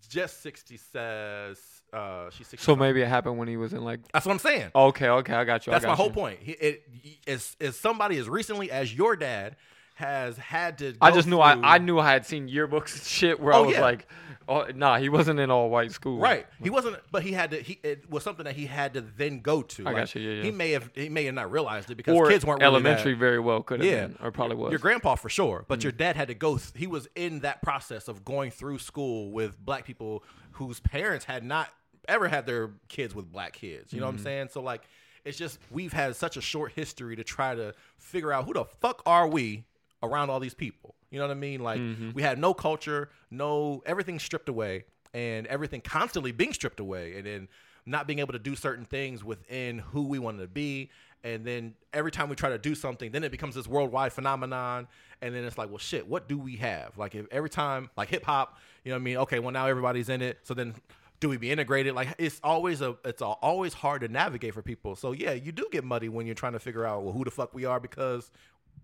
just 0.09 0.43
60 0.43 0.77
says 0.77 1.59
uh 1.93 2.31
she's 2.31 2.49
60 2.49 2.65
so 2.65 2.75
maybe 2.75 3.01
it 3.03 3.09
happened 3.09 3.39
when 3.39 3.49
he 3.49 3.57
was 3.57 3.73
in 3.73 3.85
like. 3.85 4.01
that's 4.13 4.27
what 4.27 4.33
I'm 4.33 4.39
saying 4.39 4.71
Okay, 4.75 5.09
okay, 5.09 5.35
I 5.35 5.45
got 5.45 5.67
you. 5.67 5.71
That's 5.73 5.85
my 5.85 5.91
got 5.91 5.99
whole 5.99 6.11
point 6.11 6.39
he, 6.41 6.53
it, 6.53 6.83
as, 7.27 7.57
as 7.61 7.79
somebody 7.79 8.19
as 8.19 8.29
recently 8.29 8.71
as 8.71 8.93
your 8.95 9.15
dad 9.17 9.57
has 9.99 10.37
had 10.39 10.79
to 10.79 10.95
I 11.01 11.11
just 11.11 11.27
knew 11.29 11.37
through- 11.37 11.43
I, 11.43 11.75
I 11.75 11.79
knew 11.79 11.99
I 11.99 12.11
had 12.13 12.25
seen 12.25 12.49
yearbooks 12.49 12.95
and 12.95 13.03
shit 13.03 13.39
where 13.41 13.53
I 13.53 13.57
Oh, 13.59 13.65
was 13.65 13.75
yeah. 13.75 13.81
like, 13.83 14.07
oh 14.49 14.67
nah, 14.75 14.99
he 14.99 15.09
wasn't 15.09 15.41
in 15.41 15.51
all 15.51 15.69
white 15.71 15.91
school. 15.93 16.19
Right. 16.19 16.47
He 16.63 16.71
wasn't, 16.71 16.97
but 17.11 17.23
he 17.25 17.33
had 17.33 17.51
to. 17.51 17.61
He 17.61 17.81
it 17.83 18.09
was 18.09 18.23
something 18.23 18.45
that 18.45 18.55
he 18.55 18.67
had 18.67 18.95
to 18.95 19.01
then 19.01 19.41
go 19.41 19.63
to. 19.63 19.83
I 19.83 19.91
Like, 19.93 19.97
got 19.97 20.15
you, 20.15 20.23
yeah, 20.23 20.37
yeah. 20.37 20.43
He 20.45 20.51
may 20.51 20.71
have. 20.71 20.91
He 20.95 21.09
may 21.09 21.25
have 21.25 21.35
not 21.35 21.51
realized 21.51 21.91
it 21.91 21.97
because 21.97 22.17
Or 22.17 22.29
kids 22.29 22.45
weren't 22.45 22.63
elementary 22.63 23.13
that- 23.15 23.19
very 23.19 23.41
well 23.41 23.63
could 23.63 23.81
have 23.81 23.91
yeah, 23.91 24.07
been, 24.07 24.19
or 24.23 24.31
probably 24.31 24.57
was. 24.57 24.69
Mm. 24.69 24.73
Your 24.73 24.79
grandpa 24.79 25.17
for 25.17 25.29
sure, 25.29 25.65
but 25.69 25.83
your 25.83 25.93
dad 25.93 26.17
had 26.17 26.29
to 26.29 26.35
go. 26.35 26.57
Th- 26.59 26.71
he 26.77 26.87
was 26.87 27.09
in 27.17 27.41
that 27.41 27.61
process 27.63 28.09
of 28.09 28.25
going 28.25 28.51
through 28.53 28.79
school 28.79 29.31
with 29.33 29.59
black 29.65 29.85
people 29.85 30.23
whose 30.53 30.81
parents 30.81 31.25
had 31.25 31.45
not 31.45 31.69
ever 32.07 32.29
had 32.29 32.47
their 32.47 32.71
kids 32.89 33.15
with 33.15 33.31
black 33.33 33.53
kids. 33.53 33.93
You 33.93 34.01
know 34.01 34.07
Mm-hmm. 34.07 34.15
what 34.15 34.21
I'm 34.21 34.25
saying? 34.25 34.49
So 34.53 34.63
like, 34.63 34.83
it's 35.25 35.37
just 35.37 35.59
we've 35.71 35.93
had 35.93 36.17
such 36.17 36.37
a 36.39 36.41
short 36.41 36.73
history 36.73 37.17
to 37.17 37.25
try 37.25 37.55
to 37.55 37.75
figure 37.99 38.33
out 38.33 38.47
who 38.47 38.55
the 38.55 38.65
fuck 38.65 39.03
are 39.05 39.29
we 39.29 39.65
around 40.03 40.31
all 40.31 40.41
these 40.41 40.55
people. 40.55 40.95
You 41.11 41.19
know 41.19 41.27
what 41.27 41.33
I 41.33 41.41
mean? 41.41 41.61
Like 41.63 41.81
Mm-hmm. 41.81 42.11
we 42.15 42.23
had 42.23 42.39
no 42.39 42.55
culture, 42.55 43.11
no 43.31 43.83
everything 43.87 44.19
stripped 44.19 44.49
away, 44.49 44.85
and 45.15 45.47
everything 45.47 45.81
constantly 45.81 46.33
being 46.33 46.53
stripped 46.53 46.81
away, 46.81 47.17
and 47.17 47.27
then 47.27 47.49
not 47.87 48.07
being 48.07 48.19
able 48.19 48.33
to 48.35 48.39
do 48.39 48.55
certain 48.55 48.85
things 48.85 49.25
within 49.25 49.79
who 49.79 50.03
we 50.07 50.19
wanted 50.19 50.43
to 50.43 50.49
be. 50.49 50.91
And 51.25 51.45
then 51.45 51.75
every 51.93 52.13
time 52.13 52.29
we 52.29 52.37
try 52.37 52.51
to 52.51 52.59
do 52.59 52.75
something, 52.75 53.11
then 53.11 53.25
it 53.25 53.33
becomes 53.33 53.55
this 53.55 53.67
worldwide 53.67 54.13
phenomenon. 54.13 54.87
And 55.23 55.35
then 55.35 55.43
it's 55.45 55.59
like, 55.59 55.69
well, 55.69 55.79
shit, 55.79 56.07
what 56.07 56.29
do 56.29 56.39
we 56.39 56.57
have? 56.57 56.97
Like, 56.99 57.15
if 57.15 57.27
every 57.33 57.51
time, 57.51 57.91
like 57.97 58.09
hip 58.09 58.25
hop, 58.25 58.59
you 58.85 58.91
know 58.91 58.97
what 58.97 59.01
I 59.01 59.05
mean? 59.05 59.17
Okay, 59.17 59.39
well, 59.41 59.51
now 59.51 59.67
everybody's 59.67 60.11
in 60.11 60.23
it. 60.23 60.39
So 60.45 60.55
then 60.55 60.75
do 61.19 61.29
we 61.29 61.39
be 61.39 61.51
integrated? 61.51 61.95
Like, 61.95 62.15
it's 62.19 62.41
always 62.45 62.83
a, 62.83 62.97
it's 63.05 63.21
a, 63.23 63.25
always 63.25 63.73
hard 63.75 64.03
to 64.03 64.09
navigate 64.09 64.55
for 64.55 64.63
people. 64.63 64.95
So 64.95 65.11
yeah, 65.13 65.33
you 65.33 65.51
do 65.51 65.67
get 65.73 65.83
muddy 65.83 66.09
when 66.09 66.27
you're 66.27 66.37
trying 66.37 66.53
to 66.53 66.61
figure 66.61 66.85
out, 66.85 67.03
well, 67.03 67.13
who 67.15 67.25
the 67.25 67.33
fuck 67.33 67.53
we 67.53 67.65
are 67.65 67.81
because 67.81 68.31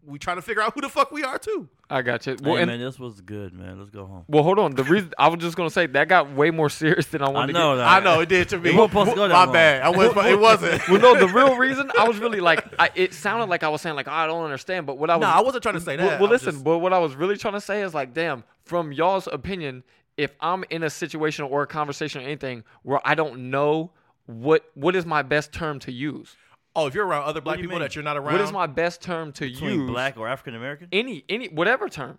we 0.02 0.18
trying 0.18 0.36
to 0.36 0.42
figure 0.42 0.62
out 0.62 0.74
who 0.74 0.80
the 0.80 0.88
fuck 0.88 1.10
we 1.12 1.22
are 1.22 1.38
too. 1.38 1.68
I 1.90 2.02
got 2.02 2.26
you. 2.26 2.32
Hey, 2.32 2.38
Well, 2.42 2.56
and, 2.56 2.66
man, 2.68 2.80
this 2.80 2.98
was 2.98 3.20
good, 3.20 3.52
man. 3.52 3.78
Let's 3.78 3.90
go 3.90 4.06
home. 4.06 4.24
well, 4.28 4.42
hold 4.42 4.58
on. 4.58 4.74
The 4.74 4.84
reason 4.84 5.12
I 5.18 5.28
was 5.28 5.40
just 5.40 5.56
gonna 5.56 5.70
say 5.70 5.86
that 5.86 6.08
got 6.08 6.32
way 6.32 6.50
more 6.50 6.68
serious 6.70 7.06
than 7.06 7.22
I 7.22 7.28
wanted. 7.28 7.36
I 7.36 7.40
wanted 7.40 7.52
know 7.54 7.70
to 7.72 7.76
that. 7.78 8.02
I 8.02 8.04
know 8.04 8.20
it 8.20 8.28
did 8.28 8.48
to 8.50 8.58
me. 8.58 8.70
It 8.70 8.74
wasn't 8.74 8.90
supposed 8.90 9.10
to 9.10 9.16
go 9.16 9.28
that 9.28 9.34
My 9.34 9.44
long. 9.44 9.52
bad. 9.52 9.82
I 9.82 9.88
was, 9.90 10.26
it 10.26 10.40
wasn't. 10.40 10.80
get. 10.80 10.88
Well, 10.88 11.00
no, 11.00 11.26
the 11.26 11.32
real 11.32 11.56
reason 11.56 11.90
I 11.98 12.08
was 12.08 12.18
really 12.18 12.40
like, 12.40 12.64
I, 12.78 12.90
it 12.94 13.14
sounded 13.14 13.48
like 13.48 13.62
I 13.62 13.68
was 13.68 13.80
saying 13.82 13.96
like, 13.96 14.08
oh, 14.08 14.12
I 14.12 14.26
don't 14.26 14.44
understand, 14.44 14.86
but 14.86 14.98
what 14.98 15.10
I 15.10 15.16
was, 15.16 15.22
No, 15.22 15.28
I 15.28 15.40
wasn't 15.40 15.62
trying 15.62 15.74
to 15.76 15.80
say 15.80 15.96
that. 15.96 16.04
Well, 16.06 16.20
well 16.20 16.30
listen, 16.30 16.52
just- 16.54 16.64
but 16.64 16.78
what 16.78 16.92
I 16.92 16.98
was 16.98 17.14
really 17.14 17.36
trying 17.36 17.54
to 17.54 17.60
say 17.60 17.82
is 17.82 17.94
like, 17.94 18.14
damn, 18.14 18.44
from 18.64 18.92
y'all's 18.92 19.26
opinion, 19.26 19.84
if 20.16 20.32
I'm 20.40 20.64
in 20.70 20.82
a 20.84 20.90
situation 20.90 21.44
or 21.44 21.62
a 21.62 21.66
conversation 21.66 22.22
or 22.22 22.24
anything 22.24 22.64
where 22.82 23.00
I 23.04 23.14
don't 23.14 23.50
know 23.50 23.90
what 24.26 24.64
what 24.74 24.96
is 24.96 25.04
my 25.04 25.22
best 25.22 25.52
term 25.52 25.78
to 25.80 25.92
use, 25.92 26.34
oh, 26.76 26.86
if 26.86 26.94
you're 26.94 27.06
around 27.06 27.24
other 27.24 27.40
black 27.40 27.56
people 27.56 27.72
mean? 27.72 27.80
that 27.80 27.94
you're 27.94 28.04
not 28.04 28.16
around, 28.16 28.32
what 28.32 28.40
is 28.40 28.52
my 28.52 28.66
best 28.66 29.00
term 29.02 29.32
to 29.34 29.48
Between 29.50 29.80
use? 29.82 29.90
black 29.90 30.16
or 30.16 30.28
African 30.28 30.54
American? 30.54 30.88
any 30.92 31.24
any 31.28 31.48
whatever 31.48 31.88
term. 31.88 32.18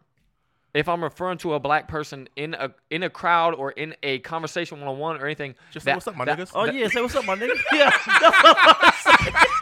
If 0.73 0.90
I'm 0.90 1.02
referring 1.02 1.38
to 1.38 1.53
a 1.53 1.60
black 1.60 1.88
person 1.88 2.27
in 2.36 2.53
a 2.53 2.72
in 2.90 3.03
a 3.03 3.10
crowd 3.10 3.53
or 3.56 3.72
in 3.72 3.95
a 4.03 4.19
conversation 4.19 4.80
one 4.80 4.90
on 4.90 4.98
one 4.98 5.22
or 5.22 5.26
anything, 5.26 5.56
Just 5.72 5.86
say 5.86 5.91
that- 5.91 5.95
what's 5.95 6.07
up, 6.07 6.15
my 6.18 6.26
that- 6.26 6.38
niggas. 6.38 6.52
Oh 6.53 6.65
that- 6.65 6.76
yeah, 6.76 6.88
say 6.90 7.02
what's 7.02 7.15
up, 7.15 7.23
my 7.26 7.36
niggas. 7.36 7.61
Yeah. 7.73 9.52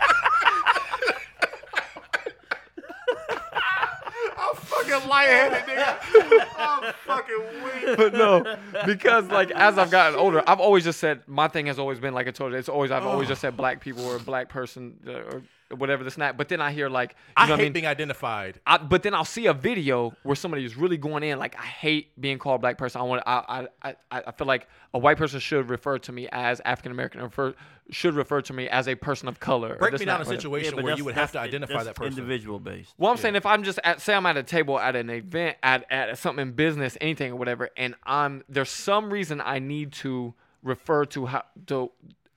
fucking 4.94 5.10
lightheaded, 5.10 5.68
nigga. 5.68 6.48
I'm 6.58 6.94
fucking 7.06 7.40
weak. 7.64 7.98
but 7.98 8.14
no, 8.14 8.58
because 8.86 9.28
like 9.28 9.52
as 9.52 9.78
I've 9.78 9.92
gotten 9.92 10.18
older, 10.18 10.44
I've 10.48 10.60
always 10.60 10.84
just 10.84 11.00
said 11.00 11.22
my 11.28 11.48
thing 11.48 11.68
has 11.68 11.80
always 11.80 12.00
been 12.00 12.14
like 12.14 12.28
I 12.28 12.32
told 12.32 12.52
you. 12.52 12.58
It's 12.58 12.70
always 12.70 12.92
I've 12.92 13.06
always 13.06 13.28
just 13.28 13.42
said 13.42 13.58
black 13.58 13.80
people 13.80 14.06
or 14.06 14.16
a 14.18 14.20
black 14.20 14.50
person 14.50 14.96
uh, 15.08 15.12
or 15.12 15.44
whatever 15.78 16.04
this 16.04 16.16
and 16.16 16.22
that. 16.22 16.38
But 16.38 16.50
then 16.50 16.62
I 16.62 16.72
hear 16.72 16.90
like, 16.90 17.12
you 17.12 17.16
I 17.38 17.42
know 17.42 17.46
hate 17.48 17.52
what 17.52 17.60
I 17.60 17.64
mean? 17.64 17.74
being 17.74 17.86
identified. 17.88 18.60
I, 18.66 18.78
but 18.78 19.04
then 19.04 19.14
I'll 19.14 19.26
see 19.26 19.48
a 19.48 19.54
video 19.54 20.14
where 20.24 20.36
somebody 20.36 20.66
is 20.66 20.76
really 20.76 20.98
going 20.98 21.24
in 21.24 21.40
like 21.40 21.58
I 21.58 21.66
hate 21.66 22.20
being 22.20 22.40
called 22.40 22.62
black 22.62 22.78
person. 22.78 23.02
I 23.02 23.04
want 23.04 23.24
I 23.26 23.68
I 23.82 23.96
I 24.12 24.24
I 24.28 24.32
feel 24.32 24.48
like 24.48 24.68
a 24.94 25.00
white 25.00 25.18
person 25.18 25.40
should 25.40 25.70
refer 25.70 25.98
to 26.00 26.12
me 26.12 26.28
as 26.32 26.62
African 26.66 26.92
American 26.92 27.22
refer, 27.22 27.56
should 27.90 28.14
refer 28.14 28.42
to 28.42 28.54
me 28.54 28.70
as 28.70 28.88
a 28.88 28.96
person 28.96 29.28
of 29.28 29.40
color. 29.40 29.76
Break 29.78 29.92
this 29.92 30.00
me 30.00 30.04
and 30.04 30.20
down 30.20 30.22
a 30.22 30.26
situation 30.26 30.76
but 30.76 30.84
where 30.84 30.96
you 30.96 31.06
would 31.06 31.16
have 31.16 31.32
to 31.34 31.40
identify 31.40 31.84
that 31.84 31.96
person. 31.96 32.18
individual 32.18 32.60
based. 32.60 32.94
Well, 32.98 33.12
I'm 33.12 33.18
saying 33.18 33.36
if 33.36 33.46
I'm 33.46 33.64
just 33.64 33.80
at 33.84 34.02
say 34.02 34.14
I'm 34.14 34.26
at 34.26 34.38
a 34.38 34.44
table 34.44 34.80
at 34.80 34.96
an 34.96 35.10
event 35.10 35.58
at 35.64 35.92
at 35.92 36.18
something 36.18 36.48
in 36.48 36.54
business, 36.54 36.98
anything 37.02 37.32
or 37.32 37.36
whatever, 37.36 37.70
and 37.76 37.96
I'm 38.04 38.44
there's 38.48 38.70
some 38.70 39.12
reason 39.12 39.42
I 39.42 39.60
need 39.60 39.92
to 39.94 40.34
refer 40.62 41.06
to 41.06 41.26
how 41.26 41.44
to 41.68 41.92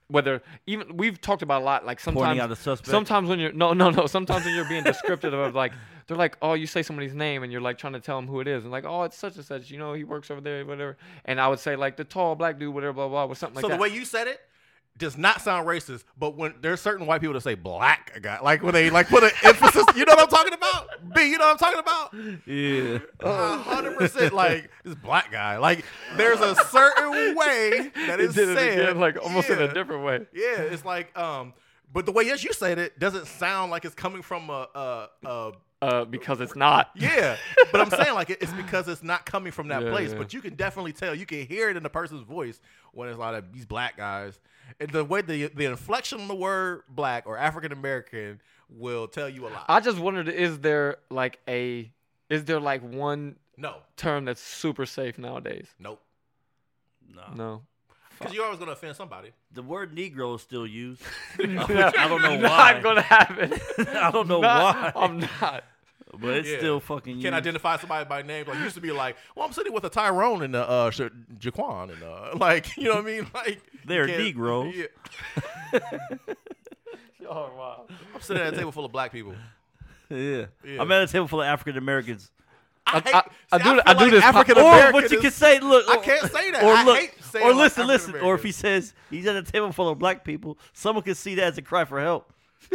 whether 0.08 0.42
even 0.66 0.96
we've 0.96 1.20
talked 1.20 1.42
about 1.42 1.62
a 1.62 1.64
lot 1.64 1.84
like 1.84 1.98
sometimes 1.98 2.38
out 2.38 2.50
a 2.50 2.56
suspect? 2.56 2.90
sometimes 2.90 3.28
when 3.28 3.38
you're 3.38 3.52
no 3.52 3.72
no 3.72 3.90
no 3.90 4.06
sometimes 4.06 4.44
when 4.44 4.54
you're 4.54 4.68
being 4.68 4.84
descriptive 4.84 5.32
of 5.32 5.54
like 5.54 5.72
they're 6.06 6.16
like 6.16 6.36
oh 6.42 6.54
you 6.54 6.66
say 6.66 6.82
somebody's 6.82 7.14
name 7.14 7.42
and 7.42 7.50
you're 7.50 7.60
like 7.60 7.78
trying 7.78 7.92
to 7.92 8.00
tell 8.00 8.16
them 8.16 8.28
who 8.28 8.40
it 8.40 8.46
is 8.46 8.62
and 8.62 8.70
like 8.70 8.84
oh 8.84 9.02
it's 9.02 9.16
such 9.16 9.36
and 9.36 9.44
such 9.44 9.70
you 9.70 9.78
know 9.78 9.94
he 9.94 10.04
works 10.04 10.30
over 10.30 10.40
there 10.40 10.64
whatever 10.64 10.96
and 11.24 11.40
I 11.40 11.48
would 11.48 11.58
say 11.58 11.74
like 11.76 11.96
the 11.96 12.04
tall 12.04 12.36
black 12.36 12.58
dude 12.58 12.72
whatever 12.72 12.92
blah 12.92 13.08
blah, 13.08 13.26
blah 13.26 13.32
or 13.32 13.36
something 13.36 13.60
so 13.60 13.68
like 13.68 13.72
that. 13.72 13.74
So 13.74 13.88
the 13.88 13.90
way 13.90 13.98
you 13.98 14.04
said 14.04 14.28
it 14.28 14.40
does 14.98 15.16
not 15.18 15.40
sound 15.40 15.66
racist, 15.66 16.04
but 16.18 16.36
when 16.36 16.54
there's 16.60 16.80
certain 16.80 17.06
white 17.06 17.20
people 17.20 17.34
that 17.34 17.42
say 17.42 17.54
black 17.54 18.20
guy, 18.22 18.40
like 18.40 18.62
when 18.62 18.72
they 18.72 18.90
like 18.90 19.08
put 19.08 19.22
an 19.22 19.30
emphasis, 19.44 19.84
you 19.94 20.04
know 20.04 20.14
what 20.14 20.20
I'm 20.20 20.28
talking 20.28 20.52
about? 20.54 21.14
B, 21.14 21.30
you 21.30 21.38
know 21.38 21.46
what 21.46 21.52
I'm 21.52 21.58
talking 21.58 21.78
about? 21.80 22.14
Yeah. 22.46 22.98
A 23.20 23.56
hundred 23.58 23.96
percent 23.98 24.32
like 24.32 24.70
this 24.84 24.94
black 24.94 25.30
guy. 25.30 25.58
Like 25.58 25.84
there's 26.16 26.40
a 26.40 26.54
certain 26.66 27.34
way 27.36 27.90
that 28.06 28.20
is 28.20 28.36
it 28.38 28.54
said, 28.54 28.78
again, 28.80 29.00
like 29.00 29.22
almost 29.22 29.50
in 29.50 29.60
a 29.60 29.72
different 29.72 30.04
way. 30.04 30.26
Yeah, 30.32 30.60
it's 30.62 30.84
like 30.84 31.16
um, 31.18 31.52
but 31.92 32.06
the 32.06 32.12
way 32.12 32.24
yes 32.24 32.42
you 32.44 32.52
said 32.52 32.78
it 32.78 32.98
doesn't 32.98 33.26
sound 33.26 33.70
like 33.70 33.84
it's 33.84 33.94
coming 33.94 34.22
from 34.22 34.50
a 34.50 34.68
a. 34.74 35.08
a 35.26 35.52
Uh, 35.82 36.06
because 36.06 36.40
it's 36.40 36.56
not. 36.56 36.90
yeah, 36.96 37.36
but 37.70 37.80
I'm 37.82 37.90
saying 37.90 38.14
like 38.14 38.30
it's 38.30 38.52
because 38.52 38.88
it's 38.88 39.02
not 39.02 39.26
coming 39.26 39.52
from 39.52 39.68
that 39.68 39.82
Yeah, 39.82 39.90
place. 39.90 40.10
yeah. 40.12 40.18
But 40.18 40.32
you 40.32 40.40
can 40.40 40.54
definitely 40.54 40.94
tell, 40.94 41.14
you 41.14 41.26
can 41.26 41.46
hear 41.46 41.68
it 41.68 41.76
in 41.76 41.82
the 41.82 41.90
person's 41.90 42.22
voice 42.22 42.60
when 42.92 43.08
it's 43.10 43.16
a 43.16 43.20
lot 43.20 43.34
of 43.34 43.52
these 43.52 43.66
black 43.66 43.96
guys, 43.98 44.40
and 44.80 44.88
the 44.90 45.04
way 45.04 45.20
the 45.20 45.48
the 45.48 45.66
inflection 45.66 46.20
on 46.20 46.28
the 46.28 46.34
word 46.34 46.82
black 46.88 47.26
or 47.26 47.36
African 47.36 47.72
American 47.72 48.40
will 48.70 49.06
tell 49.06 49.28
you 49.28 49.46
a 49.46 49.50
lot. 49.50 49.66
I 49.68 49.80
just 49.80 49.98
wondered, 49.98 50.28
is 50.30 50.60
there 50.60 50.96
like 51.10 51.38
a, 51.46 51.92
is 52.30 52.46
there 52.46 52.58
like 52.58 52.82
one 52.82 53.36
no, 53.58 53.76
term 53.98 54.24
that's 54.24 54.40
super 54.40 54.86
safe 54.86 55.18
nowadays? 55.18 55.68
nope, 55.78 56.00
No. 57.14 57.22
No. 57.34 57.62
Because 58.18 58.34
you're 58.34 58.44
always 58.44 58.58
gonna 58.58 58.72
offend 58.72 58.96
somebody. 58.96 59.30
The 59.52 59.62
word 59.62 59.94
Negro 59.94 60.34
is 60.36 60.42
still 60.42 60.66
used. 60.66 61.02
I 61.38 61.42
I 61.98 62.08
don't 62.08 62.22
know 62.22 62.36
why. 62.48 62.72
Not 62.74 62.82
gonna 62.82 63.00
happen. 63.16 63.52
I 63.96 64.10
don't 64.10 64.28
know 64.28 64.40
Not- 64.40 64.94
why. 64.94 65.02
I'm 65.04 65.18
not. 65.20 65.64
but 66.18 66.30
it's 66.36 66.48
Yeah. 66.48 66.58
still 66.58 66.80
fucking 66.80 67.16
you 67.16 67.22
Can't 67.22 67.34
used. 67.34 67.46
identify 67.46 67.76
somebody 67.76 68.08
by 68.08 68.22
name. 68.22 68.46
Like 68.46 68.58
used 68.58 68.74
to 68.76 68.80
be 68.80 68.92
like, 68.92 69.16
well, 69.34 69.46
I'm 69.46 69.52
sitting 69.52 69.72
with 69.72 69.84
a 69.84 69.90
Tyrone 69.90 70.42
and 70.42 70.54
a 70.56 70.68
uh, 70.68 70.90
Sha- 70.90 71.08
Jaquan 71.38 71.92
and 71.92 72.02
uh, 72.02 72.30
like, 72.38 72.76
you 72.76 72.84
know 72.84 72.94
what 72.96 73.04
I 73.04 73.06
mean? 73.06 73.26
Like 73.34 73.60
They're 73.84 74.06
you 74.08 74.14
can't- 74.14 74.24
Negroes. 74.24 74.74
Yeah. 74.74 75.80
Oh 77.28 77.50
wow. 77.56 77.86
I'm 78.14 78.20
sitting 78.20 78.42
at 78.42 78.54
a 78.54 78.56
table 78.56 78.72
full 78.72 78.84
of 78.84 78.92
black 78.92 79.12
people. 79.12 79.34
Yeah. 80.08 80.46
Yeah. 80.64 80.80
I'm 80.80 80.90
at 80.92 81.02
a 81.02 81.06
table 81.08 81.26
full 81.26 81.40
of 81.42 81.46
African 81.46 81.76
Americans. 81.76 82.30
I, 82.86 82.98
I- 82.98 83.00
hate, 83.00 83.14
I- 83.14 83.24
I 83.52 83.58
do- 83.58 83.64
feel 83.64 83.82
I 83.84 83.94
do 83.94 84.00
like 84.04 84.10
this 84.12 84.22
po- 84.22 84.28
African 84.28 84.58
Or 84.58 84.60
American. 84.60 84.92
what 84.94 85.10
you 85.10 85.20
can 85.20 85.30
say, 85.32 85.58
look. 85.58 85.88
I 85.88 85.96
can't 85.96 86.30
say 86.32 86.50
that. 86.52 86.62
Or 86.62 86.72
I 86.72 86.84
look, 86.84 86.98
hate 86.98 87.10
saying 87.40 87.46
or 87.46 87.50
like 87.54 87.58
listen, 87.76 87.86
listen. 87.86 88.16
Or 88.16 88.34
if 88.34 88.42
he 88.42 88.52
says 88.52 88.94
he's 89.10 89.26
at 89.26 89.36
a 89.36 89.42
table 89.42 89.72
full 89.72 89.88
of 89.88 89.98
black 89.98 90.24
people, 90.24 90.58
someone 90.72 91.02
can 91.04 91.14
see 91.14 91.34
that 91.36 91.44
as 91.44 91.58
a 91.58 91.62
cry 91.62 91.84
for 91.84 92.00
help. 92.00 92.32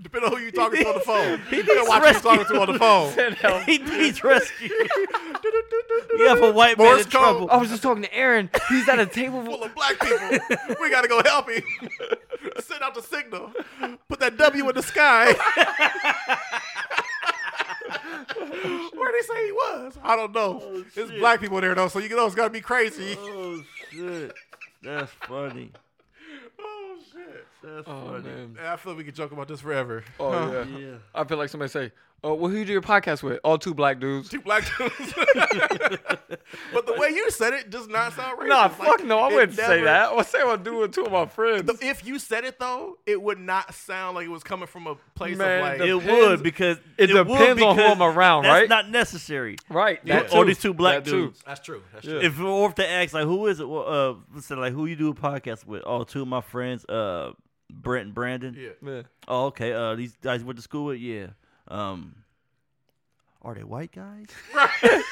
Depending 0.00 0.30
on 0.30 0.36
who 0.36 0.42
you're 0.42 0.52
talking 0.52 0.80
to 0.82 0.88
on 0.88 0.94
the 0.94 1.00
phone. 1.00 1.40
He 1.50 1.56
You 1.56 1.62
gotta 1.64 1.80
needs 1.80 1.88
watch 1.88 2.02
who 2.02 2.06
you 2.08 2.12
rescue. 2.12 2.30
talking 2.30 2.46
to 2.54 2.60
on 2.60 2.72
the 2.72 2.78
phone. 2.78 3.12
Send 3.14 3.34
help. 3.36 3.62
he 3.64 3.78
needs 3.78 4.22
rescue. 4.22 4.68
You 6.18 6.28
have 6.28 6.40
a 6.42 6.52
white 6.52 6.78
man 6.78 6.86
in 6.98 7.02
code. 7.04 7.10
trouble. 7.10 7.48
I 7.50 7.56
was 7.56 7.68
just 7.68 7.82
talking 7.82 8.02
to 8.04 8.14
Aaron. 8.14 8.48
He's 8.68 8.88
at 8.88 9.00
a 9.00 9.06
table 9.20 9.44
Full 9.44 9.54
full 9.56 9.64
of 9.64 9.74
black 9.74 9.98
people. 10.00 10.38
We 10.80 10.90
gotta 10.90 11.08
go 11.08 11.20
help 11.24 11.50
him. 11.50 11.62
Send 12.60 12.82
out 12.82 12.94
the 12.94 13.02
signal. 13.02 13.52
Put 14.08 14.20
that 14.20 14.36
W 14.36 14.68
in 14.68 14.74
the 14.74 14.82
sky. 14.82 15.34
Where 18.94 19.12
they 19.12 19.22
say 19.26 19.46
he 19.46 19.52
was? 19.52 19.98
I 20.02 20.16
don't 20.16 20.32
know. 20.34 20.60
Oh, 20.62 20.84
There's 20.94 21.10
black 21.12 21.40
people 21.40 21.60
there 21.60 21.74
though, 21.74 21.88
so 21.88 21.98
you 21.98 22.08
know 22.08 22.26
it's 22.26 22.34
gotta 22.34 22.50
be 22.50 22.60
crazy. 22.60 23.16
Oh 23.18 23.62
shit, 23.90 24.32
that's 24.82 25.10
funny. 25.12 25.70
Oh 26.60 26.81
shit. 27.10 27.46
That's 27.62 27.88
Oh 27.88 28.06
funny. 28.12 28.22
man. 28.24 28.56
I 28.64 28.76
feel 28.76 28.92
like 28.92 28.98
we 28.98 29.04
could 29.04 29.14
joke 29.14 29.32
about 29.32 29.48
this 29.48 29.60
forever. 29.60 30.04
Oh 30.20 30.52
yeah. 30.52 30.78
Yeah. 30.78 30.94
I 31.14 31.24
feel 31.24 31.38
like 31.38 31.48
somebody 31.48 31.70
say, 31.70 31.92
"Oh, 32.24 32.34
well, 32.34 32.50
who 32.50 32.58
you 32.58 32.64
do 32.64 32.72
your 32.72 32.82
podcast 32.82 33.22
with? 33.22 33.38
All 33.44 33.56
two 33.58 33.74
black 33.74 34.00
dudes." 34.00 34.28
Two 34.28 34.40
black 34.40 34.64
dudes. 34.78 35.14
but 36.72 36.86
the 36.86 36.94
way 36.96 37.08
you 37.10 37.30
said 37.30 37.52
it 37.52 37.70
does 37.70 37.88
not 37.88 38.12
sound 38.14 38.38
racist. 38.38 38.48
Nah, 38.48 38.62
Like, 38.62 38.72
fuck 38.76 39.04
no, 39.04 39.18
I 39.18 39.28
wouldn't 39.32 39.54
say 39.54 39.62
never- 39.68 39.84
that. 39.84 40.10
I 40.10 40.14
would 40.16 40.26
say 40.26 40.40
I'm 40.42 40.62
doing 40.62 40.90
two 40.90 41.04
of 41.04 41.12
my 41.12 41.26
friends. 41.26 41.64
The- 41.64 41.86
If 41.86 42.04
you 42.06 42.18
said 42.18 42.44
it 42.44 42.58
though, 42.58 42.98
it 43.06 43.20
would 43.20 43.38
not 43.38 43.74
sound 43.74 44.16
like 44.16 44.26
it 44.26 44.30
was 44.30 44.42
coming 44.42 44.66
from 44.66 44.86
a 44.86 44.96
place 45.14 45.36
Man, 45.36 45.58
of 45.58 45.64
like. 45.64 45.78
the- 45.78 45.84
It 45.84 46.00
Depends- 46.00 46.28
would 46.30 46.42
because 46.42 46.78
it 46.98 47.10
would 47.12 47.26
depends 47.28 47.62
on 47.62 47.76
who 47.76 47.82
I'm 47.82 48.02
around, 48.02 48.44
that's 48.44 48.52
right? 48.62 48.68
not 48.68 48.88
necessary. 48.90 49.56
right. 49.68 50.00
Yeah. 50.04 50.22
That 50.22 50.34
Or 50.34 50.44
these 50.44 50.58
two 50.58 50.74
black 50.74 51.04
That 51.04 51.10
too. 51.10 51.26
dudes. 51.26 51.42
That's 51.46 51.60
true. 51.60 51.82
That's 51.92 52.04
Yeah. 52.04 52.12
true. 52.12 52.20
If 52.22 52.40
or 52.40 52.68
if 52.68 52.74
they 52.76 52.86
ask 52.86 53.14
like 53.14 53.24
who 53.24 53.46
is 53.46 53.60
it? 53.60 53.68
Well, 53.68 53.86
uh, 53.86 54.14
let's 54.34 54.46
say 54.46 54.54
like 54.54 54.72
who 54.72 54.86
you 54.86 54.96
do 54.96 55.10
a 55.10 55.14
podcast 55.14 55.66
with? 55.66 55.82
Oh, 55.86 56.04
two 56.04 56.22
of 56.22 56.28
my 56.28 56.40
friends, 56.40 56.84
uh, 56.92 57.32
Brent 57.70 58.06
and 58.06 58.14
Brandon. 58.14 58.56
Yeah. 58.58 58.70
Yeah. 58.88 59.02
Oh, 59.28 59.46
okay. 59.46 59.72
Uh, 59.72 59.94
these 59.94 60.16
guys 60.20 60.44
went 60.44 60.56
to 60.58 60.62
school 60.62 60.86
with. 60.86 60.98
Yeah. 60.98 61.28
Um, 61.68 62.16
are 63.42 63.54
they 63.54 63.64
white 63.64 63.90
guys? 63.92 64.26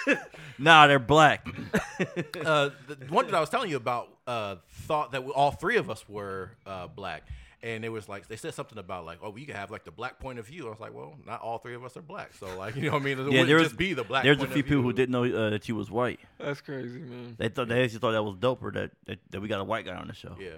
nah, 0.59 0.87
they're 0.87 0.99
black. 0.99 1.47
uh, 2.45 2.71
the 2.87 2.97
one 3.09 3.27
that 3.27 3.35
I 3.35 3.41
was 3.41 3.49
telling 3.51 3.71
you 3.71 3.77
about 3.77 4.09
uh, 4.27 4.57
thought 4.87 5.13
that 5.13 5.25
we, 5.25 5.33
all 5.33 5.51
three 5.51 5.77
of 5.77 5.91
us 5.91 6.09
were 6.09 6.53
uh, 6.65 6.87
black, 6.87 7.25
and 7.63 7.85
it 7.85 7.89
was 7.89 8.09
like 8.09 8.29
they 8.29 8.37
said 8.37 8.55
something 8.55 8.79
about 8.79 9.05
like, 9.05 9.19
oh, 9.23 9.35
you 9.37 9.47
can 9.47 9.57
have 9.57 9.73
like 9.73 9.85
the 9.85 9.91
black 9.91 10.21
point 10.21 10.39
of 10.39 10.47
view. 10.47 10.67
I 10.69 10.71
was 10.71 10.79
like, 10.79 10.95
well, 10.95 11.15
not 11.27 11.41
all 11.41 11.59
three 11.59 11.75
of 11.75 11.85
us 11.85 11.97
are 11.97 12.03
black, 12.03 12.33
so 12.39 12.57
like, 12.57 12.77
you 12.77 12.83
know 12.83 12.93
what 12.93 13.03
I 13.03 13.05
mean? 13.05 13.19
It 13.19 13.25
wouldn't 13.25 13.47
there 13.49 13.57
was- 13.57 13.69
just 13.69 13.79
be 13.79 13.95
the 13.95 14.05
black. 14.05 14.23
There's 14.23 14.41
a 14.41 14.47
few 14.47 14.61
of 14.61 14.67
people 14.69 14.83
who 14.83 14.93
didn't 14.93 15.11
know 15.11 15.25
uh, 15.25 15.51
that 15.51 15.69
you 15.69 15.75
was 15.75 15.91
white. 15.91 16.21
That's 16.39 16.61
crazy, 16.61 17.01
man. 17.01 17.35
They 17.37 17.49
thought 17.49 17.67
they 17.69 17.83
actually 17.83 17.99
thought 17.99 18.13
that 18.13 18.23
was 18.23 18.37
doper 18.37 18.73
that, 18.75 18.93
that 19.07 19.19
that 19.31 19.41
we 19.41 19.49
got 19.49 19.61
a 19.61 19.65
white 19.65 19.85
guy 19.87 19.95
on 19.97 20.07
the 20.07 20.15
show. 20.15 20.37
Yeah. 20.39 20.51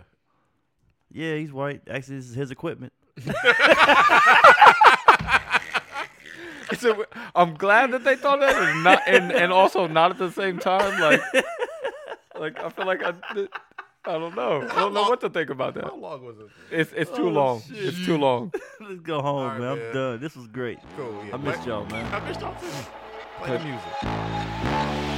Yeah, 1.12 1.36
he's 1.36 1.52
white. 1.52 1.82
Actually, 1.88 2.16
this 2.16 2.28
is 2.30 2.34
his 2.34 2.50
equipment. 2.50 2.92
So, 6.78 7.04
I'm 7.34 7.54
glad 7.54 7.92
that 7.92 8.02
they 8.02 8.16
thought 8.16 8.40
that, 8.40 8.56
and 8.56 8.82
not, 8.82 9.02
and, 9.06 9.30
and 9.30 9.52
also 9.52 9.86
not 9.86 10.10
at 10.12 10.18
the 10.18 10.32
same 10.32 10.58
time. 10.58 10.98
Like, 11.00 11.20
like 12.40 12.58
I 12.64 12.70
feel 12.70 12.86
like 12.86 13.02
I, 13.04 13.12
I 14.04 14.12
don't 14.18 14.34
know. 14.34 14.62
I 14.62 14.74
don't 14.76 14.94
know 14.94 15.02
what 15.02 15.20
to 15.20 15.28
think 15.28 15.50
about 15.50 15.74
that. 15.74 15.84
How 15.84 15.94
long 15.96 16.24
was 16.24 16.38
it? 16.38 16.46
It's 16.70 16.92
it's 16.96 17.10
too 17.10 17.26
Oh, 17.28 17.30
long. 17.30 17.60
shit. 17.60 17.76
It's 17.76 18.04
too 18.06 18.16
long. 18.16 18.52
Let's 18.80 19.00
go 19.00 19.20
home, 19.20 19.46
right, 19.48 19.60
man. 19.60 19.68
I'm 19.72 19.78
man. 19.78 19.94
done. 19.94 20.20
This 20.20 20.34
was 20.34 20.46
great. 20.48 20.78
Cool. 20.96 21.22
Yeah. 21.28 21.34
I 21.34 21.36
missed 21.36 21.66
y'all, 21.66 21.84
man. 21.86 22.12
I 22.12 22.26
missed 22.26 22.40
y'all 22.40 22.58
too. 22.58 22.66
Play 23.42 23.58
the 23.58 23.64
music. 23.64 25.11